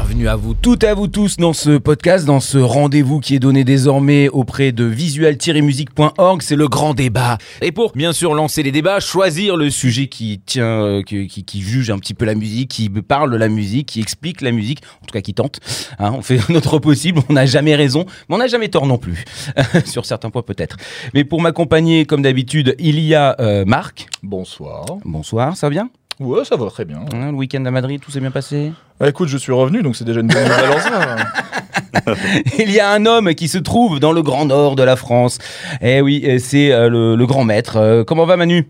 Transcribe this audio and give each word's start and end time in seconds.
Bienvenue 0.00 0.28
à 0.28 0.36
vous 0.36 0.54
toutes 0.54 0.84
et 0.84 0.86
à 0.86 0.94
vous 0.94 1.08
tous 1.08 1.38
dans 1.38 1.52
ce 1.52 1.76
podcast, 1.76 2.24
dans 2.24 2.38
ce 2.38 2.56
rendez-vous 2.56 3.18
qui 3.18 3.34
est 3.34 3.40
donné 3.40 3.64
désormais 3.64 4.28
auprès 4.28 4.70
de 4.70 4.84
visual-musique.org, 4.84 6.40
c'est 6.40 6.54
le 6.54 6.68
grand 6.68 6.94
débat. 6.94 7.36
Et 7.62 7.72
pour 7.72 7.90
bien 7.96 8.12
sûr 8.12 8.32
lancer 8.34 8.62
les 8.62 8.70
débats, 8.70 9.00
choisir 9.00 9.56
le 9.56 9.70
sujet 9.70 10.06
qui 10.06 10.40
tient, 10.46 10.84
euh, 10.84 11.02
qui, 11.02 11.26
qui- 11.26 11.42
qui 11.44 11.62
juge 11.62 11.90
un 11.90 11.98
petit 11.98 12.14
peu 12.14 12.26
la 12.26 12.36
musique, 12.36 12.70
qui 12.70 12.88
parle 12.90 13.32
de 13.32 13.36
la 13.36 13.48
musique, 13.48 13.88
qui 13.88 14.00
explique 14.00 14.40
la 14.40 14.52
musique, 14.52 14.82
en 15.02 15.06
tout 15.06 15.12
cas 15.12 15.20
qui 15.20 15.34
tente. 15.34 15.58
Hein, 15.98 16.12
on 16.16 16.22
fait 16.22 16.38
notre 16.48 16.78
possible, 16.78 17.20
on 17.28 17.32
n'a 17.32 17.44
jamais 17.46 17.74
raison, 17.74 18.04
mais 18.28 18.36
on 18.36 18.38
n'a 18.38 18.46
jamais 18.46 18.68
tort 18.68 18.86
non 18.86 18.98
plus, 18.98 19.24
sur 19.84 20.06
certains 20.06 20.30
points 20.30 20.42
peut-être. 20.42 20.76
Mais 21.12 21.24
pour 21.24 21.40
m'accompagner, 21.42 22.04
comme 22.06 22.22
d'habitude, 22.22 22.76
il 22.78 23.00
y 23.00 23.16
a 23.16 23.34
euh, 23.40 23.64
Marc. 23.66 24.06
Bonsoir. 24.22 24.84
Bonsoir, 25.04 25.56
ça 25.56 25.66
va 25.66 25.70
bien? 25.70 25.90
Ouais, 26.20 26.44
ça 26.44 26.56
va 26.56 26.66
très 26.68 26.84
bien. 26.84 27.00
Hein, 27.14 27.30
Le 27.30 27.36
week-end 27.36 27.64
à 27.64 27.70
Madrid, 27.70 28.00
tout 28.00 28.10
s'est 28.10 28.20
bien 28.20 28.30
passé 28.32 28.72
Ah, 29.00 29.08
écoute, 29.08 29.28
je 29.28 29.36
suis 29.36 29.52
revenu, 29.52 29.82
donc 29.82 29.94
c'est 29.96 30.04
déjà 30.04 30.20
une 30.20 30.26
bonne 30.26 30.42
nouvelle 30.42 30.70
en. 30.70 32.12
Il 32.58 32.70
y 32.72 32.80
a 32.80 32.90
un 32.90 33.06
homme 33.06 33.34
qui 33.34 33.46
se 33.48 33.58
trouve 33.58 34.00
dans 34.00 34.12
le 34.12 34.22
grand 34.22 34.44
nord 34.46 34.74
de 34.76 34.82
la 34.82 34.96
France. 34.96 35.38
Eh 35.80 36.00
oui, 36.00 36.38
c'est 36.40 36.72
euh, 36.72 36.88
le, 36.88 37.14
le 37.16 37.26
grand 37.26 37.44
maître. 37.44 37.76
Euh, 37.76 38.04
comment 38.04 38.24
va 38.26 38.36
Manu? 38.36 38.66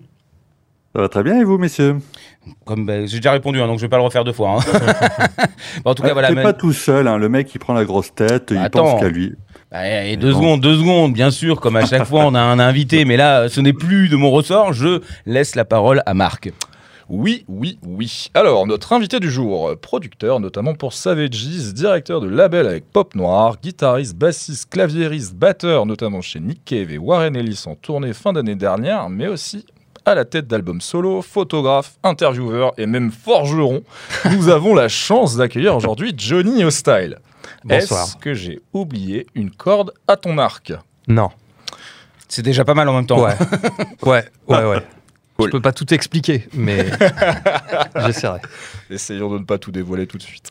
Ça 0.94 1.00
va 1.02 1.08
très 1.08 1.22
bien 1.22 1.40
et 1.40 1.44
vous, 1.44 1.58
messieurs? 1.58 1.96
Comme 2.64 2.86
bah, 2.86 3.04
j'ai 3.06 3.16
déjà 3.18 3.32
répondu, 3.32 3.60
hein, 3.60 3.66
donc 3.66 3.78
je 3.78 3.82
vais 3.82 3.88
pas 3.88 3.96
le 3.98 4.02
refaire 4.02 4.24
deux 4.24 4.32
fois. 4.32 4.58
hein. 4.58 4.60
Bon, 5.84 5.90
en 5.90 5.94
tout 5.94 6.02
cas, 6.02 6.08
Ouais, 6.08 6.12
voilà. 6.14 6.32
Pas 6.42 6.52
tout 6.52 6.72
seul, 6.72 7.06
hein, 7.08 7.18
le 7.18 7.28
mec 7.28 7.50
il 7.54 7.58
prend 7.58 7.74
la 7.74 7.84
grosse 7.84 8.14
tête, 8.14 8.48
il 8.50 8.58
Attends. 8.58 8.84
pense 8.84 9.00
qu'à 9.00 9.08
lui. 9.08 9.34
Bah, 9.70 9.86
et 10.06 10.16
deux 10.16 10.32
Bon. 10.32 10.38
secondes, 10.38 10.60
deux 10.62 10.76
secondes, 10.78 11.12
bien 11.12 11.30
sûr. 11.30 11.60
Comme 11.60 11.76
à 11.76 11.84
chaque 11.84 12.04
fois, 12.04 12.24
on 12.24 12.34
a 12.34 12.40
un 12.40 12.58
invité, 12.58 13.04
mais 13.04 13.16
là, 13.18 13.48
ce 13.50 13.60
n'est 13.60 13.74
plus 13.74 14.08
de 14.08 14.16
mon 14.16 14.30
ressort. 14.30 14.72
Je 14.72 15.02
laisse 15.26 15.54
la 15.56 15.64
parole 15.66 16.02
à 16.06 16.14
Marc. 16.14 16.50
Oui, 17.08 17.46
oui, 17.48 17.78
oui. 17.86 18.28
Alors, 18.34 18.66
notre 18.66 18.92
invité 18.92 19.18
du 19.18 19.30
jour, 19.30 19.74
producteur 19.80 20.40
notamment 20.40 20.74
pour 20.74 20.92
Savages, 20.92 21.72
directeur 21.72 22.20
de 22.20 22.28
label 22.28 22.66
avec 22.66 22.84
Pop 22.84 23.14
Noir, 23.14 23.56
guitariste, 23.62 24.14
bassiste, 24.14 24.68
claviériste, 24.68 25.34
batteur 25.34 25.86
notamment 25.86 26.20
chez 26.20 26.38
Nick 26.38 26.66
Cave 26.66 26.92
et 26.92 26.98
Warren 26.98 27.34
Ellis 27.34 27.64
en 27.64 27.76
tournée 27.76 28.12
fin 28.12 28.34
d'année 28.34 28.56
dernière, 28.56 29.08
mais 29.08 29.26
aussi 29.26 29.64
à 30.04 30.14
la 30.14 30.26
tête 30.26 30.46
d'albums 30.46 30.82
solo, 30.82 31.22
photographe, 31.22 31.96
intervieweur 32.02 32.72
et 32.76 32.84
même 32.84 33.10
forgeron. 33.10 33.82
Nous 34.30 34.48
avons 34.48 34.74
la 34.74 34.88
chance 34.88 35.36
d'accueillir 35.36 35.74
aujourd'hui 35.74 36.12
Johnny 36.14 36.62
Hostile. 36.62 37.18
Bonsoir. 37.64 38.04
Est-ce 38.04 38.16
que 38.16 38.34
j'ai 38.34 38.60
oublié 38.74 39.26
une 39.34 39.50
corde 39.50 39.92
à 40.06 40.16
ton 40.16 40.36
arc? 40.36 40.74
Non. 41.06 41.30
C'est 42.28 42.42
déjà 42.42 42.66
pas 42.66 42.74
mal 42.74 42.86
en 42.90 42.94
même 42.94 43.06
temps. 43.06 43.22
Ouais. 43.22 43.34
ouais, 44.02 44.24
ouais, 44.46 44.64
ouais. 44.64 44.82
Je 45.46 45.50
peux 45.50 45.60
pas 45.60 45.72
tout 45.72 45.94
expliquer, 45.94 46.48
mais 46.52 46.86
j'essaierai. 48.06 48.40
Essayons 48.90 49.32
de 49.32 49.38
ne 49.38 49.44
pas 49.44 49.56
tout 49.58 49.70
dévoiler 49.70 50.08
tout 50.08 50.18
de 50.18 50.22
suite. 50.22 50.50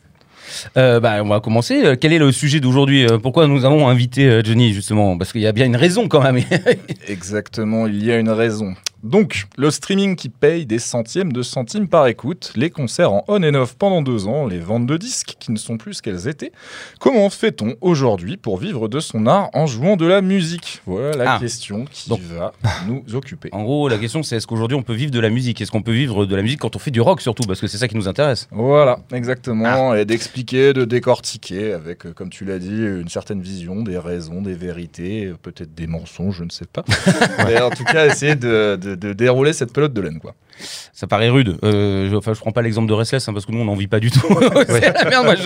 Euh, 0.78 0.98
bah, 0.98 1.16
on 1.22 1.28
va 1.28 1.40
commencer. 1.40 1.84
Euh, 1.84 1.96
Quel 2.00 2.14
est 2.14 2.18
le 2.18 2.32
sujet 2.32 2.58
d'aujourd'hui 2.58 3.04
Euh, 3.04 3.18
Pourquoi 3.18 3.46
nous 3.46 3.66
avons 3.66 3.86
invité 3.86 4.24
euh, 4.26 4.42
Johnny 4.42 4.72
justement? 4.72 5.18
Parce 5.18 5.32
qu'il 5.32 5.42
y 5.42 5.46
a 5.46 5.52
bien 5.52 5.66
une 5.66 5.76
raison 5.76 6.08
quand 6.08 6.22
même. 6.22 6.42
Exactement, 7.06 7.86
il 7.86 8.02
y 8.02 8.10
a 8.10 8.18
une 8.18 8.30
raison. 8.30 8.72
Donc, 9.04 9.44
le 9.56 9.70
streaming 9.70 10.16
qui 10.16 10.28
paye 10.28 10.66
des 10.66 10.80
centièmes 10.80 11.32
de 11.32 11.42
centimes 11.42 11.86
par 11.88 12.08
écoute, 12.08 12.52
les 12.56 12.68
concerts 12.68 13.12
en 13.12 13.24
on 13.28 13.42
and 13.44 13.54
off 13.54 13.76
pendant 13.76 14.02
deux 14.02 14.26
ans, 14.26 14.46
les 14.46 14.58
ventes 14.58 14.86
de 14.86 14.96
disques 14.96 15.36
qui 15.38 15.52
ne 15.52 15.56
sont 15.56 15.76
plus 15.76 15.94
ce 15.94 16.02
qu'elles 16.02 16.26
étaient. 16.26 16.50
Comment 16.98 17.30
fait-on 17.30 17.76
aujourd'hui 17.80 18.36
pour 18.36 18.58
vivre 18.58 18.88
de 18.88 18.98
son 18.98 19.26
art 19.26 19.50
en 19.54 19.66
jouant 19.66 19.96
de 19.96 20.04
la 20.06 20.20
musique? 20.20 20.82
Voilà 20.84 21.16
la 21.16 21.32
Ah. 21.34 21.38
question 21.38 21.84
qui 21.90 22.08
Donc. 22.10 22.20
va 22.22 22.52
nous 22.88 23.04
occuper. 23.14 23.50
En 23.52 23.62
gros, 23.62 23.88
la 23.88 23.98
question 23.98 24.22
c'est 24.24 24.36
est-ce 24.36 24.46
qu'aujourd'hui 24.48 24.76
on 24.76 24.82
peut 24.82 24.94
vivre 24.94 25.12
de 25.12 25.20
la 25.20 25.30
musique? 25.30 25.60
Est-ce 25.60 25.70
qu'on 25.70 25.82
peut 25.82 25.92
vivre 25.92 26.26
de 26.26 26.34
la 26.34 26.42
musique 26.42 26.58
quand 26.60 26.74
on 26.74 26.78
fait 26.80 26.90
du 26.90 27.00
rock 27.00 27.20
surtout? 27.20 27.44
Parce 27.46 27.60
que 27.60 27.68
c'est 27.68 27.78
ça 27.78 27.86
qui 27.86 27.96
nous 27.96 28.08
intéresse. 28.08 28.48
Voilà, 28.50 28.98
exactement, 29.12 29.94
et 29.94 30.04
d'expliquer, 30.06 30.72
de 30.72 30.84
décortiquer 30.84 31.72
avec, 31.72 32.04
euh, 32.04 32.12
comme 32.12 32.30
tu 32.30 32.44
l'as 32.44 32.58
dit, 32.58 32.68
une 32.70 33.08
certaine 33.08 33.40
vision, 33.40 33.82
des 33.82 33.98
raisons, 33.98 34.42
des 34.42 34.54
vérités, 34.54 35.26
euh, 35.26 35.36
peut-être 35.40 35.74
des 35.74 35.86
mensonges, 35.86 36.36
je 36.38 36.44
ne 36.44 36.50
sais 36.50 36.66
pas. 36.66 36.84
Mais 37.46 37.60
en 37.60 37.70
tout 37.70 37.84
cas, 37.84 38.06
essayer 38.06 38.34
de, 38.34 38.76
de- 38.76 38.87
de 38.94 39.12
dérouler 39.12 39.52
cette 39.52 39.72
pelote 39.72 39.92
de 39.92 40.00
laine, 40.00 40.18
quoi. 40.20 40.34
Ça 40.92 41.06
paraît 41.06 41.28
rude. 41.28 41.56
Euh, 41.62 42.08
je, 42.10 42.16
enfin, 42.16 42.34
je 42.34 42.40
prends 42.40 42.50
pas 42.50 42.62
l'exemple 42.62 42.88
de 42.88 42.92
Restless 42.94 43.28
hein, 43.28 43.32
parce 43.32 43.46
que 43.46 43.52
nous 43.52 43.60
on 43.60 43.64
n'en 43.64 43.74
vit 43.76 43.86
pas 43.86 44.00
du 44.00 44.10
tout. 44.10 44.26
c'est 44.66 44.92
la 44.92 45.04
merde. 45.08 45.24
Moi, 45.24 45.36
je, 45.36 45.42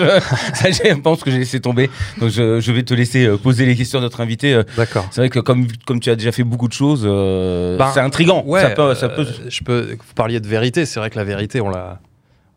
ça, 0.54 0.70
je 0.70 0.94
pense 1.00 1.22
que 1.22 1.30
j'ai 1.30 1.38
laissé 1.38 1.60
tomber. 1.60 1.90
Donc 2.18 2.30
je, 2.30 2.60
je 2.60 2.72
vais 2.72 2.82
te 2.82 2.94
laisser 2.94 3.26
euh, 3.26 3.36
poser 3.36 3.66
les 3.66 3.76
questions 3.76 3.98
à 3.98 4.02
notre 4.02 4.20
invité. 4.22 4.54
Euh, 4.54 4.62
D'accord. 4.76 5.06
C'est 5.10 5.20
vrai 5.20 5.28
que 5.28 5.38
comme, 5.40 5.66
comme 5.86 6.00
tu 6.00 6.08
as 6.10 6.16
déjà 6.16 6.32
fait 6.32 6.44
beaucoup 6.44 6.66
de 6.68 6.72
choses, 6.72 7.02
euh, 7.04 7.76
Ben, 7.76 7.90
c'est 7.92 8.00
intriguant. 8.00 8.42
Ouais, 8.46 8.62
ça 8.62 8.70
peut, 8.70 8.94
ça 8.94 9.08
peut- 9.10 9.26
euh, 9.28 9.48
je 9.50 9.62
peux. 9.62 9.90
Vous 9.90 10.14
parliez 10.14 10.40
de 10.40 10.48
vérité, 10.48 10.86
c'est 10.86 10.98
vrai 10.98 11.10
que 11.10 11.16
la 11.18 11.24
vérité, 11.24 11.60
on 11.60 11.68
la, 11.68 12.00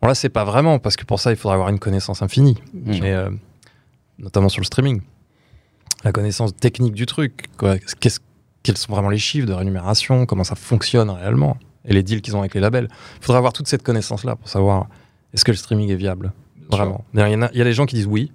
on 0.00 0.06
la 0.06 0.14
sait 0.14 0.30
pas 0.30 0.44
vraiment 0.44 0.78
parce 0.78 0.96
que 0.96 1.04
pour 1.04 1.20
ça, 1.20 1.30
il 1.30 1.36
faudrait 1.36 1.54
avoir 1.56 1.68
une 1.68 1.78
connaissance 1.78 2.22
infinie. 2.22 2.56
Mais 2.72 3.12
euh, 3.12 3.28
notamment 4.18 4.48
sur 4.48 4.60
le 4.62 4.66
streaming, 4.66 5.02
la 6.04 6.12
connaissance 6.12 6.56
technique 6.56 6.94
du 6.94 7.04
truc. 7.04 7.46
Quoi. 7.58 7.76
Qu'est-ce- 8.00 8.20
quels 8.66 8.76
sont 8.76 8.92
vraiment 8.92 9.08
les 9.10 9.18
chiffres 9.18 9.46
de 9.46 9.52
rémunération 9.52 10.26
Comment 10.26 10.44
ça 10.44 10.56
fonctionne 10.56 11.08
réellement 11.10 11.56
Et 11.84 11.92
les 11.92 12.02
deals 12.02 12.20
qu'ils 12.20 12.34
ont 12.36 12.40
avec 12.40 12.54
les 12.54 12.60
labels. 12.60 12.88
Il 13.18 13.24
faudrait 13.24 13.38
avoir 13.38 13.52
toute 13.52 13.68
cette 13.68 13.82
connaissance-là 13.82 14.36
pour 14.36 14.48
savoir 14.48 14.88
est-ce 15.32 15.44
que 15.44 15.52
le 15.52 15.56
streaming 15.56 15.90
est 15.90 15.94
viable 15.96 16.32
Vraiment? 16.70 17.04
Il 17.14 17.20
y, 17.20 17.22
a- 17.22 17.28
il 17.52 17.58
y 17.58 17.60
a 17.60 17.64
des 17.64 17.72
gens 17.72 17.86
qui 17.86 17.94
disent 17.96 18.06
oui. 18.06 18.32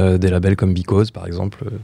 Euh, 0.00 0.16
des 0.18 0.28
labels 0.30 0.56
comme 0.56 0.72
Because, 0.74 1.10
par 1.10 1.26
exemple, 1.26 1.64
euh, 1.66 1.78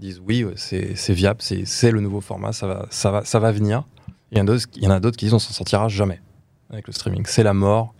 disent 0.00 0.20
oui, 0.26 0.44
c'est 0.56 1.12
viable, 1.14 1.40
c'est 1.40 1.90
le 1.90 2.00
nouveau 2.00 2.20
format, 2.20 2.52
ça 2.52 2.66
va, 2.66 2.86
ça 2.90 3.10
va, 3.10 3.24
ça 3.24 3.38
va 3.38 3.50
venir. 3.52 3.84
Il 4.32 4.38
y 4.38 4.40
en 4.40 4.44
a 4.44 4.46
d'autres 4.46 4.66
il 4.76 4.82
y 4.84 4.86
en 4.86 4.90
a 4.90 5.00
d'autres 5.00 5.16
qui 5.16 5.24
disent 5.24 5.34
on 5.34 5.38
s'en 5.38 5.52
sortira 5.52 5.88
jamais 5.88 6.20
avec 6.70 6.86
le 6.86 6.92
streaming. 6.92 7.24
C'est 7.26 7.42
la 7.42 7.54
mort 7.54 7.94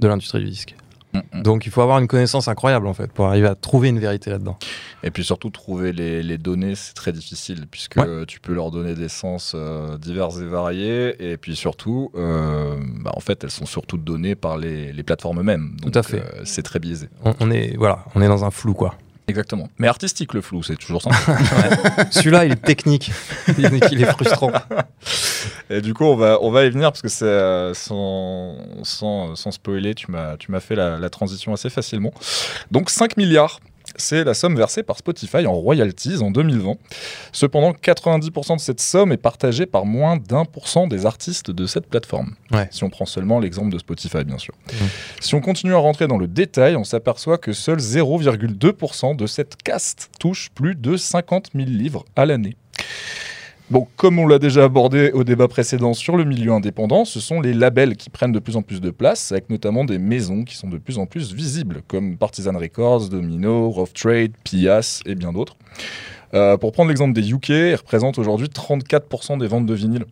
de 0.00 0.08
l'industrie 0.08 0.40
du 0.40 0.50
disque. 0.50 0.74
Mm, 1.12 1.42
Donc 1.42 1.66
il 1.66 1.72
faut 1.72 1.82
avoir 1.82 1.98
une 1.98 2.06
connaissance 2.08 2.48
incroyable 2.48 2.86
en 2.86 2.94
fait 2.94 3.10
pour 3.12 3.26
arriver 3.26 3.46
à 3.48 3.54
trouver 3.54 3.88
une 3.88 3.98
vérité 3.98 4.30
là-dedans. 4.30 4.58
Et 5.02 5.10
puis 5.10 5.24
surtout, 5.24 5.50
trouver 5.50 5.92
les, 5.92 6.22
les 6.22 6.38
données, 6.38 6.74
c'est 6.74 6.94
très 6.94 7.12
difficile, 7.12 7.66
puisque 7.70 7.96
Ouais. 7.96 8.24
tu 8.26 8.40
peux 8.40 8.54
leur 8.54 8.70
donner 8.70 8.94
des 8.94 9.08
sens 9.08 9.52
euh, 9.54 9.98
divers 9.98 10.30
et 10.40 10.46
variés, 10.46 11.32
et 11.32 11.36
puis 11.36 11.56
surtout, 11.56 12.10
euh, 12.14 12.76
bah, 13.00 13.10
en 13.14 13.20
fait, 13.20 13.42
elles 13.44 13.50
sont 13.50 13.66
surtout 13.66 13.98
données 13.98 14.34
par 14.36 14.56
les, 14.58 14.92
les 14.92 15.02
plateformes 15.02 15.40
eux-mêmes. 15.40 15.76
Tout 15.82 15.88
à 15.88 15.90
Donc, 15.90 16.04
fait. 16.04 16.20
euh, 16.20 16.42
c'est 16.44 16.62
très 16.62 16.78
biaisé. 16.78 17.08
On, 17.24 17.34
on 17.40 17.50
est 17.50 17.76
voilà, 17.76 18.04
on 18.14 18.22
est 18.22 18.28
dans 18.28 18.44
un 18.44 18.50
flou 18.50 18.74
quoi. 18.74 18.94
Exactement. 19.28 19.68
Mais 19.78 19.86
artistique, 19.86 20.34
le 20.34 20.40
flou, 20.40 20.62
c'est 20.64 20.76
toujours 20.76 21.00
ça. 21.00 21.10
Celui-là 22.10 22.44
il 22.44 22.52
est 22.52 22.56
technique, 22.62 23.10
il 23.58 24.02
est 24.02 24.06
frustrant. 24.06 24.50
Et 25.70 25.80
du 25.80 25.94
coup, 25.94 26.04
on 26.04 26.16
va, 26.16 26.38
on 26.42 26.50
va 26.50 26.64
y 26.64 26.70
venir, 26.70 26.90
parce 26.90 27.02
que 27.02 27.08
c'est 27.08 27.24
euh, 27.24 27.74
sans, 27.74 28.56
sans, 28.82 29.34
sans 29.36 29.50
spoiler, 29.50 29.94
tu 29.94 30.10
m'as 30.10 30.36
tu 30.36 30.50
m'as 30.50 30.60
fait 30.60 30.74
la, 30.74 30.98
la 30.98 31.10
transition 31.10 31.52
assez 31.52 31.70
facilement. 31.70 32.12
Donc 32.70 32.90
5 32.90 33.16
milliards. 33.16 33.60
C'est 33.96 34.24
la 34.24 34.32
somme 34.32 34.56
versée 34.56 34.82
par 34.82 34.96
Spotify 34.96 35.46
en 35.46 35.52
royalties 35.52 36.22
en 36.22 36.30
2020. 36.30 36.76
Cependant, 37.32 37.72
90% 37.72 38.56
de 38.56 38.60
cette 38.60 38.80
somme 38.80 39.12
est 39.12 39.18
partagée 39.18 39.66
par 39.66 39.84
moins 39.84 40.16
d'un 40.16 40.44
pour 40.44 40.68
cent 40.68 40.86
des 40.86 41.04
artistes 41.04 41.50
de 41.50 41.66
cette 41.66 41.86
plateforme. 41.88 42.34
Ouais. 42.52 42.68
Si 42.70 42.84
on 42.84 42.90
prend 42.90 43.04
seulement 43.04 43.38
l'exemple 43.38 43.70
de 43.70 43.78
Spotify, 43.78 44.24
bien 44.24 44.38
sûr. 44.38 44.54
Mhm. 44.72 44.88
Si 45.20 45.34
on 45.34 45.40
continue 45.40 45.74
à 45.74 45.78
rentrer 45.78 46.06
dans 46.06 46.16
le 46.16 46.26
détail, 46.26 46.76
on 46.76 46.84
s'aperçoit 46.84 47.38
que 47.38 47.52
seul 47.52 47.78
0,2% 47.78 49.14
de 49.16 49.26
cette 49.26 49.56
caste 49.62 50.10
touche 50.18 50.50
plus 50.54 50.74
de 50.74 50.96
50 50.96 51.50
000 51.54 51.66
livres 51.68 52.04
à 52.16 52.24
l'année. 52.24 52.56
Bon, 53.70 53.86
comme 53.96 54.18
on 54.18 54.26
l'a 54.26 54.38
déjà 54.38 54.64
abordé 54.64 55.12
au 55.12 55.24
débat 55.24 55.48
précédent 55.48 55.94
sur 55.94 56.16
le 56.16 56.24
milieu 56.24 56.52
indépendant, 56.52 57.04
ce 57.04 57.20
sont 57.20 57.40
les 57.40 57.54
labels 57.54 57.96
qui 57.96 58.10
prennent 58.10 58.32
de 58.32 58.38
plus 58.38 58.56
en 58.56 58.62
plus 58.62 58.80
de 58.80 58.90
place, 58.90 59.32
avec 59.32 59.48
notamment 59.48 59.84
des 59.84 59.98
maisons 59.98 60.44
qui 60.44 60.56
sont 60.56 60.68
de 60.68 60.76
plus 60.76 60.98
en 60.98 61.06
plus 61.06 61.32
visibles, 61.32 61.82
comme 61.88 62.18
Partisan 62.18 62.52
Records, 62.58 63.08
Domino, 63.08 63.70
Rough 63.70 63.94
Trade, 63.94 64.32
Pias 64.44 65.00
et 65.06 65.14
bien 65.14 65.32
d'autres. 65.32 65.56
Euh, 66.34 66.56
pour 66.56 66.72
prendre 66.72 66.88
l'exemple 66.88 67.12
des 67.12 67.32
UK, 67.32 67.48
ils 67.48 67.74
représentent 67.74 68.18
aujourd'hui 68.18 68.48
34% 68.48 69.38
des 69.38 69.46
ventes 69.46 69.66
de 69.66 69.74
vinyle. 69.74 70.04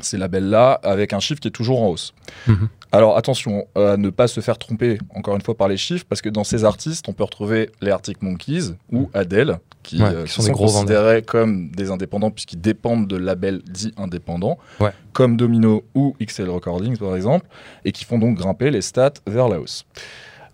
Ces 0.00 0.16
labels-là, 0.16 0.80
avec 0.82 1.12
un 1.12 1.20
chiffre 1.20 1.40
qui 1.40 1.48
est 1.48 1.52
toujours 1.52 1.82
en 1.82 1.88
hausse. 1.88 2.14
Mhm. 2.46 2.68
Alors 2.92 3.16
attention 3.16 3.66
euh, 3.76 3.94
à 3.94 3.96
ne 3.96 4.10
pas 4.10 4.26
se 4.26 4.40
faire 4.40 4.58
tromper, 4.58 4.98
encore 5.14 5.36
une 5.36 5.42
fois, 5.42 5.54
par 5.54 5.68
les 5.68 5.76
chiffres, 5.76 6.04
parce 6.08 6.22
que 6.22 6.28
dans 6.28 6.44
ces 6.44 6.64
artistes, 6.64 7.08
on 7.08 7.12
peut 7.12 7.24
retrouver 7.24 7.70
les 7.80 7.90
Arctic 7.90 8.22
Monkeys 8.22 8.74
ou 8.90 9.10
Adele, 9.14 9.58
qui, 9.82 10.02
Ouais, 10.02 10.08
euh, 10.08 10.24
qui 10.24 10.32
sont 10.32 10.42
sont, 10.42 10.48
des 10.48 10.52
gros 10.52 10.66
considérés 10.66 11.22
comme 11.22 11.70
des 11.70 11.90
indépendants, 11.90 12.30
puisqu'ils 12.30 12.60
dépendent 12.60 13.06
de 13.06 13.16
labels 13.16 13.62
dits 13.62 13.92
indépendants, 13.96 14.58
Ouais. 14.78 14.90
comme 15.12 15.36
Domino 15.36 15.84
ou 15.94 16.14
XL 16.22 16.48
Recordings, 16.50 16.96
par 16.98 17.16
exemple, 17.16 17.46
et 17.84 17.92
qui 17.92 18.04
font 18.04 18.18
donc 18.18 18.36
grimper 18.36 18.70
les 18.70 18.82
stats 18.82 19.14
vers 19.26 19.48
la 19.48 19.60
hausse. 19.60 19.84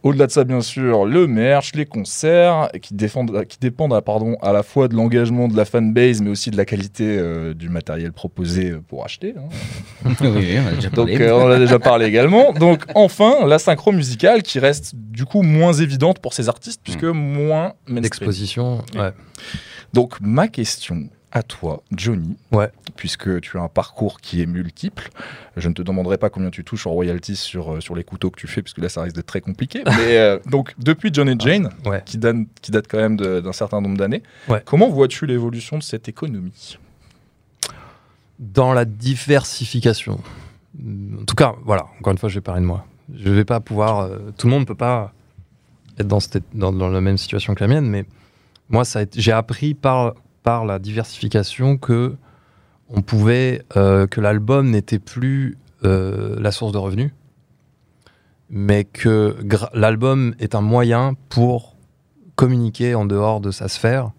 Au-delà 0.07 0.27
de 0.29 0.31
ça, 0.31 0.45
bien 0.45 0.61
sûr, 0.61 1.05
le 1.05 1.27
merch, 1.27 1.73
les 1.75 1.85
concerts, 1.85 2.69
qui, 2.81 2.95
défendent, 2.95 3.45
qui 3.47 3.59
dépendent 3.59 3.93
ah, 3.93 4.03
pardon, 4.03 4.37
à 4.41 4.53
la 4.53 4.63
fois 4.63 4.87
de 4.87 4.95
l'engagement 4.95 5.49
de 5.49 5.57
la 5.57 5.65
fanbase, 5.65 6.21
mais 6.23 6.31
aussi 6.31 6.51
de 6.53 6.57
la 6.57 6.65
qualité 6.65 7.19
euh, 7.19 7.55
du 7.55 7.69
matériel 7.69 8.13
proposé 8.13 8.71
euh, 8.71 8.81
pour 8.87 9.05
acheter. 9.05 9.35
hein. 9.37 10.13
oui, 10.21 10.57
on 10.65 10.67
a 10.69 10.75
déjà 10.75 10.91
Donc 10.91 11.09
parlé. 11.09 11.21
euh, 11.21 11.37
on 11.37 11.51
a 11.51 11.59
déjà 11.59 11.79
parlé 11.81 12.07
également. 12.07 12.53
Donc 12.53 12.85
enfin, 12.95 13.47
la 13.47 13.59
synchro 13.59 13.91
musicale 13.91 14.43
qui 14.45 14.61
reste 14.61 14.95
du 14.95 15.25
coup 15.25 15.43
moins 15.43 15.73
évidente 15.73 16.21
pour 16.21 16.35
ces 16.35 16.49
artistes, 16.49 16.81
puisque 16.85 17.03
moins 17.03 17.73
mainstream. 17.89 18.01
D'exposition, 18.03 18.85
ouais. 18.95 19.11
Donc 19.93 20.15
ma 20.21 20.47
question 20.47 21.09
à 21.33 21.43
toi, 21.43 21.83
Johnny, 21.93 22.37
Ouais. 22.53 22.71
puisque 22.97 23.41
tu 23.41 23.59
as 23.59 23.61
un 23.63 23.69
parcours 23.69 24.21
qui 24.21 24.41
est 24.41 24.47
multiple, 24.47 25.11
je 25.57 25.69
ne 25.69 25.75
te 25.75 25.83
demanderai 25.83 26.17
pas 26.19 26.31
combien 26.31 26.51
tu 26.51 26.65
touches 26.65 26.87
en 26.87 26.93
royalties 26.93 27.37
sur, 27.37 27.75
euh, 27.75 27.81
sur 27.81 27.95
les 27.95 28.05
couteaux 28.05 28.31
que 28.31 28.39
tu 28.41 28.47
fais, 28.47 28.63
puisque 28.63 28.79
là 28.79 28.89
ça 28.89 29.03
risque 29.03 29.17
d'être 29.17 29.27
très 29.27 29.41
compliqué. 29.41 29.83
Mais 29.99 30.17
euh, 30.19 30.39
donc 30.47 30.75
depuis 30.79 31.11
John 31.13 31.29
et 31.29 31.35
Jane, 31.39 31.71
Ouais. 31.85 32.03
qui, 32.07 32.17
date, 32.17 32.37
qui 32.63 32.71
date 32.71 32.87
quand 32.89 32.99
même 32.99 33.17
d'un 33.17 33.53
certain 33.53 33.81
nombre 33.81 33.97
d'années, 33.99 34.23
Ouais. 34.49 34.63
comment 34.65 34.89
vois-tu 34.89 35.27
l'évolution 35.27 35.77
de 35.79 35.83
cette 35.83 36.09
économie? 36.09 36.79
Dans 38.39 38.73
la 38.73 38.85
diversification. 38.85 40.21
En 40.79 41.25
tout 41.25 41.35
cas, 41.35 41.55
voilà, 41.65 41.87
encore 42.01 42.13
une 42.13 42.19
fois, 42.19 42.29
je 42.29 42.35
vais 42.35 42.41
parler 42.43 42.61
de 42.61 42.67
moi. 42.67 42.87
Je 43.15 43.31
vais 43.31 43.45
pas 43.47 43.61
pouvoir. 43.61 44.01
euh, 44.01 44.19
tout 44.37 44.47
le 44.47 44.51
monde 44.53 44.61
ne 44.61 44.67
peut 44.67 44.75
pas 44.75 45.13
être 45.99 46.07
dans, 46.09 46.21
cette- 46.21 46.45
dans, 46.55 46.73
dans 46.73 46.89
la 46.89 47.01
même 47.01 47.17
situation 47.17 47.55
que 47.55 47.65
la 47.65 47.69
mienne, 47.69 47.89
mais 47.89 48.05
moi, 48.69 48.83
j'ai 49.15 49.33
appris 49.33 49.73
par, 49.75 50.15
par 50.47 50.65
la 50.65 50.79
diversification 50.79 51.77
que 51.77 52.15
on 52.89 53.03
pouvait 53.03 53.65
euh, 53.77 54.07
que 54.07 54.21
l'album 54.21 54.71
n'était 54.71 55.01
plus 55.01 55.59
euh, 55.83 56.37
la 56.39 56.53
source 56.53 56.71
de 56.71 56.79
revenus, 56.79 57.11
mais 58.49 58.85
que 58.85 59.37
l'album 59.75 60.37
est 60.39 60.55
un 60.55 60.61
moyen 60.61 61.17
pour 61.31 61.75
communiquer 62.37 62.95
en 62.95 63.07
dehors 63.07 63.41
de 63.41 63.51
sa 63.51 63.67
sphère. 63.67 64.13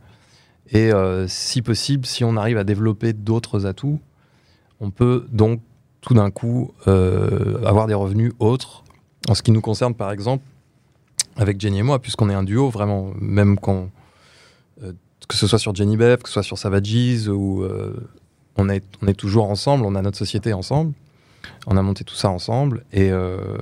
Et 0.71 0.91
euh, 0.91 1.29
si 1.29 1.61
possible, 1.61 2.05
si 2.05 2.25
on 2.25 2.35
arrive 2.35 2.57
à 2.57 2.65
développer 2.65 3.13
d'autres 3.13 3.65
atouts, 3.65 4.01
on 4.81 4.91
peut 4.91 5.27
donc 5.31 5.61
tout 6.01 6.13
d'un 6.13 6.29
coup 6.29 6.73
avoir 6.85 7.87
des 7.87 7.93
revenus 7.93 8.33
autres. 8.39 8.83
En 9.29 9.33
ce 9.33 9.41
qui 9.41 9.51
nous 9.51 9.61
concerne, 9.61 9.95
par 9.95 10.11
exemple, 10.11 10.43
avec 11.37 11.61
Jenny 11.61 11.79
et 11.79 11.83
moi, 11.83 11.99
puisqu'on 11.99 12.29
est 12.29 12.33
un 12.33 12.43
duo, 12.43 12.69
vraiment, 12.69 13.11
même 13.17 13.57
quand. 13.57 13.87
Que 15.27 15.35
ce 15.35 15.47
soit 15.47 15.59
sur 15.59 15.75
Jenny 15.75 15.97
Bev, 15.97 16.17
que 16.17 16.29
ce 16.29 16.33
soit 16.33 16.43
sur 16.43 16.57
Savages, 16.57 17.27
ou 17.27 17.63
euh, 17.63 17.95
on, 18.55 18.69
est, 18.69 19.13
toujours 19.17 19.49
ensemble, 19.49 19.85
on 19.85 19.95
a 19.95 20.01
notre 20.01 20.17
société 20.17 20.53
ensemble, 20.53 20.93
on 21.67 21.77
a 21.77 21.81
monté 21.81 22.03
tout 22.03 22.15
ça 22.15 22.29
ensemble, 22.29 22.85
et, 22.93 23.11
euh, 23.11 23.57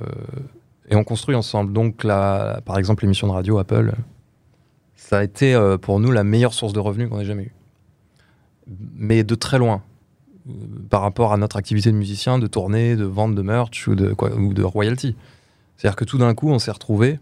on 0.90 1.04
construit 1.04 1.34
ensemble. 1.34 1.72
Donc, 1.72 2.04
la, 2.04 2.60
par 2.64 2.78
exemple, 2.78 3.04
l'émission 3.04 3.26
de 3.26 3.32
radio 3.32 3.58
Apple, 3.58 3.94
ça 4.94 5.18
a 5.18 5.24
été 5.24 5.54
euh, 5.54 5.78
pour 5.78 5.98
nous 5.98 6.12
la 6.12 6.24
meilleure 6.24 6.54
source 6.54 6.72
de 6.72 6.80
revenus 6.80 7.08
qu'on 7.08 7.20
ait 7.20 7.24
jamais 7.24 7.44
eue. 7.44 7.54
Mais 8.94 9.24
de 9.24 9.34
très 9.34 9.58
loin 9.58 9.82
par 10.90 11.00
rapport 11.02 11.32
à 11.32 11.36
notre 11.36 11.56
activité 11.56 11.90
de 11.90 11.96
musicien, 11.96 12.38
de 12.38 12.46
tournée, 12.46 12.94
de 12.94 13.04
vente 13.04 13.34
de 13.34 13.42
merch 13.42 13.88
ou 13.88 13.96
de, 13.96 14.12
quoi, 14.12 14.30
royalty. 14.62 15.16
C'est-à-dire 15.76 15.96
que 15.96 16.04
tout 16.04 16.18
d'un 16.18 16.34
coup, 16.34 16.50
on 16.50 16.60
s'est 16.60 16.70
retrouvé 16.70 17.18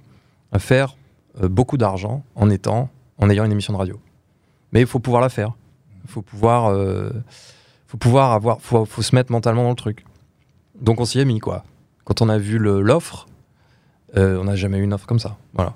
à 0.52 0.58
faire 0.58 0.96
beaucoup 1.40 1.78
d'argent 1.78 2.22
en 2.34 2.50
étant, 2.50 2.90
en 3.16 3.30
ayant 3.30 3.46
une 3.46 3.52
émission 3.52 3.72
de 3.72 3.78
radio. 3.78 3.98
Mais 4.74 4.80
il 4.80 4.86
faut 4.86 4.98
pouvoir 4.98 5.22
la 5.22 5.28
faire. 5.28 5.52
Il 6.04 6.10
faut 6.10 6.20
pouvoir, 6.20 6.66
euh, 6.66 7.10
faut 7.86 7.96
pouvoir 7.96 8.32
avoir, 8.32 8.60
faut, 8.60 8.84
faut 8.84 9.02
se 9.02 9.14
mettre 9.14 9.32
mentalement 9.32 9.62
dans 9.62 9.70
le 9.70 9.76
truc. 9.76 10.04
Donc 10.80 11.00
on 11.00 11.04
s'y 11.04 11.20
est 11.20 11.24
mis 11.24 11.38
quoi. 11.38 11.64
Quand 12.04 12.20
on 12.20 12.28
a 12.28 12.36
vu 12.36 12.58
l'offre, 12.58 13.26
euh, 14.16 14.38
on 14.38 14.44
n'a 14.44 14.56
jamais 14.56 14.78
eu 14.78 14.82
une 14.82 14.92
offre 14.92 15.06
comme 15.06 15.20
ça. 15.20 15.38
Voilà. 15.54 15.74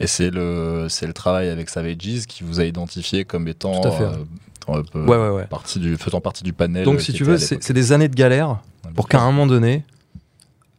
Et 0.00 0.06
c'est 0.06 0.30
le, 0.30 0.88
c'est 0.88 1.06
le 1.06 1.12
travail 1.12 1.48
avec 1.48 1.68
Savages 1.68 2.26
qui 2.26 2.42
vous 2.42 2.58
a 2.60 2.64
identifié 2.64 3.24
comme 3.24 3.46
étant 3.48 3.80
Tout 3.80 3.88
à 3.88 3.92
fait, 3.92 4.04
euh, 4.04 4.24
un 4.68 4.82
peu 4.82 5.04
Ouais, 5.04 5.16
ouais, 5.16 5.30
ouais. 5.30 5.46
partie 5.46 5.78
du, 5.78 5.96
faisant 5.96 6.20
partie 6.20 6.42
du 6.42 6.52
panel. 6.52 6.84
Donc 6.84 7.00
si 7.00 7.12
tu 7.12 7.22
veux, 7.22 7.38
c'est 7.38 7.72
des 7.72 7.92
années 7.92 8.08
de 8.08 8.16
galère 8.16 8.58
pour 8.94 9.08
qu'à 9.08 9.20
un 9.20 9.26
moment 9.26 9.46
donné, 9.46 9.84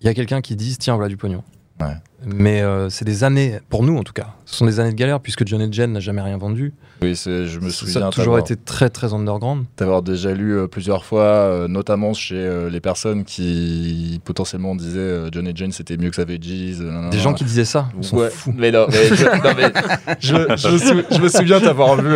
il 0.02 0.08
y 0.08 0.10
a 0.10 0.14
quelqu'un 0.14 0.42
qui 0.42 0.56
dise 0.56 0.78
tiens 0.78 0.96
voilà 0.96 1.08
du 1.08 1.18
pognon. 1.18 1.44
Ouais. 1.80 1.96
Mais 2.26 2.62
euh, 2.64 2.90
c'est 2.90 3.06
des 3.06 3.24
années, 3.24 3.60
pour 3.70 3.84
nous 3.84 3.96
en 3.98 4.04
tout 4.04 4.14
cas, 4.14 4.28
ce 4.46 4.56
sont 4.56 4.66
des 4.66 4.80
années 4.80 4.90
de 4.92 4.96
galère 4.96 5.20
puisque 5.20 5.46
John 5.48 5.62
et 5.62 5.72
Jen 5.72 5.92
n'a 5.94 6.00
jamais 6.00 6.22
rien 6.22 6.38
vendu. 6.38 6.74
Oui, 7.04 7.14
je 7.16 7.60
me 7.60 7.70
Ça 7.70 7.76
souviens 7.78 8.08
a 8.08 8.10
toujours 8.10 8.40
été 8.40 8.56
très 8.56 8.90
très 8.90 9.14
underground. 9.14 9.66
d'avoir 9.78 10.02
déjà 10.02 10.34
lu 10.34 10.58
euh, 10.58 10.68
plusieurs 10.68 11.06
fois, 11.06 11.22
euh, 11.22 11.68
notamment 11.68 12.16
chez 12.16 12.68
les 12.72 12.80
personnes 12.80 13.24
qui 13.24 14.20
potentiellement 14.26 14.74
disaient 14.76 15.26
John 15.32 15.48
et 15.48 15.52
Jane 15.56 15.72
c'était 15.72 15.96
mieux 15.96 16.10
que 16.10 16.16
Savages. 16.16 16.40
Des 16.40 17.20
gens 17.20 17.36
qui 17.36 17.44
disaient 17.44 17.66
ça, 17.66 17.90
Ouais, 18.14 18.32
fous. 18.32 18.52
mais 18.58 18.72
non, 18.72 18.88
mais 18.90 19.16
je, 19.16 19.26
non, 19.26 19.54
mais 19.56 19.72
je- 20.20 20.56
je 20.58 20.68
me 20.70 20.78
sou- 20.80 21.04
je 21.16 21.22
me 21.22 21.28
souviens 21.30 21.60
t'avoir 21.60 22.02
vu. 22.02 22.10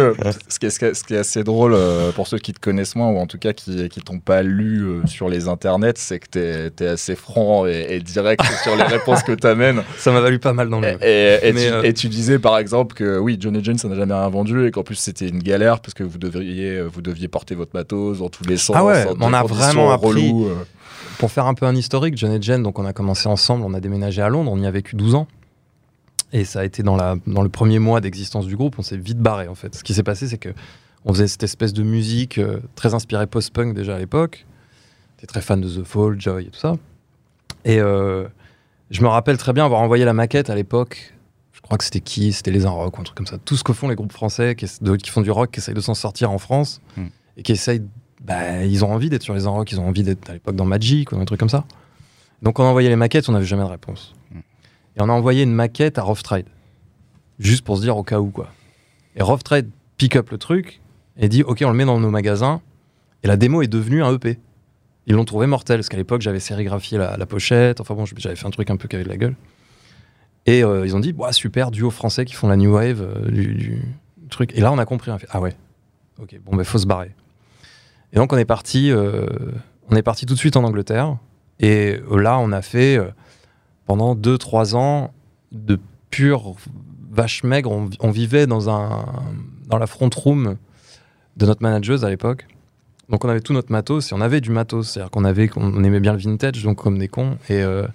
ce, 0.50 0.58
qui 0.58 0.66
est, 0.66 0.94
ce 0.96 1.04
qui 1.04 1.16
assez 1.16 1.44
drôle 1.44 1.78
pour 2.16 2.28
ceux 2.28 2.40
qui 2.40 2.54
te 2.54 2.60
connaissent 2.60 2.96
moins, 2.96 3.10
ou 3.10 3.18
en 3.20 3.28
tout 3.28 3.38
cas 3.38 3.54
qui, 3.54 3.88
qui 3.90 4.02
t'ont 4.02 4.20
pas 4.20 4.42
lu 4.42 4.84
sur 5.06 5.30
les 5.30 5.48
internets, 5.48 5.94
c'est 5.98 6.18
que 6.20 6.28
t'es 6.28 6.84
es 6.84 6.88
assez 6.88 7.16
franc 7.16 7.68
et, 7.68 7.86
et 7.92 8.00
direct 8.00 8.42
sur 8.64 8.76
les 8.76 8.84
réponses 8.84 9.22
que 9.22 9.34
t'amènes. 9.34 9.84
Ça 9.98 10.12
m'a 10.12 10.22
valu 10.22 10.40
pas 10.40 10.54
mal 10.54 10.70
dans 10.70 10.80
le. 10.80 10.88
Et, 11.02 11.40
et 11.48 11.54
Mais, 11.54 11.68
tu, 11.68 11.74
euh, 11.74 11.84
et 11.84 11.94
tu 11.94 12.10
disais 12.10 12.40
par 12.40 12.58
exemple 12.58 12.96
que 12.96 13.18
oui, 13.18 13.38
John 13.40 13.56
et 13.56 13.64
Jane 13.64 13.78
ça 13.78 13.88
n'a 13.88 13.96
jamais 13.96 14.14
rien 14.14 14.30
vendu 14.30 14.68
et 14.68 14.72
qu'en 14.72 14.84
plus 14.84 14.96
c'était 14.96 15.28
une 15.28 15.42
galère 15.44 15.80
parce 15.80 15.94
que 15.94 16.04
vous 16.04 16.18
devriez, 16.18 16.82
vous 16.82 17.02
deviez 17.02 17.28
porter 17.28 17.56
votre 17.56 17.72
matos 17.74 18.20
dans 18.20 18.30
tous 18.30 18.44
les 18.46 18.58
sens. 18.58 18.76
Ah 18.78 18.86
ouais, 18.86 19.06
on 19.20 19.34
a 19.34 19.44
vraiment 19.44 19.92
appris. 19.92 20.08
reloues, 20.08 20.48
euh. 20.48 20.66
Pour 21.18 21.32
faire 21.32 21.46
un 21.46 21.54
peu 21.54 21.66
un 21.66 21.76
historique, 21.76 22.18
John 22.18 22.32
et 22.32 22.42
Jen, 22.42 22.64
donc 22.64 22.80
on 22.80 22.86
a 22.86 22.94
commencé 22.94 23.28
ensemble, 23.28 23.64
on 23.64 23.74
a 23.74 23.80
déménagé 23.80 24.22
à 24.22 24.30
Londres, 24.30 24.52
on 24.52 24.60
y 24.60 24.66
a 24.66 24.72
vécu 24.72 24.96
12 24.96 25.16
ans. 25.16 25.28
Et 26.34 26.46
ça 26.46 26.62
a 26.62 26.64
été 26.64 26.82
dans, 26.82 26.96
la, 26.96 27.16
dans 27.28 27.42
le 27.42 27.50
premier 27.50 27.80
mois 27.80 28.00
d'existence 28.00 28.48
du 28.48 28.56
groupe, 28.56 28.76
on 28.80 28.82
s'est 28.82 28.98
vite 28.98 29.20
barré 29.20 29.48
en 29.48 29.56
fait. 29.56 29.76
Ce 29.76 29.84
qui 29.84 29.94
s'est 29.94 30.04
passé, 30.04 30.28
c'est 30.28 30.38
que 30.38 30.50
on 31.06 31.14
faisait 31.14 31.28
cette 31.28 31.44
espèce 31.44 31.74
de 31.74 31.84
musique 31.84 32.38
euh, 32.38 32.60
très 32.76 32.94
inspirée 32.94 33.28
post-punk 33.28 33.74
déjà 33.74 33.96
à 33.96 34.00
l'époque. 34.00 34.46
J'étais 35.18 35.28
très 35.28 35.42
fan 35.42 35.60
de 35.62 35.68
The 35.68 35.84
Fall, 35.84 36.20
Joy 36.20 36.44
et 36.44 36.50
tout 36.50 36.60
ça. 36.60 36.76
Et 37.66 37.80
euh, 37.80 38.26
je 38.92 39.02
me 39.02 39.08
rappelle 39.08 39.38
très 39.38 39.54
bien 39.54 39.66
avoir 39.66 39.82
envoyé 39.82 40.06
la 40.06 40.14
maquette 40.14 40.50
à 40.50 40.56
l'époque. 40.56 41.16
Je 41.54 41.62
crois 41.62 41.78
que 41.78 41.84
c'était 41.84 42.02
qui 42.02 42.34
C'était 42.34 42.52
les 42.52 42.66
Rock 42.66 42.98
ou 42.98 43.02
un 43.02 43.04
truc 43.04 43.18
comme 43.18 43.28
ça. 43.28 43.38
Tout 43.38 43.56
ce 43.56 43.64
que 43.64 43.74
font 43.74 43.88
les 43.88 43.96
groupes 43.96 44.12
français 44.12 44.56
qui, 44.56 44.66
qui 44.98 45.10
font 45.10 45.22
du 45.22 45.32
rock, 45.32 45.52
qui 45.52 45.60
essayent 45.60 45.74
de 45.74 45.82
s'en 45.82 45.94
sortir 45.94 46.30
en 46.32 46.38
France 46.38 46.82
Hmm. 46.98 47.08
et 47.38 47.44
qui 47.44 47.54
essayent. 47.54 47.82
Bah, 48.22 48.64
ils 48.66 48.86
ont 48.86 48.92
envie 48.92 49.10
d'être 49.10 49.24
sur 49.24 49.34
les 49.34 49.46
Rock, 49.46 49.72
ils 49.72 49.80
ont 49.80 49.88
envie 49.88 50.04
d'être 50.04 50.30
à 50.30 50.34
l'époque 50.34 50.56
dans 50.56 50.66
Magic 50.66 51.12
ou 51.12 51.16
un 51.16 51.26
truc 51.26 51.40
comme 51.40 51.50
ça. 51.50 51.66
Donc 52.44 52.60
on 52.60 52.64
a 52.64 52.68
envoyé 52.68 52.88
les 52.90 52.96
maquettes, 52.96 53.28
on 53.30 53.32
n'avait 53.32 53.46
jamais 53.46 53.64
de 53.64 53.70
réponse. 53.70 54.14
Hmm. 54.32 54.40
Et 54.98 55.02
on 55.02 55.10
a 55.10 55.14
envoyé 55.14 55.44
une 55.44 55.54
maquette 55.54 55.98
à 55.98 56.04
Rough 56.04 56.22
Trade. 56.22 56.46
Juste 57.40 57.64
pour 57.64 57.78
se 57.78 57.82
dire 57.82 57.98
au 57.98 58.04
cas 58.04 58.20
où 58.20 58.30
quoi. 58.30 58.50
Et 59.16 59.24
Rough 59.24 59.42
Trade 59.44 59.70
pick 59.98 60.16
up 60.16 60.30
le 60.30 60.38
truc 60.38 60.82
et 61.18 61.30
dit 61.30 61.44
ok 61.44 61.64
on 61.66 61.72
le 61.72 61.78
met 61.78 61.86
dans 61.86 62.00
nos 62.00 62.12
magasins. 62.12 62.62
Et 63.24 63.28
la 63.28 63.38
démo 63.38 63.62
est 63.62 63.68
devenue 63.68 64.04
un 64.04 64.14
EP. 64.14 64.38
Ils 65.12 65.16
l'ont 65.16 65.26
trouvé 65.26 65.46
mortel, 65.46 65.80
parce 65.80 65.90
qu'à 65.90 65.98
l'époque 65.98 66.22
j'avais 66.22 66.40
sérigraphié 66.40 66.98
la, 66.98 67.26
pochette, 67.26 67.82
enfin 67.82 67.96
bon 67.96 68.06
j'avais 68.06 68.38
fait 68.38 68.48
un 68.48 68.50
truc 68.50 68.70
un 68.70 68.78
peu 68.78 68.88
qui 68.88 68.96
avait 68.96 69.04
de 69.04 69.10
la 69.10 69.18
gueule. 69.18 69.36
Et 70.46 70.64
euh, 70.64 70.86
ils 70.86 70.96
ont 70.96 71.02
dit 71.02 71.14
super, 71.32 71.70
duo 71.70 71.90
français 71.90 72.24
qui 72.24 72.34
font 72.34 72.48
la 72.48 72.56
new 72.56 72.72
wave 72.76 73.02
euh, 73.02 73.30
du, 73.30 73.84
truc. 74.30 74.54
Et 74.56 74.62
là 74.62 74.72
on 74.72 74.78
a 74.78 74.86
compris, 74.86 75.12
on 75.12 75.16
a 75.16 75.20
fait, 75.20 75.28
ah 75.32 75.42
ouais, 75.42 75.54
ok, 76.18 76.40
bon 76.46 76.56
ben 76.56 76.64
faut 76.64 76.78
se 76.78 76.86
barrer. 76.88 77.14
Et 78.14 78.16
donc 78.16 78.32
on 78.32 78.38
est 78.38 78.46
parti, 78.46 78.90
euh, 78.90 79.26
on 79.90 79.98
est 79.98 80.02
parti 80.02 80.26
tout 80.26 80.34
de 80.34 80.40
suite 80.40 80.56
en 80.56 80.64
Angleterre. 80.64 81.18
Et 81.60 82.00
là 82.10 82.40
on 82.40 82.54
a 82.54 82.62
fait 82.62 82.98
pendant 83.88 84.16
2-3 84.16 84.78
ans 84.78 85.14
de 85.52 85.78
pure 86.10 86.56
vache 87.12 87.44
maigre. 87.44 87.70
On, 87.70 87.90
on 88.00 88.12
vivait 88.12 88.48
dans, 88.48 88.70
un, 88.70 89.08
dans 89.68 89.78
la 89.78 89.88
front 89.88 90.10
room 90.16 90.56
de 91.36 91.46
notre 91.46 91.62
manageuse 91.62 92.06
à 92.06 92.10
l'époque. 92.10 92.48
Donc 93.12 93.26
on 93.26 93.30
avait 93.30 93.42
tout 93.42 93.54
notre 93.54 93.72
matos 93.72 94.12
et 94.12 94.16
on 94.16 94.22
avait 94.22 94.42
du 94.42 94.50
matos, 94.52 94.90
c'est-à-dire 94.92 95.12
qu'on 95.12 95.26
avait, 95.26 95.50
aimait 95.58 96.00
bien 96.00 96.14
le 96.14 96.20
vintage, 96.20 96.64
donc 96.64 96.78
comme 96.82 96.98
des 96.98 97.08
cons. 97.10 97.38
Et, 97.50 97.62
euh, 97.62 97.86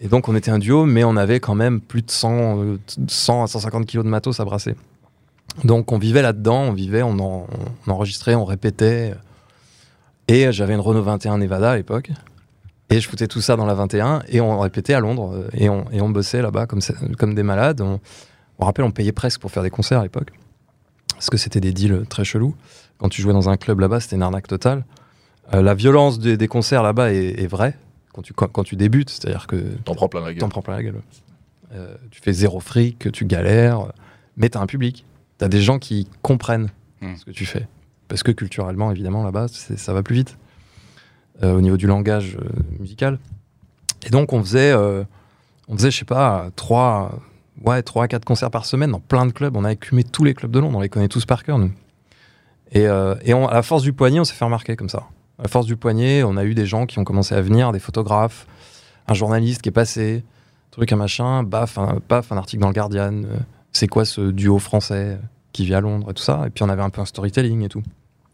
et 0.00 0.08
donc 0.08 0.28
on 0.28 0.34
était 0.34 0.50
un 0.50 0.58
duo, 0.58 0.84
mais 0.84 1.04
on 1.04 1.16
avait 1.16 1.38
quand 1.40 1.54
même 1.54 1.80
plus 1.80 2.02
de 2.02 2.10
100, 2.10 2.58
euh, 2.62 2.78
100 3.06 3.44
à 3.44 3.46
150 3.46 3.86
kilos 3.86 4.04
de 4.04 4.10
matos 4.10 4.40
à 4.40 4.44
brasser. 4.44 4.74
Donc 5.62 5.92
on 5.92 5.98
vivait 5.98 6.20
là-dedans, 6.22 6.62
on 6.62 6.72
vivait, 6.72 7.02
on, 7.02 7.12
en- 7.20 7.46
on 7.86 7.90
enregistrait, 7.90 8.34
on 8.34 8.44
répétait. 8.44 9.14
Et 10.26 10.50
j'avais 10.52 10.74
une 10.74 10.80
Renault 10.80 11.02
21 11.02 11.38
Nevada 11.38 11.70
à 11.72 11.76
l'époque. 11.76 12.10
Et 12.90 13.00
je 13.00 13.08
foutais 13.08 13.28
tout 13.28 13.40
ça 13.40 13.56
dans 13.56 13.66
la 13.66 13.74
21 13.74 14.22
et 14.28 14.40
on 14.40 14.58
répétait 14.58 14.94
à 14.94 15.00
Londres 15.00 15.32
euh, 15.34 15.48
et 15.54 15.68
on, 15.68 15.84
et 15.92 16.00
on 16.00 16.10
bossait 16.10 16.42
là-bas 16.42 16.66
comme, 16.66 16.80
comme 17.18 17.34
des 17.34 17.42
malades. 17.42 17.80
On, 17.80 18.00
on 18.58 18.64
rappelle, 18.66 18.84
on 18.84 18.90
payait 18.90 19.12
presque 19.12 19.40
pour 19.40 19.50
faire 19.50 19.62
des 19.62 19.70
concerts 19.70 20.00
à 20.00 20.02
l'époque. 20.02 20.32
Parce 21.12 21.30
que 21.30 21.36
c'était 21.36 21.60
des 21.60 21.72
deals 21.72 22.04
très 22.08 22.24
chelous. 22.24 22.54
Quand 22.98 23.08
tu 23.08 23.20
jouais 23.22 23.32
dans 23.32 23.48
un 23.48 23.56
club 23.56 23.80
là-bas, 23.80 24.00
c'était 24.00 24.16
une 24.16 24.22
arnaque 24.22 24.46
totale. 24.46 24.84
Euh, 25.52 25.62
la 25.62 25.74
violence 25.74 26.18
des, 26.18 26.36
des 26.36 26.48
concerts 26.48 26.82
là-bas 26.82 27.12
est, 27.12 27.40
est 27.42 27.46
vraie 27.46 27.76
quand 28.12 28.22
tu, 28.22 28.32
quand, 28.32 28.48
quand 28.48 28.62
tu 28.64 28.76
débutes. 28.76 29.10
C'est-à-dire 29.10 29.46
que 29.46 29.56
T'en 29.84 29.94
prends 29.94 30.08
plein 30.08 30.20
la 30.22 30.32
gueule. 30.34 30.48
prends 30.48 30.62
plein 30.62 30.76
la 30.76 30.82
gueule. 30.82 31.02
Euh, 31.74 31.94
tu 32.10 32.20
fais 32.20 32.32
zéro 32.32 32.60
fric, 32.60 33.10
tu 33.12 33.24
galères, 33.26 33.92
mais 34.36 34.48
t'as 34.48 34.60
un 34.60 34.66
public. 34.66 35.04
T'as 35.38 35.48
des 35.48 35.60
gens 35.60 35.78
qui 35.78 36.08
comprennent 36.22 36.70
Hmm. 37.00 37.16
ce 37.16 37.24
que 37.24 37.32
tu 37.32 37.44
fais. 37.44 37.66
Parce 38.08 38.22
que 38.22 38.30
culturellement, 38.32 38.90
évidemment, 38.90 39.24
là-bas, 39.24 39.48
ça 39.48 39.92
va 39.92 40.02
plus 40.02 40.14
vite. 40.14 40.38
Euh, 41.42 41.52
au 41.54 41.60
niveau 41.60 41.76
du 41.76 41.86
langage 41.88 42.38
musical. 42.78 43.18
Et 44.06 44.10
donc, 44.10 44.32
on 44.32 44.40
faisait. 44.42 44.72
On 45.66 45.76
faisait, 45.76 45.90
je 45.90 45.98
sais 45.98 46.04
pas, 46.04 46.50
3, 46.56 47.18
ouais, 47.64 47.82
3 47.82 48.04
à 48.04 48.08
4 48.08 48.24
concerts 48.24 48.50
par 48.50 48.64
semaine 48.66 48.90
dans 48.92 49.00
plein 49.00 49.26
de 49.26 49.32
clubs. 49.32 49.56
On 49.56 49.64
a 49.64 49.72
écumé 49.72 50.04
tous 50.04 50.22
les 50.24 50.34
clubs 50.34 50.50
de 50.50 50.58
Londres, 50.60 50.76
on 50.78 50.80
les 50.82 50.88
connaît 50.88 51.08
tous 51.08 51.24
par 51.26 51.42
cœur, 51.42 51.58
nous. 51.58 51.72
Et, 52.74 52.86
euh, 52.86 53.14
et 53.24 53.32
on- 53.34 53.46
à 53.48 53.54
la 53.54 53.62
force 53.62 53.82
du 53.82 53.92
poignet, 53.92 54.20
on 54.20 54.24
s'est 54.24 54.34
fait 54.34 54.44
remarquer 54.44 54.76
comme 54.76 54.88
ça. 54.88 55.04
À 55.38 55.42
la 55.44 55.48
force 55.48 55.66
du 55.66 55.76
poignet, 55.76 56.22
on 56.22 56.36
a 56.36 56.44
eu 56.44 56.54
des 56.54 56.66
gens 56.66 56.86
qui 56.86 56.98
ont 56.98 57.04
commencé 57.04 57.34
à 57.34 57.40
venir, 57.40 57.72
des 57.72 57.78
photographes, 57.78 58.46
un 59.08 59.14
journaliste 59.14 59.62
qui 59.62 59.68
est 59.68 59.72
passé, 59.72 60.24
truc, 60.70 60.92
un 60.92 60.96
machin, 60.96 61.42
baf, 61.42 61.78
un, 61.78 61.98
paf, 62.06 62.30
un 62.32 62.36
article 62.36 62.60
dans 62.62 62.68
le 62.68 62.74
Guardian. 62.74 63.22
euh, 63.24 63.36
c'est 63.72 63.88
quoi 63.88 64.04
ce 64.04 64.20
duo 64.30 64.58
français 64.58 65.18
qui 65.52 65.64
vit 65.64 65.74
à 65.74 65.80
Londres 65.80 66.10
et 66.10 66.14
tout 66.14 66.22
ça. 66.22 66.42
Et 66.46 66.50
puis 66.50 66.62
on 66.64 66.68
avait 66.68 66.82
un 66.82 66.90
peu 66.90 67.00
un 67.00 67.04
storytelling 67.06 67.62
et 67.62 67.68
tout. 67.68 67.82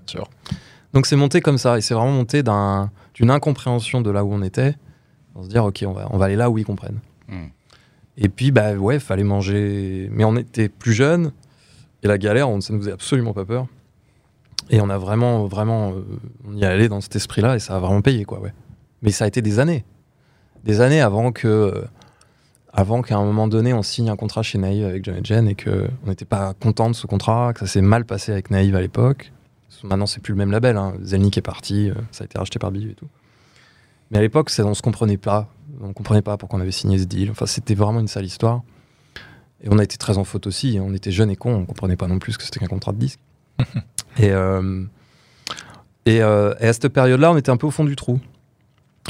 sûr. 0.07 0.29
Donc 0.93 1.07
c'est 1.07 1.17
monté 1.17 1.41
comme 1.41 1.57
ça, 1.59 1.79
et 1.79 1.81
c'est 1.83 1.95
vraiment 1.95 2.11
monté 2.13 2.43
d'un- 2.43 2.91
d'une 3.15 3.31
incompréhension 3.31 4.01
de 4.01 4.11
là 4.11 4.25
où 4.25 4.33
on 4.35 4.43
était, 4.43 4.75
on 5.37 5.43
se 5.45 5.49
dire 5.49 5.65
ok, 5.65 5.85
on 5.87 5.93
va, 5.93 6.09
on 6.11 6.19
va 6.19 6.25
aller 6.27 6.35
là 6.37 6.51
où 6.51 6.59
ils 6.59 6.65
comprennent. 6.65 6.99
Hmm. 7.29 7.47
Et 8.17 8.29
puis 8.29 8.51
bah 8.51 8.73
ouais, 8.75 8.99
fallait 8.99 9.23
manger, 9.23 10.09
mais 10.13 10.25
on 10.25 10.35
était 10.37 10.69
plus 10.69 10.93
jeunes, 10.93 11.33
et 12.03 12.09
la 12.09 12.19
galère, 12.19 12.49
on, 12.49 12.61
ça 12.61 12.73
nous 12.73 12.81
faisait 12.81 12.93
absolument 12.93 13.33
pas 13.33 13.45
peur. 13.45 13.67
Et 14.71 14.81
on 14.81 14.89
a 14.89 14.99
vraiment, 14.99 15.47
vraiment, 15.47 15.91
euh, 15.91 16.03
on 16.49 16.57
y 16.57 16.65
allait 16.65 16.89
dans 16.89 17.01
cet 17.01 17.17
esprit-là, 17.17 17.57
et 17.57 17.59
ça 17.59 17.77
a 17.77 17.81
vraiment 17.81 18.01
payé 18.03 18.25
quoi, 18.25 18.41
ouais. 18.41 18.53
Mais 19.03 19.11
ça 19.11 19.25
a 19.25 19.29
été 19.29 19.43
des 19.43 19.59
années, 19.59 19.85
des 20.65 20.81
années 20.81 21.01
avant 21.01 21.33
que, 21.33 21.49
euh, 21.49 21.85
avant 22.73 23.03
qu'à 23.03 23.17
un 23.17 23.25
moment 23.25 23.49
donné, 23.49 23.75
on 23.75 23.83
signe 23.83 24.11
un 24.11 24.17
contrat 24.17 24.43
chez 24.43 24.59
Naïve 24.59 24.87
avec 24.87 25.05
John 25.05 25.25
Jen, 25.25 25.49
et 25.49 25.57
que 25.57 25.89
on 26.05 26.09
n'était 26.09 26.25
pas 26.25 26.55
content 26.55 26.89
de 26.89 26.95
ce 26.95 27.09
contrat, 27.09 27.53
que 27.53 27.61
ça 27.61 27.67
s'est 27.67 27.81
mal 27.81 28.05
passé 28.05 28.31
avec 28.31 28.51
Naïve 28.51 28.77
à 28.77 28.81
l'époque. 28.81 29.33
Maintenant, 29.83 30.07
c'est 30.07 30.21
plus 30.21 30.33
le 30.33 30.39
même 30.39 30.51
label. 30.51 30.77
Hein. 30.77 30.95
Zelnick 31.03 31.39
est 31.39 31.43
parti, 31.43 31.91
euh, 31.91 31.95
ça 32.11 32.23
a 32.23 32.27
été 32.27 32.39
racheté 32.39 32.59
par 32.59 32.71
Biv 32.71 32.91
et 32.91 32.95
tout. 32.95 33.09
Mais 34.11 34.19
à 34.19 34.21
l'époque, 34.21 34.51
on 34.59 34.75
se 34.75 34.83
comprenait 34.83 35.17
pas. 35.17 35.49
On 35.81 35.93
comprenait 35.93 36.23
pas 36.23 36.37
pourquoi 36.37 36.59
on 36.59 36.63
avait 36.63 36.73
signé 36.73 36.99
ce 36.99 37.05
deal. 37.05 37.31
Enfin, 37.31 37.47
c'était 37.47 37.75
vraiment 37.75 38.01
une 38.01 38.09
sale 38.09 38.25
histoire. 38.25 38.63
Et 39.63 39.69
on 39.71 39.79
a 39.79 39.85
été 39.85 39.97
très 39.97 40.19
en 40.19 40.25
faute 40.25 40.47
aussi. 40.47 40.79
On 40.83 40.93
était 40.93 41.13
jeunes 41.13 41.31
et 41.31 41.37
cons. 41.37 41.55
On 41.55 41.65
comprenait 41.65 41.97
pas 41.97 42.09
non 42.09 42.19
plus 42.19 42.37
que 42.37 42.43
c'était 42.43 42.61
qu'un 42.61 42.67
contrat 42.67 42.93
de 42.93 42.99
disque. 42.99 43.21
et, 44.21 44.31
euh, 44.31 44.85
et, 46.07 46.23
euh, 46.23 46.55
et 46.61 46.67
à 46.69 46.73
cette 46.73 46.89
période-là, 46.89 47.33
on 47.33 47.37
était 47.37 47.51
un 47.51 47.57
peu 47.57 47.67
au 47.67 47.71
fond 47.71 47.85
du 47.85 47.97
trou. 47.97 48.21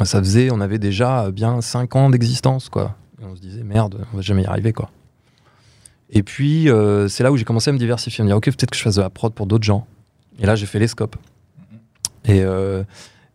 Ça 0.05 0.19
faisait, 0.21 0.51
on 0.51 0.61
avait 0.61 0.79
déjà 0.79 1.31
bien 1.31 1.61
5 1.61 1.97
ans 1.97 2.11
d'existence, 2.11 2.69
quoi. 2.69 2.97
Et 3.21 3.25
on 3.25 3.35
se 3.37 3.41
disait, 3.41 3.63
merde, 3.63 4.07
on 4.13 4.17
va 4.17 4.23
jamais 4.23 4.43
y 4.43 4.47
arriver, 4.47 4.73
quoi. 4.73 4.91
Et 6.11 6.23
puis, 6.23 6.69
euh, 6.69 7.07
c'est 7.09 7.23
là 7.23 7.31
où 7.33 7.37
j'ai 7.37 7.45
commencé 7.45 7.71
à 7.71 7.73
me 7.73 7.79
diversifier, 7.79 8.23
à 8.23 8.25
me 8.25 8.29
dire, 8.31 8.37
ok, 8.37 8.45
peut-être 8.47 8.71
que 8.71 8.77
je 8.77 8.83
fasse 8.83 8.97
de 8.97 9.03
la 9.03 9.11
prod 9.11 9.33
pour 9.33 9.47
d'autres 9.47 9.65
gens. 9.65 9.87
Et 10.39 10.47
là, 10.47 10.57
j'ai 10.57 10.67
fait 10.67 10.79
les 10.79 10.89
scopes. 10.89 11.17
Et, 12.25 12.43
euh, 12.43 12.83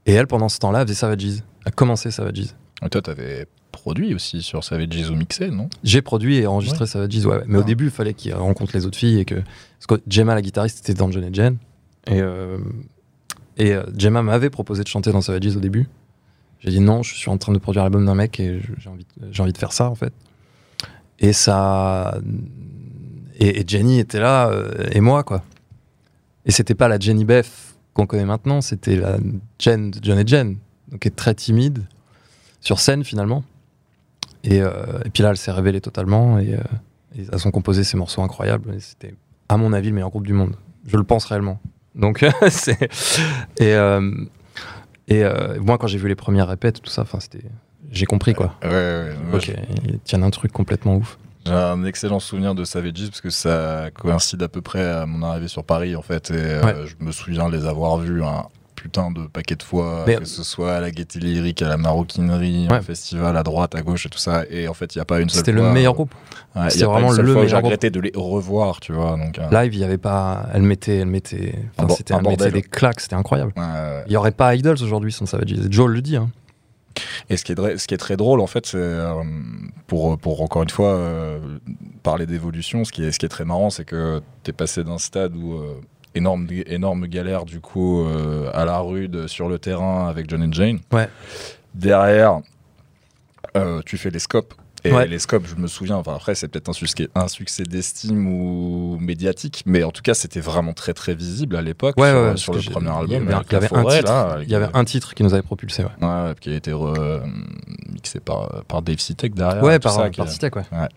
et 0.05 0.13
elle, 0.13 0.27
pendant 0.27 0.49
ce 0.49 0.59
temps-là, 0.59 0.83
faisait 0.83 0.95
Savages. 0.95 1.43
A 1.65 1.71
commencé 1.71 2.11
Savages. 2.11 2.53
Et 2.83 2.89
toi, 2.89 3.01
t'avais 3.01 3.47
produit 3.71 4.13
aussi 4.15 4.41
sur 4.41 4.63
Savages 4.63 5.09
ou 5.09 5.15
Mixé, 5.15 5.49
non? 5.51 5.69
J'ai 5.83 6.01
produit 6.01 6.37
et 6.37 6.47
enregistré 6.47 6.85
Savages, 6.87 7.25
ouais, 7.25 7.37
ouais. 7.37 7.43
Mais 7.47 7.57
au 7.57 7.61
Ah. 7.61 7.65
début, 7.65 7.85
il 7.85 7.91
fallait 7.91 8.13
qu'il 8.13 8.33
rencontre 8.33 8.75
les 8.75 8.85
autres 8.85 8.97
filles 8.97 9.19
et 9.19 9.25
que. 9.25 9.35
Parce 9.35 9.87
que 9.87 10.01
Gemma, 10.09 10.33
la 10.35 10.41
guitariste, 10.41 10.79
était 10.79 10.93
dans 10.93 11.11
John 11.11 11.23
et 11.23 11.33
Jen. 11.33 11.57
Et, 12.07 12.21
euh, 12.21 12.57
et 13.57 13.73
euh, 13.73 13.83
Gemma 13.97 14.21
m'avait 14.21 14.49
proposé 14.49 14.83
de 14.83 14.87
chanter 14.87 15.11
dans 15.11 15.21
Savages 15.21 15.55
au 15.55 15.59
début. 15.59 15.87
J'ai 16.59 16.71
dit 16.71 16.79
non, 16.79 17.03
je 17.03 17.15
suis 17.15 17.29
en 17.29 17.37
train 17.37 17.53
de 17.53 17.59
produire 17.59 17.83
l'album 17.83 18.05
d'un 18.05 18.15
mec 18.15 18.39
et 18.39 18.61
j'ai 18.77 18.89
envie, 18.89 19.05
envie 19.39 19.53
de 19.53 19.57
faire 19.57 19.73
ça, 19.73 19.89
en 19.89 19.95
fait. 19.95 20.13
Et 21.19 21.33
ça. 21.33 22.19
Et, 23.37 23.63
Jenny 23.67 23.99
était 23.99 24.19
là, 24.19 24.49
euh, 24.49 24.87
et 24.91 25.01
moi, 25.01 25.23
quoi. 25.23 25.43
Et 26.45 26.51
c'était 26.51 26.75
pas 26.75 26.87
la 26.87 26.99
Jenny 26.99 27.25
Beth 27.25 27.49
qu'on 27.93 28.05
connaît 28.05 28.25
maintenant, 28.25 28.61
c'était 28.61 28.97
la 28.97 29.17
Jen 29.57 29.91
de 29.91 29.99
John 30.01 30.19
et 30.19 30.27
Jen. 30.27 30.57
Donc, 30.89 31.05
elle 31.05 31.11
est 31.11 31.15
très 31.15 31.33
timide, 31.33 31.83
sur 32.59 32.79
scène, 32.79 33.03
finalement. 33.03 33.43
Et, 34.43 34.57
et 34.57 35.09
puis 35.11 35.23
là, 35.23 35.31
elle 35.31 35.37
s'est 35.37 35.51
révélée 35.51 35.81
totalement 35.81 36.37
et, 36.37 36.53
euh, 36.53 36.59
et 37.17 37.25
elles 37.31 37.47
ont 37.47 37.51
composé 37.51 37.83
ces 37.83 37.97
morceaux 37.97 38.21
incroyables. 38.21 38.75
C'était, 38.79 39.15
à 39.49 39.57
mon 39.57 39.73
avis, 39.73 39.89
le 39.89 39.95
meilleur 39.95 40.09
groupe 40.09 40.27
du 40.27 40.33
monde. 40.33 40.55
Je 40.85 40.97
le 40.97 41.03
pense 41.03 41.25
réellement. 41.25 41.59
Donc, 41.95 42.25
c'est. 42.49 42.89
Et, 43.59 43.73
euh, 43.73 44.11
et 45.07 45.23
euh, 45.23 45.59
moi, 45.59 45.77
quand 45.77 45.87
j'ai 45.87 45.97
vu 45.97 46.07
les 46.07 46.15
premières 46.15 46.47
répètes, 46.47 46.81
tout 46.81 46.89
ça, 46.89 47.03
enfin, 47.03 47.19
c'était. 47.19 47.43
J'ai 47.91 48.05
compris 48.05 48.33
quoi. 48.33 48.55
Ouais, 48.63 48.69
ouais, 48.69 49.15
ouais. 49.31 49.35
Ok, 49.35 49.51
ils 49.87 49.99
tiennent 49.99 50.23
un 50.23 50.29
truc 50.29 50.51
complètement 50.51 50.95
ouf. 50.95 51.17
J'ai 51.45 51.53
un 51.53 51.83
excellent 51.85 52.19
souvenir 52.19 52.55
de 52.55 52.63
Savages 52.63 53.07
parce 53.07 53.21
que 53.21 53.29
ça 53.29 53.89
coïncide 53.93 54.41
à 54.41 54.47
peu 54.47 54.61
près 54.61 54.83
à 54.83 55.05
mon 55.05 55.21
arrivée 55.21 55.47
sur 55.47 55.63
Paris 55.63 55.95
en 55.95 56.01
fait. 56.01 56.31
Et 56.31 56.33
euh, 56.33 56.87
je 56.87 56.95
me 56.99 57.11
souviens 57.11 57.47
les 57.49 57.65
avoir 57.65 57.97
vus 57.99 58.23
un 58.23 58.47
putain 58.75 59.09
de 59.11 59.27
paquet 59.27 59.55
de 59.55 59.63
fois, 59.63 60.03
Mais- 60.05 60.17
que 60.17 60.25
ce 60.25 60.43
soit 60.43 60.75
à 60.75 60.79
la 60.81 60.91
Gaieté 60.91 61.19
Lyrique, 61.19 61.61
à 61.61 61.67
la 61.69 61.77
Maroquinerie, 61.77 62.67
Ouais. 62.69 62.75
un 62.77 62.81
festival 62.81 63.35
à 63.37 63.43
droite, 63.43 63.73
à 63.75 63.81
gauche 63.81 64.05
et 64.05 64.09
tout 64.09 64.17
ça. 64.19 64.43
Et 64.49 64.67
en 64.67 64.73
fait, 64.73 64.93
il 64.95 64.97
n'y 64.97 65.01
a 65.01 65.05
pas 65.05 65.19
une 65.21 65.29
seule 65.29 65.37
C'était 65.39 65.51
le 65.51 65.63
meilleur 65.71 65.93
euh, 65.93 65.95
groupe. 65.95 66.13
ouais, 66.55 66.63
il 66.65 66.71
C'était 66.71 66.85
vraiment 66.85 67.09
le 67.11 67.15
J'ai 67.15 67.23
meilleur 67.23 67.45
groupe. 67.47 67.63
regretté 67.63 67.89
de 67.89 67.99
les 67.99 68.11
revoir, 68.15 68.79
tu 68.81 68.91
vois. 68.93 69.17
Donc, 69.17 69.39
euh, 69.39 69.49
Live, 69.51 69.73
il 69.73 69.79
y 69.79 69.83
avait 69.83 69.97
pas. 69.97 70.47
Elle 70.53 70.61
mettait, 70.63 70.97
elle 70.97 71.07
mettait. 71.07 71.55
enfin, 71.77 71.93
c'était, 71.95 72.19
mettait 72.21 72.51
des 72.51 72.61
claques, 72.61 72.99
c'était 73.01 73.15
incroyable. 73.15 73.53
ouais, 73.55 73.63
ouais. 73.63 74.03
Il 74.07 74.13
y 74.13 74.17
aurait 74.17 74.31
pas 74.31 74.55
Idols 74.55 74.81
aujourd'hui 74.83 75.11
sans 75.11 75.25
Savage. 75.25 75.53
Joe 75.69 75.89
le 75.89 76.01
dit. 76.01 76.17
Hein. 76.17 76.29
Et 77.29 77.35
ce 77.35 77.43
qui 77.43 77.51
est, 77.51 77.55
dra- 77.55 77.77
ce 77.77 77.87
qui 77.87 77.93
est 77.93 77.97
très 77.97 78.15
drôle, 78.15 78.39
en 78.39 78.47
fait, 78.47 78.65
c'est 78.65 78.77
euh, 78.77 79.21
pour, 79.85 80.17
pour 80.17 80.41
encore 80.41 80.63
une 80.63 80.69
fois 80.69 80.93
euh, 80.95 81.39
parler 82.03 82.25
d'évolution, 82.25 82.85
ce 82.85 82.91
qui 82.93 83.03
est, 83.03 83.11
ce 83.11 83.19
qui 83.19 83.25
est 83.25 83.29
très 83.29 83.43
marrant, 83.43 83.69
c'est 83.69 83.83
que 83.83 84.21
tu 84.43 84.51
es 84.51 84.53
passé 84.53 84.83
d'un 84.85 84.97
stade 84.97 85.35
où 85.35 85.55
euh, 85.55 85.73
énorme, 86.15 86.47
énorme 86.65 87.07
galère, 87.07 87.45
du 87.45 87.59
coup, 87.59 88.01
euh, 88.01 88.49
à 88.53 88.65
la 88.65 88.79
rude, 88.79 89.27
sur 89.27 89.47
le 89.47 89.59
terrain 89.59 90.07
avec 90.07 90.29
John 90.29 90.43
and 90.43 90.53
Jane. 90.53 90.79
Ouais. 90.91 91.09
Derrière, 91.73 92.41
euh, 93.55 93.81
tu 93.85 93.97
fais 93.97 94.09
les 94.09 94.19
scopes. 94.19 94.53
Et 94.85 94.93
Ouais. 94.93 95.07
les 95.07 95.19
scopes, 95.19 95.47
je 95.47 95.55
me 95.55 95.67
souviens, 95.67 95.95
enfin 95.95 96.13
après, 96.15 96.35
c'est 96.35 96.47
peut-être 96.47 96.69
un 96.69 96.73
succès, 96.73 97.09
un 97.15 97.27
succès 97.27 97.63
d'estime 97.63 98.27
ou 98.27 98.97
médiatique, 99.01 99.63
mais 99.65 99.83
en 99.83 99.91
tout 99.91 100.01
cas, 100.03 100.13
c'était 100.13 100.39
vraiment 100.39 100.73
très 100.73 100.93
très 100.93 101.15
visible 101.15 101.55
à 101.55 101.61
l'époque 101.61 101.97
Ouais, 101.97 102.11
sur, 102.11 102.21
ouais, 102.21 102.37
sur 102.37 102.53
le 102.53 102.61
premier 102.61 102.85
il 103.05 103.11
y 103.11 103.15
album. 103.15 103.27
avait- 103.33 103.45
il 103.49 103.53
y 103.53 103.55
avait 103.55 103.65
un 103.65 103.69
Forêt, 103.81 103.97
titre. 103.99 104.11
là, 104.11 104.37
Il 104.43 104.49
y 104.49 104.55
avait 104.55 104.67
un 104.73 104.85
titre 104.85 105.13
qui 105.15 105.23
nous 105.23 105.33
avait 105.33 105.41
propulsé. 105.41 105.83
Ouais, 105.83 106.33
qui 106.39 106.51
a 106.51 106.55
été 106.55 106.71
mixé 107.91 108.19
par, 108.19 108.63
par 108.67 108.81
Dave 108.81 108.99
Citek 108.99 109.33
derrière. 109.33 109.63
ouais 109.63 109.79
par, 109.79 109.91
ça, 109.91 110.09
par 110.09 110.25
ouais. 110.25 110.87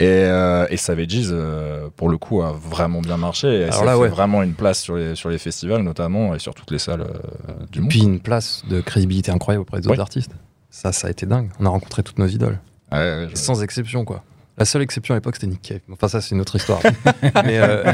Et, 0.00 0.04
euh, 0.06 0.66
et 0.70 0.76
Savages, 0.76 1.08
euh, 1.30 1.88
pour 1.96 2.08
le 2.08 2.18
coup, 2.18 2.42
a 2.42 2.52
vraiment 2.52 3.00
bien 3.00 3.16
marché. 3.16 3.48
Et 3.48 3.62
Alors 3.64 3.74
ça 3.74 3.84
là, 3.84 3.92
fait 3.94 3.98
ouais. 3.98 4.08
vraiment 4.08 4.42
une 4.42 4.52
place 4.54 4.80
sur 4.80 4.96
les, 4.96 5.14
sur 5.14 5.28
les 5.30 5.38
festivals, 5.38 5.82
notamment, 5.82 6.34
et 6.34 6.38
sur 6.38 6.54
toutes 6.54 6.70
les 6.70 6.78
salles 6.78 7.00
euh, 7.00 7.52
du 7.72 7.80
monde. 7.80 7.90
Puis 7.90 8.02
une 8.02 8.20
place 8.20 8.62
de 8.68 8.80
crédibilité 8.80 9.30
incroyable 9.32 9.62
auprès 9.62 9.80
des 9.80 9.88
autres 9.88 10.00
artistes. 10.00 10.32
Ça, 10.70 10.92
ça 10.92 11.08
a 11.08 11.10
été 11.10 11.24
dingue. 11.26 11.50
On 11.58 11.66
a 11.66 11.70
rencontré 11.70 12.02
toutes 12.02 12.18
nos 12.18 12.26
idoles. 12.26 12.58
Ouais, 12.92 13.28
Sans 13.34 13.62
exception, 13.62 14.04
quoi. 14.04 14.24
La 14.56 14.64
seule 14.64 14.82
exception 14.82 15.14
à 15.14 15.16
l'époque, 15.18 15.36
c'était 15.36 15.46
Nick 15.46 15.62
Cave. 15.62 15.80
Enfin, 15.92 16.08
ça, 16.08 16.20
c'est 16.20 16.34
une 16.34 16.40
autre 16.40 16.56
histoire. 16.56 16.80
Mais 17.44 17.58
euh, 17.58 17.92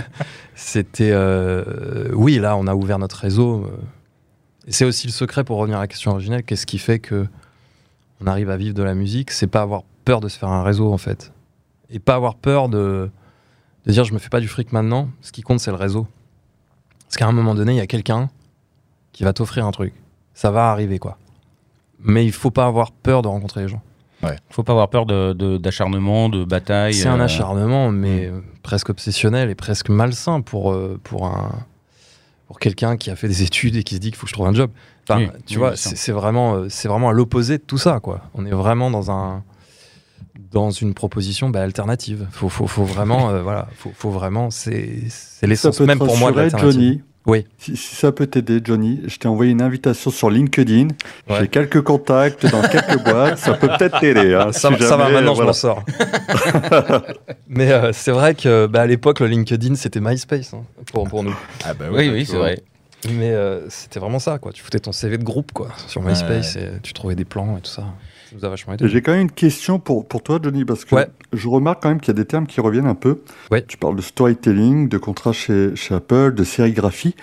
c'était. 0.55 1.11
euh, 1.13 2.09
oui, 2.15 2.39
là, 2.39 2.57
on 2.57 2.67
a 2.67 2.75
ouvert 2.75 2.99
notre 2.99 3.17
réseau. 3.17 3.65
euh, 3.65 3.77
c'est 4.69 4.87
aussi 4.87 5.07
le 5.07 5.13
secret 5.13 5.45
pour 5.45 5.59
revenir 5.59 5.77
à 5.79 5.83
la 5.83 5.89
question 5.89 6.13
originelle. 6.13 6.43
Qu'est-ce 6.43 6.65
qui 6.65 6.79
fait 6.79 6.99
que 7.01 7.27
on 8.23 8.27
arrive 8.27 8.49
à 8.49 8.57
vivre 8.57 8.75
de 8.75 8.83
la 8.83 8.95
musique? 8.95 9.31
C'est 9.31 9.47
pas 9.47 9.61
avoir 9.61 9.83
peur 10.07 10.21
de 10.21 10.29
se 10.29 10.39
faire 10.39 10.49
un 10.49 10.63
réseau, 10.63 10.91
en 10.91 10.97
fait. 10.99 11.33
Et 11.91 11.99
pas 11.99 12.15
avoir 12.15 12.35
peur 12.35 12.71
de, 12.71 13.11
de 13.85 13.93
dire 13.93 14.05
je 14.05 14.15
me 14.15 14.19
fais 14.19 14.31
pas 14.31 14.41
du 14.41 14.49
fric 14.49 14.73
maintenant. 14.73 15.11
Ce 15.21 15.33
qui 15.33 15.43
compte, 15.43 15.61
c'est 15.61 15.71
le 15.71 15.77
réseau. 15.77 16.07
Parce 17.07 17.17
qu'à 17.19 17.27
un 17.27 17.33
moment 17.33 17.55
donné, 17.55 17.73
il 17.73 17.79
y 17.79 17.81
a 17.83 17.87
quelqu'un 17.87 18.31
qui 19.13 19.23
va 19.25 19.35
t'offrir 19.35 19.67
un 19.67 19.71
truc. 19.71 19.93
Ça 20.33 20.51
va 20.51 20.71
arriver, 20.71 20.99
quoi. 20.99 21.19
Mais 22.01 22.25
il 22.25 22.33
faut 22.33 22.51
pas 22.51 22.65
avoir 22.67 22.91
peur 22.91 23.21
de 23.21 23.29
rencontrer 23.29 23.61
les 23.63 23.69
gens. 23.69 23.83
Faut 24.51 24.63
pas 24.63 24.73
avoir 24.73 24.89
peur 24.91 25.07
de- 25.07 25.33
de- 25.33 25.57
d'acharnement, 25.59 26.29
de, 26.29 26.45
bataille. 26.45 26.95
C'est 26.95 27.09
un 27.09 27.21
euh, 27.21 27.25
acharnement, 27.25 27.91
mais 27.91 28.27
euh, 28.27 28.41
presque 28.63 28.91
obsessionnel 28.91 29.51
et 29.51 29.55
presque 29.55 29.89
malsain 29.89 30.41
pour, 30.41 30.73
euh, 30.73 30.99
pour, 31.03 31.27
un, 31.27 31.51
pour 32.47 32.59
quelqu'un 32.59 32.97
qui 32.97 33.11
a 33.11 33.17
fait 33.17 33.29
des 33.29 33.43
études 33.43 33.77
et 33.77 33.83
qui 33.83 33.97
se 33.97 34.01
dit 34.01 34.09
qu'il 34.11 34.17
faut 34.17 34.25
que 34.27 34.31
je 34.31 34.35
trouve 34.35 34.47
un 34.47 34.55
job. 34.55 34.71
Enfin, 35.09 35.21
Oui, 35.21 35.29
tu 35.47 35.55
oui, 35.55 35.59
vois, 35.59 35.77
c'est 35.77 36.13
vraiment, 36.13 36.55
euh, 36.55 36.67
c'est 36.69 36.89
vraiment 36.89 37.11
à 37.11 37.13
l'opposé 37.13 37.59
de 37.59 37.63
tout 37.63 37.79
ça. 37.79 38.01
Quoi. 38.01 38.23
On 38.35 38.47
est 38.47 38.51
vraiment 38.53 38.91
dans, 38.91 39.11
un, 39.11 39.43
dans 40.51 40.71
une 40.71 40.95
proposition 40.95 41.51
bah, 41.51 41.63
alternative. 41.63 42.27
Faut, 42.31 42.49
faut, 42.49 42.67
faut 42.67 42.85
vraiment, 42.85 43.31
euh, 43.31 43.43
voilà, 43.43 43.69
faut, 43.77 43.93
faut 43.95 44.11
vraiment, 44.11 44.51
c'est 44.51 45.01
l'essence 45.43 45.81
même 45.81 45.99
pour 45.99 46.17
moi 46.17 46.33
de. 46.33 46.49
Johnny. 46.59 47.03
Oui. 47.27 47.47
Si, 47.59 47.75
si 47.77 47.97
ça 47.97 48.13
peut 48.13 48.27
t'aider, 48.27 48.61
Johnny, 48.63 49.01
je 49.07 49.17
t'ai 49.17 49.29
envoyé 49.29 49.51
une 49.53 49.63
invitation 49.63 50.11
sur 50.11 50.29
LinkedIn. 50.31 50.89
Ouais. 51.29 51.37
J'ai 51.41 51.49
quelques 51.49 51.81
contacts 51.81 52.45
dans 52.47 52.61
quelques 52.61 53.03
boîtes. 53.03 53.39
Ça 53.39 53.55
peut 53.55 53.69
peut-être 53.69 53.99
t'aider. 54.01 54.35
hein, 54.35 54.53
Ça, 54.53 54.69
si 54.77 54.83
ça 54.85 54.97
va, 54.99 55.09
maintenant 55.09 55.33
voilà. 55.33 55.35
je 55.35 55.43
m'en 55.47 55.53
sors. 55.53 55.83
Mais 57.49 57.73
euh, 57.73 57.93
c'est 57.93 58.11
vrai 58.11 58.35
que 58.35 58.67
bah, 58.67 58.83
à 58.83 58.87
l'époque, 58.87 59.21
le 59.21 59.27
LinkedIn, 59.27 59.75
c'était 59.77 60.01
MySpace 60.01 60.53
hein, 60.55 60.63
pour, 60.93 61.09
pour 61.09 61.23
nous. 61.23 61.35
Ah 61.65 61.75
bah 61.75 61.87
Oui, 61.91 62.09
ouais, 62.09 62.11
oui, 62.11 62.21
tu 62.25 62.33
c'est 62.33 62.37
vrai. 62.37 62.61
Mais 63.11 63.31
euh, 63.33 63.69
c'était 63.69 64.01
vraiment 64.01 64.19
ça, 64.19 64.39
quoi. 64.39 64.53
Tu 64.53 64.63
foutais 64.63 64.79
ton 64.81 64.93
CV 64.93 65.19
de 65.19 65.25
groupe, 65.25 65.53
quoi, 65.53 65.69
sur 65.89 66.03
MySpace 66.03 66.57
et 66.57 66.71
tu 66.83 66.93
trouvais 66.95 67.15
des 67.15 67.25
plans 67.27 67.57
et 67.59 67.61
tout 67.61 67.71
ça. 67.71 67.85
Ça 68.31 68.37
nous 68.37 68.45
a 68.45 68.49
vachement 68.49 68.75
aidé. 68.75 68.89
J'ai 68.89 69.03
quand 69.03 69.13
même 69.13 69.23
une 69.23 69.31
question 69.31 69.79
pour, 69.79 70.07
pour 70.07 70.23
toi, 70.23 70.39
Johnny, 70.43 70.65
parce 70.65 70.85
que 70.85 70.95
Ouais. 70.95 71.09
je 71.33 71.49
remarque 71.49 71.83
quand 71.83 71.89
même 71.91 72.01
qu'il 72.01 72.09
y 72.09 72.11
a 72.17 72.21
des 72.21 72.25
termes 72.25 72.47
qui 72.47 72.61
reviennent 72.61 72.87
un 72.87 72.95
peu. 72.95 73.21
Ouais. 73.51 73.65
Tu 73.67 73.77
parles 73.77 73.97
de 73.97 74.03
storytelling, 74.03 74.89
de 74.89 74.99
contrat 74.99 75.33
chez, 75.33 75.75
chez 75.77 75.95
Apple, 75.95 76.35
de 76.35 76.45
sérigraphie. 76.45 77.15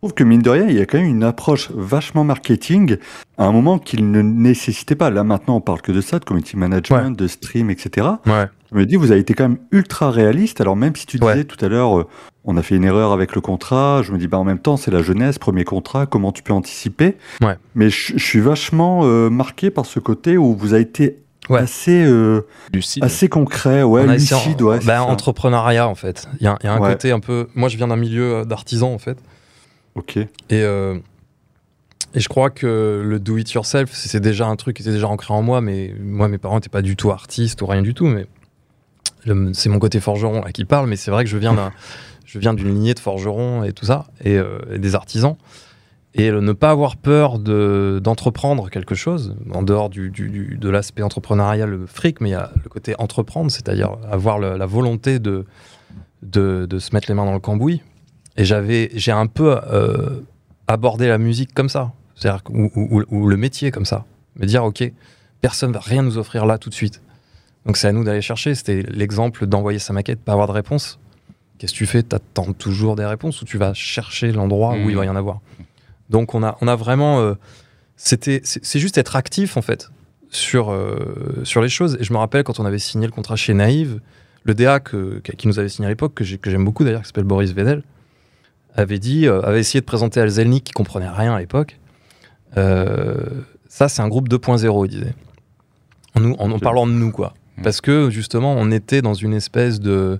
trouve 0.00 0.14
que 0.14 0.24
mine 0.24 0.42
de 0.42 0.50
rien, 0.50 0.66
il 0.68 0.76
y 0.76 0.80
a 0.80 0.86
quand 0.86 0.98
même 0.98 1.06
une 1.08 1.24
approche 1.24 1.70
vachement 1.72 2.22
marketing 2.24 2.96
à 3.38 3.46
un 3.46 3.52
moment 3.52 3.78
qu'il 3.78 4.10
ne 4.10 4.22
nécessitait 4.22 4.94
pas. 4.94 5.10
Là 5.10 5.24
maintenant, 5.24 5.56
on 5.56 5.60
parle 5.60 5.80
que 5.82 5.90
de 5.92 6.00
ça, 6.00 6.18
de 6.18 6.24
community 6.24 6.56
management, 6.56 7.16
de 7.16 7.26
stream, 7.26 7.70
etc. 7.70 8.06
Ouais. 8.26 8.46
Je 8.70 8.76
me 8.76 8.84
dis, 8.86 8.96
vous 8.96 9.10
avez 9.10 9.20
été 9.20 9.34
quand 9.34 9.48
même 9.48 9.58
ultra 9.72 10.10
réaliste. 10.10 10.60
Alors 10.60 10.76
même 10.76 10.94
si 10.96 11.06
tu 11.06 11.18
disais 11.18 11.32
Ouais. 11.32 11.44
tout 11.44 11.62
à 11.64 11.68
l'heure, 11.68 11.98
euh, 12.00 12.06
on 12.46 12.56
a 12.56 12.62
fait 12.62 12.76
une 12.76 12.84
erreur 12.84 13.12
avec 13.12 13.34
le 13.34 13.40
contrat, 13.40 14.02
je 14.04 14.12
me 14.12 14.18
dis, 14.18 14.28
bah 14.28 14.38
en 14.38 14.44
même 14.44 14.60
temps, 14.60 14.76
c'est 14.76 14.90
la 14.92 15.02
jeunesse, 15.02 15.38
premier 15.38 15.64
contrat, 15.64 16.06
comment 16.06 16.30
tu 16.32 16.42
peux 16.42 16.52
anticiper 16.52 17.16
Ouais. 17.42 17.56
Mais 17.74 17.90
je 17.90 18.12
je 18.16 18.24
suis 18.24 18.40
vachement 18.40 19.00
euh, 19.04 19.28
marqué 19.30 19.70
par 19.70 19.84
ce 19.86 19.98
côté 20.00 20.36
où 20.38 20.54
vous 20.54 20.72
avez 20.72 20.82
été 20.82 21.16
Ouais. 21.48 21.60
assez, 21.60 22.04
euh, 22.04 22.40
Lucide. 22.72 23.04
assez 23.04 23.28
concret, 23.28 23.84
ouais, 23.84 24.02
a 24.02 24.14
lucide, 24.14 24.60
en- 24.62 24.64
ouais. 24.66 24.80
c'est 24.80 24.86
bah, 24.86 25.04
entrepreneuriat 25.04 25.86
en 25.86 25.94
fait. 25.94 26.26
Il 26.40 26.44
y 26.44 26.48
a, 26.48 26.58
y 26.64 26.66
a 26.66 26.72
un 26.72 26.78
côté 26.78 27.12
un 27.12 27.20
peu. 27.20 27.46
Moi, 27.54 27.68
je 27.68 27.76
viens 27.76 27.86
d'un 27.86 27.94
milieu 27.96 28.34
euh, 28.38 28.44
d'artisans 28.44 28.92
en 28.92 28.98
fait. 28.98 29.16
Ok. 29.94 30.16
Et, 30.16 30.26
euh, 30.52 30.98
et 32.14 32.20
je 32.20 32.28
crois 32.28 32.50
que 32.50 33.00
le 33.04 33.18
do 33.20 33.36
it 33.36 33.52
yourself, 33.52 33.90
c'est 33.92 34.18
déjà 34.20 34.46
un 34.48 34.56
truc 34.56 34.76
qui 34.76 34.82
était 34.82 34.90
déjà 34.90 35.06
ancré 35.06 35.32
en 35.34 35.42
moi, 35.42 35.60
mais 35.60 35.94
moi, 36.00 36.26
mes 36.26 36.38
parents 36.38 36.56
n'étaient 36.56 36.68
pas 36.68 36.82
du 36.82 36.96
tout 36.96 37.10
artistes 37.12 37.62
ou 37.62 37.66
rien 37.66 37.82
du 37.82 37.94
tout, 37.94 38.06
mais 38.06 38.26
c'est 39.52 39.68
mon 39.68 39.78
côté 39.78 40.00
forgeron 40.00 40.42
là, 40.42 40.50
qui 40.52 40.64
parle, 40.64 40.88
mais 40.88 40.96
c'est 40.96 41.10
vrai 41.10 41.24
que 41.24 41.30
je 41.30 41.36
viens 41.38 41.54
d'un. 41.54 41.72
Je 42.36 42.40
viens 42.40 42.52
d'une 42.52 42.68
lignée 42.68 42.92
de 42.92 42.98
forgerons 42.98 43.64
et 43.64 43.72
tout 43.72 43.86
ça, 43.86 44.04
et, 44.22 44.36
euh, 44.36 44.58
des 44.76 44.94
artisans. 44.94 45.36
Et 46.14 46.30
ne 46.30 46.52
pas 46.52 46.70
avoir 46.70 46.96
peur 46.96 47.38
de- 47.38 47.98
d'entreprendre 48.02 48.68
quelque 48.68 48.94
chose, 48.94 49.34
en 49.54 49.62
dehors 49.62 49.88
du, 49.88 50.10
de 50.10 50.68
l'aspect 50.70 51.02
entrepreneurial, 51.02 51.70
le 51.70 51.86
fric, 51.86 52.20
mais 52.20 52.28
il 52.28 52.32
y 52.32 52.34
a 52.34 52.50
le 52.62 52.68
côté 52.68 52.94
entreprendre, 52.98 53.50
c'est-à-dire 53.50 53.96
avoir 54.10 54.38
la 54.38 54.66
volonté 54.66 55.18
de, 55.18 55.46
de, 56.22 56.66
se 56.78 56.94
mettre 56.94 57.08
les 57.08 57.14
mains 57.14 57.24
dans 57.24 57.32
le 57.32 57.38
cambouis. 57.40 57.82
Et 58.36 58.44
j'ai 58.44 59.12
un 59.12 59.26
peu 59.26 59.58
euh, 59.72 60.20
abordé 60.68 61.08
la 61.08 61.16
musique 61.18 61.54
comme 61.54 61.70
ça, 61.70 61.92
ou, 62.50 62.70
ou- 63.10 63.28
le 63.28 63.36
métier 63.36 63.70
comme 63.70 63.86
ça. 63.86 64.04
Me 64.36 64.44
dire, 64.46 64.62
ok, 64.64 64.90
personne 65.40 65.72
va 65.72 65.80
rien 65.80 66.02
nous 66.02 66.18
offrir 66.18 66.44
là 66.46 66.58
tout 66.58 66.68
de 66.70 66.74
suite. 66.74 67.00
Donc 67.64 67.76
c'est 67.76 67.88
à 67.88 67.92
nous 67.92 68.04
d'aller 68.04 68.22
chercher. 68.22 68.54
C'était 68.54 68.82
l'exemple 68.88 69.46
d'envoyer 69.46 69.78
sa 69.78 69.92
maquette, 69.92 70.20
pas 70.20 70.32
avoir 70.32 70.46
de 70.46 70.52
réponse. 70.52 70.98
Qu'est-ce 71.58 71.72
que 71.72 71.78
tu 71.78 71.86
fais? 71.86 72.02
T'attends 72.02 72.52
toujours 72.52 72.96
des 72.96 73.04
réponses 73.06 73.40
ou 73.42 73.44
tu 73.44 73.56
vas 73.58 73.72
chercher 73.74 74.30
l'endroit 74.32 74.74
où 74.74 74.90
il 74.90 74.96
va 74.96 75.04
y 75.04 75.08
en 75.08 75.16
avoir? 75.16 75.40
Donc 76.10 76.34
on 76.34 76.42
a, 76.42 76.56
on 76.60 76.68
a 76.68 76.76
vraiment. 76.76 77.20
euh, 77.20 77.34
c'était, 77.96 78.40
c'est 78.44 78.78
juste 78.78 78.98
être 78.98 79.16
actif 79.16 79.56
en 79.56 79.62
fait 79.62 79.90
sur, 80.30 80.70
euh, 80.70 81.40
sur 81.44 81.62
les 81.62 81.68
choses. 81.70 81.96
Et 82.00 82.04
je 82.04 82.12
me 82.12 82.18
rappelle 82.18 82.44
quand 82.44 82.60
on 82.60 82.66
avait 82.66 82.78
signé 82.78 83.06
le 83.06 83.12
contrat 83.12 83.36
chez 83.36 83.54
Naïve, 83.54 84.00
le 84.44 84.54
DA 84.54 84.80
que- 84.80 85.18
qui 85.20 85.48
nous 85.48 85.58
avait 85.58 85.68
signé 85.70 85.86
à 85.86 85.88
l'époque, 85.88 86.12
que 86.14 86.22
j'ai- 86.24 86.36
que 86.38 86.50
j'aime 86.50 86.64
beaucoup 86.64 86.84
d'ailleurs, 86.84 87.00
qui 87.02 87.06
s'appelle 87.08 87.24
Boris 87.24 87.52
Vedel, 87.54 87.82
avait 88.74 88.98
dit, 88.98 89.26
euh, 89.26 89.40
avait 89.42 89.60
essayé 89.60 89.80
de 89.80 89.86
présenter 89.86 90.20
Alzelnik 90.20 90.62
qui 90.64 90.72
comprenait 90.72 91.08
rien 91.08 91.34
à 91.34 91.38
l'époque. 91.40 91.78
Ça, 93.68 93.88
c'est 93.88 94.02
un 94.02 94.08
groupe 94.08 94.28
2.0, 94.28 94.84
il 94.86 94.88
disait. 94.90 95.14
En, 96.14 96.20
nous, 96.20 96.34
en, 96.38 96.50
en 96.50 96.58
parlant 96.58 96.86
de 96.86 96.92
nous, 96.92 97.10
quoi. 97.12 97.34
Mm. 97.58 97.62
Parce 97.62 97.80
que 97.80 98.10
justement, 98.10 98.54
on 98.56 98.70
était 98.70 99.02
dans 99.02 99.14
une 99.14 99.34
espèce 99.34 99.80
de, 99.80 100.18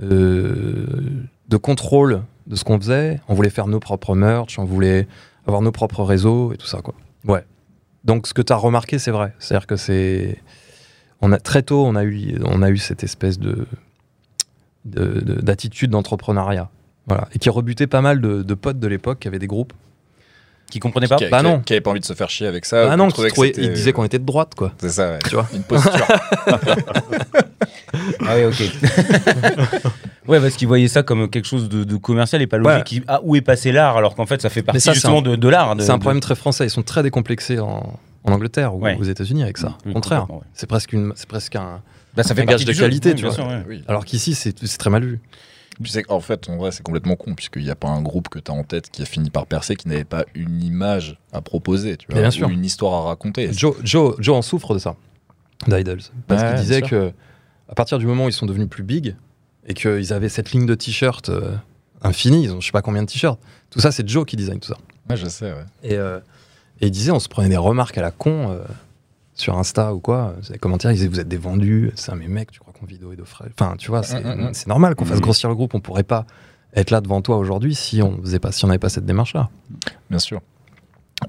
de 0.00 1.56
contrôle 1.56 2.22
de 2.46 2.56
ce 2.56 2.64
qu'on 2.64 2.78
faisait. 2.78 3.20
On 3.28 3.34
voulait 3.34 3.50
faire 3.50 3.66
nos 3.66 3.80
propres 3.80 4.14
merch, 4.14 4.58
on 4.58 4.64
voulait 4.64 5.06
avoir 5.46 5.62
nos 5.62 5.72
propres 5.72 6.02
réseaux 6.04 6.52
et 6.52 6.56
tout 6.56 6.66
ça, 6.66 6.80
quoi. 6.80 6.94
Ouais. 7.26 7.44
Donc, 8.04 8.26
ce 8.26 8.34
que 8.34 8.42
tu 8.42 8.52
as 8.52 8.56
remarqué, 8.56 8.98
c'est 8.98 9.10
vrai. 9.10 9.34
C'est-à-dire 9.38 9.66
que 9.66 9.76
c'est. 9.76 10.38
On 11.20 11.32
a, 11.32 11.38
très 11.38 11.62
tôt, 11.62 11.84
on 11.84 11.96
a 11.96 12.04
eu, 12.04 12.38
on 12.46 12.62
a 12.62 12.70
eu 12.70 12.78
cette 12.78 13.04
espèce 13.04 13.38
de 13.38 13.66
de- 14.86 15.20
de- 15.20 15.40
d'attitude 15.42 15.90
d'entrepreneuriat. 15.90 16.70
Voilà. 17.06 17.28
Et 17.34 17.38
qui 17.38 17.50
rebutait 17.50 17.86
pas 17.86 18.00
mal 18.00 18.20
de 18.20 18.54
potes 18.54 18.78
de 18.78 18.86
l'époque 18.86 19.18
qui 19.20 19.28
avaient 19.28 19.38
des 19.38 19.46
groupes. 19.46 19.74
Qui 20.70 20.78
comprenait 20.78 21.08
pas 21.08 21.16
Qui, 21.16 21.26
Bah 21.28 21.38
qui- 21.38 21.44
non. 21.44 21.60
qui 21.60 21.72
avait 21.72 21.80
pas 21.80 21.90
envie 21.90 22.00
de 22.00 22.04
se 22.04 22.12
faire 22.14 22.30
chier 22.30 22.46
avec 22.46 22.64
ça. 22.64 22.90
ah 22.90 22.94
ou 22.94 22.96
non, 22.96 23.08
qui 23.08 23.22
trouvait 23.28 23.52
ils 23.56 23.72
disaient 23.72 23.92
qu'on 23.92 24.04
était 24.04 24.18
de 24.18 24.24
droite, 24.24 24.54
quoi. 24.56 24.72
C'est 24.78 24.88
ça, 24.90 25.10
ouais. 25.12 25.18
Tu 25.28 25.34
vois 25.34 25.46
Une 25.54 25.62
posture. 25.62 26.06
Ah 28.26 28.34
oui, 28.36 28.44
ok. 28.44 28.60
ouais, 30.28 30.40
parce 30.40 30.54
qu'ils 30.54 30.68
voyaient 30.68 30.86
ça 30.88 31.02
comme 31.02 31.28
quelque 31.28 31.46
chose 31.46 31.68
de, 31.68 31.82
de 31.84 31.96
commercial 31.96 32.40
et 32.40 32.46
pas 32.46 32.58
logique. 32.58 32.76
Ouais. 32.78 32.84
Qui- 32.84 33.02
Ah, 33.08 33.20
où 33.24 33.34
est 33.36 33.40
passé 33.40 33.72
l'art 33.72 33.96
alors 33.96 34.14
qu'en 34.14 34.26
fait 34.26 34.40
ça 34.40 34.48
fait 34.48 34.62
partie 34.62 34.80
ça, 34.80 34.90
c'est 34.92 34.94
justement 34.96 35.18
un- 35.18 35.22
de, 35.22 35.36
de 35.36 35.48
l'art. 35.48 35.74
C'est 35.80 35.90
un 35.90 35.96
de- 35.96 36.00
problème 36.00 36.20
très 36.20 36.34
français. 36.36 36.66
Ils 36.66 36.70
sont 36.70 36.82
très 36.82 37.02
décomplexés 37.02 37.58
en, 37.58 37.98
en 38.24 38.32
Angleterre 38.32 38.74
ou 38.76 38.82
Ouais. 38.82 38.96
aux 38.98 39.02
États-Unis 39.04 39.42
avec 39.42 39.58
ça. 39.58 39.76
Oui, 39.84 39.90
Au 39.90 39.94
contraire, 39.94 40.30
ouais. 40.30 40.38
c'est 40.54 40.68
presque, 40.68 40.92
une, 40.92 41.12
c'est 41.16 41.28
presque 41.28 41.56
un. 41.56 41.80
Bah, 42.16 42.22
ça 42.22 42.34
fait 42.34 42.42
un 42.42 42.44
gage 42.44 42.64
de 42.64 42.72
jeu. 42.72 42.80
qualité, 42.84 43.14
tu 43.14 43.24
vois. 43.24 43.34
sûr, 43.34 43.46
ouais. 43.46 43.62
Oui. 43.68 43.82
Alors 43.88 44.04
qu'ici, 44.04 44.34
c'est 44.34 44.52
très 44.78 44.90
mal 44.90 45.04
vu. 45.04 45.20
En 46.08 46.20
fait, 46.20 46.48
en 46.50 46.56
vrai, 46.56 46.72
c'est 46.72 46.82
complètement 46.82 47.16
con, 47.16 47.34
puisqu'il 47.34 47.62
n'y 47.64 47.70
a 47.70 47.74
pas 47.74 47.88
un 47.88 48.02
groupe 48.02 48.28
que 48.28 48.38
tu 48.38 48.50
as 48.50 48.54
en 48.54 48.64
tête 48.64 48.90
qui 48.90 49.02
a 49.02 49.04
fini 49.06 49.30
par 49.30 49.46
percer, 49.46 49.76
qui 49.76 49.88
n'avait 49.88 50.04
pas 50.04 50.24
une 50.34 50.62
image 50.62 51.18
à 51.32 51.40
proposer, 51.40 51.96
tu 51.96 52.06
vois, 52.10 52.20
bien 52.20 52.28
ou 52.28 52.32
sûr. 52.32 52.48
une 52.50 52.64
histoire 52.64 52.92
à 52.92 53.08
raconter. 53.08 53.52
Joe, 53.52 53.76
Joe, 53.82 54.14
Joe 54.18 54.36
en 54.36 54.42
souffre 54.42 54.74
de 54.74 54.78
ça, 54.78 54.96
d'Idols. 55.66 56.00
Parce 56.26 56.42
Ouais, 56.42 56.48
qu'il 56.50 56.60
disait 56.60 56.82
que 56.82 57.12
à 57.68 57.74
partir 57.74 57.98
du 57.98 58.06
moment 58.06 58.26
où 58.26 58.28
ils 58.28 58.32
sont 58.34 58.46
devenus 58.46 58.68
plus 58.68 58.82
big 58.82 59.14
et 59.66 59.74
qu'ils 59.74 60.12
avaient 60.12 60.28
cette 60.28 60.52
ligne 60.52 60.66
de 60.66 60.74
t-shirts 60.74 61.28
euh, 61.30 61.54
infinie, 62.02 62.44
ils 62.44 62.52
ont 62.52 62.60
je 62.60 62.66
sais 62.66 62.72
pas 62.72 62.82
combien 62.82 63.02
de 63.02 63.08
t-shirts. 63.08 63.38
Tout 63.70 63.80
ça, 63.80 63.90
c'est 63.92 64.06
Joe 64.08 64.26
qui 64.26 64.36
design 64.36 64.58
tout 64.60 64.68
ça. 64.68 64.76
Ouais, 65.08 65.16
je 65.16 65.26
sais, 65.28 65.52
ouais. 65.52 65.64
Et, 65.82 65.94
euh, 65.94 66.18
et 66.80 66.86
il 66.86 66.90
disait, 66.90 67.10
on 67.12 67.20
se 67.20 67.28
prenait 67.28 67.48
des 67.48 67.56
remarques 67.56 67.96
à 67.96 68.02
la 68.02 68.10
con 68.10 68.50
euh, 68.50 68.58
sur 69.34 69.56
Insta 69.56 69.94
ou 69.94 70.00
quoi. 70.00 70.34
Des 70.50 70.58
commentaires, 70.58 70.90
ils 70.90 70.94
disaient, 70.94 71.08
vous 71.08 71.20
êtes 71.20 71.28
des 71.28 71.36
vendus. 71.36 71.90
C'est 71.94 72.10
un 72.12 72.16
mais 72.16 72.28
mec, 72.28 72.50
tu 72.50 72.60
crois 72.60 72.69
d'eau 72.86 73.12
et 73.12 73.16
de 73.16 73.24
frais 73.24 73.50
Enfin, 73.58 73.74
tu 73.78 73.90
vois, 73.90 74.02
c'est 74.02 74.22
Mm, 74.22 74.40
mm, 74.40 74.48
mm. 74.48 74.52
normal 74.66 74.94
qu'on 74.94 75.04
fasse 75.04 75.20
grossir 75.20 75.48
le 75.48 75.54
groupe. 75.54 75.74
On 75.74 75.80
pourrait 75.80 76.02
pas 76.02 76.26
être 76.74 76.90
là 76.90 77.00
devant 77.00 77.20
toi 77.22 77.36
aujourd'hui 77.36 77.74
si 77.74 78.02
on 78.02 78.20
faisait 78.22 78.38
pas, 78.38 78.52
si 78.52 78.64
on 78.64 78.68
n'avait 78.68 78.78
pas 78.78 78.88
cette 78.88 79.06
démarche-là. 79.06 79.50
Bien 80.08 80.18
sûr. 80.18 80.40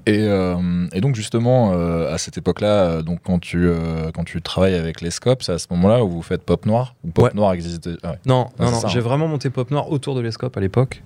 Et, 0.06 0.20
euh, 0.22 0.86
et 0.92 1.00
donc 1.02 1.14
justement, 1.16 1.72
euh, 1.74 2.12
à 2.12 2.16
cette 2.18 2.38
époque-là, 2.38 2.84
euh, 2.84 3.02
donc 3.02 3.20
quand 3.22 3.38
tu, 3.38 3.68
quand 4.14 4.24
tu 4.24 4.40
travailles 4.40 4.74
avec 4.74 5.00
les 5.00 5.10
scopes, 5.10 5.42
c'est 5.42 5.52
à 5.52 5.58
ce 5.58 5.66
moment-là 5.70 6.02
où 6.04 6.08
vous 6.10 6.22
faites 6.22 6.42
Pop 6.42 6.64
Noir 6.64 6.94
Ou 7.04 7.10
Pop 7.10 7.24
Ouais. 7.24 7.30
Noir 7.34 7.52
existe 7.52 7.90
ah 8.02 8.12
ouais. 8.12 8.18
Non, 8.24 8.48
Ouais, 8.58 8.64
non, 8.66 8.70
non. 8.70 8.88
J'ai 8.88 8.98
hein. 9.00 9.02
vraiment 9.02 9.28
monté 9.28 9.50
Pop 9.50 9.70
Noir 9.70 9.90
autour 9.90 10.14
de 10.14 10.20
l'Escope 10.20 10.56
à 10.56 10.60
l'époque, 10.60 11.02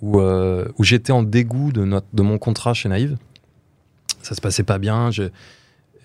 où, 0.00 0.20
où 0.20 0.84
j'étais 0.84 1.12
en 1.12 1.22
dégoût 1.22 1.70
de, 1.72 1.84
notre, 1.84 2.06
de 2.12 2.22
mon 2.22 2.38
contrat 2.38 2.72
chez 2.72 2.88
Naïve. 2.88 3.18
Ça 4.22 4.34
se 4.34 4.40
passait 4.40 4.62
pas 4.62 4.78
bien. 4.78 5.10
Je, 5.10 5.24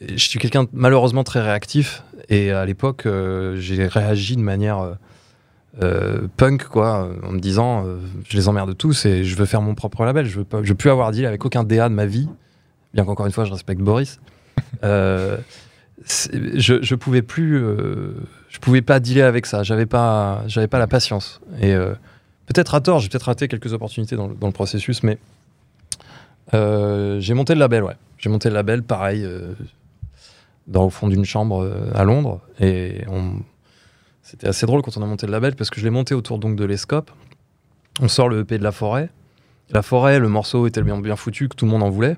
je 0.10 0.30
suis 0.30 0.40
quelqu'un 0.40 0.66
malheureusement 0.74 1.24
très 1.24 1.42
réactif, 1.42 2.04
et 2.30 2.52
à 2.52 2.66
l'époque, 2.66 3.06
euh, 3.06 3.56
j'ai 3.58 3.86
réagi 3.88 4.36
de 4.36 4.42
manière 4.42 4.80
euh, 4.80 4.94
euh, 5.82 6.28
punk, 6.38 6.66
quoi, 6.66 7.10
en 7.24 7.32
me 7.32 7.40
disant 7.40 7.86
euh, 7.86 7.98
je 8.28 8.38
les 8.38 8.48
emmerde 8.48 8.78
tous 8.78 9.06
et 9.06 9.24
je 9.24 9.36
veux 9.36 9.46
faire 9.46 9.62
mon 9.62 9.76
propre 9.76 10.06
label. 10.06 10.26
Je 10.26 10.38
veux, 10.40 10.44
pas, 10.44 10.64
je 10.64 10.70
veux 10.70 10.76
plus 10.76 10.90
avoir 10.90 11.12
deal 11.12 11.26
avec 11.26 11.44
aucun 11.46 11.64
DA 11.64 11.90
de 11.90 11.94
ma 11.94 12.06
vie, 12.06 12.30
bien 12.94 13.06
qu'encore 13.06 13.26
une 13.26 13.32
fois, 13.32 13.46
je 13.46 13.52
respecte 13.52 13.82
Boris. 13.82 14.20
Je, 16.06 16.82
je 16.82 16.96
pouvais 16.96 17.22
plus, 17.22 17.60
je 18.50 18.60
pouvais 18.60 18.82
pas 18.82 19.00
dealer 19.00 19.22
avec 19.22 19.46
ça. 19.46 19.64
J'avais 19.64 19.86
pas, 19.86 20.44
j'avais 20.48 20.68
pas 20.68 20.80
la 20.80 20.88
patience. 20.88 21.40
Et 21.62 21.74
peut-être 22.46 22.76
à 22.76 22.82
tort, 22.82 23.00
j'ai 23.00 23.08
peut-être 23.08 23.28
raté 23.28 23.48
quelques 23.48 23.72
opportunités 23.72 24.18
dans 24.18 24.28
le, 24.28 24.36
dans 24.36 24.48
le 24.48 24.54
processus, 24.54 25.02
mais 25.04 25.18
j'ai 26.52 27.34
monté 27.34 27.54
le 27.54 27.60
label, 27.60 27.84
ouais. 27.84 27.96
J'ai 28.18 28.30
monté 28.30 28.50
le 28.50 28.56
label, 28.56 28.84
pareil, 28.84 29.26
dans 30.68 30.86
au 30.86 30.90
fond 30.90 31.08
d'une 31.08 31.26
chambre 31.26 31.64
euh, 31.64 31.92
à 31.94 32.04
Londres, 32.04 32.40
et 32.60 33.04
on- 33.10 33.38
c'était 34.22 34.48
assez 34.48 34.66
drôle 34.66 34.82
quand 34.82 34.96
on 34.98 35.02
a 35.02 35.06
monté 35.06 35.26
le 35.26 35.32
label 35.34 35.56
parce 35.56 35.70
que 35.70 35.80
je 35.80 35.86
l'ai 35.86 35.90
monté 35.92 36.16
autour 36.16 36.40
donc 36.40 36.56
de 36.56 36.64
l'Escope. 36.64 37.12
On 38.02 38.08
sort 38.08 38.30
le 38.30 38.40
EP 38.40 38.58
de 38.58 38.64
la 38.64 38.72
forêt. 38.72 39.10
La 39.70 39.82
forêt, 39.82 40.20
le 40.20 40.30
morceau 40.30 40.66
est 40.68 40.72
tellement 40.72 40.98
bien 41.00 41.16
foutu 41.16 41.50
que 41.50 41.56
tout 41.56 41.66
le 41.66 41.72
monde 41.72 41.84
en 41.84 41.90
voulait. 41.90 42.18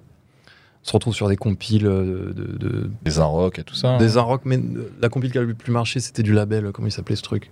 On 0.83 0.87
se 0.87 0.93
retrouve 0.93 1.15
sur 1.15 1.27
des 1.29 1.35
compiles 1.35 1.87
euh, 1.87 2.31
de, 2.33 2.43
de- 2.57 2.91
Des 3.03 3.19
rock 3.19 3.57
et 3.59 3.63
tout 3.63 3.73
ça. 3.75 3.89
hein. 3.89 3.97
des 3.97 4.19
rock, 4.19 4.41
mais 4.45 4.57
euh, 4.57 4.91
la 5.01 5.09
compile 5.09 5.31
qui 5.31 5.37
a 5.39 5.41
le 5.41 5.53
plus 5.55 5.71
marché, 5.71 5.99
c'était 5.99 6.21
du 6.23 6.33
label. 6.33 6.71
Comment 6.71 6.87
il 6.87 6.91
s'appelait 6.91 7.15
ce 7.15 7.23
truc? 7.23 7.49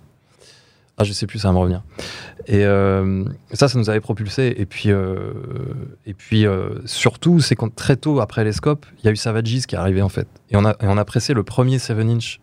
Ah, 0.96 1.02
je 1.02 1.12
sais 1.12 1.26
plus, 1.26 1.40
ça 1.40 1.48
va 1.48 1.54
me 1.54 1.58
revenir. 1.58 1.82
Et 2.46 2.64
euh, 2.64 3.24
ça, 3.52 3.68
ça 3.68 3.78
nous 3.78 3.90
avait 3.90 4.00
propulsé. 4.00 4.54
Et 4.56 4.66
puis, 4.66 4.92
euh, 4.92 5.32
et 6.06 6.14
puis 6.14 6.46
euh, 6.46 6.78
surtout, 6.84 7.40
c'est 7.40 7.56
quand 7.56 7.74
très 7.74 7.96
tôt 7.96 8.20
après 8.20 8.44
les 8.44 8.52
scopes, 8.52 8.86
il 8.98 9.06
y 9.06 9.08
a 9.08 9.10
eu 9.10 9.16
Savages 9.16 9.66
qui 9.66 9.74
est 9.74 9.78
arrivé 9.78 10.02
en 10.02 10.08
fait. 10.08 10.28
Et 10.50 10.56
on 10.56 10.64
a, 10.64 10.70
et 10.72 10.86
on 10.86 10.96
a 10.96 11.04
pressé 11.04 11.34
le 11.34 11.42
premier 11.42 11.78
7-inch 11.78 12.38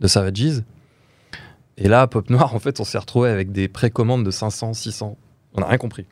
de 0.00 0.06
Savages. 0.06 0.62
Et 1.76 1.88
là, 1.88 2.06
Pop 2.06 2.30
Noir, 2.30 2.54
en 2.54 2.60
fait, 2.60 2.78
on 2.78 2.84
s'est 2.84 2.98
retrouvé 2.98 3.30
avec 3.30 3.50
des 3.50 3.66
précommandes 3.66 4.24
de 4.24 4.30
500, 4.30 4.74
600. 4.74 5.16
On 5.54 5.60
n'a 5.60 5.66
rien 5.66 5.78
compris. 5.78 6.06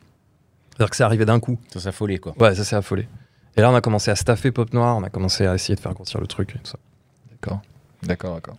C'est-à-dire 0.71 0.89
que 0.89 0.95
c'est 0.97 1.03
arrivé 1.03 1.25
d'un 1.25 1.39
coup. 1.39 1.57
Ça 1.71 1.79
s'affolait 1.79 2.17
quoi. 2.17 2.33
Ouais, 2.37 2.53
ça 2.53 2.65
s'est 2.65 2.75
affolé. 2.75 3.07
Et 3.55 3.61
là, 3.61 3.71
on 3.71 3.75
a 3.75 3.81
commencé 3.81 4.11
à 4.11 4.15
staffer 4.15 4.51
Pop 4.51 4.73
Noir, 4.73 4.97
on 4.97 5.03
a 5.03 5.09
commencé 5.09 5.45
à 5.45 5.55
essayer 5.55 5.75
de 5.75 5.79
faire 5.79 5.93
grossir 5.93 6.19
le 6.19 6.27
truc 6.27 6.55
et 6.55 6.59
tout 6.59 6.71
ça. 6.71 6.79
D'accord. 7.29 7.61
D'accord, 8.03 8.35
d'accord. 8.35 8.57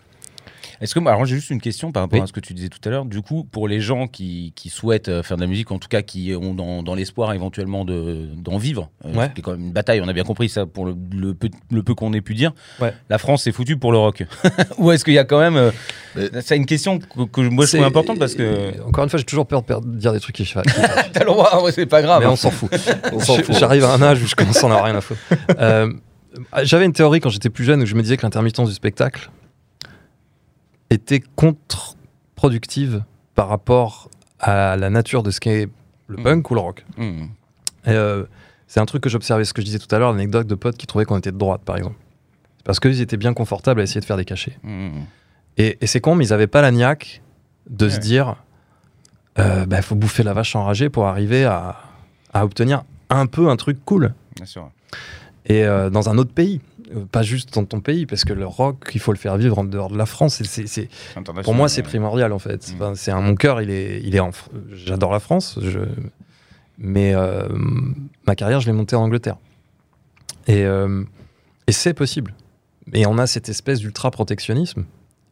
Est-ce 0.83 0.95
que, 0.95 1.01
alors 1.01 1.25
j'ai 1.25 1.37
juste 1.37 1.51
une 1.51 1.61
question 1.61 1.93
par 1.93 2.03
rapport 2.03 2.19
Oui. 2.19 2.25
à 2.25 2.27
ce 2.27 2.33
que 2.33 2.41
tu 2.41 2.53
disais 2.55 2.69
tout 2.69 2.81
à 2.85 2.91
l'heure. 2.91 3.05
Du 3.05 3.23
coup, 3.23 3.45
pour 3.45 3.69
les 3.69 3.81
gens 3.81 4.09
qui, 4.09 4.53
qui 4.57 4.69
souhaitent 4.69 5.09
euh, 5.09 5.23
faire 5.23 5.37
de 5.37 5.43
la 5.43 5.47
musique, 5.47 5.71
en 5.71 5.79
tout 5.79 5.89
cas 5.89 6.03
qui 6.03 6.35
ont 6.35 6.55
dans, 6.55 6.83
dans 6.83 6.95
l'espoir 6.95 7.33
éventuellement 7.33 7.85
de- 7.85 8.29
d'en 8.37 8.59
vivre, 8.59 8.91
euh, 9.05 9.15
Ouais. 9.15 9.29
ce 9.29 9.33
qui 9.35 9.41
est 9.41 9.43
quand 9.43 9.53
même 9.53 9.61
une 9.67 9.73
bataille, 9.73 10.01
on 10.03 10.09
a 10.09 10.13
bien 10.13 10.25
compris 10.25 10.49
ça 10.49 10.67
pour 10.67 10.85
le, 10.85 10.95
le 11.13 11.35
peu, 11.35 11.49
le 11.71 11.83
peu 11.83 11.95
qu'on 11.95 12.13
ait 12.13 12.21
pu 12.21 12.35
dire. 12.35 12.53
Ouais. 12.81 12.93
La 13.09 13.19
France 13.19 13.47
est 13.47 13.53
foutue 13.53 13.77
pour 13.77 13.93
le 13.93 13.99
rock. 13.99 14.25
Ou 14.79 14.91
est-ce 14.91 15.05
qu'il 15.05 15.15
y 15.15 15.19
a 15.19 15.25
quand 15.25 15.39
même. 15.39 15.57
euh, 15.57 15.71
C'est 16.43 16.57
une 16.57 16.67
question 16.67 16.99
que, 16.99 17.23
que 17.25 17.41
moi 17.43 17.65
je 17.65 17.71
C'est- 17.71 17.77
trouve 17.79 17.87
importante 17.87 18.19
parce 18.19 18.35
que. 18.35 18.83
Encore 18.87 19.05
une 19.05 19.11
fois, 19.11 19.19
j'ai 19.19 19.25
toujours 19.25 19.47
peur 19.47 19.63
de 19.63 19.67
per- 19.67 19.79
de 19.85 19.97
dire 19.97 20.13
des 20.13 20.21
trucs 20.21 20.35
qui 20.35 20.53
T'as 21.13 21.21
le 21.21 21.27
droit, 21.27 21.51
en 21.55 21.61
vrai, 21.61 21.73
c'est 21.73 21.87
pas 21.87 22.03
grave. 22.03 22.21
mais 22.23 22.27
on 22.29 22.37
s'en 22.37 22.51
fout. 22.51 22.71
On 23.13 23.21
s'en 23.21 23.37
Je- 23.37 23.43
fout. 23.43 23.55
J'arrive 23.57 23.85
à 23.85 23.93
un 23.95 24.03
âge 24.03 24.23
où 24.23 24.27
je 24.27 24.35
commence 24.35 24.63
à 24.63 24.67
en 24.67 24.71
avoir 24.71 24.85
rien 24.87 24.97
à 24.97 25.01
foutre. 25.01 25.21
Euh, 25.61 25.93
J'avais 26.65 26.87
une 26.87 26.93
théorie 26.93 27.21
quand 27.21 27.29
j'étais 27.31 27.51
plus 27.51 27.65
jeune 27.65 27.83
où 27.83 27.87
je 27.87 27.95
me 27.95 28.03
disais 28.03 28.17
que 28.17 28.23
l'intermittence 28.23 28.69
du 28.69 28.75
spectacle 28.75 29.31
était 30.93 31.23
contre-productive 31.37 33.03
par 33.35 33.49
rapport 33.49 34.11
à 34.41 34.77
la 34.77 34.91
nature 34.91 35.23
de 35.23 35.31
ce 35.31 35.41
qu'est 35.41 35.69
le 36.09 36.17
Mm. 36.19 36.23
punk 36.23 36.51
ou 36.51 36.55
le 36.55 36.61
rock. 36.61 36.85
Mmh. 36.97 37.23
Et, 37.87 37.91
euh, 37.91 38.25
c'est 38.67 38.81
un 38.81 38.87
truc 38.87 39.03
que 39.03 39.09
j'observais, 39.09 39.45
ce 39.45 39.53
que 39.55 39.61
je 39.63 39.67
disais 39.67 39.79
tout 39.79 39.93
à 39.95 39.99
l'heure, 39.99 40.13
l'anecdote 40.13 40.47
de 40.47 40.55
potes 40.55 40.77
qui 40.77 40.87
trouvaient 40.87 41.05
qu'on 41.05 41.19
était 41.19 41.33
de 41.33 41.39
droite, 41.39 41.63
par 41.65 41.77
exemple. 41.77 41.97
C'est 42.59 42.65
parce 42.65 42.81
qu'ils 42.81 43.01
étaient 43.01 43.17
bien 43.17 43.35
confortables 43.35 43.81
à 43.81 43.83
essayer 43.85 44.01
de 44.01 44.05
faire 44.05 44.17
des 44.17 44.25
cachets. 44.25 44.59
Mmh. 44.63 44.89
Et, 45.59 45.79
et 45.81 45.87
c'est 45.87 46.01
con, 46.01 46.15
mais 46.15 46.27
ils 46.27 46.31
n'avaient 46.31 46.47
pas 46.47 46.63
la 46.63 46.71
niaque 46.71 47.23
de 47.69 47.89
se 47.89 47.99
dire 47.99 48.37
il 49.39 49.65
bah, 49.67 49.81
faut 49.83 49.95
bouffer 49.95 50.23
la 50.23 50.35
vache 50.35 50.55
enragée 50.57 50.91
pour 50.91 51.07
arriver 51.07 51.45
à, 51.45 51.77
à 52.35 52.45
obtenir 52.45 52.85
un 53.09 53.27
peu 53.27 53.49
un 53.49 53.57
truc 53.57 53.79
cool. 53.85 54.13
Bien 54.37 54.45
sûr. 54.47 54.71
Et 55.47 55.65
euh, 55.65 55.89
dans 55.91 56.09
un 56.11 56.19
autre 56.19 56.33
pays, 56.33 56.61
Euh, 56.61 56.72
pas 57.11 57.23
juste 57.23 57.55
dans 57.55 57.65
ton 57.65 57.81
pays, 57.81 58.07
parce 58.07 58.25
que 58.25 58.33
le 58.33 58.47
rock, 58.47 58.91
il 58.95 59.01
faut 59.01 59.13
le 59.13 59.19
faire 59.19 59.37
vivre 59.37 59.59
en 59.59 59.65
dehors 59.65 59.91
de 59.91 59.97
la 59.99 60.07
France. 60.07 60.43
C'est- 60.45 60.89
pour 61.43 61.55
moi, 61.55 61.69
c'est 61.69 61.83
primordial 61.83 62.33
en 62.33 62.39
fait. 62.39 62.71
Mm. 62.71 62.75
Enfin, 62.75 62.93
c'est 62.95 63.11
un, 63.11 63.21
mon 63.21 63.35
cœur, 63.35 63.61
il 63.63 63.71
est, 63.71 64.01
il 64.03 64.15
est 64.17 64.21
en. 64.21 64.31
Fr- 64.31 64.49
J'adore 64.73 65.13
la 65.13 65.21
France, 65.21 65.59
je, 65.63 65.81
mais 66.79 67.15
euh, 67.15 67.49
ma 68.27 68.35
carrière, 68.35 68.61
je 68.61 68.67
l'ai 68.67 68.73
montée 68.73 68.97
en 68.97 69.03
Angleterre. 69.03 69.37
Et, 70.47 70.65
euh, 70.65 71.05
et 71.67 71.73
c'est 71.73 71.95
possible. 71.95 72.35
Et 72.93 73.07
on 73.07 73.19
a 73.19 73.27
cette 73.27 73.49
espèce 73.49 73.79
d'ultra 73.79 74.11
protectionnisme 74.11 74.85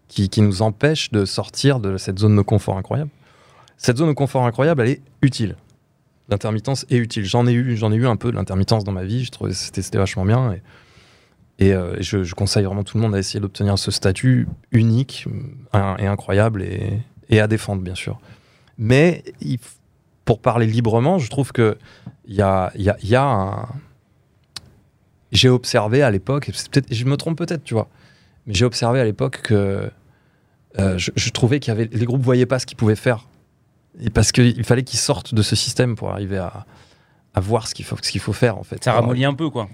qui, 0.09 0.29
qui 0.29 0.41
nous 0.43 0.63
empêche 0.63 1.11
de 1.11 1.25
sortir 1.25 1.81
de 1.81 1.97
cette 1.97 2.19
zone 2.19 2.37
de 2.37 2.43
confort 2.43 2.77
incroyable. 2.79 3.11
Cette 3.77 3.97
zone 3.99 4.09
de 4.09 4.13
confort 4.15 4.45
incroyable, 4.47 4.83
elle 4.83 4.91
est 4.91 5.03
utile. 5.23 5.57
L'intermittence 6.29 6.87
est 6.91 6.97
utile. 6.97 7.25
J'en 7.25 7.47
ai 7.49 7.53
eu, 7.53 7.77
j'en 7.77 7.91
ai 7.91 7.97
eu 7.97 8.07
un 8.07 8.15
peu 8.17 8.31
de 8.31 8.37
l'intermittence 8.37 8.85
dans 8.85 8.93
ma 8.93 9.03
vie. 9.05 9.25
Je 9.25 9.31
trouvais 9.33 9.51
que 9.51 9.57
c'était 9.57 9.83
c'était 9.83 9.99
vachement 9.99 10.25
bien. 10.25 10.53
Et, 10.53 10.63
et, 11.61 11.73
euh, 11.73 11.95
je, 12.01 12.25
je 12.25 12.35
conseille 12.35 12.65
vraiment 12.65 12.83
tout 12.85 12.97
le 12.97 13.03
monde 13.03 13.15
à 13.15 13.19
essayer 13.19 13.39
d'obtenir 13.41 13.79
ce 13.79 13.91
statut 13.91 14.49
unique 14.73 15.27
et 15.99 16.07
incroyable 16.07 16.63
et, 16.63 16.99
et 17.29 17.41
à 17.41 17.47
défendre, 17.47 17.83
bien 17.83 17.95
sûr. 17.95 18.19
Mais 18.79 19.23
il 19.41 19.59
pour 20.25 20.41
parler 20.41 20.67
librement, 20.67 21.19
je 21.19 21.29
trouve 21.29 21.51
que 21.53 21.77
il 22.27 22.35
y 22.37 22.43
a, 22.43 22.71
il 22.77 22.83
y 22.83 22.89
a- 22.91 22.97
il 23.03 23.09
y 23.09 23.17
a 23.17 23.25
un. 23.25 23.69
J'ai 25.33 25.49
observé 25.49 26.03
à 26.03 26.11
l'époque, 26.11 26.51
je 26.91 27.05
me 27.05 27.17
trompe 27.17 27.39
peut-être, 27.39 27.63
tu 27.63 27.75
vois, 27.75 27.89
mais 28.47 28.55
j'ai 28.55 28.65
observé 28.65 29.01
à 29.01 29.05
l'époque 29.05 29.41
que 29.43 29.91
euh, 30.79 30.99
je, 30.99 31.11
je 31.15 31.31
trouvais 31.31 31.61
qu'il 31.61 31.73
y 31.73 31.77
avait 31.77 31.89
les 31.93 32.05
groupes 32.05 32.23
voyaient 32.23 32.47
pas 32.47 32.59
ce 32.59 32.67
qu'ils 32.67 32.77
pouvaient 32.77 32.97
faire, 32.97 33.29
et 34.01 34.11
parce 34.11 34.33
qu'il 34.33 34.65
fallait 34.65 34.83
qu'ils 34.85 34.99
sortent 34.99 35.35
de 35.35 35.43
ce 35.43 35.55
système 35.57 35.95
pour 35.97 36.11
arriver 36.11 36.39
à, 36.39 36.65
à 37.35 37.41
voir 37.41 37.69
ce 37.69 37.75
qu'il 37.75 37.85
faut, 37.85 37.97
ce 38.01 38.11
qu'il 38.11 38.21
faut 38.21 38.33
faire 38.33 38.59
en 38.59 38.63
fait. 38.65 38.83
Ça 38.85 38.93
ramollit 38.93 39.25
un 39.25 39.35
peu, 39.35 39.51
quoi. 39.51 39.69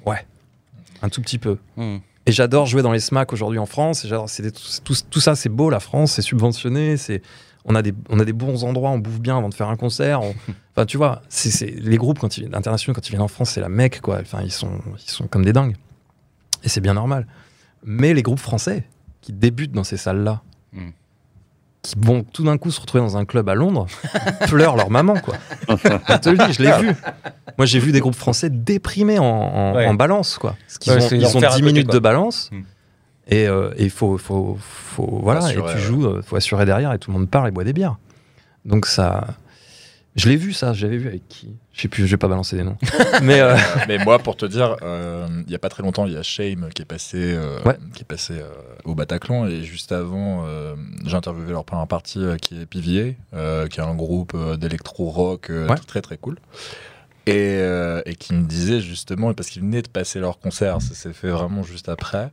Un 1.07 1.09
tout 1.09 1.23
petit 1.23 1.39
peu. 1.39 1.59
Mmh. 1.77 1.97
Et 2.27 2.33
j'adore 2.33 2.67
jouer 2.67 2.83
dans 2.83 2.93
les 2.93 2.99
SMAC 3.01 3.33
aujourd'hui 3.33 3.59
en 3.59 3.67
France. 3.67 4.05
et 4.05 4.43
des- 4.43 4.51
tout, 4.53 4.95
tout 5.11 5.21
ça, 5.21 5.35
c'est 5.37 5.49
beau, 5.49 5.71
la 5.71 5.81
France, 5.81 6.13
c'est 6.13 6.23
subventionné. 6.23 6.97
C'est, 6.97 7.23
on, 7.65 7.75
a 7.77 7.83
des, 7.83 7.95
on 8.11 8.19
a 8.19 8.25
des 8.25 8.33
bons 8.33 8.65
endroits, 8.65 8.91
on 8.91 8.99
bouffe 8.99 9.21
bien 9.21 9.39
avant 9.39 9.49
de 9.49 9.55
faire 9.55 9.69
un 9.69 9.77
concert. 9.77 10.23
on- 10.23 10.35
Enfin, 10.77 10.85
tu 10.87 10.97
vois, 10.99 11.23
c'est, 11.31 11.67
les 11.71 11.97
groupes 11.97 12.19
quand 12.19 12.37
ils, 12.37 12.55
internationaux, 12.55 12.95
quand 12.95 13.07
ils 13.07 13.11
viennent 13.13 13.23
en 13.23 13.29
France, 13.29 13.51
c'est 13.53 13.61
la 13.63 13.69
mecque, 13.71 14.01
quoi. 14.03 14.19
Enfin, 14.21 14.41
ils 14.43 14.51
sont, 14.53 14.73
ils 15.03 15.11
sont 15.11 15.27
comme 15.27 15.45
des 15.45 15.53
dingues. 15.55 15.75
Et 16.65 16.69
c'est 16.69 16.81
bien 16.83 16.93
normal. 16.95 17.27
Mais 17.85 18.13
les 18.13 18.23
groupes 18.23 18.41
français 18.41 18.85
qui 19.23 19.33
débutent 19.33 19.73
dans 19.73 19.85
ces 19.85 19.97
salles-là, 19.97 20.43
Mm. 20.73 20.89
Qui 21.95 21.95
vont 22.01 22.23
tout 22.25 22.43
d'un 22.45 22.59
coup 22.59 22.71
se 22.71 22.81
retrouver 22.81 23.03
dans 23.03 23.17
un 23.17 23.25
club 23.25 23.49
à 23.49 23.55
Londres, 23.55 23.87
pleurent 24.49 24.77
leur 24.77 24.91
maman, 24.91 25.15
quoi. 25.15 25.35
Je 25.69 26.17
te 26.19 26.29
le 26.31 26.39
dis, 26.39 26.53
je 26.53 26.63
l'ai 26.63 26.73
vu. 26.81 26.95
Moi, 27.59 27.67
j'ai 27.67 27.79
vu 27.79 27.93
des 27.93 28.01
groupes 28.01 28.15
français 28.17 28.51
déprimés 28.51 29.19
en, 29.19 29.25
en- 29.25 29.75
Ouais. 29.75 29.87
en 29.87 29.95
balance, 29.95 30.39
quoi. 30.39 30.57
Parce 30.67 30.79
qu'ils 30.79 30.93
Ouais, 30.93 31.03
ont, 31.05 31.09
ils 31.11 31.27
ont 31.27 31.33
l'enfer 31.35 31.53
à 31.53 31.55
10 31.57 31.61
côté, 31.63 31.73
minutes 31.73 31.87
quoi. 31.87 31.95
de 31.95 31.99
balance. 32.01 32.51
Mm. 32.53 32.61
Et 33.29 33.49
euh, 33.49 33.71
il 33.79 33.91
faut, 33.91 34.19
faut, 34.19 34.57
faut, 34.61 35.21
voilà, 35.23 35.41
Assurer, 35.45 35.73
et 35.73 35.75
tu 35.77 35.81
joues, 35.83 36.07
euh, 36.07 36.23
faut 36.23 36.37
assurer 36.37 36.65
derrière 36.65 36.93
et 36.93 36.99
tout 36.99 37.11
le 37.11 37.19
monde 37.19 37.29
parle 37.29 37.49
et 37.49 37.51
boit 37.51 37.65
des 37.65 37.73
bières. 37.73 37.97
Donc 38.65 38.87
ça, 38.87 39.27
je 40.17 40.29
l'ai 40.29 40.37
vu 40.37 40.53
ça, 40.53 40.73
j'avais 40.73 40.97
vu 40.97 41.09
avec 41.09 41.29
qui? 41.29 41.55
Je 41.73 41.83
sais 41.83 41.89
plus, 41.89 42.07
je 42.07 42.11
vais 42.13 42.17
pas 42.17 42.27
balancer 42.29 42.57
des 42.57 42.63
noms. 42.65 42.77
Mais 43.23 43.41
euh, 43.41 43.55
Mais 43.89 43.99
moi, 43.99 44.19
pour 44.19 44.37
te 44.37 44.47
dire, 44.47 44.77
euh, 44.83 45.27
il 45.47 45.53
y 45.53 45.55
a 45.55 45.59
pas 45.59 45.69
très 45.69 45.83
longtemps, 45.83 46.07
il 46.07 46.13
y 46.15 46.17
a 46.17 46.23
Shame 46.23 46.69
qui 46.75 46.83
est 46.83 46.87
passé, 46.87 47.19
euh, 47.19 47.61
Ouais. 47.65 47.77
qui 47.95 48.03
est 48.03 48.07
passé 48.07 48.33
euh, 48.35 48.49
au 48.85 48.95
Bataclan. 48.95 49.47
Et 49.47 49.63
juste 49.63 49.93
avant, 49.93 50.45
euh, 50.47 50.75
j'ai 51.05 51.17
interviewé 51.17 51.51
leur 51.53 51.65
première 51.65 51.87
partie 51.87 52.19
euh, 52.25 52.37
qui 52.37 52.61
est 52.61 52.67
Pivier, 52.67 53.17
euh, 53.35 53.67
qui 53.69 53.81
est 53.81 53.85
un 53.85 53.95
groupe 53.95 54.33
euh, 54.35 54.57
d'électro-rock 54.57 55.51
euh, 55.51 55.69
Ouais. 55.69 55.77
très 55.87 56.01
très 56.03 56.17
cool. 56.17 56.37
Et, 57.27 57.59
euh, 57.61 58.03
et 58.07 58.15
qui 58.15 58.35
me 58.35 58.45
disait 58.45 58.81
justement, 58.81 59.35
parce 59.35 59.51
qu'ils 59.51 59.63
venaient 59.63 59.83
de 59.83 59.89
passer 59.89 60.21
leur 60.21 60.39
concert, 60.39 60.81
ça 60.81 60.95
s'est 60.95 61.13
fait 61.13 61.31
vraiment 61.31 61.63
juste 61.65 61.89
après. 61.89 62.31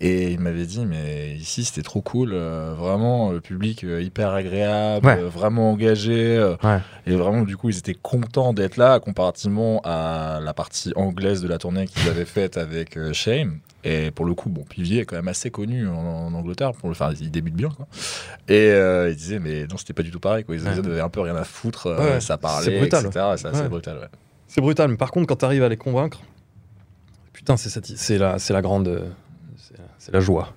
Et 0.00 0.30
il 0.30 0.38
m'avait 0.38 0.64
dit, 0.66 0.86
mais 0.86 1.34
ici 1.34 1.64
c'était 1.64 1.82
trop 1.82 2.00
cool, 2.02 2.30
euh, 2.32 2.72
vraiment, 2.78 3.32
le 3.32 3.40
public 3.40 3.82
euh, 3.82 4.00
hyper 4.00 4.30
agréable, 4.30 5.04
Ouais. 5.04 5.18
euh, 5.18 5.28
vraiment 5.28 5.72
engagé. 5.72 6.38
Ouais. 6.62 6.78
Et 7.06 7.16
vraiment, 7.16 7.42
du 7.42 7.56
coup, 7.56 7.68
ils 7.68 7.78
étaient 7.78 7.94
contents 8.00 8.52
d'être 8.52 8.76
là, 8.76 9.00
comparativement 9.00 9.80
à 9.84 10.38
la 10.40 10.54
partie 10.54 10.92
anglaise 10.94 11.42
de 11.42 11.48
la 11.48 11.58
tournée 11.58 11.88
qu'ils 11.88 12.08
avaient 12.08 12.24
faite 12.26 12.56
avec 12.58 12.96
Shame. 13.12 13.58
Et 13.82 14.12
pour 14.12 14.24
le 14.24 14.34
coup, 14.34 14.50
bon, 14.50 14.62
Pivier 14.62 15.00
est 15.00 15.04
quand 15.04 15.16
même 15.16 15.26
assez 15.28 15.50
connu 15.50 15.88
en, 15.88 15.94
en 15.96 16.34
Angleterre, 16.34 16.72
pour 16.74 16.88
le 16.88 16.94
faire, 16.94 17.12
il 17.20 17.30
débute 17.32 17.54
bien. 17.54 17.70
Quoi. 17.70 17.86
Et 18.48 18.68
il 19.08 19.16
disait, 19.16 19.40
mais 19.40 19.66
non, 19.66 19.76
c'était 19.78 19.94
pas 19.94 20.02
du 20.04 20.12
tout 20.12 20.20
pareil. 20.20 20.44
Quoi. 20.44 20.54
Ils 20.54 20.62
Ouais. 20.62 20.78
avaient 20.78 21.00
un 21.00 21.08
peu 21.08 21.22
rien 21.22 21.34
à 21.34 21.42
foutre, 21.44 21.96
ça 22.20 22.20
c'est 22.20 22.40
parlait, 22.40 22.78
brutal. 22.78 23.04
etc. 23.06 23.24
C'est 23.36 23.48
assez 23.48 23.68
brutal, 23.68 24.08
c'est 24.46 24.60
brutal. 24.60 24.90
Mais 24.90 24.96
par 24.96 25.10
contre, 25.10 25.26
quand 25.26 25.36
tu 25.36 25.44
arrives 25.44 25.64
à 25.64 25.68
les 25.68 25.76
convaincre, 25.76 26.20
putain, 27.32 27.56
c'est 27.56 28.18
la, 28.18 28.38
c'est 28.38 28.52
la 28.52 28.62
grande, 28.62 29.02
c'est 30.08 30.14
la 30.14 30.20
joie. 30.20 30.48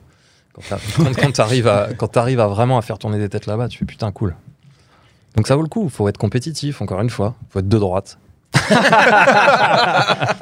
Quand 0.70 1.32
tu 1.34 1.42
arrives 1.42 1.68
à, 1.68 1.90
quand 1.98 2.08
t'arrives 2.08 2.40
à 2.40 2.48
vraiment 2.48 2.78
à 2.78 2.82
faire 2.82 2.98
tourner 2.98 3.18
des 3.20 3.28
têtes 3.28 3.48
là-bas, 3.48 3.68
tu 3.68 3.78
fais 3.80 3.86
putain 3.86 4.10
cool. 4.12 4.34
Donc 5.36 5.48
ça 5.48 5.56
vaut 5.58 5.62
le 5.62 5.68
coup. 5.68 5.90
Faut 5.90 6.08
être 6.08 6.18
compétitif. 6.18 6.82
Encore 6.82 7.02
une 7.02 7.10
fois, 7.10 7.36
faut 7.50 7.60
être 7.60 7.68
de 7.68 7.78
droite. 7.78 8.18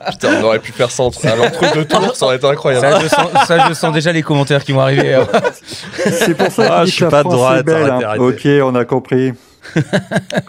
Putain, 0.10 0.40
on 0.40 0.44
aurait 0.44 0.60
pu 0.60 0.72
faire 0.72 0.90
ça 0.92 1.04
entre, 1.04 1.26
à 1.28 1.36
l'entre-deux 1.36 1.86
tours, 1.86 2.16
ça 2.16 2.26
aurait 2.26 2.38
été 2.38 2.48
incroyable. 2.48 2.86
Ça, 2.88 3.00
je 3.00 3.08
sens, 3.08 3.28
ça, 3.48 3.68
je 3.70 3.74
sens 3.74 3.94
déjà 3.94 4.12
les 4.12 4.24
commentaires 4.24 4.64
qui 4.64 4.72
vont 4.72 4.82
arriver. 4.82 5.14
hein. 5.16 5.28
C'est 5.94 6.36
pour 6.36 6.52
ça 6.52 6.68
Ah, 6.72 6.84
qu'il 6.84 6.86
je 6.86 6.86
dit 6.86 6.92
suis 6.92 7.06
que 7.06 7.10
pas 7.12 7.24
de 7.24 7.30
droite, 7.30 7.66
belle. 7.66 7.90
hein. 7.92 8.16
Ok, 8.18 8.48
on 8.64 8.74
a 8.76 8.86
compris. 8.86 9.28
Et, 9.76 9.82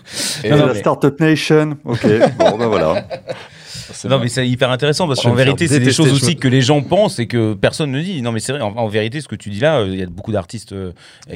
C'est 0.06 0.48
non, 0.50 0.66
la 0.66 0.72
mais- 0.72 0.78
Startup 0.78 1.20
Nation. 1.20 1.76
Ok, 1.84 2.06
bon, 2.38 2.56
ben 2.58 2.66
voilà. 2.68 3.04
Non, 4.08 4.16
vrai. 4.16 4.24
mais 4.24 4.28
c'est 4.30 4.48
hyper 4.48 4.70
intéressant 4.70 5.06
parce 5.06 5.22
Je 5.22 5.28
qu'en 5.28 5.34
vérité, 5.34 5.66
c'est 5.68 5.80
des 5.80 5.92
choses 5.92 6.08
je 6.08 6.14
aussi 6.14 6.34
me- 6.36 6.40
que 6.40 6.48
les 6.48 6.60
gens 6.62 6.82
pensent 6.82 7.18
et 7.18 7.26
que 7.26 7.54
personne 7.54 7.90
ne 7.90 8.00
dit. 8.00 8.22
Non, 8.22 8.32
mais 8.32 8.40
c'est 8.40 8.52
vrai, 8.52 8.60
en, 8.60 8.76
en 8.76 8.88
vérité, 8.88 9.20
ce 9.20 9.28
que 9.28 9.36
tu 9.36 9.50
dis 9.50 9.60
là, 9.60 9.80
euh, 9.80 9.88
il 9.88 9.98
y 9.98 10.02
a 10.02 10.06
beaucoup 10.06 10.32
d'artistes 10.32 10.72
euh, 10.72 10.92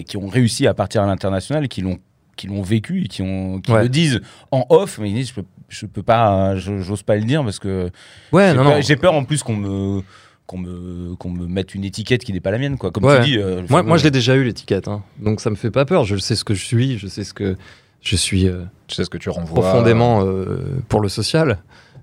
qui 0.06 0.16
ont 0.16 0.28
réussi 0.28 0.66
à 0.66 0.74
partir 0.74 1.02
à 1.02 1.06
l'international, 1.06 1.68
qui 1.68 1.80
l'ont 1.82 1.98
qui 2.36 2.48
l'ont 2.48 2.62
vécu 2.62 3.04
et 3.04 3.06
qui, 3.06 3.22
ont, 3.22 3.60
qui 3.60 3.70
Ouais. 3.70 3.82
le 3.84 3.88
disent 3.88 4.20
en 4.50 4.66
off, 4.68 4.98
mais 5.00 5.08
ils 5.08 5.14
disent 5.14 5.28
je 5.28 5.34
peux, 5.34 5.44
je 5.68 5.86
peux 5.86 6.02
pas, 6.02 6.56
je- 6.56 6.80
j'ose 6.80 7.04
pas 7.04 7.14
le 7.14 7.22
dire 7.22 7.44
parce 7.44 7.60
que 7.60 7.90
Ouais, 8.32 8.48
j'ai 8.50 8.56
non, 8.56 8.64
peur, 8.64 8.74
non. 8.74 8.80
j'ai 8.80 8.96
peur 8.96 9.14
en 9.14 9.24
plus 9.24 9.44
qu'on 9.44 9.54
me 9.54 10.02
qu'on 10.46 10.58
me 10.58 11.14
qu'on 11.14 11.30
me 11.30 11.46
mette 11.46 11.74
une 11.76 11.84
étiquette 11.84 12.24
qui 12.24 12.32
n'est 12.32 12.40
pas 12.40 12.50
la 12.50 12.58
mienne 12.58 12.76
quoi 12.76 12.90
comme 12.90 13.04
Ouais. 13.04 13.20
tu 13.20 13.30
dis 13.30 13.38
euh, 13.38 13.62
Moi, 13.70 13.84
moi, 13.84 13.96
je 13.98 14.02
l'ai 14.04 14.10
déjà 14.10 14.34
eu 14.34 14.42
l'étiquette, 14.42 14.88
hein. 14.88 15.02
donc 15.20 15.40
ça 15.40 15.48
me 15.48 15.54
fait 15.54 15.70
pas 15.70 15.84
peur. 15.84 16.04
Je 16.04 16.16
sais 16.16 16.34
ce 16.34 16.42
que 16.44 16.54
je 16.54 16.64
suis, 16.64 16.98
je 16.98 17.06
sais 17.06 17.22
ce 17.22 17.32
que 17.32 17.56
je 18.02 18.16
suis 18.16 18.48
euh, 18.48 18.64
Tu 18.88 18.96
sais 18.96 19.04
ce 19.04 19.10
que 19.10 19.16
tu 19.16 19.30
renvoies. 19.30 19.62
profondément 19.62 20.24
euh, 20.26 20.58
pour 20.88 21.00
le 21.00 21.08
social. 21.08 21.58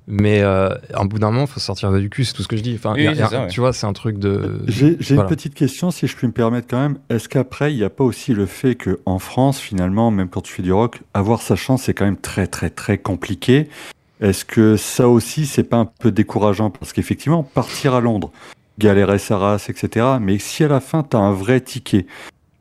Mais 0.08 0.42
euh, 0.42 0.70
à 0.94 1.02
un 1.02 1.06
bout 1.06 1.20
d'un 1.20 1.30
moment, 1.32 1.46
il 1.46 1.48
faut 1.52 1.60
sortir 1.60 1.92
du 1.94 2.10
cul, 2.10 2.26
c'est 2.26 2.34
tout 2.34 2.42
ce 2.44 2.48
que 2.48 2.58
je 2.58 2.64
dis. 2.64 2.74
Enfin, 2.76 2.94
Oui, 2.96 3.04
y 3.04 3.08
a- 3.08 3.14
c'est 3.14 3.20
y 3.20 3.24
a- 3.24 3.28
ça, 3.30 3.42
ouais. 3.44 3.48
Tu 3.48 3.60
vois, 3.60 3.72
c'est 3.72 3.86
un 3.86 3.94
truc 3.94 4.18
de. 4.18 4.62
J'ai 4.68 4.98
j'ai 5.00 5.16
Voilà. 5.16 5.30
une 5.30 5.36
petite 5.36 5.54
question, 5.54 5.92
si 5.92 6.08
je 6.08 6.16
puis 6.16 6.28
me 6.28 6.34
permettre 6.34 6.68
quand 6.70 6.80
même. 6.80 6.98
Est-ce 7.10 7.30
qu'après, 7.30 7.72
il 7.74 7.78
n'y 7.78 7.84
a 7.84 7.90
pas 7.90 8.04
aussi 8.04 8.34
le 8.34 8.46
fait 8.48 8.76
qu'en 8.76 9.20
France, 9.20 9.60
finalement, 9.60 10.10
même 10.12 10.28
quand 10.30 10.42
tu 10.42 10.52
fais 10.54 10.64
du 10.64 10.74
rock, 10.74 11.02
avoir 11.14 11.42
sa 11.42 11.56
chance, 11.56 11.84
c'est 11.84 11.94
quand 11.94 12.06
même 12.06 12.18
très, 12.18 12.48
très, 12.48 12.70
très 12.70 12.98
compliqué 12.98 13.70
Est-ce 14.20 14.46
que 14.46 14.76
ça 14.78 15.08
aussi, 15.10 15.46
c'est 15.48 15.64
pas 15.64 15.78
un 15.78 15.86
peu 15.86 16.12
décourageant? 16.12 16.70
Parce 16.70 16.94
qu'effectivement, 16.94 17.42
partir 17.44 17.96
à 17.96 18.02
Londres, 18.02 18.32
galérer 18.78 19.18
sa 19.20 19.38
race, 19.38 19.68
etc. 19.70 20.06
Mais 20.22 20.38
si 20.40 20.64
à 20.64 20.68
la 20.68 20.80
fin, 20.80 21.02
tu 21.04 21.16
as 21.18 21.20
un 21.20 21.32
vrai 21.34 21.60
ticket, 21.62 22.06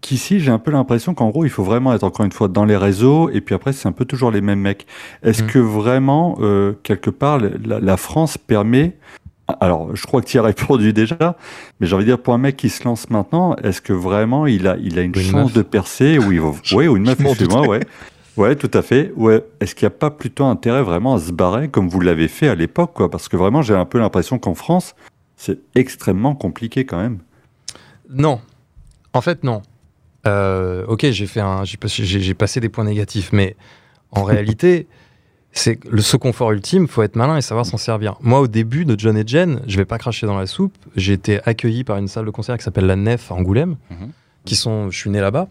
qu'ici, 0.00 0.40
j'ai 0.40 0.50
un 0.50 0.58
peu 0.58 0.70
l'impression 0.70 1.14
qu'en 1.14 1.28
gros, 1.30 1.44
il 1.44 1.50
faut 1.50 1.64
vraiment 1.64 1.92
être 1.94 2.04
encore 2.04 2.24
une 2.24 2.32
fois 2.32 2.48
dans 2.48 2.64
les 2.64 2.76
réseaux, 2.76 3.28
et 3.30 3.40
puis 3.40 3.54
après, 3.54 3.72
c'est 3.72 3.88
un 3.88 3.92
peu 3.92 4.04
toujours 4.04 4.30
les 4.30 4.40
mêmes 4.40 4.60
mecs. 4.60 4.86
Est-ce 5.22 5.42
Mhm. 5.42 5.48
que 5.50 5.58
vraiment, 5.58 6.36
euh, 6.40 6.72
quelque 6.82 7.10
part, 7.10 7.38
la, 7.38 7.80
la 7.80 7.96
France 7.96 8.38
permet 8.38 8.96
Alors, 9.60 9.96
je 9.96 10.06
crois 10.06 10.20
que 10.22 10.26
tu 10.26 10.36
y 10.36 10.40
as 10.40 10.42
répondu 10.78 10.92
déjà, 10.92 11.36
mais 11.80 11.86
j'ai 11.88 11.94
envie 11.96 12.04
de 12.04 12.10
dire, 12.10 12.20
pour 12.22 12.34
un 12.34 12.38
mec 12.38 12.56
qui 12.56 12.68
se 12.68 12.84
lance 12.84 13.10
maintenant, 13.10 13.56
est-ce 13.56 13.80
que 13.82 13.92
vraiment 13.92 14.46
il 14.46 14.68
a, 14.68 14.76
il 14.76 14.96
a 14.96 15.02
une, 15.02 15.10
Ou 15.16 15.20
chance 15.20 15.52
de 15.52 15.62
percer 15.62 16.18
ou 16.20 16.30
il 16.30 16.40
va... 16.40 16.52
Ouais, 16.72 16.86
ou 16.86 16.96
une 16.96 17.02
meuf, 17.04 17.20
excuse-moi, 17.20 17.66
ouais. 17.66 17.80
Ouais, 18.36 18.54
tout 18.54 18.70
à 18.72 18.80
fait. 18.82 19.12
Ouais. 19.16 19.44
Est-ce 19.60 19.74
qu'il 19.74 19.86
n'y 19.86 19.92
a 19.92 19.98
pas 19.98 20.10
plutôt 20.10 20.44
intérêt 20.44 20.82
vraiment 20.84 21.14
à 21.16 21.18
se 21.18 21.32
barrer 21.32 21.68
comme 21.68 21.88
vous 21.88 22.00
l'avez 22.00 22.28
fait 22.28 22.46
à 22.48 22.54
l'époque, 22.54 22.92
quoi? 22.94 23.10
Parce 23.10 23.28
que 23.28 23.36
vraiment, 23.36 23.60
j'ai 23.60 23.74
un 23.74 23.84
peu 23.86 23.98
l'impression 23.98 24.38
qu'en 24.38 24.54
France, 24.54 24.94
c'est 25.36 25.58
extrêmement 25.74 26.36
compliqué 26.36 26.86
quand 26.86 26.98
même. 27.02 27.18
Non. 28.08 28.40
En 29.12 29.20
fait, 29.20 29.42
non. 29.42 29.62
Euh, 30.26 30.84
ok, 30.86 31.06
j'ai 31.10 31.26
fait 31.26 31.40
un, 31.40 31.64
j'ai 31.64 32.34
passé, 32.34 32.60
des 32.60 32.68
points 32.68 32.84
négatifs, 32.84 33.30
mais 33.32 33.56
en 34.10 34.22
réalité, 34.22 34.86
c'est 35.52 35.78
le 35.88 36.02
ce 36.02 36.16
confort 36.16 36.52
ultime. 36.52 36.86
Faut 36.88 37.02
être 37.02 37.16
malin 37.16 37.36
et 37.36 37.40
savoir 37.42 37.64
s'en 37.66 37.76
servir. 37.78 38.16
Moi, 38.20 38.40
au 38.40 38.46
début 38.48 38.84
de 38.84 38.98
John 38.98 39.16
et 39.16 39.24
Jen, 39.26 39.62
je 39.66 39.76
vais 39.76 39.84
pas 39.84 39.98
cracher 39.98 40.26
dans 40.26 40.38
la 40.38 40.46
soupe. 40.46 40.74
J'ai 40.96 41.14
été 41.14 41.40
accueilli 41.48 41.84
par 41.84 41.96
une 41.96 42.08
salle 42.08 42.26
de 42.26 42.30
concert 42.30 42.56
qui 42.58 42.64
s'appelle 42.64 42.86
la 42.86 42.96
Nef 42.96 43.30
à 43.32 43.34
Angoulême, 43.34 43.76
Mhm. 43.90 44.10
qui 44.44 44.56
sont, 44.56 44.90
je 44.90 44.98
suis 44.98 45.10
né 45.10 45.20
là-bas. 45.20 45.48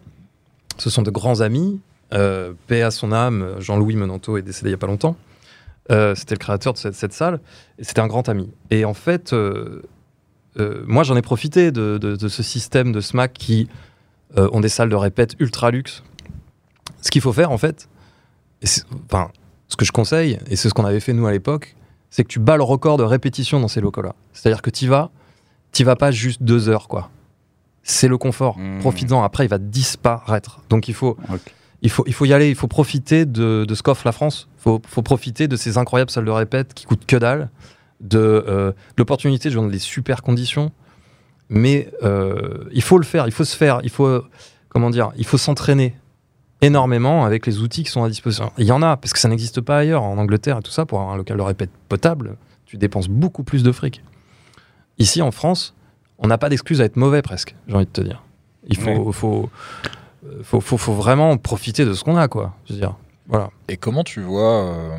Ce 0.78 0.88
sont 0.90 1.02
de 1.02 1.10
grands 1.10 1.40
amis. 1.40 1.80
Euh, 2.12 2.52
paix 2.66 2.82
à 2.82 2.90
son 2.90 3.12
âme. 3.12 3.54
Jean-Louis 3.60 3.94
Menanto 3.94 4.36
est 4.36 4.42
décédé 4.42 4.70
il 4.70 4.72
y 4.72 4.74
a 4.74 4.78
pas 4.78 4.88
longtemps. 4.88 5.16
Euh, 5.92 6.14
c'était 6.16 6.34
le 6.34 6.38
créateur 6.40 6.72
de 6.72 6.78
cette, 6.78 6.94
cette 6.94 7.12
salle 7.12 7.40
et 7.78 7.84
c'était 7.84 8.00
un 8.00 8.06
grand 8.08 8.28
ami. 8.28 8.50
Et 8.70 8.84
en 8.84 8.94
fait. 8.94 9.32
euh, 9.32 9.82
moi, 10.86 11.04
j'en 11.04 11.16
ai 11.16 11.22
profité 11.22 11.70
de, 11.70 11.96
de- 11.98 12.16
de 12.16 12.28
ce 12.28 12.42
système 12.42 12.90
de 12.92 13.00
SMAC 13.00 13.32
qui 13.32 13.68
euh, 14.36 14.48
ont 14.52 14.60
des 14.60 14.68
salles 14.68 14.88
de 14.88 14.96
répète 14.96 15.34
ultra 15.38 15.70
luxe. 15.70 16.02
Ce 17.00 17.10
qu'il 17.10 17.22
faut 17.22 17.32
faire, 17.32 17.50
en 17.50 17.58
fait, 17.58 17.88
enfin, 19.06 19.30
ce 19.68 19.76
que 19.76 19.84
je 19.84 19.92
conseille, 19.92 20.38
et 20.48 20.56
c'est 20.56 20.68
ce 20.68 20.74
qu'on 20.74 20.84
avait 20.84 21.00
fait 21.00 21.12
nous 21.12 21.26
à 21.26 21.32
l'époque, 21.32 21.76
c'est 22.10 22.24
que 22.24 22.28
tu 22.28 22.40
bats 22.40 22.56
le 22.56 22.62
record 22.62 22.96
de 22.96 23.04
répétition 23.04 23.60
dans 23.60 23.68
ces 23.68 23.80
locaux-là. 23.80 24.14
C'est-à-dire 24.32 24.62
que 24.62 24.70
tu 24.70 24.88
vas, 24.88 25.10
tu 25.72 25.84
vas 25.84 25.96
pas 25.96 26.10
juste 26.10 26.42
deux 26.42 26.68
heures, 26.68 26.88
quoi. 26.88 27.10
C'est 27.82 28.08
le 28.08 28.18
confort. 28.18 28.58
Mmh. 28.58 28.80
Profites-en. 28.80 29.22
Après, 29.22 29.44
il 29.44 29.48
va 29.48 29.58
disparaître. 29.58 30.60
Donc, 30.68 30.88
il 30.88 30.94
faut, 30.94 31.16
il 31.82 31.90
faut, 31.90 32.04
il 32.06 32.12
faut 32.12 32.24
y 32.26 32.32
aller. 32.32 32.50
Il 32.50 32.54
faut 32.54 32.68
profiter 32.68 33.24
de, 33.24 33.64
de 33.66 33.74
ce 33.74 33.82
qu'offre 33.82 34.02
la 34.04 34.12
France. 34.12 34.48
Il 34.58 34.62
faut, 34.62 34.82
faut 34.86 35.02
profiter 35.02 35.48
de 35.48 35.56
ces 35.56 35.78
incroyables 35.78 36.10
salles 36.10 36.26
de 36.26 36.30
répète 36.30 36.74
qui 36.74 36.84
coûtent 36.84 37.06
que 37.06 37.16
dalle, 37.16 37.48
de 38.00 38.18
euh, 38.18 38.72
l'opportunité 38.98 39.48
de 39.48 39.54
jouer 39.54 39.62
dans 39.62 39.68
des 39.68 39.78
super 39.78 40.22
conditions. 40.22 40.72
Mais 41.50 41.90
euh, 42.02 42.64
il 42.72 42.80
faut 42.80 42.96
le 42.96 43.04
faire. 43.04 43.26
Il 43.26 43.32
faut 43.32 43.44
se 43.44 43.56
faire. 43.56 43.80
Il 43.82 43.90
faut, 43.90 44.24
comment 44.70 44.88
dire, 44.88 45.10
il 45.18 45.26
faut 45.26 45.36
s'entraîner 45.36 45.94
énormément 46.62 47.24
avec 47.24 47.46
les 47.46 47.58
outils 47.58 47.84
qui 47.84 47.90
sont 47.90 48.04
à 48.04 48.08
disposition. 48.08 48.52
Il 48.58 48.64
y 48.64 48.72
en 48.72 48.82
a, 48.82 48.96
parce 48.96 49.12
que 49.12 49.18
ça 49.18 49.28
n'existe 49.28 49.60
pas 49.60 49.78
ailleurs, 49.78 50.02
en 50.02 50.16
Angleterre 50.18 50.58
et 50.58 50.62
tout 50.62 50.70
ça, 50.70 50.86
pour 50.86 51.00
avoir 51.00 51.14
un 51.14 51.16
local 51.16 51.36
de 51.36 51.42
répète 51.42 51.70
potable, 51.88 52.36
tu 52.66 52.76
dépenses 52.76 53.08
beaucoup 53.08 53.42
plus 53.42 53.62
de 53.62 53.72
fric. 53.72 54.02
Ici, 54.98 55.22
en 55.22 55.30
France, 55.30 55.74
on 56.18 56.28
n'a 56.28 56.38
pas 56.38 56.48
d'excuse 56.50 56.80
à 56.80 56.84
être 56.84 56.96
mauvais 56.96 57.22
presque, 57.22 57.56
j'ai 57.66 57.74
envie 57.74 57.86
de 57.86 57.90
te 57.90 58.02
dire. 58.02 58.22
Il 58.68 58.76
faut, 58.76 59.10
faut, 59.10 59.48
faut, 60.42 60.60
faut, 60.60 60.76
faut 60.76 60.92
vraiment 60.92 61.36
profiter 61.38 61.86
de 61.86 61.94
ce 61.94 62.04
qu'on 62.04 62.16
a, 62.16 62.28
quoi. 62.28 62.54
Je 62.66 62.74
veux 62.74 62.78
dire, 62.78 62.94
voilà. 63.30 63.50
Et 63.68 63.76
comment 63.76 64.04
tu 64.04 64.20
vois 64.20 64.64
euh, 64.64 64.98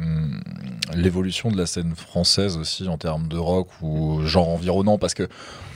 l'évolution 0.96 1.52
de 1.52 1.58
la 1.58 1.66
scène 1.66 1.94
française 1.96 2.58
aussi 2.58 2.88
en 2.88 2.98
termes 2.98 3.28
de 3.28 3.38
rock 3.38 3.68
ou 3.82 4.22
genre 4.26 4.50
environnant? 4.50 4.98
Parce 4.98 5.14
que 5.14 5.28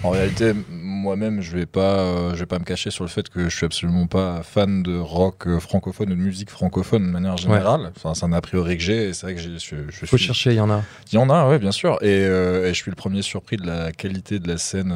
en 0.04 0.10
réalité, 0.12 0.54
moi-même, 0.70 1.42
je 1.42 1.58
vais 1.58 1.66
pas, 1.66 1.98
euh, 2.00 2.34
je 2.36 2.40
vais 2.40 2.46
pas 2.46 2.60
me 2.60 2.64
cacher 2.64 2.92
sur 2.92 3.04
le 3.04 3.10
fait 3.10 3.28
que 3.28 3.50
je 3.50 3.56
suis 3.56 3.66
absolument 3.66 4.08
pas 4.08 4.44
fan 4.44 4.84
de 4.84 4.98
rock 4.98 5.48
euh, 5.48 5.60
francophone 5.60 6.12
ou 6.12 6.16
de 6.16 6.20
musique 6.22 6.50
francophone 6.52 7.06
de 7.08 7.12
manière 7.12 7.38
générale. 7.38 7.92
Enfin, 7.96 8.14
c'est 8.14 8.26
un 8.26 8.32
a 8.34 8.42
priori 8.42 8.78
que 8.78 8.84
j'ai. 8.84 9.14
C'est 9.14 9.26
vrai 9.26 9.36
que 9.36 9.42
j'ai- 9.42 9.58
je, 9.60 9.76
je 9.90 10.06
Faut 10.06 10.18
suis. 10.18 10.26
chercher, 10.28 10.52
il 10.52 10.58
y 10.58 10.60
en 10.62 10.70
a. 10.70 10.82
Il 11.12 11.16
y 11.16 11.18
en 11.18 11.30
a, 11.30 11.50
ouais, 11.50 11.60
bien 11.60 11.72
sûr. 11.72 11.98
Et, 12.02 12.24
euh, 12.26 12.66
et 12.68 12.74
je 12.74 12.82
suis 12.82 12.92
le 12.92 12.96
premier 12.96 13.22
surpris 13.22 13.58
de 13.58 13.66
la 13.66 13.92
qualité 13.92 14.40
de 14.40 14.48
la 14.48 14.58
scène 14.58 14.96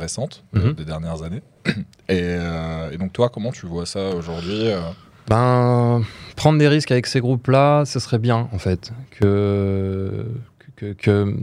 récente 0.00 0.44
Mhm. 0.52 0.72
des 0.72 0.84
dernières 0.84 1.22
années. 1.22 1.42
Et, 2.10 2.16
et 2.92 2.96
donc 2.96 3.12
toi, 3.12 3.28
comment 3.28 3.52
tu 3.52 3.66
vois 3.66 3.84
ça 3.84 4.08
aujourd'hui 4.14 4.70
Ben, 5.28 6.02
prendre 6.36 6.58
des 6.58 6.68
risques 6.68 6.90
avec 6.90 7.06
ces 7.06 7.20
groupes-là, 7.20 7.84
ce 7.84 7.98
serait 8.00 8.18
bien, 8.18 8.48
en 8.52 8.58
fait. 8.58 8.92
Que, 9.10 10.26
que, 10.76 10.92
que, 10.92 11.36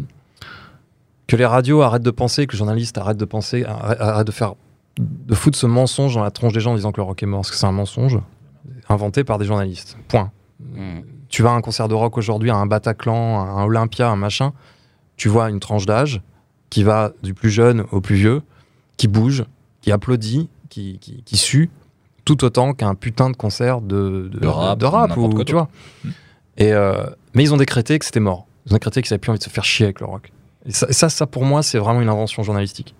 que 1.27 1.35
les 1.35 1.45
radios 1.45 1.81
arrêtent 1.81 2.03
de 2.03 2.11
penser, 2.11 2.47
que 2.47 2.53
les 2.53 2.57
journalistes 2.57 2.97
arrêtent 2.97 3.17
de 3.17 3.25
penser, 3.25 3.63
arrêtent, 3.65 4.01
arrêtent 4.01 4.27
de 4.27 4.31
faire, 4.31 4.55
de 4.97 5.35
foutre 5.35 5.57
ce 5.57 5.67
mensonge 5.67 6.15
dans 6.15 6.23
la 6.23 6.31
tronche 6.31 6.53
des 6.53 6.59
gens 6.59 6.71
en 6.71 6.75
disant 6.75 6.91
que 6.91 6.97
le 6.97 7.03
rock 7.03 7.21
est 7.21 7.27
mort, 7.27 7.41
parce 7.41 7.51
que 7.51 7.57
c'est 7.57 7.67
un 7.67 7.71
mensonge 7.71 8.19
inventé 8.89 9.23
par 9.23 9.37
des 9.37 9.45
journalistes. 9.45 9.97
Point. 10.07 10.31
Mmh. 10.59 11.01
Tu 11.29 11.43
vas 11.43 11.51
à 11.51 11.53
un 11.53 11.61
concert 11.61 11.87
de 11.87 11.93
rock 11.93 12.17
aujourd'hui, 12.17 12.49
à 12.49 12.55
un 12.55 12.65
Bataclan, 12.65 13.41
à 13.41 13.61
un 13.61 13.65
Olympia, 13.65 14.09
un 14.09 14.15
machin, 14.15 14.53
tu 15.17 15.29
vois 15.29 15.49
une 15.49 15.59
tranche 15.59 15.85
d'âge 15.85 16.21
qui 16.69 16.83
va 16.83 17.11
du 17.23 17.33
plus 17.33 17.49
jeune 17.49 17.85
au 17.91 18.01
plus 18.01 18.15
vieux, 18.15 18.41
qui 18.97 19.07
bouge, 19.07 19.45
qui 19.81 19.91
applaudit, 19.91 20.49
qui, 20.69 20.97
qui, 20.99 21.23
qui 21.23 21.37
sue, 21.37 21.69
tout 22.25 22.43
autant 22.43 22.73
qu'un 22.73 22.95
putain 22.95 23.29
de 23.29 23.35
concert 23.37 23.81
de, 23.81 24.29
de, 24.33 24.39
De 24.39 24.47
rap, 24.47 24.79
de 24.79 24.85
rap 24.85 25.15
ou, 25.17 25.29
quoi 25.29 25.45
tu 25.45 25.53
vois. 25.53 25.69
Mm. 26.03 26.09
Et 26.57 26.73
euh, 26.73 27.05
mais 27.33 27.43
ils 27.43 27.53
ont 27.53 27.57
décrété 27.57 27.97
que 27.99 28.05
c'était 28.05 28.19
mort. 28.19 28.47
Ils 28.65 28.73
ont 28.73 28.75
décrété 28.75 29.01
qu'ils 29.01 29.13
avaient 29.13 29.19
plus 29.19 29.29
envie 29.29 29.39
de 29.39 29.43
se 29.43 29.49
faire 29.49 29.63
chier 29.63 29.85
avec 29.85 29.99
le 29.99 30.05
rock. 30.07 30.31
Et 30.65 30.71
ça, 30.71 30.87
ça, 30.91 31.09
ça, 31.09 31.27
pour 31.27 31.43
moi, 31.45 31.61
c'est 31.63 31.77
vraiment 31.77 32.01
une 32.01 32.09
invention 32.09 32.41
journalistique. 32.43 32.95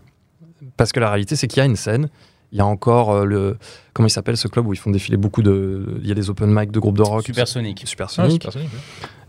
Parce 0.78 0.92
que 0.92 1.00
la 1.00 1.10
réalité, 1.10 1.36
c'est 1.36 1.48
qu'il 1.48 1.58
y 1.60 1.62
a 1.62 1.66
une 1.66 1.76
scène. 1.76 2.10
Il 2.52 2.58
y 2.60 2.62
a 2.62 2.66
encore 2.66 3.12
euh, 3.12 3.26
le. 3.26 3.58
Comment 3.94 4.08
il 4.08 4.12
s'appelle 4.12 4.38
ce 4.38 4.48
club 4.48 4.68
où 4.68 4.74
ils 4.74 4.78
font 4.80 4.92
défiler 4.92 5.18
beaucoup 5.18 5.42
de. 5.42 5.98
Il 6.02 6.08
y 6.08 6.12
a 6.12 6.16
des 6.16 6.30
open 6.30 6.50
mic 6.54 6.72
de 6.72 6.80
groupes 6.80 6.98
de 6.98 7.02
rock. 7.04 7.24
Supersonic. 7.26 7.82
Supersonic. 7.86 8.44
Ah, 8.46 8.52
Supersonic, 8.52 8.70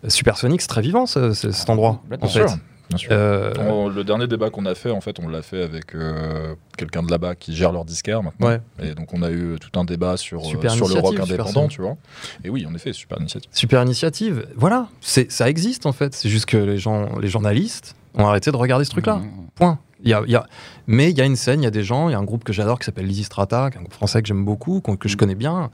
ouais. 0.04 0.11
Supersonic, 0.11 0.61
c'est 0.61 0.68
très 0.68 0.82
vivant 0.82 1.06
ce- 1.06 1.32
ce- 1.32 1.50
cet 1.50 1.70
endroit. 1.70 2.02
Bien 2.09 2.18
en 2.20 2.26
sûr. 2.28 2.46
Fait. 2.87 2.88
Bien 2.90 2.99
sûr. 2.99 3.09
Euh, 3.12 3.53
On- 3.59 3.88
le 3.88 4.05
dernier 4.05 4.27
débat 4.27 4.51
qu'on 4.51 4.66
a 4.66 4.75
fait, 4.75 4.90
en 4.90 5.01
fait, 5.01 5.18
on 5.20 5.29
l'a 5.29 5.42
fait 5.42 5.62
avec 5.62 5.94
euh, 5.94 6.55
quelqu'un 6.77 7.03
de 7.03 7.11
là-bas 7.11 7.35
qui 7.35 7.55
gère 7.55 7.72
leur 7.72 7.85
disquaire 7.85 8.22
maintenant. 8.22 8.46
Ouais. 8.49 8.61
Et 8.83 8.94
donc 8.94 9.12
on 9.12 9.22
a 9.22 9.31
eu 9.31 9.57
tout 9.61 9.79
un 9.79 9.85
débat 9.85 10.16
sur, 10.16 10.40
euh, 10.40 10.44
Super 10.44 10.70
sur 10.72 10.88
le 10.88 10.94
rock 10.94 11.18
indépendant, 11.20 11.68
tu 11.68 11.81
vois. 11.83 11.96
Et 12.44 12.51
oui, 12.51 12.66
en 12.66 12.75
effet, 12.75 12.92
super 12.92 13.18
initiative. 13.18 13.51
Super 13.53 13.83
initiative. 13.83 14.46
Voilà, 14.57 14.88
ça 15.01 15.49
existe 15.49 15.87
en 15.87 15.92
fait. 15.92 16.14
C'est 16.14 16.29
juste 16.29 16.46
que 16.46 16.57
les 16.57 16.79
gens, 16.79 17.18
les 17.18 17.29
journalistes 17.29 17.96
ont 18.14 18.27
arrêté 18.27 18.51
de 18.51 18.57
regarder 18.57 18.85
ce 18.85 18.90
truc-là. 18.90 19.16
Mmh. 19.16 19.31
Point. 19.55 19.79
Il 20.03 20.11
y 20.11 20.14
a, 20.14 20.22
il 20.27 20.31
y 20.31 20.37
a- 20.37 20.46
Mais 20.87 21.11
il 21.11 21.16
y 21.16 21.22
a 21.22 21.25
une 21.25 21.37
scène, 21.37 21.62
il 21.62 21.64
y 21.64 21.66
a 21.66 21.70
des 21.70 21.83
gens, 21.83 22.09
il 22.09 22.12
y 22.12 22.14
a 22.14 22.18
un 22.18 22.25
groupe 22.25 22.44
que 22.44 22.53
j'adore 22.53 22.79
qui 22.79 22.85
s'appelle 22.85 23.07
Lizzy 23.07 23.25
Strata, 23.25 23.70
qui 23.70 23.77
est 23.77 23.81
un 23.81 23.83
groupe 23.83 23.94
français 23.94 24.20
que 24.22 24.29
j'aime 24.29 24.44
beaucoup, 24.44 24.81
que 24.81 25.09
je 25.09 25.16
connais 25.16 25.35
bien. 25.35 25.70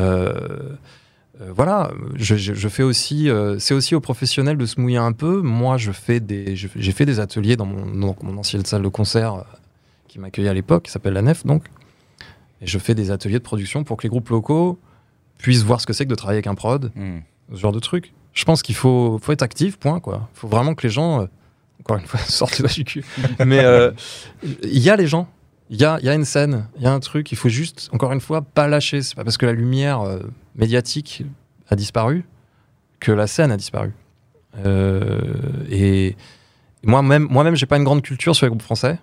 Euh, 0.00 0.32
euh, 1.40 1.52
voilà, 1.54 1.90
je, 2.16 2.34
je- 2.36 2.54
je 2.54 2.68
fais 2.68 2.82
aussi, 2.82 3.28
euh, 3.30 3.58
c'est 3.58 3.74
aussi 3.74 3.94
aux 3.94 4.00
professionnels 4.00 4.56
de 4.56 4.66
se 4.66 4.80
mouiller 4.80 4.96
un 4.98 5.12
peu. 5.12 5.40
Moi, 5.40 5.76
je 5.76 5.92
fais 5.92 6.20
des, 6.20 6.56
j'ai 6.56 6.92
fait 6.92 7.06
des 7.06 7.20
ateliers 7.20 7.56
dans 7.56 7.66
mon, 7.66 7.86
dans 7.86 8.16
mon 8.22 8.38
ancienne 8.38 8.64
salle 8.64 8.82
de 8.82 8.88
concert 8.88 9.34
euh, 9.34 9.42
qui 10.08 10.18
m'accueillait 10.18 10.48
à 10.48 10.54
l'époque, 10.54 10.84
qui 10.84 10.90
s'appelle 10.90 11.12
la 11.14 11.22
Nef, 11.22 11.44
donc. 11.46 11.64
Et 12.60 12.66
je 12.66 12.78
fais 12.78 12.94
des 12.94 13.10
ateliers 13.12 13.38
de 13.38 13.44
production 13.44 13.84
pour 13.84 13.96
que 13.96 14.02
les 14.02 14.08
groupes 14.08 14.28
locaux 14.30 14.78
puissent 15.38 15.62
voir 15.62 15.80
ce 15.80 15.86
que 15.86 15.92
c'est 15.92 16.04
que 16.06 16.10
de 16.10 16.16
travailler 16.16 16.38
avec 16.38 16.48
un 16.48 16.56
prod, 16.56 16.90
Mmh. 16.96 17.18
ce 17.54 17.58
genre 17.60 17.72
de 17.72 17.78
truc. 17.78 18.12
Je 18.32 18.44
pense 18.44 18.62
qu'il 18.62 18.74
faut, 18.74 19.18
faut 19.22 19.30
être 19.32 19.42
actif, 19.42 19.76
point, 19.78 20.00
quoi. 20.00 20.28
Il 20.34 20.40
faut 20.40 20.48
vraiment 20.48 20.74
que 20.74 20.84
les 20.84 20.92
gens, 20.92 21.28
encore 21.80 21.98
une 21.98 22.06
fois, 22.06 22.18
sortent 22.26 22.58
les 22.58 22.64
doigts 22.64 22.72
du 22.74 22.84
cul. 22.84 23.04
Mais 23.46 23.64
il 24.64 24.78
y 24.78 24.90
a 24.90 24.96
les 24.96 25.06
gens, 25.06 25.28
il 25.70 25.80
y 25.80 25.84
a, 25.84 26.00
y 26.00 26.08
a 26.08 26.14
une 26.14 26.24
scène, 26.24 26.66
il 26.78 26.82
y 26.82 26.86
a 26.86 26.92
un 26.92 26.98
truc, 27.00 27.30
il 27.30 27.36
faut 27.36 27.48
juste, 27.48 27.88
encore 27.92 28.12
une 28.12 28.20
fois, 28.20 28.42
pas 28.42 28.66
lâcher. 28.66 29.02
C'est 29.02 29.14
pas 29.14 29.22
parce 29.24 29.36
que 29.38 29.46
la 29.46 29.52
lumière 29.52 30.02
médiatique 30.58 31.24
a 31.70 31.76
disparu 31.76 32.24
que 33.00 33.12
la 33.12 33.26
scène 33.26 33.50
a 33.50 33.56
disparu. 33.56 33.94
Euh, 34.64 35.64
et 35.70 36.16
moi-même, 36.82 37.26
moi-même, 37.30 37.54
j'ai 37.54 37.66
pas 37.66 37.76
une 37.76 37.84
grande 37.84 38.02
culture 38.02 38.34
sur 38.36 38.46
les 38.46 38.50
groupes 38.50 38.62
français. 38.62 38.98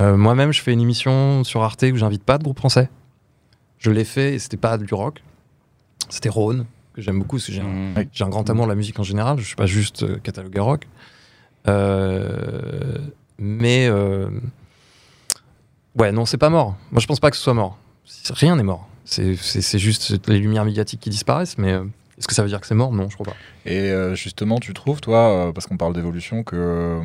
Euh, 0.00 0.16
moi-même, 0.16 0.52
je 0.52 0.60
fais 0.60 0.72
une 0.72 0.80
émission 0.80 1.44
sur 1.44 1.62
Arte 1.62 1.84
où 1.84 1.96
j'invite 1.96 2.24
pas 2.24 2.38
de 2.38 2.42
groupe 2.42 2.58
français. 2.58 2.90
Je 3.78 3.90
l'ai 3.90 4.04
fait 4.04 4.34
et 4.34 4.38
c'était 4.38 4.56
pas 4.56 4.76
du 4.76 4.92
rock. 4.92 5.22
C'était 6.08 6.28
Rhône, 6.28 6.66
que 6.92 7.00
j'aime 7.00 7.18
beaucoup 7.18 7.36
parce 7.36 7.46
que 7.46 7.52
j'ai 7.52 7.60
un, 7.60 7.64
Mmh. 7.64 8.06
j'ai 8.12 8.24
un 8.24 8.28
grand 8.28 8.48
amour 8.50 8.66
de 8.66 8.70
la 8.70 8.74
musique 8.74 8.98
en 8.98 9.04
général, 9.04 9.38
je 9.38 9.44
suis 9.44 9.56
pas 9.56 9.66
juste 9.66 10.02
euh, 10.02 10.18
catalogué 10.18 10.60
rock. 10.60 10.88
Euh, 11.68 12.98
mais 13.38 13.88
ouais, 15.96 16.12
non, 16.12 16.26
c'est 16.26 16.38
pas 16.38 16.50
mort. 16.50 16.76
Moi, 16.92 17.00
je 17.00 17.06
pense 17.06 17.20
pas 17.20 17.30
que 17.30 17.36
ce 17.36 17.42
soit 17.42 17.54
mort. 17.54 17.78
Rien 18.30 18.56
n'est 18.56 18.62
mort. 18.62 18.88
C'est- 19.04 19.78
juste 19.78 20.26
les 20.28 20.38
lumières 20.38 20.64
médiatiques 20.64 21.00
qui 21.00 21.10
disparaissent, 21.10 21.58
mais 21.58 21.72
euh, 21.72 21.84
est-ce 22.18 22.26
que 22.26 22.34
ça 22.34 22.42
veut 22.42 22.48
dire 22.48 22.60
que 22.60 22.66
c'est 22.66 22.74
mort? 22.74 22.92
Non, 22.92 23.08
je 23.10 23.14
crois 23.14 23.26
pas. 23.26 23.36
Et 23.70 23.90
euh, 23.90 24.14
justement, 24.14 24.58
tu 24.58 24.72
trouves, 24.74 25.00
toi, 25.00 25.48
euh, 25.48 25.52
parce 25.52 25.66
qu'on 25.66 25.76
parle 25.76 25.92
d'évolution, 25.94 26.42
que 26.42 27.00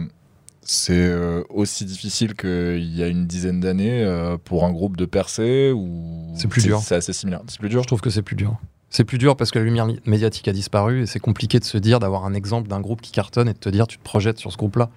c'est 0.61 1.11
aussi 1.49 1.83
difficile 1.85 2.35
qu'il 2.35 2.95
y 2.95 3.01
a 3.01 3.07
une 3.07 3.25
dizaine 3.25 3.59
d'années 3.59 4.05
pour 4.45 4.65
un 4.65 4.71
groupe 4.71 4.97
de 4.97 5.05
percer 5.05 5.71
ou 5.71 6.31
C'est 6.35 6.47
plus 6.47 6.61
dur. 6.61 6.79
C'est 6.79 6.95
assez 6.95 7.11
similaire? 7.13 7.41
C'est 7.47 7.59
plus 7.59 7.69
dur? 7.69 7.81
Je 7.81 7.87
trouve 7.87 8.01
que 8.01 8.09
c'est 8.11 8.21
plus 8.21 8.35
dur. 8.35 8.55
C'est 8.91 9.03
plus 9.03 9.17
dur 9.17 9.35
parce 9.35 9.49
que 9.51 9.57
la 9.59 9.65
lumière 9.65 9.87
médiatique 10.05 10.47
a 10.47 10.51
disparu 10.53 11.01
et 11.03 11.05
c'est 11.07 11.19
compliqué 11.19 11.59
de 11.59 11.63
se 11.63 11.77
dire, 11.79 11.99
d'avoir 11.99 12.25
un 12.25 12.33
exemple 12.33 12.67
d'un 12.69 12.81
groupe 12.81 13.01
qui 13.01 13.11
cartonne 13.11 13.47
et 13.47 13.53
de 13.53 13.57
te 13.57 13.69
dire, 13.69 13.87
tu 13.87 13.97
te 13.97 14.03
projettes 14.03 14.37
sur 14.39 14.51
ce 14.51 14.57
groupe-là. 14.57 14.89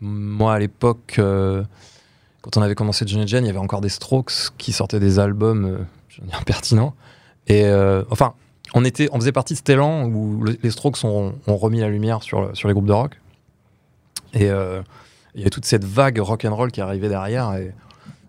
Moi, 0.00 0.54
à 0.54 0.58
l'époque, 0.58 1.16
euh, 1.18 1.62
quand 2.42 2.56
on 2.56 2.62
avait 2.62 2.74
commencé 2.74 3.04
John 3.06 3.26
Jen, 3.26 3.44
il 3.44 3.48
y 3.48 3.50
avait 3.50 3.58
encore 3.58 3.80
des 3.80 3.88
Strokes 3.88 4.32
qui 4.58 4.72
sortaient 4.72 5.00
des 5.00 5.18
albums, 5.18 5.64
euh, 5.64 5.78
je 6.10 6.20
veux 6.20 6.26
dire, 6.26 6.44
pertinents. 6.44 6.94
Et 7.46 7.64
euh, 7.64 8.04
enfin, 8.10 8.34
on, 8.74 8.84
était, 8.84 9.08
on 9.12 9.18
faisait 9.18 9.32
partie 9.32 9.54
de 9.54 9.58
cet 9.58 9.70
élan 9.70 10.04
où 10.06 10.42
le- 10.44 10.58
les 10.62 10.70
Strokes 10.70 11.02
ont, 11.04 11.34
ont 11.46 11.56
remis 11.56 11.80
la 11.80 11.88
lumière 11.88 12.22
sur, 12.22 12.54
sur 12.54 12.68
les 12.68 12.74
groupes 12.74 12.86
de 12.86 12.92
rock. 12.92 13.18
Et, 14.34 14.50
euh, 14.50 14.82
Il 15.34 15.40
y 15.40 15.42
avait 15.44 15.50
toute 15.50 15.64
cette 15.64 15.84
vague 15.84 16.18
rock 16.18 16.44
and 16.44 16.54
roll 16.54 16.70
qui 16.70 16.80
arrivait 16.80 17.08
derrière, 17.08 17.54
et, 17.54 17.72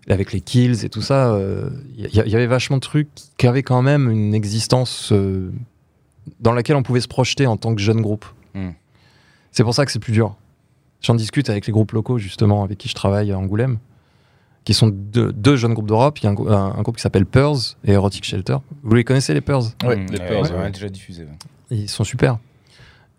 et 0.06 0.12
avec 0.12 0.32
les 0.32 0.40
Kills 0.40 0.84
et 0.84 0.88
tout 0.88 1.02
ça, 1.02 1.32
euh, 1.32 1.68
il 1.96 2.08
y, 2.14 2.34
avait 2.34 2.46
vachement 2.46 2.76
de 2.76 2.80
trucs 2.82 3.08
qui 3.36 3.46
avaient 3.46 3.62
quand 3.62 3.82
même 3.82 4.10
une 4.10 4.34
existence 4.34 5.12
dans 6.40 6.52
laquelle 6.52 6.76
on 6.76 6.82
pouvait 6.82 7.00
se 7.00 7.08
projeter 7.08 7.46
en 7.46 7.56
tant 7.56 7.74
que 7.74 7.80
jeune 7.80 8.00
groupe. 8.00 8.24
Hmm. 8.54 8.70
C'est 9.50 9.64
pour 9.64 9.74
ça 9.74 9.84
que 9.84 9.92
c'est 9.92 9.98
plus 9.98 10.12
dur. 10.12 10.34
J'en 11.02 11.14
discute 11.14 11.50
avec 11.50 11.66
les 11.66 11.72
groupes 11.72 11.92
locaux, 11.92 12.18
justement, 12.18 12.62
avec 12.62 12.78
qui 12.78 12.88
je 12.88 12.94
travaille 12.94 13.32
à 13.32 13.38
Angoulême, 13.38 13.78
qui 14.64 14.74
sont 14.74 14.88
deux, 14.88 15.32
deux 15.32 15.56
jeunes 15.56 15.74
groupes 15.74 15.88
d'Europe. 15.88 16.18
Il 16.20 16.24
y 16.24 16.26
a 16.26 16.30
un, 16.30 16.34
grou- 16.34 16.48
un- 16.48 16.74
un 16.76 16.82
groupe 16.82 16.96
qui 16.96 17.02
s'appelle 17.02 17.26
Pearls 17.26 17.58
et 17.84 17.92
Erotic 17.92 18.24
Shelter. 18.24 18.56
Vous 18.82 18.94
les 18.94 19.04
connaissez, 19.04 19.34
les 19.34 19.40
Pearls? 19.40 19.64
Ouais, 19.84 19.96
Hmm, 19.96 20.06
les 20.10 20.18
Pearls, 20.18 20.52
ouais, 20.56 20.70
déjà 20.70 20.88
diffusé. 20.88 21.26
Ils 21.70 21.88
sont 21.88 22.04
super. 22.04 22.38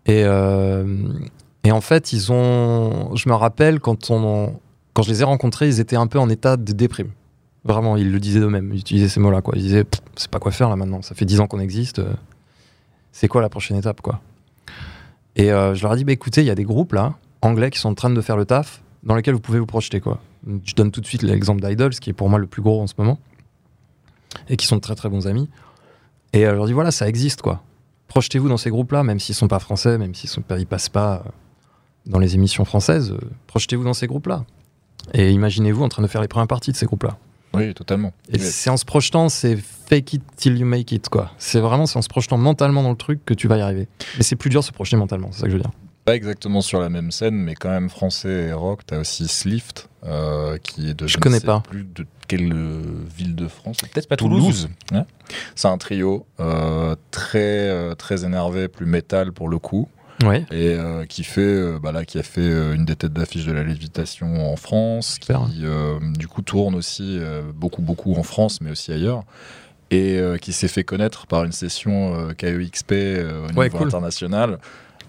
Et, 0.06 0.22
euh, 0.24 1.08
et 1.64 1.72
en 1.72 1.80
fait, 1.80 2.12
ils 2.12 2.30
ont. 2.32 3.14
Je 3.16 3.28
me 3.28 3.34
rappelle 3.34 3.80
quand 3.80 4.10
on, 4.10 4.54
quand 4.92 5.02
je 5.02 5.10
les 5.10 5.20
ai 5.22 5.24
rencontrés, 5.24 5.66
ils 5.68 5.80
étaient 5.80 5.96
un 5.96 6.06
peu 6.06 6.18
en 6.18 6.28
état 6.28 6.56
de 6.56 6.72
déprime. 6.72 7.10
Vraiment, 7.64 7.96
ils 7.96 8.12
le 8.12 8.20
disaient 8.20 8.40
d'eux-mêmes. 8.40 8.70
Ils 8.74 8.80
utilisaient 8.80 9.08
ces 9.08 9.20
mots-là, 9.20 9.40
quoi. 9.40 9.54
Ils 9.56 9.62
disaient, 9.62 9.84
c'est 10.16 10.30
pas 10.30 10.38
quoi 10.38 10.52
faire 10.52 10.68
là 10.68 10.76
maintenant. 10.76 11.00
Ça 11.02 11.14
fait 11.14 11.24
10 11.24 11.40
ans 11.40 11.46
qu'on 11.46 11.60
existe. 11.60 11.98
euh, 11.98 12.12
C'est 13.12 13.26
quoi 13.28 13.40
la 13.40 13.48
prochaine 13.48 13.76
étape, 13.78 14.00
quoi? 14.02 14.20
Et 15.36 15.50
euh, 15.50 15.74
je 15.74 15.82
leur 15.82 15.94
ai 15.94 15.96
dit, 15.96 16.04
bah 16.04 16.12
écoutez, 16.12 16.42
il 16.42 16.46
y 16.46 16.50
a 16.50 16.54
des 16.54 16.64
groupes 16.64 16.92
là, 16.92 17.14
anglais, 17.42 17.70
qui 17.70 17.78
sont 17.78 17.88
en 17.88 17.94
train 17.94 18.10
de 18.10 18.20
faire 18.20 18.36
le 18.36 18.44
taf, 18.44 18.82
dans 19.02 19.14
lesquels 19.14 19.34
vous 19.34 19.40
pouvez 19.40 19.58
vous 19.58 19.66
projeter, 19.66 20.00
quoi. 20.00 20.20
Je 20.64 20.74
donne 20.74 20.90
tout 20.90 21.00
de 21.00 21.06
suite 21.06 21.22
l'exemple 21.22 21.66
d'Idols, 21.66 21.94
qui 21.94 22.10
est 22.10 22.14
pour 22.14 22.28
moi 22.28 22.38
le 22.38 22.46
plus 22.46 22.62
gros 22.62 22.80
en 22.82 22.86
ce 22.86 22.94
moment, 22.98 23.18
et 24.48 24.56
qui 24.56 24.66
sont 24.66 24.76
de 24.76 24.80
très 24.80 24.94
très 24.94 25.08
bons 25.08 25.26
amis. 25.26 25.48
Et 26.32 26.46
euh, 26.46 26.50
je 26.50 26.56
leur 26.56 26.66
dis, 26.66 26.72
voilà, 26.72 26.90
ça 26.90 27.08
existe, 27.08 27.42
quoi 27.42 27.62
projetez-vous 28.14 28.48
dans 28.48 28.56
ces 28.56 28.70
groupes-là, 28.70 29.02
même 29.02 29.18
s'ils 29.18 29.34
sont 29.34 29.48
pas 29.48 29.58
français, 29.58 29.98
même 29.98 30.14
s'ils 30.14 30.30
ils 30.58 30.66
passent 30.66 30.88
pas 30.88 31.14
euh, 31.14 31.30
dans 32.06 32.20
les 32.20 32.36
émissions 32.36 32.64
françaises, 32.64 33.10
euh, 33.10 33.18
projetez-vous 33.48 33.82
dans 33.82 33.92
ces 33.92 34.06
groupes-là. 34.06 34.44
Et 35.12 35.32
imaginez-vous 35.32 35.82
en 35.82 35.88
train 35.88 36.02
de 36.02 36.06
faire 36.06 36.22
les 36.22 36.28
premières 36.28 36.46
parties 36.46 36.70
de 36.70 36.76
ces 36.76 36.86
groupes-là. 36.86 37.18
Oui, 37.54 37.74
totalement. 37.74 38.12
Et 38.30 38.38
c'est 38.38 38.70
en 38.70 38.76
se 38.76 38.84
projetant, 38.84 39.28
c'est 39.28 39.56
fake 39.56 40.14
it 40.14 40.22
till 40.36 40.56
you 40.56 40.64
make 40.64 40.92
it, 40.92 41.08
quoi. 41.08 41.32
C'est 41.38 41.60
vraiment, 41.60 41.86
c'est 41.86 41.98
en 41.98 42.02
se 42.02 42.08
projetant 42.08 42.38
mentalement 42.38 42.84
dans 42.84 42.90
le 42.90 42.96
truc 42.96 43.24
que 43.24 43.34
tu 43.34 43.48
vas 43.48 43.58
y 43.58 43.60
arriver. 43.60 43.88
Mais 44.16 44.22
c'est 44.22 44.36
plus 44.36 44.50
dur 44.50 44.60
de 44.60 44.64
se 44.64 44.72
projeter 44.72 44.96
mentalement, 44.96 45.30
c'est 45.32 45.40
ça 45.40 45.46
que 45.46 45.50
je 45.50 45.56
veux 45.56 45.62
dire. 45.62 45.72
Pas 46.04 46.14
exactement 46.14 46.60
sur 46.60 46.80
la 46.80 46.90
même 46.90 47.10
scène, 47.10 47.34
mais 47.36 47.54
quand 47.54 47.70
même 47.70 47.88
français 47.88 48.48
et 48.48 48.52
rock. 48.52 48.80
T'as 48.86 48.98
aussi 48.98 49.26
Slift, 49.26 49.88
euh, 50.04 50.58
qui 50.58 50.90
est 50.90 50.94
de 50.94 51.06
Je 51.06 51.16
ne 51.16 51.22
connais 51.22 51.38
sais 51.40 51.46
pas. 51.46 51.60
plus 51.60 51.84
de 51.84 52.04
quelle 52.28 52.52
euh, 52.52 52.82
ville 53.16 53.34
de 53.34 53.48
France? 53.48 53.78
Peut-être 53.78 54.08
pas 54.08 54.16
Toulouse. 54.16 54.68
Ouais. 54.92 55.04
C'est 55.54 55.68
un 55.68 55.78
trio 55.78 56.26
euh, 56.40 56.94
très 57.10 57.94
très 57.96 58.24
énervé, 58.26 58.68
plus 58.68 58.84
métal 58.86 59.32
pour 59.32 59.48
le 59.48 59.58
coup, 59.58 59.88
Ouais. 60.22 60.44
et 60.50 60.74
euh, 60.74 61.06
qui 61.06 61.24
fait 61.24 61.40
euh, 61.40 61.78
bah 61.82 61.90
là 61.90 62.04
qui 62.04 62.18
a 62.18 62.22
fait 62.22 62.40
euh, 62.42 62.74
une 62.74 62.84
des 62.84 62.96
têtes 62.96 63.12
d'affiche 63.14 63.46
de 63.46 63.52
la 63.52 63.62
lévitation 63.64 64.52
en 64.52 64.56
France, 64.56 65.14
Super. 65.20 65.46
qui 65.46 65.62
euh, 65.64 65.98
du 66.18 66.28
coup 66.28 66.42
tourne 66.42 66.74
aussi 66.74 67.18
euh, 67.18 67.42
beaucoup 67.54 67.80
beaucoup 67.82 68.14
en 68.14 68.22
France, 68.22 68.60
mais 68.60 68.70
aussi 68.70 68.92
ailleurs. 68.92 69.24
Et 69.90 70.18
euh, 70.18 70.36
qui 70.38 70.52
s'est 70.52 70.68
fait 70.68 70.82
connaître 70.84 71.26
par 71.26 71.44
une 71.44 71.52
session 71.52 72.14
euh, 72.14 72.32
KEXP 72.32 72.92
euh, 72.92 73.44
au 73.44 73.48
niveau 73.48 73.60
Ouais, 73.60 73.70
cool. 73.70 73.86
international, 73.86 74.58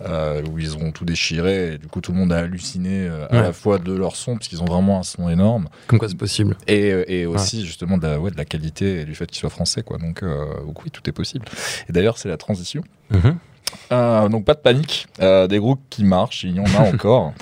euh, 0.01 0.41
où 0.51 0.59
ils 0.59 0.75
ont 0.77 0.91
tout 0.91 1.05
déchiré. 1.05 1.73
Et 1.73 1.77
du 1.77 1.87
coup, 1.87 2.01
tout 2.01 2.11
le 2.11 2.17
monde 2.17 2.31
a 2.33 2.37
halluciné 2.39 3.07
euh, 3.07 3.27
à 3.29 3.41
la 3.41 3.53
fois 3.53 3.77
de 3.79 3.93
leur 3.93 4.15
son, 4.15 4.35
parce 4.35 4.47
qu'ils 4.47 4.61
ont 4.61 4.65
vraiment 4.65 4.99
un 4.99 5.03
son 5.03 5.29
énorme, 5.29 5.67
Comme 5.87 5.99
quoi 5.99 6.09
c'est 6.09 6.17
possible. 6.17 6.55
et, 6.67 7.21
et 7.21 7.25
aussi 7.25 7.65
justement 7.65 7.97
de 7.97 8.07
la, 8.07 8.19
ouais, 8.19 8.31
de 8.31 8.37
la 8.37 8.45
qualité 8.45 9.01
et 9.01 9.05
du 9.05 9.15
fait 9.15 9.25
qu'ils 9.27 9.39
soient 9.39 9.49
français. 9.49 9.83
Quoi. 9.83 9.97
Donc, 9.97 10.23
euh, 10.23 10.45
oui, 10.83 10.91
tout 10.91 11.07
est 11.09 11.13
possible. 11.13 11.45
Et 11.89 11.91
d'ailleurs, 11.93 12.17
c'est 12.17 12.29
la 12.29 12.37
transition. 12.37 12.83
Euh, 13.91 14.29
donc 14.29 14.45
pas 14.45 14.53
de 14.53 14.59
panique, 14.59 15.07
des 15.19 15.59
groupes 15.59 15.81
qui 15.89 16.03
marchent, 16.05 16.43
il 16.43 16.55
y 16.55 16.59
en 16.59 16.65
a 16.65 16.87
encore. 16.93 17.33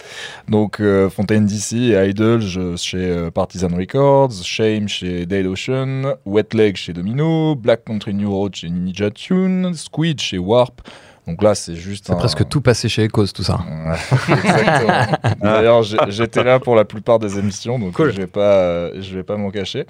donc 0.48 0.82
Fontaine 1.12 1.46
DC 1.46 1.74
et 1.74 2.10
Idols 2.10 2.42
je- 2.42 2.76
chez 2.76 3.30
Partisan 3.34 3.68
Records, 3.76 4.32
Shame 4.44 4.88
chez 4.88 5.26
Dead 5.26 5.46
Ocean, 5.46 6.16
Wet 6.26 6.54
Leg 6.54 6.76
chez 6.76 6.94
Domino, 6.94 7.56
Black 7.56 7.84
Country 7.86 8.14
New 8.14 8.32
Road 8.32 8.56
chez 8.56 8.70
Ninja 8.70 9.12
Tune, 9.12 9.74
Squid 9.76 10.20
chez 10.22 10.38
Warp. 10.38 10.82
Donc 11.28 11.42
là 11.42 11.56
c'est 11.56 11.76
juste 11.76 12.08
C'est 12.08 12.14
un- 12.14 12.18
presque 12.18 12.48
tout 12.50 12.60
passé 12.62 12.90
chez 12.90 13.06
Ecos, 13.06 13.28
tout 13.28 13.44
ça. 13.44 13.60
Exactement. 14.30 15.36
D'ailleurs, 15.42 15.84
j'étais 16.10 16.44
là 16.44 16.60
pour 16.60 16.76
la 16.76 16.86
plupart 16.86 17.20
des 17.20 17.40
émissions, 17.40 17.80
donc 17.80 17.94
Cool. 17.94 18.12
je 18.12 18.18
vais 18.18 18.28
pas, 18.28 18.56
euh, 18.58 19.02
je 19.02 19.16
vais 19.16 19.24
pas 19.24 19.38
m'en 19.38 19.50
cacher. 19.52 19.86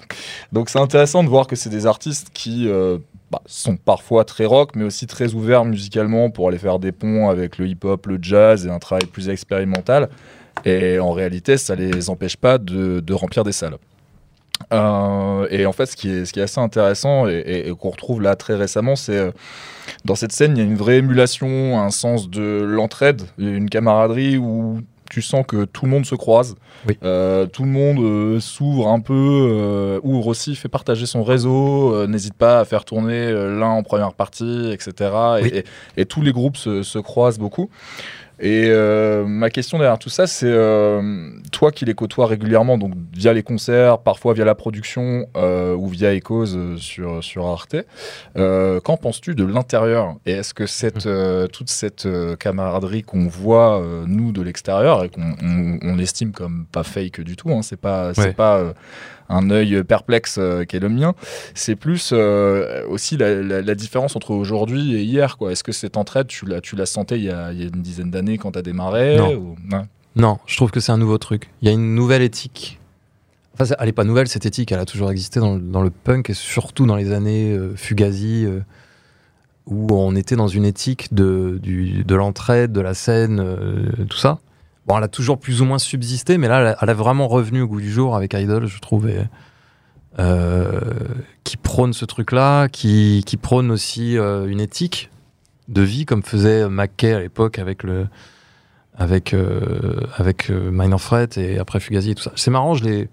Donc 0.52 0.68
c'est 0.70 0.78
intéressant 0.78 1.24
de 1.24 1.28
voir 1.28 1.46
que 1.46 1.56
c'est 1.56 1.70
des 1.70 1.86
artistes 1.86 2.28
qui 2.32 2.68
euh, 2.68 2.98
bah, 3.30 3.40
sont 3.46 3.76
parfois 3.76 4.24
très 4.24 4.44
rock, 4.44 4.70
mais 4.76 4.84
aussi 4.84 5.06
très 5.06 5.34
ouverts 5.34 5.64
musicalement 5.64 6.30
pour 6.30 6.48
aller 6.48 6.58
faire 6.58 6.78
des 6.78 6.92
ponts 6.92 7.28
avec 7.28 7.58
le 7.58 7.66
hip-hop, 7.66 8.06
le 8.06 8.18
jazz 8.22 8.66
et 8.66 8.70
un 8.70 8.78
travail 8.78 9.06
plus 9.06 9.28
expérimental. 9.28 10.08
Et 10.64 11.00
en 11.00 11.10
réalité, 11.10 11.56
ça 11.56 11.74
les 11.74 12.10
empêche 12.10 12.36
pas 12.36 12.58
de, 12.58 13.00
de 13.00 13.12
remplir 13.12 13.42
des 13.42 13.50
salles. 13.52 13.76
Euh, 14.72 15.46
et 15.50 15.66
en 15.66 15.72
fait, 15.72 15.86
ce 15.86 15.96
qui 15.96 16.08
est, 16.10 16.24
ce 16.24 16.32
qui 16.32 16.40
est 16.40 16.44
assez 16.44 16.60
intéressant 16.60 17.28
et, 17.28 17.34
et- 17.34 17.68
et 17.68 17.74
qu'on 17.74 17.90
retrouve 17.90 18.22
là 18.22 18.34
très 18.36 18.54
récemment, 18.54 18.96
c'est 18.96 19.18
euh, 19.18 19.30
dans 20.04 20.14
cette 20.14 20.32
scène, 20.32 20.56
il 20.56 20.58
y 20.58 20.62
a 20.62 20.64
une 20.64 20.76
vraie 20.76 20.98
émulation, 20.98 21.78
un 21.80 21.90
sens 21.90 22.30
de 22.30 22.62
l'entraide, 22.62 23.22
une 23.38 23.68
camaraderie 23.68 24.38
où 24.38 24.80
tu 25.10 25.22
sens 25.22 25.44
que 25.46 25.64
tout 25.64 25.84
le 25.84 25.90
monde 25.90 26.06
se 26.06 26.14
croise, 26.14 26.56
Oui. 26.88 26.96
Euh, 27.04 27.46
tout 27.46 27.62
le 27.64 27.68
monde 27.70 28.40
s'ouvre 28.40 28.88
un 28.88 29.00
peu, 29.00 30.00
ouvre 30.02 30.26
aussi, 30.28 30.56
fait 30.56 30.68
partager 30.68 31.06
son 31.06 31.22
réseau, 31.22 32.06
n'hésite 32.06 32.34
pas 32.34 32.60
à 32.60 32.64
faire 32.64 32.84
tourner 32.84 33.30
l'un 33.32 33.68
en 33.68 33.82
première 33.82 34.14
partie, 34.14 34.70
etc. 34.72 34.92
Et, 35.38 35.42
Oui. 35.42 35.50
et- 35.54 35.64
et 36.00 36.04
tous 36.06 36.22
les 36.22 36.32
groupes 36.32 36.56
se, 36.56 36.82
se 36.82 36.98
croisent 36.98 37.38
beaucoup. 37.38 37.68
Et 38.40 38.64
euh, 38.66 39.24
ma 39.26 39.48
question 39.48 39.78
derrière 39.78 39.98
tout 39.98 40.08
ça, 40.08 40.26
c'est 40.26 40.50
euh, 40.50 41.30
toi 41.52 41.70
qui 41.70 41.84
les 41.84 41.94
côtoies 41.94 42.26
régulièrement, 42.26 42.78
donc 42.78 42.92
via 43.12 43.32
les 43.32 43.42
concerts, 43.44 43.98
parfois 43.98 44.34
via 44.34 44.44
la 44.44 44.54
production 44.54 45.26
euh, 45.36 45.74
ou 45.74 45.86
via 45.88 46.12
Echoes 46.14 46.76
sur, 46.78 47.22
sur 47.22 47.46
Arte, 47.46 47.76
qu'en 48.34 48.96
penses-tu 48.96 49.34
de 49.34 49.44
l'intérieur? 49.44 50.16
Et 50.26 50.32
est-ce 50.32 50.52
que 50.52 50.66
cette, 50.66 51.06
euh, 51.06 51.46
toute 51.46 51.70
cette 51.70 52.08
camaraderie 52.38 53.02
qu'on 53.02 53.28
voit, 53.28 53.80
nous, 54.06 54.32
de 54.32 54.42
l'extérieur, 54.42 55.04
et 55.04 55.08
qu'on 55.10 55.34
on, 55.42 55.78
on 55.82 55.98
estime 55.98 56.32
comme 56.32 56.66
pas 56.72 56.82
fake 56.82 57.20
du 57.20 57.36
tout, 57.36 57.50
hein, 57.50 57.62
c'est 57.62 57.80
pas, 57.80 58.12
Ouais. 58.18 58.32
pas 58.32 58.74
un 59.28 59.50
œil 59.50 59.82
perplexe 59.84 60.36
euh, 60.38 60.64
qui 60.64 60.76
est 60.76 60.80
le 60.80 60.88
mien, 60.88 61.14
c'est 61.54 61.76
plus 61.76 62.10
euh, 62.12 62.86
aussi 62.88 63.16
la, 63.16 63.42
la- 63.42 63.62
la 63.62 63.74
différence 63.74 64.16
entre 64.16 64.32
aujourd'hui 64.32 64.94
et 64.94 65.02
hier. 65.02 65.36
quoi. 65.38 65.52
Est-ce 65.52 65.64
que 65.64 65.72
cette 65.72 65.96
entraide, 65.96 66.26
tu 66.26 66.46
la, 66.46 66.60
tu 66.60 66.76
la 66.76 66.86
sentais 66.86 67.18
il 67.18 67.24
y 67.24 67.30
a, 67.30 67.52
il 67.52 67.58
y 67.60 67.62
a 67.62 67.66
une 67.66 67.82
dizaine 67.82 68.10
d'années 68.10 68.38
quand 68.38 68.52
tu 68.52 68.58
as 68.58 68.62
démarré 68.62 69.16
Non. 69.16 69.34
ou- 69.34 69.56
Ouais. 69.72 69.82
Non, 70.16 70.38
je 70.46 70.56
trouve 70.56 70.70
que 70.70 70.78
c'est 70.80 70.92
un 70.92 70.98
nouveau 70.98 71.18
truc. 71.18 71.50
Il 71.62 71.66
y 71.68 71.70
a 71.70 71.74
une 71.74 71.94
nouvelle 71.94 72.22
éthique. 72.22 72.78
Enfin, 73.58 73.74
elle 73.78 73.86
n'est 73.86 73.92
pas 73.92 74.04
nouvelle, 74.04 74.28
cette 74.28 74.46
éthique. 74.46 74.70
Elle 74.72 74.78
a 74.78 74.84
toujours 74.84 75.10
existé 75.10 75.40
dans 75.40 75.54
le, 75.54 75.60
dans 75.60 75.82
le 75.82 75.90
punk 75.90 76.30
et 76.30 76.34
surtout 76.34 76.86
dans 76.86 76.96
les 76.96 77.12
années 77.12 77.52
euh, 77.52 77.74
Fugazi, 77.76 78.46
où 79.66 79.86
on 79.92 80.14
était 80.14 80.36
dans 80.36 80.48
une 80.48 80.64
éthique 80.64 81.14
de, 81.14 81.58
du- 81.62 82.04
de 82.04 82.14
l'entraide, 82.14 82.72
de 82.72 82.80
la 82.80 82.94
scène, 82.94 83.40
euh, 83.40 83.86
tout 84.08 84.18
ça. 84.18 84.38
Bon, 84.86 84.98
elle 84.98 85.04
a 85.04 85.08
toujours 85.08 85.38
plus 85.38 85.62
ou 85.62 85.64
moins 85.64 85.78
subsisté, 85.78 86.36
mais 86.36 86.48
là, 86.48 86.76
elle 86.80 86.90
a, 86.90 86.94
vraiment 86.94 87.26
revenu 87.26 87.62
au 87.62 87.66
goût 87.66 87.80
du 87.80 87.90
jour 87.90 88.14
avec 88.14 88.34
Idol, 88.34 88.66
je 88.66 88.80
trouve, 88.80 89.08
euh, 90.18 90.80
qui 91.42 91.56
prône 91.56 91.92
ce 91.92 92.04
truc-là, 92.04 92.68
qui, 92.68 93.38
prône 93.40 93.70
aussi 93.70 94.18
euh, 94.18 94.46
une 94.46 94.60
éthique 94.60 95.10
de 95.68 95.82
vie, 95.82 96.04
comme 96.04 96.22
faisait 96.22 96.68
McKay 96.68 97.14
à 97.14 97.20
l'époque 97.20 97.58
avec 97.58 97.82
le 97.82 98.06
avec 98.96 99.34
euh, 99.34 100.06
euh, 100.20 100.70
Minor 100.70 101.00
Threat 101.00 101.36
et 101.36 101.58
après 101.58 101.80
Fugazi 101.80 102.12
et 102.12 102.14
tout 102.14 102.22
ça. 102.22 102.32
C'est 102.36 102.50
marrant, 102.50 102.74
je 102.74 102.84
les 102.84 103.08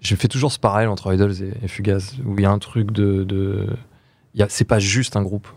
je 0.00 0.14
fais 0.14 0.28
toujours 0.28 0.52
ce 0.52 0.58
parallèle 0.58 0.88
entre 0.88 1.12
Idols 1.12 1.42
et, 1.42 1.52
et 1.64 1.68
Fugazi 1.68 2.22
où 2.24 2.34
il 2.36 2.42
y 2.42 2.46
a 2.46 2.50
un 2.50 2.58
truc 2.58 2.92
de, 2.92 3.66
c'est 4.48 4.64
pas 4.64 4.78
juste 4.78 5.16
un 5.16 5.22
groupe. 5.22 5.48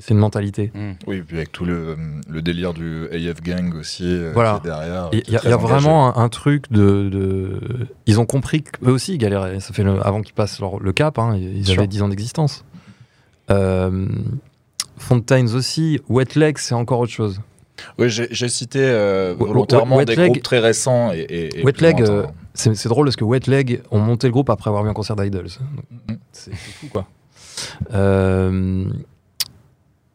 C'est 0.00 0.10
une 0.14 0.18
mentalité. 0.18 0.70
Hmm. 0.74 0.92
Oui, 1.06 1.22
puis 1.22 1.36
avec 1.36 1.52
tout 1.52 1.64
le, 1.64 1.96
le 2.28 2.42
délire 2.42 2.74
du 2.74 3.06
AF 3.12 3.42
Gang 3.42 3.74
aussi 3.74 4.04
euh, 4.04 4.30
Voilà. 4.34 4.60
qui 4.62 4.68
est 4.68 4.70
derrière. 4.70 5.08
Il 5.12 5.30
y 5.32 5.36
a, 5.36 5.44
y 5.48 5.52
vraiment 5.60 6.16
un, 6.16 6.22
un 6.24 6.28
truc 6.28 6.70
de, 6.70 7.08
de- 7.08 7.60
Ils 8.06 8.20
ont 8.20 8.26
compris 8.26 8.62
qu'eux 8.62 8.90
aussi 8.90 9.14
ils 9.14 9.18
galéraient. 9.18 9.60
Ça 9.60 9.72
fait 9.72 9.82
le- 9.84 10.04
avant 10.06 10.20
qu'ils 10.22 10.34
passent 10.34 10.60
leur- 10.60 10.78
le 10.80 10.92
cap, 10.92 11.18
hein, 11.18 11.36
ils 11.36 11.66
Sûr. 11.66 11.78
avaient 11.78 11.86
10 11.88 12.02
ans 12.02 12.08
d'existence. 12.08 12.64
Euh, 13.50 14.06
Fontaines 14.96 15.50
aussi. 15.54 16.00
Wet 16.08 16.34
Leg, 16.36 16.56
c'est 16.58 16.74
encore 16.74 17.00
autre 17.00 17.12
chose. 17.12 17.40
Oui, 17.98 18.08
j'ai 18.08 18.48
cité 18.48 18.78
euh, 18.80 19.34
Wet- 19.34 19.46
volontairement 19.48 19.96
Wet 19.96 20.04
des 20.04 20.14
Leg- 20.14 20.30
groupes 20.30 20.42
très 20.44 20.60
récents 20.60 21.12
et, 21.12 21.18
et, 21.20 21.60
et 21.60 21.64
Wet 21.64 21.80
Leg, 21.80 22.00
euh, 22.02 22.24
c'est 22.54 22.74
c'est 22.76 22.88
drôle 22.88 23.06
parce 23.06 23.16
que 23.16 23.24
Wet 23.24 23.48
Leg 23.48 23.82
ont 23.90 23.98
monté 23.98 24.28
le 24.28 24.32
groupe 24.32 24.48
après 24.48 24.70
avoir 24.70 24.84
vu 24.84 24.88
un 24.90 24.94
concert 24.94 25.16
d'Idols. 25.16 25.48
C'est 26.32 26.52
c'est 26.52 26.54
fou 26.54 26.86
quoi. 26.92 27.06
Euh, 27.92 28.84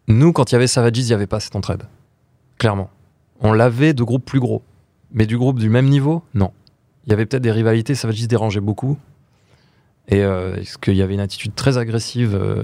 nous, 0.09 0.33
quand 0.33 0.51
il 0.51 0.53
y 0.53 0.57
avait 0.57 0.67
Savages, 0.67 0.97
il 0.97 1.05
n'y 1.05 1.13
avait 1.13 1.27
pas 1.27 1.39
cette 1.39 1.55
entraide. 1.55 1.83
Clairement. 2.57 2.89
On 3.41 3.53
l'avait 3.53 3.93
de 3.93 4.03
groupes 4.03 4.25
plus 4.25 4.39
gros. 4.39 4.61
Mais 5.11 5.25
du 5.25 5.37
groupe 5.37 5.59
du 5.59 5.69
même 5.69 5.87
niveau, 5.87 6.23
non. 6.33 6.51
Il 7.05 7.11
y 7.11 7.13
avait 7.13 7.25
peut-être 7.25 7.41
des 7.41 7.51
rivalités, 7.51 7.95
Savages 7.95 8.27
dérangeait 8.27 8.59
beaucoup. 8.59 8.97
Et 10.09 10.23
euh, 10.23 10.55
est-ce 10.57 10.77
qu'il 10.77 10.95
y 10.95 11.01
avait 11.01 11.13
une 11.13 11.19
attitude 11.19 11.55
très 11.55 11.77
agressive, 11.77 12.35
euh, 12.35 12.63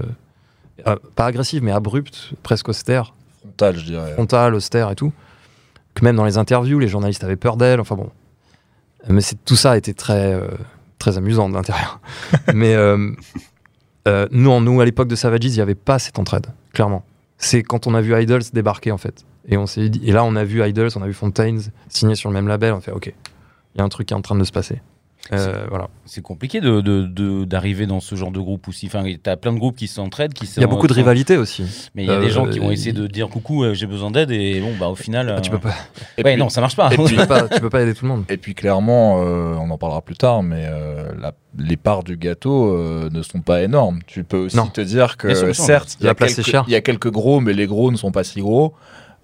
euh, 0.86 0.96
pas 1.14 1.26
agressive, 1.26 1.62
mais 1.62 1.72
abrupte, 1.72 2.32
presque 2.42 2.68
austère, 2.68 3.14
Frontal, 3.40 3.76
je 3.78 3.84
dirais. 3.84 4.12
frontale, 4.14 4.54
austère 4.54 4.90
et 4.90 4.96
tout. 4.96 5.12
que 5.94 6.04
même 6.04 6.16
dans 6.16 6.24
les 6.24 6.38
interviews, 6.38 6.78
les 6.80 6.88
journalistes 6.88 7.22
avaient 7.24 7.36
peur 7.36 7.56
d'elle. 7.56 7.80
Enfin 7.80 7.94
bon, 7.94 8.10
mais 9.08 9.20
c'est 9.20 9.42
tout 9.44 9.54
ça 9.56 9.76
été 9.76 9.94
très 9.94 10.34
euh, 10.34 10.48
très 10.98 11.16
amusant 11.18 11.48
de 11.48 11.54
l'intérieur. 11.54 12.00
mais 12.54 12.74
euh, 12.74 13.12
nous, 14.32 14.50
en- 14.50 14.60
nous 14.60 14.80
à 14.80 14.84
l'époque 14.84 15.08
de 15.08 15.16
Savages, 15.16 15.38
il 15.44 15.52
n'y 15.52 15.60
avait 15.60 15.74
pas 15.76 15.98
cette 16.00 16.18
entraide, 16.18 16.48
clairement. 16.72 17.04
C'est 17.38 17.62
quand 17.62 17.86
on 17.86 17.94
a 17.94 18.00
vu 18.00 18.20
Idols 18.20 18.42
débarquer 18.52 18.92
en 18.92 18.98
fait, 18.98 19.24
et 19.48 19.56
on 19.56 19.64
dit, 19.64 20.00
et 20.04 20.12
là 20.12 20.24
on 20.24 20.36
a 20.36 20.44
vu 20.44 20.64
Idols, 20.64 20.90
on 20.96 21.02
a 21.02 21.06
vu 21.06 21.14
Fontaines 21.14 21.60
signer 21.88 22.14
sur 22.14 22.30
le 22.30 22.34
même 22.34 22.48
label, 22.48 22.72
on 22.72 22.80
fait 22.80 22.92
ok, 22.92 23.12
il 23.74 23.78
y 23.78 23.80
a 23.80 23.84
un 23.84 23.88
truc 23.88 24.08
qui 24.08 24.14
est 24.14 24.16
en 24.16 24.22
train 24.22 24.36
de 24.36 24.44
se 24.44 24.52
passer. 24.52 24.80
Euh, 25.32 25.66
voilà. 25.68 25.88
C'est 26.04 26.22
compliqué 26.22 26.60
de, 26.60 26.80
de- 26.80 27.04
de- 27.06 27.44
d'arriver 27.44 27.86
dans 27.86 28.00
ce 28.00 28.14
genre 28.14 28.30
de 28.30 28.38
groupe 28.40 28.68
aussi. 28.68 28.86
Enfin, 28.86 29.04
t'as 29.22 29.36
plein 29.36 29.52
de 29.52 29.58
groupes 29.58 29.76
qui 29.76 29.88
s'entraident, 29.88 30.32
qui 30.32 30.46
Il 30.56 30.60
y 30.60 30.64
a 30.64 30.66
beaucoup 30.66 30.86
de 30.86 30.92
rivalité 30.92 31.36
aussi. 31.36 31.64
Mais 31.94 32.04
il 32.04 32.08
y 32.08 32.12
a 32.12 32.20
des 32.20 32.26
Euh, 32.26 32.30
gens 32.30 32.46
qui 32.48 32.58
vont 32.58 32.70
essayer 32.70 32.92
de 32.92 33.06
dire 33.06 33.28
coucou, 33.28 33.64
euh, 33.64 33.74
j'ai 33.74 33.86
besoin 33.86 34.10
d'aide 34.10 34.30
et 34.30 34.60
bon 34.60 34.72
bah 34.78 34.88
au 34.88 34.94
final. 34.94 35.34
Ah, 35.36 35.40
tu 35.40 35.50
euh, 35.50 35.54
peux 35.54 35.58
pas, 35.68 35.74
Et 36.18 36.22
Ouais, 36.22 36.32
puis- 36.34 36.40
non, 36.40 36.48
ça 36.48 36.60
marche 36.60 36.76
pas. 36.76 36.92
et 36.92 36.96
tu 36.96 37.02
puis- 37.04 37.16
peux 37.16 37.26
pas, 37.26 37.48
tu 37.48 37.60
peux 37.60 37.70
pas 37.70 37.82
aider 37.82 37.94
tout 37.94 38.04
le 38.04 38.10
monde. 38.10 38.24
Et 38.28 38.36
puis 38.36 38.54
clairement, 38.54 39.22
euh, 39.24 39.54
on 39.54 39.70
en 39.70 39.78
parlera 39.78 40.02
plus 40.02 40.16
tard, 40.16 40.42
mais 40.42 40.66
euh, 40.68 41.12
la- 41.20 41.34
les 41.58 41.76
parts 41.76 42.04
du 42.04 42.16
gâteau 42.16 42.72
euh, 42.76 43.08
ne 43.10 43.22
sont 43.22 43.40
pas 43.40 43.62
énormes. 43.62 44.00
Tu 44.06 44.24
peux 44.24 44.36
aussi 44.38 44.56
Non. 44.56 44.66
te 44.66 44.80
dire 44.80 45.16
que 45.16 45.52
certes, 45.54 45.96
il 46.00 46.02
y, 46.02 46.06
La 46.06 46.10
a 46.10 46.14
place 46.14 46.32
est 46.32 46.36
quelques- 46.36 46.48
chère. 46.50 46.64
il 46.68 46.72
y 46.72 46.76
a 46.76 46.80
quelques 46.82 47.10
gros, 47.10 47.40
mais 47.40 47.52
les 47.52 47.66
gros 47.66 47.90
ne 47.90 47.96
sont 47.96 48.12
pas 48.12 48.24
si 48.24 48.40
gros. 48.40 48.74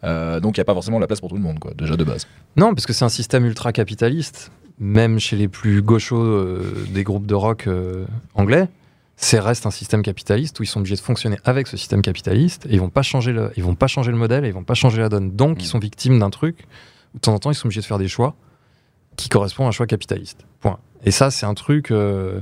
Euh, 0.05 0.41
donc 0.41 0.57
il 0.57 0.61
n'y 0.61 0.63
a 0.63 0.65
pas 0.65 0.75
forcément 0.75 0.99
la 0.99 1.07
place 1.07 1.21
pour 1.21 1.29
tout 1.29 1.37
le 1.37 1.43
monde, 1.43 1.61
quoi, 1.61 1.73
déjà 1.79 1.97
de 1.97 2.03
base. 2.03 2.27
Non, 2.57 2.75
parce 2.75 2.87
que 2.87 2.93
c'est 2.93 3.05
un 3.05 3.09
système 3.09 3.45
ultra 3.45 3.73
capitaliste. 3.73 4.51
Même 4.85 5.21
chez 5.21 5.37
les 5.37 5.47
plus 5.47 5.81
gauchos 5.81 6.21
euh, 6.21 6.75
des 6.91 7.05
groupes 7.05 7.25
de 7.27 7.37
rock 7.37 7.69
euh, 7.69 8.05
anglais, 8.35 8.69
c'est 9.17 9.39
reste 9.39 9.65
un 9.65 9.71
système 9.71 10.03
capitaliste 10.03 10.59
où 10.59 10.65
ils 10.65 10.67
sont 10.67 10.81
obligés 10.81 10.97
de 10.97 11.01
fonctionner 11.01 11.39
avec 11.45 11.69
ce 11.69 11.77
système 11.77 12.03
capitaliste 12.03 12.67
et 12.67 12.73
ils 12.73 12.81
vont 12.81 12.91
pas 12.91 13.03
changer 13.03 13.31
le, 13.33 13.53
ils 13.57 13.63
vont 13.63 13.77
pas 13.77 13.87
changer 13.87 14.11
le 14.11 14.17
modèle 14.19 14.45
et 14.45 14.49
ils 14.49 14.55
vont 14.55 14.65
pas 14.65 14.75
changer 14.75 15.01
la 15.01 15.09
donne. 15.09 15.31
Donc 15.31 15.59
Mm. 15.59 15.61
ils 15.61 15.67
sont 15.67 15.79
victimes 15.79 16.19
d'un 16.19 16.31
truc 16.31 16.67
où 17.15 17.19
de 17.19 17.21
temps 17.21 17.33
en 17.33 17.39
temps 17.39 17.53
ils 17.53 17.55
sont 17.55 17.67
obligés 17.69 17.81
de 17.81 17.87
faire 17.87 17.99
des 17.99 18.09
choix 18.09 18.35
qui 19.15 19.29
correspondent 19.29 19.67
à 19.67 19.69
un 19.69 19.73
choix 19.73 19.87
capitaliste. 19.87 20.45
Point. 20.59 20.81
Et 21.05 21.13
ça 21.13 21.31
c'est 21.31 21.47
un 21.47 21.55
truc. 21.55 21.93
euh, 21.93 22.41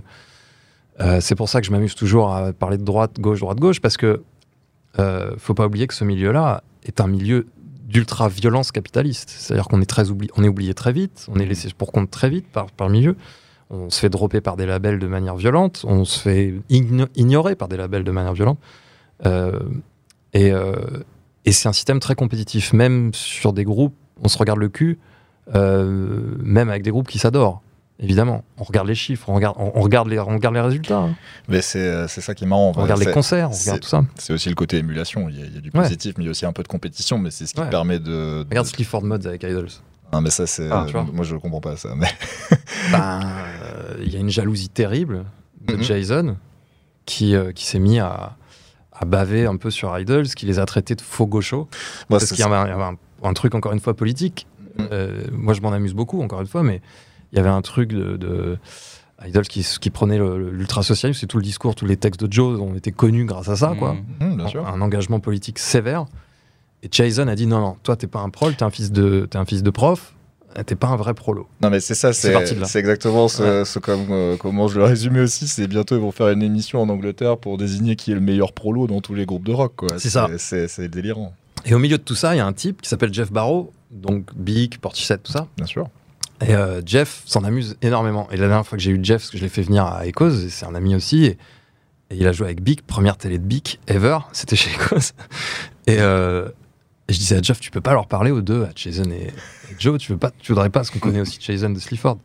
c'est 1.21 1.35
pour 1.35 1.51
ça 1.51 1.61
que 1.61 1.67
je 1.67 1.73
m'amuse 1.73 1.95
toujours 1.95 2.35
à 2.35 2.55
parler 2.55 2.79
de 2.79 2.85
droite, 2.85 3.21
gauche, 3.21 3.41
droite, 3.41 3.59
gauche 3.59 3.81
parce 3.83 3.99
que 3.99 4.23
faut 5.37 5.55
pas 5.55 5.67
oublier 5.67 5.87
que 5.87 5.95
ce 5.95 6.05
milieu-là 6.05 6.63
est 6.85 7.03
un 7.03 7.07
milieu 7.07 7.47
d'ultra 7.91 8.29
violence 8.29 8.71
capitaliste. 8.73 9.31
C'est-à-dire 9.31 9.67
qu'on 9.69 9.81
est 9.83 9.87
très 9.97 10.11
oubli 10.11 10.29
on 10.37 10.45
est 10.45 10.49
oublié 10.49 10.75
très 10.75 10.93
vite, 10.93 11.27
on 11.29 11.39
est 11.39 11.47
laissé 11.47 11.69
pour 11.77 11.91
compte 11.93 12.11
très 12.11 12.31
vite 12.31 12.47
par, 12.53 12.71
par 12.71 12.87
le 12.89 12.93
milieu. 12.93 13.17
On 13.73 13.89
se 13.91 14.01
fait 14.01 14.09
dropper 14.09 14.41
par 14.41 14.57
des 14.57 14.67
labels 14.67 14.99
de 14.99 15.07
manière 15.07 15.37
violente, 15.37 15.85
on 15.87 16.05
se 16.05 16.19
fait 16.19 16.55
igno- 16.71 17.09
ignorer 17.15 17.55
par 17.55 17.69
des 17.69 17.77
labels 17.77 18.05
de 18.05 18.11
manière 18.11 18.33
violente. 18.35 18.59
Euh, 19.27 19.61
et 20.33 20.51
euh, 20.53 20.75
et 21.45 21.53
c'est 21.53 21.69
un 21.69 21.73
système 21.73 22.01
très 22.01 22.15
compétitif, 22.15 22.73
même 22.73 23.13
sur 23.15 23.53
des 23.53 23.65
groupes, 23.65 23.95
on 24.23 24.29
se 24.29 24.37
regarde 24.39 24.59
le 24.59 24.69
cul, 24.69 24.99
euh, 25.55 26.21
même 26.43 26.69
avec 26.69 26.83
des 26.83 26.91
groupes 26.91 27.09
qui 27.09 27.19
s'adorent. 27.19 27.63
Évidemment, 28.03 28.45
on 28.57 28.65
regarde 28.65 28.89
les 28.89 28.95
chiffres, 28.95 29.29
on 29.29 29.35
regarde, 29.35 29.57
on, 29.59 29.73
on 29.75 29.81
regarde, 29.83 30.09
les, 30.09 30.19
on 30.19 30.25
regarde 30.35 30.55
les 30.55 30.61
résultats, 30.63 31.01
hein. 31.01 31.15
Mais 31.49 31.61
c'est 31.61 31.79
euh, 31.81 32.09
c'est 32.09 32.23
ça 32.23 32.35
qui 32.35 32.45
est 32.45 32.47
marrant. 32.47 32.73
on 32.75 32.81
regarde 32.83 33.01
les 33.05 33.13
concerts, 33.13 33.51
on 33.53 33.55
regarde 33.55 33.81
tout 33.81 33.89
ça. 33.89 34.05
C'est 34.17 34.33
aussi 34.33 34.49
le 34.49 34.55
côté 34.55 34.79
émulation. 34.79 35.29
Il 35.29 35.39
y 35.39 35.43
a, 35.43 35.47
il 35.47 35.55
y 35.55 35.59
a 35.59 35.61
du 35.61 35.71
Ouais. 35.75 35.83
positif, 35.83 36.15
mais 36.17 36.25
il 36.25 36.27
y 36.27 36.29
a 36.29 36.31
aussi 36.31 36.47
un 36.47 36.53
peu 36.55 36.63
de 36.63 36.69
compétition. 36.69 37.19
Mais 37.19 37.31
c'est 37.31 37.47
ce 37.47 37.53
qui 37.53 37.61
Ouais. 37.61 37.69
permet 37.69 37.99
de. 37.99 38.05
de- 38.43 38.47
Regarde 38.49 38.69
Clifford 38.73 39.03
Mods 39.05 39.27
avec 39.27 39.43
Idols. 39.43 39.69
Ah, 40.13 40.21
mais 40.23 40.31
ça, 40.31 40.47
c'est. 40.47 40.69
Ah, 40.71 40.87
vois. 40.91 41.07
moi, 41.13 41.25
je 41.25 41.37
comprends 41.37 41.61
pas 41.61 41.77
ça. 41.77 41.91
Mais... 41.95 42.09
Ben, 42.91 43.21
euh, 43.23 43.95
il 44.03 44.13
y 44.13 44.17
a 44.17 44.21
une 44.21 44.31
jalousie 44.31 44.71
terrible 44.71 45.25
de 45.67 45.75
Mhm. 45.77 45.83
Jason 45.83 46.37
qui, 47.05 47.35
euh, 47.37 47.53
qui 47.53 47.67
s'est 47.67 47.79
mis 47.79 47.99
à, 48.01 48.35
à 48.93 49.05
baver 49.05 49.45
un 49.47 49.57
peu 49.57 49.71
sur 49.71 49.97
Idols, 49.99 50.27
qui 50.29 50.47
les 50.47 50.59
a 50.59 50.65
traités 50.65 50.95
de 50.95 51.03
faux 51.03 51.27
gauchos. 51.27 51.69
Parce 52.09 52.27
qu'il 52.31 52.39
y 52.41 52.43
avait, 52.43 52.57
un, 53.23 53.33
truc, 53.35 53.55
encore 53.55 53.73
une 53.73 53.81
fois, 53.81 53.95
politique. 53.95 54.47
Euh, 54.81 55.25
moi, 55.33 55.53
je 55.53 55.61
m'en 55.61 55.73
amuse 55.73 55.93
beaucoup, 55.93 56.23
encore 56.23 56.41
une 56.41 56.47
fois, 56.47 56.63
mais 56.63 56.81
il 57.33 57.37
y 57.37 57.39
avait 57.41 57.49
un 57.51 57.63
truc 57.63 57.91
de. 57.93 58.17
de 58.17 58.59
Idols 59.27 59.47
qui, 59.49 59.67
qui 59.81 59.91
prenait 59.91 60.19
l'ultra-socialisme, 60.19 61.21
c'est 61.21 61.27
tout 61.27 61.37
le 61.37 61.43
discours, 61.43 61.75
tous 61.75 61.85
les 61.85 61.99
textes 61.99 62.25
de 62.25 62.33
Joe 62.33 62.59
ont 62.59 62.75
été 62.75 62.91
connus 62.91 63.27
grâce 63.27 63.51
à 63.51 63.57
ça, 63.57 63.75
quoi. 63.79 63.93
Mmh. 63.93 64.23
Hum, 64.23 64.37
bien 64.39 64.49
sûr. 64.49 64.67
Un 64.67 64.81
engagement 64.81 65.21
politique 65.21 65.59
sévère. 65.59 66.07
Et 66.83 66.89
Jason 66.91 67.29
a 67.29 67.35
dit 67.35 67.47
non, 67.47 67.61
non, 67.61 67.77
toi, 67.83 67.97
t'es 67.97 68.07
pas 68.07 68.21
un 68.21 68.31
prol, 68.31 68.57
t'es 68.57 68.63
un 68.63 68.71
fils 68.71 68.91
de, 68.91 69.29
t'es 69.31 69.37
un 69.37 69.45
fils 69.45 69.63
de 69.63 69.69
prof, 69.69 70.15
t'es 70.65 70.75
pas 70.75 70.87
un 70.87 70.97
vrai 70.97 71.13
prolo. 71.13 71.47
Non, 71.61 71.69
mais 71.69 71.81
c'est 71.81 71.95
ça, 71.95 72.15
C'est 72.15 72.79
exactement 72.79 73.29
ce, 73.29 73.65
ce 73.65 73.79
comme, 73.79 74.07
euh, 74.11 74.37
comment 74.39 74.69
je 74.69 74.79
le 74.79 74.85
résumais 74.85 75.21
aussi. 75.21 75.47
C'est 75.49 75.69
bientôt, 75.69 75.97
ils 75.97 76.01
vont 76.01 76.13
faire 76.13 76.31
une 76.31 76.43
émission 76.43 76.81
en 76.81 76.89
Angleterre 76.89 77.37
pour 77.37 77.59
désigner 77.59 77.97
qui 77.97 78.13
est 78.13 78.15
le 78.15 78.23
meilleur 78.23 78.55
prolo 78.55 78.87
dans 78.87 79.03
tous 79.03 79.15
les 79.15 79.27
groupes 79.27 79.45
de 79.45 79.53
rock. 79.53 79.75
quoi. 79.77 79.89
C'est 79.99 80.09
ça. 80.09 80.31
C'est 80.39 80.67
c'est 80.67 80.89
délirant, 80.89 81.35
Et 81.67 81.75
au 81.75 81.79
milieu 81.79 81.99
de 81.99 82.03
tout 82.03 82.15
ça, 82.15 82.35
il 82.35 82.39
y 82.39 82.41
a 82.41 82.47
un 82.47 82.55
type 82.55 82.81
qui 82.81 82.89
s'appelle 82.89 83.13
Jeff 83.13 83.31
Barrow, 83.31 83.71
donc 83.91 84.35
Big, 84.35 84.79
Portishead, 84.79 85.23
tout 85.23 85.33
ça. 85.33 85.47
bien 85.59 85.67
sûr. 85.67 85.89
Et 86.41 86.55
euh, 86.55 86.81
Jeff 86.85 87.23
s'en 87.27 87.45
amuse 87.45 87.77
énormément. 87.83 88.29
Et 88.31 88.37
la 88.37 88.49
dernière 88.49 88.67
fois 88.67 88.79
que 88.79 88.83
j'ai 88.83 88.93
eu 88.93 89.01
Jeff, 89.03 89.23
parce 89.23 89.31
que 89.31 89.39
je 89.39 89.43
l'ai 89.43 89.49
fait 89.49 89.63
venir 89.63 89.85
à 89.85 90.07
Echoes, 90.07 90.47
et 90.47 90.49
c'est 90.49 90.67
un 90.67 90.75
ami 90.75 90.95
aussi, 90.95 91.25
et, 91.25 91.39
et 92.11 92.17
il 92.17 92.27
a 92.27 92.33
joué 92.33 92.47
avec 92.47 92.63
Big, 92.63 92.83
première 92.83 93.17
télé 93.17 93.39
de 93.39 93.45
Big 93.45 93.79
ever, 93.87 94.19
c'était 94.33 94.57
chez 94.57 94.71
Echoes. 94.71 95.13
Et, 95.87 95.97
euh, 95.99 96.49
et 97.09 97.13
je 97.13 97.19
disais 97.19 97.37
à 97.37 97.43
Jeff, 97.43 97.61
tu 97.61 97.71
peux 97.71 97.81
pas 97.81 97.93
leur 97.93 98.07
parler 98.07 98.31
aux 98.31 98.41
deux, 98.41 98.65
à 98.65 98.71
Jason 98.75 99.11
et, 99.11 99.27
et 99.27 99.77
Joe, 99.79 99.99
tu 99.99 100.13
veux 100.13 100.19
pas, 100.19 100.31
tu 100.39 100.53
voudrais 100.53 100.71
pas, 100.71 100.81
parce 100.81 100.91
qu'on 100.91 100.99
connaît 100.99 101.21
aussi 101.21 101.39
Jason 101.41 101.71
de 101.71 101.79
Sleaford. 101.79 102.19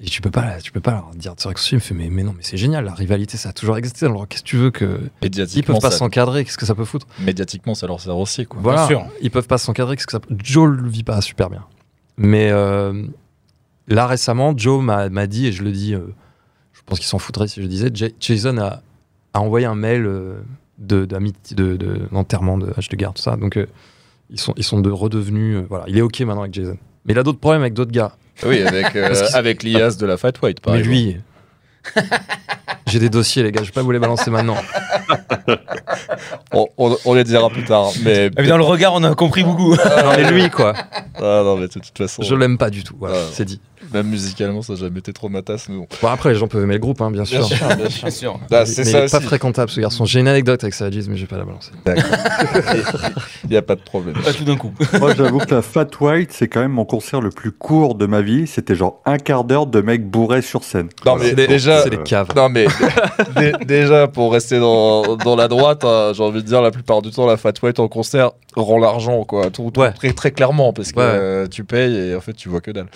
Et 0.00 0.06
tu 0.06 0.20
peux 0.20 0.30
pas, 0.30 0.60
tu 0.60 0.72
peux 0.72 0.80
pas 0.80 0.90
leur 0.90 1.10
dire 1.14 1.34
sur. 1.38 1.52
Il 1.70 1.74
me 1.76 1.80
fait, 1.80 1.94
mais, 1.94 2.08
mais 2.10 2.24
non, 2.24 2.32
mais 2.36 2.42
c'est 2.42 2.56
génial, 2.56 2.84
la 2.84 2.94
rivalité, 2.94 3.36
ça 3.36 3.50
a 3.50 3.52
toujours 3.52 3.76
existé. 3.76 4.06
Alors 4.06 4.26
qu'est-ce 4.26 4.42
que 4.42 4.48
tu 4.48 4.56
veux 4.56 4.72
que. 4.72 5.00
Ils 5.22 5.62
peuvent 5.62 5.78
pas 5.78 5.92
ça, 5.92 5.98
s'encadrer, 5.98 6.44
qu'est-ce 6.44 6.58
que 6.58 6.66
ça 6.66 6.74
peut 6.74 6.84
foutre? 6.84 7.06
Médiatiquement, 7.20 7.76
ça 7.76 7.86
leur 7.86 8.00
sert 8.00 8.16
aussi. 8.16 8.44
Quoi. 8.44 8.60
voilà, 8.60 8.88
sûr. 8.88 9.06
ils 9.22 9.30
peuvent 9.30 9.46
pas 9.46 9.58
s'encadrer. 9.58 9.94
Qu'est-ce 9.94 10.06
que 10.06 10.12
ça... 10.12 10.20
Joe 10.42 10.68
le 10.68 10.88
vit 10.88 11.04
pas 11.04 11.20
super 11.20 11.48
bien. 11.48 11.64
Mais 12.16 12.50
euh, 12.50 13.06
là 13.88 14.06
récemment, 14.06 14.54
Joe 14.56 14.82
m'a 14.82 15.08
m'a 15.08 15.26
dit, 15.26 15.46
et 15.46 15.52
je 15.52 15.62
le 15.62 15.72
dis, 15.72 15.94
euh, 15.94 16.00
je 16.72 16.80
pense 16.86 16.98
qu'il 16.98 17.08
s'en 17.08 17.18
foutrait 17.18 17.48
si 17.48 17.56
je 17.56 17.62
le 17.62 17.68
disais, 17.68 17.90
Ja- 17.94 18.08
Jason 18.20 18.58
a, 18.58 18.82
a 19.34 19.40
envoyé 19.40 19.66
un 19.66 19.74
mail 19.74 20.06
euh, 20.06 20.34
de 20.78 21.04
d'amitié, 21.04 21.56
de, 21.56 21.76
de- 21.76 22.08
d'enterrement 22.12 22.58
de 22.58 22.66
H 22.72 22.90
de 22.90 22.96
garde, 22.96 23.16
tout 23.16 23.22
ça. 23.22 23.36
Donc 23.36 23.56
euh, 23.56 23.66
ils 24.30 24.40
sont, 24.40 24.54
ils 24.56 24.64
sont 24.64 24.80
de 24.80 24.90
redevenus. 24.90 25.58
euh, 25.58 25.66
voilà, 25.68 25.84
il 25.88 25.96
est 25.98 26.02
ok 26.02 26.20
maintenant 26.20 26.42
avec 26.42 26.54
Jason. 26.54 26.76
Mais 27.04 27.12
il 27.12 27.18
a 27.18 27.22
d'autres 27.22 27.38
problèmes 27.40 27.62
avec 27.62 27.74
d'autres 27.74 27.92
gars. 27.92 28.12
Oui, 28.44 28.62
avec, 28.62 28.96
euh, 28.96 29.14
avec 29.34 29.62
l'IAS 29.62 29.96
de 29.98 30.06
la 30.06 30.16
Fat 30.16 30.32
White, 30.42 30.60
par 30.60 30.72
Mais 30.74 30.80
exemple. 30.80 30.96
lui. 30.96 31.16
J'ai 32.86 32.98
des 32.98 33.10
dossiers, 33.10 33.42
les 33.42 33.52
gars, 33.52 33.60
je 33.62 33.66
vais 33.66 33.72
pas 33.72 33.82
vous 33.82 33.90
les 33.90 33.98
balancer 33.98 34.30
maintenant. 34.30 34.56
On, 36.52 36.66
on- 36.78 36.96
on 37.04 37.14
les 37.14 37.24
dira 37.24 37.48
plus 37.50 37.64
tard. 37.64 37.88
Mais, 38.04 38.30
dans 38.30 38.56
le 38.56 38.62
regard, 38.64 38.94
on 38.94 39.02
a 39.04 39.14
compris 39.14 39.42
beaucoup. 39.42 39.74
non, 39.74 40.12
mais 40.16 40.30
lui, 40.30 40.48
quoi. 40.50 40.72
Ah, 41.16 41.42
non, 41.44 41.56
mais 41.56 41.66
de 41.68 41.72
toute 41.72 41.96
façon, 41.96 42.22
Je 42.22 42.34
l'aime 42.34 42.56
pas 42.58 42.70
du 42.70 42.84
tout. 42.84 42.94
Voilà, 42.98 43.16
Ah. 43.18 43.30
c'est 43.32 43.44
dit. 43.44 43.60
Même 43.92 44.06
musicalement, 44.08 44.62
ça 44.62 44.72
n'a 44.74 44.78
jamais 44.80 44.98
été 45.00 45.12
trop 45.12 45.28
ma 45.28 45.42
tasse. 45.42 45.68
Mais 45.68 45.76
bon. 45.76 45.86
Bon, 46.02 46.08
après, 46.08 46.30
les 46.32 46.34
gens 46.38 46.48
peuvent 46.48 46.62
aimer 46.62 46.74
le 46.74 46.80
groupe, 46.80 47.00
hein, 47.00 47.10
bien 47.10 47.24
sûr. 47.24 47.46
bien 47.48 47.88
sûr. 47.88 48.02
Bien 48.02 48.10
sûr. 48.10 48.40
Ah, 48.50 48.66
c'est 48.66 48.84
mais 48.84 48.90
ça 48.90 48.98
il 49.00 49.04
est 49.04 49.10
pas 49.10 49.18
aussi. 49.18 49.26
fréquentable 49.26 49.70
ce 49.70 49.80
garçon. 49.80 50.04
J'ai 50.04 50.20
une 50.20 50.28
anecdote 50.28 50.62
avec 50.64 50.74
Sadis, 50.74 51.06
mais 51.08 51.16
je 51.16 51.22
vais 51.22 51.26
pas 51.26 51.38
la 51.38 51.44
balancer. 51.44 51.70
Il 53.44 53.50
n'y 53.50 53.56
a 53.56 53.62
pas 53.62 53.74
de 53.76 53.80
problème. 53.82 54.14
Pas 54.22 54.32
tout 54.32 54.44
d'un 54.44 54.56
coup. 54.56 54.72
Moi, 54.98 55.14
j'avoue 55.14 55.38
que 55.38 55.54
la 55.54 55.62
Fat 55.62 55.86
White, 56.00 56.30
c'est 56.32 56.48
quand 56.48 56.60
même 56.60 56.72
mon 56.72 56.84
concert 56.84 57.20
le 57.20 57.30
plus 57.30 57.52
court 57.52 57.94
de 57.94 58.06
ma 58.06 58.20
vie. 58.22 58.46
C'était 58.46 58.74
genre 58.74 59.00
un 59.04 59.18
quart 59.18 59.44
d'heure 59.44 59.66
de 59.66 59.80
mecs 59.80 60.08
bourrés 60.08 60.42
sur 60.42 60.64
scène. 60.64 60.88
Non, 61.04 61.16
mais 61.16 61.30
C'est 61.30 61.34
des- 61.34 61.46
déjà, 61.46 61.82
c'est 61.82 61.90
des 61.90 61.98
caves. 62.02 62.28
Non 62.36 62.48
mais 62.48 62.66
dé- 63.36 63.52
déjà 63.66 64.08
pour 64.08 64.32
rester 64.32 64.58
dans, 64.58 65.16
dans 65.16 65.36
la 65.36 65.48
droite, 65.48 65.84
hein, 65.84 66.12
j'ai 66.14 66.22
envie 66.22 66.42
de 66.42 66.46
dire 66.46 66.62
la 66.62 66.70
plupart 66.70 67.02
du 67.02 67.10
temps 67.10 67.26
la 67.26 67.36
Fat 67.36 67.52
White 67.62 67.78
en 67.80 67.88
concert 67.88 68.32
rend 68.56 68.78
l'argent 68.78 69.24
quoi, 69.24 69.50
tout, 69.50 69.70
tout 69.72 69.80
Ouais. 69.80 69.92
très, 69.92 70.12
très 70.12 70.30
clairement 70.30 70.72
parce 70.72 70.92
que 70.92 70.98
Ouais. 70.98 71.04
euh, 71.06 71.46
tu 71.48 71.64
payes 71.64 71.96
et 72.10 72.14
en 72.14 72.20
fait 72.20 72.34
tu 72.34 72.48
vois 72.48 72.60
que 72.60 72.70
dalle. 72.70 72.86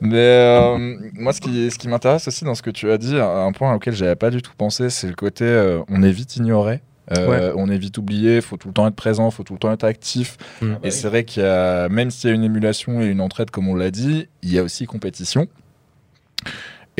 Mais 0.00 0.16
euh, 0.38 0.96
moi 1.14 1.32
ce 1.32 1.40
qui 1.40 1.70
ce 1.70 1.78
qui 1.78 1.88
m'intéresse 1.88 2.28
aussi 2.28 2.44
dans 2.44 2.54
ce 2.54 2.62
que 2.62 2.70
tu 2.70 2.90
as 2.90 2.98
dit, 2.98 3.18
un 3.18 3.52
point 3.52 3.74
auquel 3.74 3.94
j'avais 3.94 4.16
pas 4.16 4.30
du 4.30 4.42
tout 4.42 4.52
pensé, 4.56 4.90
c'est 4.90 5.08
le 5.08 5.14
côté 5.14 5.44
euh, 5.44 5.80
on 5.88 6.02
est 6.02 6.10
vite 6.10 6.36
ignoré. 6.36 6.80
euh, 7.16 7.52
On 7.56 7.70
est 7.70 7.78
vite 7.78 7.96
oublié, 7.98 8.40
faut 8.40 8.56
tout 8.58 8.68
le 8.68 8.74
temps 8.74 8.86
être 8.86 8.94
présent, 8.94 9.30
faut 9.30 9.42
tout 9.42 9.54
le 9.54 9.58
temps 9.58 9.72
être 9.72 9.84
actif. 9.84 10.36
Mm. 10.60 10.74
Et 10.82 10.90
c'est 10.90 11.08
vrai 11.08 11.24
qu'il 11.24 11.42
y 11.42 11.46
a, 11.46 11.88
même 11.88 12.10
s'il 12.10 12.28
y 12.28 12.32
a 12.32 12.36
une 12.36 12.44
émulation 12.44 13.00
et 13.00 13.06
une 13.06 13.20
entraide, 13.20 13.50
comme 13.50 13.68
on 13.68 13.74
l'a 13.74 13.90
dit, 13.90 14.28
il 14.42 14.52
y 14.52 14.58
a 14.58 14.62
aussi 14.62 14.86
compétition. 14.86 15.46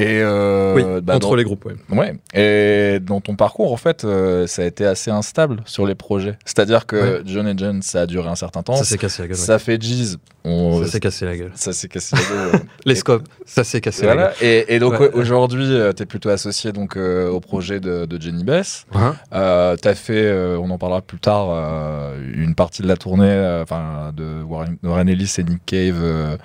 Et 0.01 0.20
euh, 0.22 0.74
oui, 0.76 0.82
bah, 1.03 1.16
entre 1.16 1.30
dans- 1.30 1.34
les 1.34 1.42
groupes, 1.42 1.64
ouais. 1.64 1.74
Ouais. 1.90 2.14
Et 2.32 3.01
dans 3.01 3.20
ton 3.20 3.34
parcours, 3.34 3.72
en 3.72 3.76
fait, 3.76 4.05
euh, 4.05 4.46
ça 4.46 4.62
a 4.62 4.64
été 4.64 4.86
assez 4.86 5.11
instable 5.11 5.61
sur 5.64 5.86
les 5.86 5.96
projets. 5.96 6.38
C'est-à-dire 6.44 6.86
que 6.86 7.22
John 7.26 7.49
et 7.49 7.55
John, 7.57 7.82
ça 7.82 8.03
a 8.03 8.07
duré 8.07 8.28
un 8.28 8.36
certain 8.36 8.62
temps. 8.62 8.76
Ça 8.76 8.84
s'est 8.84 8.96
cassé 8.96 9.22
la 9.22 9.28
gueule. 9.28 9.36
ouais. 9.36 9.42
Ça 9.44 9.59
fait 9.59 9.82
Jeez. 9.82 10.16
On... 10.44 10.82
Ça 10.84 10.90
s'est 10.92 11.01
cassé 11.01 11.24
la 11.24 11.36
gueule. 11.36 11.51
Ça 11.57 11.72
s'est 11.72 11.88
cassé 11.88 12.14
la 12.16 12.22
gueule. 12.53 12.61
Les 12.86 12.94
scopes, 12.94 13.24
ça 13.44 13.64
s'est 13.64 13.80
cassé 13.80 14.07
la 14.07 14.14
Voilà. 14.14 14.32
Et, 14.40 14.72
et 14.74 14.78
donc 14.78 14.94
aujourd'hui, 15.14 15.66
tu 15.96 16.03
es 16.03 16.07
plutôt 16.07 16.28
associé 16.30 16.70
donc, 16.72 16.96
euh, 16.96 17.28
au 17.28 17.40
projet 17.40 17.80
de, 17.80 18.07
de 18.07 18.22
Jenny 18.22 18.44
Bess. 18.44 18.86
gueule. 18.92 19.03
Hein 19.03 19.16
Euh, 19.34 19.76
tu 19.82 19.88
as 19.88 19.94
fait, 19.96 20.14
euh, 20.26 20.57
on 20.62 20.70
en 20.70 20.78
parlera 20.78 21.03
plus 21.03 21.18
tard, 21.18 21.49
euh, 21.51 22.16
une 22.34 22.55
partie 22.55 22.82
de 22.82 22.86
la 22.88 22.96
tournée 22.96 23.24
euh, 23.28 23.62
enfin, 23.64 24.12
de 24.16 24.42
Warren, 24.44 24.76
Warren 24.84 25.09
Ellis 25.09 25.34
et 25.38 25.42
Nick 25.42 25.66
Cave. 25.66 26.38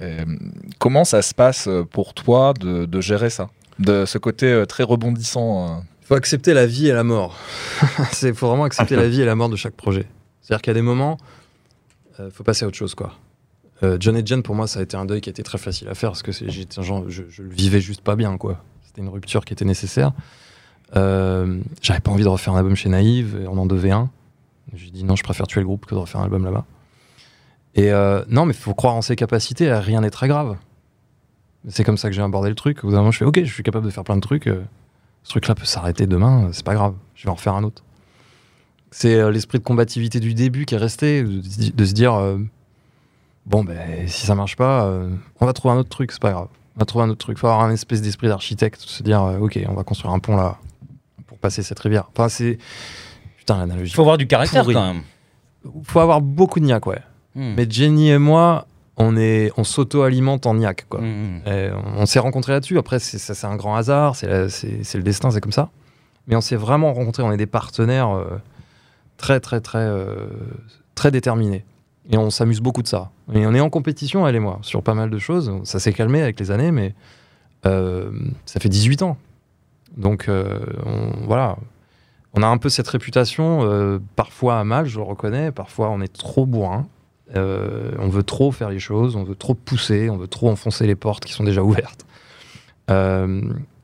Euh, 0.00 0.20
euh, 0.20 0.24
comment 0.78 1.04
ça 1.04 1.22
se 1.22 1.34
passe 1.34 1.68
pour 1.90 2.14
toi 2.14 2.52
de, 2.54 3.00
gérer 3.00 3.30
ça? 3.30 3.48
De 3.78 4.04
ce 4.04 4.18
côté 4.18 4.46
euh, 4.46 4.66
très 4.66 4.82
rebondissant 4.82 5.68
euh. 5.68 5.80
Il 6.02 6.06
faut 6.06 6.14
accepter 6.14 6.54
la 6.54 6.66
vie 6.66 6.88
et 6.88 6.92
la 6.92 7.02
mort. 7.02 7.36
Il 8.22 8.34
faut 8.34 8.48
vraiment 8.48 8.64
accepter 8.64 8.94
la 8.94 9.08
vie 9.08 9.22
et 9.22 9.24
la 9.24 9.34
mort 9.34 9.48
de 9.48 9.56
chaque 9.56 9.74
projet. 9.74 10.06
C'est-à-dire 10.40 10.62
qu'il 10.62 10.70
y 10.70 10.76
a 10.76 10.78
des 10.78 10.82
moments, 10.82 11.16
il 12.20 12.30
faut 12.30 12.44
passer 12.44 12.64
à 12.64 12.68
autre 12.68 12.76
chose, 12.76 12.94
quoi. 12.94 13.14
Euh, 13.82 13.96
John 14.00 14.16
et 14.16 14.24
Jen, 14.24 14.42
pour 14.42 14.54
moi, 14.54 14.66
ça 14.66 14.80
a 14.80 14.82
été 14.82 14.96
un 14.96 15.04
deuil 15.04 15.20
qui 15.20 15.28
a 15.28 15.32
été 15.32 15.42
très 15.42 15.58
facile 15.58 15.88
à 15.88 15.94
faire 15.94 16.10
parce 16.10 16.22
que 16.22 16.32
je, 16.32 16.42
le 17.42 17.48
vivais 17.48 17.80
juste 17.80 18.00
pas 18.02 18.16
bien, 18.16 18.36
quoi. 18.38 18.62
C'était 18.84 19.00
une 19.00 19.08
rupture 19.08 19.44
qui 19.44 19.52
était 19.52 19.64
nécessaire. 19.64 20.12
Euh, 20.94 21.60
J'avais 21.82 22.00
pas 22.00 22.12
envie 22.12 22.22
de 22.22 22.28
refaire 22.28 22.54
un 22.54 22.58
album 22.58 22.76
chez 22.76 22.88
Naïve, 22.88 23.40
et 23.42 23.48
on 23.48 23.58
en 23.58 23.66
devait 23.66 23.90
un. 23.90 24.08
J'ai 24.74 24.90
dit 24.90 25.04
non, 25.04 25.16
je 25.16 25.22
préfère 25.22 25.46
tuer 25.46 25.60
le 25.60 25.66
groupe 25.66 25.86
que 25.86 25.94
de 25.94 26.00
refaire 26.00 26.20
un 26.20 26.24
album 26.24 26.44
là-bas. 26.44 26.64
Et 27.76 27.92
euh, 27.92 28.24
non, 28.28 28.46
mais 28.46 28.52
faut 28.52 28.74
croire 28.74 28.94
en 28.94 29.02
ses 29.02 29.16
capacités, 29.16 29.72
rien 29.72 30.00
n'est 30.00 30.10
très 30.10 30.28
grave. 30.28 30.56
C'est 31.68 31.84
comme 31.84 31.98
ça 31.98 32.08
que 32.08 32.14
j'ai 32.14 32.22
abordé 32.22 32.48
le 32.48 32.54
truc. 32.54 32.82
Au 32.82 32.88
bout 32.88 32.92
d'un 32.92 32.98
moment, 32.98 33.10
je 33.10 33.18
fais 33.18 33.24
ok, 33.24 33.40
je 33.44 33.52
suis 33.52 33.62
capable 33.62 33.86
de 33.86 33.90
faire 33.90 34.04
plein 34.04 34.16
de 34.16 34.20
trucs. 34.20 34.48
euh, 34.48 34.64
ce 35.26 35.30
truc-là 35.30 35.56
peut 35.56 35.64
s'arrêter 35.64 36.06
demain, 36.06 36.44
euh, 36.44 36.48
c'est 36.52 36.64
pas 36.64 36.74
grave, 36.74 36.94
je 37.16 37.24
vais 37.24 37.30
en 37.30 37.34
refaire 37.34 37.54
un 37.54 37.64
autre. 37.64 37.82
C'est 38.92 39.28
l'esprit 39.32 39.58
de 39.58 39.64
combativité 39.64 40.20
du 40.20 40.34
début 40.34 40.64
qui 40.64 40.76
est 40.76 40.78
resté, 40.78 41.24
de, 41.24 41.84
se 41.84 41.92
dire 41.92 42.14
euh, 42.14 42.38
bon, 43.44 43.64
ben 43.64 44.06
si 44.06 44.24
ça 44.24 44.36
marche 44.36 44.54
pas, 44.54 44.84
euh, 44.84 45.10
on 45.40 45.46
va 45.46 45.52
trouver 45.52 45.74
un 45.74 45.78
autre 45.78 45.88
truc, 45.88 46.12
c'est 46.12 46.22
pas 46.22 46.30
grave. 46.30 46.46
On 46.76 46.78
va 46.80 46.86
trouver 46.86 47.04
un 47.04 47.10
autre 47.10 47.18
truc. 47.18 47.38
Faut 47.38 47.48
avoir 47.48 47.62
un 47.62 47.72
espèce 47.72 48.00
d'esprit 48.00 48.28
d'architecte, 48.28 48.80
se 48.80 49.02
dire 49.02 49.22
ok, 49.40 49.58
on 49.68 49.74
va 49.74 49.82
construire 49.82 50.14
un 50.14 50.20
pont 50.20 50.36
là 50.36 50.58
pour 51.26 51.38
passer 51.38 51.64
cette 51.64 51.80
rivière. 51.80 52.08
Enfin, 52.12 52.28
c'est. 52.28 52.58
Putain, 53.36 53.58
l'analogie. 53.58 53.90
Il 53.90 53.94
faut 53.94 54.02
avoir 54.02 54.18
du 54.18 54.28
caractère 54.28 54.64
quand 54.64 54.94
même. 54.94 55.02
Faut 55.82 56.00
avoir 56.00 56.20
beaucoup 56.20 56.60
de 56.60 56.66
niaque, 56.66 56.86
ouais. 56.86 57.02
Hmm. 57.36 57.52
Mais 57.54 57.66
Jenny 57.70 58.08
et 58.10 58.18
moi, 58.18 58.66
on, 58.96 59.16
est, 59.16 59.52
on 59.58 59.62
s'auto-alimente 59.62 60.46
en 60.46 60.54
niaque, 60.54 60.86
quoi. 60.88 61.00
Hmm. 61.00 61.42
Et 61.46 61.70
on 61.72 62.00
on 62.00 62.06
s'est 62.06 62.18
rencontrés 62.18 62.52
là-dessus. 62.52 62.78
Après, 62.78 62.98
c'est, 62.98 63.44
un 63.44 63.56
grand 63.56 63.76
hasard, 63.76 64.16
c'est, 64.16 64.26
le 64.28 65.02
destin, 65.02 65.30
c'est 65.30 65.40
comme 65.40 65.52
ça. 65.52 65.68
Mais 66.26 66.34
on 66.34 66.40
s'est 66.40 66.56
vraiment 66.56 66.92
rencontrés. 66.92 67.22
On 67.22 67.30
est 67.30 67.36
des 67.36 67.46
partenaires 67.46 68.10
euh, 68.10 68.24
très, 69.18 69.38
très, 69.38 69.60
très, 69.60 69.78
euh, 69.78 70.26
très 70.94 71.10
déterminés. 71.10 71.64
Et 72.10 72.16
on 72.16 72.30
s'amuse 72.30 72.60
beaucoup 72.60 72.82
de 72.82 72.88
ça. 72.88 73.10
Et 73.34 73.46
on 73.46 73.54
est 73.54 73.60
en 73.60 73.70
compétition, 73.70 74.26
elle 74.26 74.36
et 74.36 74.40
moi, 74.40 74.58
sur 74.62 74.82
pas 74.82 74.94
mal 74.94 75.10
de 75.10 75.18
choses. 75.18 75.52
Ça 75.64 75.78
s'est 75.78 75.92
calmé 75.92 76.22
avec 76.22 76.40
les 76.40 76.50
années, 76.50 76.70
mais 76.70 76.94
euh, 77.66 78.10
ça 78.46 78.60
fait 78.60 78.68
18 78.68 79.02
ans. 79.02 79.18
Donc, 79.96 80.26
on- 80.28 81.26
voilà. 81.26 81.56
On 82.34 82.42
a 82.42 82.46
un 82.46 82.58
peu 82.58 82.68
cette 82.68 82.88
réputation, 82.88 84.00
parfois 84.14 84.60
à 84.60 84.64
mal, 84.64 84.86
je 84.86 84.98
le 84.98 85.04
reconnais, 85.04 85.52
parfois 85.52 85.88
on 85.88 86.02
est 86.02 86.12
trop 86.12 86.44
bourrin. 86.44 86.86
Euh, 87.34 87.90
on 87.98 88.08
veut 88.08 88.22
trop 88.22 88.52
faire 88.52 88.70
les 88.70 88.78
choses, 88.78 89.16
on 89.16 89.24
veut 89.24 89.34
trop 89.34 89.54
pousser, 89.54 90.08
on 90.10 90.16
veut 90.16 90.28
trop 90.28 90.48
enfoncer 90.48 90.86
les 90.86 90.94
portes 90.94 91.24
qui 91.24 91.32
sont 91.32 91.42
déjà 91.44 91.62
ouvertes. 91.62 92.06
Euh, 92.90 93.42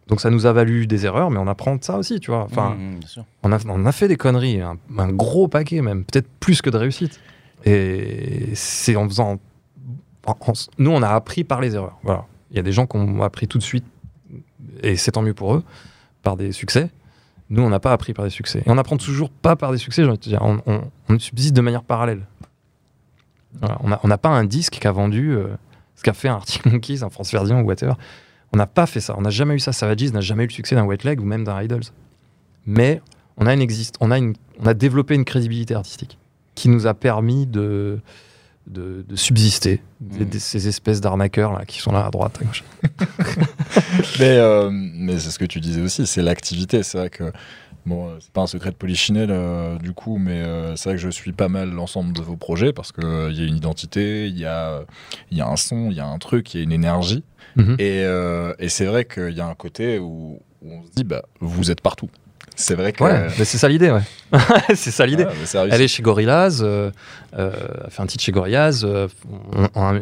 donc 0.08 0.20
ça 0.20 0.30
nous 0.30 0.46
a 0.46 0.52
valu 0.52 0.86
des 0.86 1.06
erreurs, 1.06 1.30
mais 1.30 1.38
on 1.38 1.46
apprend 1.48 1.76
de 1.76 1.82
ça 1.82 1.96
aussi, 1.96 2.20
tu 2.20 2.30
vois. 2.30 2.42
Enfin, 2.44 2.76
bien 2.78 3.08
sûr. 3.08 3.24
on, 3.42 3.50
a, 3.52 3.58
on 3.68 3.84
a 3.86 3.92
fait 3.92 4.08
des 4.08 4.16
conneries, 4.16 4.60
un, 4.60 4.76
un 4.98 5.08
gros 5.08 5.48
paquet 5.48 5.80
même, 5.82 6.04
peut-être 6.04 6.28
plus 6.40 6.62
que 6.62 6.70
de 6.70 6.76
réussite. 6.76 7.20
Et 7.64 8.50
c'est 8.54 8.96
en 8.96 9.08
faisant... 9.08 9.38
en- 10.26 10.36
en- 10.46 10.52
nous, 10.78 10.90
on 10.90 11.02
a 11.02 11.08
appris 11.08 11.44
par 11.44 11.60
les 11.60 11.74
erreurs. 11.74 11.98
Voilà. 12.02 12.26
Il 12.50 12.56
y 12.56 12.60
a 12.60 12.62
des 12.62 12.72
gens 12.72 12.86
qui 12.86 12.96
ont 12.96 13.22
appris 13.22 13.48
tout 13.48 13.58
de 13.58 13.62
suite, 13.62 13.84
et 14.82 14.96
c'est 14.96 15.12
tant 15.12 15.22
mieux 15.22 15.34
pour 15.34 15.54
eux, 15.54 15.64
par 16.22 16.36
des 16.36 16.52
succès. 16.52 16.90
Nous, 17.50 17.62
on 17.62 17.68
n'a 17.70 17.80
pas 17.80 17.92
appris 17.92 18.12
par 18.14 18.24
des 18.24 18.30
succès. 18.30 18.60
Et 18.66 18.70
on 18.70 18.74
n'apprend 18.76 18.96
toujours 18.96 19.30
pas 19.30 19.56
par 19.56 19.72
des 19.72 19.78
succès, 19.78 20.02
j'ai 20.02 20.08
envie 20.08 20.18
de 20.18 20.22
te 20.24 20.28
dire. 20.28 20.40
On, 20.42 20.60
on- 20.66 20.82
on 21.08 21.18
subsiste 21.18 21.54
de 21.54 21.60
manière 21.60 21.82
parallèle. 21.82 22.26
Voilà. 23.60 23.78
On 24.02 24.08
n'a 24.08 24.18
pas 24.18 24.28
un 24.30 24.44
disque 24.44 24.74
qui 24.74 24.86
a 24.86 24.92
vendu 24.92 25.30
euh, 25.32 25.48
ce 25.96 26.02
qu'a 26.02 26.12
fait 26.12 26.28
un 26.28 26.34
Arctic 26.34 26.64
Monkeys, 26.66 27.02
un 27.02 27.10
France 27.10 27.30
Ferdinand 27.30 27.60
ou 27.60 27.64
whatever. 27.66 27.92
On 28.52 28.56
n'a 28.58 28.66
pas 28.66 28.86
fait 28.86 29.00
ça. 29.00 29.14
On 29.16 29.22
n'a 29.22 29.30
jamais 29.30 29.54
eu 29.54 29.58
ça. 29.60 29.72
Savages 29.72 30.12
n'a 30.12 30.20
jamais 30.20 30.44
eu 30.44 30.46
le 30.48 30.52
succès 30.52 30.74
d'un 30.74 30.84
Wet 30.84 30.98
Leg 31.04 31.20
ou 31.20 31.24
même 31.24 31.44
d'un 31.44 31.60
Idols. 31.62 31.84
Mais 32.66 33.00
on 33.36 33.46
a, 33.46 33.54
une 33.54 33.60
existe, 33.62 33.96
on, 34.00 34.10
a 34.10 34.18
une, 34.18 34.34
on 34.60 34.66
a 34.66 34.74
développé 34.74 35.14
une 35.14 35.24
crédibilité 35.24 35.74
artistique 35.74 36.18
qui 36.54 36.68
nous 36.68 36.86
a 36.86 36.92
permis 36.94 37.46
de, 37.46 37.98
de, 38.66 39.04
de 39.08 39.16
subsister. 39.16 39.80
Des- 40.00 40.38
ces 40.38 40.68
espèces 40.68 41.00
d'arnaqueurs 41.00 41.52
là, 41.52 41.64
qui 41.64 41.80
sont 41.80 41.92
là 41.92 42.04
à 42.06 42.10
droite, 42.10 42.38
à 42.40 42.44
gauche. 42.44 42.62
Mais, 44.18 44.36
euh, 44.38 44.70
mais 44.72 45.18
c'est 45.18 45.30
ce 45.30 45.38
que 45.38 45.44
tu 45.44 45.60
disais 45.60 45.80
aussi, 45.80 46.06
c'est 46.06 46.22
l'activité. 46.22 46.82
C'est 46.82 46.98
vrai 46.98 47.10
que, 47.10 47.32
bon, 47.86 48.08
euh, 48.08 48.16
c'est 48.20 48.30
pas 48.32 48.42
un 48.42 48.46
secret 48.46 48.70
de 48.70 48.76
polichinelle 48.76 49.30
euh, 49.30 49.78
du 49.78 49.92
coup, 49.92 50.18
mais 50.18 50.40
euh, 50.42 50.76
c'est 50.76 50.88
vrai 50.90 50.96
que 50.96 51.02
je 51.02 51.10
suis 51.10 51.32
pas 51.32 51.48
mal 51.48 51.70
l'ensemble 51.70 52.12
de 52.12 52.20
vos 52.22 52.36
projets 52.36 52.72
parce 52.72 52.92
qu'il 52.92 53.04
il 53.30 53.40
y 53.40 53.42
a 53.44 53.46
une 53.46 53.56
identité, 53.56 54.26
il 54.28 54.38
y, 54.38 54.46
a, 54.46 54.82
y 55.30 55.40
a 55.40 55.46
un 55.48 55.56
son, 55.56 55.90
il 55.90 55.96
y 55.96 56.00
a 56.00 56.06
un 56.06 56.18
truc, 56.18 56.54
il 56.54 56.58
y 56.58 56.60
a 56.60 56.64
une 56.64 56.72
énergie. 56.72 57.24
Mhm. 57.56 57.76
Et, 57.78 58.02
et 58.58 58.68
c'est 58.68 58.86
vrai 58.86 59.04
qu'il 59.04 59.30
y 59.36 59.40
a 59.40 59.46
un 59.46 59.54
côté 59.54 59.98
où, 59.98 60.40
où 60.62 60.72
on 60.72 60.82
se 60.84 60.90
dit, 60.94 61.04
bah, 61.04 61.22
vous 61.40 61.70
êtes 61.70 61.80
partout. 61.80 62.08
C'est 62.54 62.74
vrai 62.74 62.92
que. 62.92 63.02
Ouais, 63.02 63.28
mais 63.38 63.44
c'est 63.46 63.56
ça 63.58 63.66
l'idée, 63.68 63.90
ouais. 63.90 64.02
c'est 64.74 64.90
ça 64.90 65.06
l'idée. 65.06 65.24
Ouais, 65.24 65.30
réussi. 65.32 65.56
Elle 65.70 65.80
est 65.80 65.88
chez 65.88 66.02
Gorillaz, 66.02 66.60
euh, 66.62 66.90
elle 67.32 67.50
fait 67.90 68.02
un 68.02 68.06
titre 68.06 68.22
chez 68.24 68.32
Gorillaz. 68.32 68.84
on- 68.84 69.68
on- 69.74 70.00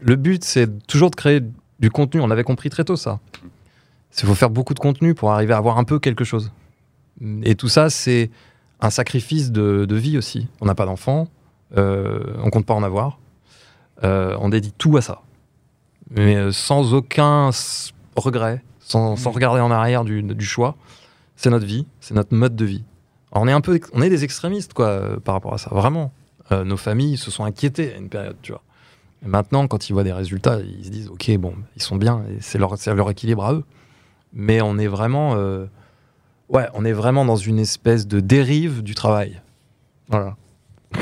le 0.00 0.16
but, 0.16 0.44
c'est 0.44 0.68
toujours 0.86 1.10
de 1.10 1.16
créer 1.16 1.40
du 1.78 1.90
contenu. 1.90 2.20
On 2.20 2.30
avait 2.30 2.42
compris 2.44 2.70
très 2.70 2.84
tôt 2.84 2.96
ça. 2.96 3.20
Il 4.20 4.26
faut 4.26 4.34
faire 4.34 4.50
beaucoup 4.50 4.74
de 4.74 4.78
contenu 4.80 5.14
pour 5.14 5.32
arriver 5.32 5.54
à 5.54 5.56
avoir 5.58 5.78
un 5.78 5.84
peu 5.84 5.98
quelque 5.98 6.24
chose. 6.24 6.50
Et 7.44 7.54
tout 7.54 7.68
ça, 7.68 7.90
c'est 7.90 8.30
un 8.80 8.90
sacrifice 8.90 9.52
de, 9.52 9.84
de 9.84 9.96
vie 9.96 10.18
aussi. 10.18 10.48
On 10.60 10.66
n'a 10.66 10.74
pas 10.74 10.86
d'enfants, 10.86 11.28
euh, 11.76 12.34
on 12.42 12.50
compte 12.50 12.66
pas 12.66 12.74
en 12.74 12.82
avoir. 12.82 13.18
Euh, 14.04 14.36
on 14.40 14.48
dédie 14.48 14.72
tout 14.72 14.96
à 14.96 15.00
ça. 15.00 15.22
Mais 16.10 16.36
euh, 16.36 16.52
sans 16.52 16.94
aucun 16.94 17.50
regret, 18.16 18.62
sans, 18.80 19.16
sans 19.16 19.30
regarder 19.30 19.60
en 19.60 19.70
arrière 19.70 20.04
du, 20.04 20.22
du 20.22 20.44
choix. 20.44 20.76
C'est 21.36 21.50
notre 21.50 21.66
vie, 21.66 21.86
c'est 22.00 22.14
notre 22.14 22.34
mode 22.34 22.54
de 22.56 22.64
vie. 22.64 22.84
Alors, 23.32 23.44
on 23.44 23.48
est 23.48 23.52
un 23.52 23.60
peu, 23.60 23.80
on 23.92 24.02
est 24.02 24.10
des 24.10 24.24
extrémistes 24.24 24.74
quoi 24.74 24.86
euh, 24.86 25.16
par 25.18 25.34
rapport 25.34 25.54
à 25.54 25.58
ça, 25.58 25.70
vraiment. 25.72 26.12
Euh, 26.50 26.64
nos 26.64 26.76
familles 26.76 27.16
se 27.16 27.30
sont 27.30 27.44
inquiétées 27.44 27.94
à 27.94 27.96
une 27.96 28.08
période, 28.08 28.36
tu 28.42 28.52
vois. 28.52 28.62
Et 29.24 29.28
maintenant, 29.28 29.66
quand 29.68 29.88
ils 29.88 29.92
voient 29.92 30.04
des 30.04 30.12
résultats, 30.12 30.60
ils 30.60 30.84
se 30.84 30.90
disent, 30.90 31.08
ok, 31.08 31.36
bon, 31.38 31.54
ils 31.76 31.82
sont 31.82 31.96
bien, 31.96 32.22
c'est 32.40 32.58
leur, 32.58 32.74
leur 32.94 33.10
équilibre 33.10 33.44
à 33.44 33.54
eux. 33.54 33.64
Mais 34.32 34.60
on 34.60 34.78
est 34.78 34.86
vraiment, 34.88 35.34
euh, 35.36 35.66
ouais, 36.52 36.66
on 36.74 36.84
est 36.84 36.92
vraiment 36.92 37.24
dans 37.24 37.36
une 37.36 37.58
espèce 37.58 38.06
de 38.06 38.20
dérive 38.20 38.82
du 38.82 38.94
travail. 38.94 39.40
Voilà. 40.08 40.36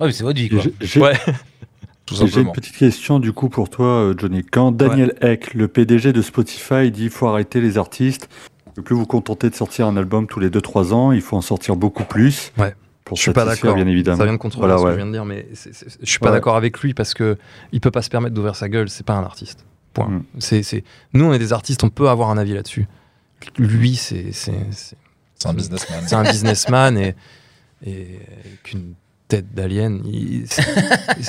Ouais, 0.00 0.08
mais 0.08 0.12
c'est 0.12 0.24
votre 0.24 0.40
vie, 0.40 0.48
quoi. 0.48 0.60
J'ai- 0.80 1.00
Ouais. 1.00 1.12
une 2.36 2.50
petite 2.52 2.76
question 2.76 3.20
du 3.20 3.32
coup 3.32 3.48
pour 3.48 3.70
toi, 3.70 3.86
euh, 3.86 4.14
Johnny. 4.18 4.42
Quand 4.42 4.72
Daniel 4.72 5.14
Eck, 5.20 5.54
le 5.54 5.68
PDG 5.68 6.12
de 6.12 6.20
Spotify, 6.20 6.90
dit 6.90 7.08
faut 7.08 7.28
arrêter 7.28 7.60
les 7.60 7.78
artistes, 7.78 8.28
ne 8.76 8.82
plus 8.82 8.96
vous 8.96 9.06
contenter 9.06 9.48
de 9.48 9.54
sortir 9.54 9.86
un 9.86 9.96
album 9.96 10.26
tous 10.26 10.40
les 10.40 10.50
2-3 10.50 10.92
ans, 10.92 11.12
il 11.12 11.20
faut 11.20 11.36
en 11.36 11.40
sortir 11.42 11.76
beaucoup 11.76 12.02
plus. 12.04 12.52
Ouais. 12.58 12.74
Pour 13.04 13.16
Je 13.16 13.22
suis 13.22 13.32
pas 13.32 13.44
d'accord. 13.44 13.76
bien 13.76 13.86
évidemment. 13.86 14.16
Ça 14.18 14.24
vient 14.24 14.34
de 14.34 14.38
Voilà, 14.56 14.76
ce 14.78 14.82
que 14.82 14.86
ouais. 14.86 14.92
je 14.92 14.96
viens 14.96 15.06
de 15.06 15.12
dire, 15.12 15.24
mais 15.24 15.46
c'est- 15.54 15.72
c'est- 15.72 15.96
je 16.02 16.10
suis 16.10 16.18
pas 16.18 16.26
Ouais. 16.26 16.32
d'accord 16.32 16.56
avec 16.56 16.78
lui 16.80 16.92
parce 16.92 17.14
que 17.14 17.36
il 17.70 17.80
peut 17.80 17.90
pas 17.92 18.02
se 18.02 18.10
permettre 18.10 18.34
d'ouvrir 18.34 18.56
sa 18.56 18.68
gueule. 18.68 18.88
C'est 18.88 19.06
pas 19.06 19.14
un 19.14 19.22
artiste. 19.22 19.64
Point. 19.92 20.08
Mm. 20.08 20.22
C'est, 20.40 20.62
c'est- 20.64 20.82
Nous, 21.12 21.24
on 21.24 21.32
est 21.32 21.38
des 21.38 21.52
artistes, 21.52 21.84
on 21.84 21.88
peut 21.90 22.08
avoir 22.08 22.30
un 22.30 22.36
avis 22.38 22.54
là-dessus. 22.54 22.88
Lui, 23.58 23.96
c'est, 23.96 24.32
c'est, 24.32 24.52
un 25.44 25.54
businessman. 25.54 26.04
c'est 26.06 26.14
un 26.14 26.22
businessman 26.22 26.96
et, 26.98 27.14
et 27.84 28.18
avec 28.44 28.72
une 28.72 28.94
tête 29.28 29.54
d'alien. 29.54 30.02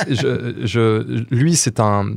Je, 0.10 0.56
je- 0.66 1.26
lui, 1.36 1.56
c'est 1.56 1.80
un. 1.80 2.16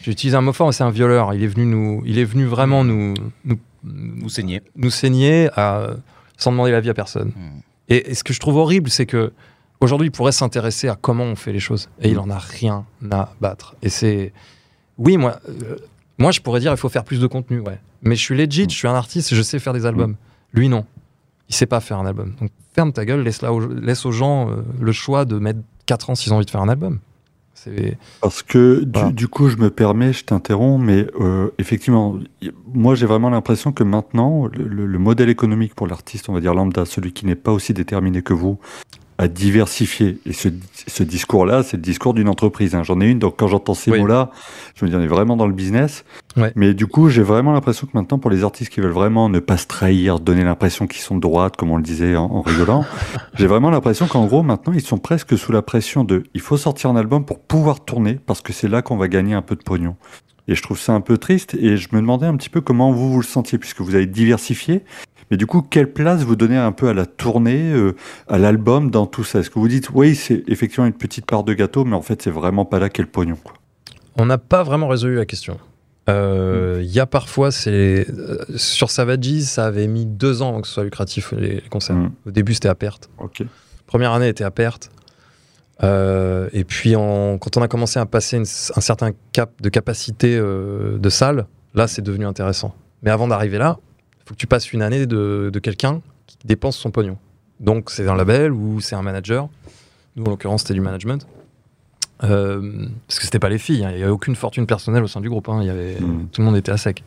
J'utilise 0.00 0.34
un 0.34 0.40
mot 0.40 0.52
fort, 0.52 0.72
c'est 0.72 0.84
un 0.84 0.90
violeur. 0.90 1.34
Il 1.34 1.42
est 1.42 1.46
venu 1.48 1.66
nous, 1.66 2.02
il 2.06 2.18
est 2.18 2.24
venu 2.24 2.44
vraiment 2.46 2.84
nous, 2.84 3.14
nous, 3.44 3.58
Vous 3.82 4.28
saignez. 4.28 4.62
nous 4.76 4.90
saigner 4.90 5.48
à- 5.56 5.90
sans 6.36 6.52
demander 6.52 6.70
l'avis 6.70 6.90
à 6.90 6.94
personne. 6.94 7.28
Hmm. 7.30 7.60
Et, 7.88 8.10
et 8.10 8.14
ce 8.14 8.22
que 8.22 8.32
je 8.32 8.38
trouve 8.40 8.56
horrible, 8.56 8.90
c'est 8.90 9.06
que 9.06 9.32
aujourd'hui, 9.80 10.08
il 10.08 10.10
pourrait 10.12 10.32
s'intéresser 10.32 10.88
à 10.88 10.94
comment 11.00 11.24
on 11.24 11.34
fait 11.36 11.52
les 11.52 11.60
choses, 11.60 11.88
et 12.00 12.10
il 12.10 12.18
en 12.18 12.30
a 12.30 12.38
rien 12.38 12.84
à 13.10 13.32
battre. 13.40 13.74
Et 13.82 13.88
c'est, 13.88 14.32
oui, 14.98 15.16
moi, 15.16 15.40
euh, 15.48 15.76
moi, 16.18 16.30
je 16.32 16.40
pourrais 16.40 16.60
dire, 16.60 16.72
il 16.72 16.76
faut 16.76 16.88
faire 16.88 17.04
plus 17.04 17.20
de 17.20 17.26
contenu, 17.26 17.60
ouais. 17.60 17.78
Mais 18.02 18.14
je 18.16 18.22
suis 18.22 18.36
legit, 18.36 18.64
je 18.68 18.74
suis 18.76 18.88
un 18.88 18.94
artiste, 18.94 19.34
je 19.34 19.42
sais 19.42 19.58
faire 19.58 19.72
des 19.72 19.86
albums. 19.86 20.16
Lui, 20.52 20.68
non, 20.68 20.84
il 21.48 21.54
sait 21.54 21.66
pas 21.66 21.80
faire 21.80 21.98
un 21.98 22.06
album. 22.06 22.34
Donc 22.40 22.50
ferme 22.74 22.92
ta 22.92 23.04
gueule, 23.04 23.22
laisse, 23.22 23.42
aux, 23.42 23.60
laisse 23.72 24.06
aux 24.06 24.12
gens 24.12 24.50
euh, 24.50 24.56
le 24.80 24.92
choix 24.92 25.24
de 25.24 25.38
mettre 25.38 25.60
4 25.86 26.10
ans 26.10 26.14
s'ils 26.14 26.32
ont 26.32 26.36
envie 26.36 26.46
de 26.46 26.50
faire 26.50 26.62
un 26.62 26.68
album. 26.68 26.98
Parce 28.20 28.42
que 28.44 28.84
du, 28.84 28.90
Voilà. 28.98 29.10
du 29.12 29.26
coup, 29.26 29.48
je 29.48 29.56
me 29.56 29.68
permets, 29.68 30.12
je 30.12 30.24
t'interromps, 30.24 30.80
mais 30.82 31.06
euh, 31.20 31.48
effectivement, 31.58 32.16
moi 32.72 32.94
j'ai 32.94 33.04
vraiment 33.04 33.30
l'impression 33.30 33.72
que 33.72 33.82
maintenant, 33.82 34.46
le 34.54 34.98
modèle 34.98 35.28
économique 35.28 35.74
pour 35.74 35.88
l'artiste, 35.88 36.28
on 36.28 36.32
va 36.32 36.40
dire 36.40 36.54
lambda, 36.54 36.84
celui 36.84 37.12
qui 37.12 37.26
n'est 37.26 37.34
pas 37.34 37.50
aussi 37.50 37.74
déterminé 37.74 38.22
que 38.22 38.32
vous, 38.32 38.58
a 39.18 39.26
diversifié. 39.26 40.18
Et 40.26 40.32
ce, 40.32 40.48
ce 40.86 41.02
discours-là, 41.02 41.62
c'est 41.64 41.76
le 41.76 41.82
discours 41.82 42.14
d'une 42.14 42.28
entreprise. 42.28 42.74
hein. 42.76 42.82
J'en 42.84 43.00
ai 43.00 43.06
une, 43.06 43.18
donc 43.18 43.34
quand 43.36 43.48
j'entends 43.48 43.74
ces 43.74 43.90
Oui. 43.90 43.98
mots-là, 44.00 44.30
je 44.76 44.84
me 44.84 44.90
dis 44.90 44.96
on 44.96 45.00
est 45.00 45.06
vraiment 45.08 45.36
dans 45.36 45.46
le 45.48 45.52
business. 45.52 46.04
Ouais. 46.36 46.52
Mais 46.54 46.72
du 46.72 46.86
coup, 46.86 47.08
j'ai 47.08 47.22
vraiment 47.22 47.52
l'impression 47.52 47.86
que 47.88 47.92
maintenant, 47.96 48.18
pour 48.18 48.30
les 48.30 48.44
artistes 48.44 48.70
qui 48.72 48.80
veulent 48.80 48.92
vraiment 48.92 49.28
ne 49.28 49.40
pas 49.40 49.56
se 49.56 49.66
trahir, 49.66 50.20
donner 50.20 50.44
l'impression 50.44 50.86
qu'ils 50.86 51.02
sont 51.02 51.16
de 51.16 51.20
droite, 51.20 51.56
comme 51.56 51.70
on 51.72 51.76
le 51.76 51.82
disait 51.82 52.14
en, 52.16 52.26
en 52.26 52.42
rigolant, 52.42 52.84
j'ai 53.34 53.46
vraiment 53.48 53.70
l'impression 53.70 54.06
qu'en 54.06 54.26
gros, 54.26 54.42
maintenant, 54.44 54.72
ils 54.72 54.80
sont 54.82 54.98
presque 54.98 55.36
sous 55.36 55.50
la 55.50 55.62
pression 55.62 56.04
de 56.04 56.22
il 56.34 56.40
faut 56.40 56.56
sortir 56.56 56.90
un 56.90 56.96
album 56.96 57.24
pour 57.24 57.40
pouvoir 57.40 57.84
tourner, 57.84 58.20
parce 58.24 58.40
que 58.40 58.52
c'est 58.52 58.68
là 58.68 58.82
qu'on 58.82 58.96
va 58.96 59.08
gagner 59.08 59.34
un 59.34 59.42
peu 59.42 59.56
de 59.56 59.62
pognon. 59.62 59.96
Et 60.50 60.54
je 60.54 60.62
trouve 60.62 60.78
ça 60.78 60.94
un 60.94 61.02
peu 61.02 61.18
triste, 61.18 61.54
et 61.60 61.76
je 61.76 61.88
me 61.92 62.00
demandais 62.00 62.24
un 62.26 62.34
petit 62.36 62.48
peu 62.48 62.62
comment 62.62 62.90
vous 62.90 63.12
vous 63.12 63.20
le 63.20 63.26
sentiez, 63.26 63.58
puisque 63.58 63.80
vous 63.82 63.94
avez 63.94 64.06
diversifié, 64.06 64.82
Mais 65.30 65.36
du 65.36 65.46
coup, 65.46 65.62
quelle 65.62 65.92
place 65.92 66.22
vous 66.22 66.36
donnez 66.36 66.56
un 66.56 66.72
peu 66.72 66.88
à 66.88 66.94
la 66.94 67.04
tournée, 67.06 67.70
euh, 67.72 67.94
à 68.28 68.38
l'album, 68.38 68.90
dans 68.90 69.06
tout 69.06 69.24
ça? 69.24 69.40
Est-ce 69.40 69.50
que 69.50 69.58
vous 69.58 69.68
dites, 69.68 69.90
oui, 69.92 70.14
c'est 70.14 70.42
effectivement 70.48 70.86
une 70.86 70.92
petite 70.94 71.26
part 71.26 71.44
de 71.44 71.52
gâteau, 71.54 71.84
mais 71.84 71.96
en 71.96 72.02
fait, 72.02 72.22
c'est 72.22 72.30
vraiment 72.30 72.64
pas 72.64 72.78
là 72.78 72.88
qu'est 72.88 73.02
le 73.02 73.08
pognon 73.08 73.36
quoi? 73.42 73.54
On 74.16 74.26
n'a 74.26 74.38
pas 74.38 74.62
vraiment 74.62 74.88
résolu 74.88 75.16
la 75.16 75.26
question. 75.26 75.58
Euh, 76.08 76.80
Il 76.82 76.90
y 76.90 77.00
a 77.00 77.06
parfois, 77.06 77.50
c'est 77.52 78.06
euh, 78.08 78.38
sur 78.56 78.90
Savages, 78.90 79.40
ça 79.42 79.66
avait 79.66 79.86
mis 79.86 80.06
deux 80.06 80.40
ans 80.42 80.48
avant 80.48 80.60
que 80.62 80.66
ce 80.66 80.74
soit 80.74 80.84
lucratif 80.84 81.32
les, 81.36 81.60
concerts. 81.70 81.96
Mm. 81.96 82.10
Au 82.26 82.30
début, 82.30 82.54
c'était 82.54 82.68
à 82.70 82.74
perte. 82.74 83.10
Première 83.86 84.12
année 84.12 84.28
était 84.28 84.44
à 84.44 84.50
perte. 84.50 84.90
Euh, 85.82 86.48
et 86.52 86.64
puis, 86.64 86.92
quand 86.94 87.56
on 87.56 87.62
a 87.62 87.68
commencé 87.68 88.00
à 88.00 88.06
passer 88.06 88.36
une- 88.38 88.42
un 88.76 88.80
certain 88.80 89.10
cap 89.32 89.50
de 89.60 89.68
capacité 89.68 90.36
euh, 90.36 90.98
de 90.98 91.08
salle, 91.10 91.46
là, 91.74 91.86
c'est 91.86 92.02
devenu 92.02 92.26
intéressant. 92.26 92.74
Mais 93.02 93.10
avant 93.10 93.28
d'arriver 93.28 93.58
là, 93.58 93.78
faut 94.28 94.34
que 94.34 94.38
tu 94.38 94.46
passes 94.46 94.72
une 94.72 94.82
année 94.82 95.06
de, 95.06 95.50
de 95.52 95.58
quelqu'un 95.58 96.02
qui 96.26 96.36
dépense 96.44 96.76
son 96.76 96.90
pognon. 96.90 97.16
Donc, 97.60 97.90
c'est 97.90 98.06
un 98.08 98.14
label 98.14 98.52
ou 98.52 98.80
c'est 98.80 98.94
un 98.94 99.02
manager. 99.02 99.48
Nous, 100.16 100.24
en 100.24 100.30
l'occurrence, 100.30 100.62
c'était 100.62 100.74
du 100.74 100.80
management. 100.80 101.26
Euh, 102.24 102.86
parce 103.06 103.18
que 103.20 103.24
c'était 103.24 103.38
pas 103.38 103.48
les 103.48 103.58
filles, 103.58 103.84
hein. 103.84 103.90
il 103.92 103.96
n'y 103.96 104.02
avait 104.02 104.10
aucune 104.12 104.34
fortune 104.36 104.66
personnelle 104.66 105.02
au 105.04 105.06
sein 105.08 105.20
du 105.20 105.28
groupe. 105.30 105.48
hein. 105.48 105.58
Il 105.62 105.66
y 105.66 105.70
avait, 105.70 105.98
Mm. 106.00 106.28
Tout 106.32 106.40
le 106.40 106.44
monde 106.46 106.56
était 106.56 106.72
à 106.72 106.76
sec. 106.76 107.04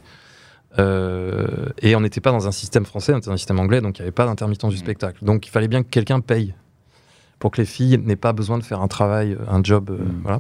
Euh, 0.79 1.67
et 1.81 1.95
on 1.95 1.99
n'était 2.01 2.21
pas 2.21 2.31
dans 2.31 2.47
un 2.47 2.51
système 2.51 2.85
français, 2.85 3.13
on 3.13 3.17
était 3.17 3.27
dans 3.27 3.33
un 3.33 3.37
système 3.37 3.59
anglais, 3.59 3.81
donc 3.81 3.99
il 3.99 4.01
n'y 4.01 4.05
avait 4.05 4.11
pas 4.13 4.25
d'intermittent 4.25 4.65
du 4.67 4.77
spectacle. 4.77 5.23
Donc 5.25 5.45
il 5.45 5.49
fallait 5.49 5.67
bien 5.67 5.83
que 5.83 5.89
quelqu'un 5.89 6.21
paye 6.21 6.53
pour 7.39 7.51
que 7.51 7.59
les 7.59 7.65
filles 7.65 7.97
n'aient 7.97 8.15
pas 8.15 8.31
besoin 8.33 8.57
de 8.57 8.63
faire 8.63 8.81
un 8.81 8.87
travail, 8.87 9.37
un 9.49 9.61
job. 9.63 9.89
euh, 9.89 9.97
Mm. 9.97 10.21
voilà. 10.23 10.39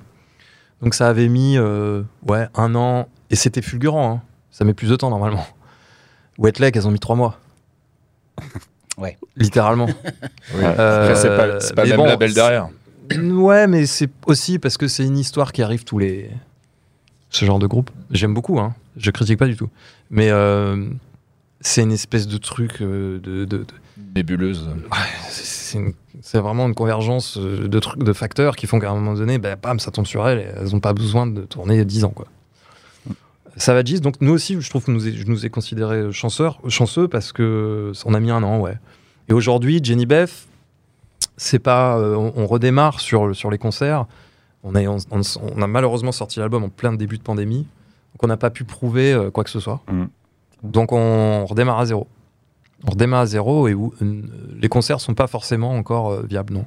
Donc 0.81 0.93
ça 0.95 1.09
avait 1.09 1.27
mis 1.27 1.57
euh, 1.57 2.01
ouais, 2.27 2.47
un 2.55 2.73
an, 2.75 3.07
et 3.29 3.35
c'était 3.35 3.61
fulgurant. 3.61 4.13
hein. 4.15 4.21
Ça 4.51 4.63
met 4.65 4.73
plus 4.73 4.89
de 4.89 4.95
temps 4.95 5.09
normalement. 5.09 5.45
Wet 6.41 6.59
Leg, 6.59 6.75
elles 6.75 6.87
ont 6.87 6.91
mis 6.91 6.99
trois 6.99 7.15
mois. 7.15 7.39
Ouais. 8.97 9.17
Littéralement. 9.37 9.87
Oui. 10.53 10.61
Euh, 10.63 11.15
c'est 11.15 11.29
pas, 11.29 11.59
c'est 11.61 11.73
pas 11.73 11.85
même 11.85 11.95
bon, 11.95 12.05
label 12.05 12.33
derrière. 12.33 12.67
Ouais, 13.17 13.65
mais 13.67 13.85
c'est 13.85 14.09
aussi 14.25 14.59
parce 14.59 14.77
que 14.77 14.87
c'est 14.87 15.05
une 15.05 15.17
histoire 15.17 15.53
qui 15.53 15.61
arrive 15.63 15.85
tous 15.85 15.97
les. 15.97 16.29
Ce 17.29 17.45
genre 17.45 17.57
de 17.59 17.67
groupe. 17.67 17.89
J'aime 18.11 18.33
beaucoup, 18.33 18.59
hein. 18.59 18.75
Je 18.97 19.09
critique 19.11 19.39
pas 19.39 19.47
du 19.47 19.55
tout. 19.55 19.69
Mais 20.09 20.29
euh, 20.29 20.85
c'est 21.61 21.81
une 21.83 21.93
espèce 21.93 22.27
de 22.27 22.37
truc 22.37 22.81
euh, 22.81 23.19
de. 23.19 23.45
de- 23.45 23.57
de- 23.59 23.65
Nébuleuse. 24.15 24.69
c'est- 25.29 25.45
C'est 25.71 25.77
une- 25.79 25.93
c'est 26.21 26.39
vraiment 26.39 26.67
une 26.67 26.75
convergence 26.75 27.37
euh, 27.37 27.67
de 27.69 27.79
trucs, 27.79 28.03
de 28.03 28.13
facteurs 28.13 28.55
qui 28.57 28.67
font 28.67 28.79
qu'à 28.79 28.91
un 28.91 28.95
moment 28.95 29.13
donné, 29.13 29.37
bah, 29.37 29.55
bam, 29.55 29.79
ça 29.79 29.89
tombe 29.91 30.05
sur 30.05 30.27
elles 30.27 30.39
et 30.39 30.47
elles 30.57 30.71
n'ont 30.73 30.81
pas 30.81 30.93
besoin 30.93 31.27
de 31.27 31.41
tourner 31.43 31.83
10 31.85 32.03
ans, 32.03 32.09
quoi. 32.09 32.27
Savages, 33.57 34.01
donc 34.01 34.15
nous 34.21 34.31
aussi, 34.31 34.59
je 34.59 34.69
trouve 34.69 34.85
que 34.85 34.91
nous, 34.91 34.99
je 35.01 35.25
nous 35.25 35.45
ai 35.45 35.49
considérés 35.49 36.11
chanceurs, 36.11 36.59
chanceux 36.69 37.07
parce 37.07 37.31
que 37.31 37.91
on 38.05 38.13
a 38.13 38.19
mis 38.19 38.31
un 38.31 38.43
an, 38.43 38.59
ouais. 38.59 38.77
Et 39.29 39.33
aujourd'hui, 39.33 39.79
Jenny 39.83 40.05
Beth, 40.05 40.47
c'est 41.37 41.59
pas, 41.59 41.97
euh, 41.97 42.15
on, 42.15 42.33
on 42.35 42.47
redémarre 42.47 42.99
sur, 42.99 43.35
sur 43.35 43.49
les 43.51 43.57
concerts. 43.57 44.05
On 44.63 44.75
a, 44.75 44.81
on, 44.83 44.97
on- 45.11 45.21
on 45.55 45.61
a 45.61 45.67
malheureusement 45.67 46.11
sorti 46.11 46.39
l'album 46.39 46.63
en 46.63 46.69
plein 46.69 46.93
début 46.93 47.17
de 47.17 47.23
pandémie, 47.23 47.59
donc 48.13 48.23
on 48.23 48.27
n'a 48.27 48.37
pas 48.37 48.49
pu 48.51 48.63
prouver 48.63 49.11
euh, 49.13 49.31
quoi 49.31 49.43
que 49.43 49.49
ce 49.49 49.59
soit. 49.59 49.81
Mm. 49.91 50.05
Donc 50.63 50.91
on 50.91 51.45
redémarre 51.45 51.79
à 51.79 51.85
zéro. 51.85 52.07
On 52.87 52.91
redémarre 52.91 53.21
à 53.21 53.25
zéro 53.25 53.67
et 53.67 53.73
où, 53.73 53.93
euh, 54.01 54.21
les 54.59 54.69
concerts 54.69 54.99
sont 55.01 55.13
pas 55.13 55.27
forcément 55.27 55.71
encore 55.71 56.11
euh, 56.11 56.23
viables, 56.27 56.53
non. 56.53 56.65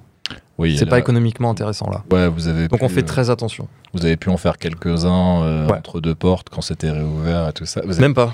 Oui, 0.59 0.77
C'est 0.79 0.87
pas 0.87 0.99
économiquement 1.01 1.51
intéressant 1.51 1.91
là. 1.91 2.05
Ouais, 2.13 2.29
vous 2.29 2.47
avez 2.47 2.69
Donc 2.69 2.79
pu, 2.79 2.85
on 2.85 2.89
fait 2.89 3.03
euh, 3.03 3.07
très 3.07 3.29
attention. 3.31 3.69
Vous 3.93 4.05
avez 4.05 4.17
pu 4.17 4.31
en 4.31 4.37
faire 4.37 4.57
quelques-uns 4.59 5.43
euh, 5.43 5.67
Ouais. 5.67 5.79
entre 5.79 6.01
deux 6.01 6.15
portes 6.15 6.49
quand 6.49 6.61
c'était 6.61 6.91
réouvert 6.91 7.49
et 7.49 7.53
tout 7.53 7.67
ça. 7.67 7.81
Vous 7.85 7.93
avez- 7.93 8.01
Même 8.01 8.15
pas. 8.15 8.33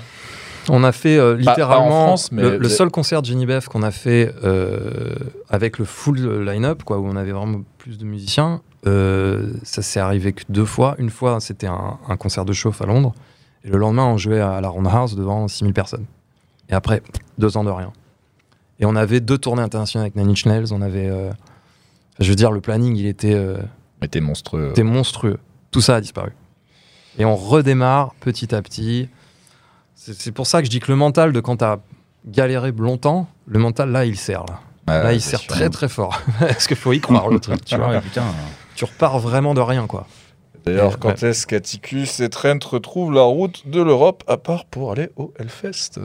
On 0.69 0.83
a 0.83 0.91
fait 0.91 1.17
euh, 1.17 1.35
Pas- 1.37 1.43
pas 1.43 1.49
en 1.49 1.53
littéralement 1.53 2.05
France, 2.07 2.31
mais 2.31 2.43
le, 2.43 2.47
vous 2.49 2.59
le 2.59 2.65
avez- 2.67 2.75
seul 2.75 2.91
concert 2.91 3.21
de 3.23 3.27
Jenny 3.27 3.47
Beth 3.47 3.65
qu'on 3.67 3.81
a 3.81 3.89
fait 3.89 4.31
euh, 4.43 5.15
avec 5.49 5.79
le 5.79 5.85
full 5.85 6.43
line-up, 6.47 6.83
quoi, 6.83 6.99
où 6.99 7.07
on 7.07 7.15
avait 7.15 7.31
vraiment 7.31 7.61
plus 7.79 7.97
de 7.97 8.05
musiciens. 8.05 8.61
ça 8.85 9.81
s'est 9.81 9.99
arrivé 9.99 10.33
que 10.33 10.43
deux 10.49 10.65
fois. 10.65 10.95
Une 10.99 11.09
fois, 11.09 11.39
c'était 11.39 11.67
un, 11.67 11.97
un 12.07 12.17
concert 12.17 12.45
de 12.45 12.53
chauffe 12.53 12.81
à 12.81 12.85
Londres. 12.85 13.13
Et 13.65 13.69
le 13.69 13.77
lendemain, 13.79 14.05
on 14.05 14.17
jouait 14.17 14.39
à 14.39 14.61
la 14.61 14.69
Roundhouse 14.69 15.15
devant 15.15 15.47
6000 15.47 15.73
personnes. 15.73 16.05
Et 16.69 16.73
après, 16.73 17.01
deux 17.39 17.57
ans 17.57 17.63
de 17.63 17.69
rien. 17.71 17.91
Et 18.79 18.85
on 18.85 18.95
avait 18.95 19.19
deux 19.19 19.37
tournées 19.39 19.61
internationales 19.63 20.11
avec 20.15 20.27
Inch 20.27 20.45
Nails. 20.45 20.71
On 20.71 20.81
avait. 20.81 21.09
Je 22.19 22.29
veux 22.29 22.35
dire, 22.35 22.51
le 22.51 22.61
planning, 22.61 22.95
il 22.95 23.05
était. 23.07 23.33
euh, 23.33 23.57
était 24.01 24.19
monstrueux. 24.21 24.69
c'était 24.69 24.83
monstrueux. 24.83 25.39
Tout 25.71 25.81
ça 25.81 25.95
a 25.95 26.01
disparu. 26.01 26.31
Et 27.17 27.25
on 27.25 27.35
redémarre 27.35 28.13
petit 28.19 28.53
à 28.55 28.61
petit. 28.61 29.09
C'est 29.95 30.31
pour 30.31 30.47
ça 30.47 30.59
que 30.61 30.65
je 30.65 30.71
dis 30.71 30.79
que 30.79 30.91
le 30.91 30.95
mental 30.97 31.31
de 31.31 31.39
quand 31.39 31.57
t'as 31.57 31.77
galéré 32.25 32.71
longtemps, 32.71 33.27
le 33.45 33.59
mental 33.59 33.91
là, 33.91 34.05
il 34.05 34.17
sert. 34.17 34.45
Là, 34.87 35.03
là 35.03 35.13
il 35.13 35.21
sert 35.21 35.39
sûr. 35.39 35.51
très 35.53 35.69
très 35.69 35.87
fort. 35.89 36.19
Parce 36.39 36.65
qu'il 36.67 36.77
faut 36.77 36.91
y 36.93 36.99
croire 36.99 37.29
le 37.29 37.39
truc. 37.39 37.63
Tu, 37.63 37.75
Ah 37.75 37.77
vois. 37.77 37.89
ouais, 37.89 38.01
putain. 38.01 38.23
tu 38.75 38.85
repars 38.85 39.19
vraiment 39.19 39.53
de 39.53 39.61
rien 39.61 39.85
quoi. 39.87 40.07
D'ailleurs, 40.65 40.91
Ouais. 40.91 40.97
quand 40.99 41.23
est-ce 41.23 41.47
qu'Atticus 41.47 42.19
et 42.19 42.29
Trent 42.29 42.59
retrouvent 42.69 43.11
la 43.11 43.23
route 43.23 43.67
de 43.67 43.81
l'Europe 43.81 44.23
à 44.27 44.37
part 44.37 44.65
pour 44.65 44.91
aller 44.91 45.09
au 45.15 45.33
Hellfest 45.39 45.99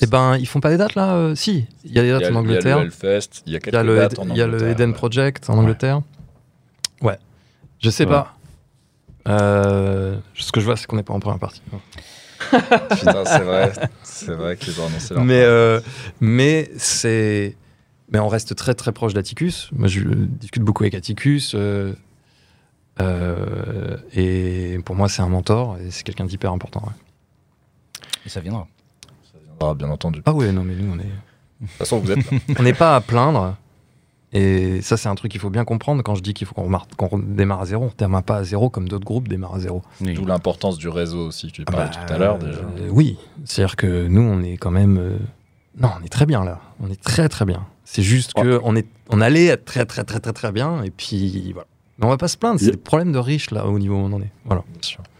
Eh 0.00 0.06
ben, 0.06 0.36
ils 0.38 0.46
font 0.46 0.60
pas 0.60 0.70
des 0.70 0.78
dates 0.78 0.94
là 0.94 1.14
euh, 1.16 1.34
Si, 1.34 1.66
il 1.84 1.92
y 1.92 1.98
a 1.98 2.02
des 2.02 2.10
dates 2.10 2.22
a, 2.22 2.26
en 2.26 2.28
il 2.28 2.32
y 2.32 2.36
a 2.36 2.38
Angleterre. 2.40 2.78
le 2.78 2.84
Hellfest, 2.86 3.42
il 3.46 3.52
y 3.52 3.56
a 3.56 3.60
quelques 3.60 3.74
y 3.74 3.78
a 3.78 3.82
le, 3.82 3.96
dates 3.96 4.18
en 4.18 4.26
il 4.28 4.36
y 4.36 4.40
a 4.42 4.46
le 4.46 4.54
Angleterre, 4.54 4.70
Eden. 4.70 4.92
Project 4.94 5.50
en 5.50 5.58
Angleterre. 5.58 6.00
Ouais. 7.02 7.18
Je 7.82 7.90
sais 7.90 8.04
Ouais. 8.04 8.10
pas. 8.10 8.34
Euh, 9.28 10.16
ce 10.34 10.50
que 10.50 10.60
je 10.60 10.64
vois, 10.64 10.76
c'est 10.76 10.86
qu'on 10.86 10.96
n'est 10.96 11.02
pas 11.02 11.12
en 11.12 11.20
première 11.20 11.38
partie. 11.38 11.60
Putain, 12.50 13.24
c'est 13.26 13.40
vrai, 13.40 13.72
c'est 14.02 14.32
vrai 14.32 14.56
qu'ils 14.56 14.80
ont 14.80 14.86
annoncé 14.86 15.12
leur 15.14 15.22
mais 15.24 15.42
euh, 15.42 15.78
mais 16.20 16.70
c'est 16.78 17.54
mais 18.10 18.18
on 18.18 18.28
reste 18.28 18.56
très 18.56 18.72
très 18.74 18.92
proche 18.92 19.12
d'Atticus 19.12 19.68
moi 19.72 19.88
je 19.88 20.00
discute 20.00 20.62
beaucoup 20.62 20.82
avec 20.82 20.94
Atticus 20.94 21.54
et 24.14 24.78
pour 24.84 24.96
moi 24.96 25.08
c'est 25.08 25.22
un 25.22 25.28
mentor 25.28 25.76
et 25.78 25.90
c'est 25.90 26.02
quelqu'un 26.02 26.24
d'hyper 26.24 26.52
important 26.52 26.82
ouais. 26.86 28.02
Et 28.26 28.28
ça 28.28 28.40
viendra. 28.40 28.66
Ah, 29.60 29.74
bien 29.74 29.90
entendu. 29.90 30.18
De 30.18 30.22
ah 30.26 30.32
ouais 30.32 30.52
non 30.52 30.62
mais 30.64 30.74
nous 30.74 30.92
on 30.94 30.98
est 30.98 31.06
toute 31.60 31.68
façon, 31.76 31.98
vous 31.98 32.10
êtes 32.10 32.18
on 32.58 32.62
n'est 32.62 32.72
pas 32.74 32.96
à 32.96 33.00
plaindre 33.00 33.56
et 34.32 34.80
ça 34.82 34.96
c'est 34.96 35.08
un 35.08 35.14
truc 35.14 35.32
qu'il 35.32 35.40
faut 35.40 35.50
bien 35.50 35.64
comprendre 35.64 36.02
quand 36.02 36.14
je 36.14 36.22
dis 36.22 36.32
qu'il 36.34 36.46
faut 36.46 36.54
qu'on 36.54 36.70
qu'on 36.96 37.08
redémarre 37.08 37.60
à 37.62 37.66
zéro 37.66 37.86
on 37.86 37.92
démarre 37.98 38.22
pas 38.22 38.36
à 38.38 38.44
zéro 38.44 38.70
comme 38.70 38.88
d'autres 38.88 39.04
groupes 39.04 39.28
démarrent 39.28 39.56
à 39.56 39.60
zéro 39.60 39.82
Oui. 40.00 40.14
D'où 40.14 40.24
l'importance 40.24 40.78
du 40.78 40.88
réseau 40.88 41.26
aussi, 41.26 41.50
tu 41.52 41.62
Ah 41.66 41.72
parlais 41.72 41.90
bah, 41.90 42.06
tout 42.06 42.12
à 42.14 42.18
l'heure 42.18 42.38
déjà. 42.38 42.60
euh, 42.60 42.88
oui, 42.90 43.18
c'est-à-dire 43.44 43.76
que 43.76 44.06
nous, 44.06 44.22
on 44.22 44.40
est 44.42 44.56
quand 44.56 44.70
même. 44.70 44.98
euh, 44.98 45.18
Non, 45.80 45.90
on 46.00 46.04
est 46.04 46.08
très 46.08 46.26
bien 46.26 46.44
là. 46.44 46.60
On 46.80 46.88
est 46.90 47.00
très 47.02 47.28
très 47.28 47.44
bien. 47.44 47.66
C'est 47.84 48.02
juste 48.02 48.32
que 48.34 48.60
on 48.62 48.76
est, 48.76 48.86
on 49.08 49.20
allait 49.20 49.46
être 49.46 49.64
très 49.64 49.84
très 49.84 50.04
très 50.04 50.20
très 50.20 50.32
très 50.32 50.52
bien 50.52 50.82
et 50.84 50.90
puis 50.90 51.52
voilà. 51.52 51.66
Mais 52.00 52.06
on 52.06 52.08
va 52.10 52.16
pas 52.16 52.28
se 52.28 52.36
plaindre. 52.36 52.58
C'est 52.58 52.66
Yeah. 52.66 52.72
des 52.76 52.80
problèmes 52.80 53.12
de 53.12 53.18
riches 53.18 53.50
là 53.50 53.66
au 53.66 53.78
niveau 53.78 53.94
où 53.96 53.98
on 53.98 54.12
en 54.12 54.20
est. 54.20 54.32
Voilà. 54.44 54.62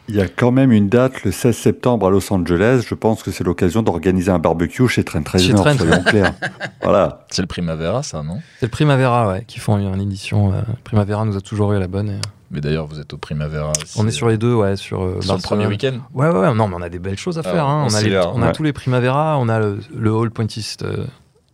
Il 0.09 0.17
y 0.17 0.21
a 0.21 0.27
quand 0.27 0.51
même 0.51 0.73
une 0.73 0.89
date 0.89 1.23
le 1.23 1.31
16 1.31 1.57
septembre 1.57 2.07
à 2.09 2.11
Los 2.11 2.33
Angeles. 2.33 2.85
Je 2.89 2.95
pense 2.97 3.23
que 3.23 3.31
c'est 3.31 3.45
l'occasion 3.45 3.83
d'organiser 3.83 4.33
un 4.33 4.41
barbecue 4.41 4.89
chez 4.89 5.05
Chez 5.05 5.19
Reznor, 5.23 5.65
Trent. 5.65 5.77
soyons 5.79 6.03
clairs. 6.03 6.35
voilà. 6.83 7.27
C'est 7.31 7.43
le 7.43 7.47
Primavera, 7.47 8.03
ça, 8.03 8.23
non? 8.25 8.39
C'est 8.59 8.67
le 8.67 8.71
Primavera 8.71 9.29
ouais, 9.29 9.45
qui 9.47 9.61
font 9.61 9.79
une 9.79 10.01
édition. 10.01 10.53
euh, 10.53 10.63
Primavera 10.83 11.25
nous 11.25 11.37
a 11.37 11.41
toujours 11.41 11.73
eu 11.73 11.77
à 11.77 11.79
la 11.79 11.87
bonne. 11.87 12.09
et, 12.09 12.15
euh, 12.15 12.21
Mais 12.51 12.61
d'ailleurs, 12.61 12.87
vous 12.89 12.99
êtes 12.99 13.13
au 13.13 13.19
Primavera. 13.19 13.73
on 13.97 14.09
est 14.09 14.11
sur 14.11 14.29
les 14.29 14.37
deux 14.37 14.53
ouais 14.55 14.75
sur. 14.75 15.01
euh, 15.03 15.21
sur 15.21 15.37
le 15.37 15.41
premier 15.43 15.67
week-end? 15.69 15.99
Ouais, 16.13 16.29
ouais, 16.29 16.39
ouais, 16.41 16.55
non, 16.55 16.67
mais 16.67 16.75
on 16.77 16.83
a 16.83 16.89
des 16.89 16.99
belles 16.99 17.19
choses 17.19 17.39
à 17.39 17.43
Ah, 17.45 17.53
faire. 17.53 17.67
hein. 17.67 17.83
on 17.83 17.93
On, 17.93 17.95
a, 17.95 18.01
s'y 18.01 18.07
les- 18.07 18.17
est, 18.17 18.19
on 18.35 18.43
a 18.43 18.47
ouais. 18.47 18.53
tous 18.53 18.65
les 18.65 18.73
Primavera, 18.73 19.39
on 19.39 19.49
a 19.49 19.61
le, 19.61 19.79
le 19.97 20.13
Hall 20.13 20.33
Pointiste 20.33 20.83
euh, 20.83 21.05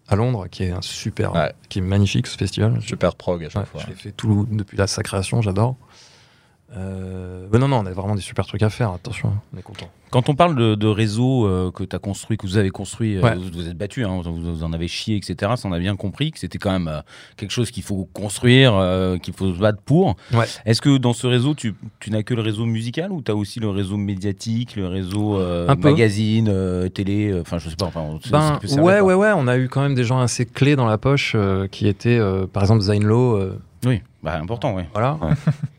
à 0.08 0.16
Londres, 0.16 0.46
qui 0.50 0.64
est 0.64 0.70
un 0.70 0.82
super, 0.82 1.34
Ouais. 1.34 1.52
qui 1.68 1.80
est 1.80 1.82
magnifique 1.82 2.26
ce 2.26 2.36
festival. 2.36 2.80
Super 2.82 3.14
prog 3.16 3.44
à 3.44 3.48
chaque 3.48 3.62
Ouais, 3.62 3.68
fois. 3.68 3.80
Je 3.82 3.88
l'ai 3.88 3.94
fait 3.94 4.12
tout 4.12 4.46
depuis 4.50 4.76
la, 4.76 4.86
sa 4.86 5.02
création, 5.02 5.42
j'adore. 5.42 5.76
Euh, 6.76 7.46
mais 7.52 7.58
non, 7.58 7.68
non, 7.68 7.78
on 7.78 7.86
a 7.86 7.92
vraiment 7.92 8.14
des 8.16 8.20
super 8.20 8.44
trucs 8.44 8.62
à 8.62 8.70
faire, 8.70 8.90
attention, 8.90 9.32
on 9.54 9.58
est 9.58 9.62
content. 9.62 9.86
Quand 10.10 10.28
on 10.28 10.34
parle 10.34 10.56
de, 10.56 10.74
de 10.74 10.86
réseau 10.86 11.46
euh, 11.46 11.70
que 11.70 11.84
tu 11.84 11.94
as 11.94 11.98
construit, 11.98 12.36
que 12.36 12.46
vous 12.46 12.56
avez 12.56 12.70
construit, 12.70 13.16
euh, 13.16 13.22
Ouais. 13.22 13.34
vous, 13.36 13.42
vous 13.52 13.68
êtes 13.68 13.76
battu, 13.76 14.04
hein, 14.04 14.20
vous, 14.24 14.34
vous 14.54 14.64
en 14.64 14.72
avez 14.72 14.88
chié, 14.88 15.16
etc. 15.16 15.52
Ça, 15.56 15.68
on 15.68 15.72
a 15.72 15.78
bien 15.78 15.94
compris 15.96 16.32
que 16.32 16.38
c'était 16.38 16.58
quand 16.58 16.70
même 16.72 16.88
euh, 16.88 17.00
quelque 17.36 17.50
chose 17.50 17.70
qu'il 17.70 17.82
faut 17.82 18.08
construire, 18.12 18.74
euh, 18.74 19.16
qu'il 19.18 19.32
faut 19.34 19.52
se 19.54 19.58
battre 19.58 19.80
pour. 19.82 20.16
Ouais. 20.32 20.46
Est-ce 20.64 20.80
que 20.80 20.96
dans 20.96 21.12
ce 21.12 21.26
réseau, 21.26 21.54
tu, 21.54 21.74
tu 22.00 22.10
n'as 22.10 22.22
que 22.22 22.34
le 22.34 22.42
réseau 22.42 22.64
musical 22.66 23.12
ou 23.12 23.22
tu 23.22 23.30
as 23.30 23.36
aussi 23.36 23.58
le 23.60 23.68
réseau 23.68 23.96
médiatique, 23.96 24.76
le 24.76 24.86
réseau 24.88 25.38
euh, 25.38 25.72
magazine, 25.76 26.48
euh, 26.48 26.88
télé 26.88 27.30
euh, 27.30 27.40
Enfin, 27.42 27.58
je 27.58 27.68
sais 27.70 27.76
pas. 27.76 27.86
Enfin, 27.86 28.18
Ben, 28.30 28.58
ouais, 28.80 29.00
ouais, 29.00 29.14
ouais, 29.14 29.32
on 29.36 29.46
a 29.48 29.56
eu 29.56 29.68
quand 29.68 29.82
même 29.82 29.94
des 29.94 30.04
gens 30.04 30.20
assez 30.20 30.46
clés 30.46 30.76
dans 30.76 30.86
la 30.86 30.98
poche 30.98 31.32
euh, 31.36 31.68
qui 31.68 31.86
étaient, 31.88 32.18
euh, 32.18 32.46
par 32.46 32.62
exemple, 32.62 32.82
euh, 32.90 33.52
Oui, 33.84 34.00
bah, 34.22 34.36
important, 34.40 34.74
oui. 34.74 34.82
voilà. 34.92 35.18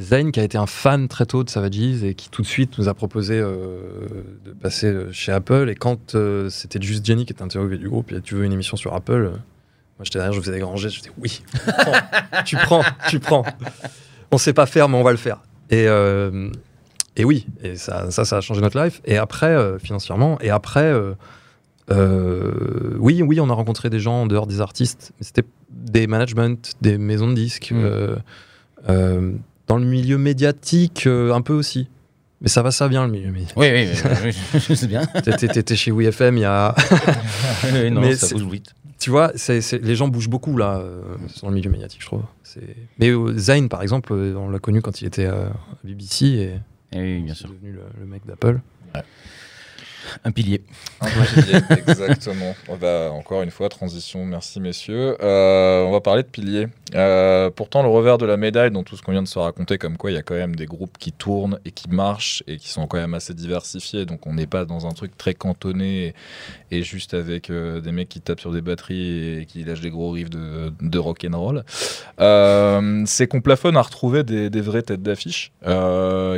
Zayn 0.00 0.30
qui 0.30 0.40
a 0.40 0.44
été 0.44 0.56
un 0.56 0.66
fan 0.66 1.08
très 1.08 1.26
tôt 1.26 1.42
de 1.42 1.50
Savages 1.50 2.04
et 2.04 2.14
qui 2.14 2.30
tout 2.30 2.42
de 2.42 2.46
suite 2.46 2.78
nous 2.78 2.88
a 2.88 2.94
proposé 2.94 3.38
euh, 3.38 3.80
de 4.44 4.52
passer 4.52 4.86
euh, 4.86 5.12
chez 5.12 5.32
Apple. 5.32 5.68
Et 5.68 5.74
quand 5.74 6.14
euh, 6.14 6.48
c'était 6.50 6.80
juste 6.80 7.04
Jenny 7.04 7.26
qui 7.26 7.32
était 7.32 7.42
interviewée 7.42 7.78
du 7.78 7.88
groupe, 7.88 8.12
et 8.12 8.20
tu 8.20 8.36
veux 8.36 8.44
une 8.44 8.52
émission 8.52 8.76
sur 8.76 8.94
Apple, 8.94 9.30
moi 9.30 10.04
j'étais 10.04 10.18
derrière, 10.18 10.32
je 10.32 10.40
faisais 10.40 10.52
des 10.52 10.60
grands 10.60 10.76
gestes, 10.76 10.96
je 10.96 11.00
disais 11.00 11.12
oui, 11.18 11.42
tu 12.44 12.56
prends, 12.56 12.84
tu 13.08 13.18
prends. 13.18 13.44
On 14.30 14.38
sait 14.38 14.52
pas 14.52 14.66
faire, 14.66 14.88
mais 14.88 14.96
on 14.96 15.02
va 15.02 15.10
le 15.10 15.16
faire. 15.16 15.40
Et, 15.70 15.86
euh, 15.88 16.50
et 17.16 17.24
oui, 17.24 17.46
et 17.62 17.74
ça, 17.74 18.10
ça, 18.10 18.24
ça 18.24 18.36
a 18.36 18.40
changé 18.40 18.60
notre 18.60 18.80
life. 18.80 19.00
Et 19.04 19.16
après, 19.16 19.78
financièrement, 19.80 20.38
et 20.40 20.50
après, 20.50 20.94
oui, 21.90 23.22
oui, 23.22 23.40
on 23.40 23.50
a 23.50 23.54
rencontré 23.54 23.90
des 23.90 23.98
gens 23.98 24.22
en 24.22 24.26
dehors 24.26 24.46
des 24.46 24.60
artistes. 24.60 25.12
mais 25.18 25.24
C'était 25.24 25.48
des 25.70 26.06
managements, 26.06 26.54
des 26.80 26.98
maisons 26.98 27.28
de 27.28 27.34
disques. 27.34 27.72
Mm. 27.72 28.16
euh, 28.88 29.32
dans 29.68 29.76
le 29.76 29.84
milieu 29.84 30.18
médiatique, 30.18 31.06
euh, 31.06 31.32
un 31.32 31.40
peu 31.42 31.52
aussi. 31.52 31.88
Mais 32.40 32.48
ça 32.48 32.62
va, 32.62 32.70
ça 32.70 32.86
vient 32.88 33.04
le 33.06 33.12
milieu 33.12 33.30
médiatique. 33.30 33.56
Oui, 33.56 33.68
oui, 33.72 33.88
oui, 34.04 34.30
oui, 34.54 34.60
je 34.68 34.74
sais 34.74 34.86
bien. 34.88 35.04
T'étais 35.06 35.76
chez 35.76 35.90
WeFM 35.90 36.36
il 36.38 36.40
y 36.40 36.44
a. 36.44 36.74
Oui, 37.72 37.90
non, 37.90 38.00
Mais 38.00 38.14
ça 38.16 38.34
bouge 38.34 38.44
vite. 38.50 38.74
Tu 38.98 39.10
vois, 39.10 39.32
les 39.82 39.94
gens 39.94 40.08
bougent 40.08 40.28
beaucoup 40.28 40.56
là, 40.56 40.78
euh, 40.78 41.02
dans 41.42 41.48
le 41.50 41.54
milieu 41.54 41.70
médiatique, 41.70 42.00
je 42.00 42.06
trouve. 42.06 42.22
Mais 42.98 43.10
euh, 43.10 43.36
Zayn, 43.38 43.68
par 43.68 43.82
exemple, 43.82 44.12
euh, 44.12 44.34
on 44.36 44.48
l'a 44.50 44.58
connu 44.58 44.82
quand 44.82 45.00
il 45.00 45.06
était 45.06 45.26
euh, 45.26 45.46
à 45.48 45.52
BBC 45.84 46.26
et 46.26 46.50
Eh 46.92 46.98
oui, 47.00 47.20
bien 47.20 47.34
c'est 47.34 47.40
sûr. 47.42 47.50
devenu 47.50 47.72
le, 47.72 47.82
le 48.00 48.06
mec 48.06 48.22
d'Apple. 48.26 48.58
Un 50.24 50.30
pilier. 50.32 50.62
Un 51.00 51.08
pilier, 51.08 51.58
exactement. 51.70 52.54
On 52.68 52.76
va 52.76 53.10
encore 53.12 53.42
une 53.42 53.50
fois 53.50 53.68
transition. 53.68 54.24
Merci 54.24 54.60
messieurs. 54.60 55.16
Euh, 55.22 55.84
on 55.84 55.92
va 55.92 56.00
parler 56.00 56.22
de 56.22 56.28
piliers. 56.28 56.68
Euh, 56.94 57.50
pourtant, 57.50 57.82
le 57.82 57.88
revers 57.88 58.18
de 58.18 58.26
la 58.26 58.36
médaille, 58.36 58.70
dans 58.70 58.82
tout 58.82 58.96
ce 58.96 59.02
qu'on 59.02 59.12
vient 59.12 59.22
de 59.22 59.28
se 59.28 59.38
raconter, 59.38 59.78
comme 59.78 59.96
quoi 59.96 60.10
il 60.10 60.14
y 60.14 60.18
a 60.18 60.22
quand 60.22 60.34
même 60.34 60.56
des 60.56 60.66
groupes 60.66 60.96
qui 60.98 61.12
tournent 61.12 61.58
et 61.64 61.70
qui 61.70 61.88
marchent 61.88 62.42
et 62.46 62.56
qui 62.56 62.68
sont 62.68 62.86
quand 62.86 62.98
même 62.98 63.14
assez 63.14 63.34
diversifiés. 63.34 64.06
Donc, 64.06 64.26
on 64.26 64.34
n'est 64.34 64.46
pas 64.46 64.64
dans 64.64 64.86
un 64.86 64.92
truc 64.92 65.16
très 65.16 65.34
cantonné 65.34 66.14
et, 66.70 66.78
et 66.78 66.82
juste 66.82 67.14
avec 67.14 67.50
euh, 67.50 67.80
des 67.80 67.92
mecs 67.92 68.08
qui 68.08 68.20
tapent 68.20 68.40
sur 68.40 68.52
des 68.52 68.60
batteries 68.60 69.40
et 69.40 69.46
qui 69.46 69.64
lâchent 69.64 69.80
des 69.80 69.90
gros 69.90 70.10
riffs 70.10 70.30
de, 70.30 70.72
de 70.80 70.98
rock 70.98 71.26
and 71.30 71.38
roll. 71.38 71.64
Euh, 72.20 73.02
c'est 73.06 73.26
qu'on 73.26 73.40
plafonne 73.40 73.76
à 73.76 73.82
retrouver 73.82 74.22
des, 74.22 74.50
des 74.50 74.60
vraies 74.60 74.82
têtes 74.82 75.02
d'affiche 75.02 75.52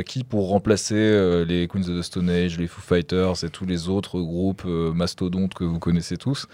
qui, 0.05 0.23
pour 0.23 0.49
remplacer 0.49 1.45
les 1.47 1.67
Queens 1.67 1.81
of 1.81 1.99
the 1.99 2.01
Stone 2.01 2.29
Age, 2.29 2.57
les 2.57 2.67
Foo 2.67 2.81
Fighters 2.81 3.43
et 3.43 3.49
tous 3.61 3.67
les 3.67 3.89
autres 3.89 4.19
groupes 4.19 4.63
euh, 4.65 4.91
mastodontes 4.91 5.53
que 5.53 5.63
vous 5.63 5.77
connaissez 5.77 6.17
tous, 6.17 6.47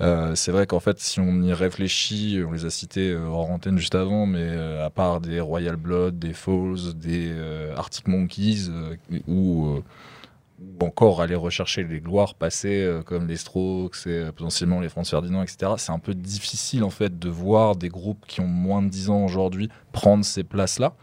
euh, 0.00 0.34
c'est 0.34 0.52
vrai 0.52 0.66
qu'en 0.66 0.80
fait, 0.80 1.00
si 1.00 1.20
on 1.20 1.42
y 1.42 1.52
réfléchit, 1.52 2.42
on 2.46 2.52
les 2.52 2.66
a 2.66 2.70
cités 2.70 3.12
euh, 3.12 3.26
hors 3.26 3.50
antenne 3.50 3.78
juste 3.78 3.94
avant, 3.94 4.26
mais 4.26 4.46
à 4.82 4.90
part 4.90 5.20
des 5.20 5.40
Royal 5.40 5.76
Blood, 5.76 6.18
des 6.18 6.34
Falls, 6.34 6.94
des 6.94 7.30
euh, 7.30 7.74
Arctic 7.76 8.08
Monkeys, 8.08 8.70
ou, 9.26 9.82
encore 10.80 11.20
aller 11.20 11.34
rechercher 11.34 11.82
les 11.82 12.00
gloires 12.00 12.34
passées 12.34 13.00
comme 13.06 13.26
les 13.26 13.36
Strokes 13.36 14.06
et 14.06 14.26
potentiellement 14.34 14.80
les 14.80 14.88
Franz 14.88 15.10
Ferdinand, 15.10 15.42
etc., 15.42 15.72
c'est 15.76 15.92
un 15.92 15.98
peu 15.98 16.14
difficile 16.14 16.84
en 16.84 16.90
fait 16.90 17.18
de 17.18 17.28
voir 17.28 17.76
des 17.76 17.88
groupes 17.88 18.24
qui 18.26 18.40
ont 18.40 18.46
moins 18.46 18.80
de 18.80 18.88
10 18.88 19.10
ans 19.10 19.24
aujourd'hui 19.24 19.68
prendre 19.92 20.24
ces 20.24 20.44
places-là. 20.44 20.94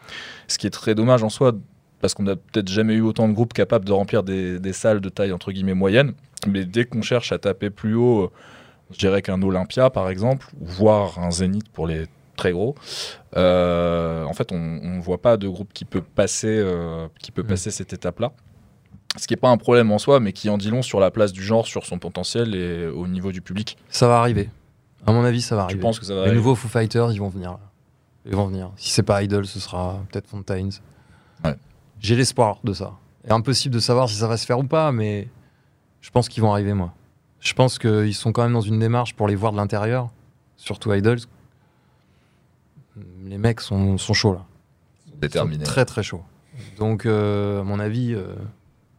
Ce 0.48 0.58
qui 0.58 0.68
est 0.68 0.72
très 0.72 0.96
dommage 0.96 1.24
en 1.24 1.30
soi, 1.30 1.54
parce 2.02 2.14
qu'on 2.14 2.24
n'a 2.24 2.36
peut-être 2.36 2.68
jamais 2.70 2.96
eu 2.96 3.02
autant 3.02 3.28
de 3.28 3.34
groupes 3.34 3.54
capables 3.54 3.86
de 3.86 3.92
remplir 3.92 4.24
des, 4.24 4.60
des 4.60 4.74
salles 4.74 5.00
de 5.02 5.10
taille 5.10 5.32
entre 5.32 5.52
guillemets 5.52 5.74
moyenne. 5.74 6.14
Mais 6.48 6.66
dès 6.66 6.86
qu'on 6.86 7.02
cherche 7.02 7.32
à 7.32 7.38
taper 7.38 7.70
plus 7.70 7.94
haut, 7.96 8.32
je 8.92 8.98
dirais 8.98 9.22
qu'un 9.22 9.42
Olympia 9.42 9.90
par 9.90 10.10
exemple, 10.10 10.48
ou 10.60 10.66
voire 10.66 11.20
un 11.20 11.32
Zénith 11.32 11.70
pour 11.70 11.88
les 11.88 12.06
très 12.36 12.52
gros, 12.52 12.76
euh, 13.38 14.24
en 14.26 14.34
fait 14.34 14.52
on 14.52 14.58
ne 14.60 15.02
voit 15.02 15.22
pas 15.22 15.38
de 15.38 15.48
groupe 15.48 15.72
qui 15.74 15.86
peut 15.86 16.02
passer, 16.02 16.48
euh, 16.50 17.08
qui 17.20 17.32
peut 17.32 17.44
Mm. 17.44 17.48
passer 17.48 17.72
cette 17.72 17.94
étape-là. 17.94 18.32
Ce 19.18 19.28
qui 19.28 19.34
n'est 19.34 19.38
pas 19.40 19.50
un 19.50 19.58
problème 19.58 19.92
en 19.92 19.98
soi, 19.98 20.20
mais 20.20 20.32
qui 20.32 20.50
en 20.50 20.58
dit 20.58 20.70
long 20.70 20.82
sur 20.82 21.00
la 21.02 21.12
place 21.12 21.34
du 21.34 21.44
genre, 21.44 21.68
sur 21.68 21.86
son 21.86 22.00
potentiel 22.00 22.56
et 22.56 22.88
au 22.88 23.08
niveau 23.08 23.32
du 23.34 23.42
public. 23.42 23.78
Ça 23.90 24.08
va 24.08 24.20
arriver. 24.20 24.50
À 25.06 25.12
mon 25.12 25.24
avis, 25.26 25.42
ça 25.42 25.56
va 25.56 25.64
arriver. 25.64 25.82
penses 25.82 26.00
que 26.00 26.06
ça 26.06 26.14
va 26.14 26.20
Les 26.22 26.28
arriver 26.28 26.38
nouveaux 26.38 26.56
Foo 26.56 26.70
Fighters, 26.70 27.12
ils 27.12 27.20
vont 27.20 27.28
venir. 27.28 27.58
Ils 28.26 28.36
vont 28.36 28.46
venir. 28.48 28.72
Si 28.78 28.90
c'est 28.92 29.04
pas 29.04 29.22
Idol, 29.22 29.46
ce 29.46 29.60
sera 29.60 30.00
peut-être 30.10 30.28
Fontaines. 30.28 30.72
Ouais. 31.44 31.56
J'ai 32.02 32.16
l'espoir 32.16 32.58
de 32.64 32.74
ça. 32.74 32.94
Et 33.28 33.32
impossible 33.32 33.74
de 33.76 33.80
savoir 33.80 34.10
si 34.10 34.16
ça 34.16 34.28
va 34.28 34.36
se 34.36 34.46
faire 34.46 34.60
ou 34.60 34.64
pas, 34.64 34.92
mais 34.92 35.30
je 36.02 36.10
pense 36.10 36.28
qu'ils 36.28 36.42
vont 36.42 36.52
arriver, 36.52 36.74
moi. 36.74 36.94
Je 37.40 37.54
pense 37.54 37.80
qu'ils 37.80 38.16
sont 38.16 38.32
quand 38.32 38.44
même 38.44 38.54
dans 38.54 38.62
une 38.62 38.80
démarche 38.80 39.14
pour 39.14 39.28
les 39.28 39.36
voir 39.36 39.52
de 39.52 39.58
l'intérieur, 39.58 40.10
surtout 40.58 40.92
Idols. 40.94 41.20
Les 43.24 43.38
mecs 43.38 43.62
sont, 43.62 43.98
sont 43.98 44.14
chauds 44.14 44.34
là. 44.34 44.46
Déterminé. 45.20 45.58
Ils 45.64 45.66
sont 45.66 45.72
très 45.72 45.86
très 45.86 46.04
chauds. 46.04 46.24
Donc, 46.78 47.06
euh, 47.06 47.62
à 47.62 47.64
mon 47.64 47.80
avis, 47.80 48.14
euh, 48.14 48.34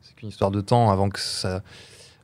c'est 0.01 0.15
qu'une 0.15 0.29
histoire 0.29 0.51
de 0.51 0.61
temps 0.61 0.91
avant 0.91 1.09
que 1.09 1.19
ça, 1.19 1.63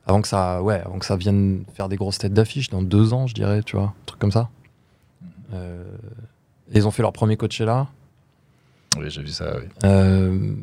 avant 0.05 0.21
que 0.21 0.27
ça, 0.27 0.63
ouais, 0.63 0.81
avant 0.85 0.99
que 0.99 1.05
ça 1.05 1.17
vienne 1.17 1.65
faire 1.73 1.89
des 1.89 1.97
grosses 1.97 2.17
têtes 2.17 2.33
d'affiche 2.33 2.69
dans 2.69 2.81
deux 2.81 3.13
ans, 3.13 3.27
je 3.27 3.33
dirais, 3.33 3.61
tu 3.63 3.75
vois, 3.75 3.87
un 3.87 4.05
truc 4.05 4.19
comme 4.19 4.31
ça. 4.31 4.49
Euh, 5.53 5.83
ils 6.71 6.87
ont 6.87 6.91
fait 6.91 7.01
leur 7.01 7.13
premier 7.13 7.37
Coachella. 7.37 7.87
Oui, 8.97 9.09
j'ai 9.09 9.21
vu 9.21 9.29
ça, 9.29 9.55
oui. 9.57 9.65
Euh, 9.85 10.53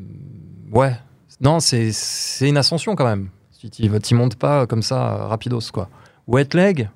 ouais, 0.72 0.97
non, 1.41 1.61
c'est 1.61 1.93
c'est 1.93 2.49
une 2.49 2.57
ascension 2.57 2.95
quand 2.97 3.05
même. 3.07 3.29
Tu 3.59 3.70
t'y 3.70 4.14
montes 4.14 4.37
pas 4.37 4.66
comme 4.66 4.83
ça 4.83 5.27
rapidos 5.27 5.61
quoi. 5.72 5.89
Wet 6.27 6.49
Leg. 6.55 6.89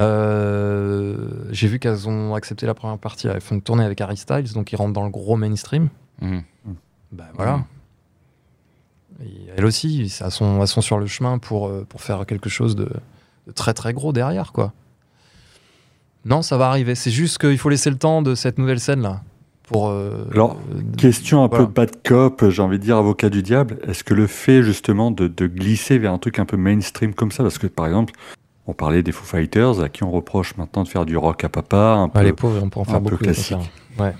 euh, 0.00 1.16
J'ai 1.50 1.68
vu 1.68 1.78
qu'elles 1.78 2.08
ont 2.08 2.34
accepté 2.34 2.66
la 2.66 2.74
première 2.74 2.98
partie. 2.98 3.28
Elles 3.28 3.40
font 3.40 3.54
une 3.56 3.62
tournée 3.62 3.84
avec 3.84 4.00
Harry 4.00 4.16
Styles, 4.16 4.52
donc 4.52 4.72
ils 4.72 4.76
rentrent 4.76 4.92
dans 4.92 5.04
le 5.04 5.10
gros 5.10 5.36
mainstream. 5.36 5.88
Mhm. 6.20 6.42
Ben 7.12 7.26
voilà. 7.34 7.64
Et 9.22 9.48
elles 9.56 9.64
aussi, 9.64 10.12
elles 10.24 10.30
sont, 10.30 10.60
elles 10.60 10.68
sont 10.68 10.80
sur 10.80 10.98
le 10.98 11.06
chemin 11.06 11.38
pour, 11.38 11.68
euh, 11.68 11.86
pour 11.88 12.00
faire 12.00 12.24
quelque 12.26 12.48
chose 12.48 12.74
de, 12.74 12.88
de 13.46 13.52
très 13.52 13.74
très 13.74 13.92
gros 13.92 14.12
derrière, 14.12 14.52
quoi. 14.52 14.72
Non, 16.24 16.42
ça 16.42 16.56
va 16.56 16.68
arriver. 16.68 16.94
C'est 16.94 17.10
juste 17.10 17.38
qu'il 17.38 17.58
faut 17.58 17.68
laisser 17.68 17.90
le 17.90 17.98
temps 17.98 18.22
de 18.22 18.34
cette 18.34 18.58
nouvelle 18.58 18.80
scène 18.80 19.02
là. 19.02 19.22
Pour, 19.68 19.88
euh, 19.88 20.26
Alors, 20.32 20.56
Question 20.98 21.44
un 21.44 21.48
voilà. 21.48 21.66
peu 21.66 21.72
bad 21.72 21.90
cop, 22.04 22.48
j'ai 22.50 22.62
envie 22.62 22.78
de 22.78 22.84
dire 22.84 22.96
avocat 22.96 23.30
du 23.30 23.42
diable. 23.42 23.78
Est-ce 23.86 24.04
que 24.04 24.12
le 24.14 24.26
fait 24.26 24.62
justement 24.62 25.10
de, 25.10 25.28
de 25.28 25.46
glisser 25.46 25.98
vers 25.98 26.12
un 26.12 26.18
truc 26.18 26.38
un 26.38 26.44
peu 26.44 26.56
mainstream 26.56 27.14
comme 27.14 27.30
ça, 27.32 27.42
parce 27.42 27.58
que 27.58 27.66
par 27.68 27.86
exemple, 27.86 28.12
on 28.66 28.74
parlait 28.74 29.02
des 29.02 29.12
Foo 29.12 29.24
Fighters, 29.24 29.80
à 29.80 29.88
qui 29.88 30.04
on 30.04 30.10
reproche 30.10 30.56
maintenant 30.56 30.82
de 30.82 30.88
faire 30.88 31.04
du 31.06 31.16
rock 31.16 31.44
à 31.44 31.48
papa, 31.48 31.94
un 31.94 32.08
peu. 32.08 32.18
Ouais, 32.20 32.24
les 32.26 32.32
pauvres, 32.32 32.60
on 32.62 32.68
peut 32.68 32.80
en 32.80 32.82
un 32.82 32.86
faire 32.86 33.02
peu 33.02 33.10
beaucoup. 33.10 33.24
classique. 33.24 33.56
Ouais. 33.98 34.12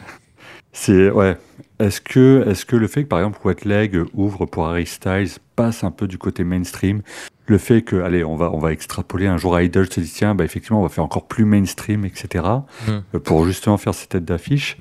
C'est 0.73 1.11
ouais. 1.11 1.37
Est-ce 1.79 2.01
que 2.01 2.45
est-ce 2.49 2.65
que 2.65 2.77
le 2.77 2.87
fait 2.87 3.03
que 3.03 3.09
par 3.09 3.19
exemple 3.19 3.39
Wet 3.45 3.57
Leg 3.65 4.03
ouvre 4.15 4.47
pour 4.47 4.67
Harry 4.69 4.87
Styles 4.87 5.31
passe 5.57 5.85
un 5.85 5.91
peu 5.91 6.07
du 6.07 6.17
côté 6.17 6.45
mainstream, 6.45 7.03
le 7.47 7.59
fait 7.59 7.83
que 7.83 7.97
allez 7.97 8.25
on 8.25 8.37
va 8.37 8.51
on 8.53 8.59
va 8.59 8.73
extrapoler 8.73 9.27
un 9.27 9.37
jour 9.37 9.59
Idol 9.61 9.87
se 9.91 10.01
dit 10.01 10.11
tiens 10.15 10.35
bah 10.35 10.45
effectivement 10.45 10.79
on 10.81 10.83
va 10.83 10.89
faire 10.89 11.05
encore 11.05 11.27
plus 11.27 11.45
mainstream 11.45 12.05
etc 12.05 12.45
Mm. 12.87 12.91
euh, 13.15 13.19
pour 13.19 13.45
justement 13.45 13.77
faire 13.79 13.95
ces 13.95 14.07
têtes 14.07 14.25
d'affiche. 14.25 14.79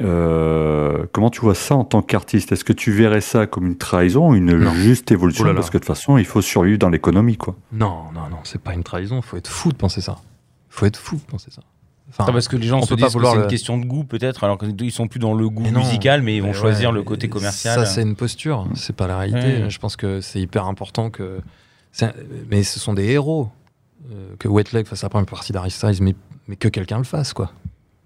Euh, 0.00 1.06
comment 1.12 1.30
tu 1.30 1.40
vois 1.40 1.54
ça 1.54 1.74
en 1.74 1.84
tant 1.84 2.02
qu'artiste? 2.02 2.52
Est-ce 2.52 2.64
que 2.64 2.72
tu 2.72 2.92
verrais 2.92 3.20
ça 3.20 3.46
comme 3.46 3.66
une 3.66 3.76
trahison, 3.76 4.32
une 4.34 4.56
Non. 4.56 4.72
juste 4.72 5.10
évolution? 5.12 5.44
Oh 5.44 5.46
là 5.46 5.52
là. 5.52 5.56
Parce 5.60 5.70
que 5.70 5.76
de 5.76 5.82
toute 5.82 5.86
façon, 5.88 6.16
il 6.18 6.24
faut 6.24 6.40
survivre 6.42 6.78
dans 6.78 6.88
l'économie, 6.88 7.36
quoi. 7.36 7.54
Non, 7.72 8.04
non, 8.14 8.28
non, 8.30 8.38
c'est 8.44 8.60
pas 8.60 8.74
une 8.74 8.82
trahison. 8.84 9.20
Faut 9.22 9.36
être 9.36 9.48
fou 9.48 9.70
de 9.70 9.76
penser 9.76 10.00
ça. 10.00 10.16
Faut 10.70 10.86
être 10.86 10.96
fou 10.96 11.16
de 11.16 11.22
penser 11.30 11.50
ça. 11.50 11.62
Enfin, 12.10 12.30
parce 12.30 12.46
que 12.48 12.56
les 12.56 12.66
gens 12.66 12.78
on 12.78 12.82
se 12.82 12.88
peut 12.88 12.96
pas 12.96 13.06
disent 13.06 13.14
que 13.14 13.18
vouloir 13.18 13.34
c'est 13.34 13.40
une 13.42 13.46
question 13.46 13.78
de 13.78 13.86
goût 13.86 14.04
peut-être, 14.04 14.44
alors 14.44 14.58
qu'ils 14.58 14.92
sont 14.92 15.08
plus 15.08 15.18
dans 15.18 15.32
le 15.32 15.48
goût 15.48 15.62
Mais 15.62 15.70
non. 15.70 15.80
musical, 15.80 16.20
mais 16.20 16.36
ils 16.36 16.40
vont 16.40 16.48
Mais 16.48 16.52
choisir 16.52 16.90
ouais, 16.90 16.96
le 16.96 17.02
côté 17.04 17.28
commercial. 17.30 17.78
Ça, 17.78 17.86
c'est 17.86 18.02
une 18.02 18.16
posture. 18.16 18.66
C'est 18.74 18.94
pas 18.94 19.06
la 19.06 19.16
réalité. 19.18 19.62
Ouais. 19.62 19.70
Je 19.70 19.78
pense 19.78 19.96
que 19.96 20.20
c'est 20.20 20.40
hyper 20.40 20.66
important 20.66 21.10
que. 21.10 21.40
Mais 22.50 22.62
ce 22.64 22.78
sont 22.80 22.94
des 22.94 23.04
héros. 23.04 23.48
Euh, 24.10 24.34
que 24.38 24.48
Wet 24.48 24.64
Leg 24.72 24.86
fasse 24.86 25.02
la 25.02 25.08
première 25.08 25.26
partie 25.26 25.52
d'Harry 25.52 25.70
Styles, 25.70 26.02
mais, 26.02 26.14
mais 26.48 26.56
que 26.56 26.66
quelqu'un 26.68 26.98
le 26.98 27.04
fasse, 27.04 27.32
quoi. 27.32 27.52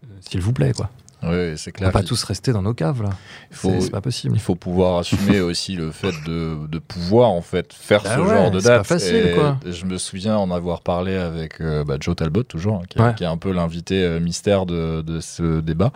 Euh, 0.05 0.09
S'il 0.21 0.43
vous 0.43 0.53
plaît, 0.53 0.73
quoi. 0.75 0.91
Oui, 1.23 1.55
c'est 1.57 1.73
On 1.81 1.85
va 1.85 1.91
pas 1.93 2.03
tous 2.03 2.23
rester 2.25 2.53
dans 2.53 2.63
nos 2.63 2.75
caves, 2.75 3.03
là. 3.03 3.11
Il 3.51 3.57
faut, 3.57 3.81
C'est 3.81 3.91
pas 3.91 4.01
possible. 4.03 4.35
il 4.37 4.41
faut 4.41 4.55
pouvoir 4.55 4.99
assumer 4.99 5.41
aussi 5.41 5.75
le 5.75 5.91
fait 5.91 6.13
de, 6.27 6.67
de 6.67 6.79
pouvoir 6.79 7.31
en 7.31 7.41
fait 7.41 7.73
faire 7.73 8.03
Bah 8.03 8.17
ce 8.17 8.21
ouais, 8.21 8.29
genre 8.29 8.51
de 8.51 8.61
c'est 8.61 8.69
pas 8.69 8.77
date. 8.79 8.87
facile, 8.87 9.17
Et 9.29 9.33
quoi. 9.35 9.59
Je 9.65 9.85
me 9.87 9.97
souviens 9.99 10.37
en 10.37 10.51
avoir 10.51 10.83
parlé 10.83 11.15
avec 11.17 11.61
euh, 11.61 11.85
bah, 11.85 11.97
Joe 11.99 12.15
Talbot 12.15 12.43
toujours, 12.43 12.77
hein, 12.77 12.83
qui, 12.89 12.99
est- 12.99 13.03
Ouais. 13.03 13.15
qui 13.15 13.25
est 13.25 13.27
un 13.29 13.39
peu 13.39 13.51
l'invité 13.51 14.03
euh, 14.05 14.21
mystère 14.21 14.67
de, 14.67 15.01
de 15.03 15.21
ce 15.21 15.61
débat. 15.61 15.91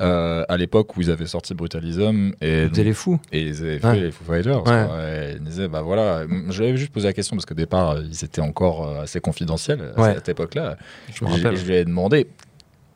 Euh, 0.00 0.44
à 0.48 0.56
l'époque 0.56 0.96
où 0.96 1.00
ils 1.02 1.10
avaient 1.10 1.26
sorti 1.26 1.52
Brutalism 1.54 2.32
et 2.40 2.66
Vous 2.66 2.74
les 2.82 2.94
fous. 2.94 3.20
Et 3.30 3.42
ils 3.42 3.62
avaient 3.62 3.78
fait 3.78 3.86
Ouais. 3.86 4.00
les 4.00 4.10
Foo 4.10 4.24
Fighters. 4.24 4.62
Quoi. 4.64 4.74
Et 5.02 5.32
ils 5.36 5.42
disaient, 5.44 5.68
bah 5.68 5.82
voilà, 5.82 6.22
je 6.48 6.60
lui 6.62 6.68
avais 6.70 6.78
juste 6.78 6.92
posé 6.92 7.06
la 7.08 7.12
question 7.12 7.36
parce 7.36 7.46
qu'au 7.46 7.54
départ, 7.54 7.98
ils 8.00 8.24
étaient 8.24 8.40
encore 8.40 8.98
assez 9.00 9.20
confidentiels 9.20 9.92
à 9.96 10.14
cette 10.14 10.30
époque-là. 10.30 10.76
Je 11.14 11.24
me 11.24 11.30
rappelle. 11.30 11.56
je 11.56 11.64
lui 11.66 11.74
ai 11.74 11.84
demandé, 11.84 12.26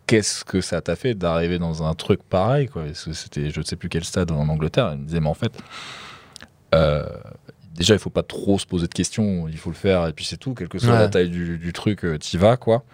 qu'est-ce 0.06 0.44
que 0.44 0.60
ça 0.60 0.80
t'a 0.80 0.96
fait 0.96 1.14
d'arriver 1.14 1.58
dans 1.58 1.82
un 1.82 1.94
truc 1.94 2.22
pareil 2.22 2.68
quoi? 2.68 2.84
Parce 2.84 3.04
que 3.04 3.12
C'était, 3.12 3.50
je 3.50 3.60
ne 3.60 3.64
sais 3.64 3.76
plus 3.76 3.88
quel 3.88 4.04
stade 4.04 4.30
en 4.30 4.48
Angleterre. 4.48 4.90
Il 4.94 5.00
me 5.00 5.04
disait, 5.06 5.20
mais 5.20 5.28
en 5.28 5.34
fait, 5.34 5.52
euh, 6.74 7.04
déjà, 7.74 7.94
il 7.94 7.98
faut 8.00 8.10
pas 8.10 8.22
trop 8.22 8.58
se 8.58 8.66
poser 8.66 8.86
de 8.86 8.92
questions, 8.94 9.48
il 9.48 9.56
faut 9.58 9.70
le 9.70 9.76
faire 9.76 10.06
et 10.06 10.12
puis 10.12 10.24
c'est 10.24 10.36
tout, 10.36 10.54
quelle 10.54 10.68
que 10.68 10.78
soit 10.78 10.92
Ouais. 10.92 10.98
la 10.98 11.08
taille 11.08 11.30
du, 11.30 11.58
du 11.58 11.72
truc, 11.72 12.04
euh, 12.04 12.18
t'y 12.18 12.36
vas, 12.36 12.56
quoi. 12.56 12.84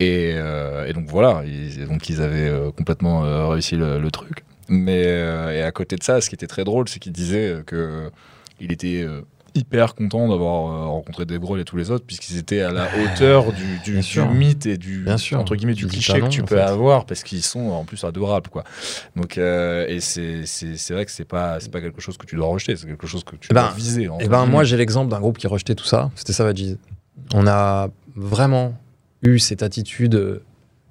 Et, 0.00 0.32
euh, 0.36 0.86
et 0.86 0.92
donc 0.92 1.06
voilà, 1.08 1.42
ils, 1.44 1.86
donc 1.88 2.08
ils 2.08 2.22
avaient 2.22 2.48
euh, 2.48 2.70
complètement 2.70 3.48
réussi 3.48 3.76
le, 3.76 3.98
le 3.98 4.10
truc. 4.10 4.44
Mais 4.68 5.02
et 5.04 5.62
à 5.62 5.72
côté 5.72 5.96
de 5.96 6.02
ça, 6.02 6.20
ce 6.20 6.28
qui 6.28 6.34
était 6.34 6.46
très 6.46 6.62
drôle, 6.62 6.88
c'est 6.90 6.98
qu'il 6.98 7.12
disait 7.12 7.62
que 7.66 8.10
il 8.60 8.70
était 8.70 9.06
hyper 9.54 9.94
content 9.94 10.28
d'avoir 10.28 10.72
euh, 10.72 10.86
rencontré 10.86 11.24
Dave 11.26 11.38
Grohl 11.40 11.60
et 11.60 11.64
tous 11.64 11.76
les 11.76 11.90
autres, 11.90 12.04
puisqu'ils 12.06 12.36
étaient 12.38 12.60
à 12.60 12.70
la 12.70 12.88
hauteur 12.98 13.46
du, 13.52 14.00
mythe 14.34 14.66
et 14.66 14.76
du, 14.78 15.02
Bien 15.04 15.16
sûr. 15.16 15.38
entre 15.40 15.56
guillemets, 15.56 15.74
du 15.74 15.86
cliché 15.86 16.20
que 16.20 16.28
tu 16.28 16.42
peux 16.42 16.56
fait. 16.56 16.60
avoir, 16.62 17.06
parce 17.06 17.22
qu'ils 17.22 17.42
sont 17.42 17.70
en 17.70 17.84
plus 17.84 18.04
adorables. 18.04 18.50
Quoi. 18.50 18.64
Donc, 19.16 19.38
euh, 19.38 19.86
et 19.88 20.00
c'est 20.00 20.44
vrai 20.90 21.04
que 21.04 21.10
c'est 21.10 21.24
pas, 21.24 21.60
c'est 21.60 21.70
pas 21.72 21.80
quelque 21.80 22.00
chose 22.00 22.16
que 22.16 22.26
tu 22.26 22.36
dois 22.36 22.46
rejeter, 22.48 22.76
c'est 22.76 22.86
quelque 22.86 23.06
chose 23.06 23.24
que 23.24 23.36
tu 23.36 23.48
Eh 23.50 23.54
dois 23.54 23.64
ben, 23.68 23.74
viser. 23.74 24.04
Et 24.20 24.28
ben 24.28 24.38
moi 24.38 24.46
guillemets. 24.46 24.64
j'ai 24.66 24.76
l'exemple 24.76 25.10
d'un 25.10 25.20
groupe 25.20 25.38
qui 25.38 25.46
rejetait 25.46 25.74
tout 25.74 25.84
ça, 25.86 26.10
c'était 26.14 26.32
Savages. 26.32 26.76
On 27.34 27.46
a 27.46 27.88
vraiment 28.16 28.74
eu 29.22 29.38
cette 29.38 29.62
attitude 29.62 30.14
euh, 30.14 30.42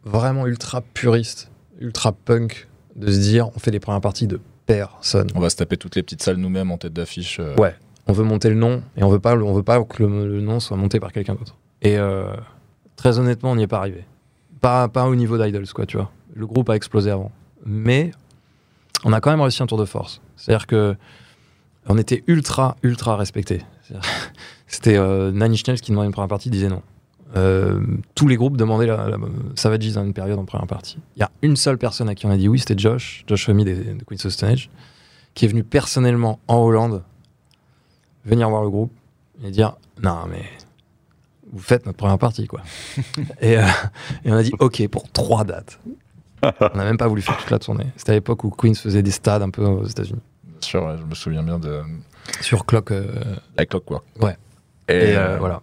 vraiment 0.04 0.46
ultra 0.48 0.82
puriste, 0.82 1.50
ultra 1.80 2.12
punk, 2.12 2.68
de 2.96 3.12
se 3.12 3.20
dire 3.20 3.50
on 3.56 3.60
fait 3.60 3.72
les 3.72 3.80
premières 3.80 4.02
parties 4.02 4.28
de 4.28 4.40
personne. 4.66 5.28
On 5.36 5.40
va 5.40 5.50
se 5.50 5.56
taper 5.56 5.78
toutes 5.78 5.96
les 5.96 6.04
petites 6.04 6.22
salles 6.24 6.36
nous-mêmes 6.38 6.72
en 6.72 6.78
tête 6.78 6.94
d'affiche. 6.94 7.38
euh, 7.40 7.56
Ouais. 7.56 7.74
On 8.08 8.14
veut 8.14 8.24
monter 8.24 8.50
le 8.50 8.56
nom 8.56 8.82
et 8.96 9.04
on 9.04 9.10
veut 9.10 9.20
pas, 9.20 9.36
on 9.36 9.54
veut 9.54 9.64
pas 9.64 9.84
que 9.84 10.04
le, 10.04 10.42
nom 10.42 10.60
soit 10.60 10.78
monté 10.78 11.00
par 11.00 11.12
quelqu'un 11.12 11.36
d'autre. 11.36 11.56
Et 11.82 11.98
euh, 11.98 12.34
très 12.96 13.20
honnêtement, 13.20 13.52
on 13.52 13.56
n'y 13.56 13.64
est 13.64 13.68
pas 13.68 13.80
arrivé. 13.80 14.06
Pas, 14.62 14.90
au 15.06 15.16
niveau 15.16 15.38
d'Idols, 15.38 15.68
quoi, 15.74 15.86
tu 15.86 15.98
vois. 15.98 16.12
Le 16.34 16.46
groupe 16.46 16.70
a 16.70 16.76
explosé 16.76 17.12
avant. 17.12 17.32
Mais 17.66 18.12
on 19.04 19.14
a 19.14 19.22
quand 19.22 19.30
même 19.30 19.42
réussi 19.42 19.62
un 19.64 19.68
tour 19.68 19.78
de 19.78 19.86
force. 19.86 20.22
C'est-à-dire 20.36 20.68
que 20.68 20.96
on 21.90 21.98
était 21.98 22.24
ultra, 22.28 22.76
ultra 22.84 23.16
respectés. 23.16 23.62
C'était 24.68 24.98
euh, 24.98 25.32
Nine 25.32 25.54
Inch 25.54 25.66
Nails 25.68 25.80
qui 25.80 25.92
demandait 25.92 26.08
une 26.08 26.14
première 26.14 26.28
partie, 26.28 26.50
disait 26.50 26.68
non. 26.68 26.82
Euh, 27.36 27.82
tous 28.16 28.28
les 28.28 28.38
groupes 28.38 28.58
demandaient 28.58 28.88
la, 28.88 29.10
la, 29.10 29.18
Savages 29.56 29.94
dans 29.94 30.04
une 30.04 30.14
période 30.14 30.40
en 30.40 30.46
première 30.46 30.68
partie. 30.68 30.98
Il 31.16 31.20
y 31.20 31.24
a 31.24 31.32
une 31.42 31.56
seule 31.56 31.78
personne 31.78 32.08
à 32.10 32.16
qui 32.16 32.26
on 32.26 32.30
a 32.30 32.38
dit 32.38 32.48
oui, 32.48 32.60
c'était 32.60 32.78
Josh, 32.78 33.24
Josh 33.28 33.50
Homme 33.50 33.64
de 33.64 34.04
Queen's 34.06 34.26
of 34.26 34.32
Stone 34.32 34.50
Age, 34.50 34.70
qui 35.34 35.46
est 35.46 35.48
venu 35.48 35.64
personnellement 35.64 36.40
en 36.48 36.58
Hollande 36.58 37.04
venir 38.28 38.50
voir 38.50 38.62
le 38.64 38.70
groupe 38.70 38.92
et 39.44 39.50
dire 39.52 39.76
non 40.04 40.26
mais 40.30 40.44
vous 41.52 41.60
faites 41.60 41.86
notre 41.86 41.98
première 41.98 42.18
partie 42.20 42.46
quoi. 42.48 42.62
et, 43.42 43.58
euh, 43.58 43.64
et 44.26 44.32
on 44.32 44.36
a 44.36 44.44
dit 44.44 44.52
ok 44.60 44.88
pour 44.90 45.10
trois 45.12 45.44
dates. 45.44 45.80
on 46.44 46.78
n'a 46.78 46.84
même 46.84 46.98
pas 46.98 47.08
voulu 47.08 47.22
faire 47.22 47.38
toute 47.38 47.50
la 47.50 47.60
tournée. 47.60 47.88
C'était 47.96 48.12
à 48.12 48.16
l'époque 48.16 48.44
où 48.44 48.50
Queens 48.52 48.76
faisait 48.76 49.02
des 49.02 49.12
stades 49.12 49.42
un 49.42 49.50
peu 49.50 49.64
aux 49.64 49.86
États-Unis. 49.88 50.22
Bien 50.44 50.62
sûr, 50.62 50.84
ouais, 50.84 50.96
je 51.00 51.04
me 51.04 51.16
souviens 51.16 51.42
bien 51.44 51.58
de 51.58 51.82
Sur 52.42 52.66
Clock. 52.66 52.92
euh, 52.92 53.36
Like 53.58 53.70
Clockwork. 53.70 54.04
Ouais. 54.22 54.38
Et, 54.88 54.94
et 54.94 55.16
euh, 55.16 55.36
euh, 55.36 55.38
voilà. 55.40 55.62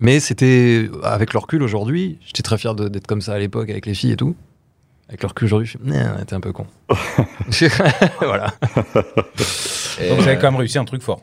Mais 0.00 0.20
c'était 0.20 0.90
avec 1.04 1.32
le 1.32 1.38
recul 1.38 1.62
aujourd'hui. 1.62 2.18
J'étais 2.26 2.42
très 2.42 2.58
fier 2.58 2.74
d'être 2.74 3.06
comme 3.06 3.22
ça 3.22 3.32
à 3.34 3.38
l'époque 3.38 3.70
avec 3.70 3.86
les 3.86 3.94
filles 3.94 4.12
et 4.12 4.16
tout. 4.16 4.34
Avec 5.08 5.22
le 5.22 5.28
recul 5.28 5.46
aujourd'hui, 5.46 5.66
je 5.68 5.78
Nah, 5.82 6.22
t'es 6.24 6.34
un 6.34 6.40
peu 6.40 6.52
con. 6.52 6.66
voilà. 8.20 8.52
et, 10.00 10.08
Donc 10.08 10.18
vous 10.20 10.28
avez 10.28 10.36
quand 10.36 10.50
même 10.50 10.56
réussi 10.56 10.78
un 10.78 10.84
truc 10.84 11.02
fort. 11.02 11.22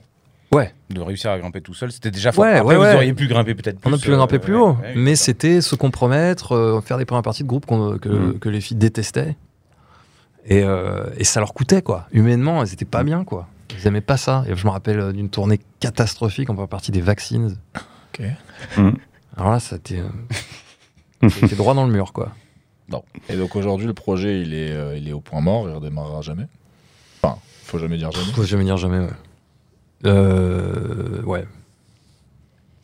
Ouais. 0.54 0.74
De 0.90 1.00
réussir 1.02 1.32
à 1.32 1.40
grimper 1.40 1.62
tout 1.62 1.74
seul, 1.74 1.92
c'était 1.92 2.12
déjà 2.12 2.32
fort. 2.32 2.44
Ouais, 2.44 2.54
Après, 2.56 2.76
ouais, 2.76 2.76
vous 2.76 2.82
ouais. 2.84 2.96
auriez 2.96 3.14
pu 3.14 3.28
grimper 3.28 3.56
peut-être 3.56 3.80
plus. 3.80 3.90
On 3.90 3.96
a 3.96 3.98
pu 3.98 4.12
euh, 4.12 4.16
grimper 4.18 4.40
plus 4.40 4.56
ouais, 4.56 4.60
haut, 4.62 4.74
ouais, 4.82 4.94
mais 4.96 5.16
c'était 5.16 5.62
se 5.62 5.76
compromettre, 5.76 6.54
euh, 6.54 6.82
faire 6.82 6.98
des 6.98 7.06
premières 7.06 7.22
parties 7.24 7.44
de 7.44 7.48
groupe 7.48 7.66
que, 7.66 8.10
Mhm. 8.10 8.40
que 8.40 8.50
les 8.50 8.60
filles 8.62 8.78
détestaient. 8.78 9.38
Et, 10.46 10.64
euh, 10.64 11.06
et 11.18 11.24
ça 11.24 11.40
leur 11.40 11.54
coûtait, 11.54 11.82
quoi. 11.82 12.08
Humainement, 12.12 12.62
elles 12.64 12.74
étaient 12.74 12.84
pas 12.84 13.04
bien, 13.04 13.24
quoi. 13.24 13.48
Ils 13.80 13.88
aimaient 13.88 14.02
pas 14.02 14.18
ça. 14.18 14.44
Et 14.50 14.56
je 14.56 14.66
me 14.66 14.72
rappelle 14.72 15.00
euh, 15.00 15.12
d'une 15.14 15.30
tournée 15.30 15.60
catastrophique 15.80 16.50
en 16.50 16.54
première 16.56 16.68
partie 16.68 16.92
des 16.92 17.02
Vaccines. 17.02 17.56
Ok. 18.14 18.26
Mhm. 18.78 18.96
Alors 19.38 19.52
là, 19.52 19.60
ça 19.62 19.78
était, 19.78 20.00
euh, 20.02 21.30
c'était 21.30 21.56
droit 21.56 21.74
dans 21.74 21.86
le 21.86 21.94
mur, 21.94 22.12
quoi. 22.12 22.32
Et 23.30 23.38
donc 23.38 23.56
aujourd'hui, 23.56 23.88
le 23.88 23.94
projet, 23.94 24.42
il 24.42 24.54
est, 24.54 24.72
euh, 24.72 24.98
il 24.98 25.08
est 25.08 25.14
au 25.14 25.22
point 25.22 25.40
mort, 25.40 25.70
il 25.70 25.74
redémarrera 25.74 26.22
jamais. 26.22 26.48
Enfin, 27.24 27.38
faut 27.64 27.78
jamais 27.80 27.96
dire 27.98 28.12
jamais. 28.12 28.34
Faut 28.34 28.44
jamais 28.44 28.66
dire 28.66 28.76
jamais, 28.76 29.00
ouais. 29.00 29.08
Euh, 30.06 31.22
ouais. 31.24 31.46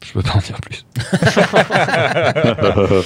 Je 0.06 0.14
peux 0.14 0.22
pas 0.22 0.36
en 0.36 0.40
dire 0.40 0.62
plus. 0.62 0.86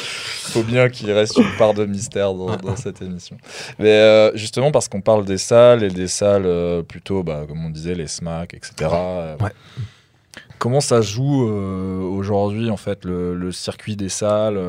faut 0.52 0.64
bien 0.64 0.90
qu'il 0.90 1.10
reste 1.12 1.38
une 1.38 1.56
part 1.58 1.74
de 1.74 1.86
mystère 1.86 2.34
dans, 2.34 2.58
dans 2.58 2.76
cette 2.76 3.02
émission. 3.02 3.38
Mais 3.80 3.92
euh, 3.92 4.36
justement, 4.36 4.72
parce 4.72 4.90
qu'on 4.90 5.00
parle 5.02 5.24
des 5.26 5.38
salles 5.38 5.84
et 5.84 5.90
des 5.90 6.10
salles 6.10 6.46
euh, 6.46 6.84
plutôt, 6.84 7.24
bah, 7.24 7.46
comme 7.48 7.66
on 7.66 7.70
disait, 7.70 7.96
les 7.96 8.08
SMAC, 8.08 8.54
etc. 8.54 8.74
euh, 8.94 9.38
Ouais. 9.40 9.52
Comment 10.60 10.82
ça 10.82 11.02
joue 11.02 11.50
euh, 11.50 12.02
aujourd'hui, 12.02 12.70
en 12.70 12.78
fait, 12.78 13.04
le, 13.06 13.34
le 13.36 13.52
circuit 13.52 13.96
des 13.96 14.10
salles 14.10 14.60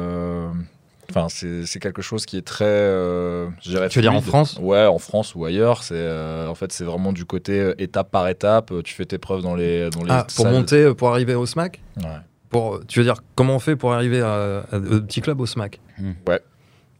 Enfin, 1.14 1.28
c'est 1.28 1.78
quelque 1.80 2.02
chose 2.02 2.24
qui 2.26 2.36
est 2.36 2.46
très. 2.46 2.64
euh, 2.64 3.48
Tu 3.60 3.70
veux 3.70 3.88
dire 4.02 4.14
en. 4.14 4.20
France 4.20 4.58
Ouais, 4.60 4.86
en 4.86 4.98
France 4.98 5.34
ou 5.34 5.44
ailleurs. 5.44 5.82
C'est 5.82 5.94
euh, 5.96 6.48
en 6.48 6.54
fait, 6.54 6.72
c'est 6.72 6.84
vraiment 6.84 7.12
du 7.12 7.24
côté 7.24 7.60
euh, 7.60 7.74
étape 7.78 8.10
par 8.10 8.26
étape. 8.28 8.72
Tu 8.84 8.94
fais 8.94 9.04
tes 9.04 9.18
preuves 9.18 9.42
dans 9.42 9.54
les 9.54 9.90
dans 9.90 10.02
les 10.02 10.10
Ah, 10.10 10.26
pour 10.36 10.46
monter, 10.46 10.94
pour 10.94 11.10
arriver 11.10 11.34
au 11.34 11.44
SMAC 11.46 11.80
Ouais. 11.98 12.04
pour, 12.50 12.80
Tu 12.86 12.98
veux 13.00 13.04
dire, 13.04 13.16
comment 13.34 13.56
on 13.56 13.58
fait 13.58 13.76
pour 13.76 13.92
arriver 13.92 14.20
à, 14.22 14.64
à- 14.72 14.76
au 14.78 15.00
petit 15.02 15.20
club 15.20 15.40
au 15.40 15.46
SMAC 15.46 15.80
Hmm. 15.98 16.12
Ouais. 16.26 16.40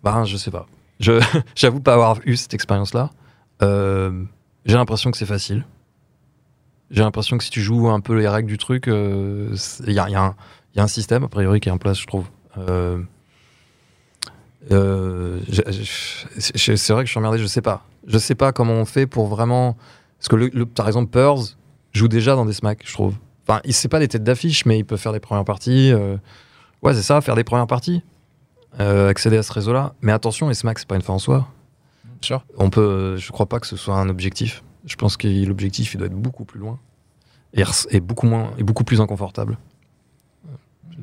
Bah, 0.03 0.25
je 0.27 0.37
sais 0.37 0.51
pas. 0.51 0.67
Je, 1.01 1.13
j'avoue 1.55 1.81
pas 1.81 1.95
avoir 1.95 2.19
eu 2.27 2.37
cette 2.37 2.53
expérience-là. 2.55 3.11
Euh, 3.63 4.25
j'ai 4.67 4.75
l'impression 4.77 5.11
que 5.11 5.17
c'est 5.17 5.27
facile. 5.27 5.65
J'ai 6.91 7.03
l'impression 7.03 7.39
que 7.39 7.45
si 7.45 7.51
tu 7.51 7.63
joues 7.63 7.89
un 7.89 8.01
peu 8.01 8.15
les 8.19 8.29
règles 8.29 8.49
du 8.49 8.59
truc, 8.59 8.85
il 8.87 9.93
y, 9.93 9.99
a, 9.99 10.09
y 10.11 10.15
a 10.15 10.23
un- 10.23 10.35
y 10.77 10.81
a 10.81 10.83
un 10.83 10.87
système, 10.89 11.25
a 11.25 11.29
priori, 11.29 11.61
qui 11.61 11.69
est 11.71 11.73
en 11.73 11.79
place, 11.79 11.99
je 11.99 12.07
trouve. 12.07 12.27
Euh, 14.71 15.41
c'est 16.39 16.93
vrai 16.93 17.03
que 17.03 17.07
je 17.07 17.11
suis 17.11 17.19
emmerdé, 17.19 17.39
je 17.39 17.47
sais 17.47 17.63
pas. 17.63 17.85
Je 18.07 18.19
sais 18.19 18.35
pas 18.35 18.53
comment 18.53 18.75
on 18.75 18.85
fait 18.85 19.07
pour 19.07 19.27
vraiment. 19.27 19.77
Parce 20.19 20.29
que, 20.29 20.37
le, 20.37 20.51
le- 20.53 20.67
par 20.67 20.87
exemple, 20.87 21.11
Pearls 21.11 21.57
joue 21.93 22.09
déjà 22.09 22.35
dans 22.37 22.45
des 22.47 22.53
smacks, 22.53 22.83
je 22.85 22.93
trouve. 22.93 23.17
Enfin, 23.47 23.61
il 23.65 23.73
sait 23.75 23.89
pas 23.89 23.99
des 23.99 24.09
têtes 24.09 24.23
d'affiche, 24.23 24.65
mais 24.67 24.79
il 24.79 24.85
peut 24.85 24.97
faire 24.97 25.13
des 25.13 25.21
premières 25.21 25.45
parties. 25.45 25.91
euh, 25.93 26.17
Ouais, 26.83 26.95
c'est 26.95 27.03
ça, 27.03 27.21
faire 27.21 27.35
des 27.37 27.45
premières 27.45 27.67
parties. 27.67 28.03
Euh, 28.81 29.09
accéder 29.09 29.37
à 29.37 29.43
ce 29.43 29.53
réseau-là. 29.53 29.95
Mais 30.01 30.13
attention, 30.13 30.49
les 30.49 30.55
smacks, 30.55 30.79
c'est 30.79 30.89
pas 30.89 30.97
une 30.97 31.03
fin 31.03 31.13
en 31.13 31.19
soi. 31.19 31.49
Sûr. 32.23 32.45
On 32.57 32.71
peut, 32.71 33.17
je 33.17 33.31
crois 33.33 33.47
pas 33.47 33.59
que 33.61 33.67
ce 33.67 33.77
soit 33.77 33.97
un 33.97 34.09
objectif. 34.09 34.63
Je 34.87 34.97
pense 34.97 35.17
que 35.17 35.27
l'objectif, 35.45 35.95
il 35.95 35.99
doit 35.99 36.07
être 36.07 36.15
beaucoup 36.15 36.45
plus 36.45 36.59
loin 36.61 36.79
et, 37.55 37.63
et 37.91 38.01
beaucoup 38.01 38.27
moins 38.27 38.51
et 38.59 38.63
beaucoup 38.63 38.85
plus 38.85 39.01
inconfortable. 39.01 39.59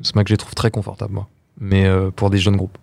Smack, 0.02 0.28
je 0.28 0.34
les 0.34 0.38
trouve 0.38 0.54
très 0.54 0.70
confortables, 0.70 1.12
moi, 1.14 1.28
mais 1.58 1.88
pour 2.16 2.30
des 2.30 2.38
jeunes 2.38 2.56
groupes. 2.56 2.76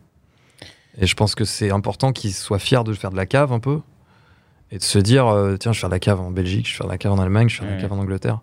Et 0.99 1.05
je 1.05 1.15
pense 1.15 1.35
que 1.35 1.45
c'est 1.45 1.71
important 1.71 2.11
qu'ils 2.11 2.33
soient 2.33 2.59
fiers 2.59 2.83
de 2.83 2.93
faire 2.93 3.11
de 3.11 3.15
la 3.15 3.25
cave 3.25 3.53
un 3.53 3.59
peu 3.59 3.81
et 4.71 4.77
de 4.77 4.83
se 4.83 4.99
dire 4.99 5.27
euh, 5.27 5.55
tiens, 5.57 5.71
je 5.71 5.77
vais 5.77 5.81
faire 5.81 5.89
de 5.89 5.95
la 5.95 5.99
cave 5.99 6.19
en 6.19 6.31
Belgique, 6.31 6.67
je 6.67 6.73
vais 6.73 6.77
faire 6.77 6.87
de 6.87 6.91
la 6.91 6.97
cave 6.97 7.11
en 7.11 7.19
Allemagne, 7.19 7.49
je 7.49 7.61
vais 7.61 7.67
faire 7.67 7.69
de 7.69 7.75
la 7.75 7.81
cave 7.81 7.97
en 7.97 8.01
Angleterre, 8.01 8.39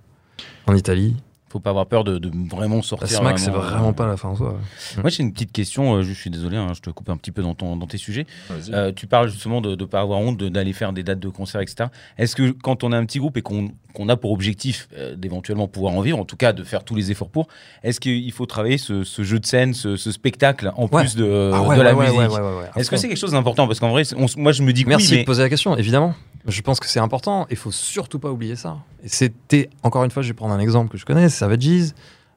en 0.67 0.75
Italie. 0.75 1.17
Faut 1.55 1.61
pas 1.61 1.71
avoir 1.71 1.87
peur 1.87 2.03
de, 2.03 2.19
de 2.19 2.33
vraiment 2.51 2.79
La 2.79 2.83
sortir. 2.83 3.19
Smack, 3.19 3.39
c'est 3.39 3.49
euh, 3.51 3.53
vraiment 3.53 3.93
pas 3.93 4.09
la 4.09 4.17
fin 4.17 4.31
en 4.31 4.35
soi. 4.35 4.49
ouais. 4.55 5.03
Moi, 5.03 5.09
j'ai 5.11 5.23
une 5.23 5.33
petite 5.33 5.53
question. 5.53 5.95
euh, 5.95 6.03
Je 6.03 6.13
suis 6.13 6.29
désolé, 6.29 6.57
hein, 6.57 6.73
je 6.75 6.81
te 6.81 6.91
coupe 6.91 7.09
un 7.11 7.17
petit 7.17 7.31
peu 7.31 7.43
dans, 7.43 7.55
ton, 7.55 7.77
dans 7.77 7.87
tes 7.87 7.97
sujets. 7.97 8.27
Euh, 8.73 8.91
tu 8.91 9.07
parles 9.07 9.29
justement 9.29 9.61
de 9.61 9.77
ne 9.77 9.85
pas 9.85 10.01
avoir 10.01 10.19
honte 10.19 10.37
de- 10.37 10.49
d'aller 10.49 10.73
faire 10.73 10.93
des 10.93 11.05
dates 11.05 11.21
de 11.21 11.29
concert, 11.29 11.61
etc. 11.61 11.91
Est-ce 12.19 12.35
que 12.35 12.51
quand 12.51 12.83
on 12.83 12.91
a 12.91 12.99
un 12.99 13.07
petit 13.07 13.21
groupe 13.21 13.37
et 13.37 13.43
qu'on 13.43 13.71
qu'on 13.95 14.09
a 14.09 14.17
pour 14.17 14.33
objectif 14.33 14.89
euh, 14.99 15.15
d'éventuellement 15.15 15.69
pouvoir 15.69 15.93
en 15.95 16.01
vivre, 16.01 16.19
en 16.19 16.25
tout 16.25 16.35
cas 16.37 16.53
de 16.53 16.65
faire 16.65 16.83
tous 16.83 16.97
les 16.97 17.13
efforts 17.13 17.29
pour, 17.31 17.47
est-ce 17.85 18.01
qu'il 18.01 18.33
faut 18.33 18.45
travailler 18.45 18.77
ce, 18.77 19.05
ce 19.05 19.23
jeu 19.23 19.39
de 19.39 19.47
scène, 19.47 19.73
ce, 19.73 19.95
ce 19.95 20.11
spectacle 20.11 20.73
en 20.77 20.89
Ouais. 20.89 21.03
plus 21.03 21.15
de, 21.15 21.53
Ah 21.55 21.63
ouais, 21.63 21.77
de 21.77 21.83
la 21.83 21.95
musique 21.95 22.19
ouais, 22.19 22.27
ouais, 22.27 22.33
ouais, 22.41 22.41
ouais. 22.41 22.71
Est-ce 22.75 22.91
que 22.91 22.97
c'est 22.97 23.07
quelque 23.07 23.17
chose 23.17 23.31
d'important 23.31 23.69
Parce 23.69 23.79
qu'en 23.79 23.91
vrai, 23.91 24.03
c'est- 24.03 24.17
on 24.17 24.27
moi 24.37 24.51
je 24.51 24.65
me 24.65 24.73
dis 24.73 24.83
que 24.83 24.89
Merci 24.89 25.07
oui, 25.11 25.13
de 25.13 25.17
mais 25.19 25.25
poser 25.25 25.43
la 25.45 25.49
question, 25.49 25.77
évidemment. 25.77 26.13
Je 26.47 26.61
pense 26.61 26.79
que 26.81 26.87
c'est 26.89 26.99
important. 27.01 27.47
Il 27.51 27.57
faut 27.57 27.71
surtout 27.71 28.19
pas 28.19 28.31
oublier 28.31 28.57
ça. 28.57 28.77
Et 29.03 29.09
c'était, 29.09 29.71
encore 29.83 30.03
une 30.05 30.11
fois, 30.11 30.23
je 30.23 30.29
vais 30.29 30.35
prendre 30.35 30.53
un 30.53 30.59
exemple 30.59 30.91
que 30.91 30.99
je 30.99 31.07
connais, 31.07 31.29
c'est 31.31 31.44
Savages. 31.45 31.93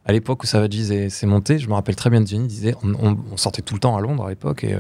À 0.06 0.12
l'époque 0.14 0.44
où 0.44 0.46
Savages 0.48 0.92
est- 0.92 1.10
s'est 1.10 1.28
monté, 1.28 1.60
je 1.60 1.68
me 1.68 1.74
rappelle 1.74 1.96
très 1.96 2.10
bien 2.10 2.22
de 2.22 2.28
Jenny 2.28 2.48
disait 2.48 2.76
on, 2.84 2.94
on- 2.94 3.18
on 3.32 3.38
sortait 3.38 3.62
tout 3.62 3.74
le 3.74 3.80
temps 3.80 3.96
à 3.98 4.02
Londres 4.02 4.26
à 4.26 4.30
l'époque 4.30 4.64
et, 4.64 4.74
euh, 4.74 4.80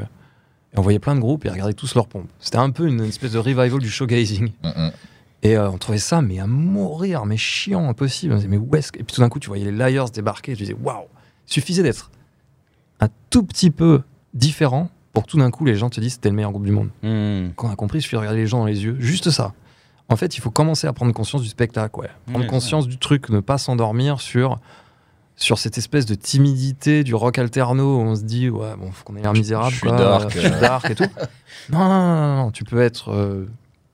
et 0.74 0.78
on 0.78 0.82
voyait 0.82 1.00
plein 1.00 1.16
de 1.16 1.20
groupes 1.20 1.46
et 1.46 1.50
ils 1.50 1.52
regardaient 1.52 1.74
tous 1.74 1.96
leurs 1.96 2.08
pompes. 2.08 2.30
C'était 2.40 2.58
un 2.58 2.70
peu 2.70 2.88
une, 2.88 3.02
espèce 3.02 3.32
de 3.32 3.38
revival 3.40 3.80
du 3.80 3.90
showgazing. 3.90 4.52
Mm, 4.64 4.68
mm. 4.68 4.92
Et 5.44 5.56
euh, 5.58 5.70
on 5.70 5.78
trouvait 5.78 5.98
ça, 6.00 6.22
mais 6.22 6.40
à 6.40 6.48
mourir, 6.48 7.26
mais 7.26 7.38
chiant, 7.38 7.88
impossible. 7.90 8.34
On 8.34 8.38
disait, 8.38 8.48
mais 8.48 8.58
où 8.58 8.76
est-ce 8.76 8.92
que. 8.92 9.00
Et 9.00 9.04
puis 9.04 9.14
tout 9.16 9.22
d'un 9.22 9.30
coup, 9.30 9.40
tu 9.40 9.48
voyais 9.50 9.70
les 9.70 9.72
Liars 9.72 10.10
débarquer. 10.10 10.54
Et 10.54 10.56
tu 10.56 10.64
disais, 10.64 10.76
waouh, 10.82 11.06
suffisait 11.46 11.84
d'être 11.84 12.10
un 13.00 13.08
tout 13.30 13.44
petit 13.44 13.70
peu 13.70 14.02
différent 14.34 14.90
pour 15.14 15.26
que 15.26 15.30
tout 15.32 15.38
d'un 15.38 15.52
coup, 15.52 15.64
les 15.66 15.76
gens 15.76 15.90
te 15.90 16.00
disent, 16.02 16.14
c'était 16.14 16.30
le 16.30 16.36
meilleur 16.36 16.52
groupe 16.52 16.66
du 16.66 16.72
monde 16.72 16.90
Hmm. 17.04 17.50
qu'on 17.56 17.70
a 17.70 17.76
compris, 17.76 18.00
il 18.00 18.02
suffit 18.02 18.16
de 18.16 18.20
regarder 18.20 18.40
les 18.40 18.48
gens 18.48 18.60
dans 18.60 18.66
les 18.66 18.84
yeux, 18.84 18.96
juste 19.00 19.30
ça. 19.30 19.54
En 20.10 20.16
fait, 20.16 20.38
il 20.38 20.42
faut 20.42 20.52
commencer 20.52 20.88
à 20.88 20.94
prendre 20.94 21.14
conscience 21.14 21.42
du 21.42 21.50
spectacle, 21.50 22.00
ouais. 22.00 22.10
Prendre 22.32 22.48
conscience 22.48 22.88
du 22.88 22.98
truc, 22.98 23.30
ne 23.30 23.40
pas 23.40 23.58
s'endormir 23.58 24.22
sur 24.22 24.60
sur 25.40 25.60
cette 25.60 25.78
espèce 25.78 26.08
de 26.08 26.16
timidité 26.16 27.04
du 27.04 27.14
rock 27.14 27.38
alterno 27.38 27.98
où 27.98 28.00
on 28.00 28.16
se 28.16 28.24
dit 28.24 28.50
ouais 28.50 28.76
bon 28.76 28.92
faut 28.92 29.04
qu'on 29.04 29.16
ait 29.18 29.22
l'air 29.22 29.34
misérable 29.34 29.72
je 29.72 29.78
suis 29.78 29.88
quoi, 29.88 29.96
dark, 29.96 30.32
je 30.32 30.40
suis 30.40 30.48
euh. 30.48 30.60
dark 30.60 30.90
et 30.90 30.96
tout 30.96 31.04
non 31.70 31.78
non, 31.88 32.36
non 32.38 32.52
tu 32.52 32.64
peux 32.64 32.82
être 32.82 33.12
euh, 33.14 33.46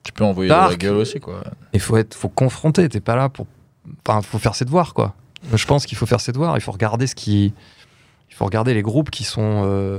Tu 0.04 0.12
peux 0.12 0.24
envoyer 0.24 0.48
de 0.48 0.54
la 0.54 0.60
Dark. 0.68 0.78
gueule 0.78 0.96
aussi, 0.96 1.20
quoi. 1.20 1.44
il 1.74 1.80
faut 1.80 1.98
être 1.98 2.14
faut 2.14 2.30
confronter 2.30 2.88
t'es 2.88 3.00
pas 3.00 3.14
là 3.14 3.28
pour 3.28 3.46
enfin 4.08 4.22
faut 4.22 4.38
faire 4.38 4.54
ses 4.54 4.64
devoirs 4.64 4.94
quoi 4.94 5.12
je 5.52 5.66
pense 5.66 5.84
qu'il 5.84 5.98
faut 5.98 6.06
faire 6.06 6.20
ses 6.22 6.32
devoirs 6.32 6.56
il 6.56 6.62
faut 6.62 6.72
regarder 6.72 7.06
ce 7.06 7.14
qui 7.14 7.52
il 8.30 8.34
faut 8.34 8.46
regarder 8.46 8.72
les 8.72 8.80
groupes 8.82 9.10
qui 9.10 9.24
sont 9.24 9.64
euh, 9.66 9.98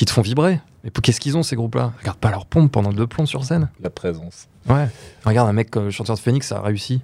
qui 0.00 0.06
te 0.06 0.12
font 0.12 0.22
vibrer 0.22 0.60
mais 0.82 0.90
qu'est-ce 0.90 1.20
qu'ils 1.20 1.36
ont 1.36 1.42
ces 1.42 1.56
groupes 1.56 1.74
là 1.74 1.92
regarde 2.00 2.16
pas 2.16 2.30
leur 2.30 2.46
pompe 2.46 2.72
pendant 2.72 2.90
deux 2.90 3.06
plombs 3.06 3.26
sur 3.26 3.44
scène 3.44 3.68
La 3.82 3.90
présence. 3.90 4.48
Ouais. 4.66 4.88
Regarde, 5.26 5.46
un 5.46 5.52
mec 5.52 5.68
comme 5.70 5.84
le 5.84 5.90
chanteur 5.90 6.16
de 6.16 6.20
Phoenix, 6.20 6.46
ça 6.46 6.56
a 6.56 6.62
réussi. 6.62 7.02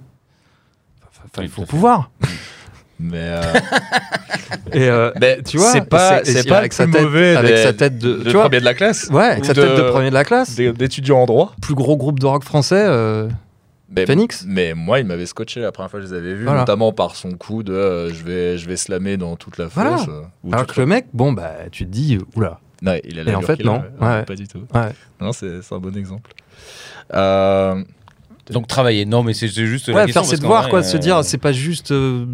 Enfin, 1.27 1.43
il 1.43 1.51
faut 1.51 1.67
pouvoir. 1.67 2.11
Mais 2.99 3.19
euh, 3.21 3.43
Et 4.73 4.89
euh, 4.89 5.11
Mais 5.21 5.43
tu 5.43 5.59
vois, 5.59 5.73
c'est 5.73 5.83
pas- 5.87 6.25
c'est 6.25 6.49
pas 6.49 6.57
avec 6.59 6.73
sa 6.73 6.87
tête, 6.87 7.03
mauvais 7.03 7.37
avec 7.37 7.55
des- 7.57 7.63
sa 7.63 7.75
tête 7.75 7.99
de, 7.99 8.15
de 8.17 8.25
tu 8.25 8.31
vois, 8.31 8.45
premier 8.45 8.61
de 8.61 8.65
la 8.65 8.73
classe. 8.73 9.09
ouais, 9.11 9.25
avec 9.25 9.45
sa 9.45 9.53
tête 9.53 9.77
de 9.77 9.91
premier 9.91 10.09
de 10.09 10.15
la 10.15 10.25
classe. 10.25 10.55
d'étudiants 10.55 11.19
en 11.19 11.27
droit. 11.27 11.53
Plus 11.61 11.75
gros 11.75 11.99
groupe 11.99 12.19
de 12.19 12.25
rock 12.27 12.45
français. 12.45 12.83
euh, 12.89 13.29
Mais, 13.91 14.07
Phoenix 14.07 14.45
Mais 14.49 14.73
moi, 14.73 15.01
il 15.01 15.05
m'avait 15.07 15.27
scotché 15.27 15.61
la 15.61 15.71
première 15.73 15.91
fois 15.91 16.01
que 16.01 16.07
je 16.07 16.11
les 16.13 16.17
avais 16.19 16.35
vus, 16.35 16.45
Voilà. 16.45 16.61
notamment 16.61 16.93
par 16.93 17.15
son 17.15 17.33
coup 17.33 17.63
de 17.63 17.75
euh, 17.75 18.09
je 18.15 18.25
vais 18.25 18.57
je 18.57 18.67
vais 18.67 18.77
slammer 18.77 19.19
dans 19.19 19.37
toute 19.37 19.59
la 19.59 19.67
fosse. 19.67 19.75
Voilà. 19.75 20.03
euh, 20.09 20.23
alors 20.53 20.67
que 20.67 20.81
le 20.81 20.87
mec, 20.87 21.07
bon 21.13 21.33
bah, 21.33 21.53
tu 21.71 21.85
te 21.85 21.91
dis, 21.91 22.19
oula. 22.35 22.59
Non, 22.83 22.99
il 23.05 23.19
a 23.19 23.23
Et 23.23 23.35
en 23.35 23.41
fait, 23.43 23.63
non. 23.65 23.83
ouais, 24.01 24.07
Ouais. 24.07 24.25
Pas 24.25 24.35
du 24.35 24.47
tout. 24.47 24.63
Ouais. 24.75 24.91
Non, 25.21 25.33
c'est 25.33 25.61
un 25.71 25.79
bon 25.79 25.97
exemple. 25.97 26.33
Euh, 27.15 27.83
Donc 28.51 28.67
travailler. 28.67 29.05
Non, 29.07 29.23
mais 29.23 29.35
c'est 29.35 29.49
juste. 29.49 29.89
Ouais, 29.89 30.07
faire 30.09 30.25
ses 30.25 30.37
devoirs, 30.37 30.69
quoi, 30.69 30.83
se 30.83 30.97
euh, 30.97 31.01
dire, 31.01 31.25
c'est 31.25 31.39
pas 31.39 31.53
juste 31.53 31.91
euh, 31.93 32.27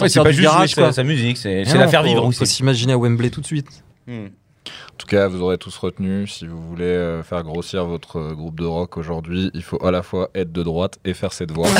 ouais, 0.00 0.08
c'est 0.08 0.22
pas 0.22 0.30
du 0.30 0.36
juste 0.36 0.42
garage, 0.42 0.74
sa, 0.74 0.82
quoi. 0.82 0.92
sa 0.92 1.04
musique, 1.04 1.36
c'est 1.38 1.64
la 1.64 1.88
faire 1.88 2.02
vivre 2.02 2.22
faut 2.22 2.28
aussi. 2.28 2.46
s'imaginer 2.46 2.92
à 2.92 2.98
Wembley 2.98 3.30
tout 3.30 3.40
de 3.40 3.46
suite. 3.46 3.68
Hmm. 4.06 4.26
En 4.96 4.98
tout 4.98 5.08
cas, 5.08 5.28
vous 5.28 5.42
aurez 5.42 5.58
tous 5.58 5.76
retenu, 5.76 6.26
si 6.26 6.46
vous 6.46 6.58
voulez 6.58 6.86
euh, 6.86 7.22
faire 7.22 7.42
grossir 7.42 7.84
votre 7.84 8.18
euh, 8.18 8.32
groupe 8.32 8.58
de 8.58 8.64
rock 8.64 8.96
aujourd'hui, 8.96 9.50
il 9.52 9.62
faut 9.62 9.78
à 9.86 9.90
la 9.90 10.02
fois 10.02 10.30
être 10.34 10.52
de 10.52 10.62
droite 10.62 10.98
et 11.04 11.12
faire 11.12 11.34
ses 11.34 11.44
devoirs. 11.44 11.68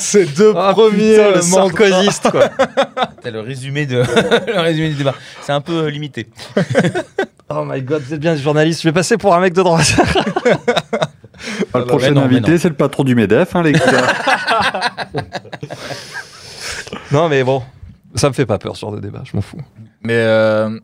Ces 0.00 0.26
deux 0.26 0.52
premiers 0.52 1.20
Ah, 1.20 1.38
putain, 1.38 1.68
le 1.68 1.96
euh, 1.96 2.10
quoi. 2.28 2.48
T'as 3.22 3.30
le 3.30 3.38
résumé 3.38 3.86
de 3.86 3.98
le 4.52 4.60
résumé 4.60 4.88
du 4.88 4.96
débat. 4.96 5.14
C'est 5.42 5.52
un 5.52 5.60
peu 5.60 5.84
euh, 5.84 5.90
limité. 5.90 6.26
oh 7.48 7.64
my 7.64 7.80
god, 7.80 8.02
vous 8.02 8.14
êtes 8.14 8.20
bien 8.20 8.34
journaliste. 8.34 8.82
Je 8.82 8.88
vais 8.88 8.92
passer 8.92 9.16
pour 9.16 9.32
un 9.32 9.40
mec 9.40 9.54
de 9.54 9.62
droite. 9.62 9.94
Ah, 11.72 11.78
le 11.78 11.84
prochain 11.84 12.08
mais 12.08 12.14
non, 12.14 12.22
mais 12.22 12.34
invité, 12.34 12.50
non. 12.50 12.58
c'est 12.58 12.68
le 12.68 12.74
patron 12.74 13.04
du 13.04 13.14
MEDEF, 13.14 13.54
hein, 13.54 13.62
les 13.62 13.72
gars. 13.72 13.80
non, 17.12 17.28
mais 17.28 17.44
bon, 17.44 17.62
ça 18.14 18.28
me 18.28 18.34
fait 18.34 18.46
pas 18.46 18.58
peur 18.58 18.76
ce 18.76 18.80
genre 18.82 18.92
de 18.92 19.00
débat, 19.00 19.22
je 19.24 19.36
m'en 19.36 19.42
fous. 19.42 19.60
Mais 20.02 20.14
euh, 20.16 20.78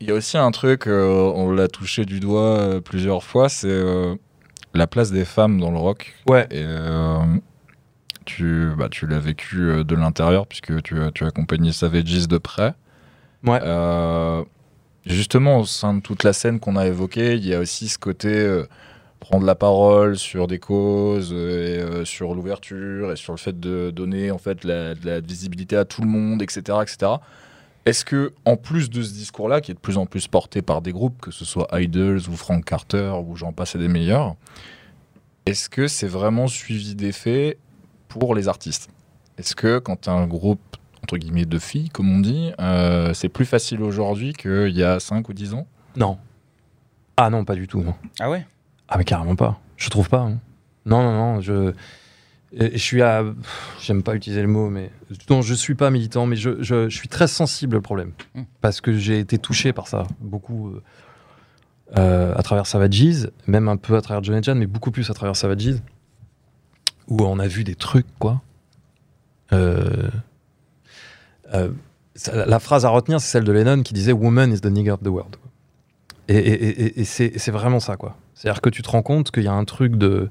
il 0.00 0.08
y 0.08 0.10
a 0.10 0.14
aussi 0.14 0.36
un 0.38 0.50
truc, 0.50 0.86
euh, 0.86 1.32
on 1.34 1.50
l'a 1.52 1.68
touché 1.68 2.04
du 2.04 2.20
doigt 2.20 2.58
euh, 2.58 2.80
plusieurs 2.80 3.22
fois, 3.24 3.48
c'est 3.48 3.68
euh, 3.68 4.14
la 4.74 4.86
place 4.86 5.10
des 5.10 5.24
femmes 5.24 5.58
dans 5.60 5.70
le 5.70 5.78
rock. 5.78 6.14
Ouais. 6.28 6.46
Et 6.50 6.62
euh, 6.64 7.18
tu, 8.24 8.70
bah, 8.76 8.88
tu 8.90 9.06
l'as 9.06 9.18
vécu 9.18 9.56
euh, 9.70 9.84
de 9.84 9.94
l'intérieur, 9.94 10.46
puisque 10.46 10.82
tu, 10.82 11.00
as- 11.02 11.10
tu 11.12 11.24
as 11.24 11.28
accompagné 11.28 11.72
Savages 11.72 12.28
de 12.28 12.38
près. 12.38 12.74
Ouais. 13.44 13.60
Euh, 13.62 14.44
justement, 15.06 15.58
au 15.60 15.64
sein 15.64 15.94
de 15.94 16.00
toute 16.00 16.22
la 16.24 16.32
scène 16.32 16.60
qu'on 16.60 16.76
a 16.76 16.86
évoquée, 16.86 17.34
il 17.36 17.46
y 17.46 17.54
a 17.54 17.60
aussi 17.60 17.88
ce 17.88 17.98
côté 17.98 18.28
euh, 18.28 18.66
prendre 19.20 19.44
la 19.44 19.54
parole 19.54 20.16
sur 20.16 20.46
des 20.46 20.58
causes, 20.58 21.32
euh, 21.32 21.36
et, 21.36 21.78
euh, 21.80 22.04
sur 22.04 22.34
l'ouverture 22.34 23.12
et 23.12 23.16
sur 23.16 23.32
le 23.32 23.38
fait 23.38 23.58
de 23.58 23.90
donner 23.90 24.30
en 24.30 24.38
fait 24.38 24.64
la, 24.64 24.94
de 24.94 25.06
la 25.06 25.20
visibilité 25.20 25.76
à 25.76 25.84
tout 25.84 26.02
le 26.02 26.08
monde, 26.08 26.42
etc., 26.42 26.78
etc. 26.82 27.12
Est-ce 27.84 28.04
que, 28.04 28.32
en 28.44 28.56
plus 28.56 28.90
de 28.90 29.02
ce 29.02 29.12
discours-là, 29.12 29.60
qui 29.60 29.70
est 29.70 29.74
de 29.74 29.78
plus 29.78 29.96
en 29.96 30.06
plus 30.06 30.28
porté 30.28 30.60
par 30.62 30.82
des 30.82 30.92
groupes, 30.92 31.20
que 31.20 31.30
ce 31.30 31.44
soit 31.44 31.68
Idols 31.72 32.20
ou 32.28 32.36
Frank 32.36 32.64
Carter 32.64 33.14
ou 33.26 33.34
j'en 33.34 33.52
passe 33.52 33.76
et 33.76 33.78
des 33.78 33.88
meilleurs, 33.88 34.36
est-ce 35.46 35.70
que 35.70 35.88
c'est 35.88 36.08
vraiment 36.08 36.46
suivi 36.46 36.94
d'effet 36.94 37.56
pour 38.08 38.34
les 38.34 38.48
artistes? 38.48 38.90
Est-ce 39.38 39.54
que 39.56 39.78
quand 39.78 40.08
un 40.08 40.26
groupe 40.26 40.60
entre 41.02 41.16
guillemets 41.16 41.46
de 41.46 41.58
filles, 41.58 41.88
comme 41.88 42.14
on 42.14 42.20
dit, 42.20 42.52
euh, 42.60 43.14
c'est 43.14 43.30
plus 43.30 43.46
facile 43.46 43.82
aujourd'hui 43.82 44.34
qu'il 44.34 44.76
y 44.76 44.82
a 44.82 45.00
5 45.00 45.26
ou 45.26 45.32
10 45.32 45.54
ans? 45.54 45.66
Non. 45.96 46.18
Ah 47.16 47.30
non, 47.30 47.46
pas 47.46 47.54
du 47.54 47.66
tout, 47.66 47.80
non. 47.80 47.94
Ah 48.20 48.28
ouais? 48.28 48.46
Ah 48.88 48.96
mais 48.98 49.04
carrément 49.04 49.36
pas. 49.36 49.60
Je 49.76 49.90
trouve 49.90 50.08
pas. 50.08 50.20
hein. 50.20 50.38
Non, 50.86 51.02
non, 51.02 51.12
non. 51.34 51.40
Je, 51.40 51.72
je 52.52 52.76
suis 52.78 53.02
à. 53.02 53.22
J'aime 53.80 54.02
pas 54.02 54.14
utiliser 54.14 54.40
le 54.42 54.48
mot, 54.48 54.70
mais 54.70 54.90
non, 55.28 55.42
je 55.42 55.54
suis 55.54 55.74
pas 55.74 55.90
militant, 55.90 56.24
mais 56.26 56.36
je, 56.36 56.62
je- 56.62 56.88
je 56.88 56.96
suis 56.96 57.08
très 57.08 57.28
sensible 57.28 57.76
au 57.76 57.80
problème 57.82 58.12
Hmm. 58.34 58.42
parce 58.60 58.80
que 58.80 58.92
j'ai 58.96 59.18
été 59.18 59.38
touché 59.38 59.72
par 59.72 59.86
ça 59.88 60.06
beaucoup 60.20 60.68
euh, 60.70 60.82
euh, 61.98 62.34
à 62.34 62.42
travers 62.42 62.66
Savages, 62.66 63.28
même 63.46 63.68
un 63.68 63.76
peu 63.76 63.96
à 63.96 64.00
travers 64.02 64.22
John 64.24 64.42
Jan, 64.42 64.54
mais 64.54 64.66
beaucoup 64.66 64.90
plus 64.90 65.10
à 65.10 65.14
travers 65.14 65.36
Savages, 65.36 65.76
où 67.08 67.22
on 67.22 67.38
a 67.38 67.46
vu 67.46 67.64
des 67.64 67.74
trucs 67.74 68.06
quoi. 68.18 68.40
Euh, 69.52 70.10
euh, 71.54 71.70
la 72.32 72.58
phrase 72.58 72.84
à 72.84 72.88
retenir, 72.90 73.20
c'est 73.20 73.28
celle 73.30 73.44
de 73.44 73.52
Lennon 73.52 73.82
qui 73.82 73.94
disait 73.94 74.12
"Woman 74.12 74.52
is 74.52 74.60
the 74.60 74.66
nigger 74.66 74.90
of 74.92 75.02
the 75.02 75.08
world". 75.08 75.36
Et, 76.28 76.36
et- 76.36 76.52
et- 76.82 77.00
et- 77.00 77.00
et 77.00 77.04
c'est 77.38 77.50
vraiment 77.50 77.80
ça, 77.80 77.96
quoi. 77.96 78.16
C'est-à-dire 78.34 78.60
que 78.60 78.68
tu 78.70 78.82
te 78.82 78.90
rends 78.90 79.02
compte 79.02 79.30
qu'il 79.30 79.44
y 79.44 79.48
a 79.48 79.52
un 79.52 79.64
truc 79.64 79.96
de 79.96 80.28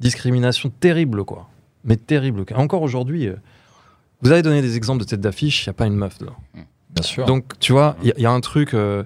discrimination 0.00 0.70
terrible, 0.70 1.24
quoi. 1.24 1.48
Mais 1.84 1.96
terrible. 1.96 2.44
Encore 2.54 2.82
aujourd'hui, 2.82 3.28
euh, 3.28 3.36
vous 4.22 4.32
avez 4.32 4.40
donné 4.42 4.62
des 4.62 4.76
exemples 4.76 5.00
de 5.00 5.06
tête 5.08 5.20
d'affiche, 5.20 5.66
il 5.66 5.68
n'y 5.68 5.72
a 5.72 5.74
pas 5.74 5.86
une 5.86 5.96
meuf 5.96 6.18
dedans. 6.18 6.36
Bien 6.54 7.02
sûr. 7.02 7.26
Donc, 7.26 7.58
tu 7.60 7.72
vois, 7.72 7.96
il 8.02 8.08
y, 8.08 8.10
a- 8.10 8.14
il 8.16 8.22
y 8.22 8.26
a 8.26 8.30
un 8.32 8.40
truc. 8.40 8.72
euh, 8.74 9.04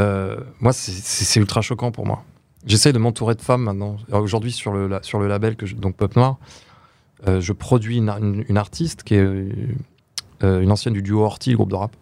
euh, 0.00 0.38
moi, 0.60 0.72
c'est- 0.72 1.40
ultra 1.40 1.60
choquant 1.60 1.90
pour 1.90 2.06
moi. 2.06 2.22
J'essaye 2.66 2.92
de 2.92 2.98
m'entourer 2.98 3.34
de 3.34 3.42
femmes 3.42 3.62
maintenant. 3.62 3.96
Aujourd'hui, 4.12 4.52
sur 4.52 4.72
le, 4.72 4.86
la- 4.88 5.02
sur 5.02 5.18
le 5.18 5.26
label, 5.28 5.56
que 5.56 5.66
je- 5.66 5.74
donc 5.74 5.96
Pop 5.96 6.14
Noir, 6.16 6.38
euh, 7.26 7.40
je 7.40 7.52
produis 7.52 7.96
une, 7.98 8.10
une- 8.10 8.44
une 8.48 8.56
artiste 8.56 9.02
qui 9.02 9.14
est 9.16 9.52
une 10.42 10.70
ancienne 10.70 10.94
du 10.94 11.02
duo 11.02 11.22
Horty, 11.24 11.50
le 11.50 11.56
groupe 11.56 11.70
de 11.70 11.74
rap. 11.76 11.96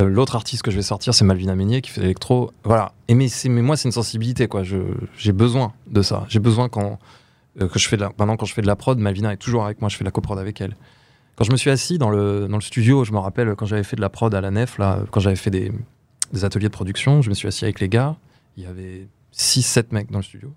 Euh, 0.00 0.08
L'autre 0.08 0.36
artiste 0.36 0.62
que 0.62 0.70
je 0.70 0.76
vais 0.76 0.82
sortir, 0.82 1.14
c'est 1.14 1.24
Malvina 1.24 1.54
Meignet 1.54 1.80
qui 1.80 1.90
fait 1.90 2.00
l'électro. 2.00 2.52
Voilà. 2.64 2.92
Et 3.08 3.14
mais, 3.14 3.28
moi, 3.48 3.76
c'est 3.76 3.88
une 3.88 3.92
sensibilité, 3.92 4.48
quoi. 4.48 4.62
J'ai 4.62 5.32
besoin 5.32 5.72
de 5.86 6.02
ça. 6.02 6.24
J'ai 6.28 6.38
besoin 6.38 6.68
quand, 6.68 6.98
euh, 7.60 7.68
que 7.68 7.78
je 7.78 7.88
fais 7.88 7.96
de 7.96 8.02
la, 8.02 8.12
maintenant, 8.18 8.36
quand 8.36 8.46
je 8.46 8.54
fais 8.54 8.62
de 8.62 8.66
la 8.66 8.76
prod, 8.76 8.98
Malvina 8.98 9.32
est 9.32 9.38
toujours 9.38 9.64
avec 9.64 9.80
moi. 9.80 9.88
Je 9.88 9.96
fais 9.96 10.04
de 10.04 10.08
la 10.08 10.12
coprod 10.12 10.38
avec 10.38 10.60
elle. 10.60 10.76
Quand 11.36 11.44
je 11.44 11.52
me 11.52 11.56
suis 11.56 11.70
assis 11.70 11.98
dans 11.98 12.10
le, 12.10 12.48
dans 12.48 12.56
le 12.56 12.62
studio, 12.62 13.04
je 13.04 13.12
me 13.12 13.18
rappelle 13.18 13.54
quand 13.54 13.66
j'avais 13.66 13.84
fait 13.84 13.96
de 13.96 14.00
la 14.00 14.08
prod 14.08 14.34
à 14.34 14.40
la 14.40 14.50
Nef, 14.50 14.78
là, 14.78 15.00
quand 15.10 15.20
j'avais 15.20 15.36
fait 15.36 15.50
des, 15.50 15.72
des 16.32 16.44
ateliers 16.44 16.66
de 16.68 16.72
production, 16.72 17.22
je 17.22 17.28
me 17.28 17.34
suis 17.34 17.46
assis 17.46 17.64
avec 17.64 17.80
les 17.80 17.88
gars. 17.88 18.16
Il 18.56 18.64
y 18.64 18.66
avait 18.66 19.06
6-7 19.34 19.86
mecs 19.92 20.10
dans 20.10 20.18
le 20.18 20.24
studio. 20.24 20.52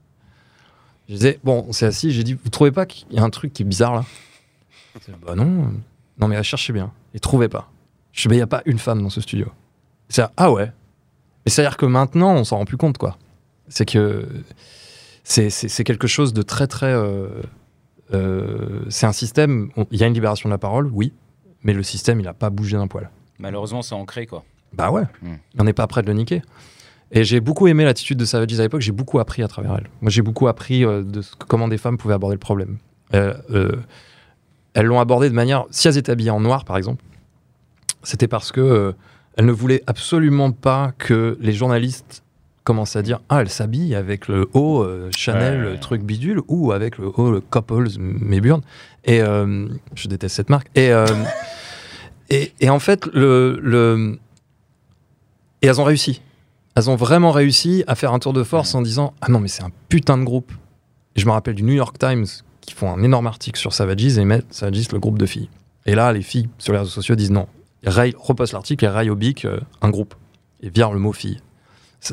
Je 1.07 1.15
disais, 1.15 1.39
bon, 1.43 1.65
on 1.67 1.71
s'est 1.71 1.85
assis, 1.85 2.11
j'ai 2.11 2.23
dit, 2.23 2.33
vous 2.33 2.49
trouvez 2.49 2.71
pas 2.71 2.85
qu'il 2.85 3.11
y 3.11 3.19
a 3.19 3.23
un 3.23 3.29
truc 3.29 3.53
qui 3.53 3.63
est 3.63 3.65
bizarre 3.65 3.93
là? 3.93 4.05
Bah 5.25 5.35
non, 5.35 5.71
non 6.17 6.27
mais 6.27 6.41
cherchez 6.43 6.73
bien. 6.73 6.91
Ils 7.13 7.19
trouvaient 7.19 7.49
pas. 7.49 7.69
Je 8.13 8.27
dis, 8.27 8.35
il 8.35 8.37
n'y 8.37 8.43
a 8.43 8.47
pas 8.47 8.61
une 8.65 8.79
femme 8.79 9.01
dans 9.01 9.09
ce 9.09 9.21
studio. 9.21 9.47
C'est 10.09 10.23
ah 10.37 10.51
ouais. 10.51 10.71
Mais 11.45 11.49
c'est-à-dire 11.51 11.77
que 11.77 11.85
maintenant, 11.85 12.33
on 12.35 12.43
s'en 12.43 12.57
rend 12.57 12.65
plus 12.65 12.77
compte, 12.77 12.97
quoi. 12.97 13.17
C'est 13.69 13.85
que 13.85 14.27
c'est- 15.23 15.83
quelque 15.83 16.07
chose 16.07 16.33
de 16.33 16.41
très, 16.41 16.67
très. 16.67 16.91
euh, 16.93 17.27
euh, 18.13 18.81
c'est 18.89 19.05
un 19.05 19.13
système. 19.13 19.69
Il 19.91 19.99
y 19.99 20.03
a 20.03 20.07
une 20.07 20.13
libération 20.13 20.49
de 20.49 20.53
la 20.53 20.57
parole, 20.57 20.89
oui, 20.93 21.13
mais 21.63 21.73
le 21.73 21.83
système, 21.83 22.19
il 22.19 22.23
n'a 22.23 22.33
pas 22.33 22.49
bougé 22.49 22.77
d'un 22.77 22.87
poil. 22.87 23.09
Malheureusement, 23.39 23.81
c'est 23.81 23.95
ancré 23.95 24.25
quoi. 24.27 24.43
Bah 24.73 24.91
ouais, 24.91 25.03
Hmm. 25.21 25.35
on 25.59 25.63
n'est 25.63 25.73
pas 25.73 25.87
prêt 25.87 26.01
de 26.01 26.07
le 26.07 26.13
niquer. 26.13 26.41
Et 27.13 27.23
j'ai 27.25 27.39
beaucoup 27.41 27.67
aimé 27.67 27.83
l'attitude 27.83 28.17
de 28.17 28.23
Savages 28.25 28.57
à 28.59 28.63
l'époque, 28.63 28.81
j'ai 28.81 28.93
beaucoup 28.93 29.19
appris 29.19 29.43
à 29.43 29.47
travers 29.49 29.75
elle. 29.75 29.89
Moi, 30.01 30.09
j'ai 30.11 30.21
beaucoup 30.21 30.47
appris 30.47 30.85
euh, 30.85 31.03
de 31.03 31.21
comment 31.47 31.67
des 31.67 31.77
femmes 31.77 31.97
pouvaient 31.97 32.13
aborder 32.13 32.35
le 32.35 32.39
problème. 32.39 32.77
Euh, 33.13 33.33
euh, 33.51 33.71
elles 34.73 34.85
l'ont 34.85 34.99
abordé 35.01 35.29
de 35.29 35.35
manière. 35.35 35.65
Si 35.71 35.87
elles 35.89 35.97
étaient 35.97 36.11
habillées 36.11 36.29
en 36.29 36.39
noir, 36.39 36.63
par 36.63 36.77
exemple, 36.77 37.03
c'était 38.03 38.27
parce 38.27 38.51
que 38.51 38.61
euh, 38.61 38.91
elles 39.37 39.45
ne 39.45 39.51
voulaient 39.51 39.83
absolument 39.87 40.51
pas 40.51 40.93
que 40.97 41.37
les 41.41 41.53
journalistes 41.53 42.23
commencent 42.63 42.95
à 42.95 43.01
dire 43.01 43.19
Ah, 43.29 43.41
elle 43.41 43.49
s'habille 43.49 43.95
avec 43.95 44.27
le 44.27 44.49
haut 44.53 44.81
euh, 44.81 45.09
Chanel, 45.15 45.65
Ouais, 45.65 45.79
truc 45.79 46.03
bidule, 46.03 46.41
ou 46.47 46.71
avec 46.71 46.97
le 46.97 47.11
haut 47.15 47.31
le 47.31 47.41
Couples, 47.41 47.87
Mayburn. 47.97 48.61
Et 49.05 49.21
euh, 49.21 49.67
je 49.95 50.07
déteste 50.07 50.35
cette 50.35 50.49
marque. 50.49 50.67
Et, 50.75 50.91
et, 52.29 52.53
et 52.59 52.69
en 52.69 52.79
fait, 52.79 53.07
le, 53.13 53.59
le, 53.61 54.19
et 55.61 55.67
elles 55.67 55.79
ont 55.79 55.85
réussi. 55.85 56.21
Elles 56.75 56.89
ont 56.89 56.95
vraiment 56.95 57.31
réussi 57.31 57.83
à 57.87 57.95
faire 57.95 58.13
un 58.13 58.19
tour 58.19 58.33
de 58.33 58.43
force 58.43 58.73
en 58.75 58.81
disant 58.81 59.13
Ah 59.21 59.29
non, 59.29 59.39
mais 59.39 59.47
c'est 59.47 59.63
un 59.63 59.71
putain 59.89 60.17
de 60.17 60.23
groupe. 60.23 60.51
Et 61.15 61.19
je 61.19 61.25
me 61.25 61.31
rappelle 61.31 61.55
du 61.55 61.63
New 61.63 61.73
York 61.73 61.97
Times 61.99 62.25
qui 62.61 62.73
font 62.73 62.91
un 62.91 63.03
énorme 63.03 63.27
article 63.27 63.59
sur 63.59 63.73
Savages 63.73 64.17
et 64.17 64.25
mettent 64.25 64.53
Savages 64.53 64.91
le 64.91 64.99
groupe 64.99 65.17
de 65.17 65.25
filles. 65.25 65.49
Et 65.85 65.95
là, 65.95 66.13
les 66.13 66.21
filles 66.21 66.49
sur 66.57 66.73
les 66.73 66.79
réseaux 66.79 66.91
sociaux 66.91 67.15
disent 67.15 67.31
non. 67.31 67.47
Raillent- 67.85 68.15
repostent 68.17 68.53
l'article 68.53 68.85
et 68.85 69.15
bic 69.15 69.45
euh, 69.45 69.59
un 69.81 69.89
groupe. 69.89 70.13
Et 70.61 70.69
virent 70.69 70.93
le 70.93 70.99
mot 70.99 71.13
fille. 71.13 71.41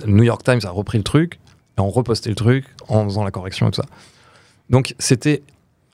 Le 0.05 0.13
New 0.13 0.23
York 0.23 0.43
Times 0.43 0.61
a 0.65 0.71
repris 0.71 0.99
le 0.99 1.05
truc 1.05 1.39
et 1.77 1.81
ont 1.81 1.91
reposté 1.91 2.31
le 2.31 2.35
truc 2.37 2.65
en 2.89 3.05
faisant 3.05 3.25
la 3.25 3.31
correction 3.31 3.69
et 3.69 3.71
tout 3.71 3.83
ça. 3.83 3.89
Donc 4.71 4.95
c'était. 4.99 5.43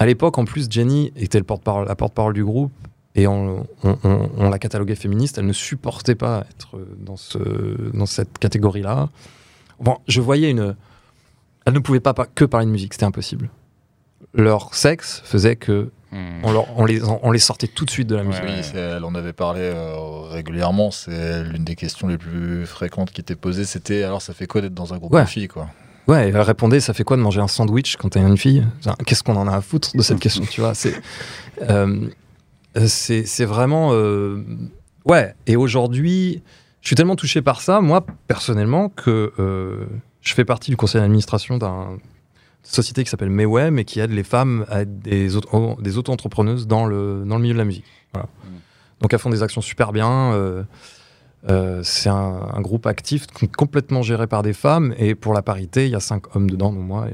À 0.01 0.07
l'époque, 0.07 0.39
en 0.39 0.45
plus, 0.45 0.68
Jenny 0.68 1.12
était 1.16 1.39
porte-parole, 1.45 1.87
la 1.87 1.95
porte-parole 1.95 2.35
du 2.35 2.45
groupe 2.45 2.72
et 3.14 3.29
on, 3.29 3.64
on- 3.85 3.97
on- 4.03 4.31
on 4.37 4.51
la 4.51 4.59
cataloguait 4.59 4.97
féministe. 4.97 5.39
Elle 5.39 5.47
ne 5.47 5.53
supportait 5.53 6.16
pas 6.16 6.45
être 6.51 6.79
dans, 6.99 7.16
ce, 7.16 7.39
dans 7.97 8.07
cette 8.07 8.39
catégorie-là. 8.39 9.09
Bon, 9.81 9.99
je 10.09 10.20
voyais 10.20 10.51
une. 10.51 10.75
Elle 11.64 11.75
ne 11.75 11.79
pouvait 11.79 12.01
pas, 12.01 12.12
pas 12.12 12.27
que 12.27 12.45
parler 12.45 12.66
de 12.66 12.72
musique, 12.72 12.93
c'était 12.95 13.07
impossible. 13.07 13.51
Leur 14.35 14.75
sexe 14.75 15.22
faisait 15.25 15.55
que 15.57 15.91
On, 16.42 16.52
leur- 16.52 16.66
on 16.78 16.84
les, 16.84 17.02
on 17.04 17.30
les 17.30 17.38
sortait 17.38 17.66
tout 17.66 17.84
de 17.84 17.90
suite 17.90 18.06
de 18.08 18.16
la 18.16 18.22
musique. 18.24 18.42
Oui, 18.44 18.62
elle 18.78 19.04
en 19.04 19.14
avait 19.14 19.32
parlé 19.32 19.60
euh, 19.62 19.94
régulièrement. 20.28 20.90
C'est 20.90 21.42
l'une 21.44 21.64
des 21.64 21.74
questions 21.74 22.06
les 22.08 22.18
plus 22.18 22.66
fréquentes 22.66 23.10
qui 23.10 23.20
étaient 23.20 23.34
posées. 23.36 23.64
C'était 23.64 24.02
alors, 24.04 24.22
ça 24.22 24.32
fait 24.34 24.46
quoi 24.46 24.60
d'être 24.60 24.74
dans 24.74 24.94
un 24.94 24.98
groupe 24.98 25.12
Ouais. 25.12 25.22
de 25.24 25.28
filles, 25.28 25.48
quoi? 25.48 25.68
Ouais, 26.06 26.28
elle 26.28 26.40
répondait, 26.40 26.80
ça 26.80 26.92
fait 26.92 27.02
quoi 27.04 27.16
de 27.16 27.22
manger 27.22 27.40
un 27.40 27.48
sandwich 27.48 27.96
quand 27.96 28.10
t'es 28.10 28.20
une 28.20 28.36
fille? 28.36 28.64
Qu'est-ce 29.06 29.22
qu'on 29.22 29.36
en 29.36 29.48
a 29.48 29.56
à 29.56 29.60
foutre 29.62 29.96
de 29.96 30.02
cette 30.02 30.20
question, 30.20 30.44
tu 30.50 30.60
vois? 30.60 30.74
C'est 30.74 30.94
euh, 31.62 32.08
c'est 32.86 33.24
c'est 33.24 33.44
vraiment... 33.46 33.90
euh, 33.92 34.44
ouais, 35.06 35.34
et 35.46 35.56
aujourd'hui, 35.56 36.42
je 36.82 36.88
suis 36.88 36.96
tellement 36.96 37.16
touché 37.16 37.40
par 37.40 37.60
ça, 37.62 37.80
moi, 37.80 38.04
personnellement, 38.28 38.90
que 38.90 39.32
euh, 39.38 39.86
je 40.20 40.34
fais 40.34 40.44
partie 40.44 40.70
du 40.70 40.76
conseil 40.76 41.00
d'administration 41.00 41.56
d'une 41.56 41.98
société 42.64 43.04
qui 43.04 43.10
s'appelle 43.10 43.30
Mewem 43.30 43.78
et 43.78 43.84
qui 43.84 44.00
aide 44.00 44.10
les 44.10 44.24
femmes 44.24 44.64
à 44.68 44.80
être 44.82 44.98
des, 44.98 45.36
auto- 45.36 45.76
des 45.80 45.98
auto-entrepreneuses 45.98 46.66
dans 46.66 46.86
le, 46.86 47.24
dans 47.26 47.36
le 47.36 47.42
milieu 47.42 47.54
de 47.54 47.58
la 47.58 47.64
musique. 47.64 47.84
Voilà. 48.12 48.28
Donc 49.00 49.12
elles 49.12 49.18
font 49.18 49.30
des 49.30 49.42
actions 49.42 49.60
super 49.60 49.92
bien. 49.92 50.32
euh, 50.32 50.62
euh, 51.50 51.82
c'est 51.82 52.08
un, 52.08 52.48
un 52.54 52.60
groupe 52.62 52.86
actif 52.86 53.26
com- 53.26 53.48
complètement 53.48 54.00
géré 54.02 54.26
par 54.26 54.42
des 54.42 54.54
femmes 54.54 54.94
et 54.96 55.14
pour 55.14 55.34
la 55.34 55.42
parité, 55.42 55.84
il 55.84 55.90
y 55.92 55.94
a 55.94 56.00
cinq 56.00 56.34
hommes 56.34 56.48
dedans, 56.48 56.72
dont 56.72 56.80
moi 56.80 57.08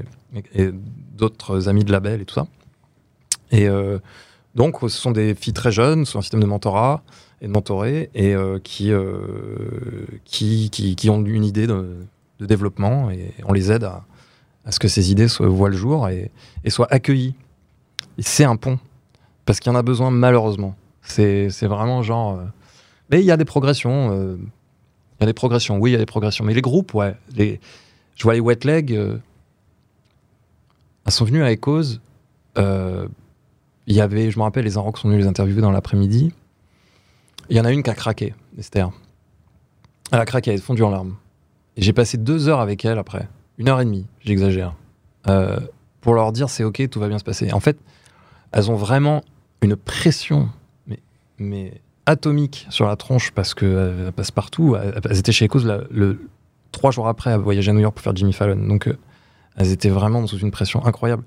et, 0.55 0.71
d'autres 1.17 1.67
amis 1.67 1.83
de 1.83 1.91
label 1.91 2.21
et 2.21 2.25
tout 2.25 2.35
ça. 2.35 2.47
Et 3.51 3.67
euh, 3.67 3.99
donc, 4.55 4.77
ce 4.81 4.87
sont 4.87 5.11
des 5.11 5.35
filles 5.35 5.53
très 5.53 5.71
jeunes, 5.71 6.05
sous 6.05 6.17
un 6.17 6.21
système 6.21 6.39
de 6.39 6.45
mentorat 6.45 7.03
et 7.41 7.47
de 7.47 7.51
mentoré, 7.51 8.09
et 8.13 8.35
qui, 8.63 8.91
qui, 10.23 10.69
qui, 10.69 10.95
qui 10.95 11.09
ont 11.09 11.23
une 11.25 11.43
idée 11.43 11.67
de, 11.67 11.97
de 12.39 12.45
développement 12.45 13.11
et 13.11 13.33
on 13.45 13.53
les 13.53 13.71
aide 13.71 13.83
à, 13.83 14.05
à 14.65 14.71
ce 14.71 14.79
que 14.79 14.87
ces 14.87 15.11
idées 15.11 15.27
voient 15.39 15.69
le 15.69 15.77
jour 15.77 16.07
et, 16.09 16.31
soient 16.69 16.91
accueillies. 16.91 17.35
C'est 18.19 18.43
un 18.43 18.55
pont, 18.55 18.79
parce 19.45 19.59
qu'il 19.59 19.71
y 19.71 19.75
en 19.75 19.77
a 19.79 19.81
besoin 19.83 20.11
malheureusement. 20.11 20.75
C'est 21.01 21.47
vraiment 21.63 22.03
genre. 22.03 22.37
euh, 22.37 22.43
mais 23.09 23.19
il 23.19 23.25
y 23.25 23.31
a 23.31 23.37
des 23.37 23.45
progressions. 23.45 24.11
euh, 24.11 24.37
il 25.19 25.21
y 25.21 25.23
a 25.23 25.27
des 25.27 25.33
progressions, 25.33 25.77
oui, 25.77 25.91
il 25.91 25.93
y 25.93 25.95
a 25.95 25.99
des 25.99 26.05
progressions. 26.05 26.43
Mais 26.45 26.53
les 26.53 26.61
groupes, 26.61 26.93
ouais. 26.93 27.15
Je 27.35 28.23
vois 28.23 28.33
les 28.33 28.39
wet 28.39 28.59
legs. 28.63 28.93
euh, 28.93 29.17
elles 31.05 31.11
sont 31.11 31.25
venues 31.25 31.43
à 31.43 31.51
Echoes. 31.51 31.99
euh, 32.57 33.07
il 33.87 33.95
y 33.95 34.01
avait, 34.01 34.29
je 34.31 34.37
me 34.37 34.43
rappelle, 34.43 34.63
les 34.65 34.77
Inrocks 34.77 34.99
sont 34.99 35.09
venus 35.09 35.23
les 35.23 35.27
interviewer 35.29 35.61
dans 35.61 35.71
l'après-midi. 35.71 36.31
Il 37.49 37.57
y 37.57 37.59
en 37.59 37.65
a 37.65 37.71
une 37.71 37.81
qui 37.83 37.89
a 37.89 37.95
craqué, 37.95 38.33
Esther. 38.57 38.91
Elle 40.11 40.19
a 40.19 40.25
craqué, 40.25 40.51
elle 40.51 40.57
est 40.57 40.61
fondue 40.61 40.83
en 40.83 40.91
larmes. 40.91 41.15
J'ai 41.77 41.91
passé 41.91 42.17
deux 42.17 42.47
heures 42.47 42.59
avec 42.59 42.85
elle 42.85 42.99
après. 42.99 43.27
Une 43.57 43.67
heure 43.69 43.81
et 43.81 43.85
demie, 43.85 44.05
j'exagère. 44.23 44.75
euh, 45.27 45.59
pour 46.01 46.15
leur 46.15 46.31
dire 46.31 46.49
c'est 46.49 46.63
ok, 46.63 46.89
tout 46.89 46.99
va 46.99 47.07
bien 47.07 47.19
se 47.19 47.23
passer. 47.23 47.51
En 47.53 47.59
fait, 47.59 47.77
elles 48.51 48.71
ont 48.71 48.75
vraiment 48.75 49.23
une 49.61 49.75
pression, 49.75 50.49
mais, 51.37 51.81
atomique 52.07 52.65
sur 52.69 52.87
la 52.87 52.95
tronche 52.95 53.31
parce 53.31 53.53
qu'elles 53.53 54.11
passent 54.15 54.31
partout. 54.31 54.75
Elles, 54.75 55.17
étaient 55.17 55.31
chez 55.31 55.45
Echoes 55.45 55.85
le, 55.91 56.27
trois 56.71 56.91
jours 56.91 57.07
après 57.07 57.31
à 57.31 57.37
voyager 57.37 57.69
à 57.69 57.73
New 57.73 57.79
York 57.79 57.93
pour 57.93 58.03
faire 58.03 58.15
Jimmy 58.15 58.33
Fallon. 58.33 58.67
Donc 58.67 58.87
euh, 58.87 58.97
elles 59.55 59.71
étaient 59.71 59.89
vraiment 59.89 60.25
sous 60.25 60.39
une 60.39 60.51
pression 60.51 60.83
incroyable. 60.85 61.23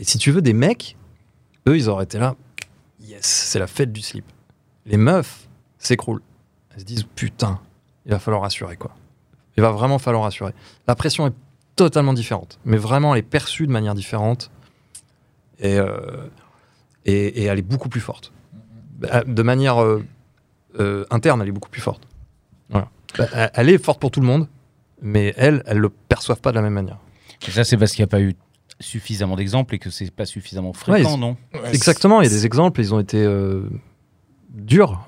Et 0.00 0.04
si 0.04 0.18
tu 0.18 0.32
veux, 0.32 0.42
des 0.42 0.52
mecs, 0.52 0.96
eux, 1.68 1.76
ils 1.76 1.88
auraient 1.88 2.04
été 2.04 2.18
là, 2.18 2.34
yes, 3.00 3.24
c'est 3.24 3.58
la 3.58 3.66
fête 3.66 3.92
du 3.92 4.00
slip. 4.00 4.24
Les 4.86 4.96
meufs 4.96 5.48
s'écroulent. 5.78 6.22
Elles 6.72 6.80
se 6.80 6.84
disent, 6.84 7.06
putain, 7.14 7.60
il 8.06 8.12
va 8.12 8.18
falloir 8.18 8.44
assurer, 8.44 8.76
quoi. 8.76 8.94
Il 9.56 9.62
va 9.62 9.70
vraiment 9.70 9.98
falloir 9.98 10.24
assurer. 10.24 10.54
La 10.88 10.94
pression 10.94 11.26
est 11.26 11.34
totalement 11.76 12.12
différente, 12.12 12.58
mais 12.64 12.76
vraiment, 12.76 13.14
elle 13.14 13.20
est 13.20 13.22
perçue 13.22 13.66
de 13.66 13.72
manière 13.72 13.94
différente. 13.94 14.50
Et, 15.58 15.78
euh, 15.78 16.26
et, 17.04 17.42
et 17.42 17.44
elle 17.44 17.58
est 17.58 17.62
beaucoup 17.62 17.88
plus 17.88 18.00
forte. 18.00 18.32
Bah, 18.98 19.22
De 19.26 19.42
manière 19.42 19.82
euh, 19.82 20.02
euh, 20.78 21.04
interne, 21.10 21.40
elle 21.42 21.48
est 21.48 21.52
beaucoup 21.52 21.68
plus 21.70 21.80
forte. 21.82 22.06
Voilà. 22.70 22.88
Bah, 23.18 23.26
Elle- 23.34 23.50
Elle 23.54 23.68
est 23.70 23.78
forte 23.82 24.00
pour 24.00 24.10
tout 24.10 24.20
le 24.20 24.26
monde, 24.26 24.48
mais 25.02 25.34
elles, 25.36 25.62
elles 25.66 25.78
le 25.78 25.88
perçoivent 25.90 26.40
pas 26.40 26.50
de 26.50 26.56
la 26.56 26.62
même 26.62 26.72
manière. 26.74 26.98
Et 27.46 27.50
ça, 27.50 27.64
c'est 27.64 27.76
parce 27.76 27.92
qu'il 27.92 28.02
n'y 28.02 28.08
a 28.08 28.08
pas 28.08 28.20
eu 28.20 28.34
suffisamment 28.80 29.36
d'exemples 29.36 29.74
et 29.74 29.78
que 29.78 29.90
c'est 29.90 30.10
pas 30.10 30.24
suffisamment 30.26 30.72
fréquent, 30.72 31.12
Ouais, 31.12 31.18
non? 31.18 31.36
Exactement, 31.72 32.20
il 32.22 32.24
y 32.24 32.26
a 32.26 32.30
des 32.30 32.46
exemples, 32.46 32.80
ils 32.80 32.94
ont 32.94 33.00
été 33.00 33.26
durs, 34.50 35.06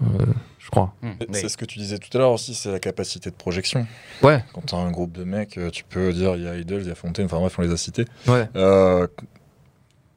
je 0.63 0.71
crois. 0.71 0.95
C'est 1.03 1.09
oui. 1.09 1.27
c'est 1.33 1.49
ce 1.49 1.57
que 1.57 1.65
tu 1.65 1.79
disais 1.81 1.99
tout 1.99 2.17
à 2.17 2.21
l'heure 2.21 2.31
aussi, 2.31 2.55
c'est 2.55 2.71
la 2.71 2.79
capacité 2.79 3.31
de 3.31 3.35
projection. 3.35 3.87
Ouais. 4.23 4.45
Quand 4.55 4.63
tu 4.65 4.75
as 4.75 4.79
un 4.79 4.93
groupe 4.93 5.13
de 5.13 5.25
mecs, 5.25 5.59
euh, 5.59 5.71
tu 5.71 5.83
peux 5.83 6.13
dire 6.13 6.37
il 6.37 6.45
y 6.45 6.49
a 6.49 6.57
Idols, 6.57 6.83
il 6.83 6.89
y 6.89 6.91
a 6.91 6.95
Fontaine, 6.95 7.27
enfin 7.27 7.41
bref, 7.41 7.59
on 7.59 7.63
les 7.63 7.73
a 7.73 7.77
cités. 7.77 8.05
Ouais. 8.29 8.49
Euh, 8.55 9.09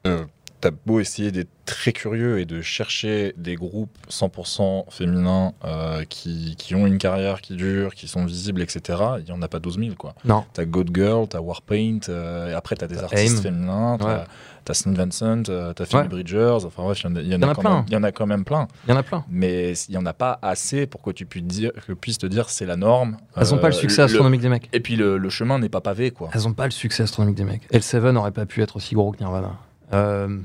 euh, 0.06 0.24
T'as 0.66 0.72
beau 0.84 0.98
essayer 0.98 1.30
d'être 1.30 1.50
très 1.64 1.92
curieux 1.92 2.40
et 2.40 2.44
de 2.44 2.60
chercher 2.60 3.34
des 3.36 3.54
groupes 3.54 3.96
100% 4.10 4.90
féminins 4.90 5.52
euh, 5.64 6.02
qui, 6.08 6.56
qui 6.58 6.74
ont 6.74 6.88
une 6.88 6.98
carrière 6.98 7.40
qui 7.40 7.54
dure, 7.54 7.94
qui 7.94 8.08
sont 8.08 8.24
visibles, 8.24 8.60
etc. 8.62 8.98
Il 9.18 9.24
n'y 9.26 9.30
en 9.30 9.42
a 9.42 9.46
pas 9.48 9.60
12 9.60 9.78
000, 9.78 9.94
quoi. 9.96 10.16
Non. 10.24 10.44
T'as 10.54 10.64
God 10.64 10.90
Girl, 10.92 11.28
t'as 11.28 11.38
Warpaint, 11.40 12.00
euh, 12.08 12.50
et 12.50 12.52
après 12.54 12.74
t'as 12.74 12.88
des 12.88 12.98
artistes 12.98 13.38
Aim. 13.38 13.42
féminins, 13.42 13.96
t'as 14.00 14.18
Ouais. 14.18 14.24
Saint 14.74 14.92
Vincent, 14.92 15.42
euh, 15.48 15.72
t'as 15.72 15.84
Phoebe 15.86 16.00
Ouais. 16.02 16.08
Bridgers, 16.08 16.58
enfin 16.64 16.82
bref, 16.82 17.00
il 17.04 17.28
y 17.28 17.34
en 17.36 17.42
a, 17.42 17.54
plein. 17.54 17.84
il 17.86 17.92
y 17.92 17.96
en 17.96 18.02
a 18.02 18.10
quand 18.10 18.26
même 18.26 18.44
plein. 18.44 18.66
Il 18.88 18.90
y 18.90 18.92
en 18.92 18.96
a 18.96 19.04
plein. 19.04 19.24
Mais 19.30 19.74
il 19.88 19.92
n'y 19.92 19.96
en 19.98 20.06
a 20.06 20.12
pas 20.14 20.40
assez 20.42 20.88
pour 20.88 21.00
que 21.02 21.12
tu 21.12 21.26
puisses, 21.26 21.44
dire, 21.44 21.70
que 21.86 21.92
puisses 21.92 22.18
te 22.18 22.26
dire 22.26 22.48
c'est 22.50 22.66
la 22.66 22.74
norme. 22.74 23.18
Elles 23.36 23.50
n'ont 23.50 23.58
Euh, 23.58 23.60
pas 23.60 23.68
le 23.68 23.72
succès 23.74 23.98
le- 24.02 24.06
astronomique 24.06 24.40
des 24.40 24.48
mecs. 24.48 24.68
Et 24.72 24.80
puis 24.80 24.96
le, 24.96 25.16
le 25.18 25.30
chemin 25.30 25.60
n'est 25.60 25.68
pas 25.68 25.80
pavé, 25.80 26.10
quoi. 26.10 26.30
Elles 26.34 26.42
n'ont 26.42 26.52
pas 26.54 26.64
le 26.64 26.72
succès 26.72 27.04
astronomique 27.04 27.36
des 27.36 27.44
mecs. 27.44 27.70
L7 27.72 28.10
n'aurait 28.10 28.32
pas 28.32 28.46
pu 28.46 28.60
être 28.60 28.74
aussi 28.74 28.96
gros 28.96 29.12
que 29.12 29.18
Nirvana. 29.22 29.52
Euh, 29.92 30.38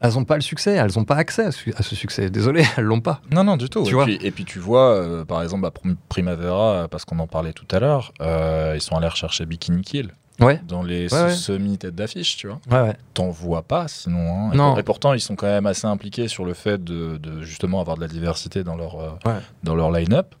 elles 0.00 0.12
n'ont 0.14 0.24
pas 0.24 0.36
le 0.36 0.42
succès, 0.42 0.74
elles 0.74 0.92
n'ont 0.96 1.04
pas 1.04 1.16
accès 1.16 1.46
à 1.46 1.52
ce, 1.52 1.70
à 1.76 1.82
ce 1.82 1.96
succès. 1.96 2.30
Désolé, 2.30 2.64
elles 2.76 2.84
l'ont 2.84 3.00
pas. 3.00 3.20
Non, 3.32 3.42
non, 3.44 3.56
du 3.56 3.68
tout. 3.68 3.82
Tu 3.82 3.90
et, 3.90 3.94
vois. 3.94 4.04
puis, 4.04 4.18
et 4.22 4.30
puis 4.30 4.44
tu 4.44 4.58
vois, 4.60 4.94
euh, 4.94 5.24
par 5.24 5.42
exemple, 5.42 5.66
à 5.66 5.72
Primavera, 6.08 6.86
parce 6.88 7.04
qu'on 7.04 7.18
en 7.18 7.26
parlait 7.26 7.52
tout 7.52 7.66
à 7.72 7.80
l'heure, 7.80 8.12
euh, 8.20 8.74
ils 8.76 8.80
sont 8.80 8.96
allés 8.96 9.08
rechercher 9.08 9.44
Bikini 9.46 9.82
Kill 9.82 10.10
Ouais. 10.40 10.60
dans 10.68 10.84
les 10.84 11.12
Ouais, 11.12 11.22
ouais. 11.24 11.30
semi-têtes 11.34 11.96
d'affiche, 11.96 12.36
tu 12.36 12.46
vois. 12.46 12.60
Ouais, 12.70 12.88
ouais. 12.90 12.96
T'en 13.12 13.28
vois 13.30 13.62
pas 13.62 13.88
sinon. 13.88 14.20
hein. 14.20 14.50
Et 14.52 14.56
Non. 14.56 14.76
Et 14.78 14.84
pourtant, 14.84 15.12
ils 15.14 15.20
sont 15.20 15.34
quand 15.34 15.48
même 15.48 15.66
assez 15.66 15.88
impliqués 15.88 16.28
sur 16.28 16.44
le 16.44 16.54
fait 16.54 16.82
de, 16.84 17.16
de 17.16 17.42
justement 17.42 17.80
avoir 17.80 17.96
de 17.96 18.02
la 18.02 18.06
diversité 18.06 18.62
dans 18.62 18.76
leur, 18.76 19.00
euh, 19.00 19.10
Ouais. 19.26 19.40
dans 19.64 19.74
leur 19.74 19.90
line-up. 19.90 20.36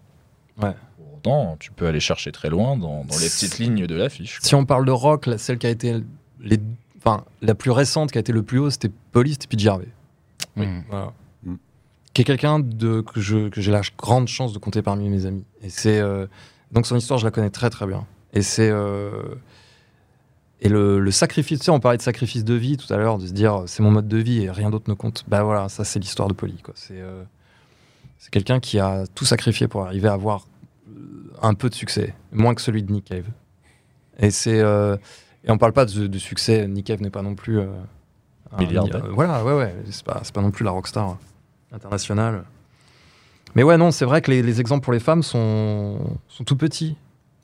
Ouais. 0.62 0.70
Pour 0.96 1.16
autant, 1.16 1.56
tu 1.58 1.72
peux 1.72 1.88
aller 1.88 1.98
chercher 1.98 2.30
très 2.30 2.48
loin 2.48 2.76
dans, 2.76 3.04
dans 3.04 3.16
les 3.18 3.26
petites 3.28 3.58
lignes 3.58 3.88
de 3.88 3.94
l'affiche. 3.96 4.38
Si 4.40 4.54
on 4.54 4.64
parle 4.64 4.84
de 4.84 4.92
rock, 4.92 5.28
celle 5.36 5.58
qui 5.58 5.66
a 5.66 5.70
été 5.70 6.00
les, 6.40 6.60
enfin, 6.98 7.24
la 7.42 7.54
plus 7.54 7.70
récente 7.70 8.12
qui 8.12 8.18
a 8.18 8.20
été 8.20 8.32
le 8.32 8.42
plus 8.42 8.58
haut, 8.58 8.70
c'était 8.70 8.90
Police 9.12 9.38
et 9.44 9.46
puis 9.48 9.68
Harvey. 9.68 9.88
Hum. 10.56 10.82
Voilà. 10.88 11.12
Mm. 11.44 11.54
Qui 12.12 12.22
est 12.22 12.24
quelqu'un 12.24 12.58
de 12.60 13.00
que 13.00 13.20
je 13.20 13.48
que 13.48 13.60
j'ai 13.60 13.72
la 13.72 13.82
grande 13.96 14.28
chance 14.28 14.52
de 14.52 14.58
compter 14.58 14.82
parmi 14.82 15.08
mes 15.08 15.26
amis. 15.26 15.44
Et 15.62 15.70
c'est 15.70 15.98
euh, 15.98 16.26
donc 16.72 16.86
son 16.86 16.96
histoire, 16.96 17.18
je 17.18 17.24
la 17.24 17.30
connais 17.30 17.50
très 17.50 17.70
très 17.70 17.86
bien. 17.86 18.06
Et 18.32 18.42
c'est 18.42 18.70
euh, 18.70 19.34
et 20.60 20.68
le, 20.68 20.98
le 20.98 21.10
sacrifice. 21.10 21.60
Tu 21.60 21.64
sais, 21.66 21.70
on 21.70 21.80
parlait 21.80 21.98
de 21.98 22.02
sacrifice 22.02 22.44
de 22.44 22.54
vie 22.54 22.76
tout 22.76 22.92
à 22.92 22.96
l'heure, 22.96 23.18
de 23.18 23.26
se 23.26 23.32
dire 23.32 23.62
c'est 23.66 23.82
mon 23.82 23.90
mode 23.90 24.08
de 24.08 24.18
vie 24.18 24.42
et 24.44 24.50
rien 24.50 24.70
d'autre 24.70 24.90
ne 24.90 24.94
compte. 24.94 25.24
Bah 25.28 25.42
voilà, 25.42 25.68
ça 25.68 25.84
c'est 25.84 25.98
l'histoire 25.98 26.28
de 26.28 26.34
Polly. 26.34 26.58
Quoi. 26.62 26.74
C'est 26.76 27.00
euh, 27.00 27.22
c'est 28.18 28.30
quelqu'un 28.30 28.58
qui 28.58 28.78
a 28.78 29.04
tout 29.14 29.24
sacrifié 29.24 29.68
pour 29.68 29.84
arriver 29.84 30.08
à 30.08 30.14
avoir 30.14 30.46
un 31.40 31.54
peu 31.54 31.68
de 31.68 31.74
succès, 31.74 32.14
moins 32.32 32.54
que 32.54 32.60
celui 32.60 32.82
de 32.82 32.92
Nick 32.92 33.04
Cave. 33.04 33.26
Et 34.18 34.30
c'est 34.30 34.60
euh, 34.60 34.96
et 35.48 35.52
on 35.52 35.58
parle 35.58 35.72
pas 35.72 35.84
de, 35.86 36.06
de 36.06 36.18
succès. 36.18 36.66
Nick 36.68 36.86
Cave 36.86 37.00
n'est 37.00 37.10
pas 37.10 37.22
non 37.22 37.34
plus 37.34 37.58
euh, 37.58 37.66
un- 38.52 38.58
Milliardaire. 38.58 39.02
voilà, 39.12 39.42
ouais, 39.44 39.54
ouais. 39.54 39.74
C'est 39.90 40.04
pas, 40.04 40.22
pas 40.32 40.40
non 40.42 40.50
plus 40.50 40.64
la 40.64 40.70
rockstar 40.70 41.16
internationale. 41.72 42.44
Mais 43.54 43.62
ouais, 43.62 43.76
non, 43.78 43.90
c'est 43.90 44.04
vrai 44.04 44.20
que 44.22 44.30
les, 44.30 44.42
les 44.42 44.60
exemples 44.60 44.84
pour 44.84 44.92
les 44.92 45.00
femmes 45.00 45.22
sont, 45.22 45.98
sont 46.28 46.44
tout 46.44 46.56
petits. 46.56 46.96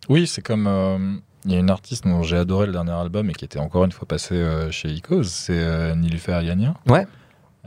Oui, 0.08 0.26
c'est 0.26 0.42
comme. 0.42 0.66
euh, 0.66 0.98
Il 1.46 1.52
y 1.52 1.56
a 1.56 1.58
une 1.58 1.70
artiste 1.70 2.04
dont 2.04 2.22
j'ai 2.22 2.36
adoré 2.36 2.66
le 2.66 2.72
dernier 2.72 2.92
album 2.92 3.30
et 3.30 3.32
qui 3.32 3.44
était 3.44 3.58
encore 3.58 3.84
une 3.84 3.92
fois 3.92 4.06
passée 4.06 4.34
euh, 4.34 4.70
chez 4.70 4.88
Icos, 4.90 5.24
c'est 5.24 5.52
euh, 5.58 5.94
Nilüfer 5.94 6.40
Yania. 6.44 6.74
Ouais. 6.88 7.06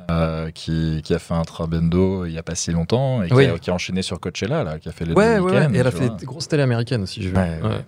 Euh, 0.09 0.51
qui, 0.51 1.01
qui 1.03 1.13
a 1.13 1.19
fait 1.19 1.33
un 1.33 1.41
trabendo 1.41 2.23
il 2.25 2.31
y 2.31 2.37
a 2.37 2.43
pas 2.43 2.55
si 2.55 2.71
longtemps 2.71 3.23
et 3.23 3.27
qui, 3.27 3.33
Oui. 3.33 3.45
a, 3.47 3.57
qui 3.59 3.69
a 3.71 3.73
enchaîné 3.73 4.01
sur 4.01 4.19
Coachella, 4.21 4.63
là, 4.63 4.79
qui 4.79 4.87
a 4.87 4.93
fait 4.93 5.03
les 5.03 5.13
Ouais, 5.13 5.35
deux 5.37 5.41
ouais, 5.41 5.51
ouais. 5.51 5.75
Et 5.75 5.77
elle 5.79 5.87
a 5.87 5.91
fait 5.91 6.09
des 6.15 6.25
grosses 6.25 6.47
télé 6.47 6.63
américaines 6.63 7.01
aussi, 7.01 7.19
vu. 7.19 7.35
Ouais, 7.35 7.59
Ouais, 7.61 7.83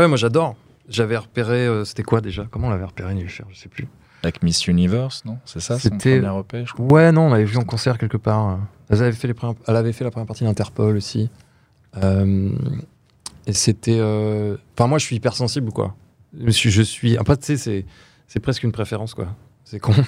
Ouais, 0.00 0.06
moi 0.06 0.16
j'adore. 0.16 0.54
J'avais 0.88 1.16
repéré, 1.16 1.66
euh, 1.66 1.84
c'était 1.84 2.02
quoi 2.02 2.20
déjà? 2.20 2.46
Comment 2.50 2.68
on 2.68 2.70
l'avait 2.70 2.84
repéré, 2.84 3.14
Nilüfer 3.14 3.44
Je 3.50 3.56
sais 3.58 3.68
plus. 3.68 3.88
Avec 4.22 4.42
Miss 4.42 4.66
Universe, 4.66 5.24
non? 5.24 5.38
C'est 5.44 5.60
ça 5.60 5.78
C'était- 5.78 6.20
premier 6.20 6.40
EP, 6.40 6.64
je 6.66 6.72
crois? 6.72 6.86
Ouais, 6.86 7.12
non, 7.12 7.26
on 7.26 7.30
l'avait 7.30 7.44
vu 7.44 7.56
en 7.58 7.64
concert 7.64 7.98
quelque 7.98 8.16
part. 8.16 8.58
Elle 8.90 9.02
avait 9.02 9.12
fait, 9.12 9.28
les 9.28 9.34
premières- 9.34 9.56
elle 9.66 9.76
avait 9.76 9.92
fait 9.92 10.04
la 10.04 10.10
première 10.10 10.26
partie 10.26 10.44
d'Interpol 10.44 10.96
aussi. 10.96 11.30
Euh, 12.02 12.50
et 13.46 13.52
c'était. 13.52 13.98
euh, 13.98 14.56
Enfin, 14.76 14.88
moi, 14.88 14.98
je 14.98 15.04
suis 15.04 15.16
hypersensible, 15.16 15.70
quoi? 15.72 15.94
Je 16.38 16.50
suis. 16.50 16.70
Je 16.70 16.82
suis... 16.82 17.16
Après, 17.18 17.36
tu 17.36 17.56
sais, 17.56 17.84
c'est, 18.26 18.40
presque 18.40 18.62
une 18.64 18.72
préférence, 18.72 19.14
quoi. 19.14 19.28
C'est 19.64 19.78
con, 19.78 19.92
mais. 19.96 20.04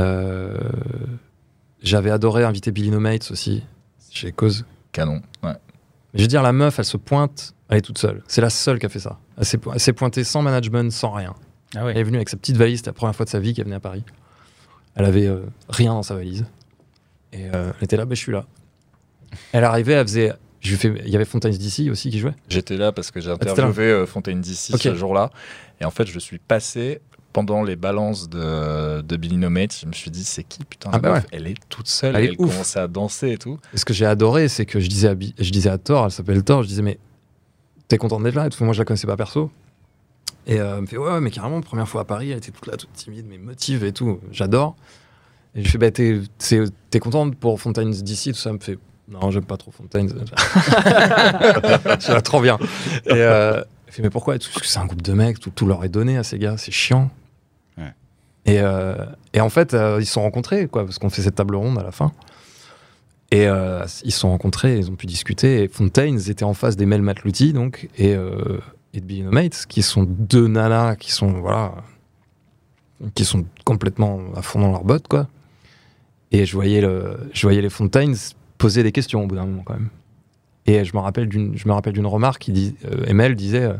euh, 0.00 0.56
J'avais 1.82 2.10
adoré 2.10 2.44
inviter 2.44 2.70
Billy 2.72 2.90
No 2.90 3.00
Mates 3.00 3.30
aussi, 3.30 3.62
chez 4.10 4.32
Cause. 4.32 4.64
Canon. 4.92 5.20
Ouais. 5.42 5.52
Mais 5.52 6.18
je 6.18 6.22
veux 6.22 6.28
dire, 6.28 6.42
la 6.42 6.52
meuf, 6.52 6.78
elle 6.78 6.84
se 6.84 6.96
pointe, 6.96 7.54
elle 7.68 7.78
est 7.78 7.82
toute 7.82 7.98
seule. 7.98 8.22
C'est 8.28 8.40
la 8.40 8.50
seule 8.50 8.78
qui 8.78 8.86
a 8.86 8.88
fait 8.88 9.00
ça. 9.00 9.18
Elle 9.38 9.44
s'est, 9.44 9.58
elle 9.72 9.80
s'est 9.80 9.92
pointée 9.92 10.24
sans 10.24 10.42
management, 10.42 10.90
sans 10.92 11.10
rien. 11.10 11.34
Ah 11.74 11.84
ouais. 11.84 11.92
Elle 11.92 11.98
est 11.98 12.04
venue 12.04 12.16
avec 12.16 12.28
sa 12.28 12.36
petite 12.36 12.56
valise, 12.56 12.78
c'était 12.78 12.90
la 12.90 12.94
première 12.94 13.14
fois 13.16 13.24
de 13.24 13.30
sa 13.30 13.40
vie 13.40 13.54
qu'elle 13.54 13.64
venait 13.64 13.76
à 13.76 13.80
Paris. 13.80 14.04
Elle 14.94 15.04
avait 15.04 15.26
euh, 15.26 15.40
rien 15.68 15.92
dans 15.92 16.02
sa 16.02 16.14
valise. 16.14 16.46
Et 17.32 17.46
euh, 17.52 17.72
elle 17.78 17.84
était 17.84 17.96
là, 17.96 18.04
ben 18.04 18.14
je 18.14 18.20
suis 18.20 18.32
là. 18.32 18.46
Elle 19.52 19.64
arrivait, 19.64 19.94
elle 19.94 20.06
faisait 20.06 20.32
Je 20.60 20.70
lui 20.70 20.76
fais, 20.78 20.94
il 21.04 21.10
y 21.10 21.16
avait 21.16 21.24
Fontaines 21.24 21.52
DC 21.52 21.90
aussi 21.90 22.10
qui 22.10 22.18
jouait? 22.18 22.34
J'étais 22.48 22.76
là 22.76 22.92
parce 22.92 23.10
que 23.10 23.20
j'ai 23.20 23.28
là 23.28 23.34
interviewé 23.34 23.90
euh, 23.90 24.06
Fontaine 24.06 24.40
DC 24.40 24.70
Ok. 24.74 24.80
ce 24.80 24.94
jour-là. 24.94 25.30
Et 25.80 25.84
en 25.84 25.90
fait, 25.90 26.06
je 26.06 26.18
suis 26.18 26.38
passé 26.38 27.00
pendant 27.34 27.62
les 27.62 27.76
balances 27.76 28.30
de, 28.30 29.02
de 29.02 29.16
Billy 29.16 29.36
No 29.36 29.50
Mates. 29.50 29.76
Je 29.82 29.86
me 29.86 29.92
suis 29.92 30.10
dit, 30.10 30.24
c'est 30.24 30.44
qui 30.44 30.64
Putain, 30.64 30.88
Ah 30.94 30.98
bah 30.98 31.10
meuf, 31.12 31.24
ouais. 31.24 31.28
elle 31.32 31.46
est 31.48 31.56
toute 31.68 31.88
seule. 31.88 32.16
Elle 32.16 32.24
Elle, 32.24 32.30
est 32.34 32.40
ouf. 32.40 32.50
commençait 32.52 32.78
à 32.78 32.88
danser 32.88 33.32
et 33.32 33.36
tout. 33.38 33.58
Et 33.74 33.76
ce 33.76 33.84
que 33.84 33.92
j'ai 33.92 34.06
adoré, 34.06 34.48
c'est 34.48 34.64
que 34.64 34.80
je 34.80 34.88
disais, 34.88 35.08
à, 35.08 35.14
je 35.38 35.50
disais 35.50 35.68
à 35.68 35.76
Thor, 35.76 36.06
elle 36.06 36.10
s'appelle 36.12 36.42
Thor, 36.42 36.62
je 36.62 36.68
disais, 36.68 36.80
mais 36.82 36.98
t'es 37.88 37.98
contente 37.98 38.22
d'être 38.22 38.34
là 38.34 38.46
et 38.46 38.50
tout. 38.50 38.62
Moi, 38.64 38.72
je 38.72 38.78
la 38.78 38.84
connaissais 38.84 39.06
pas 39.06 39.16
perso. 39.16 39.50
Et 40.46 40.60
euh, 40.60 40.76
elle 40.76 40.82
me 40.82 40.86
fait, 40.86 40.96
ouais, 40.96 41.10
ouais, 41.10 41.20
mais 41.20 41.30
carrément, 41.30 41.60
première 41.60 41.88
fois 41.88 42.02
à 42.02 42.04
Paris, 42.04 42.30
elle 42.30 42.38
était 42.38 42.52
toute 42.52 42.66
là, 42.66 42.76
toute 42.76 42.92
timide, 42.92 43.26
mais 43.28 43.38
motive 43.38 43.84
et 43.84 43.92
tout. 43.92 44.20
J'adore. 44.30 44.76
Et 45.54 45.60
je 45.60 45.64
lui 45.64 45.70
fais, 45.70 45.78
bah, 45.78 45.90
t'es, 45.90 47.00
contente 47.00 47.34
pour 47.36 47.60
Fontaines 47.60 47.90
d'ici, 47.90 48.32
tout 48.32 48.38
ça? 48.38 48.50
Elle 48.50 48.56
me 48.56 48.60
fait, 48.60 48.78
non, 49.08 49.30
j'aime 49.30 49.44
pas 49.44 49.56
trop 49.56 49.70
Fontaines. 49.70 50.08
je 50.36 52.12
la 52.12 52.20
trop 52.20 52.40
bien. 52.40 52.58
Et 53.06 53.12
euh, 53.12 53.62
elle 53.86 53.92
fait, 53.92 54.02
mais 54.02 54.10
pourquoi 54.10 54.34
Parce 54.34 54.48
que 54.48 54.66
c'est 54.66 54.78
un 54.78 54.86
groupe 54.86 55.02
de 55.02 55.12
mecs, 55.12 55.40
tout, 55.40 55.50
tout 55.50 55.66
leur 55.66 55.84
est 55.84 55.88
donné 55.88 56.18
à 56.18 56.24
ces 56.24 56.38
gars, 56.38 56.56
c'est 56.58 56.72
chiant. 56.72 57.10
Ouais. 57.78 57.94
Et, 58.44 58.60
euh, 58.60 58.96
et 59.32 59.40
en 59.40 59.48
fait, 59.48 59.74
euh, 59.74 59.98
ils 60.00 60.06
se 60.06 60.12
sont 60.12 60.22
rencontrés, 60.22 60.66
quoi, 60.66 60.84
parce 60.84 60.98
qu'on 60.98 61.10
fait 61.10 61.22
cette 61.22 61.36
table 61.36 61.56
ronde 61.56 61.78
à 61.78 61.82
la 61.82 61.92
fin. 61.92 62.12
Et 63.32 63.48
euh, 63.48 63.84
ils 64.04 64.12
se 64.12 64.20
sont 64.20 64.30
rencontrés, 64.30 64.78
ils 64.78 64.90
ont 64.90 64.94
pu 64.94 65.06
discuter. 65.06 65.62
Et 65.62 65.68
Fontaines 65.68 66.20
était 66.28 66.44
en 66.44 66.54
face 66.54 66.76
des 66.76 66.86
Mel 66.86 67.02
Matlouti, 67.02 67.52
donc, 67.52 67.88
et, 67.98 68.14
euh, 68.14 68.60
de 68.94 69.00
Billy 69.00 69.22
Mates, 69.22 69.66
qui 69.68 69.82
sont 69.82 70.04
deux 70.04 70.46
nanas 70.46 70.96
qui 70.96 71.10
sont, 71.10 71.32
voilà, 71.40 71.74
qui 73.14 73.24
sont 73.24 73.44
complètement 73.64 74.20
à 74.34 74.42
fond 74.42 74.60
dans 74.60 74.70
leur 74.70 74.84
botte, 74.84 75.08
quoi. 75.08 75.28
Et 76.32 76.46
je 76.46 76.54
voyais, 76.54 76.80
je 76.80 77.42
voyais 77.42 77.62
les 77.62 77.70
Fontaines 77.70 78.14
poser 78.58 78.82
des 78.82 78.92
questions 78.92 79.22
au 79.22 79.26
bout 79.26 79.36
d'un 79.36 79.46
moment, 79.46 79.62
quand 79.64 79.74
même. 79.74 79.90
Et 80.66 80.84
je 80.84 80.96
me 80.96 81.00
rappelle 81.00 81.28
d'une, 81.28 81.56
je 81.56 81.68
me 81.68 81.72
rappelle 81.72 81.92
d'une 81.92 82.06
remarque 82.06 82.42
qui 82.42 82.52
dit, 82.52 82.74
euh, 82.84 83.04
Emel 83.06 83.36
disait, 83.36 83.70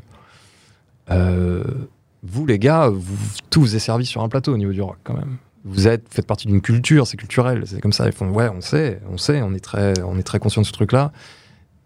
vous 2.22 2.46
les 2.46 2.58
gars, 2.58 2.88
vous, 2.88 3.16
tout 3.50 3.60
vous 3.60 3.76
est 3.76 3.80
servi 3.80 4.06
sur 4.06 4.22
un 4.22 4.28
plateau 4.28 4.52
au 4.52 4.58
niveau 4.58 4.72
du 4.72 4.82
rock, 4.82 4.98
quand 5.02 5.14
même 5.14 5.38
vous 5.68 5.88
êtes, 5.88 6.06
faites 6.10 6.26
partie 6.26 6.46
d'une 6.46 6.60
culture, 6.60 7.06
c'est 7.06 7.16
culturel, 7.16 7.64
c'est 7.66 7.80
comme 7.80 7.92
ça. 7.92 8.06
Ils 8.06 8.12
font, 8.12 8.30
ouais, 8.30 8.48
on 8.48 8.60
sait, 8.60 9.00
on 9.10 9.18
sait, 9.18 9.42
on 9.42 9.52
est 9.52 9.60
très, 9.60 10.00
on 10.02 10.16
est 10.16 10.22
très 10.22 10.38
conscient 10.38 10.62
de 10.62 10.66
ce 10.66 10.72
truc-là. 10.72 11.12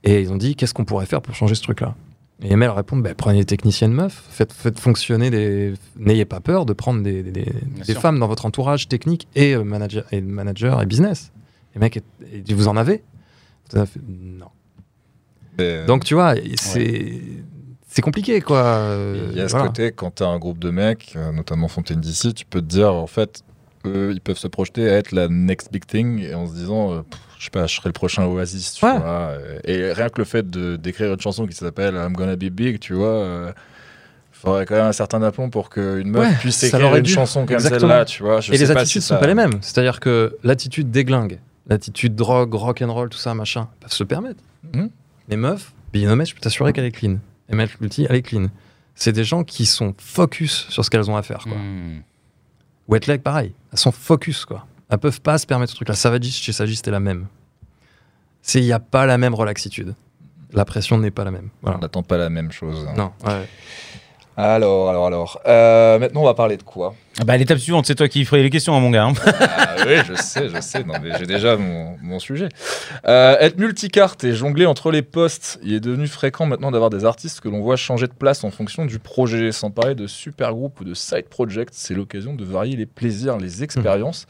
Et 0.04 0.20
ils 0.20 0.30
ont 0.30 0.36
dit, 0.36 0.54
qu'est-ce 0.54 0.74
qu'on 0.74 0.84
pourrait 0.84 1.06
faire 1.06 1.22
pour 1.22 1.34
changer 1.34 1.54
ce 1.54 1.62
truc-là? 1.62 1.94
Et 2.42 2.52
Emel 2.52 2.70
répond, 2.70 2.96
bah, 2.96 3.14
prenez 3.14 3.40
des 3.40 3.44
techniciennes 3.44 3.92
meufs, 3.92 4.22
faites, 4.30 4.52
faites 4.52 4.78
fonctionner 4.78 5.28
des, 5.30 5.74
n'ayez 5.96 6.24
pas 6.24 6.40
peur 6.40 6.64
de 6.66 6.72
prendre 6.72 7.02
des, 7.02 7.22
des- 7.22 7.94
femmes 7.94 8.18
dans 8.18 8.28
votre 8.28 8.46
entourage 8.46 8.88
technique 8.88 9.28
et 9.34 9.54
euh, 9.54 9.62
manager 9.62 10.04
et 10.12 10.20
manager 10.22 10.80
et 10.80 10.86
business. 10.86 11.32
Les 11.74 11.80
mecs, 11.80 11.96
et 11.98 12.02
vous 12.54 12.68
en 12.68 12.76
avez? 12.76 13.02
Non. 13.74 14.46
Mais, 15.58 15.84
Donc 15.84 16.04
tu 16.04 16.14
vois, 16.14 16.34
c'est, 16.56 17.20
c'est 17.88 18.02
compliqué 18.02 18.40
quoi. 18.40 18.96
il 19.30 19.36
y 19.36 19.40
a 19.40 19.48
ce 19.48 19.56
côté, 19.56 19.92
quand 19.92 20.16
tu 20.16 20.22
as 20.22 20.26
un 20.28 20.38
groupe 20.38 20.58
de 20.58 20.70
mecs, 20.70 21.12
euh, 21.16 21.32
notamment 21.32 21.68
Fontaine 21.68 22.00
DC, 22.00 22.34
tu 22.34 22.44
peux 22.46 22.60
te 22.62 22.66
dire, 22.66 22.92
en 22.94 23.06
fait, 23.06 23.42
eux, 23.86 24.10
ils 24.12 24.20
peuvent 24.20 24.38
se 24.38 24.48
projeter 24.48 24.88
à 24.88 24.94
être 24.94 25.12
la 25.12 25.28
next 25.28 25.72
big 25.72 25.84
thing 25.86 26.20
et 26.22 26.34
en 26.34 26.46
se 26.46 26.54
disant, 26.54 26.92
euh, 26.92 27.02
pff, 27.02 27.20
je 27.38 27.44
sais 27.44 27.50
pas, 27.50 27.66
je 27.66 27.74
serai 27.76 27.88
le 27.88 27.92
prochain 27.94 28.24
Oasis, 28.26 28.74
tu 28.74 28.84
Ouais. 28.84 28.98
vois. 28.98 29.08
euh, 29.08 29.58
Et 29.64 29.92
rien 29.92 30.08
que 30.08 30.18
le 30.20 30.24
fait 30.24 30.48
de 30.48 30.76
d'écrire 30.76 31.12
une 31.12 31.20
chanson 31.20 31.46
qui 31.46 31.54
s'appelle 31.56 31.94
I'm 31.94 32.12
Gonna 32.14 32.36
Be 32.36 32.44
Big, 32.50 32.78
tu 32.80 32.94
vois. 32.94 33.06
euh, 33.08 33.52
faudrait 34.32 34.64
quand 34.66 34.74
même 34.76 34.86
un 34.86 34.92
certain 34.92 35.22
aplomb 35.22 35.50
pour 35.50 35.68
qu'une 35.70 36.08
meuf 36.10 36.26
Ouais, 36.28 36.34
puisse 36.40 36.62
écrire 36.62 36.94
une 36.96 37.02
dû. 37.02 37.12
chanson 37.12 37.44
comme 37.46 37.58
celle-là, 37.58 38.04
tu 38.06 38.22
vois. 38.22 38.40
Je 38.40 38.52
et 38.52 38.56
sais 38.56 38.66
les 38.66 38.72
pas 38.74 38.80
attitudes 38.80 39.02
si 39.02 39.06
sont 39.08 39.14
ça- 39.14 39.20
pas 39.20 39.26
les 39.26 39.34
mêmes. 39.34 39.58
C'est-à-dire 39.60 40.00
que 40.00 40.36
l'attitude 40.42 40.90
déglingue, 40.90 41.40
l'attitude 41.68 42.14
drogue, 42.14 42.54
rock 42.54 42.80
and 42.82 42.92
roll, 42.92 43.08
tout 43.10 43.18
ça, 43.18 43.34
machin, 43.34 43.68
peuvent 43.80 43.92
se 43.92 44.04
permettre. 44.04 44.40
Mhm. 44.74 44.88
Les 45.28 45.36
meufs, 45.36 45.72
Binomet, 45.92 46.24
je 46.24 46.34
peux 46.34 46.40
t'assurer 46.40 46.72
qu'elle 46.72 46.86
est 46.86 46.90
clean. 46.90 47.16
Et 47.50 47.54
Matt 47.54 47.70
Lutti, 47.80 48.06
elle 48.08 48.16
est 48.16 48.22
clean. 48.22 48.46
C'est 48.94 49.12
des 49.12 49.24
gens 49.24 49.44
qui 49.44 49.66
sont 49.66 49.94
focus 49.98 50.66
sur 50.70 50.84
ce 50.84 50.90
qu'elles 50.90 51.10
ont 51.10 51.16
à 51.16 51.22
faire. 51.22 51.44
Quoi. 51.44 51.56
Hmm. 51.56 52.00
Wet 52.90 53.06
Leg, 53.06 53.22
pareil. 53.22 53.54
Elles 53.72 53.78
sont 53.78 53.92
focus, 53.92 54.44
quoi. 54.44 54.66
Elles 54.90 54.98
peuvent 54.98 55.20
pas 55.20 55.38
se 55.38 55.46
permettre 55.46 55.70
ce 55.70 55.76
truc-là. 55.76 55.94
Savagis, 55.94 56.32
chez 56.32 56.52
Sagis, 56.52 56.76
c'était 56.76 56.90
la 56.90 57.00
même. 57.00 57.26
Il 58.54 58.62
n'y 58.62 58.72
a 58.72 58.80
pas 58.80 59.06
la 59.06 59.16
même 59.18 59.34
relaxitude. 59.34 59.94
La 60.52 60.64
pression 60.64 60.98
n'est 60.98 61.12
pas 61.12 61.22
la 61.24 61.30
même. 61.30 61.50
On 61.62 61.78
n'attend 61.78 62.02
pas 62.02 62.16
la 62.16 62.28
même 62.28 62.50
chose. 62.50 62.86
hein. 62.88 62.94
Non, 62.96 63.12
ouais. 63.24 63.48
Alors, 64.36 64.88
alors, 64.88 65.06
alors. 65.06 65.40
Euh, 65.46 65.98
maintenant, 65.98 66.22
on 66.22 66.24
va 66.24 66.34
parler 66.34 66.56
de 66.56 66.62
quoi? 66.62 66.94
Ah 67.20 67.24
Bah, 67.24 67.36
l'étape 67.36 67.58
suivante, 67.58 67.84
c'est 67.86 67.94
toi 67.96 68.08
qui 68.08 68.24
ferais 68.24 68.42
les 68.42 68.48
questions, 68.48 68.74
hein, 68.74 68.80
mon 68.80 68.90
gars. 68.90 69.04
hein. 69.04 69.12
Ah 69.26 69.74
oui, 69.86 69.96
je 70.06 70.14
sais, 70.14 70.48
je 70.48 70.60
sais. 70.60 70.82
Non, 70.84 70.94
mais 71.02 71.10
j'ai 71.18 71.26
déjà 71.26 71.56
mon, 71.56 71.96
mon 72.00 72.18
sujet. 72.18 72.48
Euh, 73.06 73.36
être 73.40 73.58
multicarte 73.58 74.24
et 74.24 74.32
jongler 74.32 74.64
entre 74.64 74.90
les 74.92 75.02
postes, 75.02 75.58
il 75.62 75.74
est 75.74 75.80
devenu 75.80 76.06
fréquent 76.06 76.46
maintenant 76.46 76.70
d'avoir 76.70 76.88
des 76.88 77.04
artistes 77.04 77.40
que 77.40 77.48
l'on 77.48 77.60
voit 77.60 77.76
changer 77.76 78.06
de 78.06 78.14
place 78.14 78.42
en 78.44 78.50
fonction 78.50 78.86
du 78.86 78.98
projet. 78.98 79.52
Sans 79.52 79.70
parler 79.70 79.94
de 79.94 80.06
super 80.06 80.52
groupes 80.54 80.80
ou 80.80 80.84
de 80.84 80.94
side 80.94 81.26
projects, 81.28 81.70
c'est 81.72 81.94
l'occasion 81.94 82.32
de 82.32 82.44
varier 82.44 82.76
les 82.76 82.86
plaisirs, 82.86 83.36
les 83.36 83.62
expériences 83.62 84.26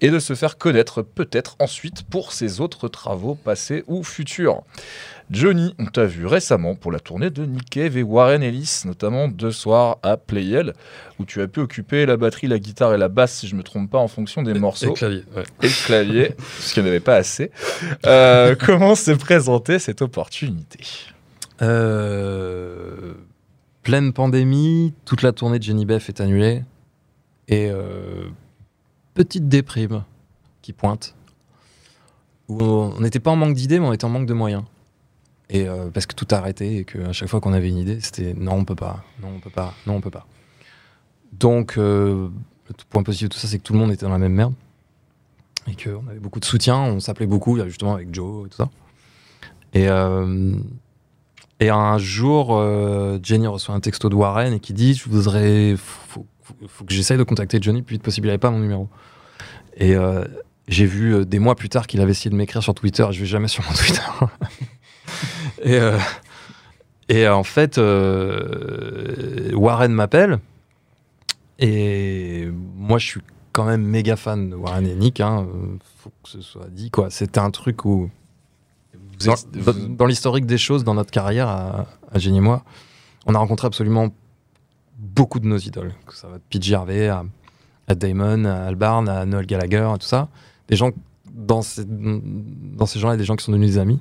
et 0.00 0.10
de 0.10 0.18
se 0.18 0.34
faire 0.34 0.58
connaître 0.58 1.02
peut-être 1.02 1.56
ensuite 1.58 2.02
pour 2.02 2.32
ses 2.32 2.60
autres 2.60 2.88
travaux 2.88 3.34
passés 3.34 3.82
ou 3.86 4.04
futurs. 4.04 4.62
Johnny, 5.30 5.74
on 5.78 5.84
t'a 5.84 6.06
vu 6.06 6.24
récemment 6.26 6.74
pour 6.74 6.90
la 6.90 7.00
tournée 7.00 7.28
de 7.28 7.44
Nick 7.44 7.68
Cave 7.68 7.98
et 7.98 8.02
Warren 8.02 8.42
Ellis, 8.42 8.82
notamment 8.86 9.28
deux 9.28 9.50
soirs 9.50 9.98
à 10.02 10.16
Playel, 10.16 10.72
où 11.18 11.26
tu 11.26 11.42
as 11.42 11.48
pu 11.48 11.60
occuper 11.60 12.06
la 12.06 12.16
batterie, 12.16 12.46
la 12.46 12.58
guitare 12.58 12.94
et 12.94 12.98
la 12.98 13.08
basse, 13.08 13.34
si 13.34 13.46
je 13.46 13.54
me 13.54 13.62
trompe 13.62 13.90
pas, 13.90 13.98
en 13.98 14.08
fonction 14.08 14.42
des 14.42 14.54
morceaux 14.54 14.92
Et 14.92 14.94
clavier, 14.94 15.24
ouais. 15.36 15.42
et 15.62 15.66
le 15.66 15.86
clavier, 15.86 16.28
parce 16.36 16.72
qu'il 16.72 16.82
n'y 16.82 16.88
en 16.88 16.92
avait 16.92 17.00
pas 17.00 17.16
assez. 17.16 17.50
Euh, 18.06 18.56
comment 18.58 18.94
s'est 18.94 19.16
présentée 19.16 19.78
cette 19.78 20.00
opportunité? 20.00 20.80
Euh, 21.60 23.12
pleine 23.82 24.14
pandémie, 24.14 24.94
toute 25.04 25.20
la 25.20 25.32
tournée 25.32 25.58
de 25.58 25.64
Jenny 25.64 25.84
Beff 25.84 26.08
est 26.08 26.22
annulée. 26.22 26.62
Et 27.48 27.68
euh, 27.70 28.28
petite 29.14 29.48
déprime 29.48 30.04
qui 30.62 30.72
pointe. 30.72 31.14
Où 32.48 32.62
on 32.62 33.00
n'était 33.00 33.20
pas 33.20 33.30
en 33.30 33.36
manque 33.36 33.54
d'idées, 33.54 33.78
mais 33.78 33.86
on 33.86 33.92
était 33.92 34.06
en 34.06 34.10
manque 34.10 34.26
de 34.26 34.34
moyens. 34.34 34.62
Et 35.50 35.66
euh, 35.66 35.88
parce 35.90 36.06
que 36.06 36.14
tout 36.14 36.26
a 36.30 36.36
arrêté 36.36 36.78
et 36.78 36.84
qu'à 36.84 37.12
chaque 37.12 37.28
fois 37.28 37.40
qu'on 37.40 37.52
avait 37.52 37.68
une 37.68 37.78
idée, 37.78 38.00
c'était 38.00 38.34
non, 38.34 38.52
on 38.52 38.64
peut 38.64 38.74
pas, 38.74 39.02
non, 39.22 39.28
on 39.36 39.40
peut 39.40 39.50
pas, 39.50 39.74
non, 39.86 39.94
on 39.94 40.00
peut 40.00 40.10
pas. 40.10 40.26
Donc, 41.32 41.78
euh, 41.78 42.28
le 42.68 42.74
point 42.90 43.02
positif 43.02 43.28
de 43.28 43.34
tout 43.34 43.40
ça, 43.40 43.48
c'est 43.48 43.58
que 43.58 43.62
tout 43.62 43.72
le 43.72 43.78
monde 43.78 43.90
était 43.90 44.04
dans 44.04 44.12
la 44.12 44.18
même 44.18 44.34
merde. 44.34 44.52
Et 45.66 45.74
qu'on 45.74 46.06
avait 46.08 46.18
beaucoup 46.18 46.40
de 46.40 46.44
soutien, 46.44 46.78
on 46.78 47.00
s'appelait 47.00 47.26
beaucoup, 47.26 47.58
justement 47.64 47.94
avec 47.94 48.14
Joe 48.14 48.46
et 48.46 48.50
tout 48.50 48.56
ça. 48.56 48.70
Et, 49.74 49.88
euh, 49.88 50.54
et 51.60 51.70
un 51.70 51.98
jour, 51.98 52.62
Jenny 53.22 53.46
reçoit 53.46 53.74
un 53.74 53.80
texto 53.80 54.08
de 54.08 54.14
Warren 54.14 54.52
et 54.52 54.60
qui 54.60 54.72
dit 54.72 54.94
Je 54.94 55.08
voudrais. 55.08 55.76
Faut, 55.76 56.26
faut, 56.66 56.84
que 56.84 56.94
j'essaye 56.94 57.18
de 57.18 57.22
contacter 57.22 57.58
Johnny 57.60 57.78
le 57.78 57.84
plus 57.84 57.94
vite 57.94 58.02
possible. 58.02 58.26
Il 58.26 58.30
n'avait 58.30 58.38
pas 58.38 58.50
mon 58.50 58.60
numéro. 58.60 58.88
Et 59.76 59.94
j'ai 60.68 60.86
vu 60.86 61.26
des 61.26 61.38
mois 61.38 61.54
plus 61.54 61.68
tard 61.68 61.86
qu'il 61.86 62.00
avait 62.00 62.12
essayé 62.12 62.30
de 62.30 62.36
m'écrire 62.36 62.62
sur 62.62 62.74
Twitter. 62.74 63.06
Je 63.10 63.20
vais 63.20 63.26
jamais 63.26 63.48
sur 63.48 63.62
mon 63.64 63.72
Twitter. 63.72 64.02
et, 65.62 65.76
euh, 65.78 65.98
et 67.08 67.28
en 67.28 67.42
fait, 67.44 67.78
euh, 67.78 69.52
Warren 69.54 69.92
m'appelle. 69.92 70.38
Et 71.58 72.48
moi, 72.76 72.98
je 72.98 73.06
suis 73.06 73.20
quand 73.52 73.64
même 73.64 73.82
méga 73.82 74.16
fan 74.16 74.50
de 74.50 74.54
Warren 74.56 74.86
et 74.86 74.94
Nick. 74.94 75.20
Hein. 75.20 75.46
Euh, 75.52 75.76
Faut 75.98 76.10
que 76.22 76.28
ce 76.28 76.40
soit 76.40 76.68
dit. 76.70 76.90
quoi. 76.90 77.10
C'était 77.10 77.40
un 77.40 77.50
truc 77.50 77.84
où 77.84 78.10
dans, 79.24 79.34
vous- 79.52 80.06
l'historique 80.06 80.46
des 80.46 80.58
choses, 80.58 80.84
dans 80.84 80.94
notre 80.94 81.10
carrière, 81.10 81.48
à, 81.48 81.86
à 82.12 82.18
et 82.18 82.40
moi, 82.40 82.62
on 83.26 83.34
a 83.34 83.38
rencontré 83.38 83.66
absolument 83.66 84.08
beaucoup 84.98 85.40
de 85.40 85.46
nos 85.46 85.58
idoles. 85.58 85.92
Que 86.06 86.14
ça 86.14 86.28
va 86.28 86.36
de 86.38 86.42
Pete 86.48 86.62
Gervais 86.62 87.08
à, 87.08 87.24
à 87.88 87.94
Damon, 87.96 88.44
à 88.44 88.66
Albarn, 88.66 89.08
à 89.08 89.24
Noel 89.26 89.46
Gallagher, 89.46 89.90
et 89.94 89.98
tout 89.98 90.06
ça. 90.06 90.28
Des 90.68 90.76
gens, 90.76 90.90
dans 91.32 91.62
ces, 91.62 91.84
dans 91.86 92.86
ces 92.86 93.00
gens-là, 93.00 93.14
il 93.14 93.16
y 93.16 93.18
a 93.18 93.22
des 93.22 93.24
gens 93.24 93.34
qui 93.36 93.44
sont 93.44 93.52
devenus 93.52 93.72
des 93.72 93.78
amis. 93.78 93.98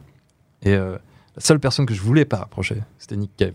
Et 0.61 0.73
euh, 0.73 0.97
la 1.37 1.41
seule 1.41 1.59
personne 1.59 1.85
que 1.85 1.93
je 1.93 2.01
voulais 2.01 2.25
pas 2.25 2.37
approcher, 2.37 2.81
c'était 2.97 3.15
Nick 3.15 3.31
Cave. 3.37 3.53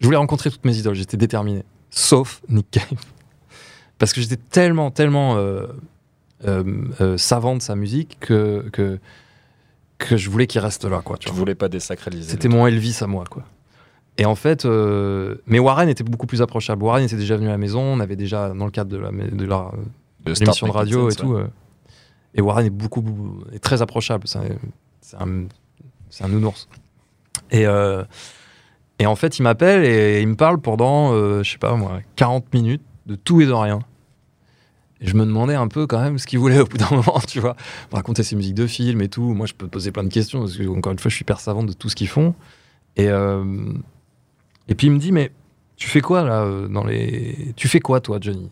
Je 0.00 0.06
voulais 0.06 0.16
rencontrer 0.18 0.50
toutes 0.50 0.64
mes 0.64 0.76
idoles, 0.76 0.96
j'étais 0.96 1.16
déterminé. 1.16 1.64
Sauf 1.90 2.42
Nick 2.48 2.70
Cave. 2.72 2.98
Parce 3.98 4.12
que 4.12 4.20
j'étais 4.20 4.36
tellement, 4.36 4.90
tellement 4.90 5.36
euh, 5.36 5.68
euh, 6.46 6.64
euh, 7.00 7.16
savant 7.16 7.54
de 7.56 7.62
sa 7.62 7.76
musique 7.76 8.18
que, 8.18 8.68
que, 8.72 8.98
que 9.98 10.16
je 10.16 10.28
voulais 10.28 10.48
qu'il 10.48 10.60
reste 10.60 10.84
là. 10.84 11.00
Quoi, 11.04 11.16
tu 11.18 11.28
vois. 11.28 11.38
voulais 11.38 11.54
pas 11.54 11.68
désacraliser. 11.68 12.28
C'était 12.30 12.48
mon 12.48 12.66
Elvis 12.66 12.98
à 13.02 13.06
moi, 13.06 13.24
quoi. 13.30 13.44
Et 14.18 14.26
en 14.26 14.34
fait, 14.34 14.66
mais 15.46 15.58
Warren 15.60 15.88
était 15.88 16.04
beaucoup 16.04 16.26
plus 16.26 16.42
approchable. 16.42 16.82
Warren 16.82 17.04
était 17.04 17.16
déjà 17.16 17.36
venu 17.36 17.46
à 17.48 17.52
la 17.52 17.58
maison, 17.58 17.80
on 17.80 18.00
avait 18.00 18.16
déjà, 18.16 18.48
dans 18.52 18.64
le 18.66 18.70
cadre 18.72 18.90
de 18.90 18.98
la, 18.98 19.10
de 19.12 19.44
la 19.46 19.70
Le 20.26 20.32
l'émission 20.34 20.66
de 20.66 20.72
radio 20.72 21.08
et 21.08 21.14
tout. 21.14 21.38
et 22.34 22.40
Warren 22.42 22.66
est 22.66 22.70
beaucoup, 22.70 23.00
beaucoup- 23.00 23.44
est 23.52 23.60
très 23.60 23.80
approchable. 23.80 24.26
C'est 24.26 24.38
un, 24.38 24.44
c'est 25.00 25.16
un, 25.16 25.44
c'est 26.10 26.24
un 26.24 26.28
nounours. 26.28 26.68
Et, 27.52 27.66
euh, 27.66 28.02
et 28.98 29.06
en 29.06 29.14
fait, 29.14 29.38
il 29.38 29.42
m'appelle 29.42 29.84
et 29.84 30.20
il 30.20 30.28
me 30.28 30.36
parle 30.36 30.60
pendant, 30.60 31.12
euh, 31.12 31.42
je 31.42 31.52
sais 31.52 31.58
pas 31.58 31.74
moi, 31.74 32.00
40 32.16 32.52
minutes 32.52 32.82
de 33.06 33.14
tout 33.14 33.40
et 33.40 33.46
de 33.46 33.52
rien. 33.52 33.80
Et 35.00 35.06
je 35.06 35.16
me 35.16 35.24
demandais 35.24 35.54
un 35.54 35.68
peu 35.68 35.86
quand 35.86 36.00
même 36.00 36.18
ce 36.18 36.26
qu'il 36.26 36.38
voulait 36.38 36.60
au 36.60 36.66
bout 36.66 36.78
d'un 36.78 36.90
moment, 36.90 37.20
tu 37.28 37.40
vois. 37.40 37.56
Raconter 37.92 38.22
ses 38.22 38.36
musiques 38.36 38.54
de 38.54 38.66
films 38.66 39.02
et 39.02 39.08
tout. 39.08 39.34
Moi, 39.34 39.46
je 39.46 39.54
peux 39.54 39.68
poser 39.68 39.92
plein 39.92 40.04
de 40.04 40.12
questions 40.12 40.40
parce 40.40 40.56
que, 40.56 40.66
encore 40.68 40.92
une 40.92 40.98
fois, 40.98 41.10
je 41.10 41.16
suis 41.16 41.24
hyper 41.24 41.40
savant 41.40 41.62
de 41.62 41.72
tout 41.72 41.88
ce 41.88 41.96
qu'ils 41.96 42.08
font. 42.08 42.34
Et, 42.96 43.08
euh, 43.08 43.72
et 44.68 44.74
puis 44.74 44.86
il 44.86 44.92
me 44.92 44.98
dit, 44.98 45.12
mais 45.12 45.32
tu 45.76 45.88
fais 45.88 46.00
quoi 46.00 46.22
là 46.22 46.44
euh, 46.44 46.68
dans 46.68 46.84
les... 46.84 47.52
Tu 47.56 47.68
fais 47.68 47.80
quoi 47.80 48.00
toi, 48.00 48.18
Johnny? 48.20 48.50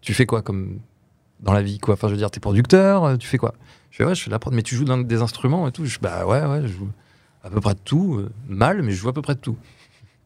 Tu 0.00 0.14
fais 0.14 0.26
quoi 0.26 0.42
comme 0.42 0.78
dans 1.40 1.52
la 1.52 1.62
vie 1.62 1.78
quoi? 1.78 1.94
Enfin, 1.94 2.08
je 2.08 2.12
veux 2.12 2.18
dire, 2.18 2.30
t'es 2.30 2.40
producteur, 2.40 3.18
tu 3.18 3.26
fais 3.26 3.38
quoi? 3.38 3.54
Je 3.90 3.96
fais 3.96 4.04
ouais, 4.04 4.14
je 4.14 4.22
fais 4.22 4.30
la 4.30 4.38
prod, 4.38 4.54
mais 4.54 4.62
tu 4.62 4.76
joues 4.76 4.84
des 4.84 5.22
instruments 5.22 5.66
et 5.66 5.72
tout. 5.72 5.84
Je 5.84 5.98
bah 5.98 6.26
ouais, 6.26 6.44
ouais, 6.44 6.62
je 6.62 6.68
joue 6.68 6.88
à 7.44 7.50
peu 7.50 7.60
près 7.60 7.74
de 7.74 7.80
tout, 7.84 8.16
euh, 8.16 8.30
mal, 8.48 8.82
mais 8.82 8.92
je 8.92 8.96
joue 8.96 9.08
à 9.08 9.12
peu 9.12 9.22
près 9.22 9.34
tout. 9.34 9.56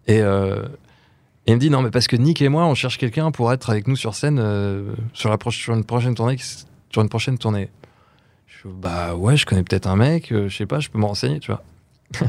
Et, 0.07 0.23
euh, 0.23 0.63
et 1.47 1.53
il 1.53 1.55
me 1.55 1.61
dit 1.61 1.71
non, 1.71 1.83
mais 1.83 1.91
parce 1.91 2.07
que 2.07 2.17
Nick 2.17 2.41
et 2.43 2.49
moi, 2.49 2.67
on 2.67 2.75
cherche 2.75 2.99
quelqu'un 2.99 3.31
pour 3.31 3.53
être 3.53 3.71
avec 3.71 3.89
nous 3.89 3.97
sur 3.97 4.15
scène 4.15 4.39
euh, 4.39 4.93
sur, 5.13 5.31
la 5.31 5.39
sur 5.51 5.75
une 5.75 5.85
prochaine 5.85 6.15
tournée, 6.15 6.37
sur 6.91 7.03
une 7.03 7.09
prochaine 7.09 7.39
tournée. 7.39 7.71
Bah 8.65 9.15
ouais, 9.15 9.37
je 9.37 9.47
connais 9.47 9.63
peut-être 9.63 9.87
un 9.87 9.97
mec, 9.97 10.33
euh, 10.33 10.49
je 10.49 10.57
sais 10.57 10.67
pas, 10.67 10.81
je 10.81 10.89
peux 10.89 10.99
me 10.99 11.05
renseigner, 11.05 11.39
tu 11.41 11.53
vois. 11.53 11.63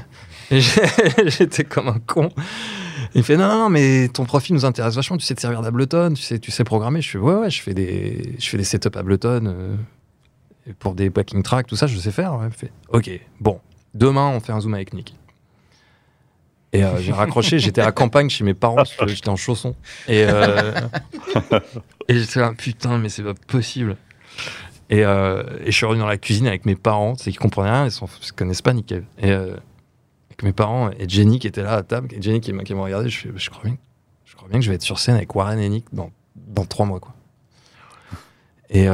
j'étais 0.52 1.64
comme 1.64 1.88
un 1.88 1.99
con. 1.99 2.30
Il 3.14 3.24
fait 3.24 3.38
non, 3.38 3.48
non, 3.48 3.70
mais 3.70 4.10
ton 4.10 4.26
profil 4.26 4.56
nous 4.56 4.66
intéresse 4.66 4.95
vachement. 4.95 5.18
Tu 5.18 5.26
sais 5.26 5.36
te 5.36 5.41
servir 5.41 5.61
d'Ableton, 5.61 6.14
tu 6.14 6.24
sais, 6.24 6.40
tu 6.40 6.52
sais 6.52 6.64
programmer. 6.64 7.02
Je 7.02 7.10
fais 7.10 7.18
ouais, 7.18 7.36
ouais, 7.36 7.49
je 7.49 7.61
fais 7.61 7.74
des, 7.74 8.36
je 8.40 8.49
fais 8.49 8.57
des 8.57 8.64
setups 8.64 8.95
Ableton 8.95 9.78
et 10.66 10.74
pour 10.74 10.95
des 10.95 11.10
backing 11.10 11.44
tracks, 11.44 11.68
tout 11.68 11.76
ça, 11.76 11.88
je 11.88 11.98
sais 11.98 12.11
faire. 12.11 12.36
Ouais. 12.36 12.48
Il 12.48 12.53
fait 12.53 12.72
ok, 12.90 13.10
bon, 13.40 13.60
demain 13.94 14.28
on 14.30 14.40
fait 14.40 14.52
un 14.52 14.60
zoom 14.61 14.74
avec 14.74 14.94
Nick. 14.94 15.16
Et 16.72 16.84
euh, 16.84 16.99
j'ai 16.99 17.11
raccroché, 17.11 17.60
j'étais 17.60 17.82
à 17.82 17.86
la 17.86 17.91
campagne 17.91 18.30
chez 18.30 18.44
mes 18.44 18.53
parents, 18.53 18.76
parce 18.76 18.95
que 18.95 19.07
j'étais 19.07 19.30
en 19.30 19.36
chaussons. 19.36 19.76
Et, 20.07 20.24
euh, 20.28 20.72
et 22.07 22.20
j'étais 22.20 22.40
là, 22.40 22.53
putain, 22.56 22.98
mais 22.99 23.10
c'est 23.10 23.24
pas 23.24 23.34
possible. 23.48 23.98
Et, 24.91 25.03
euh, 25.03 25.44
et 25.61 25.72
je 25.72 25.76
suis 25.76 25.86
revenu 25.86 26.02
dans 26.02 26.07
la 26.07 26.18
cuisine 26.18 26.48
avec 26.48 26.66
mes 26.66 26.76
parents, 26.76 27.16
c'est 27.16 27.32
qu'ils 27.32 27.40
comprenaient 27.40 27.72
rien, 27.72 27.88
ils, 27.88 27.91
ils 28.24 28.32
connaissent 28.34 28.61
pas 28.61 28.74
nickel. 28.74 29.03
Et 29.20 29.32
euh, 29.32 29.56
avec 30.30 30.44
mes 30.44 30.53
parents 30.53 30.90
et 30.91 31.07
Jenny 31.07 31.40
qui 31.40 31.48
était 31.48 31.64
là 31.64 31.74
à 31.74 31.84
table, 31.84 32.10
et 32.14 32.22
Jenny 32.22 32.40
qui, 32.41 32.53
m'a- 32.53 32.64
regardé, 32.64 33.10
je, 33.10 33.18
fais, 33.20 33.30
je, 33.36 33.49
crois 33.49 33.64
bien, 33.64 33.78
je 34.26 34.36
crois 34.36 34.48
bien 34.48 34.60
que 34.60 34.66
je 34.66 34.70
vais 34.70 34.76
être 34.76 34.84
sur 34.84 34.99
scène 34.99 35.16
avec 35.16 35.34
Warren 35.36 35.60
et 35.60 35.70
Nick 35.70 35.86
dans, 35.91 36.11
dans 36.36 36.66
trois 36.66 36.86
mois. 36.86 36.99
Quoi. 36.99 37.14
Et, 38.72 38.86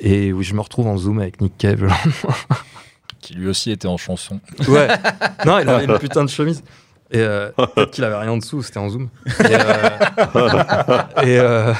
et 0.00 0.32
oui, 0.32 0.44
je 0.44 0.54
me 0.54 0.60
retrouve 0.60 0.86
en 0.86 0.96
Zoom 0.96 1.18
avec 1.18 1.40
Nick 1.40 1.58
Cave. 1.58 1.82
le 1.82 1.88
Qui 3.20 3.34
lui 3.34 3.48
aussi 3.48 3.70
était 3.70 3.88
en 3.88 3.96
chanson. 3.96 4.40
Ouais. 4.68 4.88
non, 5.46 5.58
il 5.58 5.68
avait 5.68 5.84
une 5.84 5.98
putain 5.98 6.24
de 6.24 6.30
chemise. 6.30 6.62
Et 7.10 7.18
euh, 7.20 7.50
peut-être 7.56 7.90
qu'il 7.90 8.04
avait 8.04 8.16
rien 8.18 8.30
en 8.32 8.36
dessous, 8.36 8.62
c'était 8.62 8.78
en 8.78 8.88
zoom. 8.90 9.08
Et, 9.26 9.32
euh, 9.50 11.02
et, 11.22 11.38
euh, 11.38 11.72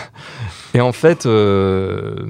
et 0.75 0.81
en 0.81 0.93
fait, 0.93 1.27
euh, 1.27 2.27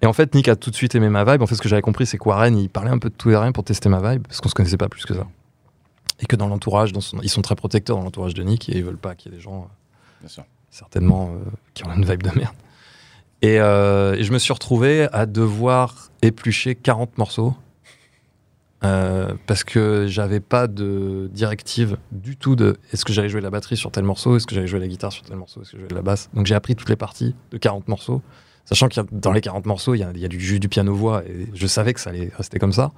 et 0.00 0.06
en 0.06 0.12
fait, 0.12 0.34
Nick 0.34 0.48
a 0.48 0.56
tout 0.56 0.70
de 0.70 0.74
suite 0.74 0.94
aimé 0.94 1.08
ma 1.08 1.24
vibe. 1.24 1.42
En 1.42 1.46
fait, 1.46 1.54
ce 1.54 1.62
que 1.62 1.68
j'avais 1.68 1.82
compris, 1.82 2.06
c'est 2.06 2.18
que 2.18 2.24
Warren, 2.28 2.56
il 2.58 2.68
parlait 2.68 2.90
un 2.90 2.98
peu 2.98 3.10
de 3.10 3.14
tout 3.14 3.30
et 3.30 3.36
rien 3.36 3.52
pour 3.52 3.64
tester 3.64 3.88
ma 3.88 3.98
vibe, 4.00 4.26
parce 4.26 4.40
qu'on 4.40 4.48
se 4.48 4.54
connaissait 4.54 4.76
pas 4.78 4.88
plus 4.88 5.04
que 5.04 5.14
ça. 5.14 5.26
Et 6.20 6.26
que 6.26 6.36
dans 6.36 6.48
l'entourage, 6.48 6.92
dans 6.92 7.00
son- 7.00 7.20
ils 7.22 7.28
sont 7.28 7.42
très 7.42 7.54
protecteurs 7.54 7.96
dans 7.98 8.02
l'entourage 8.04 8.34
de 8.34 8.42
Nick, 8.42 8.68
et 8.70 8.78
ils 8.78 8.84
veulent 8.84 8.96
pas 8.96 9.14
qu'il 9.14 9.30
y 9.30 9.34
ait 9.34 9.38
des 9.38 9.42
gens, 9.42 9.62
euh, 9.62 9.66
Bien 10.20 10.28
sûr. 10.28 10.44
certainement, 10.70 11.30
euh, 11.34 11.50
qui 11.74 11.84
ont 11.86 11.92
une 11.92 12.04
vibe 12.04 12.22
de 12.22 12.30
merde. 12.36 12.54
Et, 13.42 13.60
euh, 13.60 14.14
et 14.14 14.22
je 14.24 14.32
me 14.32 14.38
suis 14.38 14.52
retrouvé 14.52 15.06
à 15.12 15.26
devoir 15.26 16.08
éplucher 16.22 16.74
40 16.76 17.18
morceaux 17.18 17.54
euh, 18.84 19.34
parce 19.46 19.64
que 19.64 20.06
j'avais 20.08 20.40
pas 20.40 20.66
de 20.66 21.30
directive 21.32 21.96
du 22.10 22.36
tout 22.36 22.56
de 22.56 22.76
est-ce 22.92 23.04
que 23.04 23.12
j'allais 23.12 23.28
jouer 23.28 23.40
la 23.40 23.50
batterie 23.50 23.76
sur 23.76 23.90
tel 23.90 24.04
morceau, 24.04 24.36
est-ce 24.36 24.46
que 24.46 24.54
j'allais 24.54 24.66
jouer 24.66 24.80
la 24.80 24.88
guitare 24.88 25.12
sur 25.12 25.22
tel 25.24 25.36
morceau, 25.36 25.62
est-ce 25.62 25.72
que 25.72 25.76
j'allais 25.76 25.88
jouer 25.88 25.96
la 25.96 26.02
basse. 26.02 26.30
Donc 26.34 26.46
j'ai 26.46 26.54
appris 26.54 26.74
toutes 26.74 26.88
les 26.88 26.96
parties 26.96 27.34
de 27.50 27.58
40 27.58 27.88
morceaux, 27.88 28.22
sachant 28.64 28.88
que 28.88 29.00
dans 29.12 29.32
les 29.32 29.40
40 29.40 29.66
morceaux, 29.66 29.94
il 29.94 29.98
y 29.98 30.02
a, 30.02 30.10
il 30.14 30.20
y 30.20 30.24
a 30.24 30.28
du, 30.28 30.40
juste 30.40 30.62
du 30.62 30.68
piano-voix 30.68 31.22
et 31.24 31.48
je 31.54 31.66
savais 31.66 31.94
que 31.94 32.00
ça 32.00 32.10
allait 32.10 32.30
rester 32.36 32.58
comme 32.58 32.72
ça. 32.72 32.92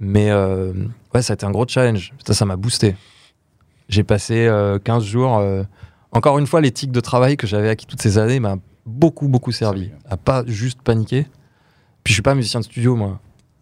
Mais 0.00 0.30
euh, 0.30 0.72
ouais, 1.14 1.20
ça 1.20 1.32
a 1.32 1.34
été 1.34 1.44
un 1.44 1.50
gros 1.50 1.68
challenge. 1.68 2.12
Ça, 2.26 2.32
ça 2.32 2.46
m'a 2.46 2.56
boosté. 2.56 2.96
J'ai 3.88 4.02
passé 4.02 4.46
euh, 4.46 4.78
15 4.78 5.04
jours. 5.04 5.38
euh, 5.38 5.62
encore 6.10 6.38
une 6.38 6.46
fois, 6.46 6.60
l'éthique 6.62 6.90
de 6.90 7.00
travail 7.00 7.36
que 7.36 7.46
j'avais 7.46 7.68
acquis 7.68 7.86
toutes 7.86 8.00
ces 8.00 8.16
années 8.16 8.40
m'a 8.40 8.56
beaucoup, 8.86 9.28
beaucoup 9.28 9.52
servi. 9.52 9.90
À 10.08 10.16
pas 10.16 10.42
juste 10.46 10.80
paniquer. 10.82 11.24
Puis 12.02 12.12
je 12.12 12.14
suis 12.14 12.22
pas 12.22 12.34
musicien 12.34 12.60
de 12.60 12.64
studio, 12.64 12.96
moi. 12.96 13.20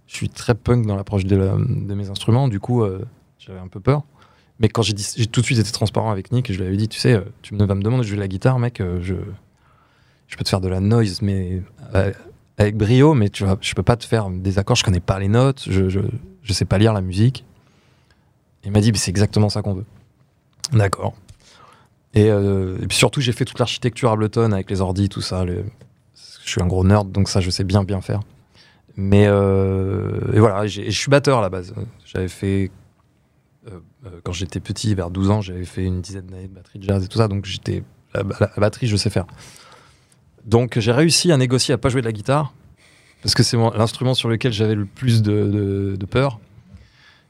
Je 0.08 0.16
suis 0.16 0.28
très 0.30 0.54
punk 0.54 0.86
dans 0.86 0.96
l'approche 0.96 1.26
de, 1.26 1.36
mes 1.36 2.08
instruments. 2.08 2.48
Du 2.48 2.58
coup, 2.58 2.82
euh, 2.82 3.04
j'avais 3.38 3.58
un 3.58 3.68
peu 3.68 3.78
peur. 3.78 4.02
Mais 4.58 4.68
quand 4.68 4.82
j'ai 4.82 4.94
tout 4.94 5.40
de 5.40 5.46
suite 5.46 5.58
été 5.58 5.70
transparent 5.70 6.10
avec 6.10 6.32
Nick 6.32 6.50
je 6.50 6.58
lui 6.58 6.66
avais 6.66 6.76
dit, 6.76 6.88
tu 6.88 6.98
sais, 6.98 7.12
euh, 7.12 7.20
tu 7.42 7.54
vas 7.54 7.74
me 7.74 7.82
demander 7.82 8.02
de 8.02 8.08
jouer 8.08 8.16
de 8.16 8.22
la 8.22 8.26
guitare, 8.26 8.58
mec, 8.58 8.80
euh, 8.80 8.98
je, 9.00 9.14
peux 10.36 10.44
te 10.44 10.48
faire 10.48 10.62
de 10.62 10.68
la 10.68 10.80
noise, 10.80 11.20
mais 11.22 11.62
avec 12.56 12.76
brio, 12.76 13.14
mais 13.14 13.28
tu 13.28 13.44
vois, 13.44 13.58
je 13.60 13.72
peux 13.74 13.84
pas 13.84 13.96
te 13.96 14.04
faire 14.04 14.30
des 14.30 14.58
accords, 14.58 14.76
je 14.76 14.82
connais 14.82 14.98
pas 14.98 15.20
les 15.20 15.28
notes, 15.28 15.64
je, 15.70 15.88
je, 15.88 16.52
sais 16.52 16.64
pas 16.64 16.78
lire 16.78 16.92
la 16.92 17.02
musique. 17.02 17.44
Il 18.64 18.72
m'a 18.72 18.80
dit, 18.80 18.90
c'est 18.96 19.10
exactement 19.10 19.48
ça 19.48 19.62
qu'on 19.62 19.74
veut. 19.74 19.86
D'accord. 20.72 21.14
Et, 22.14 22.30
puis 22.88 22.96
surtout, 22.96 23.20
j'ai 23.20 23.32
fait 23.32 23.44
toute 23.44 23.58
l'architecture 23.58 24.10
Ableton 24.10 24.52
avec 24.52 24.70
les 24.70 24.80
ordi, 24.80 25.08
tout 25.08 25.20
ça. 25.20 25.44
Je 25.46 26.50
suis 26.50 26.62
un 26.62 26.66
gros 26.66 26.82
nerd, 26.82 27.12
donc 27.12 27.28
ça, 27.28 27.40
je 27.40 27.50
sais 27.50 27.62
bien, 27.62 27.84
bien 27.84 28.00
faire. 28.00 28.20
Mais 29.00 29.28
euh, 29.28 30.10
voilà, 30.34 30.66
je 30.66 30.90
suis 30.90 31.08
batteur 31.08 31.38
à 31.38 31.40
la 31.40 31.48
base. 31.48 31.72
J'avais 32.04 32.26
fait, 32.26 32.72
euh, 33.68 33.78
euh, 34.04 34.20
quand 34.24 34.32
j'étais 34.32 34.58
petit, 34.58 34.92
vers 34.96 35.10
12 35.10 35.30
ans, 35.30 35.40
j'avais 35.40 35.64
fait 35.64 35.84
une 35.84 36.00
dizaine 36.00 36.26
d'années 36.26 36.48
de 36.48 36.52
batterie 36.52 36.80
de 36.80 36.84
jazz 36.84 37.04
et 37.04 37.06
tout 37.06 37.18
ça, 37.18 37.28
donc 37.28 37.44
j'étais, 37.44 37.84
la, 38.12 38.24
batterie, 38.24 38.88
je 38.88 38.96
sais 38.96 39.08
faire. 39.08 39.26
Donc 40.46 40.80
j'ai 40.80 40.90
réussi 40.90 41.30
à 41.30 41.36
négocier 41.36 41.74
à 41.74 41.78
pas 41.78 41.90
jouer 41.90 42.00
de 42.00 42.06
la 42.06 42.12
guitare, 42.12 42.52
parce 43.22 43.36
que 43.36 43.44
c'est 43.44 43.56
l'instrument 43.56 44.14
sur 44.14 44.28
lequel 44.28 44.52
j'avais 44.52 44.74
le 44.74 44.84
plus 44.84 45.22
de, 45.22 45.96
peur. 46.10 46.40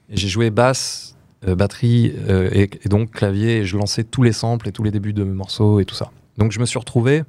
J'ai 0.09 0.29
joué 0.29 0.49
basse, 0.49 1.17
batterie 1.47 2.15
et, 2.51 2.71
donc 2.89 3.11
clavier, 3.11 3.59
et 3.59 3.65
je 3.67 3.77
lançais 3.77 4.05
tous 4.05 4.23
les 4.23 4.33
samples 4.33 4.71
et 4.71 4.73
tous 4.73 4.85
les 4.85 4.91
débuts 4.91 5.13
de 5.13 5.25
morceaux 5.25 5.81
et 5.81 5.85
tout 5.85 5.95
ça. 5.95 6.13
Donc 6.39 6.51
je 6.51 6.61
me 6.61 6.65
suis 6.65 6.79
retrouvé 6.79 7.25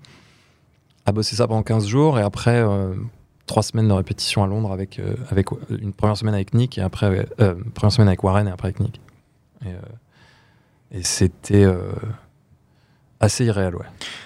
à 1.06 1.12
bosser 1.12 1.36
ça 1.36 1.46
pendant 1.46 1.64
15 1.64 1.88
jours, 1.88 2.18
et 2.18 2.22
après 2.22 2.64
trois 3.50 3.64
semaines 3.64 3.88
de 3.88 3.94
répétition 3.94 4.44
à 4.44 4.48
Londres 4.48 4.72
avec, 4.72 5.00
euh, 5.00 5.16
avec 5.30 5.48
une 5.70 5.92
première 5.94 6.16
semaine 6.18 6.36
avec 6.36 6.54
Nick, 6.54 6.78
et 6.78 6.82
après, 6.82 7.28
euh, 7.42 7.56
première 7.74 7.92
semaine 7.92 8.08
avec 8.08 8.24
Warren, 8.24 8.48
et 8.48 8.52
après 8.52 8.68
avec 8.70 8.80
Nick. 8.80 9.02
Et, 9.66 9.70
euh, 9.70 9.80
et 10.92 11.04
c'était 11.04 11.64
euh, 11.66 11.92
assez 13.20 13.46
irréel, 13.46 13.76
ouais. 13.76 13.86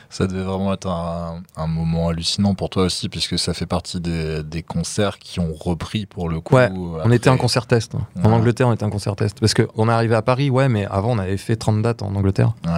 Ça 0.10 0.28
devait 0.28 0.44
vraiment 0.44 0.72
être 0.74 0.88
un, 0.88 1.42
un 1.56 1.68
moment 1.68 2.10
hallucinant 2.10 2.54
pour 2.54 2.70
toi 2.70 2.84
aussi, 2.84 3.10
puisque 3.10 3.40
ça 3.40 3.54
fait 3.56 3.66
partie 3.66 4.00
des, 4.00 4.44
des 4.44 4.62
concerts 4.62 5.18
qui 5.18 5.40
ont 5.40 5.54
repris 5.54 6.06
pour 6.06 6.30
le 6.30 6.40
coup. 6.40 6.56
Ouais, 6.56 6.70
On 7.04 7.12
était 7.12 7.30
un 7.32 7.38
concert 7.38 7.66
test. 7.66 7.96
hein. 7.96 8.06
En. 8.24 8.32
Angleterre, 8.32 8.68
on 8.68 8.74
était 8.74 8.84
un 8.84 8.92
concert 8.92 9.16
test. 9.16 9.40
Parce 9.40 9.56
qu'on 9.56 9.90
est 9.90 9.92
arrivé 9.92 10.14
à 10.14 10.22
Paris, 10.22 10.52
ouais, 10.52 10.70
mais 10.70 10.86
avant, 10.86 11.14
on 11.14 11.18
avait 11.18 11.38
fait 11.38 11.56
30 11.56 11.82
dates 11.82 12.04
en 12.04 12.14
Angleterre. 12.14 12.54
Ouais. 12.66 12.72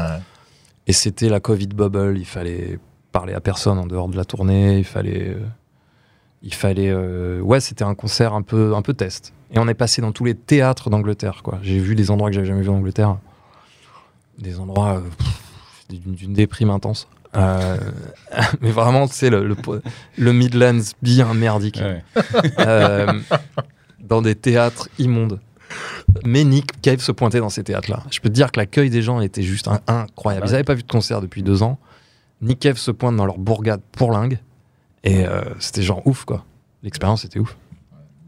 Et 0.88 0.94
c'était 0.94 1.28
la 1.28 1.42
Covid 1.42 1.68
bubble. 1.68 2.18
Il 2.18 2.26
fallait 2.26 2.80
parler 3.12 3.34
à 3.34 3.42
personne 3.42 3.78
en 3.80 3.86
dehors 3.86 4.08
de 4.08 4.16
la 4.16 4.24
tournée. 4.24 4.78
Il 4.78 4.86
fallait. 4.86 5.36
Il 6.46 6.54
fallait. 6.54 6.90
euh, 6.90 7.42
ouais, 7.42 7.60
c'était 7.60 7.84
un 7.84 7.96
concert 7.96 8.34
un 8.34 8.42
peu, 8.44 8.76
un 8.76 8.82
peu 8.82 8.94
test. 8.94 9.34
Et 9.52 9.60
on 9.60 9.68
est 9.68 9.74
passé 9.74 10.02
dans 10.02 10.12
tous 10.12 10.26
les 10.26 10.36
théâtres 10.36 10.90
d'Angleterre, 10.90 11.42
quoi. 11.44 11.60
J'ai 11.62 11.80
vu 11.80 11.96
des 11.96 12.12
endroits 12.12 12.30
que 12.30 12.36
j'avais 12.36 12.48
jamais 12.48 12.62
vus 12.62 12.70
en 12.70 12.76
Angleterre. 12.76 13.18
Des 14.40 14.60
endroits 14.60 14.98
euh, 14.98 15.02
d'une 15.90 16.34
déprime 16.34 16.70
intense. 16.70 17.08
Euh, 17.36 17.78
mais 18.62 18.72
vraiment, 18.72 19.08
sais, 19.08 19.30
le, 19.30 19.46
le, 19.48 19.56
le 20.18 20.34
Midlands 20.34 20.80
bien 21.02 21.34
merdique. 21.34 21.82
Ouais. 21.82 22.04
Euh, 22.60 23.12
dans 24.00 24.22
des 24.22 24.36
théâtres 24.36 24.88
immondes. 25.00 25.40
Mais 26.26 26.44
Nick 26.44 26.80
Cave 26.82 27.00
se 27.00 27.12
pointait 27.12 27.40
dans 27.40 27.50
ces 27.50 27.64
théâtres-là. 27.64 28.04
Je 28.12 28.20
peux 28.20 28.30
te 28.30 28.34
dire 28.34 28.52
que 28.52 28.60
l'accueil 28.60 28.90
des 28.90 29.02
gens 29.02 29.20
était 29.20 29.42
juste 29.42 29.68
incroyable. 29.88 30.46
Ils 30.48 30.52
n'avaient 30.52 30.64
pas 30.64 30.76
vu 30.76 30.84
de 30.84 30.92
concert 30.92 31.22
depuis 31.22 31.42
deux 31.44 31.64
ans. 31.64 31.80
Nick 32.42 32.60
Cave 32.60 32.78
se 32.78 32.92
pointe 32.92 33.16
dans 33.16 33.26
leur 33.26 33.38
bourgade 33.40 33.82
pourlingue. 33.92 34.38
Et 35.06 35.26
euh, 35.26 35.42
c'était 35.60 35.84
genre 35.84 36.06
ouf, 36.06 36.26
quoi. 36.26 36.44
L'expérience 36.84 37.24
était 37.24 37.40
ouf. 37.40 37.56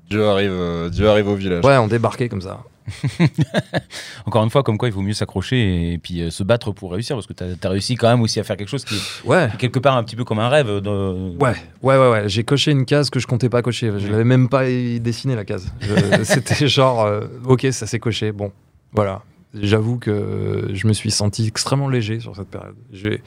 Dieu, 0.10 0.26
arrive, 0.26 0.52
euh, 0.52 0.90
Dieu 0.90 1.10
arrive 1.10 1.28
au 1.28 1.36
village. 1.36 1.66
Ouais, 1.66 1.76
on 1.78 1.88
débarquait 1.88 2.30
comme 2.30 2.42
ça. 2.42 2.64
Encore 4.26 4.44
une 4.44 4.50
fois, 4.50 4.64
comme 4.64 4.78
quoi 4.78 4.88
il 4.88 4.94
vaut 4.94 5.02
mieux 5.02 5.14
s'accrocher 5.14 5.92
et 5.92 5.98
puis 5.98 6.22
euh, 6.22 6.30
se 6.30 6.44
battre 6.44 6.72
pour 6.72 6.94
réussir 6.94 7.18
parce 7.18 7.28
que 7.28 7.34
tu 7.34 7.44
as, 7.44 7.70
réussi 7.70 7.96
quand 7.96 8.08
même 8.08 8.22
aussi 8.22 8.40
à 8.40 8.46
faire 8.46 8.56
quelque 8.56 8.70
chose 8.70 8.86
qui 8.86 8.96
est 8.96 9.28
Ouais. 9.28 9.50
quelque 9.60 9.80
part 9.80 9.98
un 9.98 10.04
petit 10.04 10.16
peu 10.16 10.24
comme 10.24 10.40
un 10.40 10.48
rêve. 10.48 10.68
De... 10.80 11.36
Ouais, 11.38 11.56
ouais, 11.82 11.98
ouais, 11.98 12.10
ouais. 12.10 12.30
J'ai 12.30 12.44
coché 12.44 12.72
une 12.72 12.86
case 12.86 13.10
que 13.10 13.20
je 13.20 13.28
comptais 13.28 13.50
pas 13.50 13.62
cocher. 13.62 13.92
Je 13.98 14.08
l'avais 14.08 14.24
même 14.24 14.48
pas 14.48 14.66
dessiné 14.66 15.36
la 15.36 15.44
case. 15.44 15.72
C'était 16.24 16.68
genre, 16.68 17.04
euh, 17.04 17.28
ok, 17.46 17.68
ça 17.72 17.88
s'est 17.88 18.00
coché. 18.00 18.32
Bon, 18.32 18.52
voilà. 18.94 19.24
J'avoue 19.54 19.98
que 19.98 20.70
je 20.74 20.88
me 20.88 20.94
suis 20.94 21.12
senti 21.12 21.48
extrêmement 21.48 21.90
léger 21.90 22.20
sur 22.20 22.36
cette 22.36 22.50
période. 22.50 22.76
J'ai, 22.92 23.22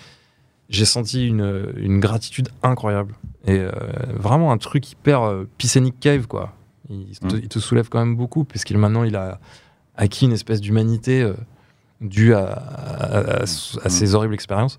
j'ai 0.70 0.86
senti 0.86 1.26
une, 1.26 1.72
une 1.76 2.00
gratitude 2.00 2.48
incroyable 2.62 3.14
et 3.46 3.58
euh, 3.58 3.70
vraiment 4.14 4.50
un 4.52 4.56
truc 4.58 4.90
hyper 4.92 5.22
euh, 5.22 5.44
Piscenic 5.58 6.00
Cave 6.00 6.26
quoi. 6.26 6.54
Il 6.88 7.18
te, 7.18 7.26
Mm. 7.36 7.40
il 7.42 7.48
te 7.48 7.58
soulève 7.58 7.88
quand 7.90 7.98
même 7.98 8.16
beaucoup 8.16 8.44
puisqu'il 8.44 8.78
maintenant 8.78 9.04
il 9.04 9.14
a 9.16 9.38
acquis 9.96 10.24
une 10.24 10.32
espèce 10.32 10.60
d'humanité 10.62 11.22
euh, 11.22 11.34
due 12.00 12.32
à, 12.34 12.44
à- 12.46 13.18
à- 13.18 13.42
à 13.42 13.46
ses 13.90 14.14
horribles 14.14 14.32
expériences 14.34 14.78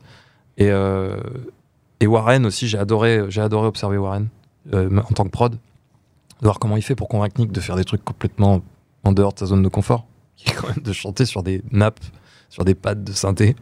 et 0.58 0.70
euh, 0.72 1.18
Et 2.00 2.08
Warren 2.08 2.46
aussi, 2.48 2.68
j'ai 2.68 2.80
adoré, 2.80 3.26
j'ai 3.30 3.42
adoré 3.42 3.68
observer 3.68 3.98
Warren 3.98 4.28
en 4.74 5.14
tant 5.14 5.24
que 5.26 5.30
prod, 5.30 5.54
de 5.54 5.58
voir 6.42 6.58
comment 6.58 6.76
il 6.78 6.82
fait 6.82 6.96
pour 6.96 7.08
convaincre 7.08 7.40
Nick 7.40 7.52
de 7.52 7.60
faire 7.62 7.76
des 7.76 7.84
trucs 7.86 8.04
complètement 8.04 8.62
en 9.04 9.12
dehors 9.12 9.34
de 9.34 9.40
sa 9.40 9.46
zone 9.46 9.62
de 9.64 9.70
confort, 9.70 10.06
qui 10.36 10.50
est 10.50 10.54
quand 10.54 10.68
même 10.68 10.84
de 10.84 10.94
chanter 10.94 11.26
sur 11.26 11.44
des 11.44 11.62
nappes, 11.72 12.00
sur 12.50 12.66
des 12.66 12.74
pads 12.76 12.96
de 12.96 13.12
synthé. 13.12 13.56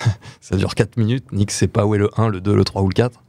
ça 0.40 0.56
dure 0.56 0.74
4 0.74 0.96
minutes, 0.96 1.32
Nick 1.32 1.50
sait 1.50 1.68
pas 1.68 1.86
où 1.86 1.94
est 1.94 1.98
le 1.98 2.10
1, 2.18 2.28
le 2.28 2.40
2, 2.40 2.54
le 2.54 2.64
3 2.64 2.82
ou 2.82 2.88
le 2.88 2.94
4. 2.94 3.22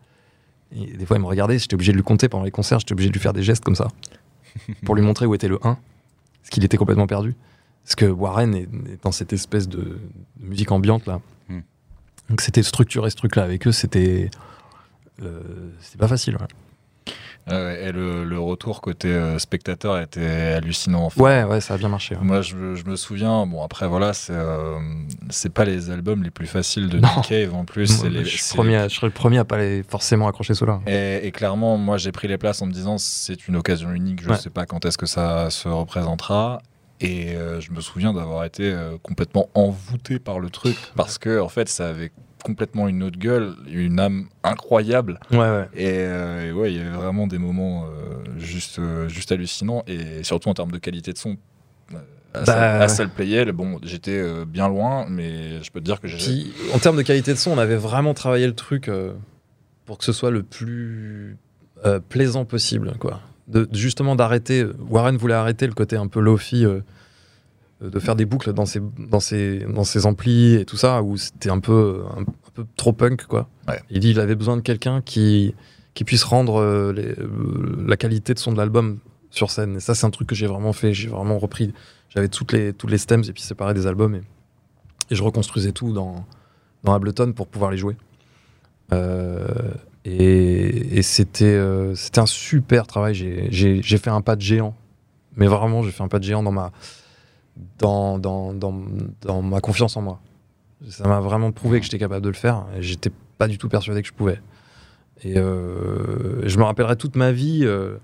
Et 0.75 0.97
des 0.97 1.05
fois, 1.05 1.17
il 1.17 1.21
me 1.21 1.25
regardait, 1.25 1.57
j'étais 1.57 1.73
obligé 1.73 1.91
de 1.91 1.97
lui 1.97 2.03
compter 2.03 2.29
pendant 2.29 2.43
les 2.43 2.51
concerts, 2.51 2.79
j'étais 2.79 2.93
obligé 2.93 3.09
de 3.09 3.13
lui 3.13 3.21
faire 3.21 3.33
des 3.33 3.43
gestes 3.43 3.63
comme 3.63 3.75
ça, 3.75 3.87
pour 4.85 4.95
lui 4.95 5.01
montrer 5.01 5.25
où 5.25 5.33
était 5.33 5.47
le 5.47 5.57
1, 5.57 5.59
parce 5.61 6.49
qu'il 6.51 6.63
était 6.63 6.77
complètement 6.77 7.07
perdu. 7.07 7.35
Parce 7.83 7.95
que 7.95 8.05
Warren 8.05 8.53
est, 8.53 8.63
est 8.63 9.03
dans 9.03 9.11
cette 9.11 9.33
espèce 9.33 9.67
de, 9.67 9.79
de 9.79 10.45
musique 10.45 10.71
ambiante 10.71 11.07
là. 11.07 11.21
Hmm. 11.47 11.61
Donc 12.29 12.41
c'était 12.41 12.61
structurer 12.61 13.09
ce 13.09 13.15
truc-là 13.15 13.43
avec 13.43 13.65
eux, 13.65 13.71
c'était 13.71 14.29
euh, 15.23 15.41
c'était 15.79 15.97
pas 15.97 16.07
facile. 16.07 16.35
ouais. 16.35 16.47
Euh, 17.51 17.87
et 17.87 17.91
le, 17.91 18.25
le 18.25 18.39
retour 18.39 18.79
côté 18.79 19.07
euh, 19.07 19.39
spectateur 19.39 19.97
était 19.99 20.53
hallucinant. 20.55 21.05
en 21.05 21.09
fait. 21.09 21.19
Ouais, 21.19 21.43
ouais, 21.43 21.61
ça 21.61 21.73
a 21.73 21.77
bien 21.77 21.89
marché. 21.89 22.15
ouais. 22.15 22.21
Moi, 22.23 22.41
je, 22.43 22.55
me- 22.55 22.75
je 22.75 22.85
me 22.85 22.95
souviens, 22.95 23.47
bon, 23.47 23.63
après, 23.63 23.87
voilà, 23.87 24.13
c'est 24.13 24.33
euh, 24.35 24.77
c'est 25.31 25.51
pas 25.51 25.65
les 25.65 25.89
albums 25.89 26.21
les 26.21 26.29
plus 26.29 26.45
faciles 26.45 26.89
de. 26.89 26.99
Nick 26.99 27.21
Cave 27.27 27.55
en 27.55 27.65
plus. 27.65 27.89
Moi, 27.89 27.99
c'est 28.03 28.09
les- 28.09 28.23
je, 28.23 28.29
suis 28.29 28.39
c'est- 28.39 28.55
premier 28.55 28.75
à- 28.75 28.87
je 28.87 28.93
serais 28.95 29.07
le 29.07 29.13
premier 29.13 29.39
à 29.39 29.45
pas 29.45 29.57
les 29.57 29.81
forcément 29.81 30.27
accrocher 30.27 30.53
cela. 30.53 30.79
Et, 30.85 31.25
et 31.25 31.31
clairement, 31.31 31.75
moi, 31.77 31.97
j'ai 31.97 32.11
pris 32.11 32.27
les 32.27 32.37
places 32.37 32.61
en 32.61 32.67
me 32.67 32.71
disant 32.71 32.99
c'est 32.99 33.47
une 33.47 33.55
occasion 33.55 33.91
unique, 33.93 34.21
je 34.21 34.29
Ouais. 34.29 34.37
sais 34.37 34.51
pas 34.51 34.65
quand 34.67 34.85
est-ce 34.85 34.97
que 34.99 35.07
ça 35.07 35.49
se 35.49 35.67
représentera. 35.67 36.61
Et 37.01 37.33
euh, 37.35 37.61
je 37.61 37.71
me 37.71 37.79
souviens 37.81 38.13
d'avoir 38.13 38.43
été 38.43 38.63
euh, 38.71 38.97
complètement 39.01 39.49
envoûté 39.53 40.19
par 40.19 40.39
le 40.39 40.49
truc 40.49 40.75
parce 40.97 41.17
que, 41.17 41.39
en 41.39 41.47
fait, 41.49 41.67
ça 41.69 41.87
avait 41.87 42.11
complètement 42.43 42.87
une 42.87 43.03
autre 43.03 43.17
gueule, 43.19 43.53
une 43.69 43.99
âme 43.99 44.27
incroyable. 44.43 45.19
Ouais, 45.31 45.37
ouais. 45.37 45.67
Et, 45.75 45.87
euh, 45.99 46.49
et 46.49 46.51
ouais, 46.51 46.71
il 46.73 46.77
y 46.77 46.81
avait 46.81 46.95
vraiment 46.95 47.27
des 47.27 47.37
moments 47.37 47.85
euh, 47.85 48.39
juste, 48.39 48.79
euh, 48.79 49.07
juste 49.09 49.31
hallucinants 49.31 49.83
et 49.87 50.23
surtout 50.23 50.49
en 50.49 50.53
termes 50.53 50.71
de 50.71 50.77
qualité 50.77 51.11
de 51.13 51.17
son. 51.17 51.37
euh, 51.93 51.97
À, 52.33 52.39
Bah, 52.39 52.45
Sal- 52.45 52.57
à 52.63 52.79
ouais. 52.81 52.87
Salplayel, 52.87 53.51
bon, 53.51 53.79
j'étais 53.83 54.23
bien 54.45 54.67
loin, 54.67 55.05
mais 55.09 55.61
je 55.63 55.71
peux 55.71 55.79
te 55.79 55.85
dire 55.85 55.99
que 55.99 56.07
j'ai. 56.07 56.45
En 56.73 56.79
termes 56.79 56.97
de 56.97 57.01
qualité 57.01 57.31
de 57.33 57.37
son, 57.37 57.51
on 57.51 57.57
avait 57.57 57.75
vraiment 57.75 58.13
travaillé 58.13 58.45
le 58.47 58.53
truc 58.55 58.89
pour 59.85 59.97
que 59.97 60.03
ce 60.05 60.11
soit 60.13 60.31
le 60.31 60.43
plus 60.43 61.37
plaisant 62.09 62.45
possible, 62.45 62.93
quoi. 62.99 63.21
De- 63.47 63.67
justement 63.73 64.15
d'arrêter. 64.15 64.63
Warren 64.89 65.17
voulait 65.17 65.33
arrêter 65.33 65.65
le 65.65 65.73
côté 65.73 65.95
un 65.95 66.05
peu 66.07 66.19
lofi, 66.19 66.65
euh, 66.65 66.81
de 67.81 67.99
faire 67.99 68.15
des 68.15 68.25
boucles 68.25 68.51
dans 68.53 68.65
ses, 68.65 68.81
dans 68.97 69.19
ses, 69.19 69.59
dans 69.59 69.83
ses 69.85 70.05
amplis 70.05 70.55
et 70.55 70.65
tout 70.65 70.75
ça, 70.77 71.01
où 71.01 71.15
c'était 71.17 71.49
un 71.49 71.59
peu, 71.59 72.03
un, 72.17 72.21
un 72.21 72.25
peu 72.53 72.65
trop 72.75 72.91
punk, 72.93 73.25
quoi. 73.25 73.47
Ouais. 73.67 73.79
Il 73.89 73.99
dit 74.01 74.09
qu'il 74.09 74.19
avait 74.19 74.35
besoin 74.35 74.57
de 74.57 74.61
quelqu'un 74.61 75.01
qui, 75.01 75.55
qui 75.93 76.03
puisse 76.03 76.23
rendre 76.23 76.59
euh, 76.61 76.91
les- 76.91 77.17
euh, 77.19 77.85
la 77.87 77.95
qualité 77.95 78.33
de 78.33 78.39
son 78.39 78.51
de 78.51 78.57
l'album 78.57 78.99
sur 79.29 79.49
scène. 79.51 79.77
Et 79.77 79.79
ça, 79.79 79.95
c'est 79.95 80.05
un 80.05 80.09
truc 80.09 80.27
que 80.27 80.35
j'ai 80.35 80.47
vraiment 80.47 80.73
fait. 80.73 80.93
J'ai 80.93 81.07
vraiment 81.07 81.37
repris. 81.39 81.73
J'avais 82.09 82.27
toutes 82.27 82.51
les, 82.51 82.73
toutes 82.73 82.89
les 82.91 82.97
stems 82.97 83.23
et 83.27 83.31
puis 83.31 83.41
séparé 83.43 83.73
des 83.73 83.87
albums. 83.87 84.15
Et, 84.15 84.21
et 85.11 85.15
je 85.15 85.23
reconstruisais 85.23 85.71
tout 85.71 85.93
dans, 85.93 86.25
dans 86.83 86.93
Ableton 86.93 87.31
pour 87.31 87.47
pouvoir 87.47 87.71
les 87.71 87.77
jouer. 87.77 87.95
Euh, 88.91 89.47
et 90.05 90.97
et 90.97 91.01
c'était 91.01 91.45
euh, 91.45 91.93
c'était 91.95 92.19
un 92.19 92.25
super 92.25 92.87
travail. 92.87 93.13
J'ai- 93.13 93.47
J'ai 93.51 93.81
j'ai 93.83 93.97
fait 93.97 94.09
un 94.09 94.21
pas 94.21 94.35
de 94.35 94.41
géant. 94.41 94.75
Mais 95.35 95.47
vraiment, 95.47 95.83
j'ai 95.83 95.91
fait 95.91 96.03
un 96.03 96.07
pas 96.07 96.19
de 96.19 96.23
géant 96.23 96.41
dans 96.43 96.51
ma, 96.51 96.71
dans, 97.77 98.19
dans, 98.19 98.53
dans, 98.53 98.81
dans 99.21 99.41
ma 99.41 99.59
confiance 99.61 99.95
en 99.97 100.01
moi. 100.01 100.19
Ça 100.87 101.07
m'a 101.07 101.19
vraiment 101.19 101.51
prouvé 101.51 101.79
que 101.79 101.85
j'étais 101.85 101.99
capable 101.99 102.23
de 102.23 102.29
le 102.29 102.35
faire. 102.35 102.65
Et 102.75 102.81
j'étais 102.81 103.11
pas 103.37 103.47
du 103.47 103.57
tout 103.57 103.69
persuadé 103.69 104.01
que 104.01 104.07
je 104.07 104.13
pouvais. 104.13 104.41
Et 105.23 105.37
euh, 105.37 106.47
je 106.47 106.57
me 106.57 106.63
rappellerai 106.63 106.95
toute 106.95 107.15
ma 107.15 107.31
vie. 107.31 107.61
euh, 107.63 107.97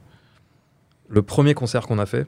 le 1.07 1.22
premier 1.22 1.53
concert 1.53 1.88
qu'on 1.88 1.99
a 1.99 2.06
fait, 2.06 2.27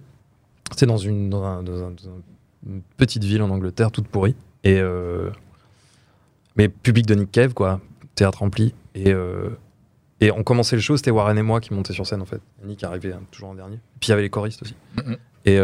c'était 0.72 0.86
dans 0.86 0.98
une, 0.98 1.30
dans 1.30 1.44
un- 1.44 1.64
dans 1.64 1.84
un- 1.84 1.92
dans 1.92 2.10
un- 2.10 2.22
une 2.68 2.82
petite 2.98 3.24
ville 3.24 3.42
en 3.42 3.50
Angleterre, 3.50 3.92
toute 3.92 4.08
pourrie. 4.08 4.36
Et 4.64 4.80
euh, 4.80 5.30
mais 6.56 6.70
public 6.70 7.06
de 7.06 7.16
Nick 7.16 7.32
Cave, 7.32 7.54
quoi, 7.54 7.80
théâtre 8.16 8.40
rempli. 8.40 8.74
Et, 8.96 9.14
et 10.22 10.32
on 10.32 10.44
commençait 10.44 10.76
le 10.76 10.82
show, 10.82 10.98
c'était 10.98 11.12
Warren 11.12 11.38
et 11.38 11.44
moi 11.44 11.60
qui 11.62 11.74
montaient 11.74 11.94
sur 11.94 12.08
scène 12.08 12.22
en 12.22 12.26
fait. 12.26 12.42
Nick 12.64 12.84
arrivait 12.84 13.14
hein, 13.14 13.22
toujours 13.32 13.50
en 13.50 13.54
dernier. 13.56 13.80
Puis 14.00 14.08
il 14.08 14.10
y 14.10 14.14
avait 14.14 14.24
les 14.24 14.30
choristes 14.30 14.62
aussi. 14.64 14.76
Et 15.46 15.60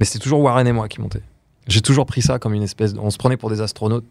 mais 0.00 0.04
c'était 0.06 0.18
toujours 0.18 0.40
Warren 0.40 0.66
et 0.66 0.72
moi 0.72 0.88
qui 0.88 1.00
montaient. 1.00 1.22
J'ai 1.68 1.82
toujours 1.82 2.06
pris 2.06 2.22
ça 2.22 2.40
comme 2.40 2.54
une 2.54 2.62
espèce. 2.64 2.94
de- 2.94 2.98
On 2.98 3.10
se 3.10 3.18
prenait 3.18 3.36
pour 3.36 3.50
des 3.50 3.60
astronautes 3.60 4.04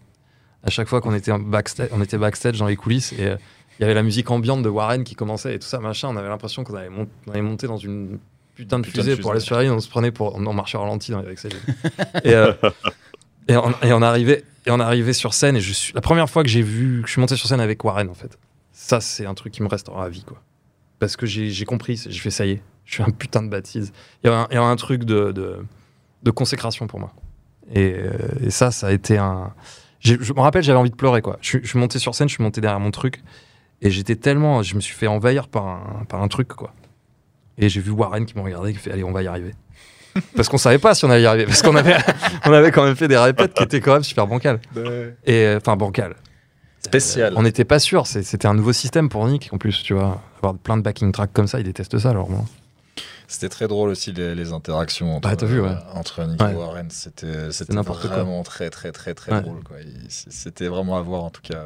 à 0.63 0.69
chaque 0.69 0.87
fois 0.87 1.01
qu'on 1.01 1.13
était 1.13 1.31
backstage, 1.37 1.89
on 1.91 2.01
était 2.01 2.17
backstage 2.17 2.57
dans 2.59 2.67
les 2.67 2.75
coulisses 2.77 3.11
et 3.13 3.25
euh, 3.25 3.35
il 3.79 3.81
y 3.81 3.85
avait 3.85 3.93
la 3.93 4.03
musique 4.03 4.29
ambiante 4.31 4.61
de 4.61 4.69
Warren 4.69 5.03
qui 5.03 5.15
commençait 5.15 5.55
et 5.55 5.59
tout 5.59 5.67
ça 5.67 5.79
machin. 5.79 6.07
On 6.09 6.15
avait 6.17 6.29
l'impression 6.29 6.63
qu'on 6.63 6.75
allait, 6.75 6.89
mont- 6.89 7.07
on 7.27 7.31
allait 7.31 7.41
monter 7.41 7.67
dans 7.67 7.77
une 7.77 8.19
putain 8.55 8.77
de 8.79 8.83
Putain 8.85 9.01
de 9.01 9.05
fusée 9.09 9.21
pour 9.21 9.31
aller 9.31 9.39
sur 9.39 9.55
la 9.55 9.63
Lune. 9.63 9.71
On 9.71 9.79
se 9.79 9.89
prenait 9.89 10.11
pour, 10.11 10.35
on, 10.35 10.53
marchait 10.53 10.77
au 10.77 10.81
ralenti 10.81 11.11
dans- 11.11 11.19
avec 11.19 11.39
ça. 11.39 11.47
et, 12.23 12.33
euh, 12.33 12.53
et, 13.47 13.55
on, 13.57 13.71
et 13.83 13.93
on 13.93 14.01
arrivait 14.01 14.43
et 14.65 14.71
on 14.71 14.79
arrivait 14.81 15.13
sur 15.13 15.33
scène 15.33 15.55
et 15.55 15.61
je 15.61 15.71
suis 15.73 15.93
la 15.93 16.01
première 16.01 16.29
fois 16.29 16.43
que 16.43 16.49
j'ai 16.49 16.61
vu 16.61 17.01
que 17.01 17.07
je 17.07 17.13
suis 17.13 17.21
monté 17.21 17.35
sur 17.37 17.47
scène 17.47 17.61
avec 17.61 17.83
Warren 17.83 18.09
en 18.09 18.13
fait. 18.13 18.37
Ça 18.73 18.99
c'est 19.01 19.25
un 19.25 19.33
truc 19.33 19.53
qui 19.53 19.63
me 19.63 19.67
restera 19.69 20.03
à 20.05 20.09
vie 20.09 20.23
quoi. 20.23 20.41
Parce 20.99 21.15
que 21.15 21.25
j'ai 21.25 21.63
compris, 21.65 21.95
c'est- 21.97 22.11
j'ai 22.11 22.19
fait 22.19 22.31
ça 22.31 22.45
y 22.45 22.51
est, 22.51 22.61
je 22.83 22.95
suis 22.95 23.03
un 23.03 23.09
putain 23.11 23.41
de 23.41 23.47
bâtise. 23.47 23.93
Il 24.23 24.27
y 24.27 24.29
a 24.29 24.41
un, 24.41 24.47
il 24.51 24.55
y 24.55 24.57
a 24.57 24.61
un 24.63 24.75
truc 24.75 25.05
de, 25.05 25.31
de, 25.31 25.55
de 26.23 26.31
consécration 26.31 26.87
pour 26.87 26.99
moi. 26.99 27.13
Et, 27.73 27.93
euh, 27.97 28.11
et 28.45 28.49
ça, 28.49 28.71
ça 28.71 28.87
a 28.87 28.91
été 28.91 29.17
un. 29.17 29.53
Je 29.99 30.15
me 30.33 30.39
rappelle, 30.39 30.63
j'avais 30.63 30.79
envie 30.79 30.89
de 30.91 30.95
pleurer 30.95 31.21
quoi. 31.21 31.37
Je, 31.41 31.47
suis- 31.49 31.59
je 31.63 31.67
suis 31.67 31.79
monté 31.79 31.99
sur 31.99 32.15
scène, 32.15 32.29
je 32.29 32.33
suis 32.33 32.43
monté 32.43 32.61
derrière 32.61 32.79
mon 32.79 32.91
truc 32.91 33.21
et 33.81 33.89
j'étais 33.91 34.15
tellement, 34.15 34.63
je 34.63 34.75
me 34.75 34.79
suis 34.81 34.95
fait 34.95 35.07
envahir 35.07 35.47
par 35.47 35.67
un, 35.67 36.05
par 36.07 36.21
un 36.21 36.27
truc 36.27 36.47
quoi. 36.49 36.73
Et 37.57 37.67
j'ai 37.69 37.81
vu 37.81 37.91
Warren 37.91 38.25
qui 38.25 38.35
m'a 38.37 38.41
regardé, 38.43 38.71
qui 38.73 38.79
fait 38.79 38.91
allez, 38.91 39.03
on 39.03 39.11
va 39.11 39.21
y 39.23 39.27
arriver. 39.27 39.53
Parce 40.35 40.47
qu'on 40.49 40.57
savait 40.57 40.79
pas 40.79 40.95
si 40.95 41.05
on 41.05 41.09
allait 41.09 41.21
y 41.23 41.25
arriver, 41.27 41.45
parce 41.45 41.61
qu'on 41.61 41.75
avait, 41.75 41.95
on 42.45 42.51
avait 42.51 42.71
quand 42.71 42.83
même 42.83 42.95
fait 42.95 43.07
des 43.07 43.17
répètes 43.17 43.53
qui 43.53 43.61
étaient 43.63 43.79
quand 43.79 43.93
même 43.93 44.03
super 44.03 44.25
bancales. 44.25 44.59
Et 45.25 45.45
euh, 45.45 45.57
enfin 45.57 45.75
bancales. 45.75 46.15
Spécial. 46.81 47.33
On 47.35 47.43
n'était 47.43 47.65
pas 47.65 47.77
sûr. 47.77 48.07
C'était 48.07 48.47
un 48.47 48.53
nouveau 48.55 48.73
système 48.73 49.07
pour 49.09 49.27
Nick 49.27 49.49
en 49.53 49.57
plus, 49.57 49.83
tu 49.83 49.93
vois. 49.93 50.21
Avoir 50.37 50.55
plein 50.55 50.77
de 50.77 50.81
backing 50.81 51.11
tracks 51.11 51.31
comme 51.33 51.47
ça, 51.47 51.59
il 51.59 51.63
déteste 51.65 51.99
ça 51.99 52.09
alors 52.09 52.29
moi. 52.29 52.43
C'était 53.27 53.49
très 53.49 53.67
drôle 53.67 53.89
aussi 53.89 54.11
les, 54.11 54.33
les 54.35 54.53
interactions 54.53 55.15
entre, 55.17 55.35
t'as 55.35 55.45
vu, 55.45 55.59
ouais. 55.61 55.69
euh, 55.69 55.75
entre 55.93 56.23
Nick 56.25 56.41
Ouais. 56.41 56.51
et 56.51 56.55
Warren. 56.55 56.87
C'était 56.89 57.27
quoi. 57.83 57.93
vraiment 57.93 58.43
très 58.43 58.69
très 58.69 58.91
très 58.91 59.13
très 59.13 59.33
Ouais. 59.33 59.41
drôle. 59.41 59.59
C'était 60.07 60.67
vraiment 60.67 60.97
à 60.97 61.01
voir 61.01 61.23
en 61.23 61.29
tout 61.29 61.41
cas. 61.43 61.65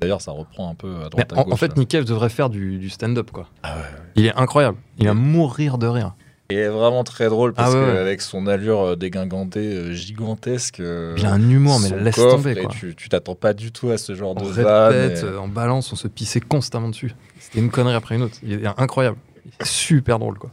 D'ailleurs, 0.00 0.20
ça 0.20 0.30
reprend 0.32 0.70
un 0.70 0.74
peu 0.74 1.04
à 1.04 1.08
droite 1.08 1.32
à 1.32 1.36
en, 1.38 1.44
gauche. 1.44 1.52
en 1.54 1.56
fait. 1.56 1.76
Nick 1.76 1.88
Cave 1.88 2.04
devrait 2.04 2.28
faire 2.28 2.50
du, 2.50 2.78
du 2.78 2.90
stand-up 2.90 3.30
quoi. 3.32 3.48
Ah. 3.62 3.76
Il 4.14 4.26
est 4.26 4.34
incroyable. 4.36 4.76
Il 4.98 5.06
va 5.06 5.14
mourir 5.14 5.78
de 5.78 5.86
rire. 5.86 6.14
Il 6.50 6.58
est 6.58 6.68
vraiment 6.68 7.02
très 7.04 7.30
drôle 7.30 7.54
parce 7.54 7.72
Ah 7.74 7.78
ouais, 7.80 7.86
ouais. 7.86 7.92
qu'avec 7.94 8.20
son 8.20 8.46
allure 8.46 8.80
euh, 8.80 8.96
dégingandée 8.96 9.74
euh, 9.76 9.92
gigantesque. 9.92 10.78
Il 11.16 11.24
a 11.24 11.32
un 11.32 11.48
humour, 11.50 11.80
mais 11.80 11.98
laisse 11.98 12.16
tomber 12.16 12.52
et 12.52 12.62
quoi. 12.64 12.70
Tu 12.96 13.08
t'attends 13.08 13.34
pas 13.34 13.54
du 13.54 13.72
tout 13.72 13.88
à 13.90 13.96
ce 13.96 14.14
genre 14.14 14.34
On 14.36 14.42
de 14.42 14.52
répète, 14.52 15.24
et- 15.24 15.36
en 15.38 15.48
balance, 15.48 15.90
on 15.94 15.96
se 15.96 16.06
pissait 16.06 16.40
constamment 16.40 16.90
dessus. 16.90 17.14
C'était 17.40 17.60
une 17.60 17.70
connerie 17.70 17.94
après 17.94 18.16
une 18.16 18.22
autre. 18.22 18.36
Il 18.42 18.52
est 18.52 18.66
incroyable. 18.76 19.16
Super 19.62 20.18
drôle 20.18 20.38
quoi. 20.38 20.50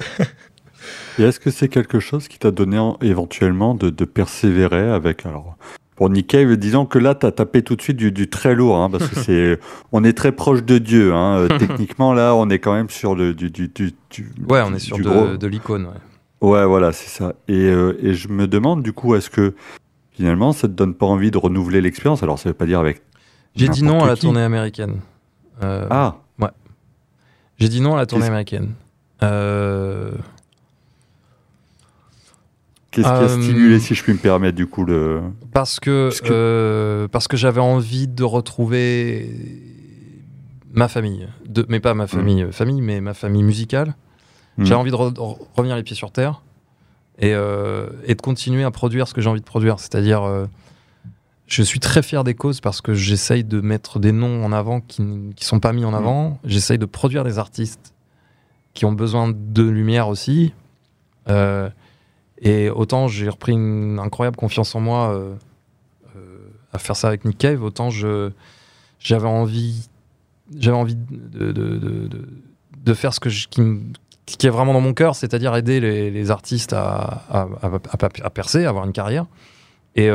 Et 1.18 1.22
est-ce 1.22 1.38
que 1.40 1.50
c'est 1.50 1.68
quelque 1.68 2.00
chose 2.00 2.26
qui 2.28 2.38
t'a 2.38 2.50
donné 2.50 2.78
en- 2.78 2.98
éventuellement 3.00 3.74
de, 3.74 3.90
de 3.90 4.04
persévérer 4.04 4.90
avec 4.90 5.24
alors 5.26 5.56
pour 5.96 6.10
Cave, 6.26 6.56
disons 6.56 6.86
que 6.86 6.98
là, 6.98 7.14
tu 7.14 7.24
as 7.24 7.30
tapé 7.30 7.62
tout 7.62 7.76
de 7.76 7.80
suite 7.82 7.96
du, 7.96 8.10
du 8.10 8.28
très 8.28 8.56
lourd, 8.56 8.76
hein, 8.78 8.90
parce 8.90 9.06
que 9.06 9.14
c'est, 9.20 9.60
on 9.92 10.02
est 10.02 10.12
très 10.12 10.32
proche 10.32 10.64
de 10.64 10.78
Dieu. 10.78 11.14
Hein, 11.14 11.36
euh, 11.48 11.48
techniquement, 11.58 12.12
là, 12.12 12.34
on 12.34 12.50
est 12.50 12.58
quand 12.58 12.74
même 12.74 12.90
sur 12.90 13.14
le, 13.14 13.32
du, 13.32 13.48
du, 13.48 13.68
du, 13.68 13.92
du- 14.10 14.32
Ouais, 14.48 14.60
on 14.66 14.74
est 14.74 14.80
sur 14.80 14.98
de, 14.98 15.04
gros. 15.04 15.36
de 15.36 15.46
l'icône. 15.46 15.86
ouais. 15.86 16.48
Ouais, 16.48 16.66
voilà, 16.66 16.90
c'est 16.90 17.08
ça. 17.08 17.34
Et, 17.46 17.54
euh, 17.68 17.96
et 18.02 18.14
je 18.14 18.26
me 18.26 18.48
demande, 18.48 18.82
du 18.82 18.92
coup, 18.92 19.14
est-ce 19.14 19.30
que 19.30 19.54
finalement, 20.10 20.52
ça 20.52 20.66
te 20.66 20.72
donne 20.72 20.94
pas 20.94 21.06
envie 21.06 21.30
de 21.30 21.38
renouveler 21.38 21.80
l'expérience? 21.80 22.24
Alors, 22.24 22.40
ça 22.40 22.48
veut 22.48 22.56
pas 22.56 22.66
dire 22.66 22.80
avec. 22.80 23.00
J'ai 23.54 23.68
dit 23.68 23.84
non 23.84 24.02
à 24.02 24.08
la 24.08 24.14
qui. 24.16 24.22
tournée 24.22 24.42
américaine. 24.42 24.96
Euh, 25.62 25.86
Ah, 25.90 26.16
J'ai 27.58 27.68
dit 27.68 27.80
non 27.80 27.94
à 27.94 27.98
la 27.98 28.06
tournée 28.06 28.26
américaine. 28.26 28.74
Euh, 29.22 30.12
qu'est-ce 32.90 33.06
qui 33.06 33.12
a 33.12 33.22
Euh, 33.22 33.42
stimulé, 33.42 33.80
si 33.80 33.94
je 33.94 34.02
puis 34.02 34.12
me 34.12 34.18
permettre, 34.18 34.56
du 34.56 34.66
coup, 34.66 34.84
le. 34.84 35.22
Parce 35.52 35.80
que, 35.80 36.08
Parce 36.08 36.20
que- 36.20 36.28
euh, 36.32 37.08
parce 37.08 37.28
que 37.28 37.36
j'avais 37.36 37.60
envie 37.60 38.08
de 38.08 38.24
retrouver 38.24 39.30
ma 40.72 40.88
famille, 40.88 41.28
de, 41.46 41.64
mais 41.68 41.80
pas 41.80 41.94
ma 41.94 42.06
famille, 42.06 42.42
euh, 42.42 42.52
famille, 42.52 42.80
mais 42.80 43.00
ma 43.00 43.14
famille 43.14 43.42
musicale. 43.44 43.94
Hmm. 44.58 44.64
J'avais 44.64 44.80
envie 44.80 44.90
de, 44.90 44.96
re- 44.96 45.12
de 45.12 45.20
re- 45.20 45.38
revenir 45.56 45.76
les 45.76 45.82
pieds 45.82 45.96
sur 45.96 46.10
terre 46.12 46.42
et, 47.18 47.32
euh, 47.34 47.88
et 48.06 48.14
de 48.14 48.22
continuer 48.22 48.64
à 48.64 48.70
produire 48.70 49.06
ce 49.08 49.14
que 49.14 49.20
j'ai 49.20 49.28
envie 49.30 49.40
de 49.40 49.44
produire. 49.46 49.78
C'est-à-dire, 49.80 50.22
je 51.46 51.62
suis 51.62 51.80
très 51.80 52.02
fier 52.02 52.24
des 52.24 52.34
causes 52.34 52.60
parce 52.60 52.80
que 52.80 52.94
j'essaye 52.94 53.44
de 53.44 53.60
mettre 53.60 53.98
des 53.98 54.12
noms 54.12 54.44
en 54.44 54.52
avant 54.52 54.80
qui 54.80 55.02
ne 55.02 55.32
sont 55.40 55.60
pas 55.60 55.72
mis 55.72 55.84
en 55.84 55.92
avant. 55.94 56.38
J'essaye 56.44 56.78
de 56.78 56.86
produire 56.86 57.22
des 57.24 57.38
artistes 57.38 57.92
qui 58.72 58.84
ont 58.86 58.92
besoin 58.92 59.30
de 59.34 59.62
lumière 59.62 60.08
aussi. 60.08 60.52
Euh, 61.28 61.68
et 62.40 62.70
autant 62.70 63.08
j'ai 63.08 63.28
repris 63.28 63.52
une 63.52 63.98
incroyable 63.98 64.36
confiance 64.36 64.74
en 64.74 64.80
moi 64.80 65.14
euh, 65.14 65.34
euh, 66.16 66.20
à 66.72 66.78
faire 66.78 66.96
ça 66.96 67.08
avec 67.08 67.24
Nick 67.24 67.38
Cave, 67.38 67.62
autant 67.62 67.88
j'avais 67.90 69.28
envie, 69.28 69.88
j'avais 70.58 70.76
envie 70.76 70.96
de, 70.96 71.52
de, 71.52 71.78
de, 71.78 72.08
de- 72.84 72.94
faire 72.94 73.14
ce 73.14 73.20
que 73.20 73.30
je- 73.30 73.48
qui, 73.48 74.46
est 74.46 74.50
vraiment 74.50 74.72
dans 74.74 74.80
mon 74.80 74.92
cœur, 74.94 75.14
c'est-à-dire 75.14 75.54
aider 75.56 75.80
les, 75.80 76.10
les 76.10 76.30
artistes 76.30 76.72
à, 76.72 77.22
à, 77.30 77.48
à- 77.62 78.30
percer, 78.30 78.64
à 78.64 78.68
avoir 78.70 78.84
une 78.86 78.92
carrière. 78.92 79.26
Et, 79.94 80.08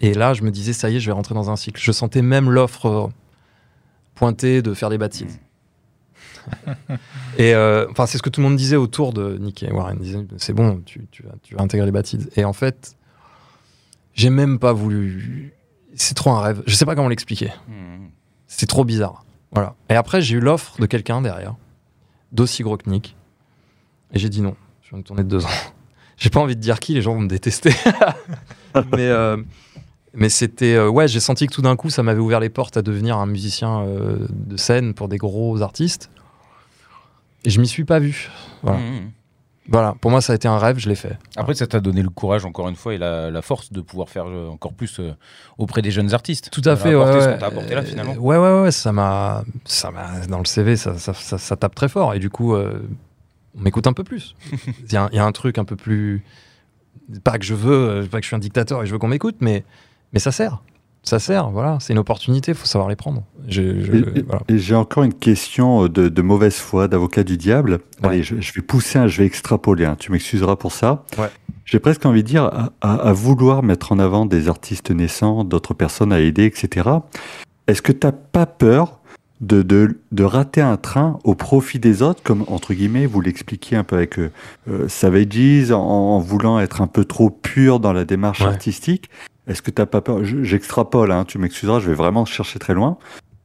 et 0.00 0.14
là, 0.14 0.34
je 0.34 0.42
me 0.42 0.50
disais, 0.50 0.72
ça 0.72 0.90
y 0.90 0.96
est, 0.96 1.00
je 1.00 1.06
vais 1.06 1.12
rentrer 1.12 1.34
dans 1.34 1.50
un 1.50 1.56
cycle. 1.56 1.80
Je 1.80 1.92
sentais 1.92 2.22
même 2.22 2.50
l'offre 2.50 2.86
euh, 2.86 3.06
pointée 4.14 4.62
de 4.62 4.74
faire 4.74 4.90
des 4.90 4.98
baptises. 4.98 5.40
et 7.38 7.54
euh, 7.54 7.86
enfin, 7.90 8.06
c'est 8.06 8.18
ce 8.18 8.22
que 8.22 8.28
tout 8.28 8.40
le 8.40 8.46
monde 8.48 8.56
disait 8.56 8.76
autour 8.76 9.12
de 9.12 9.36
Nick 9.38 9.62
et 9.62 9.72
Warren. 9.72 9.98
Ils 10.00 10.04
disaient, 10.04 10.26
c'est 10.36 10.52
bon, 10.52 10.82
tu, 10.84 11.06
tu 11.10 11.22
vas, 11.22 11.32
tu 11.42 11.54
vas 11.54 11.62
intégrer 11.62 11.86
les 11.86 11.92
baptises. 11.92 12.30
Et 12.36 12.44
en 12.44 12.52
fait, 12.52 12.96
j'ai 14.14 14.30
même 14.30 14.58
pas 14.58 14.72
voulu. 14.72 15.54
C'est 15.94 16.14
trop 16.14 16.30
un 16.30 16.40
rêve. 16.40 16.62
Je 16.66 16.74
sais 16.74 16.84
pas 16.84 16.94
comment 16.94 17.08
l'expliquer. 17.08 17.52
Hmm. 17.68 18.08
C'était 18.46 18.66
trop 18.66 18.84
bizarre. 18.84 19.24
Voilà. 19.52 19.74
Et 19.88 19.94
après, 19.94 20.20
j'ai 20.20 20.36
eu 20.36 20.40
l'offre 20.40 20.78
de 20.78 20.86
quelqu'un 20.86 21.22
derrière, 21.22 21.56
d'aussi 22.32 22.62
gros 22.62 22.76
que 22.76 22.88
Nick. 22.88 23.16
Et 24.12 24.18
j'ai 24.18 24.28
dit 24.28 24.42
non. 24.42 24.56
Je 24.82 24.90
viens 24.90 24.98
de 24.98 25.04
tourner 25.04 25.24
de 25.24 25.28
deux 25.28 25.44
ans. 25.44 25.50
J'ai 26.18 26.30
pas 26.30 26.40
envie 26.40 26.56
de 26.56 26.60
dire 26.60 26.80
qui, 26.80 26.94
les 26.94 27.02
gens 27.02 27.12
vont 27.12 27.20
me 27.20 27.28
détester. 27.28 27.74
mais 28.74 29.06
euh, 29.08 29.36
mais 30.16 30.28
c'était. 30.28 30.74
euh, 30.74 30.88
ouais, 30.88 31.06
j'ai 31.08 31.20
senti 31.20 31.46
que 31.46 31.52
tout 31.54 31.62
d'un 31.62 31.76
coup, 31.76 31.90
ça 31.90 32.02
m'avait 32.02 32.20
ouvert 32.20 32.40
les 32.40 32.48
portes 32.48 32.76
à 32.76 32.82
devenir 32.82 33.16
un 33.18 33.26
musicien 33.26 33.82
euh, 33.82 34.26
de 34.30 34.56
scène 34.56 34.94
pour 34.94 35.08
des 35.08 35.18
gros 35.18 35.62
artistes. 35.62 36.10
Et 37.44 37.50
je 37.50 37.60
m'y 37.60 37.68
suis 37.68 37.84
pas 37.84 37.98
vu. 38.00 38.28
Voilà. 38.62 38.78
Hmm. 38.78 39.10
Voilà. 39.68 39.94
Pour 40.00 40.10
moi, 40.12 40.20
ça 40.20 40.32
a 40.32 40.36
été 40.36 40.46
un 40.48 40.58
rêve, 40.58 40.78
je 40.78 40.88
l'ai 40.88 40.94
fait. 40.94 41.18
Après, 41.36 41.54
ça 41.54 41.66
t'a 41.66 41.80
donné 41.80 42.00
le 42.02 42.08
courage, 42.08 42.44
encore 42.44 42.68
une 42.68 42.76
fois, 42.76 42.94
et 42.94 42.98
la, 42.98 43.30
la 43.30 43.42
force 43.42 43.72
de 43.72 43.80
pouvoir 43.80 44.08
faire 44.08 44.26
euh, 44.28 44.48
encore 44.48 44.72
plus 44.72 44.98
euh, 45.00 45.12
auprès 45.58 45.82
des 45.82 45.90
jeunes 45.90 46.14
artistes. 46.14 46.50
Tout 46.50 46.62
à 46.64 46.76
fait, 46.76 46.94
ouais. 46.94 47.02
apporté 47.02 47.20
ce 47.20 47.26
ouais. 47.26 47.32
qu'on 47.34 47.38
t'a 47.40 47.46
apporté 47.46 47.74
là, 47.74 47.82
finalement. 47.82 48.14
Ouais, 48.14 48.36
ouais, 48.36 48.60
ouais, 48.62 48.70
ça 48.70 48.92
m'a, 48.92 49.44
ça 49.64 49.90
m'a, 49.90 50.26
dans 50.28 50.38
le 50.38 50.44
CV, 50.44 50.76
ça, 50.76 50.96
ça, 50.98 51.14
ça- 51.14 51.38
ça 51.38 51.56
tape 51.56 51.74
très 51.74 51.88
fort. 51.88 52.14
Et 52.14 52.20
du 52.20 52.30
coup, 52.30 52.54
euh, 52.54 52.80
on 53.58 53.62
m'écoute 53.62 53.86
un 53.88 53.92
peu 53.92 54.04
plus. 54.04 54.36
Il 54.86 54.92
y, 54.92 54.96
a 54.96 55.04
un- 55.04 55.08
il 55.12 55.16
y 55.16 55.18
a 55.18 55.24
un 55.24 55.32
truc 55.32 55.58
un 55.58 55.64
peu 55.64 55.74
plus, 55.76 56.22
pas 57.24 57.36
que 57.38 57.44
je 57.44 57.54
veux, 57.54 58.06
pas 58.10 58.18
que 58.18 58.22
je 58.24 58.28
suis 58.28 58.36
un 58.36 58.40
dictateur 58.40 58.82
et 58.82 58.86
je 58.86 58.92
veux 58.92 58.98
qu'on 58.98 59.08
m'écoute, 59.08 59.36
mais, 59.40 59.64
mais 60.12 60.18
ça 60.20 60.32
sert. 60.32 60.62
Ça 61.02 61.20
sert, 61.20 61.50
voilà. 61.50 61.78
C'est 61.80 61.92
une 61.92 62.00
opportunité, 62.00 62.52
faut 62.52 62.66
savoir 62.66 62.88
les 62.88 62.96
prendre. 62.96 63.22
Je- 63.46 63.80
je- 63.80 63.92
Et, 63.92 64.18
et- 64.18 64.22
voilà. 64.22 64.42
et 64.48 64.58
j'ai 64.58 64.74
encore 64.74 65.04
une 65.04 65.14
question 65.14 65.84
euh, 65.84 65.88
de, 65.88 66.08
de 66.08 66.22
mauvaise 66.22 66.56
foi, 66.56 66.88
d'avocat 66.88 67.22
du 67.22 67.36
diable. 67.36 67.78
Ouais. 68.02 68.08
Allez, 68.08 68.22
je, 68.24 68.40
je 68.40 68.52
vais 68.54 68.62
pousser, 68.62 68.98
un- 68.98 69.06
je 69.06 69.18
vais 69.18 69.26
extrapoler. 69.26 69.84
hein. 69.84 69.94
Tu 69.96 70.10
m'excuseras 70.10 70.56
pour 70.56 70.72
ça. 70.72 71.04
Ouais. 71.16 71.28
J'ai 71.64 71.78
presque 71.78 72.04
envie 72.06 72.24
de 72.24 72.28
dire, 72.28 72.44
à, 72.44 72.70
à- 72.80 72.94
à 73.08 73.12
vouloir 73.12 73.62
mettre 73.62 73.92
en 73.92 74.00
avant 74.00 74.26
des 74.26 74.48
artistes 74.48 74.90
naissants, 74.90 75.44
d'autres 75.44 75.74
personnes 75.74 76.12
à 76.12 76.18
aider, 76.18 76.44
etc. 76.44 76.88
Est-ce 77.68 77.82
que 77.82 77.92
t'as 77.92 78.12
pas 78.12 78.46
peur 78.46 78.98
de, 79.40 79.62
de, 79.62 80.00
de 80.10 80.24
rater 80.24 80.60
un 80.60 80.76
train 80.76 81.18
au 81.22 81.34
profit 81.36 81.78
des 81.78 82.02
autres, 82.02 82.22
comme 82.24 82.44
entre 82.48 82.74
guillemets, 82.74 83.06
vous 83.06 83.20
l'expliquiez 83.20 83.76
un 83.76 83.84
peu 83.84 83.94
avec 83.96 84.18
euh, 84.18 84.30
euh, 84.68 84.88
Savages, 84.88 85.70
en, 85.70 85.78
en 85.80 86.18
voulant 86.18 86.58
être 86.58 86.80
un 86.80 86.86
peu 86.88 87.04
trop 87.04 87.30
pur 87.30 87.78
dans 87.78 87.92
la 87.92 88.04
démarche 88.04 88.40
Ouais. 88.40 88.46
artistique? 88.48 89.08
Est-ce 89.46 89.62
que 89.62 89.70
t'as 89.70 89.86
pas 89.86 90.00
peur? 90.00 90.24
Je- 90.24 90.42
J'extrapole, 90.42 91.12
hein, 91.12 91.24
tu 91.26 91.38
m'excuseras, 91.38 91.80
je 91.80 91.88
vais 91.88 91.94
vraiment 91.94 92.24
chercher 92.24 92.58
très 92.58 92.74
loin. 92.74 92.98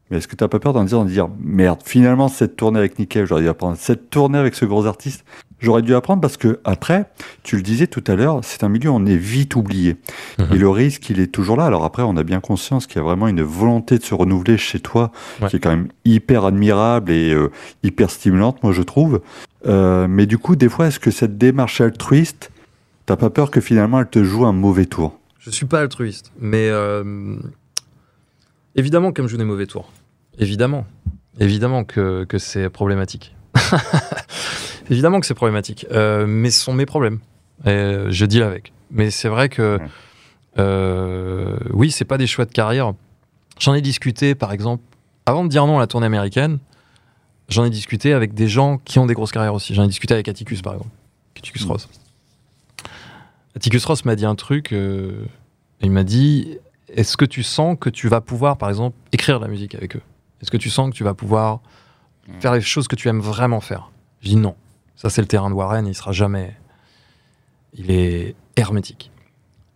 Mais 0.10 0.18
est-ce 0.18 0.28
que 0.28 0.36
t'as 0.36 0.50
pas 0.50 0.60
peur 0.60 0.74
d'en 0.74 0.84
dire, 0.84 1.06
dire 1.06 1.30
merde, 1.40 1.80
finalement 1.86 2.28
cette 2.28 2.58
tournée 2.58 2.80
avec 2.80 3.00
Nickel, 3.00 3.26
j'aurais 3.26 3.44
dû 3.44 3.48
apprendre. 3.48 3.78
Cette 3.80 4.10
tournée 4.10 4.38
avec 4.38 4.56
ce 4.56 4.66
gros 4.66 4.86
artiste, 4.86 5.24
j'aurais 5.60 5.82
dû 5.84 5.96
apprendre 5.96 6.20
parce 6.20 6.36
que 6.36 6.60
après, 6.66 7.06
tu 7.44 7.56
le 7.56 7.62
disais 7.62 7.88
tout 7.88 8.04
à 8.08 8.16
l'heure, 8.16 8.42
c'est 8.44 8.66
un 8.66 8.68
milieu 8.68 8.90
où 8.90 8.94
on 8.96 9.06
est 9.06 9.16
vite 9.16 9.56
oublié. 9.56 9.96
Mhm. 10.38 10.48
Et 10.52 10.58
le 10.58 10.68
risque, 10.68 11.10
il 11.10 11.22
est 11.22 11.28
toujours 11.32 11.56
là. 11.56 11.64
Alors 11.66 11.86
après, 11.86 12.04
on 12.04 12.18
a 12.18 12.24
bien 12.24 12.42
conscience 12.42 12.88
qu'il 12.88 12.98
y 12.98 13.00
a 13.00 13.04
vraiment 13.04 13.30
une 13.30 13.42
volonté 13.42 13.98
de 14.00 14.04
se 14.04 14.14
renouveler 14.14 14.58
chez 14.58 14.82
toi, 14.82 15.14
Ouais. 15.42 15.48
qui 15.48 15.56
est 15.56 15.60
quand 15.60 15.70
même 15.70 15.88
hyper 16.04 16.44
admirable 16.44 17.10
et 17.10 17.32
euh, 17.34 17.50
hyper 17.84 18.10
stimulante, 18.10 18.62
moi 18.64 18.74
je 18.74 18.82
trouve. 18.82 19.22
Euh, 19.66 20.08
mais 20.10 20.26
du 20.26 20.38
coup, 20.38 20.58
des 20.58 20.68
fois, 20.68 20.88
est-ce 20.88 21.00
que 21.00 21.12
cette 21.12 21.38
démarche 21.38 21.80
altruiste, 21.80 22.52
t'as 23.06 23.16
pas 23.16 23.30
peur 23.30 23.50
que 23.50 23.62
finalement 23.62 24.02
elle 24.02 24.10
te 24.10 24.22
joue 24.26 24.46
un 24.46 24.52
mauvais 24.52 24.88
tour? 24.88 25.18
Je 25.42 25.50
suis 25.50 25.66
pas 25.66 25.82
altruiste, 25.82 26.32
mais 26.40 26.70
euh, 26.70 27.36
évidemment 28.76 29.12
comme 29.12 29.26
je 29.26 29.32
joue 29.32 29.38
des 29.38 29.44
mauvais 29.44 29.66
tours. 29.66 29.92
Évidemment. 30.38 30.86
Évidemment 31.40 31.84
que, 31.84 32.26
que 32.26 32.38
c'est 32.38 32.70
problématique. 32.70 33.36
évidemment 34.92 35.20
que 35.20 35.26
c'est 35.26 35.34
problématique. 35.34 35.88
Euh, 35.92 36.28
mais 36.28 36.52
ce 36.52 36.64
sont 36.64 36.74
mes 36.74 36.86
problèmes. 36.86 37.20
Et 37.66 37.70
euh, 37.70 38.12
je 38.12 38.26
deal 38.26 38.44
avec. 38.44 38.72
Mais 38.92 39.10
c'est 39.10 39.30
vrai 39.30 39.50
que 39.50 39.80
euh, 40.60 41.58
oui, 41.72 41.90
c'est 41.90 42.06
pas 42.06 42.20
des 42.20 42.28
choix 42.28 42.46
de 42.46 42.52
carrière. 42.52 42.94
J'en 43.60 43.74
ai 43.74 43.82
discuté, 43.82 44.36
par 44.36 44.52
exemple, 44.52 44.84
avant 45.26 45.44
de 45.44 45.50
dire 45.50 45.66
non 45.66 45.78
à 45.78 45.80
la 45.80 45.88
tournée 45.88 46.06
américaine, 46.06 46.60
j'en 47.50 47.66
ai 47.66 47.72
discuté 47.72 48.14
avec 48.14 48.36
des 48.36 48.48
gens 48.48 48.78
qui 48.78 49.00
ont 49.00 49.08
des 49.08 49.16
grosses 49.16 49.32
carrières 49.32 49.56
aussi. 49.56 49.74
J'en 49.74 49.86
ai 49.86 49.88
discuté 49.88 50.14
avec 50.14 50.28
Atticus, 50.28 50.62
par 50.62 50.74
exemple. 50.74 50.92
Atticus 51.36 51.64
Ross. 51.66 51.88
Atticus 53.56 53.84
Ross 53.86 54.06
m'a 54.06 54.16
dit 54.16 54.26
un 54.26 54.36
truc. 54.36 54.72
euh, 54.72 55.26
il 55.82 55.92
m'a 55.92 56.04
dit 56.04 56.58
Est-ce 56.90 57.18
que 57.18 57.26
tu 57.26 57.44
sens 57.44 57.78
que 57.80 57.90
tu 57.90 58.08
vas 58.08 58.22
pouvoir, 58.22 58.58
par 58.58 58.70
exemple, 58.70 58.96
écrire 59.12 59.40
de 59.40 59.46
la 59.46 59.52
musique 59.52 59.76
avec 59.76 59.96
eux? 59.96 60.02
Est-ce 60.42 60.52
que 60.52 60.58
tu 60.58 60.70
sens 60.70 60.90
que 60.90 60.96
tu 60.96 61.04
vas 61.04 61.14
pouvoir 61.14 61.60
faire 62.40 62.54
les 62.54 62.62
choses 62.62 62.88
que 62.88 62.96
tu 62.96 63.10
aimes 63.10 63.20
vraiment 63.20 63.62
faire? 63.62 63.92
Je 64.22 64.30
dis 64.30 64.36
non. 64.36 64.56
Ça, 64.96 65.10
c'est 65.10 65.22
le 65.22 65.28
terrain 65.28 65.50
de 65.50 65.56
Warren. 65.56 65.86
Il 65.88 65.96
sera 65.96 66.12
jamais. 66.12 66.56
Il 67.74 67.92
est 67.92 68.36
hermétique. 68.56 69.12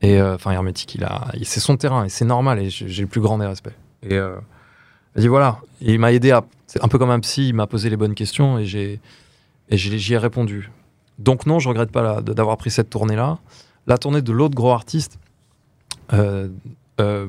Et 0.01 0.19
euh, 0.19 0.35
enfin, 0.35 0.51
hermétique, 0.51 0.95
il 0.95 1.03
a, 1.03 1.31
c'est 1.43 1.59
son 1.59 1.77
terrain 1.77 2.05
et 2.05 2.09
c'est 2.09 2.25
normal. 2.25 2.59
Et 2.59 2.69
j'ai 2.69 3.01
le 3.01 3.07
plus 3.07 3.21
grand 3.21 3.37
des 3.37 3.45
respects. 3.45 3.73
Et 4.03 4.15
euh, 4.15 4.35
il 5.15 5.21
dit 5.21 5.27
voilà. 5.27 5.59
Et 5.81 5.93
il 5.93 5.99
m'a 5.99 6.11
aidé 6.13 6.31
à. 6.31 6.43
C'est 6.67 6.83
un 6.83 6.87
peu 6.87 6.97
comme 6.97 7.11
un 7.11 7.19
psy. 7.19 7.49
Il 7.49 7.55
m'a 7.55 7.67
posé 7.67 7.89
les 7.89 7.97
bonnes 7.97 8.15
questions 8.15 8.57
et 8.59 8.65
j'ai 8.65 8.99
et 9.69 9.77
j'y 9.77 10.13
ai 10.13 10.17
répondu. 10.17 10.71
Donc 11.17 11.45
non, 11.45 11.59
je 11.59 11.69
regrette 11.69 11.91
pas 11.91 12.21
d'avoir 12.21 12.57
pris 12.57 12.69
cette 12.69 12.89
tournée-là. 12.89 13.39
La 13.87 13.97
tournée 13.97 14.21
de 14.21 14.31
l'autre 14.31 14.55
gros 14.55 14.71
artiste, 14.71 15.19
euh, 16.13 16.47
euh, 16.99 17.27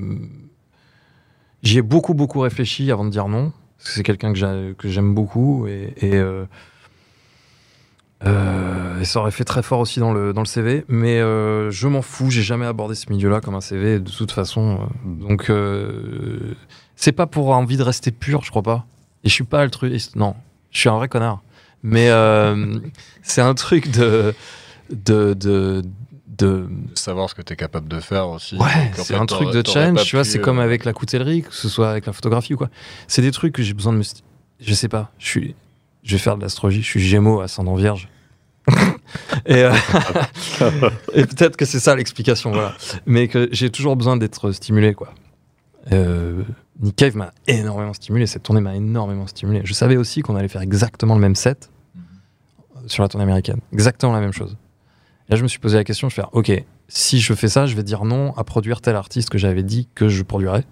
j'y 1.62 1.78
ai 1.78 1.83
beaucoup 1.83 2.15
beaucoup 2.15 2.41
réfléchi 2.41 2.91
avant 2.91 3.05
de 3.05 3.11
dire 3.11 3.28
non. 3.28 3.53
Parce 3.78 3.91
que 3.91 3.95
c'est 3.97 4.03
quelqu'un 4.03 4.33
que 4.33 4.39
j'ai- 4.39 4.74
que 4.78 4.89
j'aime 4.89 5.15
beaucoup 5.15 5.66
et, 5.66 5.93
et, 5.99 6.15
euh, 6.16 6.45
euh, 8.24 9.01
et 9.01 9.05
ça 9.05 9.20
aurait 9.20 9.31
fait 9.31 9.45
très 9.45 9.62
fort 9.62 9.81
aussi 9.81 10.01
dans 10.01 10.12
le, 10.12 10.33
dans 10.33 10.41
le 10.41 10.47
CV. 10.47 10.85
Mais 10.89 11.19
je 11.20 11.87
m'en 11.89 12.03
fous, 12.03 12.31
j'ai 12.31 12.43
jamais 12.43 12.66
abordé 12.66 12.95
ce 12.95 13.11
milieu-là 13.12 13.41
comme 13.41 13.55
un 13.55 13.61
CV 13.61 14.01
de 14.01 14.11
toute 14.11 14.33
façon. 14.33 14.81
euh, 14.81 15.28
donc 15.28 15.51
c'est 16.97 17.12
pas 17.12 17.27
pour 17.27 17.51
envie 17.51 17.77
de 17.77 17.83
rester 17.83 18.11
pur, 18.11 18.43
je 18.43 18.51
crois 18.51 18.62
pas. 18.62 18.87
Et 19.24 19.28
je 19.28 19.35
suis 19.35 19.45
pas 19.45 19.61
altruiste, 19.61 20.16
non. 20.16 20.35
Je 20.70 20.81
suis 20.81 20.89
un 20.89 20.97
vrai 20.97 21.09
connard. 21.09 21.43
Mais 21.83 22.09
c'est 23.23 23.43
un 23.43 23.55
truc 23.55 23.91
de. 23.91 24.35
de, 24.91 25.35
de, 25.35 25.83
de 26.38 26.68
savoir 26.94 27.30
ce 27.30 27.34
que 27.34 27.42
tu 27.42 27.52
es 27.52 27.56
capable 27.56 27.88
de 27.88 28.00
faire 28.00 28.28
aussi. 28.28 28.56
Ouais, 28.56 28.92
c'est 28.94 29.14
un 29.14 29.26
truc 29.26 29.50
de 29.52 29.62
challenge, 29.66 30.04
tu 30.04 30.16
vois, 30.16 30.24
c'est 30.24 30.40
comme 30.40 30.58
euh, 30.58 30.64
avec 30.64 30.84
la 30.84 30.92
coutellerie, 30.92 31.42
que 31.42 31.54
ce 31.54 31.68
soit 31.68 31.90
avec 31.90 32.06
la 32.06 32.12
photographie 32.12 32.54
ou 32.54 32.56
quoi. 32.56 32.70
C'est 33.08 33.22
des 33.22 33.30
trucs 33.30 33.52
que 33.52 33.62
j'ai 33.62 33.74
besoin 33.74 33.92
de 33.92 33.98
me. 33.98 34.04
Je 34.60 34.74
sais 34.74 34.88
pas, 34.88 35.10
je 35.18 35.26
suis. 35.26 35.54
Je 36.02 36.12
vais 36.12 36.18
faire 36.18 36.36
de 36.36 36.42
l'astrologie, 36.42 36.82
je 36.82 36.86
suis 36.86 37.00
gémeaux, 37.00 37.40
ascendant 37.40 37.74
vierge. 37.74 38.08
et 39.46 39.62
euh, 39.62 39.72
et 41.14 41.24
peut-être 41.26 41.56
que 41.56 41.64
c'est 41.64 41.80
ça 41.80 41.94
l'explication, 41.94 42.52
voilà. 42.52 42.74
Mais 43.06 43.28
que 43.28 43.48
j'ai 43.52 43.70
toujours 43.70 43.96
besoin 43.96 44.16
d'être 44.16 44.52
stimulé, 44.52 44.94
quoi. 44.94 45.12
Euh, 45.92 46.42
Nick 46.80 46.96
Cave 46.96 47.16
m'a 47.16 47.32
énormément 47.46 47.92
stimulé, 47.92 48.26
cette 48.26 48.42
tournée 48.42 48.60
m'a 48.60 48.74
énormément 48.74 49.26
stimulé. 49.26 49.62
Je 49.64 49.72
savais 49.72 49.96
aussi 49.96 50.22
qu'on 50.22 50.36
allait 50.36 50.48
faire 50.48 50.62
exactement 50.62 51.14
le 51.14 51.20
même 51.20 51.36
set 51.36 51.70
sur 52.86 53.02
la 53.02 53.08
tournée 53.08 53.24
américaine, 53.24 53.60
exactement 53.72 54.12
la 54.12 54.20
même 54.20 54.32
chose. 54.32 54.56
Là, 55.28 55.36
je 55.36 55.43
me 55.43 55.48
suis 55.48 55.59
posé 55.59 55.77
la 55.77 55.85
question, 55.85 56.09
je 56.09 56.15
vais 56.15 56.23
faire, 56.23 56.35
ok, 56.35 56.53
si 56.89 57.20
je 57.20 57.35
fais 57.35 57.48
ça, 57.48 57.66
je 57.66 57.74
vais 57.74 57.82
dire 57.82 58.05
non 58.05 58.32
à 58.36 58.44
produire 58.44 58.81
tel 58.81 58.94
artiste 58.97 59.28
que 59.31 59.39
j'avais 59.39 59.62
dit 59.65 59.89
que 59.94 60.09
je 60.09 60.23
produirais. 60.23 60.65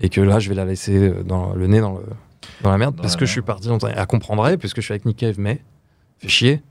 Et 0.00 0.08
que 0.10 0.20
là, 0.20 0.38
je 0.38 0.48
vais 0.48 0.54
la 0.54 0.64
laisser 0.64 0.96
euh, 0.96 1.22
dans 1.24 1.54
le 1.54 1.66
nez 1.66 1.80
dans, 1.80 1.94
le, 1.98 2.04
dans 2.62 2.70
la 2.70 2.78
merde. 2.78 2.94
Dans 2.94 3.02
parce 3.02 3.14
la 3.14 3.20
que 3.20 3.26
je 3.26 3.32
suis 3.32 3.42
parti 3.42 3.66
dans 3.68 3.78
Elle 3.78 4.06
comprendrait, 4.06 4.56
puisque 4.56 4.76
je 4.76 4.82
suis 4.82 4.92
avec 4.92 5.04
Nick 5.04 5.16
Cave, 5.16 5.36
mais 5.38 5.60
fait 6.18 6.28
chier. 6.28 6.62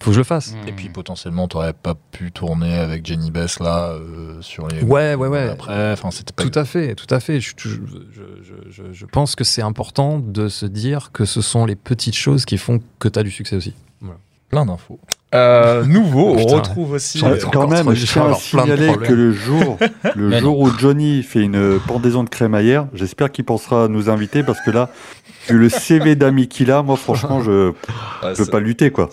Faut 0.00 0.10
que 0.10 0.14
je 0.14 0.20
le 0.20 0.24
fasse. 0.24 0.54
Et 0.68 0.72
puis 0.72 0.88
potentiellement, 0.88 1.48
t'aurais 1.48 1.72
pas 1.72 1.96
pu 2.12 2.30
tourner 2.30 2.74
avec 2.78 3.04
Jenny 3.04 3.32
Bess 3.32 3.58
là 3.58 3.88
euh, 3.90 4.40
sur 4.40 4.68
les. 4.68 4.82
Ouais, 4.84 5.16
ouais, 5.16 5.26
ouais. 5.26 5.48
Après, 5.48 5.92
enfin, 5.92 6.12
c'était 6.12 6.32
pas. 6.32 6.44
Tout 6.44 6.56
à 6.56 6.64
fait, 6.64 6.94
tout 6.94 7.12
à 7.12 7.18
fait. 7.18 7.40
Je, 7.40 7.52
je, 7.56 7.68
je- 8.12 8.70
je- 8.70 8.92
je 8.92 9.06
pense 9.06 9.34
que 9.34 9.42
c'est 9.42 9.62
important 9.62 10.20
de 10.20 10.46
se 10.46 10.66
dire 10.66 11.10
que 11.10 11.24
ce 11.24 11.40
sont 11.40 11.66
les 11.66 11.74
petites 11.74 12.14
choses 12.14 12.44
qui 12.44 12.58
font 12.58 12.80
que 13.00 13.08
tu 13.08 13.18
as 13.18 13.24
du 13.24 13.32
succès 13.32 13.56
aussi. 13.56 13.74
Plein 14.50 14.64
d'infos. 14.64 15.00
Euh, 15.34 15.84
nouveau, 15.84 16.36
on 16.38 16.46
retrouve 16.46 16.92
aussi. 16.92 17.22
Euh. 17.22 17.36
Quand 17.52 17.68
même, 17.68 17.92
je 17.94 18.06
tiens 18.06 18.30
à 18.30 18.34
signaler 18.34 18.94
que 18.96 19.12
le 19.12 19.32
jour, 19.32 19.78
le 20.16 20.38
jour 20.40 20.58
où 20.58 20.70
Johnny 20.70 21.22
fait 21.22 21.40
une 21.40 21.78
pendaison 21.86 22.24
de 22.24 22.30
crémaillère, 22.30 22.86
j'espère 22.94 23.30
qu'il 23.30 23.44
pensera 23.44 23.84
à 23.84 23.88
nous 23.88 24.08
inviter 24.08 24.42
parce 24.42 24.60
que 24.62 24.70
là, 24.70 24.88
vu 25.48 25.58
le 25.58 25.68
CV 25.68 26.14
d'amis 26.16 26.48
qu'il 26.48 26.70
a, 26.70 26.82
moi 26.82 26.96
franchement, 26.96 27.40
je 27.42 27.68
ouais, 27.70 27.74
je 28.34 28.42
peux 28.44 28.50
pas 28.50 28.60
lutter 28.60 28.90
quoi. 28.90 29.08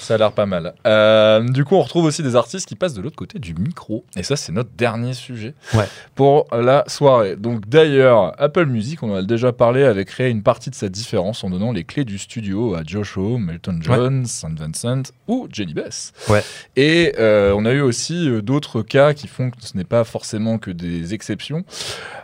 Ça 0.00 0.14
a 0.14 0.18
l'air 0.18 0.32
pas 0.32 0.46
mal. 0.46 0.74
Euh, 0.86 1.42
du 1.48 1.64
coup, 1.64 1.74
on 1.76 1.82
retrouve 1.82 2.04
aussi 2.04 2.22
des 2.22 2.36
artistes 2.36 2.66
qui 2.68 2.76
passent 2.76 2.94
de 2.94 3.02
l'autre 3.02 3.16
côté 3.16 3.38
du 3.38 3.54
micro. 3.54 4.04
Et 4.16 4.22
ça, 4.22 4.36
c'est 4.36 4.52
notre 4.52 4.70
dernier 4.76 5.14
sujet 5.14 5.54
Ouais. 5.74 5.86
pour 6.14 6.46
la 6.52 6.84
soirée. 6.86 7.36
Donc, 7.36 7.68
d'ailleurs, 7.68 8.34
Apple 8.40 8.66
Music, 8.66 9.02
on 9.02 9.12
en 9.12 9.16
a 9.16 9.22
déjà 9.22 9.52
parlé, 9.52 9.82
avait 9.82 10.04
créé 10.04 10.30
une 10.30 10.42
partie 10.42 10.70
de 10.70 10.74
cette 10.74 10.92
différence 10.92 11.42
en 11.42 11.50
donnant 11.50 11.72
les 11.72 11.84
clés 11.84 12.04
du 12.04 12.18
studio 12.18 12.74
à 12.74 12.82
Josh 12.84 13.16
Homme, 13.16 13.50
Elton 13.50 13.78
John, 13.80 14.26
St. 14.26 14.58
Vincent 14.58 15.02
ou 15.26 15.48
Jenny 15.50 15.74
Bess. 15.74 16.12
Ouais. 16.28 16.42
Et 16.76 17.14
euh, 17.18 17.52
on 17.56 17.64
a 17.64 17.72
eu 17.72 17.80
aussi 17.80 18.28
euh, 18.28 18.42
d'autres 18.42 18.82
cas 18.82 19.14
qui 19.14 19.26
font 19.26 19.50
que 19.50 19.56
ce 19.60 19.76
n'est 19.76 19.84
pas 19.84 20.04
forcément 20.04 20.58
que 20.58 20.70
des 20.70 21.14
exceptions. 21.14 21.64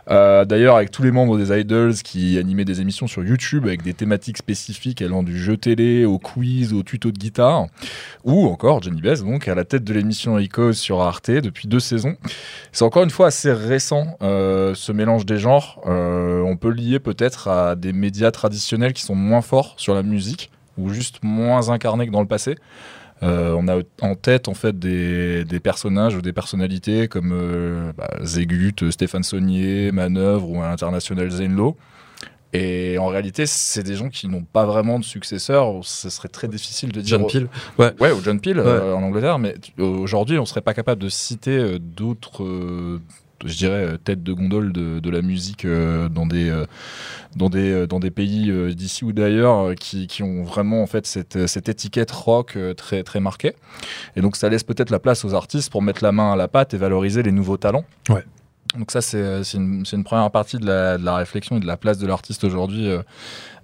Euh, 0.09 0.45
D'ailleurs, 0.45 0.75
avec 0.77 0.91
tous 0.91 1.03
les 1.03 1.11
membres 1.11 1.37
des 1.37 1.57
Idols 1.59 1.93
qui 1.95 2.37
animaient 2.37 2.65
des 2.65 2.70
émissions 2.79 3.07
sur 3.07 3.23
YouTube 3.23 3.65
avec 3.65 3.81
des 3.81 3.93
thématiques 3.93 4.37
spécifiques 4.37 5.01
allant 5.01 5.23
du 5.23 5.37
jeu 5.37 5.57
télé 5.57 6.05
au 6.05 6.19
quiz 6.19 6.73
au 6.73 6.83
tuto 6.83 7.11
de 7.11 7.17
guitare, 7.17 7.67
ou 8.23 8.47
encore 8.47 8.81
Jenny 8.81 9.01
Bess, 9.01 9.23
donc 9.23 9.47
à 9.47 9.55
la 9.55 9.65
tête 9.65 9.83
de 9.83 9.93
l'émission 9.93 10.37
Icos 10.39 10.73
sur 10.73 11.01
Arte 11.01 11.31
depuis 11.31 11.67
deux 11.67 11.79
saisons. 11.79 12.15
C'est 12.71 12.85
encore 12.85 13.03
une 13.03 13.09
fois 13.09 13.27
assez 13.27 13.51
récent 13.51 14.17
euh, 14.21 14.73
ce 14.75 14.91
mélange 14.91 15.25
des 15.25 15.37
genres. 15.37 15.81
Euh, 15.87 16.41
on 16.41 16.55
peut 16.55 16.71
lier 16.71 16.99
peut-être 16.99 17.47
à 17.47 17.75
des 17.75 17.91
médias 17.91 18.31
traditionnels 18.31 18.93
qui 18.93 19.01
sont 19.01 19.15
moins 19.15 19.41
forts 19.41 19.73
sur 19.77 19.93
la 19.93 20.03
musique 20.03 20.51
ou 20.77 20.89
juste 20.89 21.19
moins 21.23 21.69
incarnés 21.69 22.07
que 22.07 22.11
dans 22.11 22.21
le 22.21 22.27
passé. 22.27 22.55
Euh, 23.23 23.53
on 23.55 23.67
a 23.67 23.81
en 24.01 24.15
tête 24.15 24.47
en 24.47 24.55
fait 24.55 24.79
des, 24.79 25.45
des 25.45 25.59
personnages 25.59 26.15
ou 26.15 26.21
des 26.21 26.33
personnalités 26.33 27.07
comme 27.07 27.31
euh, 27.33 27.91
bah, 27.95 28.09
Zegut, 28.23 28.89
Stéphane 28.89 29.21
Saunier, 29.21 29.91
Manœuvre 29.91 30.49
ou 30.49 30.61
à 30.61 30.69
l'international. 30.69 31.29
Et 32.53 32.97
en 32.97 33.07
réalité, 33.07 33.45
c'est 33.45 33.83
des 33.83 33.95
gens 33.95 34.09
qui 34.09 34.27
n'ont 34.27 34.43
pas 34.43 34.65
vraiment 34.65 34.99
de 34.99 35.05
successeurs. 35.05 35.79
Ce 35.83 36.09
serait 36.09 36.27
très 36.27 36.49
difficile 36.49 36.91
de 36.91 36.99
dire. 36.99 37.19
John 37.19 37.27
Peel. 37.27 37.47
Ouais, 37.77 38.11
ou 38.11 38.21
John 38.21 38.41
Peel 38.41 38.59
euh, 38.59 38.93
en 38.93 39.03
Angleterre, 39.03 39.39
mais 39.39 39.55
aujourd'hui, 39.77 40.37
on 40.37 40.45
serait 40.45 40.61
pas 40.61 40.73
capable 40.73 41.01
de 41.01 41.07
citer 41.07 41.57
euh, 41.57 41.79
d'autres, 41.79 42.43
euh, 42.43 42.99
je 43.45 43.55
dirais, 43.55 43.97
têtes 44.03 44.21
de 44.21 44.33
gondole 44.33 44.73
de, 44.73 44.99
de 44.99 45.09
la 45.09 45.21
musique 45.21 45.63
euh, 45.63 46.09
dans 46.09 46.25
des 46.25 46.53
dans 47.37 47.49
des 47.49 47.87
dans 47.87 48.01
des 48.01 48.11
pays 48.11 48.51
d'ici 48.75 49.05
ou 49.05 49.13
d'ailleurs 49.13 49.73
qui, 49.75 50.07
qui 50.07 50.21
ont 50.21 50.43
vraiment 50.43 50.83
en 50.83 50.87
fait 50.87 51.07
cette, 51.07 51.47
cette 51.47 51.69
étiquette 51.69 52.11
rock 52.11 52.57
très 52.75 53.03
très 53.03 53.21
marquée. 53.21 53.53
Et 54.17 54.21
donc, 54.21 54.35
ça 54.35 54.49
laisse 54.49 54.63
peut-être 54.63 54.89
la 54.89 54.99
place 54.99 55.23
aux 55.23 55.33
artistes 55.33 55.71
pour 55.71 55.81
mettre 55.81 56.03
la 56.03 56.11
main 56.11 56.33
à 56.33 56.35
la 56.35 56.49
pâte 56.49 56.73
et 56.73 56.77
valoriser 56.77 57.23
les 57.23 57.31
nouveaux 57.31 57.57
talents. 57.57 57.85
Ouais. 58.09 58.25
Donc 58.77 58.91
ça, 58.91 59.01
c'est 59.01 59.17
euh, 59.21 59.43
une, 59.43 59.83
une 59.91 60.03
première 60.03 60.31
partie 60.31 60.57
de 60.57 60.65
la, 60.65 60.97
de 60.97 61.03
la 61.03 61.15
réflexion 61.15 61.57
et 61.57 61.59
de 61.59 61.67
la 61.67 61.75
place 61.77 61.97
de 61.97 62.07
l'artiste 62.07 62.43
aujourd'hui 62.45 62.87
euh, 62.87 63.01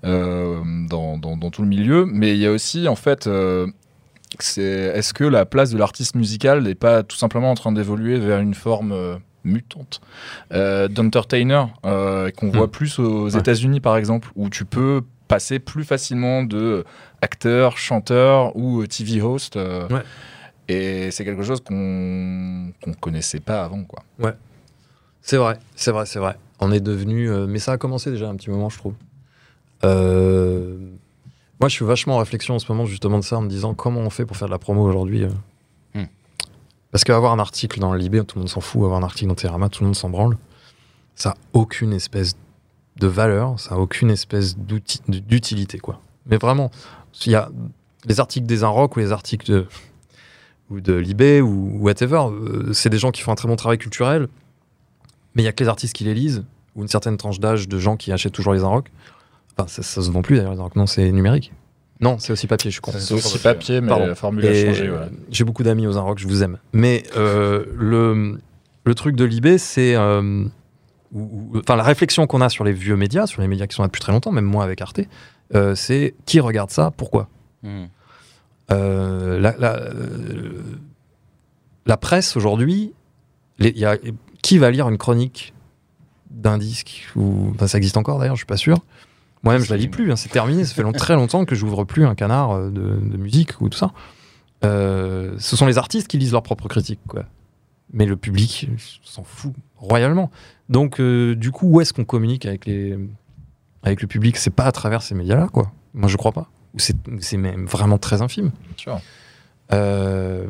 euh, 0.03 0.59
dans, 0.89 1.17
dans, 1.17 1.37
dans 1.37 1.49
tout 1.49 1.61
le 1.61 1.67
milieu. 1.67 2.05
Mais 2.05 2.31
il 2.33 2.39
y 2.39 2.45
a 2.45 2.51
aussi, 2.51 2.87
en 2.89 2.95
fait, 2.95 3.25
euh, 3.27 3.67
est-ce 4.37 5.13
que 5.13 5.23
la 5.23 5.45
place 5.45 5.71
de 5.71 5.77
l'artiste 5.77 6.15
musical 6.15 6.61
n'est 6.63 6.75
pas 6.75 7.03
tout 7.03 7.15
simplement 7.15 7.49
en 7.51 7.55
train 7.55 7.71
d'évoluer 7.71 8.19
vers 8.19 8.39
une 8.39 8.53
forme 8.53 8.91
euh, 8.91 9.15
mutante 9.45 10.01
d'entertainer 10.51 11.67
qu'on 11.83 12.49
voit 12.51 12.69
plus 12.69 12.99
aux 12.99 13.29
Ouais. 13.33 13.39
États-Unis 13.39 13.79
par 13.79 13.95
exemple, 13.95 14.29
où 14.35 14.49
tu 14.49 14.65
peux 14.65 15.01
passer 15.29 15.59
plus 15.59 15.85
facilement 15.85 16.43
de 16.43 16.83
acteur, 17.21 17.77
chanteur 17.77 18.55
ou 18.57 18.85
TV 18.87 19.21
host. 19.21 19.55
Ouais. 19.55 20.01
Et 20.67 21.11
c'est 21.11 21.23
quelque 21.23 21.43
chose 21.43 21.61
qu'on 21.61 22.73
qu'on 22.83 22.93
connaissait 22.93 23.39
pas 23.39 23.63
avant, 23.63 23.85
quoi. 23.85 24.03
C'est 25.21 25.37
vrai, 25.37 25.59
c'est 25.75 25.91
vrai, 25.91 26.05
c'est 26.05 26.19
vrai. 26.19 26.37
On 26.59 26.71
est 26.71 26.79
devenu. 26.79 27.29
euh, 27.29 27.45
mais 27.47 27.59
ça 27.59 27.73
a 27.73 27.77
commencé 27.77 28.11
déjà 28.11 28.29
un 28.29 28.35
petit 28.35 28.49
moment, 28.49 28.69
je 28.69 28.77
trouve. 28.77 28.93
Euh, 29.83 30.77
moi, 31.59 31.69
je 31.69 31.75
suis 31.75 31.85
vachement 31.85 32.15
en 32.15 32.19
réflexion 32.19 32.55
en 32.55 32.59
ce 32.59 32.71
moment, 32.71 32.85
justement, 32.85 33.19
de 33.19 33.23
ça, 33.23 33.37
en 33.37 33.41
me 33.41 33.49
disant 33.49 33.73
comment 33.73 34.01
on 34.01 34.09
fait 34.09 34.25
pour 34.25 34.37
faire 34.37 34.47
de 34.47 34.53
la 34.53 34.59
promo 34.59 34.83
aujourd'hui. 34.83 35.23
euh. 35.23 35.29
Hmm. 35.93 36.05
Parce 36.91 37.03
qu'avoir 37.03 37.33
un 37.33 37.39
article 37.39 37.79
dans 37.79 37.91
le 37.93 37.99
Libé, 37.99 38.23
tout 38.23 38.37
le 38.37 38.41
monde 38.41 38.49
s'en 38.49 38.61
fout. 38.61 38.83
Avoir 38.83 38.99
un 38.99 39.03
article 39.03 39.27
dans 39.29 39.35
Télérama, 39.35 39.69
tout 39.69 39.83
le 39.83 39.87
monde 39.87 39.95
s'en 39.95 40.09
branle. 40.09 40.37
Ça 41.15 41.29
n'a 41.29 41.35
aucune 41.53 41.93
espèce 41.93 42.35
de 42.97 43.07
valeur, 43.07 43.59
ça 43.59 43.75
n'a 43.75 43.81
aucune 43.81 44.09
espèce 44.09 44.57
d'outil- 44.57 45.01
d'utilité, 45.07 45.77
quoi. 45.79 45.99
Mais 46.25 46.37
vraiment, 46.37 46.71
il 47.25 47.31
y 47.31 47.35
a 47.35 47.49
les 48.05 48.19
articles 48.19 48.47
des 48.47 48.63
Inrock 48.63 48.95
ou 48.95 48.99
les 48.99 49.11
articles 49.11 49.51
de, 49.51 49.65
ou 50.69 50.79
de 50.79 50.93
Libé 50.93 51.41
ou 51.41 51.77
whatever, 51.79 52.23
euh, 52.31 52.73
c'est 52.73 52.89
des 52.89 52.97
gens 52.97 53.11
qui 53.11 53.21
font 53.21 53.31
un 53.31 53.35
très 53.35 53.47
bon 53.47 53.55
travail 53.55 53.77
culturel, 53.77 54.27
mais 55.37 55.43
il 55.43 55.45
y 55.45 55.49
a 55.49 55.53
que 55.53 55.63
les 55.63 55.69
artistes 55.69 55.95
qui 55.95 56.03
les 56.03 56.13
lisent, 56.13 56.43
ou 56.75 56.81
une 56.81 56.89
certaine 56.89 57.15
tranche 57.15 57.39
d'âge 57.39 57.69
de 57.69 57.79
gens 57.79 57.95
qui 57.95 58.11
achètent 58.11 58.33
toujours 58.33 58.53
les 58.53 58.63
Inrock. 58.63 58.91
Enfin, 59.57 59.67
ça, 59.69 59.81
ça 59.83 60.01
se 60.01 60.11
vend 60.11 60.21
plus 60.21 60.35
d'ailleurs, 60.37 60.51
les 60.51 60.57
Inrock. 60.59 60.75
Non, 60.75 60.85
c'est 60.87 61.09
numérique. 61.13 61.53
Non, 62.01 62.17
c'est 62.19 62.33
aussi 62.33 62.45
papier, 62.47 62.69
je 62.69 62.73
suis 62.75 62.81
con. 62.81 62.91
C'est 62.97 63.13
aussi 63.13 63.39
papier, 63.39 63.79
mais 63.81 63.87
Pardon. 63.87 64.07
la 64.07 64.15
formule 64.15 64.45
a 64.45 64.53
changé. 64.53 64.89
ouais. 64.91 64.97
J'ai 65.31 65.43
beaucoup 65.45 65.63
d'amis 65.63 65.87
aux 65.87 65.97
Inrock, 65.97 66.19
je 66.19 66.27
vous 66.27 66.43
aime. 66.43 66.57
Mais 66.73 67.03
euh, 67.15 67.65
le, 67.75 68.39
le 68.83 68.95
truc 68.95 69.15
de 69.15 69.23
Libé, 69.23 69.57
c'est. 69.57 69.95
euh, 69.95 70.43
Enfin, 71.55 71.77
la 71.77 71.83
réflexion 71.83 72.27
qu'on 72.27 72.41
a 72.41 72.49
sur 72.49 72.65
les 72.65 72.73
vieux 72.73 72.97
médias, 72.97 73.27
sur 73.27 73.41
les 73.41 73.47
médias 73.47 73.65
qui 73.65 73.75
sont 73.75 73.81
là 73.81 73.87
depuis 73.87 74.01
très 74.01 74.11
longtemps, 74.11 74.33
même 74.33 74.43
moi 74.45 74.65
avec 74.65 74.81
Arte, 74.81 74.99
euh, 75.55 75.73
c'est 75.73 76.13
qui 76.25 76.41
regarde 76.41 76.69
ça, 76.69 76.91
pourquoi? 76.97 77.29
Hmm. 77.63 77.85
Euh, 78.71 79.39
la, 79.39 79.55
la, 79.57 79.75
euh, 79.77 80.61
la 81.85 81.95
presse 81.97 82.35
aujourd'hui, 82.35 82.91
il 83.59 83.77
y 83.77 83.85
a- 83.85 83.97
qui 84.41 84.57
va 84.57 84.71
lire 84.71 84.87
une 84.89 84.97
chronique 84.97 85.53
d'un 86.29 86.57
disque 86.57 87.07
ou 87.15 87.51
enfin, 87.55 87.67
ça 87.67 87.77
existe 87.77 87.97
encore 87.97 88.19
d'ailleurs, 88.19 88.35
je 88.35 88.39
suis 88.41 88.45
pas 88.45 88.57
sûr. 88.57 88.77
Moi-même, 89.43 89.63
je 89.63 89.69
la 89.69 89.77
lis 89.77 89.87
plus, 89.87 90.11
hein, 90.11 90.15
c'est 90.15 90.29
terminé. 90.29 90.65
Ça 90.65 90.73
fait 90.73 90.81
long- 90.83 90.91
très 90.91 91.13
longtemps 91.15 91.45
que 91.45 91.55
j'ouvre 91.55 91.83
plus 91.83 92.05
un 92.05 92.15
canard 92.15 92.51
euh, 92.51 92.69
de, 92.69 92.81
de 92.99 93.17
musique 93.17 93.61
ou 93.61 93.69
tout 93.69 93.77
ça. 93.77 93.91
Euh, 94.65 95.35
ce 95.37 95.55
sont 95.55 95.65
les 95.67 95.77
artistes 95.77 96.07
qui 96.07 96.17
lisent 96.17 96.31
leurs 96.31 96.43
propres 96.43 96.67
critiques, 96.67 96.99
quoi. 97.07 97.25
Mais 97.93 98.05
le 98.05 98.17
public 98.17 98.67
s'en 99.03 99.23
fout 99.23 99.53
royalement. 99.77 100.31
Donc, 100.69 100.99
euh, 100.99 101.35
du 101.35 101.51
coup, 101.51 101.67
où 101.69 101.81
est-ce 101.81 101.93
qu'on 101.93 102.03
communique 102.03 102.45
avec 102.45 102.65
les 102.65 102.97
avec 103.83 104.01
le 104.01 104.07
public? 104.07 104.35
C'est 104.37 104.49
pas 104.49 104.65
à 104.65 104.71
travers 104.71 105.01
ces 105.03 105.15
médias-là, 105.15 105.47
quoi. 105.53 105.71
Moi, 105.93 106.09
je 106.09 106.17
crois 106.17 106.31
pas. 106.33 106.49
Ou 106.73 106.79
c'est 106.79 107.37
même 107.37 107.65
vraiment 107.65 107.97
très 107.97 108.21
infime. 108.21 108.51
Sûr. 108.75 108.99
Euh, 109.71 110.47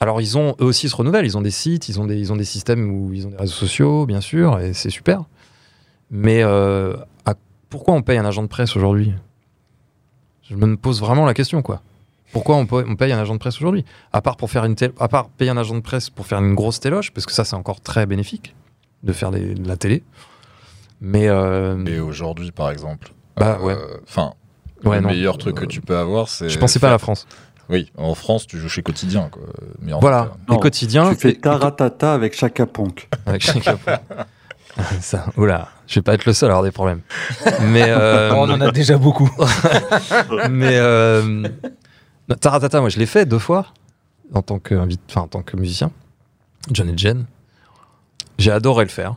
alors 0.00 0.20
ils 0.20 0.36
ont 0.38 0.54
eux 0.60 0.64
aussi 0.64 0.86
ils 0.86 0.90
se 0.90 0.96
renouvellent, 0.96 1.24
ils 1.24 1.36
ont 1.38 1.42
des 1.42 1.50
sites, 1.50 1.88
ils 1.88 2.00
ont 2.00 2.06
des, 2.06 2.16
ils 2.18 2.32
ont 2.32 2.36
des 2.36 2.44
systèmes 2.44 2.90
où 2.90 3.12
ils 3.12 3.26
ont 3.26 3.30
des 3.30 3.36
réseaux 3.36 3.52
sociaux, 3.54 4.06
bien 4.06 4.20
sûr, 4.20 4.58
et 4.60 4.72
c'est 4.74 4.90
super. 4.90 5.22
Mais 6.10 6.42
euh, 6.42 6.94
à- 7.24 7.34
pourquoi 7.70 7.94
on 7.94 8.02
paye 8.02 8.18
un 8.18 8.24
agent 8.24 8.42
de 8.42 8.48
presse 8.48 8.76
aujourd'hui? 8.76 9.12
Je 10.48 10.54
me 10.54 10.76
pose 10.76 11.00
vraiment 11.00 11.26
la 11.26 11.34
question, 11.34 11.62
quoi. 11.62 11.82
Pourquoi 12.32 12.56
on, 12.56 12.66
paye- 12.66 12.84
on 12.86 12.96
paye 12.96 13.12
un 13.12 13.18
agent 13.18 13.34
de 13.34 13.38
presse 13.38 13.56
aujourd'hui? 13.56 13.84
À 14.12 14.20
part 14.20 14.36
pour 14.36 14.50
faire 14.50 14.64
une 14.64 14.76
à 14.98 15.08
part 15.08 15.28
payer 15.30 15.50
un 15.50 15.56
agent 15.56 15.74
de 15.74 15.80
presse 15.80 16.10
pour 16.10 16.26
faire 16.26 16.38
une 16.38 16.54
grosse 16.54 16.80
téloche, 16.80 17.10
parce 17.12 17.24
que 17.26 17.32
ça 17.32 17.44
c'est 17.44 17.56
encore 17.56 17.80
très 17.80 18.06
bénéfique 18.06 18.54
de 19.02 19.12
faire 19.12 19.30
des- 19.30 19.54
de 19.54 19.66
la 19.68 19.76
télé. 19.76 20.02
Mais 21.00 21.28
euh, 21.28 21.84
Et 21.86 22.00
aujourd'hui, 22.00 22.52
par 22.52 22.70
exemple. 22.70 23.12
Bah, 23.36 23.58
euh, 23.60 23.64
ouais. 23.64 23.76
Enfin, 24.06 24.32
ouais, 24.84 24.96
le 24.96 25.02
non. 25.02 25.08
meilleur 25.08 25.36
truc 25.38 25.56
que 25.56 25.64
Euh, 25.64 25.68
tu 25.68 25.80
peux 25.80 25.96
avoir, 25.96 26.28
c'est. 26.28 26.48
Je 26.48 26.58
pensais 26.58 26.78
pas 26.78 26.88
à 26.88 26.92
la 26.92 26.98
France. 26.98 27.26
Oui, 27.68 27.90
en 27.96 28.14
France, 28.14 28.46
tu 28.46 28.58
joues 28.58 28.68
chez 28.68 28.82
Quotidien. 28.82 29.28
Quoi. 29.30 29.42
Mais 29.80 29.92
en 29.92 29.98
Voilà, 30.00 30.32
cas, 30.46 30.54
les 30.54 30.60
quotidiens. 30.60 31.10
Tu 31.10 31.16
fais 31.16 31.34
taratata 31.34 32.14
avec 32.14 32.34
Chaka 32.36 32.66
Ponk. 32.66 33.08
Avec 33.26 33.42
chacun. 33.42 33.78
Ça, 35.00 35.24
oula, 35.38 35.68
je 35.86 35.94
vais 35.94 36.02
pas 36.02 36.12
être 36.14 36.26
le 36.26 36.34
seul 36.34 36.50
à 36.50 36.52
avoir 36.52 36.62
des 36.62 36.70
problèmes. 36.70 37.00
Mais 37.62 37.84
euh, 37.88 38.30
On 38.34 38.50
en 38.50 38.60
a 38.60 38.70
déjà 38.70 38.98
beaucoup. 38.98 39.30
mais 40.50 40.76
euh, 40.76 41.48
Taratata, 42.40 42.80
moi 42.80 42.90
je 42.90 42.98
l'ai 42.98 43.06
fait 43.06 43.24
deux 43.24 43.38
fois 43.38 43.68
en 44.34 44.42
tant 44.42 44.58
que 44.58 44.74
invit- 44.74 44.98
enfin 45.08 45.22
en 45.22 45.28
tant 45.28 45.40
que 45.42 45.56
musicien. 45.56 45.90
John 46.70 46.90
et 46.90 46.98
Jen. 46.98 47.24
J'ai 48.38 48.50
adoré 48.50 48.84
le 48.84 48.90
faire 48.90 49.14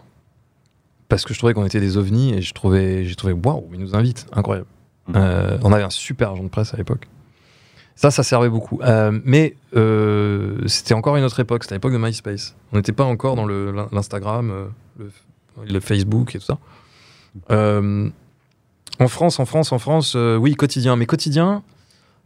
parce 1.10 1.26
que 1.26 1.34
je 1.34 1.40
trouvais 1.40 1.54
qu'on 1.54 1.66
était 1.66 1.82
des 1.82 1.98
ovnis 1.98 2.34
et 2.34 2.42
je 2.42 2.54
trouvais 2.54 3.04
j'ai 3.04 3.16
trouvé 3.16 3.34
waouh, 3.34 3.70
ils 3.74 3.80
nous 3.82 3.96
invitent, 3.96 4.28
incroyable. 4.32 4.68
Mhm. 5.10 5.16
Euh, 5.18 5.58
on 5.64 5.74
avait 5.74 5.84
un 5.84 5.90
super 5.90 6.32
agent 6.32 6.44
de 6.44 6.48
presse 6.50 6.74
à 6.74 6.78
l'époque. 6.78 7.08
Ça, 8.02 8.12
ça 8.12 8.24
servait 8.24 8.48
beaucoup. 8.48 8.80
Euh, 8.82 9.20
mais 9.26 9.56
euh, 9.76 10.66
c'était 10.68 10.94
encore 10.94 11.18
une 11.18 11.24
autre 11.26 11.38
époque. 11.42 11.64
C'était 11.66 11.76
l'époque 11.76 11.92
de 11.92 11.98
MySpace. 11.98 12.56
On 12.72 12.78
n'était 12.78 12.94
pas 12.94 13.04
encore 13.04 13.36
dans 13.36 13.44
le- 13.46 13.72
l'in- 13.74 13.90
l'Instagram, 13.92 14.52
euh, 14.52 14.68
le, 14.98 15.12
le 15.70 15.80
Facebook 15.82 16.34
et 16.34 16.40
tout 16.40 16.46
ça. 16.46 16.60
Euh, 17.52 18.10
en 19.02 19.08
France, 19.10 19.42
en 19.42 19.46
France, 19.46 19.74
en 19.74 19.80
France, 19.80 20.16
oui, 20.16 20.56
quotidien. 20.56 20.96
Mais 20.96 21.06
quotidien, 21.06 21.62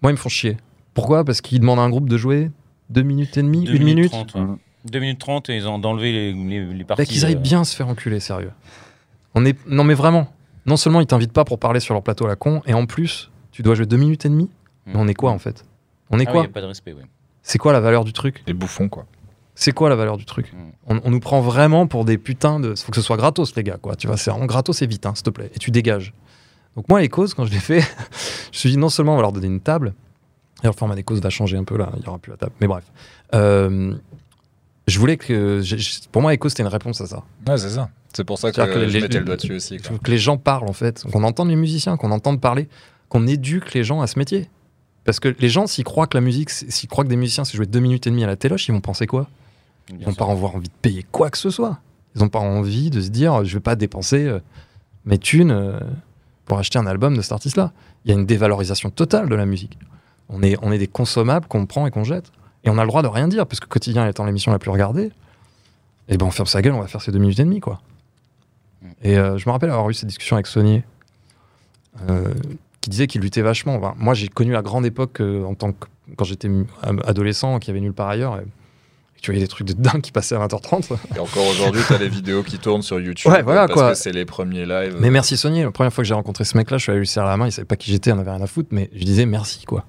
moi, 0.04 0.12
ils 0.12 0.14
me 0.14 0.18
font 0.20 0.30
chier. 0.30 0.58
Pourquoi? 0.94 1.24
Parce 1.24 1.42
qu'ils 1.42 1.60
demandent 1.60 1.80
à 1.80 1.82
un 1.82 1.90
groupe 1.90 2.08
de 2.08 2.18
jouer 2.18 2.52
deux 2.92 3.02
minutes 3.02 3.36
et 3.38 3.42
demie, 3.42 3.64
Deux 3.64 3.74
une 3.74 3.84
minute. 3.84 4.12
30, 4.12 4.36
ouais. 4.36 4.42
Deux 4.86 5.00
minutes 5.00 5.20
30 5.20 5.50
et 5.50 5.56
ils 5.56 5.68
ont 5.68 5.82
enlevé 5.84 6.12
les, 6.12 6.34
les, 6.34 6.66
les 6.72 6.84
parties. 6.84 7.02
Bah, 7.02 7.06
qu'ils 7.08 7.26
aillent 7.26 7.36
bien 7.36 7.64
se 7.64 7.76
faire 7.76 7.88
enculer, 7.88 8.20
sérieux. 8.20 8.52
On 9.34 9.44
est... 9.44 9.58
Non, 9.68 9.84
mais 9.84 9.96
vraiment. 9.96 10.28
Non 10.68 10.78
seulement 10.78 11.02
ils 11.02 11.08
t'invitent 11.08 11.34
pas 11.34 11.46
pour 11.46 11.58
parler 11.58 11.80
sur 11.80 11.96
leur 11.96 12.04
plateau 12.04 12.26
à 12.26 12.28
la 12.28 12.36
con, 12.36 12.62
et 12.68 12.76
en 12.76 12.86
plus, 12.86 13.32
tu 13.52 13.64
dois 13.64 13.74
jouer 13.74 13.88
deux 13.88 13.98
minutes 13.98 14.26
et 14.28 14.30
demie. 14.30 14.50
Mais 14.86 14.94
on 14.96 15.08
est 15.08 15.14
quoi 15.14 15.32
en 15.32 15.40
fait? 15.40 15.66
On 16.10 16.20
est 16.20 16.28
Ah 16.28 16.32
oui, 16.32 16.34
quoi? 16.34 16.44
y 16.44 16.46
a 16.46 16.50
pas 16.50 16.62
de 16.62 16.66
respect, 16.68 16.94
oui. 16.94 17.04
C'est 17.42 17.58
quoi 17.58 17.74
la 17.74 17.80
valeur 17.80 18.04
du 18.06 18.14
truc? 18.14 18.44
Les 18.48 18.54
bouffons, 18.54 18.90
quoi. 18.90 19.06
C'est 19.56 19.72
quoi 19.72 19.90
la 19.90 19.96
valeur 19.96 20.18
du 20.18 20.26
truc? 20.26 20.52
Mm. 20.54 20.58
on, 20.88 21.02
on 21.04 21.12
nous 21.12 21.20
prend 21.20 21.42
vraiment 21.42 21.86
pour 21.88 22.06
des 22.06 22.18
putains 22.18 22.60
de. 22.60 22.74
Faut 22.76 22.92
que 22.92 22.96
ce 22.96 23.02
soit 23.02 23.18
gratos, 23.18 23.56
les 23.56 23.64
gars, 23.64 23.78
quoi. 23.82 23.96
Tu 23.96 24.08
vois, 24.08 24.18
c'est 24.18 24.32
vraiment 24.32 24.46
gratos 24.48 24.82
et 24.82 24.88
vite, 24.88 25.06
hein, 25.06 25.14
s'il 25.16 25.24
te 25.24 25.30
plaît. 25.30 25.52
Et 25.56 25.60
tu 25.60 25.70
dégages. 25.72 26.14
Donc, 26.76 26.90
moi, 26.90 27.02
les 27.02 27.10
causes, 27.10 27.34
quand 27.36 27.46
je 27.46 27.52
l'ai 27.52 27.60
fait, 27.60 27.82
je 27.82 27.86
me 27.86 28.54
suis 28.54 28.70
dit 28.72 28.78
non 28.78 28.90
seulement 28.90 29.14
on 29.14 29.18
va 29.18 29.22
leur 29.22 29.32
donner 29.32 29.48
une 29.48 29.60
table, 29.62 29.94
et 30.64 30.68
le 30.68 30.74
format 30.74 30.96
des 30.96 31.04
causes 31.04 31.22
va 31.22 31.30
changer 31.30 31.56
un 31.58 31.64
peu 31.66 31.78
là, 31.78 31.92
il 31.96 32.02
n'y 32.02 32.08
aura 32.08 32.18
plus 32.18 32.32
la 32.32 32.38
table. 32.38 32.54
Mais 32.62 32.68
bref. 32.68 32.84
Euh, 33.36 33.94
je 34.88 35.00
voulais 35.00 35.18
que. 35.18 35.62
Pour 36.12 36.22
moi, 36.22 36.32
les 36.32 36.38
causes, 36.38 36.52
c'était 36.52 36.64
une 36.64 36.70
réponse 36.70 37.00
à 37.02 37.06
ça. 37.08 37.24
Ouais, 37.48 37.58
c'est 37.58 37.70
ça. 37.70 37.90
C'est 38.16 38.24
pour 38.24 38.38
ça 38.38 38.52
que, 38.52 38.62
je 38.62 38.80
les- 38.98 39.02
mettais 39.02 39.14
les- 39.14 39.20
le 39.20 39.26
doigt 39.26 39.36
dessus 39.38 39.54
aussi. 39.56 39.76
Il 39.76 39.82
quoi. 39.82 39.92
faut 39.92 39.98
que 39.98 40.12
les 40.12 40.18
gens 40.18 40.38
parlent, 40.38 40.68
en 40.70 40.74
fait. 40.74 41.04
Qu'on 41.12 41.24
entende 41.24 41.50
les 41.50 41.56
musiciens, 41.56 41.96
qu'on 41.98 42.12
entende 42.12 42.40
parler, 42.42 42.68
qu'on 43.10 43.26
éduque 43.28 43.74
les 43.74 43.84
gens 43.84 44.02
à 44.02 44.08
ce 44.08 44.18
métier. 44.20 44.50
Parce 45.06 45.20
que 45.20 45.36
les 45.40 45.50
gens, 45.50 45.68
s'ils 45.68 45.84
croient 45.84 46.08
que 46.08 46.18
la 46.18 46.22
musique, 46.22 46.50
s'ils 46.50 46.90
croient 46.90 47.04
que 47.04 47.10
des 47.10 47.16
musiciens, 47.16 47.44
c'est 47.44 47.58
jouer 47.58 47.66
deux 47.66 47.80
minutes 47.80 48.08
et 48.08 48.10
demie 48.10 48.24
à 48.24 48.28
la 48.28 48.36
téloche, 48.36 48.68
ils 48.68 48.72
vont 48.72 48.82
penser 48.82 49.06
quoi? 49.06 49.28
Ils 49.90 50.06
n'ont 50.06 50.14
pas 50.14 50.30
avoir 50.30 50.56
envie 50.56 50.70
de 50.70 50.74
payer 50.82 51.06
quoi 51.12 51.30
que 51.30 51.38
ce 51.38 51.50
soit. 51.50 51.80
Ils 52.16 52.22
n'ont 52.22 52.30
pas 52.30 52.40
envie 52.40 52.90
de 52.90 53.02
se 53.02 53.10
dire 53.10 53.44
je 53.44 53.54
vais 53.54 53.60
pas 53.60 53.76
dépenser 53.76 54.26
euh, 54.26 54.40
mes 55.06 55.18
thunes 55.18 55.52
euh, 55.52 55.80
pour 56.46 56.58
acheter 56.58 56.80
un 56.80 56.88
album 56.88 57.18
de 57.18 57.22
cet 57.22 57.34
artiste-là. 57.34 57.74
Il 58.06 58.12
y 58.12 58.14
a 58.14 58.18
une 58.18 58.26
dévalorisation 58.26 58.90
totale 58.90 59.30
de 59.30 59.36
la 59.36 59.46
musique. 59.46 59.78
On 60.30 60.42
est, 60.42 60.58
on 60.62 60.72
est 60.72 60.78
des 60.78 60.88
consommables 60.88 61.48
qu'on 61.48 61.66
prend 61.66 61.86
et 61.86 61.92
qu'on 61.92 62.04
jette. 62.04 62.32
Et 62.64 62.70
on 62.70 62.78
a 62.78 62.82
le 62.82 62.88
droit 62.88 63.02
de 63.02 63.08
rien 63.08 63.28
dire, 63.28 63.46
parce 63.46 63.60
que 63.60 63.68
Quotidien 63.68 64.08
étant 64.08 64.26
l'émission 64.26 64.52
la 64.52 64.60
plus 64.60 64.72
regardée, 64.72 65.12
et 66.08 66.18
ben 66.18 66.26
on 66.26 66.32
ferme 66.32 66.48
sa 66.48 66.62
gueule, 66.62 66.74
on 66.74 66.82
va 66.82 66.88
faire 66.88 67.02
ces 67.02 67.12
deux 67.12 67.20
minutes 67.20 67.40
et 67.40 67.44
demie, 67.44 67.60
quoi. 67.60 67.82
Mm. 68.82 68.88
Et 69.04 69.18
euh, 69.18 69.38
je 69.38 69.48
me 69.48 69.52
rappelle 69.52 69.70
avoir 69.70 69.90
eu 69.90 69.94
cette 69.94 70.08
discussion 70.08 70.36
avec 70.36 70.48
Sonier, 70.48 70.84
euh, 72.10 72.34
qui 72.84 72.90
disait 72.90 73.08
qu'il 73.08 73.22
luttait 73.22 73.42
vachement. 73.42 73.76
Enfin, 73.76 73.96
moi, 73.98 74.14
j'ai 74.14 74.28
connu 74.28 74.52
la 74.52 74.62
grande 74.62 74.86
époque 74.86 75.22
euh, 75.22 75.46
en 75.46 75.56
tant 75.56 75.72
que 75.72 75.88
quand 76.18 76.26
j'étais 76.26 76.50
adolescent, 77.06 77.60
qui 77.60 77.72
avait 77.72 77.80
nulle 77.80 77.94
part 77.94 78.10
ailleurs. 78.10 78.38
Et, 78.38 78.44
tu 79.22 79.32
voyais 79.32 79.42
des 79.42 79.48
trucs 79.48 79.66
de 79.66 79.72
dingue 79.72 80.02
qui 80.02 80.12
passaient 80.12 80.36
à 80.36 80.46
20h30. 80.46 80.98
Et 81.16 81.20
encore 81.20 81.48
aujourd'hui, 81.48 81.82
t'as 81.88 81.98
les 81.98 82.10
vidéos 82.10 82.44
qui 82.44 82.60
tournent 82.60 82.82
sur 82.82 83.00
YouTube. 83.00 83.32
Ouais, 83.32 83.42
voilà, 83.42 83.68
parce 83.68 83.74
quoi. 83.80 83.92
que 83.92 83.98
c'est 83.98 84.12
les 84.12 84.26
premiers 84.26 84.66
lives. 84.66 84.98
Mais 85.00 85.10
merci 85.12 85.38
Sony, 85.38 85.64
la 85.64 85.72
première 85.72 85.94
fois 85.94 86.04
que 86.04 86.08
j'ai 86.10 86.14
rencontré 86.14 86.44
ce 86.44 86.58
mec-là, 86.58 86.78
je 86.78 86.84
suis 86.84 86.92
allé 86.92 87.00
lui 87.00 87.08
serrer 87.08 87.28
la 87.28 87.38
main, 87.38 87.48
il 87.48 87.54
savait 87.54 87.66
pas 87.66 87.78
qui 87.78 87.90
j'étais, 87.90 88.12
on 88.12 88.20
avait 88.20 88.32
rien 88.32 88.42
à 88.42 88.48
foutre, 88.48 88.68
mais 88.72 88.90
je 88.94 89.06
disais 89.06 89.26
merci 89.26 89.64
quoi. 89.64 89.86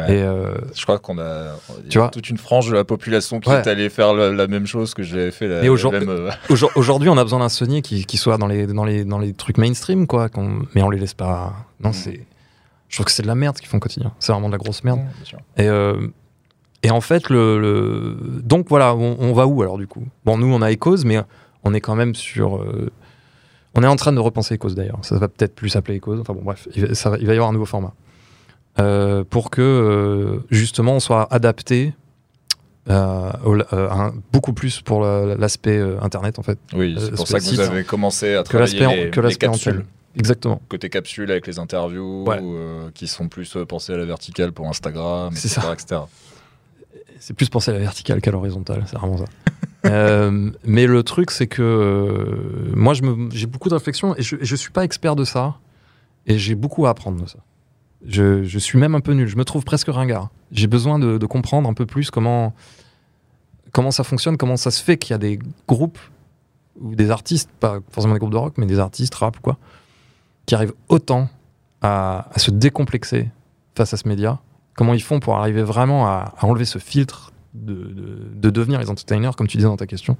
Ouais. 0.00 0.16
Et 0.16 0.22
euh, 0.24 0.54
Je 0.74 0.82
crois 0.82 0.98
qu'on 0.98 1.18
a, 1.18 1.52
Tu 1.88 1.98
vois 1.98 2.08
toute 2.08 2.28
une 2.28 2.36
frange 2.38 2.68
de 2.68 2.74
la 2.74 2.82
population 2.84 3.38
qui 3.38 3.48
Ouais. 3.48 3.56
est 3.60 3.66
allée 3.68 3.88
faire 3.88 4.12
la, 4.12 4.30
la 4.32 4.46
même 4.48 4.66
chose 4.66 4.92
que 4.92 5.04
j'avais 5.04 5.30
fait. 5.30 5.46
La, 5.46 5.62
Mais 5.62 5.68
aujourd'hui- 5.68 6.04
euh, 6.08 6.30
aujourd- 6.50 6.72
aujourd'hui, 6.74 7.08
on 7.08 7.16
a 7.16 7.22
besoin 7.22 7.38
d'un 7.38 7.48
Sony 7.48 7.80
qui, 7.80 8.04
qui 8.04 8.16
soit 8.16 8.36
dans 8.36 8.48
les, 8.48 8.66
dans, 8.66 8.84
les, 8.84 9.04
dans 9.04 9.18
les 9.20 9.32
trucs 9.34 9.56
mainstream, 9.56 10.06
quoi, 10.08 10.28
qu'on- 10.28 10.62
mais 10.74 10.82
on 10.82 10.90
les 10.90 10.98
laisse 10.98 11.14
pas. 11.14 11.52
Non, 11.80 11.92
c'est. 11.92 12.26
Je 12.88 12.96
trouve 12.96 13.06
que 13.06 13.12
c'est 13.12 13.22
de 13.22 13.28
la 13.28 13.34
merde 13.36 13.56
qu'ils 13.56 13.68
font 13.68 13.76
au 13.76 13.80
quotidien. 13.80 14.12
C'est 14.18 14.32
vraiment 14.32 14.48
de 14.48 14.52
la 14.52 14.58
grosse 14.58 14.82
merde. 14.84 15.00
Et, 15.56 15.68
euh, 15.68 16.08
et 16.82 16.90
en 16.90 17.00
fait, 17.00 17.30
le, 17.30 17.60
le- 17.60 18.16
donc 18.42 18.68
voilà, 18.68 18.94
on, 18.96 19.16
on 19.20 19.32
va 19.32 19.46
où 19.46 19.62
alors 19.62 19.78
du 19.78 19.86
coup? 19.86 20.04
Bon, 20.24 20.36
nous, 20.38 20.52
on 20.52 20.60
a 20.60 20.72
Ecos, 20.72 21.04
mais 21.04 21.18
on 21.62 21.72
est 21.72 21.80
quand 21.80 21.94
même 21.94 22.14
sur. 22.16 22.64
On 23.76 23.82
est 23.82 23.86
en 23.88 23.96
train 23.96 24.12
de 24.12 24.20
repenser 24.20 24.54
Ecos 24.56 24.74
d'ailleurs. 24.74 24.98
Ça 25.02 25.16
va 25.18 25.28
peut-être 25.28 25.54
plus 25.54 25.68
s'appeler 25.68 25.98
Ecos. 25.98 26.18
Enfin 26.20 26.32
bon, 26.34 26.42
bref, 26.42 26.68
il 26.74 26.86
va, 26.86 26.94
ça 26.94 27.10
va- 27.10 27.18
il 27.18 27.26
va 27.26 27.32
y 27.32 27.36
avoir 27.36 27.48
un 27.50 27.52
nouveau 27.52 27.64
format. 27.64 27.92
Euh, 28.80 29.22
pour 29.22 29.50
que 29.50 29.62
euh, 29.62 30.44
justement 30.50 30.94
on 30.96 31.00
soit 31.00 31.32
adapté 31.32 31.94
euh, 32.90 33.30
euh, 33.72 34.10
beaucoup 34.32 34.52
plus 34.52 34.80
pour 34.80 35.00
la- 35.02 35.36
l'aspect 35.36 35.78
euh, 35.78 35.96
internet 36.02 36.38
en 36.40 36.42
fait. 36.42 36.58
Oui, 36.74 36.96
c'est 36.98 37.12
pour 37.14 37.28
ça 37.28 37.38
que 37.38 37.44
vous 37.44 37.60
avez 37.60 37.84
commencé 37.84 38.34
à 38.34 38.42
Que 38.42 38.48
travailler 38.48 39.04
les, 39.04 39.10
que 39.10 39.20
les 39.20 39.28
l'aspect 39.28 39.46
capsules. 39.46 39.84
Exactement. 40.16 40.60
Côté 40.68 40.88
capsule 40.90 41.30
avec 41.30 41.46
les 41.46 41.58
interviews 41.60 42.24
Ouais. 42.26 42.40
qui 42.94 43.06
sont 43.06 43.28
plus 43.28 43.56
pensées 43.68 43.92
à 43.94 43.96
la 43.96 44.04
verticale 44.04 44.52
pour 44.52 44.66
Instagram, 44.68 45.32
etc. 45.32 45.60
C'est 47.20 47.34
plus 47.34 47.48
penser 47.48 47.70
à 47.70 47.74
la 47.74 47.80
verticale 47.80 48.20
qu'à 48.20 48.30
l'horizontale, 48.32 48.82
c'est 48.86 48.96
vraiment 48.98 49.18
ça. 49.18 49.24
Mais 50.64 50.86
le 50.86 51.02
truc, 51.04 51.30
c'est 51.30 51.46
que 51.46 52.72
moi, 52.74 52.92
j'ai 53.32 53.46
beaucoup 53.46 53.68
de 53.68 53.74
réflexions 53.74 54.14
et 54.16 54.22
je, 54.22 54.36
je 54.40 54.56
suis 54.56 54.70
pas 54.70 54.84
expert 54.84 55.14
de 55.16 55.24
ça. 55.24 55.54
Et 56.26 56.38
j'ai 56.38 56.54
beaucoup 56.54 56.86
à 56.86 56.90
apprendre 56.90 57.22
de 57.22 57.28
ça. 57.28 57.38
Je, 58.06 58.58
suis 58.58 58.78
même 58.78 58.94
un 58.94 59.00
peu 59.00 59.12
nul. 59.12 59.28
Je 59.28 59.36
me 59.36 59.44
trouve 59.44 59.64
presque 59.64 59.88
ringard. 59.88 60.30
J'ai 60.52 60.66
besoin 60.66 60.98
de, 60.98 61.24
comprendre 61.26 61.68
un 61.68 61.74
peu 61.74 61.86
plus 61.86 62.10
comment, 62.10 62.54
comment 63.72 63.90
ça 63.90 64.04
fonctionne, 64.04 64.36
comment 64.36 64.56
ça 64.56 64.70
se 64.70 64.82
fait 64.82 64.98
qu'il 64.98 65.12
y 65.12 65.14
a 65.14 65.18
des 65.18 65.38
groupes 65.66 65.98
ou 66.80 66.94
des 66.94 67.10
artistes, 67.10 67.50
pas 67.60 67.78
forcément 67.90 68.14
des 68.14 68.20
groupes 68.20 68.32
de 68.32 68.36
rock, 68.36 68.54
mais 68.58 68.66
des 68.66 68.78
artistes, 68.78 69.14
rap 69.14 69.38
ou 69.38 69.40
quoi, 69.40 69.58
qui 70.44 70.54
arrivent 70.54 70.74
autant 70.88 71.28
à, 71.82 72.28
se 72.36 72.50
décomplexer 72.50 73.30
face 73.76 73.94
à 73.94 73.96
ce 73.96 74.08
média. 74.08 74.40
Comment 74.74 74.94
ils 74.94 75.02
font 75.02 75.20
pour 75.20 75.36
arriver 75.36 75.62
vraiment 75.62 76.06
à, 76.06 76.34
enlever 76.42 76.64
ce 76.64 76.78
filtre 76.78 77.32
de, 77.54 77.74
de- 77.74 78.30
de 78.34 78.50
devenir 78.50 78.80
les 78.80 78.90
entertainers, 78.90 79.36
comme 79.36 79.46
tu 79.46 79.56
disais 79.56 79.68
dans 79.68 79.76
ta 79.76 79.86
question, 79.86 80.16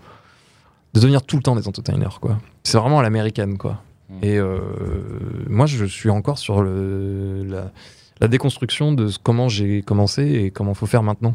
de 0.95 1.01
devenir 1.01 1.23
tout 1.23 1.37
le 1.37 1.43
temps 1.43 1.57
des 1.57 1.67
entertainers, 1.67 2.21
quoi. 2.21 2.39
C'est 2.63 2.79
vraiment 2.79 3.01
à 3.01 3.03
l'américaine, 3.03 3.59
quoi. 3.59 3.83
Mm. 4.21 4.25
Et 4.25 4.39
euh, 4.39 4.59
moi, 5.49 5.67
je 5.67 5.85
suis 5.85 6.11
encore 6.11 6.39
sur 6.39 6.63
la, 6.63 7.71
la 8.21 8.29
déconstruction 8.29 8.93
de 8.93 9.11
comment 9.23 9.49
j'ai 9.49 9.83
commencé 9.83 10.23
et 10.23 10.51
comment 10.51 10.75
faut 10.75 10.87
faire 10.87 11.03
maintenant. 11.03 11.35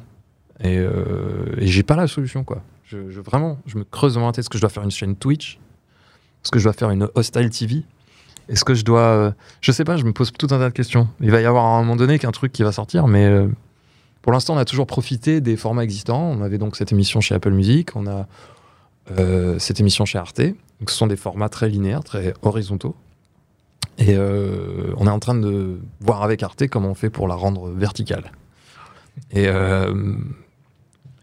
Et, 0.62 0.78
euh, 0.78 1.56
et 1.58 1.68
j'ai 1.68 1.84
pas 1.84 1.96
la 1.96 2.08
solution, 2.08 2.44
quoi. 2.44 2.62
Je, 2.86 2.98
vraiment, 3.22 3.60
je 3.66 3.78
me 3.78 3.84
creuse 3.84 4.16
dans 4.16 4.22
ma 4.26 4.32
tête. 4.32 4.40
Est-ce 4.40 4.50
que 4.50 4.58
je 4.58 4.62
dois 4.62 4.70
faire 4.70 4.84
une 4.84 4.92
chaîne 4.92 5.16
Twitch 5.16 5.60
Est-ce 6.44 6.52
que 6.52 6.60
je 6.60 6.64
dois 6.64 6.74
faire 6.74 6.90
une 6.90 7.08
hostile 7.16 7.50
TV 7.52 7.84
Est-ce 8.50 8.66
que 8.66 8.74
je 8.74 8.84
dois. 8.84 9.00
euh, 9.00 9.32
je 9.62 9.72
sais 9.72 9.84
pas, 9.84 9.96
je 9.96 10.04
me 10.04 10.12
pose 10.12 10.32
tout 10.32 10.48
un 10.48 10.58
tas 10.58 10.70
de 10.70 10.74
questions. 10.74 11.08
Il 11.22 11.30
va 11.32 11.40
y 11.40 11.46
avoir 11.46 11.66
à 11.66 11.78
un 11.78 11.82
moment 11.82 11.96
donné 11.96 12.18
qu'un 12.20 12.32
truc 12.32 12.52
qui 12.52 12.64
va 12.64 12.72
sortir, 12.72 13.08
mais 13.08 13.26
euh, 13.26 13.48
pour 14.22 14.32
l'instant, 14.32 14.56
on 14.56 14.58
a 14.58 14.66
toujours 14.66 14.88
profité 14.88 15.40
des 15.40 15.56
formats 15.56 15.84
existants. 15.84 16.22
On 16.22 16.42
avait 16.42 16.58
donc 16.58 16.76
cette 16.76 16.92
émission 16.92 17.22
chez 17.22 17.36
Apple 17.36 17.52
Music, 17.52 17.96
on 17.96 18.08
a 18.08 18.28
euh, 19.18 19.60
cette 19.60 19.80
émission 19.80 20.06
chez 20.06 20.18
Arte. 20.18 20.42
Donc, 20.80 20.90
ce 20.90 20.96
sont 20.96 21.08
des 21.08 21.18
formats 21.18 21.50
très 21.50 21.70
linéaires, 21.70 22.04
très 22.04 22.34
horizontaux. 22.42 22.96
Et 23.98 24.16
euh, 24.16 24.94
on 24.98 25.08
est 25.08 25.12
en 25.12 25.20
train 25.20 25.36
de 25.36 25.80
voir 26.00 26.24
avec 26.24 26.42
Arte 26.42 26.68
comment 26.68 26.90
on 26.90 26.96
fait 26.96 27.10
pour 27.10 27.28
la 27.28 27.36
rendre 27.36 27.70
verticale. 27.70 28.32
Et, 29.32 29.48
euh, 29.48 30.16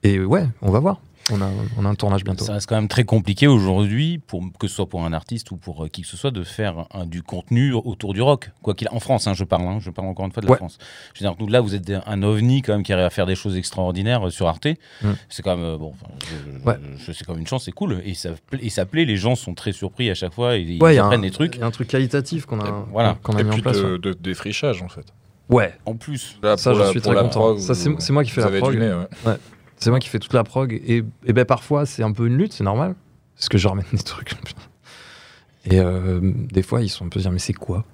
et 0.03 0.21
ouais, 0.21 0.47
on 0.61 0.71
va 0.71 0.79
voir. 0.81 1.01
On 1.33 1.41
a, 1.43 1.49
on 1.77 1.85
a 1.85 1.89
un 1.89 1.95
tournage 1.97 2.23
bientôt. 2.23 2.45
Ça 2.45 2.53
reste 2.53 2.69
quand 2.69 2.77
même 2.77 2.87
très 2.89 3.03
compliqué 3.05 3.47
aujourd'hui, 3.49 4.19
pour, 4.19 4.45
que 4.61 4.69
ce 4.69 4.75
soit 4.77 4.87
pour 4.89 5.05
un 5.05 5.13
artiste 5.13 5.51
ou 5.51 5.57
pour 5.57 5.85
euh, 5.85 5.89
qui 5.89 6.03
que 6.03 6.07
ce 6.09 6.17
soit, 6.17 6.31
de 6.31 6.45
faire 6.45 6.87
un- 6.95 7.05
du 7.05 7.23
contenu 7.23 7.73
autour 7.73 8.15
du 8.15 8.23
rock. 8.23 8.51
Quoi 8.63 8.75
qu'il 8.75 8.89
en 8.93 9.01
France, 9.01 9.27
hein, 9.27 9.35
je 9.35 9.43
parle, 9.43 9.67
hein, 9.67 9.79
je 9.81 9.91
parle 9.91 10.07
encore 10.09 10.25
une 10.27 10.33
fois 10.33 10.41
de 10.41 10.47
la 10.47 10.53
Ouais. 10.53 10.59
France. 10.59 10.79
Je 11.15 11.25
veux 11.25 11.29
dire, 11.29 11.37
nous, 11.41 11.49
là, 11.49 11.61
vous 11.61 11.75
êtes 11.75 11.91
un 12.07 12.23
ovni 12.23 12.63
quand 12.63 12.75
même 12.75 12.83
qui 12.85 12.93
arrive 12.93 13.05
à 13.07 13.11
faire 13.11 13.27
des 13.27 13.35
choses 13.35 13.57
extraordinaires 13.57 14.27
euh, 14.27 14.31
sur 14.31 14.47
Arte. 14.47 14.67
Mm. 15.03 15.09
C'est 15.29 15.43
quand 15.43 15.57
même 15.57 15.65
euh, 15.65 15.77
bon. 15.79 15.93
enfin, 16.01 16.13
je- 16.21 16.59
je- 16.61 16.65
Ouais. 16.65 16.77
je- 16.99 17.13
c'est 17.13 17.25
comme 17.25 17.39
une 17.39 17.47
chance, 17.47 17.65
c'est 17.65 17.73
cool. 17.73 18.01
Et 18.05 18.15
ça, 18.15 18.31
pla- 18.49 18.61
et 18.63 18.71
ça 18.71 18.87
plaît. 18.87 19.05
Les 19.05 19.17
gens 19.17 19.35
sont 19.35 19.55
très 19.55 19.73
surpris 19.73 20.09
à 20.11 20.15
chaque 20.15 20.33
fois. 20.33 20.57
Et 20.57 20.63
ils 20.63 20.83
Ouais, 20.83 20.93
il 20.93 20.97
y 20.97 20.99
a 20.99 21.05
apprennent 21.05 21.21
un- 21.21 21.23
des 21.23 21.31
trucs. 21.33 21.57
Il 21.57 21.61
y 21.61 21.65
a 21.65 21.67
un 21.67 21.71
truc 21.73 21.89
qualitatif 21.89 22.47
qu'on 22.47 22.61
a, 22.61 22.87
Voilà. 22.93 23.17
qu'on 23.23 23.35
a 23.37 23.41
Et 23.41 23.45
mis 23.45 23.51
en 23.51 23.53
puis 23.55 23.63
place. 23.63 23.79
de, 23.79 23.93
ouais. 23.95 23.99
de 23.99 24.13
défrichage 24.13 24.81
en 24.83 24.89
fait. 24.89 25.07
Ouais, 25.49 25.75
En 25.87 25.95
plus, 25.95 26.39
Là, 26.43 26.57
Ça, 26.57 26.75
je 26.75 26.81
la- 26.81 26.91
suis 26.91 27.01
très 27.01 27.15
content. 27.15 27.29
prog, 27.29 27.59
Ça, 27.59 27.75
c'est- 27.75 28.11
moi 28.11 28.25
qui 28.25 28.31
fais 28.31 28.41
la 28.41 28.51
prog. 28.59 28.73
du 28.73 28.79
nez, 28.81 28.93
ouais. 28.93 29.35
C'est 29.79 29.91
moi 29.91 29.99
qui 29.99 30.09
fais 30.09 30.19
toute 30.19 30.33
la 30.33 30.45
prog. 30.45 30.73
Et, 30.87 31.05
et 31.25 31.33
ben 31.33 31.45
parfois, 31.45 31.87
c'est 31.87 32.03
un 32.03 32.13
peu 32.13 32.27
une 32.27 32.37
lutte, 32.37 32.53
c'est 32.53 32.65
normal. 32.65 32.95
Parce 33.37 33.49
que 33.49 33.59
je 33.59 33.69
ramène 33.69 33.85
des 33.93 33.99
trucs. 33.99 34.35
Et 35.69 35.81
euh, 35.81 36.21
des 36.53 36.63
fois, 36.63 36.81
ils 36.83 36.89
sont 36.89 37.07
un 37.07 37.09
peu 37.09 37.19
dire, 37.21 37.33
mais 37.33 37.41
c'est 37.41 37.53
quoi? 37.53 37.85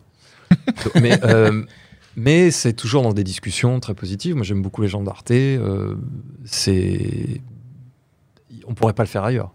Mais, 1.01 1.19
euh, 1.25 1.65
mais 2.17 2.51
c'est 2.51 2.75
toujours 2.75 3.03
dans 3.03 3.15
des 3.15 3.25
discussions 3.25 3.81
très 3.81 3.95
positives. 3.95 4.35
Moi, 4.37 4.45
j'aime 4.45 4.61
beaucoup 4.61 4.83
les 4.83 4.89
gens 4.89 5.03
d'Arte. 5.03 5.31
euh, 5.31 5.95
c'est. 6.45 7.41
On 8.67 8.75
pourrait 8.75 8.93
pas 8.93 9.03
le 9.05 9.09
faire 9.09 9.25
ailleurs, 9.25 9.51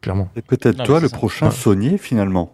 clairement. 0.00 0.28
Et 0.34 0.42
peut-être 0.42 0.82
toi 0.82 0.98
le 0.98 1.06
ça. 1.08 1.16
prochain 1.16 1.46
Ouais. 1.46 1.54
Saunier 1.54 1.98
finalement? 1.98 2.52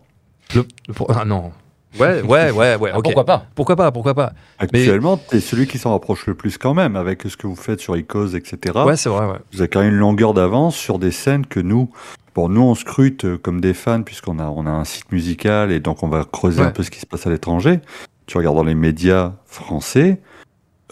Le- 0.54 0.66
le 0.86 0.92
pour- 0.92 1.10
ah 1.16 1.24
non. 1.24 1.52
Ouais, 1.98 2.22
ouais, 2.22 2.50
ouais, 2.50 2.76
ouais. 2.76 2.90
ah, 2.94 2.98
pourquoi 3.02 3.24
pas 3.24 3.46
Pourquoi 3.54 3.76
pas 3.76 3.90
Pourquoi 3.92 4.14
pas 4.14 4.32
Actuellement, 4.58 5.16
t'es 5.16 5.40
celui 5.40 5.66
qui 5.66 5.78
s'en 5.78 5.92
rapproche 5.92 6.26
le 6.26 6.34
plus 6.34 6.58
quand 6.58 6.74
même 6.74 6.96
avec 6.96 7.22
ce 7.22 7.36
que 7.36 7.46
vous 7.46 7.56
faites 7.56 7.80
sur 7.80 7.96
Icos, 7.96 8.34
etc. 8.34 8.78
Ouais, 8.84 8.96
c'est 8.96 9.08
vrai, 9.08 9.26
ouais. 9.26 9.38
Vous 9.52 9.60
avez 9.60 9.68
quand 9.68 9.80
même 9.80 9.90
une 9.94 9.98
longueur 9.98 10.34
d'avance 10.34 10.76
sur 10.76 10.98
des 10.98 11.10
scènes 11.10 11.46
que 11.46 11.60
nous, 11.60 11.90
bon, 12.34 12.48
nous 12.50 12.60
on 12.62 12.74
scrute 12.74 13.24
euh, 13.24 13.38
comme 13.38 13.60
des 13.60 13.72
fans 13.74 14.02
puisqu'on 14.02 14.38
a, 14.38 14.44
on 14.48 14.66
a 14.66 14.70
un 14.70 14.84
site 14.84 15.10
musical 15.12 15.72
et 15.72 15.80
donc 15.80 16.02
on 16.02 16.08
va 16.08 16.24
creuser 16.30 16.60
Ouais. 16.60 16.66
un 16.68 16.70
peu 16.72 16.82
ce 16.82 16.90
qui 16.90 17.00
se 17.00 17.06
passe 17.06 17.26
à 17.26 17.30
l'étranger. 17.30 17.80
Tu 18.26 18.36
regardes 18.36 18.56
dans 18.56 18.64
les 18.64 18.74
médias 18.74 19.32
français, 19.46 20.20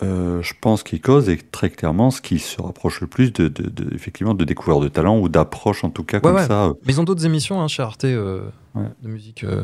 euh, 0.02 0.40
je 0.42 0.54
pense 0.60 0.82
qu'Icos 0.82 1.28
est 1.28 1.50
très 1.50 1.68
clairement 1.70 2.10
ce 2.10 2.20
qui 2.22 2.38
se 2.38 2.60
rapproche 2.60 3.00
le 3.02 3.06
plus 3.06 3.32
de, 3.32 3.48
de, 3.48 3.68
de- 3.68 3.94
effectivement 3.94 4.34
de 4.34 4.44
découverte 4.44 4.82
de 4.82 4.88
talent 4.88 5.18
ou 5.18 5.28
d'approche 5.28 5.84
en 5.84 5.90
tout 5.90 6.04
cas 6.04 6.20
comme 6.20 6.36
ouais. 6.36 6.46
ça. 6.46 6.64
euh. 6.66 6.74
Mais 6.86 6.94
ils 6.94 7.00
ont 7.00 7.04
d'autres 7.04 7.24
émissions 7.26 7.60
hein, 7.60 7.68
chez 7.68 7.82
Arte 7.82 8.04
euh, 8.06 8.48
Ouais. 8.74 8.84
de 9.02 9.08
musique, 9.08 9.44
euh, 9.44 9.62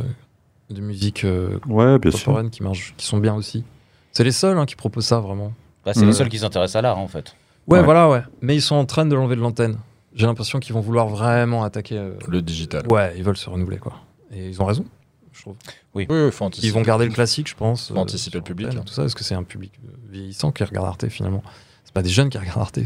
de 0.73 0.81
musique 0.81 1.25
euh, 1.25 1.59
Ouais, 1.67 1.99
bien 1.99 2.11
sûr. 2.11 2.21
contemporaine 2.21 2.51
qui 2.51 2.63
marchent, 2.63 2.95
qui 2.97 3.07
sont 3.07 3.19
bien 3.19 3.35
aussi. 3.35 3.65
C'est 4.13 4.25
les 4.25 4.33
seuls 4.33 4.59
hein, 4.59 4.67
qui 4.67 4.77
proposent 4.77 5.07
ça 5.07 5.21
vraiment. 5.21 5.53
Bah, 5.85 5.93
C'est 5.95 6.05
les 6.07 6.13
seuls 6.13 6.29
qui 6.29 6.39
s'intéressent 6.39 6.77
à 6.77 6.83
l'art, 6.83 6.99
en 6.99 7.09
fait. 7.09 7.35
Ouais, 7.67 7.79
Ouais. 7.79 7.85
voilà, 7.85 8.09
ouais. 8.09 8.23
Mais 8.41 8.55
ils 8.55 8.63
sont 8.63 8.75
en 8.77 8.85
train 8.85 9.07
de 9.07 9.15
l'enlever 9.15 9.37
de 9.37 9.41
l'antenne. 9.41 9.79
J'ai 10.15 10.27
l'impression 10.27 10.61
qu'ils 10.61 10.75
vont 10.75 10.81
vouloir 10.81 11.09
vraiment 11.09 11.65
attaquer. 11.65 11.97
euh, 11.97 12.13
Le 12.29 12.43
digital. 12.43 12.87
Ouais, 12.89 13.15
ils 13.17 13.23
veulent 13.25 13.37
se 13.37 13.49
renouveler, 13.49 13.79
quoi. 13.79 13.95
Et 14.33 14.49
ils 14.49 14.61
ont 14.61 14.67
raison. 14.67 14.85
je 15.33 15.41
trouve. 15.43 15.57
Oui, 15.95 16.07
oui, 16.11 16.31
faut 16.31 16.45
anticiper. 16.45 16.67
Ils 16.69 16.73
vont 16.75 16.83
garder 16.83 17.07
le 17.07 17.13
classique, 17.13 17.49
je 17.49 17.55
pense. 17.55 17.89
Faut 17.89 17.97
anticiper 17.97 18.33
sur 18.33 18.41
le 18.41 18.45
public, 18.45 18.69
hein. 18.77 18.83
Tout 18.85 18.93
ça, 18.93 19.03
parce 19.03 19.15
que 19.15 19.25
c'est 19.25 19.35
un 19.35 19.43
public 19.45 19.73
euh, 19.85 19.89
vieillissant 20.11 20.53
qui 20.53 20.63
regarde 20.65 20.87
Arte 20.87 21.09
finalement. 21.09 21.43
C'est 21.85 21.95
pas 21.95 22.03
des 22.03 22.11
jeunes 22.11 22.29
qui 22.29 22.37
regardent 22.39 22.61
Arte. 22.61 22.79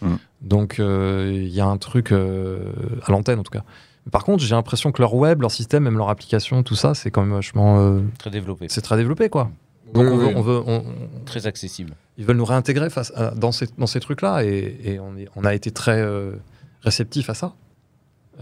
Mm. 0.00 0.14
Donc 0.42 0.78
euh, 0.80 1.30
il 1.32 1.48
y 1.52 1.60
a 1.60 1.66
un 1.66 1.76
truc 1.78 2.12
euh, 2.12 2.72
à 3.04 3.10
l'antenne 3.12 3.38
en 3.40 3.42
tout 3.42 3.50
cas. 3.52 3.64
Par 4.10 4.24
contre, 4.24 4.42
j'ai 4.42 4.54
l'impression 4.54 4.90
que 4.92 5.00
leur 5.00 5.14
web, 5.14 5.40
leur 5.42 5.50
système, 5.52 5.84
même 5.84 5.96
leur 5.96 6.08
application, 6.08 6.62
tout 6.62 6.74
ça, 6.74 6.94
c'est 6.94 7.10
quand 7.10 7.22
même 7.22 7.32
vachement. 7.34 7.78
euh, 7.80 8.00
Très 8.18 8.30
développé, 8.30 8.66
c'est 8.68 8.80
très 8.82 8.96
développé 8.96 9.28
quoi. 9.28 9.50
Donc 9.94 10.04
Oui, 10.06 10.10
on, 10.12 10.16
veut, 10.16 10.26
oui. 10.26 10.32
on 10.36 10.40
veut, 10.42 10.62
on- 10.66 10.84
très 11.26 11.46
accessible. 11.46 11.92
ils 12.18 12.24
veulent 12.24 12.36
nous 12.38 12.44
réintégrer 12.44 12.88
face 12.90 13.12
à- 13.14 13.30
dans 13.32 13.52
ces, 13.52 13.66
dans 13.78 13.86
ces 13.86 14.00
trucs-là 14.00 14.42
et, 14.44 14.76
et 14.84 14.98
on, 15.00 15.16
est- 15.16 15.28
on 15.36 15.44
a 15.44 15.54
été 15.54 15.70
très 15.70 16.00
euh, 16.00 16.32
réceptif 16.80 17.30
à 17.30 17.34
ça. 17.34 17.52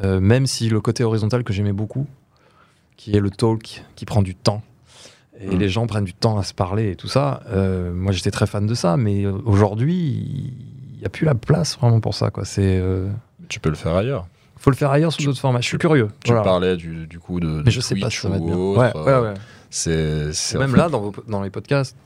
Euh, 0.05 0.21
même 0.21 0.47
si 0.47 0.69
le 0.69 0.81
côté 0.81 1.03
horizontal 1.05 1.43
que 1.45 1.53
j'aimais 1.53 1.73
beaucoup, 1.73 2.07
qui 2.97 3.15
est 3.17 3.21
le 3.21 3.31
talk, 3.31 3.83
qui 3.97 4.05
prend 4.07 4.23
du 4.23 4.35
temps, 4.35 4.63
et 5.41 5.57
Mm. 5.57 5.59
les 5.59 5.69
gens 5.69 5.87
prennent 5.87 6.05
du 6.05 6.15
temps 6.15 6.39
à 6.39 6.43
se 6.45 6.55
parler 6.55 6.91
et 6.93 6.97
tout 6.97 7.09
ça, 7.09 7.43
euh, 7.49 7.93
moi 7.93 8.13
j'étais 8.13 8.31
très 8.31 8.47
fan 8.47 8.67
de 8.67 8.75
ça, 8.75 8.97
mais 8.97 9.27
aujourd'hui, 9.27 10.53
il 10.95 10.99
n'y 11.01 11.05
a 11.05 11.09
plus 11.09 11.25
la 11.27 11.35
place 11.35 11.77
vraiment 11.79 12.01
pour 12.01 12.15
ça. 12.15 12.31
Quoi. 12.31 12.45
C'est, 12.45 12.79
euh, 12.79 13.09
Tu 13.49 13.59
peux 13.59 13.71
le 13.71 13.75
faire 13.77 13.95
ailleurs. 13.97 14.27
Faut 14.61 14.71
le 14.71 14.77
faire 14.77 14.91
ailleurs 14.91 15.13
sous 15.13 15.23
d'autres 15.25 15.41
formats. 15.41 15.61
Je 15.61 15.67
suis 15.67 15.79
curieux. 15.79 16.09
Tu 16.23 16.31
Voilà. 16.31 16.45
parlais 16.45 16.77
du, 16.77 17.07
du 17.07 17.19
coup 17.19 17.41
de, 17.41 17.47
de 17.49 17.63
mais 17.65 17.71
je 17.71 17.81
sais 17.81 17.97
pas 17.97 18.11
si 18.11 18.19
ça 18.19 18.29
va 18.29 18.37
être 18.37 18.43
ou 18.43 18.47
bien. 18.47 18.57
autre, 18.57 18.79
Ouais, 18.81 18.93
ouais, 19.03 19.13
euh, 19.13 19.23
ouais. 19.33 19.35
C'est, 19.71 20.33
c'est 20.33 20.59
Même 20.59 20.75
là, 20.77 20.89
dans, 20.89 21.01
vos- 21.01 21.15
dans 21.29 21.43
les 21.43 21.51
podcasts, 21.51 21.97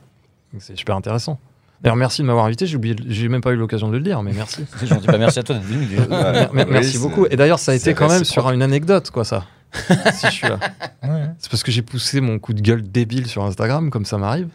c'est 0.59 0.77
super 0.77 0.95
intéressant. 0.95 1.37
D'ailleurs, 1.81 1.97
merci 1.97 2.21
de 2.21 2.27
m'avoir 2.27 2.45
invité. 2.45 2.65
J'ai 2.65 2.77
oublié, 2.77 2.95
j'ai 3.07 3.27
même 3.27 3.41
pas 3.41 3.51
eu 3.51 3.57
l'occasion 3.57 3.89
de 3.89 3.97
le 3.97 4.03
dire, 4.03 4.23
mais 4.23 4.31
merci. 4.33 4.65
C'est 4.77 4.87
gentil. 4.87 5.05
Bah, 5.07 5.17
merci 5.17 5.39
à 5.39 5.43
toi 5.43 5.55
d'être 5.55 5.65
venu. 5.65 5.85
déjà. 5.85 6.03
Ouais. 6.03 6.49
Oui, 6.53 6.63
merci 6.69 6.97
beaucoup. 6.97 7.25
Et 7.29 7.35
d'ailleurs, 7.35 7.59
ça 7.59 7.73
a 7.73 7.75
été 7.75 7.93
quand 7.93 8.07
même 8.07 8.23
sur 8.23 8.49
une 8.49 8.61
anecdote, 8.61 9.11
quoi, 9.11 9.25
ça. 9.25 9.45
si 10.13 10.27
je 10.27 10.31
suis 10.31 10.47
là. 10.47 10.57
Ouais. 11.03 11.25
C'est 11.37 11.51
parce 11.51 11.61
que 11.63 11.71
j'ai 11.71 11.81
poussé 11.81 12.21
mon 12.21 12.39
coup 12.39 12.53
de 12.53 12.61
gueule 12.61 12.81
débile 12.81 13.27
sur 13.27 13.43
Instagram, 13.43 13.89
comme 13.89 14.05
ça 14.05 14.17
m'arrive. 14.17 14.47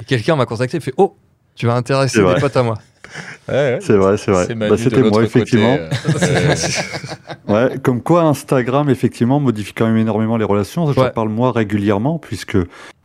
Et 0.00 0.04
quelqu'un 0.06 0.36
m'a 0.36 0.46
contacté 0.46 0.78
et 0.78 0.80
fait 0.80 0.94
Oh, 0.96 1.16
tu 1.54 1.66
vas 1.66 1.74
intéresser 1.74 2.24
des 2.24 2.40
potes 2.40 2.56
à 2.56 2.62
moi. 2.62 2.78
Ouais. 3.48 3.78
C'est 3.80 3.96
vrai, 3.96 4.16
c'est 4.16 4.30
vrai. 4.30 4.44
C'est 4.46 4.54
Bah, 4.54 4.76
C'était 4.76 5.00
moi, 5.02 5.10
côté, 5.10 5.24
effectivement. 5.24 5.76
euh, 5.78 6.54
Ouais, 7.48 7.78
comme 7.82 8.00
quoi 8.02 8.22
Instagram, 8.22 8.88
effectivement, 8.90 9.40
modifie 9.40 9.72
quand 9.72 9.86
même 9.86 9.96
énormément 9.96 10.36
les 10.36 10.44
relations. 10.44 10.92
J'en 10.92 11.02
Ouais. 11.02 11.10
parle 11.10 11.28
moi 11.30 11.52
régulièrement, 11.52 12.18
puisque 12.18 12.56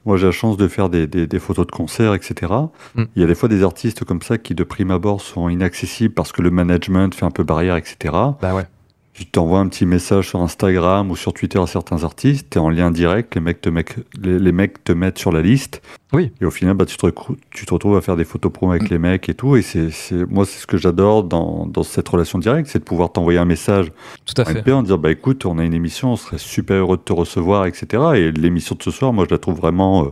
moi 0.05 0.17
j'ai 0.17 0.27
la 0.27 0.31
chance 0.31 0.55
de 0.57 0.67
faire 0.67 0.89
des, 0.89 1.07
des- 1.07 1.25
des 1.25 1.39
photos 1.39 1.65
de 1.65 1.71
concerts, 1.71 2.13
etc. 2.13 2.51
Mm. 2.95 3.03
Il 3.15 3.21
y 3.21 3.25
a 3.25 3.27
des 3.27 3.33
fois 3.35 3.49
des 3.49 3.63
artistes 3.63 4.03
comme 4.03 4.21
ça 4.21 4.37
qui, 4.37 4.53
de 4.53 4.63
prime 4.63 4.91
abord, 4.91 5.21
sont 5.21 5.49
inaccessibles 5.49 6.13
parce 6.13 6.31
que 6.31 6.41
le 6.43 6.51
management 6.51 7.13
fait 7.15 7.25
un 7.25 7.31
peu 7.31 7.43
barrière, 7.43 7.75
etc. 7.75 7.95
Bah 8.41 8.53
ouais. 8.53 8.65
Tu 9.17 9.25
t'envoies 9.25 9.59
un 9.59 9.67
petit 9.69 9.85
message 9.85 10.27
sur 10.27 10.41
Instagram 10.41 11.09
ou 11.09 11.15
sur 11.15 11.31
Twitter 11.31 11.57
à 11.57 11.67
certains 11.67 12.03
artistes, 12.03 12.49
t'es 12.49 12.59
en 12.59 12.69
lien 12.69 12.91
direct, 12.91 13.33
les 13.35 13.39
mecs 13.39 13.61
te, 13.61 13.69
mec- 13.69 13.95
les, 14.21 14.39
les 14.39 14.51
mecs 14.51 14.83
te 14.83 14.91
mettent 14.91 15.17
sur 15.17 15.31
la 15.31 15.41
liste. 15.41 15.81
Oui. 16.11 16.33
Et 16.41 16.45
au 16.45 16.51
final, 16.51 16.73
bah, 16.73 16.85
tu, 16.85 16.97
te 16.97 17.07
tu 17.51 17.65
retrouves 17.71 17.95
à 17.95 18.01
faire 18.01 18.17
des 18.17 18.25
photos 18.25 18.51
promo 18.51 18.73
avec 18.73 18.89
les 18.89 18.97
mecs 18.97 19.29
et 19.29 19.33
tout. 19.33 19.55
Et 19.55 19.61
c'est, 19.61 19.89
c'est, 19.89 20.29
moi, 20.29 20.45
c'est 20.45 20.59
ce 20.59 20.67
que 20.67 20.75
j'adore 20.75 21.23
dans, 21.23 21.65
dans 21.65 21.83
cette 21.83 22.09
relation 22.09 22.39
directe, 22.39 22.69
c'est 22.69 22.79
de 22.79 22.83
pouvoir 22.83 23.13
t'envoyer 23.13 23.39
un 23.39 23.45
message 23.45 23.89
Tout 24.25 24.33
à 24.41 24.41
en 24.41 24.51
fait. 24.51 24.59
MP 24.59 24.73
en 24.73 24.83
dire 24.83 24.97
bah 24.97 25.11
écoute, 25.11 25.45
on 25.45 25.59
a 25.59 25.63
une 25.63 25.73
émission, 25.73 26.11
on 26.11 26.15
serait 26.17 26.37
super 26.37 26.75
heureux 26.75 26.97
de 26.97 27.01
te 27.01 27.13
recevoir, 27.13 27.67
etc. 27.67 28.03
Et 28.15 28.31
l'émission 28.33 28.75
de 28.75 28.83
ce 28.83 28.91
soir, 28.91 29.13
moi, 29.13 29.23
je 29.29 29.33
la 29.33 29.39
trouve 29.39 29.55
vraiment 29.55 30.03
euh, 30.03 30.09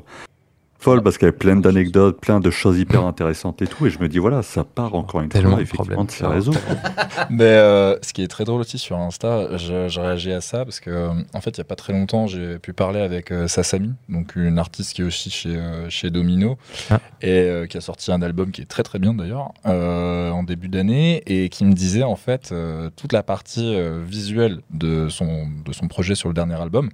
folle 0.83 1.01
parce 1.01 1.17
qu'elle 1.17 1.29
a 1.29 1.33
plein 1.33 1.55
d'anecdotes, 1.55 2.19
plein 2.19 2.39
de 2.39 2.51
choses 2.51 2.77
hyper 2.77 3.05
intéressantes 3.05 3.61
et 3.61 3.67
tout. 3.67 3.87
Et 3.87 3.89
je 3.89 3.99
me 3.99 4.09
dis 4.09 4.19
voilà, 4.19 4.43
ça 4.43 4.63
part 4.63 4.93
encore 4.95 5.21
une 5.21 5.29
Tellement 5.29 5.51
fois 5.51 5.61
effectivement 5.61 6.03
de 6.03 6.11
ces 6.11 6.25
réseaux. 6.25 6.53
Mais 7.29 7.43
euh, 7.45 7.95
ce 8.01 8.11
qui 8.13 8.21
est 8.21 8.27
très 8.27 8.43
drôle 8.43 8.61
aussi 8.61 8.77
sur 8.77 8.97
Insta, 8.97 9.57
je, 9.57 9.87
je 9.87 9.99
réagis 10.01 10.33
à 10.33 10.41
ça 10.41 10.65
parce 10.65 10.79
que 10.79 10.89
euh, 10.89 11.09
en 11.33 11.41
fait, 11.41 11.51
il 11.51 11.57
y 11.59 11.61
a 11.61 11.65
pas 11.65 11.75
très 11.75 11.93
longtemps, 11.93 12.27
j'ai 12.27 12.59
pu 12.59 12.73
parler 12.73 12.99
avec 12.99 13.31
euh, 13.31 13.47
Sasami, 13.47 13.93
donc 14.09 14.35
une 14.35 14.59
artiste 14.59 14.93
qui 14.93 15.01
est 15.01 15.05
aussi 15.05 15.29
chez 15.29 15.55
euh, 15.55 15.89
chez 15.89 16.09
Domino 16.09 16.57
Ah. 16.89 16.99
et 17.21 17.29
euh, 17.29 17.65
qui 17.65 17.77
a 17.77 17.81
sorti 17.81 18.11
un 18.11 18.21
album 18.21 18.51
qui 18.51 18.61
est 18.61 18.65
très 18.65 18.83
très 18.83 18.99
bien 18.99 19.13
d'ailleurs 19.13 19.53
euh, 19.65 20.29
en 20.31 20.43
début 20.43 20.67
d'année 20.67 21.23
et 21.27 21.49
qui 21.49 21.63
me 21.65 21.73
disait 21.73 22.03
en 22.03 22.15
fait 22.15 22.51
euh, 22.51 22.89
toute 22.95 23.13
la 23.13 23.23
partie 23.23 23.73
euh, 23.75 24.01
visuelle 24.05 24.59
de 24.71 25.07
son 25.09 25.47
de 25.65 25.71
son 25.71 25.87
projet 25.87 26.15
sur 26.15 26.27
le 26.27 26.33
dernier 26.33 26.55
album, 26.55 26.89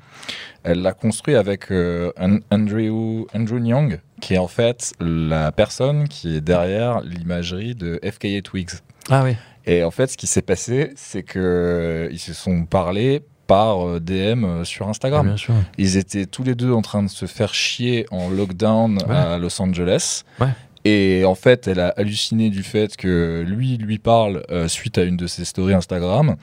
elle 0.64 0.81
l'a 0.81 0.94
construit 0.94 1.36
avec 1.36 1.72
euh, 1.72 2.11
An- 2.19 2.40
Andrew 2.52 3.26
Andrew 3.34 3.60
Nyang, 3.60 3.99
qui 4.22 4.34
est 4.34 4.38
en 4.38 4.48
fait 4.48 4.94
la 4.99 5.52
personne 5.52 6.07
qui 6.07 6.36
est 6.38 6.41
derrière 6.41 7.02
l'imagerie 7.02 7.76
de 7.76 7.99
FKA 8.03 8.41
Twigs. 8.44 8.72
Ah 9.10 9.23
oui. 9.23 9.36
Et 9.65 9.84
en 9.84 9.91
fait, 9.91 10.07
ce 10.07 10.18
qui 10.18 10.27
s'est 10.27 10.41
passé, 10.41 10.91
c'est 10.95 11.23
que 11.23 11.40
euh, 11.40 12.10
ils 12.11 12.19
se 12.19 12.34
sont 12.34 12.65
parlé 12.65 13.22
par 13.48 13.88
euh, 13.88 13.99
DM 13.99 14.64
sur 14.64 14.88
Ah, 14.88 14.90
Instagram. 14.90 15.26
bien 15.27 15.38
sûr. 15.38 15.53
Ils 15.77 15.98
étaient 15.98 16.26
tous 16.26 16.44
les 16.44 16.56
deux 16.56 16.72
en 16.72 16.81
train 16.81 17.03
de 17.03 17.10
se 17.10 17.26
faire 17.26 17.53
chier 17.53 18.06
en 18.11 18.30
lockdown 18.30 18.98
Ouais. 19.07 19.15
à 19.15 19.38
Los 19.38 19.61
Angeles. 19.61 20.23
Ouais. 20.40 20.48
Et 20.86 21.26
en 21.26 21.36
fait, 21.36 21.68
elle 21.68 21.80
a 21.81 21.90
halluciné 21.98 22.49
du 22.49 22.64
fait 22.64 22.95
que 22.95 23.44
lui 23.45 23.77
lui 23.77 23.99
parle 23.99 24.44
euh, 24.49 24.68
suite 24.68 24.98
à 24.98 25.03
une 25.03 25.18
de 25.18 25.27
ses 25.27 25.44
stories 25.45 25.73
Instagram. 25.73 26.36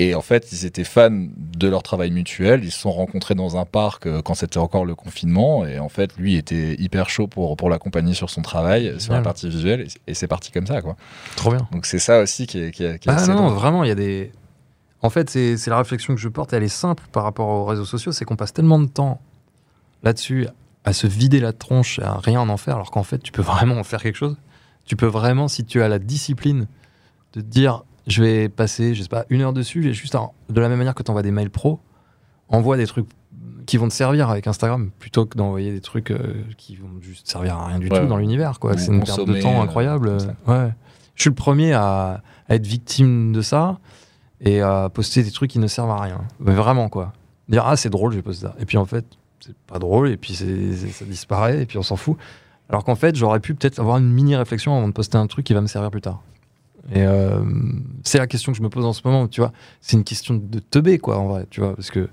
Et 0.00 0.14
en 0.16 0.22
fait, 0.22 0.50
ils 0.50 0.66
étaient 0.66 0.82
fans 0.84 1.10
de 1.38 1.68
leur 1.68 1.82
travail 1.84 2.10
mutuel. 2.10 2.64
Ils 2.64 2.72
se 2.72 2.80
sont 2.80 2.90
rencontrés 2.90 3.36
dans 3.36 3.56
un 3.56 3.64
parc 3.64 4.06
euh, 4.06 4.22
quand 4.22 4.34
c'était 4.34 4.58
encore 4.58 4.84
le 4.84 4.94
confinement. 4.96 5.64
Et 5.66 5.78
en 5.78 5.88
fait, 5.88 6.16
lui 6.16 6.34
était 6.36 6.74
hyper 6.80 7.08
chaud 7.08 7.28
pour, 7.28 7.56
pour 7.56 7.70
l'accompagner 7.70 8.12
sur 8.12 8.28
son 8.28 8.42
travail, 8.42 9.00
sur 9.00 9.12
la 9.12 9.20
partie 9.22 9.48
visuelle. 9.48 9.82
Et, 9.82 10.10
et 10.10 10.14
c'est 10.14 10.26
parti 10.26 10.50
comme 10.50 10.66
ça, 10.66 10.82
quoi. 10.82 10.96
Trop 11.36 11.50
bien. 11.52 11.68
Donc 11.70 11.86
c'est 11.86 12.00
ça 12.00 12.20
aussi 12.20 12.46
qui 12.48 12.58
est, 12.60 12.70
qui 12.72 12.84
est, 12.84 12.98
qui 12.98 13.08
est 13.08 13.12
Ah 13.12 13.16
assez 13.16 13.30
non, 13.30 13.46
drôle. 13.46 13.52
vraiment, 13.54 13.84
il 13.84 13.88
y 13.88 13.92
a 13.92 13.94
des. 13.96 14.32
En 15.00 15.10
fait, 15.10 15.30
c'est 15.30 15.66
la 15.68 15.78
réflexion 15.78 16.14
que 16.14 16.20
je 16.20 16.28
porte 16.28 16.52
elle 16.54 16.62
est 16.62 16.68
simple 16.68 17.04
par 17.12 17.22
rapport 17.24 17.46
aux 17.48 17.64
réseaux 17.64 17.84
sociaux 17.84 18.10
c'est 18.10 18.24
qu'on 18.24 18.36
passe 18.36 18.54
tellement 18.54 18.78
de 18.78 18.86
temps 18.86 19.20
là-dessus 20.02 20.46
à 20.84 20.92
se 20.92 21.06
vider 21.06 21.40
la 21.40 21.52
tronche, 21.52 21.98
à 22.00 22.18
rien 22.18 22.40
en 22.40 22.56
faire, 22.56 22.74
alors 22.76 22.90
qu'en 22.90 23.02
fait, 23.04 23.18
tu 23.18 23.30
peux 23.30 23.42
vraiment 23.52 23.76
en 23.76 23.84
faire 23.84 24.02
quelque 24.02 24.16
chose. 24.16 24.36
Tu 24.86 24.96
peux 24.96 25.06
vraiment, 25.06 25.46
si 25.46 25.64
tu 25.64 25.82
as 25.82 25.88
la 25.88 25.98
discipline 25.98 26.66
de 27.34 27.40
te 27.40 27.46
dire 27.46 27.84
je 28.06 28.22
vais 28.22 28.48
passer, 28.48 28.94
je 28.94 29.02
sais 29.02 29.08
pas, 29.08 29.24
une 29.30 29.40
heure 29.42 29.52
dessus, 29.52 29.88
et 29.88 29.92
juste 29.94 30.14
en- 30.14 30.34
de 30.48 30.60
la 30.60 30.68
même 30.68 30.78
manière 30.78 30.94
que 30.94 31.02
tu 31.02 31.10
envoies 31.10 31.22
des 31.22 31.30
mails 31.30 31.50
pro, 31.50 31.80
envoie 32.48 32.76
des 32.76 32.86
trucs 32.86 33.06
qui 33.66 33.78
vont 33.78 33.88
te 33.88 33.94
servir 33.94 34.28
avec 34.28 34.46
Instagram 34.46 34.90
plutôt 34.98 35.24
que 35.24 35.38
d'envoyer 35.38 35.72
des 35.72 35.80
trucs 35.80 36.10
euh, 36.10 36.42
qui 36.58 36.76
vont 36.76 36.88
juste 37.00 37.26
servir 37.28 37.56
à 37.56 37.66
rien 37.68 37.78
du 37.78 37.88
Ouais. 37.88 38.00
tout 38.00 38.06
dans 38.06 38.18
l'univers. 38.18 38.58
quoi. 38.60 38.76
C'est 38.76 38.92
une 38.92 39.02
perte 39.02 39.24
de 39.26 39.40
temps 39.40 39.58
euh, 39.58 39.62
incroyable. 39.64 40.20
ça. 40.20 40.34
ouais. 40.48 40.70
Je 41.14 41.22
suis 41.22 41.30
le 41.30 41.34
premier 41.34 41.72
à, 41.72 42.22
à 42.48 42.54
être 42.56 42.66
victime 42.66 43.32
de 43.32 43.40
ça 43.40 43.78
et 44.40 44.60
à 44.60 44.90
poster 44.92 45.22
des 45.22 45.30
trucs 45.30 45.50
qui 45.50 45.58
ne 45.58 45.66
servent 45.66 45.90
à 45.92 46.00
rien. 46.00 46.20
Mais 46.40 46.52
vraiment, 46.54 46.88
quoi. 46.90 47.12
Dire, 47.48 47.64
ah, 47.66 47.76
c'est 47.76 47.88
drôle, 47.90 48.12
je 48.12 48.20
poste 48.20 48.42
ça. 48.42 48.54
Et 48.58 48.66
puis, 48.66 48.76
en 48.76 48.84
fait, 48.84 49.06
c'est 49.40 49.56
pas 49.66 49.78
drôle, 49.78 50.08
et 50.10 50.16
puis 50.18 50.34
ça 50.34 50.44
disparaît, 51.06 51.62
et 51.62 51.66
puis 51.66 51.78
on 51.78 51.82
s'en 51.82 51.96
fout. 51.96 52.16
Alors 52.68 52.84
qu'en 52.84 52.94
fait, 52.96 53.14
j'aurais 53.16 53.40
pu 53.40 53.54
peut-être 53.54 53.78
avoir 53.78 53.96
une 53.98 54.10
mini 54.10 54.34
réflexion 54.36 54.76
avant 54.76 54.88
de 54.88 54.92
poster 54.92 55.16
un 55.18 55.26
truc 55.26 55.44
qui 55.46 55.54
va 55.54 55.60
me 55.60 55.66
servir 55.66 55.90
plus 55.90 56.00
tard. 56.00 56.20
Et 56.92 57.02
euh, 57.04 57.40
c'est 58.02 58.18
la 58.18 58.26
question 58.26 58.52
que 58.52 58.58
je 58.58 58.62
me 58.62 58.68
pose 58.68 58.84
en 58.84 58.92
ce 58.92 59.00
moment, 59.04 59.26
tu 59.28 59.40
vois. 59.40 59.52
C'est 59.80 59.96
une 59.96 60.04
question 60.04 60.34
de 60.34 60.58
teubé, 60.58 60.98
quoi, 60.98 61.18
en 61.18 61.28
vrai, 61.28 61.46
tu 61.50 61.60
vois, 61.60 61.74
parce 61.74 61.90
que 61.90 62.08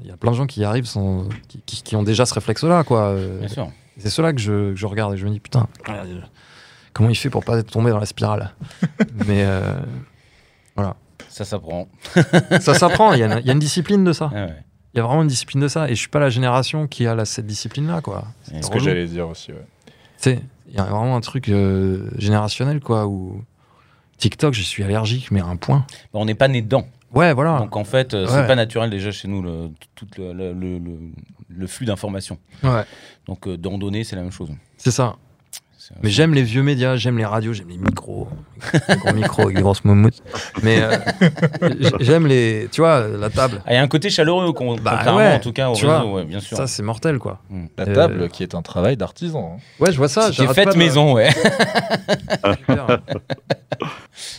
il 0.00 0.06
y 0.06 0.10
a 0.12 0.16
plein 0.16 0.30
de 0.30 0.36
gens 0.36 0.46
qui 0.46 0.60
y 0.60 0.64
arrivent 0.64 0.86
sans, 0.86 1.28
qui, 1.48 1.60
qui- 1.66 1.82
qui 1.82 1.96
ont 1.96 2.04
déjà 2.04 2.24
ce 2.26 2.32
réflexe-là, 2.34 2.84
quoi. 2.84 3.14
Bien 3.40 3.48
sûr. 3.48 3.70
c'est 3.98 4.08
cela 4.08 4.32
que 4.32 4.38
je, 4.40 4.70
que 4.70 4.76
je 4.76 4.86
regarde 4.86 5.14
et 5.14 5.16
je 5.16 5.26
me 5.26 5.30
dis 5.32 5.40
putain, 5.40 5.66
comment 6.92 7.10
il 7.10 7.16
fait 7.16 7.28
pour 7.28 7.44
pas 7.44 7.60
tomber 7.64 7.90
dans 7.90 7.98
la 7.98 8.06
spirale 8.06 8.54
Mais 9.26 9.42
euh, 9.44 9.74
Ça 11.28 11.44
s'apprend. 11.44 11.88
ça 12.60 12.74
s'apprend, 12.74 13.12
il 13.12 13.18
y, 13.20 13.22
a 13.22 13.26
une- 13.26 13.40
il 13.40 13.46
y 13.46 13.50
a 13.50 13.52
une 13.52 13.58
discipline 13.58 14.04
de 14.04 14.12
ça. 14.12 14.30
Ah 14.34 14.46
ouais. 14.46 14.54
Il 14.94 14.98
y 14.98 15.00
a 15.00 15.04
vraiment 15.04 15.22
une 15.22 15.28
discipline 15.28 15.60
de 15.60 15.68
ça. 15.68 15.86
Et 15.88 15.94
je 15.94 16.00
suis 16.00 16.08
pas 16.08 16.18
la 16.18 16.30
génération 16.30 16.86
qui 16.86 17.06
a 17.06 17.14
la- 17.14 17.24
cette 17.26 17.46
discipline-là, 17.46 18.00
quoi. 18.00 18.24
C'est 18.42 18.62
ce 18.64 18.70
que 18.70 18.78
j'allais 18.78 19.06
dire 19.06 19.28
aussi. 19.28 19.52
ouais. 19.52 19.64
Tu 19.86 19.92
sais, 20.30 20.40
il 20.68 20.74
y 20.74 20.78
a 20.78 20.84
vraiment 20.84 21.14
un 21.16 21.20
truc 21.20 21.48
euh, 21.48 22.08
générationnel, 22.16 22.80
quoi, 22.80 23.06
où 23.06 23.42
TikTok, 24.18 24.52
je 24.54 24.62
suis 24.62 24.82
allergique, 24.82 25.30
mais 25.30 25.40
à 25.40 25.46
un 25.46 25.56
point. 25.56 25.84
Bah, 26.12 26.20
on 26.20 26.24
n'est 26.24 26.34
pas 26.34 26.48
né 26.48 26.60
dedans. 26.62 26.86
Ouais, 27.14 27.32
voilà. 27.32 27.58
Donc 27.58 27.74
en 27.76 27.84
fait, 27.84 28.12
euh, 28.12 28.26
c'est 28.28 28.34
Ouais. 28.40 28.46
pas 28.46 28.54
naturel 28.56 28.90
déjà 28.90 29.10
chez 29.10 29.28
nous 29.28 29.40
le, 29.42 29.70
tout 29.94 30.06
le, 30.18 30.32
le- 30.34 30.52
le- 30.52 30.78
le- 30.78 30.98
le 31.48 31.66
flux 31.66 31.86
d'informations. 31.86 32.38
Ouais. 32.62 32.82
Donc 33.26 33.46
euh, 33.48 33.56
d'en 33.56 33.78
donner, 33.78 34.04
c'est 34.04 34.16
la 34.16 34.22
même 34.22 34.32
chose. 34.32 34.50
C'est 34.76 34.90
ça. 34.90 35.16
C'est- 35.78 35.94
Mais 36.02 36.10
j'aime 36.10 36.34
les 36.34 36.42
vieux 36.42 36.62
médias, 36.62 36.96
j'aime 36.96 37.16
les 37.16 37.24
radios, 37.24 37.54
j'aime 37.54 37.70
les 37.70 37.78
micros, 37.78 38.28
les 38.90 38.96
gros 38.96 39.12
micros 39.14 39.42
avec 39.44 39.56
des 39.56 39.62
grosses 39.62 39.84
moumoutes. 39.86 40.22
Mais 40.62 40.82
euh, 40.82 40.98
j'aime 42.00 42.26
les, 42.26 42.68
tu 42.70 42.82
vois, 42.82 43.08
la 43.08 43.30
table. 43.30 43.62
Ah, 43.64 43.72
Il 43.72 43.76
y 43.76 43.78
a 43.78 43.82
un 43.82 43.88
côté 43.88 44.10
chaleureux, 44.10 44.52
con- 44.52 44.76
Bah 44.76 45.16
ouais, 45.16 45.32
en 45.36 45.40
tout 45.40 45.52
cas 45.52 45.70
au 45.70 45.74
tu 45.74 45.86
réseau, 45.86 46.02
vois, 46.08 46.12
ouais, 46.16 46.24
bien 46.26 46.40
sûr. 46.40 46.58
Ça, 46.58 46.66
c'est 46.66 46.82
mortel, 46.82 47.18
quoi. 47.18 47.40
La 47.78 47.84
Euh, 47.88 47.94
table 47.94 48.28
qui 48.28 48.42
est 48.42 48.54
un 48.54 48.60
travail 48.60 48.98
d'artisan. 48.98 49.56
hein. 49.56 49.62
Ouais, 49.80 49.90
je 49.90 49.96
vois 49.96 50.08
ça. 50.08 50.26
Qui 50.30 50.42
est 50.42 50.44
j'arrête 50.44 50.54
faite 50.56 50.64
pas 50.66 50.72
de- 50.74 50.78
maison, 50.78 51.14
ouais. 51.14 51.30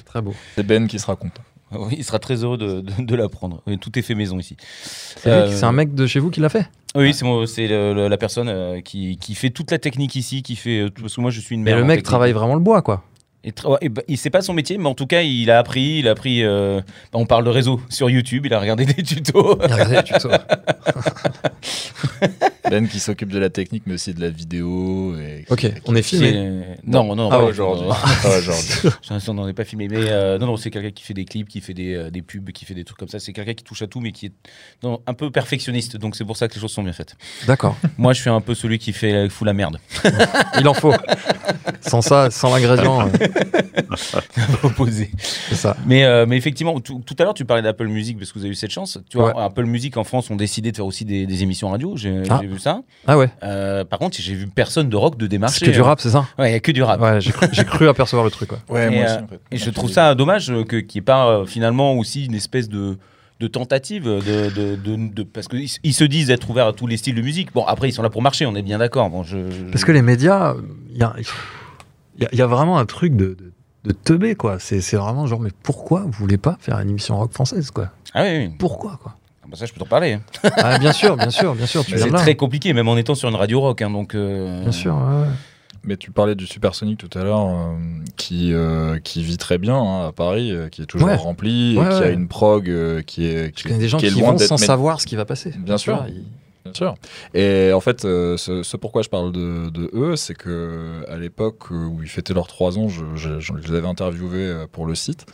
C'est 0.09 0.13
très 0.13 0.21
beau. 0.21 0.33
C'est 0.55 0.65
Ben 0.65 0.87
qui 0.87 0.97
sera 0.99 1.15
content. 1.15 1.41
Oui, 1.71 1.93
il 1.99 2.03
sera 2.03 2.17
très 2.17 2.43
heureux 2.43 2.57
de, 2.57 2.81
de- 2.81 3.03
de 3.03 3.15
l'apprendre. 3.15 3.61
Oui, 3.67 3.77
Tout 3.77 3.97
est 3.99 4.01
fait 4.01 4.15
maison 4.15 4.39
ici. 4.39 4.57
C'est 4.81 5.29
Euh, 5.29 5.51
c'est 5.55 5.65
un 5.65 5.71
mec 5.71 5.93
de 5.93 6.07
chez 6.07 6.19
vous 6.19 6.31
qui 6.31 6.39
l'a 6.39 6.49
fait? 6.49 6.67
Oui, 6.95 7.13
c'est 7.13 7.25
moi, 7.25 7.45
c'est 7.45 7.67
la 7.67 8.17
personne 8.17 8.49
euh, 8.49 8.81
qui, 8.81 9.17
qui 9.17 9.35
fait 9.35 9.51
toute 9.51 9.69
la 9.69 9.77
technique 9.77 10.15
ici, 10.15 10.41
qui 10.41 10.55
fait 10.55 10.79
euh, 10.79 10.89
tout- 10.89 11.03
parce 11.03 11.15
que 11.15 11.21
moi 11.21 11.29
je 11.29 11.39
suis 11.39 11.53
une 11.53 11.61
Mais 11.61 11.75
le 11.75 11.81
mec 11.83 11.89
technique. 11.97 12.05
travaille 12.05 12.31
vraiment 12.31 12.55
le 12.55 12.59
bois, 12.61 12.81
quoi. 12.81 13.03
Et 13.43 13.53
et 13.81 13.89
bah, 13.89 14.01
il 14.07 14.17
sait 14.17 14.29
pas 14.29 14.41
son 14.41 14.53
métier, 14.53 14.77
mais 14.77 14.87
en 14.87 14.95
tout 14.95 15.07
cas, 15.07 15.21
il 15.21 15.49
a 15.49 15.59
appris. 15.59 15.99
Il 15.99 16.07
a 16.07 16.11
appris. 16.11 16.43
euh, 16.43 16.81
on 17.13 17.25
parle 17.25 17.45
de 17.45 17.49
réseau 17.49 17.79
sur 17.89 18.09
YouTube. 18.09 18.45
Il 18.45 18.53
a 18.53 18.59
regardé 18.59 18.85
des 18.93 19.01
tutos. 19.03 19.55
Regardez 19.61 19.95
les 19.97 20.03
tutos. 20.03 20.29
Ben 22.69 22.87
qui 22.87 22.99
s'occupe 22.99 23.29
de 23.31 23.39
la 23.39 23.49
technique, 23.49 23.83
mais 23.87 23.95
aussi 23.95 24.13
de 24.13 24.21
la 24.21 24.29
vidéo. 24.29 25.15
Et... 25.17 25.43
Ok, 25.49 25.71
on 25.85 25.95
est 25.95 26.03
filmé. 26.03 26.31
C'est- 26.31 26.87
Non, 26.87 27.03
non, 27.03 27.15
non. 27.15 27.29
Ah, 27.31 27.37
pas 27.37 27.43
aujourd'hui. 27.45 27.87
on 29.27 29.33
n'en 29.33 29.47
est 29.47 29.53
pas 29.53 29.63
filmé. 29.63 29.87
Mais 29.87 29.97
euh, 30.09 30.37
non, 30.37 30.45
non, 30.45 30.57
c'est 30.57 30.69
quelqu'un 30.69 30.91
qui 30.91 31.03
fait 31.03 31.15
des 31.15 31.25
clips, 31.25 31.47
qui 31.47 31.61
fait 31.61 31.73
des, 31.73 31.95
euh, 31.95 32.11
des 32.11 32.21
pubs, 32.21 32.51
qui 32.51 32.65
fait 32.65 32.75
des 32.75 32.83
trucs 32.83 32.99
comme 32.99 33.07
ça. 33.07 33.19
C'est 33.19 33.33
quelqu'un 33.33 33.55
qui 33.55 33.63
touche 33.63 33.81
à 33.81 33.87
tout, 33.87 33.99
mais 34.01 34.11
qui 34.11 34.27
est 34.27 34.31
non, 34.83 35.01
un 35.07 35.13
peu 35.15 35.31
perfectionniste. 35.31 35.97
Donc 35.97 36.15
c'est 36.15 36.25
pour 36.25 36.37
ça 36.37 36.47
que 36.47 36.53
les 36.55 36.61
choses 36.61 36.71
sont 36.71 36.83
bien 36.83 36.93
faites. 36.93 37.15
D'accord. 37.47 37.75
Moi, 37.97 38.13
je 38.13 38.21
suis 38.21 38.29
un 38.29 38.41
peu 38.41 38.53
celui 38.53 38.77
qui 38.77 38.93
fait 38.93 39.29
fout 39.29 39.47
la 39.47 39.53
merde. 39.53 39.79
Il 40.59 40.67
en 40.67 40.73
faut. 40.75 40.93
Sans 41.81 42.01
ça, 42.01 42.29
sans 42.29 42.53
l'ingrédient, 42.53 43.09
Opposé. 44.63 45.11
c'est 45.17 45.55
ça. 45.55 45.75
Mais, 45.85 46.03
euh, 46.05 46.25
mais 46.27 46.37
effectivement, 46.37 46.79
tout, 46.79 47.01
tout 47.05 47.15
à 47.19 47.23
l'heure, 47.23 47.33
tu 47.33 47.45
parlais 47.45 47.61
d'Apple 47.63 47.87
Music 47.87 48.17
parce 48.17 48.31
que 48.31 48.39
vous 48.39 48.45
avez 48.45 48.51
eu 48.51 48.55
cette 48.55 48.71
chance. 48.71 48.99
Tu 49.09 49.17
vois, 49.17 49.35
Ouais. 49.35 49.43
Apple 49.43 49.65
Music 49.65 49.97
en 49.97 50.03
France 50.03 50.29
ont 50.29 50.35
décidé 50.35 50.71
de 50.71 50.75
faire 50.75 50.85
aussi 50.85 51.05
des, 51.05 51.25
des 51.25 51.43
émissions 51.43 51.69
radio. 51.69 51.95
J'ai 51.97 52.23
Ah. 52.29 52.39
j'ai 52.41 52.47
vu 52.47 52.59
ça. 52.59 52.81
Ah 53.07 53.17
ouais. 53.17 53.29
Euh, 53.43 53.83
par 53.85 53.99
contre, 53.99 54.17
j'ai 54.19 54.33
vu 54.33 54.47
personne 54.47 54.89
de 54.89 54.95
rock 54.95 55.17
de 55.17 55.25
C'est 55.25 55.29
démarcher. 55.29 55.65
que 55.65 55.71
du 55.71 55.81
rap, 55.81 55.99
c'est 56.01 56.09
ça? 56.11 56.25
Ouais, 56.37 56.49
il 56.49 56.53
y 56.53 56.55
a 56.55 56.59
que 56.59 56.71
du 56.71 56.83
rap. 56.83 56.99
Ouais, 57.01 57.21
j'ai 57.21 57.31
cru, 57.31 57.47
j'ai 57.51 57.65
cru 57.65 57.87
apercevoir 57.87 58.23
le 58.25 58.31
truc. 58.31 58.51
Ouais. 58.51 58.57
Ouais, 58.69 58.87
Et, 58.87 58.89
moi 58.89 58.99
euh, 59.01 59.05
aussi, 59.15 59.23
en 59.23 59.27
fait. 59.27 59.39
Et 59.51 59.57
je 59.57 59.69
trouve 59.69 59.91
ça 59.91 60.15
dommage 60.15 60.49
euh, 60.51 60.63
que 60.63 60.77
qu'il 60.77 60.99
n'y 60.99 61.03
ait 61.03 61.05
pas 61.05 61.27
euh, 61.27 61.45
finalement 61.45 61.93
aussi 61.93 62.25
une 62.25 62.35
espèce 62.35 62.69
de 62.69 62.97
de 63.39 63.47
tentative 63.47 64.03
de, 64.03 64.19
de, 64.49 64.75
de- 64.75 65.13
de- 65.13 65.23
parce 65.23 65.47
qu'ils 65.47 65.69
ils 65.83 65.93
se 65.93 66.03
disent 66.03 66.29
être 66.29 66.49
ouverts 66.49 66.67
à 66.67 66.73
tous 66.73 66.87
les 66.87 66.97
styles 66.97 67.15
de 67.15 67.21
musique. 67.21 67.53
Bon, 67.53 67.63
après 67.65 67.87
ils 67.87 67.93
sont 67.93 68.01
là 68.03 68.09
pour 68.09 68.21
marcher, 68.21 68.45
on 68.45 68.53
est 68.53 68.61
bien 68.61 68.79
d'accord. 68.79 69.09
Bon, 69.09 69.23
je, 69.23 69.49
je- 69.49 69.63
Parce 69.71 69.85
que 69.85 69.93
les 69.93 70.01
médias, 70.01 70.55
il 70.91 70.97
y 70.97 71.03
a, 71.03 71.15
il 72.19 72.23
y 72.23 72.25
a- 72.25 72.29
il 72.33 72.37
y 72.39 72.41
a 72.41 72.47
vraiment 72.47 72.77
un 72.77 72.85
truc 72.85 73.15
de, 73.15 73.35
de, 73.35 73.51
de 73.85 73.91
teubé, 73.91 74.35
quoi. 74.35 74.59
C'est 74.59 74.81
c'est 74.81 74.97
vraiment 74.97 75.25
genre, 75.27 75.39
mais 75.39 75.51
pourquoi 75.63 76.01
vous 76.01 76.11
voulez 76.11 76.37
pas 76.37 76.57
faire 76.59 76.77
une 76.79 76.89
émission 76.89 77.17
rock 77.17 77.31
française, 77.33 77.71
quoi? 77.71 77.89
Ah 78.13 78.23
oui, 78.23 78.37
oui. 78.47 78.49
Pourquoi, 78.59 78.99
quoi? 79.01 79.15
Ah 79.43 79.47
bah 79.49 79.57
ça 79.57 79.65
je 79.65 79.73
peux 79.73 79.79
t'en 79.79 79.85
parler. 79.87 80.13
hein. 80.13 80.21
ah, 80.57 80.77
Bien 80.77 80.91
sûr, 80.93 81.15
bien 81.17 81.31
sûr, 81.31 81.55
bien 81.55 81.65
sûr. 81.65 81.83
C'est 81.87 82.11
très 82.11 82.35
compliqué, 82.35 82.73
même 82.73 82.87
en 82.87 82.97
étant 82.97 83.15
sur 83.15 83.29
une 83.29 83.35
radio 83.35 83.59
rock. 83.61 83.81
hein, 83.81 83.89
donc 83.89 84.13
euh, 84.15 84.61
Bien 84.61 84.71
sûr, 84.71 84.93
ouais. 84.95 85.27
Mais 85.85 85.95
tu 85.95 86.11
parlais 86.11 86.35
du 86.35 86.45
Supersonic 86.45 86.97
tout 86.97 87.17
à 87.17 87.23
l'heure, 87.23 87.47
euh, 87.47 87.73
qui, 88.17 88.51
euh, 88.53 88.99
qui 88.99 89.23
vit 89.23 89.37
très 89.37 89.57
bien 89.57 89.77
hein, 89.77 90.07
à 90.09 90.11
Paris, 90.11 90.51
euh, 90.51 90.67
qui 90.67 90.81
est 90.81 90.85
toujours 90.85 91.07
Ouais. 91.07 91.15
rempli, 91.15 91.77
Ouais, 91.77 91.85
et 91.85 91.97
qui 91.97 92.03
a 92.03 92.09
une 92.09 92.27
prog 92.27 92.69
euh, 92.69 93.01
qui 93.01 93.25
est, 93.25 93.45
Je 93.45 93.49
qui, 93.51 93.63
connais 93.63 93.79
des 93.79 93.87
gens 93.87 93.97
qui 93.97 94.09
qui, 94.11 94.19
vont 94.19 94.37
sans 94.37 94.57
savoir 94.57 94.99
ce 94.99 95.07
qui 95.07 95.15
va 95.15 95.23
passer. 95.23 95.53
Bien 95.57 95.77
sûr. 95.77 96.05
Bien 96.65 96.73
sûr. 96.73 96.95
Et 97.33 97.71
en 97.73 97.79
fait, 97.79 98.03
euh, 98.05 98.35
ce, 98.37 98.63
ce 98.63 98.75
pourquoi 98.77 99.01
je 99.01 99.09
parle 99.09 99.31
de, 99.31 99.69
de 99.69 99.89
eux, 99.93 100.15
c'est 100.15 100.33
que 100.35 101.03
à 101.07 101.17
l'époque 101.17 101.71
où 101.71 101.99
ils 102.03 102.09
fêtaient 102.09 102.33
leurs 102.33 102.47
trois 102.47 102.77
ans, 102.77 102.89
je, 102.89 103.03
je- 103.15 103.39
je 103.39 103.53
les 103.53 103.75
avais 103.75 103.87
interviewés 103.87 104.45
euh, 104.45 104.67
pour 104.71 104.85
le 104.85 104.93
site. 104.95 105.25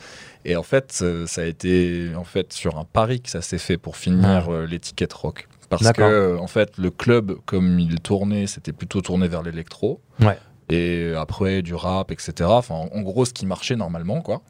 Et 0.45 0.55
en 0.55 0.63
fait, 0.63 0.99
euh, 1.01 1.25
ça 1.25 1.41
a 1.41 1.45
été 1.45 2.11
en 2.15 2.23
fait 2.23 2.53
sur 2.53 2.77
un 2.77 2.83
pari 2.85 3.21
que 3.21 3.29
ça 3.31 3.41
s'est 3.41 3.57
fait 3.57 3.77
pour 3.77 3.97
finir 3.97 4.53
euh, 4.53 4.65
l'étiquette 4.67 5.13
rock. 5.13 5.47
Parce 5.69 5.81
que 5.93 6.37
en 6.37 6.45
fait, 6.47 6.77
le 6.77 6.91
club, 6.91 7.33
comme 7.47 7.79
il 7.79 7.99
tournait, 7.99 8.45
c'était 8.45 8.71
plutôt 8.71 9.01
tourné 9.01 9.27
vers 9.27 9.41
l'électro. 9.41 9.99
Ouais. 10.19 10.37
Et 10.69 11.13
après, 11.17 11.63
du 11.63 11.73
rap, 11.73 12.11
etc. 12.11 12.33
Enfin, 12.43 12.75
en 12.91 13.01
gros, 13.01 13.25
ce 13.25 13.33
qui 13.33 13.45
marchait 13.47 13.75
normalement, 13.75 14.21
quoi. 14.21 14.41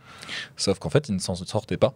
Sauf 0.57 0.77
qu'en 0.79 0.89
fait, 0.89 1.07
ils 1.09 1.15
ne 1.15 1.19
s'en 1.19 1.35
sortaient 1.35 1.77
pas. 1.77 1.93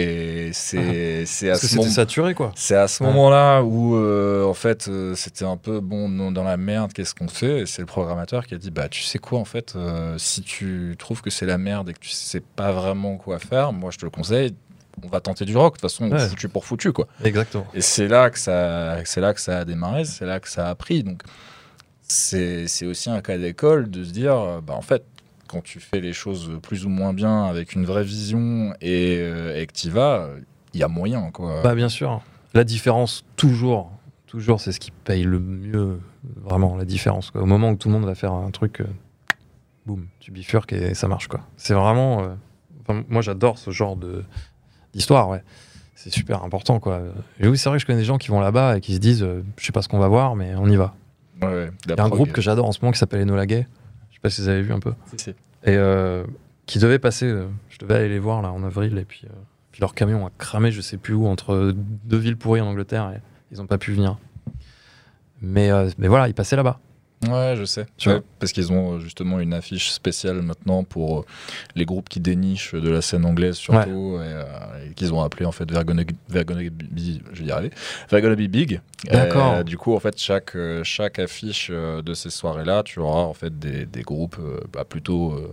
Et 0.00 0.50
c'est 0.52 1.26
c'est 1.26 1.50
à 1.50 1.56
ce 1.56 1.74
moment 1.76 1.88
saturé, 1.90 2.32
quoi. 2.34 2.52
c'est 2.54 2.76
à 2.76 2.86
ce 2.86 3.02
Ouais. 3.02 3.10
moment-là 3.10 3.62
où, 3.62 3.96
euh, 3.96 4.44
en 4.44 4.54
fait, 4.54 4.86
euh, 4.86 5.16
c'était 5.16 5.44
un 5.44 5.56
peu 5.56 5.80
bon 5.80 6.30
dans 6.30 6.44
la 6.44 6.56
merde. 6.56 6.92
Qu'est-ce 6.92 7.16
qu'on 7.16 7.26
fait? 7.26 7.60
Et 7.62 7.66
c'est 7.66 7.82
le 7.82 7.86
programmateur 7.86 8.46
qui 8.46 8.54
a 8.54 8.58
dit 8.58 8.70
bah 8.70 8.88
tu 8.88 9.02
sais 9.02 9.18
quoi 9.18 9.40
en 9.40 9.44
fait, 9.44 9.74
euh, 9.74 10.16
si 10.16 10.42
tu 10.42 10.94
trouves 10.98 11.20
que 11.20 11.30
c'est 11.30 11.46
la 11.46 11.58
merde 11.58 11.88
et 11.90 11.94
que 11.94 11.98
tu 11.98 12.10
sais 12.10 12.40
pas 12.40 12.70
vraiment 12.70 13.16
quoi 13.16 13.40
faire, 13.40 13.72
moi 13.72 13.90
je 13.90 13.98
te 13.98 14.04
le 14.04 14.10
conseille. 14.10 14.54
On 15.02 15.08
va 15.08 15.20
tenter 15.20 15.44
du 15.44 15.56
rock. 15.56 15.74
De 15.74 15.80
toute 15.80 15.90
façon, 15.90 16.10
Ouais. 16.10 16.28
foutu 16.28 16.48
pour 16.48 16.64
foutu 16.64 16.92
quoi. 16.92 17.06
Exactement. 17.24 17.66
Et 17.74 17.80
c'est 17.80 18.06
là 18.08 18.30
que 18.30 18.38
ça, 18.38 18.98
c'est 19.04 19.20
là 19.20 19.34
que 19.34 19.40
ça 19.40 19.58
a 19.58 19.64
démarré. 19.64 20.04
C'est 20.04 20.26
là 20.26 20.38
que 20.38 20.48
ça 20.48 20.68
a 20.68 20.74
pris. 20.76 21.02
Donc 21.02 21.22
c'est 22.02 22.86
aussi 22.86 23.10
un 23.10 23.20
cas 23.20 23.36
d'école 23.36 23.90
de 23.90 24.04
se 24.04 24.10
dire 24.12 24.60
bah 24.62 24.74
en 24.74 24.80
fait 24.80 25.02
quand 25.48 25.62
tu 25.62 25.80
fais 25.80 26.00
les 26.00 26.12
choses 26.12 26.58
plus 26.62 26.84
ou 26.86 26.88
moins 26.88 27.12
bien 27.12 27.44
avec 27.44 27.72
une 27.74 27.84
vraie 27.84 28.04
vision 28.04 28.72
et, 28.80 29.16
euh, 29.18 29.60
et 29.60 29.66
que 29.66 29.72
tu 29.72 29.90
vas, 29.90 30.28
il 30.74 30.80
y 30.80 30.82
a 30.84 30.88
moyen 30.88 31.30
quoi. 31.32 31.62
Bah, 31.62 31.74
bien 31.74 31.88
sûr. 31.88 32.20
La 32.54 32.64
différence, 32.64 33.24
toujours, 33.36 33.90
toujours, 34.26 34.60
c'est 34.60 34.72
ce 34.72 34.80
qui 34.80 34.90
paye 34.90 35.24
le 35.24 35.38
mieux, 35.40 36.00
vraiment, 36.36 36.76
la 36.76 36.84
différence. 36.84 37.30
quoi. 37.30 37.42
Au 37.42 37.46
moment 37.46 37.70
où 37.70 37.76
tout 37.76 37.88
le 37.88 37.94
monde 37.94 38.04
va 38.06 38.14
faire 38.14 38.32
un 38.32 38.50
truc, 38.50 38.80
euh, 38.80 38.86
boum, 39.86 40.06
tu 40.20 40.30
bifurques 40.30 40.72
et 40.72 40.94
ça 40.94 41.08
marche, 41.08 41.28
quoi. 41.28 41.40
C'est 41.56 41.74
vraiment. 41.74 42.22
euh, 42.22 42.34
enfin, 42.82 43.02
moi, 43.08 43.22
j'adore 43.22 43.58
ce 43.58 43.70
genre 43.70 43.96
de 43.96 44.24
d'histoire, 44.94 45.28
ouais. 45.28 45.42
C'est 45.94 46.10
super 46.10 46.44
important, 46.44 46.78
quoi. 46.78 47.02
Et 47.40 47.48
oui, 47.48 47.58
c'est 47.58 47.68
vrai 47.68 47.78
que 47.78 47.82
je 47.82 47.86
connais 47.86 47.98
des 47.98 48.04
gens 48.04 48.18
qui 48.18 48.28
vont 48.28 48.40
là-bas 48.40 48.76
et 48.78 48.80
qui 48.80 48.94
se 48.94 49.00
disent, 49.00 49.22
euh, 49.22 49.42
je 49.58 49.66
sais 49.66 49.72
pas 49.72 49.82
ce 49.82 49.88
qu'on 49.88 49.98
va 49.98 50.08
voir, 50.08 50.36
mais 50.36 50.54
on 50.56 50.68
y 50.68 50.76
va. 50.76 50.94
Ouais, 51.42 51.48
ouais, 51.48 51.66
la 51.66 51.70
Il 51.86 51.88
y 51.88 52.00
a 52.00 52.04
un 52.04 52.08
prog, 52.08 52.12
groupe 52.12 52.32
que 52.32 52.40
j'adore 52.40 52.66
en 52.66 52.72
ce 52.72 52.78
moment 52.80 52.92
qui 52.92 52.98
s'appelle 52.98 53.20
Enola 53.20 53.46
Gay. 53.46 53.66
Je 54.24 54.28
sais 54.28 54.30
pas 54.30 54.30
si 54.30 54.40
vous 54.42 54.48
avez 54.48 54.62
vu 54.62 54.72
un 54.72 54.80
peu. 54.80 54.94
Si, 55.06 55.24
si. 55.24 55.30
Et 55.64 55.76
euh, 55.76 56.24
qui 56.66 56.78
devait 56.78 56.98
passer, 56.98 57.26
euh, 57.26 57.46
je 57.68 57.78
devais 57.78 57.94
aller 57.94 58.08
les 58.08 58.18
voir 58.18 58.42
là 58.42 58.52
en 58.52 58.62
avril, 58.64 58.98
et 58.98 59.04
puis, 59.04 59.22
euh, 59.24 59.34
puis 59.72 59.80
leur 59.80 59.94
camion 59.94 60.26
a 60.26 60.30
cramé, 60.38 60.72
je 60.72 60.80
sais 60.80 60.96
plus 60.96 61.14
où, 61.14 61.26
entre 61.26 61.74
deux 61.76 62.18
villes 62.18 62.36
pourries 62.36 62.60
en 62.60 62.66
Angleterre, 62.66 63.12
et 63.14 63.20
ils 63.52 63.60
ont 63.60 63.66
pas 63.66 63.78
pu 63.78 63.92
venir. 63.92 64.18
Mais, 65.40 65.70
mais 65.98 66.08
voilà, 66.08 66.28
ils 66.28 66.34
passaient 66.34 66.56
là-bas. 66.56 66.80
Ouais, 67.26 67.54
je 67.56 67.64
sais. 67.64 67.86
Tu 67.96 68.08
Ouais, 68.08 68.16
vois. 68.16 68.24
parce 68.38 68.52
qu'ils 68.52 68.72
ont 68.72 68.94
euh, 68.94 69.00
justement 69.00 69.40
une 69.40 69.52
affiche 69.52 69.90
spéciale 69.90 70.40
maintenant 70.42 70.84
pour 70.84 71.20
euh, 71.20 71.24
les 71.74 71.84
groupes 71.84 72.08
qui 72.08 72.20
dénichent 72.20 72.74
de 72.74 72.88
la 72.88 73.02
scène 73.02 73.24
anglaise 73.24 73.56
surtout, 73.56 74.18
et, 74.18 74.20
euh, 74.22 74.44
et 74.90 74.94
qu'ils 74.94 75.12
ont 75.12 75.20
appelé 75.20 75.44
en 75.44 75.50
fait 75.50 75.66
They're 75.66 75.84
gonna, 75.84 76.04
they're 76.30 76.44
gonna 76.44 76.62
be, 76.62 76.98
je 77.32 77.40
vais 77.42 77.48
y 77.48 77.50
arriver, 77.50 77.70
They're 78.08 78.22
gonna 78.22 78.36
be 78.36 78.46
big. 78.48 78.80
D'accord. 79.10 79.54
Euh, 79.54 79.62
du 79.64 79.76
coup, 79.76 79.94
en 79.94 80.00
fait, 80.00 80.16
chaque, 80.18 80.56
chaque 80.84 81.18
affiche 81.18 81.70
de 81.70 82.14
ces 82.14 82.30
soirées-là, 82.30 82.82
tu 82.84 83.00
auras 83.00 83.22
en 83.22 83.34
fait 83.34 83.58
des, 83.58 83.84
des 83.84 84.02
groupes 84.02 84.36
bah, 84.72 84.84
plutôt 84.84 85.32
euh, 85.32 85.52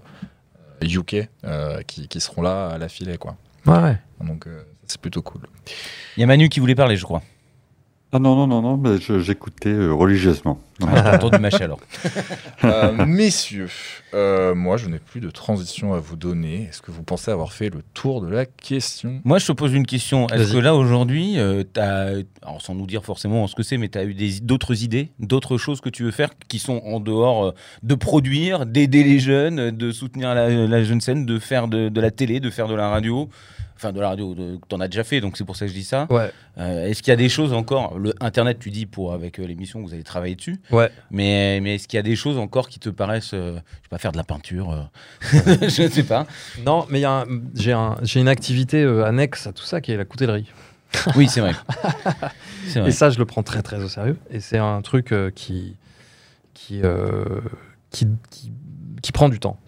UK 0.83 1.27
euh, 1.45 1.81
qui, 1.87 2.07
qui 2.07 2.19
seront 2.19 2.43
là 2.43 2.67
à 2.67 2.77
l'affilée, 2.77 3.17
quoi. 3.17 3.37
Ouais, 3.65 3.79
ouais. 3.81 3.97
Donc, 4.21 4.45
euh, 4.45 4.61
c'est 4.85 5.01
plutôt 5.01 5.23
cool. 5.23 5.41
Il 6.15 6.19
y 6.21 6.23
a 6.23 6.27
Manu 6.27 6.47
qui 6.49 6.59
voulait 6.59 6.75
parler, 6.75 6.95
je 6.95 7.03
crois. 7.03 7.23
Ah 8.15 8.19
non, 8.19 8.33
non, 8.33 8.47
non, 8.47 8.61
non, 8.61 8.77
mais 8.77 8.97
j'écoutais 9.19 9.73
euh, 9.73 9.91
religieusement. 9.91 10.61
Ah, 10.81 11.15
entendu 11.15 11.37
mâcher 11.37 11.65
alors. 11.65 11.81
Euh, 12.63 13.05
messieurs, 13.05 13.69
euh, 14.15 14.55
moi 14.55 14.77
je 14.77 14.87
n'ai 14.87 14.97
plus 14.97 15.19
de 15.19 15.29
transition 15.29 15.93
à 15.93 15.99
vous 15.99 16.15
donner. 16.15 16.63
Est-ce 16.69 16.81
que 16.81 16.89
vous 16.89 17.03
pensez 17.03 17.29
avoir 17.29 17.51
fait 17.53 17.69
le 17.69 17.81
tour 17.93 18.21
de 18.21 18.27
la 18.27 18.45
question? 18.45 19.21
Moi, 19.23 19.37
je 19.37 19.45
te 19.45 19.51
pose 19.51 19.73
une 19.73 19.85
question. 19.85 20.27
Est-ce 20.29 20.53
que 20.53 20.57
là, 20.57 20.73
aujourd'hui, 20.73 21.37
euh, 21.37 21.63
alors 22.41 22.61
sans 22.61 22.73
nous 22.73 22.87
dire 22.87 23.03
forcément 23.03 23.45
ce 23.47 23.53
que 23.53 23.61
c'est, 23.61 23.77
mais 23.77 23.89
tu 23.89 23.99
as 23.99 24.05
eu 24.05 24.15
d'autres 24.41 24.83
idées, 24.83 25.11
d'autres 25.19 25.57
choses 25.57 25.81
que 25.81 25.89
tu 25.89 26.03
veux 26.03 26.11
faire 26.11 26.29
qui 26.47 26.57
sont 26.57 26.81
en 26.85 26.99
dehors 26.99 27.53
de 27.83 27.95
produire, 27.95 28.65
d'aider 28.65 29.03
les 29.03 29.19
jeunes, 29.19 29.71
de 29.71 29.91
soutenir 29.91 30.33
la, 30.33 30.49
la 30.49 30.83
jeune 30.83 31.01
scène, 31.01 31.25
de 31.25 31.37
faire 31.37 31.67
de, 31.67 31.89
de 31.89 32.01
la 32.01 32.09
télé, 32.09 32.39
de 32.39 32.49
faire 32.49 32.67
de 32.67 32.75
la 32.75 32.89
radio? 32.89 33.29
Enfin, 33.77 33.91
de 33.91 33.99
la 33.99 34.07
radio, 34.09 34.33
de, 34.33 34.57
t'en 34.69 34.79
as 34.79 34.87
déjà 34.87 35.03
fait, 35.03 35.19
donc 35.19 35.35
c'est 35.35 35.43
pour 35.43 35.57
ça 35.57 35.65
que 35.65 35.69
je 35.71 35.77
dis 35.77 35.83
ça. 35.83 36.07
Ouais. 36.09 36.31
Euh, 36.57 36.87
est-ce 36.87 37.03
qu'il 37.03 37.11
y 37.11 37.13
a 37.13 37.17
des 37.17 37.27
choses 37.27 37.51
encore 37.51 37.97
Le 37.99 38.13
Internet, 38.21 38.57
tu 38.59 38.71
dis, 38.71 38.85
pour, 38.85 39.11
avec 39.11 39.37
euh, 39.37 39.45
l'émission, 39.45 39.81
vous 39.81 39.93
allez 39.93 40.03
travailler 40.03 40.35
dessus. 40.35 40.61
Ouais. 40.71 40.89
Mais, 41.11 41.59
mais 41.61 41.75
est-ce 41.75 41.87
qu'il 41.89 41.97
y 41.97 41.99
a 41.99 42.03
des 42.03 42.15
choses 42.15 42.37
encore 42.37 42.69
qui 42.69 42.79
te 42.79 42.87
paraissent. 42.87 43.33
euh, 43.33 43.51
je 43.55 43.57
sais 43.57 43.89
pas, 43.89 43.97
faire 43.97 44.13
de 44.13 44.17
la 44.17 44.23
peinture 44.23 44.71
euh, 44.71 44.81
Je 45.67 45.83
ne 45.83 45.87
sais 45.89 46.03
pas. 46.03 46.25
Non, 46.65 46.85
mais 46.89 46.99
il 46.99 47.01
y 47.01 47.05
a 47.05 47.21
un- 47.23 47.41
j'ai 47.53 47.73
un, 47.73 47.97
j'ai 48.01 48.21
une 48.21 48.29
activité 48.29 48.83
annexe 49.05 49.45
à 49.47 49.51
tout 49.51 49.63
ça 49.65 49.81
qui 49.81 49.91
est 49.91 49.97
la 49.97 50.05
coutellerie. 50.05 50.49
Oui, 51.17 51.27
c'est 51.27 51.41
vrai. 51.41 51.51
C'est 52.67 52.79
vrai. 52.79 52.89
Et 52.89 52.91
ça, 52.93 53.09
je 53.09 53.19
le 53.19 53.25
prends 53.25 53.43
très 53.43 53.61
très 53.61 53.83
au 53.83 53.89
sérieux. 53.89 54.17
Et 54.31 54.39
c'est 54.39 54.57
un 54.57 54.81
truc 54.81 55.13
qui, 55.35 55.75
qui, 56.53 56.81
qui, 57.91 58.07
qui, 58.31 58.51
qui 59.01 59.11
prend 59.11 59.27
du 59.29 59.39
temps. 59.39 59.59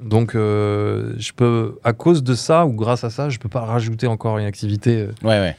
Donc, 0.00 0.34
euh, 0.34 1.14
je 1.18 1.32
peux, 1.32 1.78
à 1.84 1.92
cause 1.92 2.22
de 2.22 2.34
ça 2.34 2.66
ou 2.66 2.72
grâce 2.72 3.04
à 3.04 3.10
ça, 3.10 3.28
je 3.28 3.38
peux 3.38 3.48
pas 3.48 3.60
rajouter 3.60 4.06
encore 4.06 4.38
une 4.38 4.46
activité 4.46 5.00
euh, 5.02 5.12
Ouais, 5.22 5.38
ouais. 5.40 5.56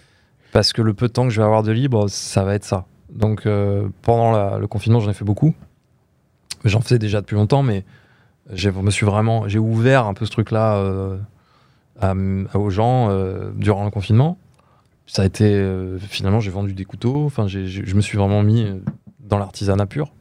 parce 0.51 0.73
que 0.73 0.81
le 0.81 0.93
peu 0.93 1.07
de 1.07 1.13
temps 1.13 1.23
que 1.23 1.29
je 1.29 1.39
vais 1.39 1.45
avoir 1.45 1.63
de 1.63 1.71
libre, 1.71 2.09
ça 2.09 2.43
va 2.43 2.53
être 2.55 2.65
ça. 2.65 2.85
Donc, 3.09 3.45
euh, 3.45 3.87
pendant 4.01 4.31
la- 4.31 4.57
le 4.59 4.67
confinement, 4.67 4.99
j'en 4.99 5.09
ai 5.11 5.13
fait 5.13 5.25
beaucoup. 5.25 5.55
J'en 6.65 6.81
faisais 6.81 6.99
déjà 6.99 7.21
depuis 7.21 7.35
longtemps, 7.35 7.63
mais 7.63 7.85
je 8.51 8.69
me 8.69 8.91
suis 8.91 9.05
vraiment, 9.05 9.47
j'ai 9.47 9.59
ouvert 9.59 10.05
un 10.05 10.13
peu 10.13 10.25
ce 10.25 10.31
truc-là 10.31 10.75
euh, 10.77 11.17
à- 12.01 12.11
à- 12.53 12.57
aux 12.57 12.69
gens 12.69 13.09
durant 13.55 13.85
le 13.85 13.91
confinement. 13.91 14.37
Ça 15.07 15.21
a 15.21 15.25
été, 15.25 15.63
finalement, 15.99 16.39
j'ai 16.39 16.49
vendu 16.51 16.73
des 16.73 16.83
couteaux. 16.85 17.25
Enfin, 17.25 17.47
j'ai- 17.47 17.67
j'ai- 17.67 17.85
je 17.85 17.95
me 17.95 18.01
suis 18.01 18.17
vraiment 18.17 18.41
mis 18.43 18.65
dans 19.19 19.37
l'artisanat 19.37 19.85
pur. 19.85 20.11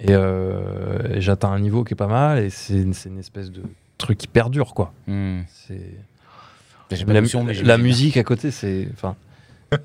Et, 0.00 0.08
euh, 0.10 1.14
et 1.14 1.20
j'atteins 1.20 1.50
un 1.50 1.58
niveau 1.58 1.84
qui 1.84 1.94
est 1.94 1.96
pas 1.96 2.06
mal. 2.06 2.42
Et 2.42 2.50
c'est 2.50 2.82
une, 2.82 3.18
espèce 3.18 3.50
de 3.50 3.62
truc 3.98 4.18
qui 4.18 4.28
perdure, 4.28 4.74
quoi. 4.74 4.92
Hmm. 5.06 5.40
C'est 5.48 5.80
la, 6.90 7.20
notion, 7.20 7.42
mais 7.42 7.52
la 7.52 7.52
j'imagine 7.52 7.64
bien. 7.64 7.78
musique 7.78 8.16
à 8.16 8.22
côté, 8.22 8.50
c'est, 8.50 8.88
enfin, 8.92 9.16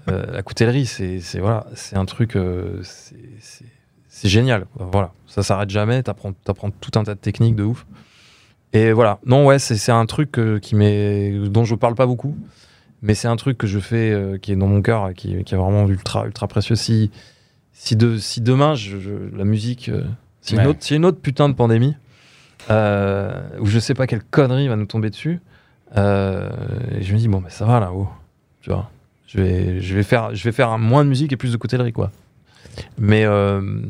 euh, 0.09 0.31
la 0.31 0.43
coutellerie, 0.43 0.85
c'est, 0.85 1.19
voilà, 1.39 1.65
c'est 1.73 1.97
un 1.97 2.05
truc, 2.05 2.35
euh, 2.35 2.81
c'est, 2.83 4.27
génial. 4.27 4.67
Voilà, 4.75 5.13
ça 5.27 5.41
s'arrête 5.41 5.69
jamais. 5.69 6.03
T'apprends, 6.03 6.33
t'apprends 6.33 6.69
tout 6.69 6.99
un 6.99 7.03
tas 7.03 7.15
de 7.15 7.19
techniques 7.19 7.55
de 7.55 7.63
ouf. 7.63 7.85
Et 8.73 8.91
voilà. 8.91 9.19
Non, 9.25 9.45
ouais, 9.45 9.59
c'est 9.59 9.91
un 9.91 10.05
truc 10.05 10.37
euh, 10.37 10.59
qui 10.59 10.75
dont 11.49 11.65
je 11.65 11.75
parle 11.75 11.95
pas 11.95 12.05
beaucoup, 12.05 12.37
mais 13.01 13.15
c'est 13.15 13.27
un 13.27 13.35
truc 13.35 13.57
que 13.57 13.67
je 13.67 13.79
fais 13.79 14.11
euh, 14.11 14.37
qui 14.37 14.51
est 14.51 14.55
dans 14.55 14.67
mon 14.67 14.81
cœur, 14.81 15.13
qui, 15.13 15.43
qui 15.43 15.53
est 15.53 15.57
vraiment 15.57 15.87
ultra 15.87 16.25
ultra 16.25 16.47
précieux. 16.47 16.75
Si 16.75 17.11
si 17.73 17.95
de 17.95 18.17
si 18.17 18.41
demain 18.41 18.75
je, 18.75 18.99
je- 18.99 19.35
la 19.35 19.43
musique, 19.45 19.89
euh, 19.89 20.03
si 20.41 20.55
Ouais. 20.55 20.61
une 20.63 20.67
autre 20.69 20.79
si 20.81 20.95
une 20.95 21.05
autre 21.05 21.19
putain 21.19 21.49
de 21.49 21.53
pandémie 21.53 21.95
euh, 22.69 23.41
où 23.59 23.65
je 23.65 23.79
sais 23.79 23.93
pas 23.93 24.07
quelle 24.07 24.23
connerie 24.23 24.67
va 24.67 24.75
nous 24.75 24.85
tomber 24.85 25.09
dessus, 25.09 25.39
euh, 25.97 26.49
et 26.91 27.01
je 27.01 27.13
me 27.13 27.17
dis 27.19 27.27
bon, 27.27 27.41
bah, 27.41 27.49
ça 27.49 27.65
va 27.65 27.79
là-haut, 27.79 28.07
tu 28.61 28.69
vois. 28.69 28.89
Je 29.27 29.39
vais 29.41 29.81
je 29.81 29.95
vais 29.95 30.03
faire 30.03 30.35
je 30.35 30.43
vais 30.43 30.51
faire 30.51 30.77
moins 30.77 31.03
de 31.03 31.09
musique 31.09 31.31
et 31.33 31.37
plus 31.37 31.51
de 31.51 31.57
cotellerie 31.57 31.93
quoi. 31.93 32.11
Mais 32.97 33.25
euh, 33.25 33.81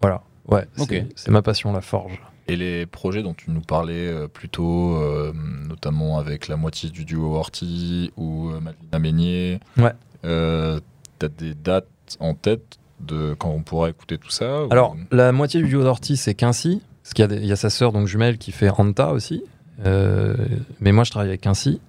voilà, 0.00 0.22
ouais, 0.48 0.66
c'est 0.76 0.82
Ok. 0.82 1.04
c'est 1.14 1.30
ma 1.30 1.42
passion 1.42 1.72
la 1.72 1.80
forge. 1.80 2.20
Et 2.48 2.54
les 2.56 2.86
projets 2.86 3.24
dont 3.24 3.34
tu 3.34 3.50
nous 3.50 3.60
parlais 3.60 4.06
euh, 4.08 4.28
plus 4.28 4.48
tôt, 4.48 4.96
euh, 4.96 5.32
notamment 5.68 6.18
avec 6.18 6.46
la 6.46 6.56
moitié 6.56 6.90
du 6.90 7.04
duo 7.04 7.34
Horty 7.34 8.12
ou 8.16 8.50
euh, 8.50 8.60
Malvina 8.60 8.98
Meignier, 9.00 9.60
Ouais. 9.76 9.92
euh, 10.24 10.78
t'as 11.18 11.26
des 11.28 11.54
dates 11.54 11.88
en 12.20 12.34
tête 12.34 12.78
de 13.00 13.34
quand 13.38 13.50
on 13.50 13.62
pourra 13.62 13.90
écouter 13.90 14.18
tout 14.18 14.30
ça 14.30 14.62
Alors, 14.70 14.96
la 15.10 15.32
moitié 15.32 15.60
du 15.60 15.68
duo 15.68 15.82
d'Ortiz, 15.82 16.20
c'est 16.20 16.34
Quincy. 16.34 16.82
Parce 17.02 17.14
qu'il 17.14 17.30
y, 17.30 17.44
a 17.44 17.46
y 17.46 17.52
a 17.52 17.56
sa 17.56 17.70
sœur, 17.70 17.92
donc 17.92 18.08
jumelle, 18.08 18.36
qui 18.36 18.50
fait 18.50 18.68
Anta 18.68 19.12
aussi. 19.12 19.44
Euh, 19.84 20.34
mais 20.80 20.92
moi, 20.92 21.04
je 21.04 21.10
travaille 21.10 21.28
avec 21.28 21.40
Quincy. 21.40 21.80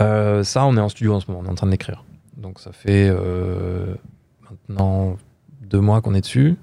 Euh, 0.00 0.44
ça, 0.44 0.64
on 0.64 0.76
est 0.76 0.80
en 0.80 0.88
studio 0.88 1.14
en 1.14 1.20
ce 1.20 1.30
moment, 1.30 1.42
on 1.44 1.48
est 1.48 1.52
en 1.52 1.54
train 1.54 1.66
de 1.66 1.72
l'écrire. 1.72 2.04
Donc, 2.36 2.60
ça 2.60 2.72
fait 2.72 3.08
euh, 3.10 3.94
maintenant 4.50 5.16
deux 5.62 5.80
mois 5.80 6.00
qu'on 6.00 6.14
est 6.14 6.20
dessus. 6.20 6.56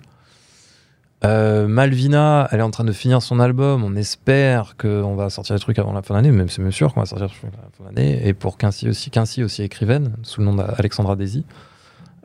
Malvina, 1.24 2.48
elle 2.52 2.60
est 2.60 2.64
en 2.64 2.70
train 2.70 2.84
de 2.84 2.92
finir 2.92 3.24
son 3.24 3.40
album. 3.40 3.84
On 3.84 3.96
espère 3.96 4.78
qu'on 4.78 5.16
va 5.16 5.32
sortir 5.32 5.56
des 5.56 5.60
trucs 5.60 5.80
avant 5.80 5.92
la 5.92 6.04
fin 6.04 6.14
d'année, 6.14 6.30
même 6.30 6.50
c'est 6.50 6.62
même 6.62 6.72
sûr 6.72 6.94
qu'on 6.94 7.00
va 7.00 7.08
sortir 7.08 7.32
avant 7.42 7.64
la 7.64 7.70
fin 7.76 7.84
d'année. 7.92 8.28
Et 8.28 8.36
pour 8.36 8.60
Quincy 8.60 8.88
aussi, 8.90 9.10
Quincy 9.10 9.44
aussi 9.44 9.64
écrivaine, 9.64 10.16
sous 10.22 10.42
le 10.42 10.46
nom 10.46 10.54
d'Alexandra 10.54 11.16
Daisy. 11.16 11.44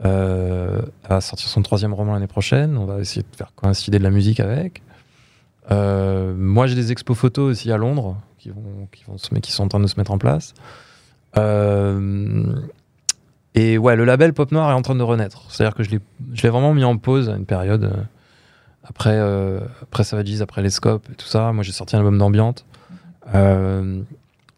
Euh, 0.04 0.80
va 1.08 1.20
sortir 1.20 1.48
son 1.48 1.62
troisième 1.62 1.92
roman 1.92 2.14
l'année 2.14 2.26
prochaine. 2.26 2.76
On 2.76 2.86
va 2.86 3.00
essayer 3.00 3.22
de 3.22 3.36
faire 3.36 3.52
coïncider 3.54 3.98
de 3.98 4.04
la 4.04 4.10
musique 4.10 4.40
avec. 4.40 4.82
Euh, 5.70 6.34
moi, 6.36 6.66
j'ai 6.66 6.74
des 6.74 6.92
expos 6.92 7.16
photos 7.16 7.50
aussi 7.50 7.70
à 7.70 7.76
Londres 7.76 8.16
qui, 8.38 8.50
vont, 8.50 8.88
qui, 8.92 9.04
vont 9.04 9.18
se, 9.18 9.28
qui 9.34 9.52
sont 9.52 9.64
en 9.64 9.68
train 9.68 9.80
de 9.80 9.86
se 9.86 9.96
mettre 9.98 10.10
en 10.10 10.18
place. 10.18 10.54
Euh, 11.36 12.44
et 13.54 13.78
ouais, 13.78 13.96
le 13.96 14.04
label 14.04 14.32
Pop 14.32 14.50
Noir 14.52 14.70
est 14.70 14.74
en 14.74 14.82
train 14.82 14.94
de 14.94 15.02
renaître. 15.02 15.44
C'est-à-dire 15.50 15.74
que 15.74 15.82
je 15.82 15.90
l'ai 15.90 16.48
vraiment 16.48 16.72
mis 16.72 16.84
en 16.84 16.96
pause 16.96 17.28
à 17.28 17.36
une 17.36 17.46
période. 17.46 17.92
après, 18.84 19.16
euh, 19.16 19.60
après 19.82 20.04
Savages, 20.04 20.40
après 20.40 20.62
les 20.62 20.70
Scopes 20.70 21.08
et 21.12 21.14
tout 21.14 21.26
ça. 21.26 21.52
Moi, 21.52 21.62
j'ai 21.62 21.72
sorti 21.72 21.96
un 21.96 21.98
album 21.98 22.18
d'ambiante. 22.18 22.64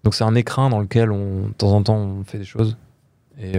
Donc, 0.05 0.15
c'est 0.15 0.25
un 0.25 0.35
écrin 0.35 0.69
dans 0.69 0.81
lequel, 0.81 1.13
on, 1.13 1.49
de 1.49 1.53
temps 1.53 1.73
en 1.73 1.83
temps, 1.83 1.97
on 1.97 2.25
fait 2.25 2.39
des 2.39 2.45
choses. 2.45 2.77
Et, 3.41 3.53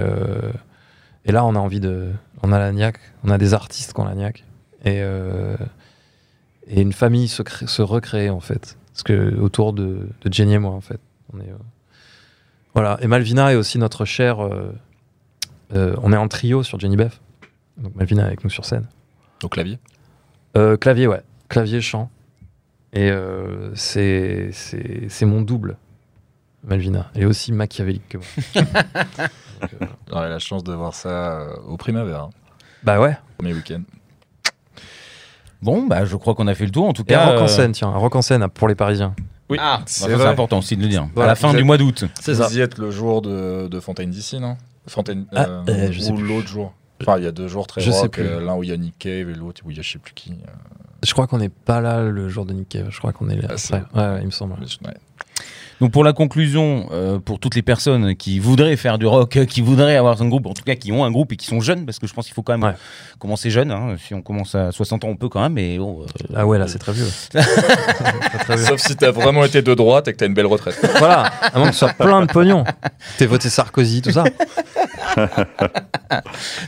et 1.26 1.32
là, 1.32 1.46
on 1.46 1.56
a 1.56 1.60
envie 1.60 1.80
de. 1.80 2.12
On 2.42 2.52
a 2.52 2.60
la 2.60 2.72
niaque, 2.72 3.00
on 3.24 3.30
a 3.30 3.38
des 3.38 3.54
artistes 3.54 3.94
qui 3.94 4.00
ont 4.02 4.06
la 4.06 4.16
niaque. 4.16 4.44
Et, 4.86 5.00
euh, 5.02 5.56
et 6.68 6.82
une 6.82 6.92
famille 6.94 7.28
se, 7.30 7.42
crée- 7.42 7.68
se 7.68 7.82
recrée, 7.82 8.30
en 8.30 8.42
fait. 8.42 8.78
Parce 8.92 9.04
que 9.04 9.36
autour 9.40 9.72
de, 9.74 10.08
de 10.22 10.34
Jenny 10.34 10.54
et 10.56 10.60
moi, 10.60 10.72
en 10.72 10.82
fait. 10.82 11.00
On 11.34 11.40
est, 11.40 11.50
euh, 11.50 11.56
voilà. 12.74 12.98
Et 13.02 13.08
Malvina 13.08 13.54
est 13.54 13.56
aussi 13.56 13.78
notre 13.80 14.04
chère. 14.06 14.42
euh, 14.46 14.72
on 15.74 16.12
est 16.14 16.18
en 16.18 16.28
trio 16.28 16.64
sur 16.64 16.80
Jenny 16.80 16.98
Beth. 16.98 17.20
Donc 17.78 17.96
Malvina 17.96 18.24
est 18.24 18.28
avec 18.28 18.44
nous 18.44 18.50
sur 18.50 18.66
scène. 18.66 18.88
Au 19.44 19.50
clavier? 19.50 19.80
Clavier, 20.80 21.08
ouais. 21.08 21.22
Clavier, 21.50 21.82
chant. 21.82 22.12
Et 22.94 23.12
c'est 23.74 24.52
mon 25.26 25.42
double, 25.42 25.78
Malvina. 26.64 27.10
Elle 27.16 27.24
est 27.24 27.26
aussi 27.26 27.52
machiavélique 27.52 28.08
que 28.10 28.18
moi. 28.18 28.26
Donc, 29.62 29.70
euh, 29.82 29.86
J'aurai 30.10 30.30
la 30.30 30.40
chance 30.40 30.64
de 30.64 30.74
voir 30.74 30.94
ça 30.94 31.10
euh, 31.42 31.56
au 31.68 31.78
Primavera, 31.78 32.30
bah 32.84 33.00
ouais. 33.00 33.16
premier 33.38 33.54
week-end. 33.54 33.82
Bon, 35.62 35.86
bah, 35.88 36.04
je 36.06 36.16
crois 36.18 36.36
qu'on 36.36 36.48
a 36.48 36.56
fait 36.56 36.66
le 36.66 36.72
tour. 36.72 36.86
En 36.88 36.94
tout 36.94 37.04
Et 37.04 37.06
cas, 37.06 37.24
un 37.24 37.30
rock 37.32 37.40
en 37.42 37.44
euh, 37.44 37.48
scène, 37.48 37.72
tiens, 37.72 37.88
un 37.90 37.98
rock 37.98 38.16
en 38.16 38.22
scène 38.22 38.48
pour 38.50 38.68
les 38.68 38.76
Parisiens. 38.76 39.16
Oui, 39.50 39.58
Ah, 39.62 39.78
bah, 39.80 39.84
c'est 39.88 40.18
ça, 40.18 40.30
important 40.30 40.58
aussi 40.60 40.76
de 40.76 40.82
le 40.82 40.90
dire. 40.90 41.08
Voilà, 41.16 41.32
à 41.32 41.32
la 41.32 41.36
fin 41.36 41.54
du 41.54 41.64
mois 41.64 41.78
d'août. 41.78 42.06
C'est 42.20 42.34
Vous 42.34 42.58
y 42.58 42.62
êtes 42.62 42.78
le 42.78 42.92
jour 42.92 43.22
de, 43.22 43.68
de 43.68 43.80
Fontaine 43.80 44.10
d'ici, 44.10 44.40
non? 44.40 44.58
Fontaine, 44.88 45.26
Ah, 45.34 45.64
euh, 45.70 45.92
je 45.92 46.00
sais 46.02 46.12
ou 46.12 46.16
plus. 46.16 46.28
l'autre 46.28 46.48
jour. 46.48 46.74
Enfin, 47.02 47.18
il 47.18 47.24
y 47.24 47.28
a 47.28 47.32
deux 47.32 47.48
jours 47.48 47.68
très 47.68 47.80
Je 47.82 47.92
sais 47.92 48.02
rock, 48.02 48.12
plus. 48.12 48.24
euh, 48.24 48.42
l'un 48.42 48.56
où 48.56 48.64
il 48.64 48.70
y 48.70 48.74
a 48.74 48.78
Nick 48.78 48.98
Cave 49.00 49.30
et 49.30 49.34
l'autre 49.34 49.62
où 49.66 49.72
il 49.72 49.78
y 49.78 49.80
a 49.80 49.84
je 49.84 49.92
sais 49.94 50.00
plus 50.00 50.14
qui. 50.14 50.32
euh, 50.32 50.52
Je 51.06 51.12
crois 51.14 51.28
qu'on 51.28 51.38
n'est 51.38 51.50
pas 51.50 51.80
là 51.82 52.02
le 52.04 52.28
jour 52.30 52.46
de 52.46 52.54
Nick 52.54 52.70
Cave. 52.70 52.88
Je 52.90 52.98
crois 52.98 53.14
qu'on 53.14 53.30
est 53.30 53.36
là 53.38 53.48
Ah, 53.52 53.58
c'est- 53.58 53.74
après. 53.76 54.00
Ouais, 54.02 54.14
ouais, 54.16 54.20
il 54.22 54.26
me 54.26 54.32
semble. 54.32 54.56
mais 54.60 54.88
ouais. 54.90 54.94
Donc 55.84 55.92
pour 55.92 56.06
la 56.06 56.14
conclusion, 56.14 56.88
euh, 56.94 57.20
pour 57.20 57.40
toutes 57.40 57.56
les 57.56 57.62
personnes 57.62 58.16
qui 58.16 58.40
voudraient 58.40 58.78
faire 58.78 58.98
du 58.98 59.06
rock, 59.06 59.36
euh, 59.36 59.44
qui 59.44 59.60
voudraient 59.60 59.98
avoir 59.98 60.22
un 60.22 60.30
groupe, 60.30 60.46
en 60.46 60.54
tout 60.54 60.64
cas 60.64 60.76
qui 60.76 60.94
ont 60.94 61.04
un 61.04 61.12
groupe 61.12 61.34
et 61.34 61.36
qui 61.36 61.46
sont 61.46 61.60
jeunes, 61.60 61.86
parce 61.86 62.00
que 62.00 62.08
je 62.08 62.14
pense 62.14 62.24
qu'il 62.26 62.34
faut 62.34 62.42
quand 62.42 62.58
même 62.58 62.64
Ouais. 62.70 62.76
commencer 63.20 63.50
jeune. 63.50 63.70
hein. 63.70 63.98
Si 64.02 64.14
on 64.14 64.22
commence 64.22 64.56
à 64.56 64.72
60 64.72 65.04
ans, 65.04 65.10
on 65.10 65.18
peut 65.18 65.28
quand 65.28 65.42
même, 65.42 65.52
mais 65.52 65.78
bon, 65.78 66.04
euh, 66.04 66.06
Ah 66.38 66.48
ouais, 66.48 66.58
là, 66.58 66.70
c'est 66.70 66.80
très 66.80 66.94
vieux. 66.94 67.08
Très, 67.32 67.42
très 67.44 68.56
vieux. 68.56 68.66
Sauf 68.66 68.80
si 68.80 68.96
t'as 68.96 69.12
vraiment 69.12 69.44
été 69.44 69.62
de 69.62 69.74
droite 69.74 70.08
et 70.08 70.14
que 70.14 70.18
t'as 70.20 70.26
une 70.28 70.34
belle 70.34 70.46
retraite. 70.46 70.80
voilà, 71.00 71.24
à 71.42 71.60
moins 71.60 71.68
que 71.68 71.74
ce 71.74 71.80
soit 71.80 71.94
plein 71.94 72.22
de 72.26 72.32
pognon. 72.32 72.64
T'es 73.18 73.26
voté 73.26 73.50
Sarkozy, 73.50 74.02
tout 74.02 74.12
ça. 74.12 74.24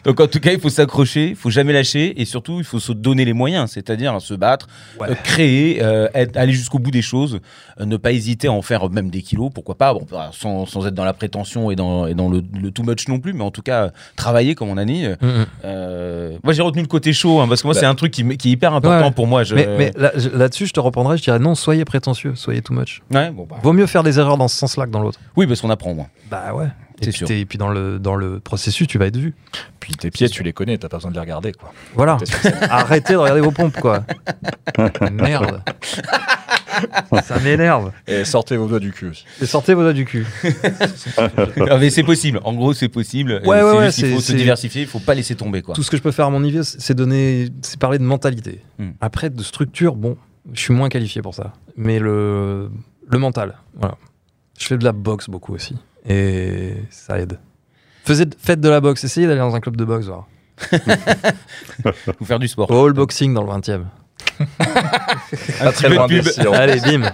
Donc 0.04 0.20
en 0.20 0.28
tout 0.28 0.40
cas, 0.42 0.52
il 0.52 0.60
faut 0.60 0.70
s'accrocher, 0.70 1.30
il 1.30 1.36
faut 1.36 1.50
jamais 1.50 1.72
lâcher 1.72 2.20
et 2.20 2.26
surtout, 2.26 2.58
il 2.60 2.64
faut 2.66 2.80
se 2.80 2.92
donner 2.92 3.24
les 3.24 3.34
moyens, 3.34 3.72
c'est-à-dire 3.72 4.20
se 4.22 4.34
battre, 4.34 4.68
Ouais. 5.00 5.12
euh, 5.12 5.16
créer, 5.24 5.82
euh, 5.82 6.08
être- 6.14 6.36
aller 6.38 6.52
jusqu'au 6.54 6.80
bout 6.80 6.92
des 6.92 7.02
choses, 7.02 7.40
euh, 7.80 7.86
ne 7.86 7.96
pas 7.98 8.12
hésiter 8.12 8.48
à 8.48 8.52
en 8.52 8.62
faire 8.62 8.90
même 8.90 9.05
des 9.10 9.22
kilos, 9.22 9.52
pourquoi 9.54 9.76
pas, 9.76 9.94
bon, 9.94 10.06
sans, 10.32 10.66
sans 10.66 10.86
être 10.88 10.94
dans 10.94 11.06
la 11.06 11.14
prétention 11.14 11.72
et 11.72 11.76
dans, 11.76 12.08
et 12.08 12.14
dans 12.14 12.30
le, 12.30 12.44
le 12.54 12.72
too 12.72 12.84
much 12.84 13.08
non 13.08 13.20
plus, 13.20 13.34
mais 13.34 13.44
en 13.44 13.52
tout 13.52 13.62
cas, 13.62 13.92
travailler 14.16 14.56
comme 14.56 14.70
on 14.70 14.78
a 14.78 14.86
dit. 14.86 15.06
euh, 15.06 15.16
Mhm. 15.22 15.46
euh, 15.66 16.38
moi, 16.44 16.54
j'ai 16.54 16.62
retenu 16.62 16.82
le 16.82 16.88
côté 16.88 17.14
chaud, 17.14 17.40
hein, 17.42 17.48
parce 17.48 17.62
que 17.62 17.68
moi, 17.68 17.74
Bah. 17.74 17.80
c'est 17.80 17.86
un 17.86 17.96
truc 17.96 18.12
qui, 18.12 18.26
qui 18.38 18.50
est 18.50 18.52
hyper 18.52 18.74
important 18.74 19.06
Ouais. 19.08 19.12
pour 19.12 19.28
moi. 19.28 19.44
Je... 19.44 19.56
Mais, 19.56 19.68
mais 19.78 19.92
là- 19.98 20.12
je- 20.16 20.30
là-dessus, 20.30 20.68
je 20.68 20.74
te 20.74 20.80
reprendrai, 20.80 21.18
je 21.18 21.24
dirais 21.24 21.40
non, 21.40 21.56
soyez 21.56 21.86
prétentieux, 21.86 22.34
soyez 22.36 22.62
too 22.62 22.74
much. 22.74 23.02
Ouais, 23.14 23.32
bon, 23.32 23.48
bah, 23.50 23.58
Vaut 23.64 23.74
mieux 23.74 23.86
faire 23.88 24.04
des 24.04 24.20
erreurs 24.20 24.38
dans 24.38 24.48
ce 24.48 24.58
sens-là 24.58 24.86
que 24.86 24.92
dans 24.92 25.02
l'autre. 25.02 25.20
Oui, 25.36 25.48
parce 25.48 25.62
qu'on 25.62 25.70
apprend 25.70 25.94
moins. 25.94 26.08
Bah 26.30 26.54
ouais. 26.54 26.68
Et 27.02 27.08
puis, 27.08 27.14
sûr. 27.14 27.28
t'es- 27.28 27.40
et 27.42 27.46
puis 27.46 27.58
dans 27.58 27.70
le, 27.70 28.00
dans 28.00 28.16
le 28.16 28.40
processus, 28.40 28.88
tu 28.88 28.98
vas 28.98 29.08
être 29.08 29.18
vu. 29.18 29.34
Puis 29.80 29.94
tes 29.96 30.10
pieds, 30.12 30.30
tu 30.30 30.44
les 30.44 30.54
connais, 30.54 30.78
t'as 30.78 30.88
pas 30.90 30.98
besoin 30.98 31.12
de 31.12 31.16
les 31.16 31.22
regarder, 31.22 31.52
quoi. 31.52 31.74
Voilà. 31.94 32.18
Arrêtez 32.70 33.14
de 33.14 33.18
regarder 33.18 33.42
vos 33.42 33.52
pompes, 33.52 33.80
quoi. 33.80 34.04
Merde. 35.12 35.62
Ça 37.24 37.40
m'énerve. 37.40 37.92
Et 38.08 38.26
sortez 38.26 38.58
vos 38.58 38.68
doigts 38.68 38.80
du 38.80 38.92
cul 38.92 39.08
aussi. 39.10 39.26
Et 39.42 39.46
sortez 39.46 39.74
vos 39.74 39.82
doigts 39.82 39.94
du 39.94 40.06
cul. 40.06 40.26
Mais 41.80 41.90
c'est 41.90 42.04
possible. 42.04 42.40
En 42.44 42.54
gros, 42.54 42.74
c'est 42.74 42.90
possible. 42.90 43.42
Ouais, 43.46 43.62
ouais, 43.62 43.90
qu'il 43.92 44.14
faut 44.14 44.22
se 44.22 44.34
diversifier. 44.34 44.82
Il 44.84 44.88
faut 44.88 45.00
pas 45.00 45.14
laisser 45.16 45.36
tomber, 45.36 45.62
quoi. 45.62 45.76
Tout 45.76 45.84
ce 45.84 45.92
que 45.92 45.98
je 45.98 46.02
peux 46.02 46.12
faire 46.12 46.26
à 46.26 46.30
mon 46.30 46.40
niveau, 46.40 46.64
c'est 46.64 46.80
c'est 46.82 46.94
donner, 46.94 47.50
c'est 47.62 47.80
parler 47.80 47.98
de 47.98 48.04
mentalité. 48.04 48.62
Hmm. 48.80 48.92
Après, 49.02 49.30
de 49.30 49.42
structure, 49.44 49.96
bon, 49.96 50.18
je 50.54 50.60
suis 50.62 50.74
moins 50.74 50.90
qualifié 50.90 51.22
pour 51.22 51.34
ça. 51.34 51.54
Mais 51.78 52.00
le, 52.00 52.70
le 53.10 53.18
mental, 53.18 53.56
voilà. 53.76 53.96
Je 54.60 54.66
fais 54.68 54.78
de 54.78 54.84
la 54.86 54.92
boxe 54.92 55.30
beaucoup 55.30 55.54
aussi. 55.54 55.76
Et 56.08 56.76
ça 56.90 57.20
aide. 57.20 57.40
Faisez, 58.04 58.26
faites 58.38 58.62
de 58.62 58.70
la 58.70 58.82
boxe, 58.82 59.04
essayez 59.04 59.28
d'aller 59.28 59.40
dans 59.40 59.56
un 59.56 59.60
club 59.60 59.76
de 59.76 59.86
boxe, 59.86 60.06
voir. 60.06 60.28
Faut 62.20 62.26
faire 62.26 62.40
du 62.40 62.48
sport. 62.48 62.72
All 62.72 62.94
boxing 62.94 63.34
dans 63.34 63.42
le 63.42 63.50
20 63.50 63.70
e 63.70 63.82
pub. 66.08 66.24
d'ici, 66.24 66.48
en 66.48 66.54
Allez, 66.54 66.80
bim. 66.82 67.10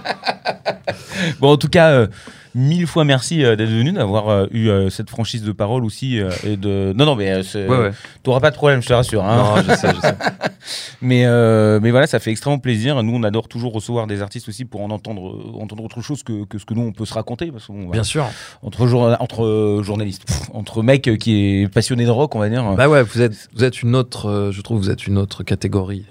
Bon, 1.40 1.52
en 1.52 1.56
tout 1.56 1.68
cas, 1.68 1.90
euh, 1.90 2.06
mille 2.54 2.86
fois 2.86 3.04
merci 3.04 3.44
euh, 3.44 3.56
d'être 3.56 3.70
venu, 3.70 3.92
d'avoir 3.92 4.28
euh, 4.28 4.46
eu 4.50 4.68
euh, 4.68 4.90
cette 4.90 5.08
franchise 5.10 5.42
de 5.42 5.52
parole 5.52 5.84
aussi. 5.84 6.18
et 6.44 6.56
de... 6.56 6.92
Non, 6.96 7.06
non, 7.06 7.14
mais 7.16 7.32
Ouais, 7.34 7.68
ouais. 7.68 7.90
t'auras 8.22 8.40
pas 8.40 8.50
de 8.50 8.56
problème, 8.56 8.82
je 8.82 8.88
te 8.88 8.92
rassure. 8.92 9.24
hein. 9.24 9.36
Non, 9.56 9.62
je 9.62 9.74
sais, 9.76 9.88
je 9.94 10.00
sais. 10.00 10.14
Mais, 11.00 11.26
euh, 11.26 11.80
mais 11.82 11.90
voilà, 11.90 12.06
ça 12.06 12.20
fait 12.20 12.30
extrêmement 12.30 12.60
plaisir. 12.60 13.02
Nous, 13.02 13.12
on 13.12 13.24
adore 13.24 13.48
toujours 13.48 13.72
recevoir 13.72 14.06
des 14.06 14.22
artistes 14.22 14.48
aussi 14.48 14.64
pour 14.64 14.80
en 14.82 14.90
entendre, 14.90 15.36
entendre 15.60 15.82
autre 15.82 16.00
chose 16.00 16.22
que, 16.22 16.44
que 16.44 16.58
ce 16.58 16.64
que 16.64 16.74
nous, 16.74 16.82
on 16.82 16.92
peut 16.92 17.04
se 17.04 17.14
raconter. 17.14 17.50
Parce 17.50 17.68
Bien 17.68 18.04
sûr. 18.04 18.26
entre, 18.62 18.86
jour- 18.86 19.16
entre 19.18 19.80
journalistes, 19.82 20.24
pff, 20.24 20.42
entre 20.54 20.84
mecs 20.84 21.18
qui 21.18 21.62
est 21.62 21.68
passionné 21.74 22.04
de 22.04 22.10
rock, 22.10 22.36
on 22.36 22.38
va 22.38 22.48
dire. 22.48 22.62
Bah 22.76 22.88
ouais, 22.88 23.02
vous 23.02 23.20
êtes, 23.20 23.48
vous 23.56 23.64
êtes 23.64 23.82
une 23.82 23.96
autre, 23.96 24.50
je 24.52 24.60
trouve, 24.60 24.78
vous 24.78 24.90
êtes 24.90 25.08
une 25.08 25.18
autre 25.18 25.42
catégorie. 25.42 26.04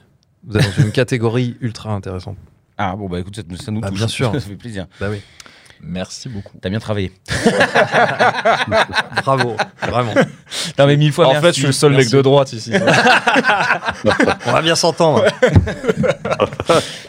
Vous 0.45 0.57
êtes 0.57 0.75
dans 0.77 0.83
une 0.83 0.91
catégorie 0.91 1.55
ultra 1.61 1.93
intéressante. 1.93 2.35
Ah 2.77 2.95
bon, 2.97 3.07
bah 3.07 3.19
écoute, 3.21 3.35
ça, 3.37 3.43
ça 3.63 3.71
nous 3.71 3.79
Bah, 3.79 3.87
touche. 3.89 3.99
bien 3.99 4.07
sûr. 4.09 4.31
ça 4.33 4.39
fait 4.41 4.55
plaisir. 4.55 4.87
Bah 4.99 5.07
oui. 5.09 5.21
Merci 5.83 6.29
beaucoup. 6.29 6.57
T'as 6.61 6.69
bien 6.69 6.79
travaillé. 6.79 7.11
Bravo, 9.23 9.55
vraiment. 9.81 10.13
Non 10.77 10.87
mais 10.87 10.95
mille 10.97 11.11
fois 11.11 11.27
en 11.27 11.31
merci. 11.31 11.45
fait, 11.45 11.53
je 11.53 11.57
suis 11.57 11.65
le 11.67 11.71
seul 11.71 11.93
mec 11.93 12.09
de 12.09 12.21
droite 12.21 12.53
ici. 12.53 12.71
On 14.45 14.51
va 14.51 14.61
bien 14.61 14.75
s'entendre. 14.75 15.25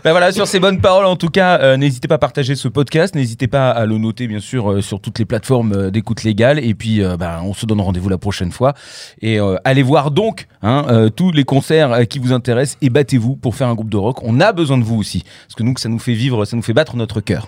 Ben 0.05 0.11
voilà, 0.11 0.33
sur 0.33 0.49
ces 0.49 0.59
bonnes 0.59 0.81
paroles, 0.81 1.05
en 1.05 1.15
tout 1.15 1.29
cas, 1.29 1.61
euh, 1.61 1.77
n'hésitez 1.77 2.09
pas 2.09 2.17
à 2.17 2.19
partager 2.19 2.57
ce 2.57 2.67
podcast, 2.67 3.15
n'hésitez 3.15 3.47
pas 3.47 3.71
à 3.71 3.87
le 3.87 3.99
noter, 3.99 4.27
bien 4.27 4.41
sûr, 4.41 4.73
euh, 4.73 4.81
sur 4.81 5.01
toutes 5.01 5.21
les 5.21 5.25
plateformes 5.25 5.73
euh, 5.75 5.91
d'écoute 5.93 6.25
légale. 6.25 6.59
Et 6.59 6.75
puis, 6.75 7.05
euh, 7.05 7.17
ben, 7.17 7.41
on 7.45 7.55
se 7.55 7.67
donne 7.67 7.81
rendez-vous 7.81 8.09
la 8.09 8.19
prochaine 8.19 8.51
fois. 8.51 8.75
Et 9.21 9.39
euh, 9.39 9.57
allez 9.65 9.85
voir 9.85 10.11
donc 10.11 10.49
hein, 10.63 10.87
euh, 10.89 11.09
tous 11.09 11.31
les 11.31 11.45
concerts 11.45 11.93
euh, 11.93 12.05
qui 12.05 12.19
vous 12.19 12.33
intéressent 12.33 12.79
et 12.83 12.91
battez-vous 12.91 13.37
pour 13.37 13.55
faire 13.55 13.69
un 13.69 13.75
groupe 13.75 13.91
de 13.91 13.97
rock. 13.97 14.19
On 14.25 14.41
a 14.41 14.53
besoin 14.53 14.77
de 14.77 14.83
vous 14.85 14.97
aussi, 14.99 15.23
parce 15.47 15.55
que 15.55 15.63
nous, 15.63 15.75
ça 15.77 15.89
nous 15.89 16.01
fait 16.01 16.15
vivre, 16.15 16.45
ça 16.47 16.57
nous 16.57 16.63
fait 16.63 16.75
battre 16.75 16.97
notre 16.97 17.21
cœur. 17.21 17.47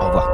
Au 0.00 0.06
revoir. 0.06 0.33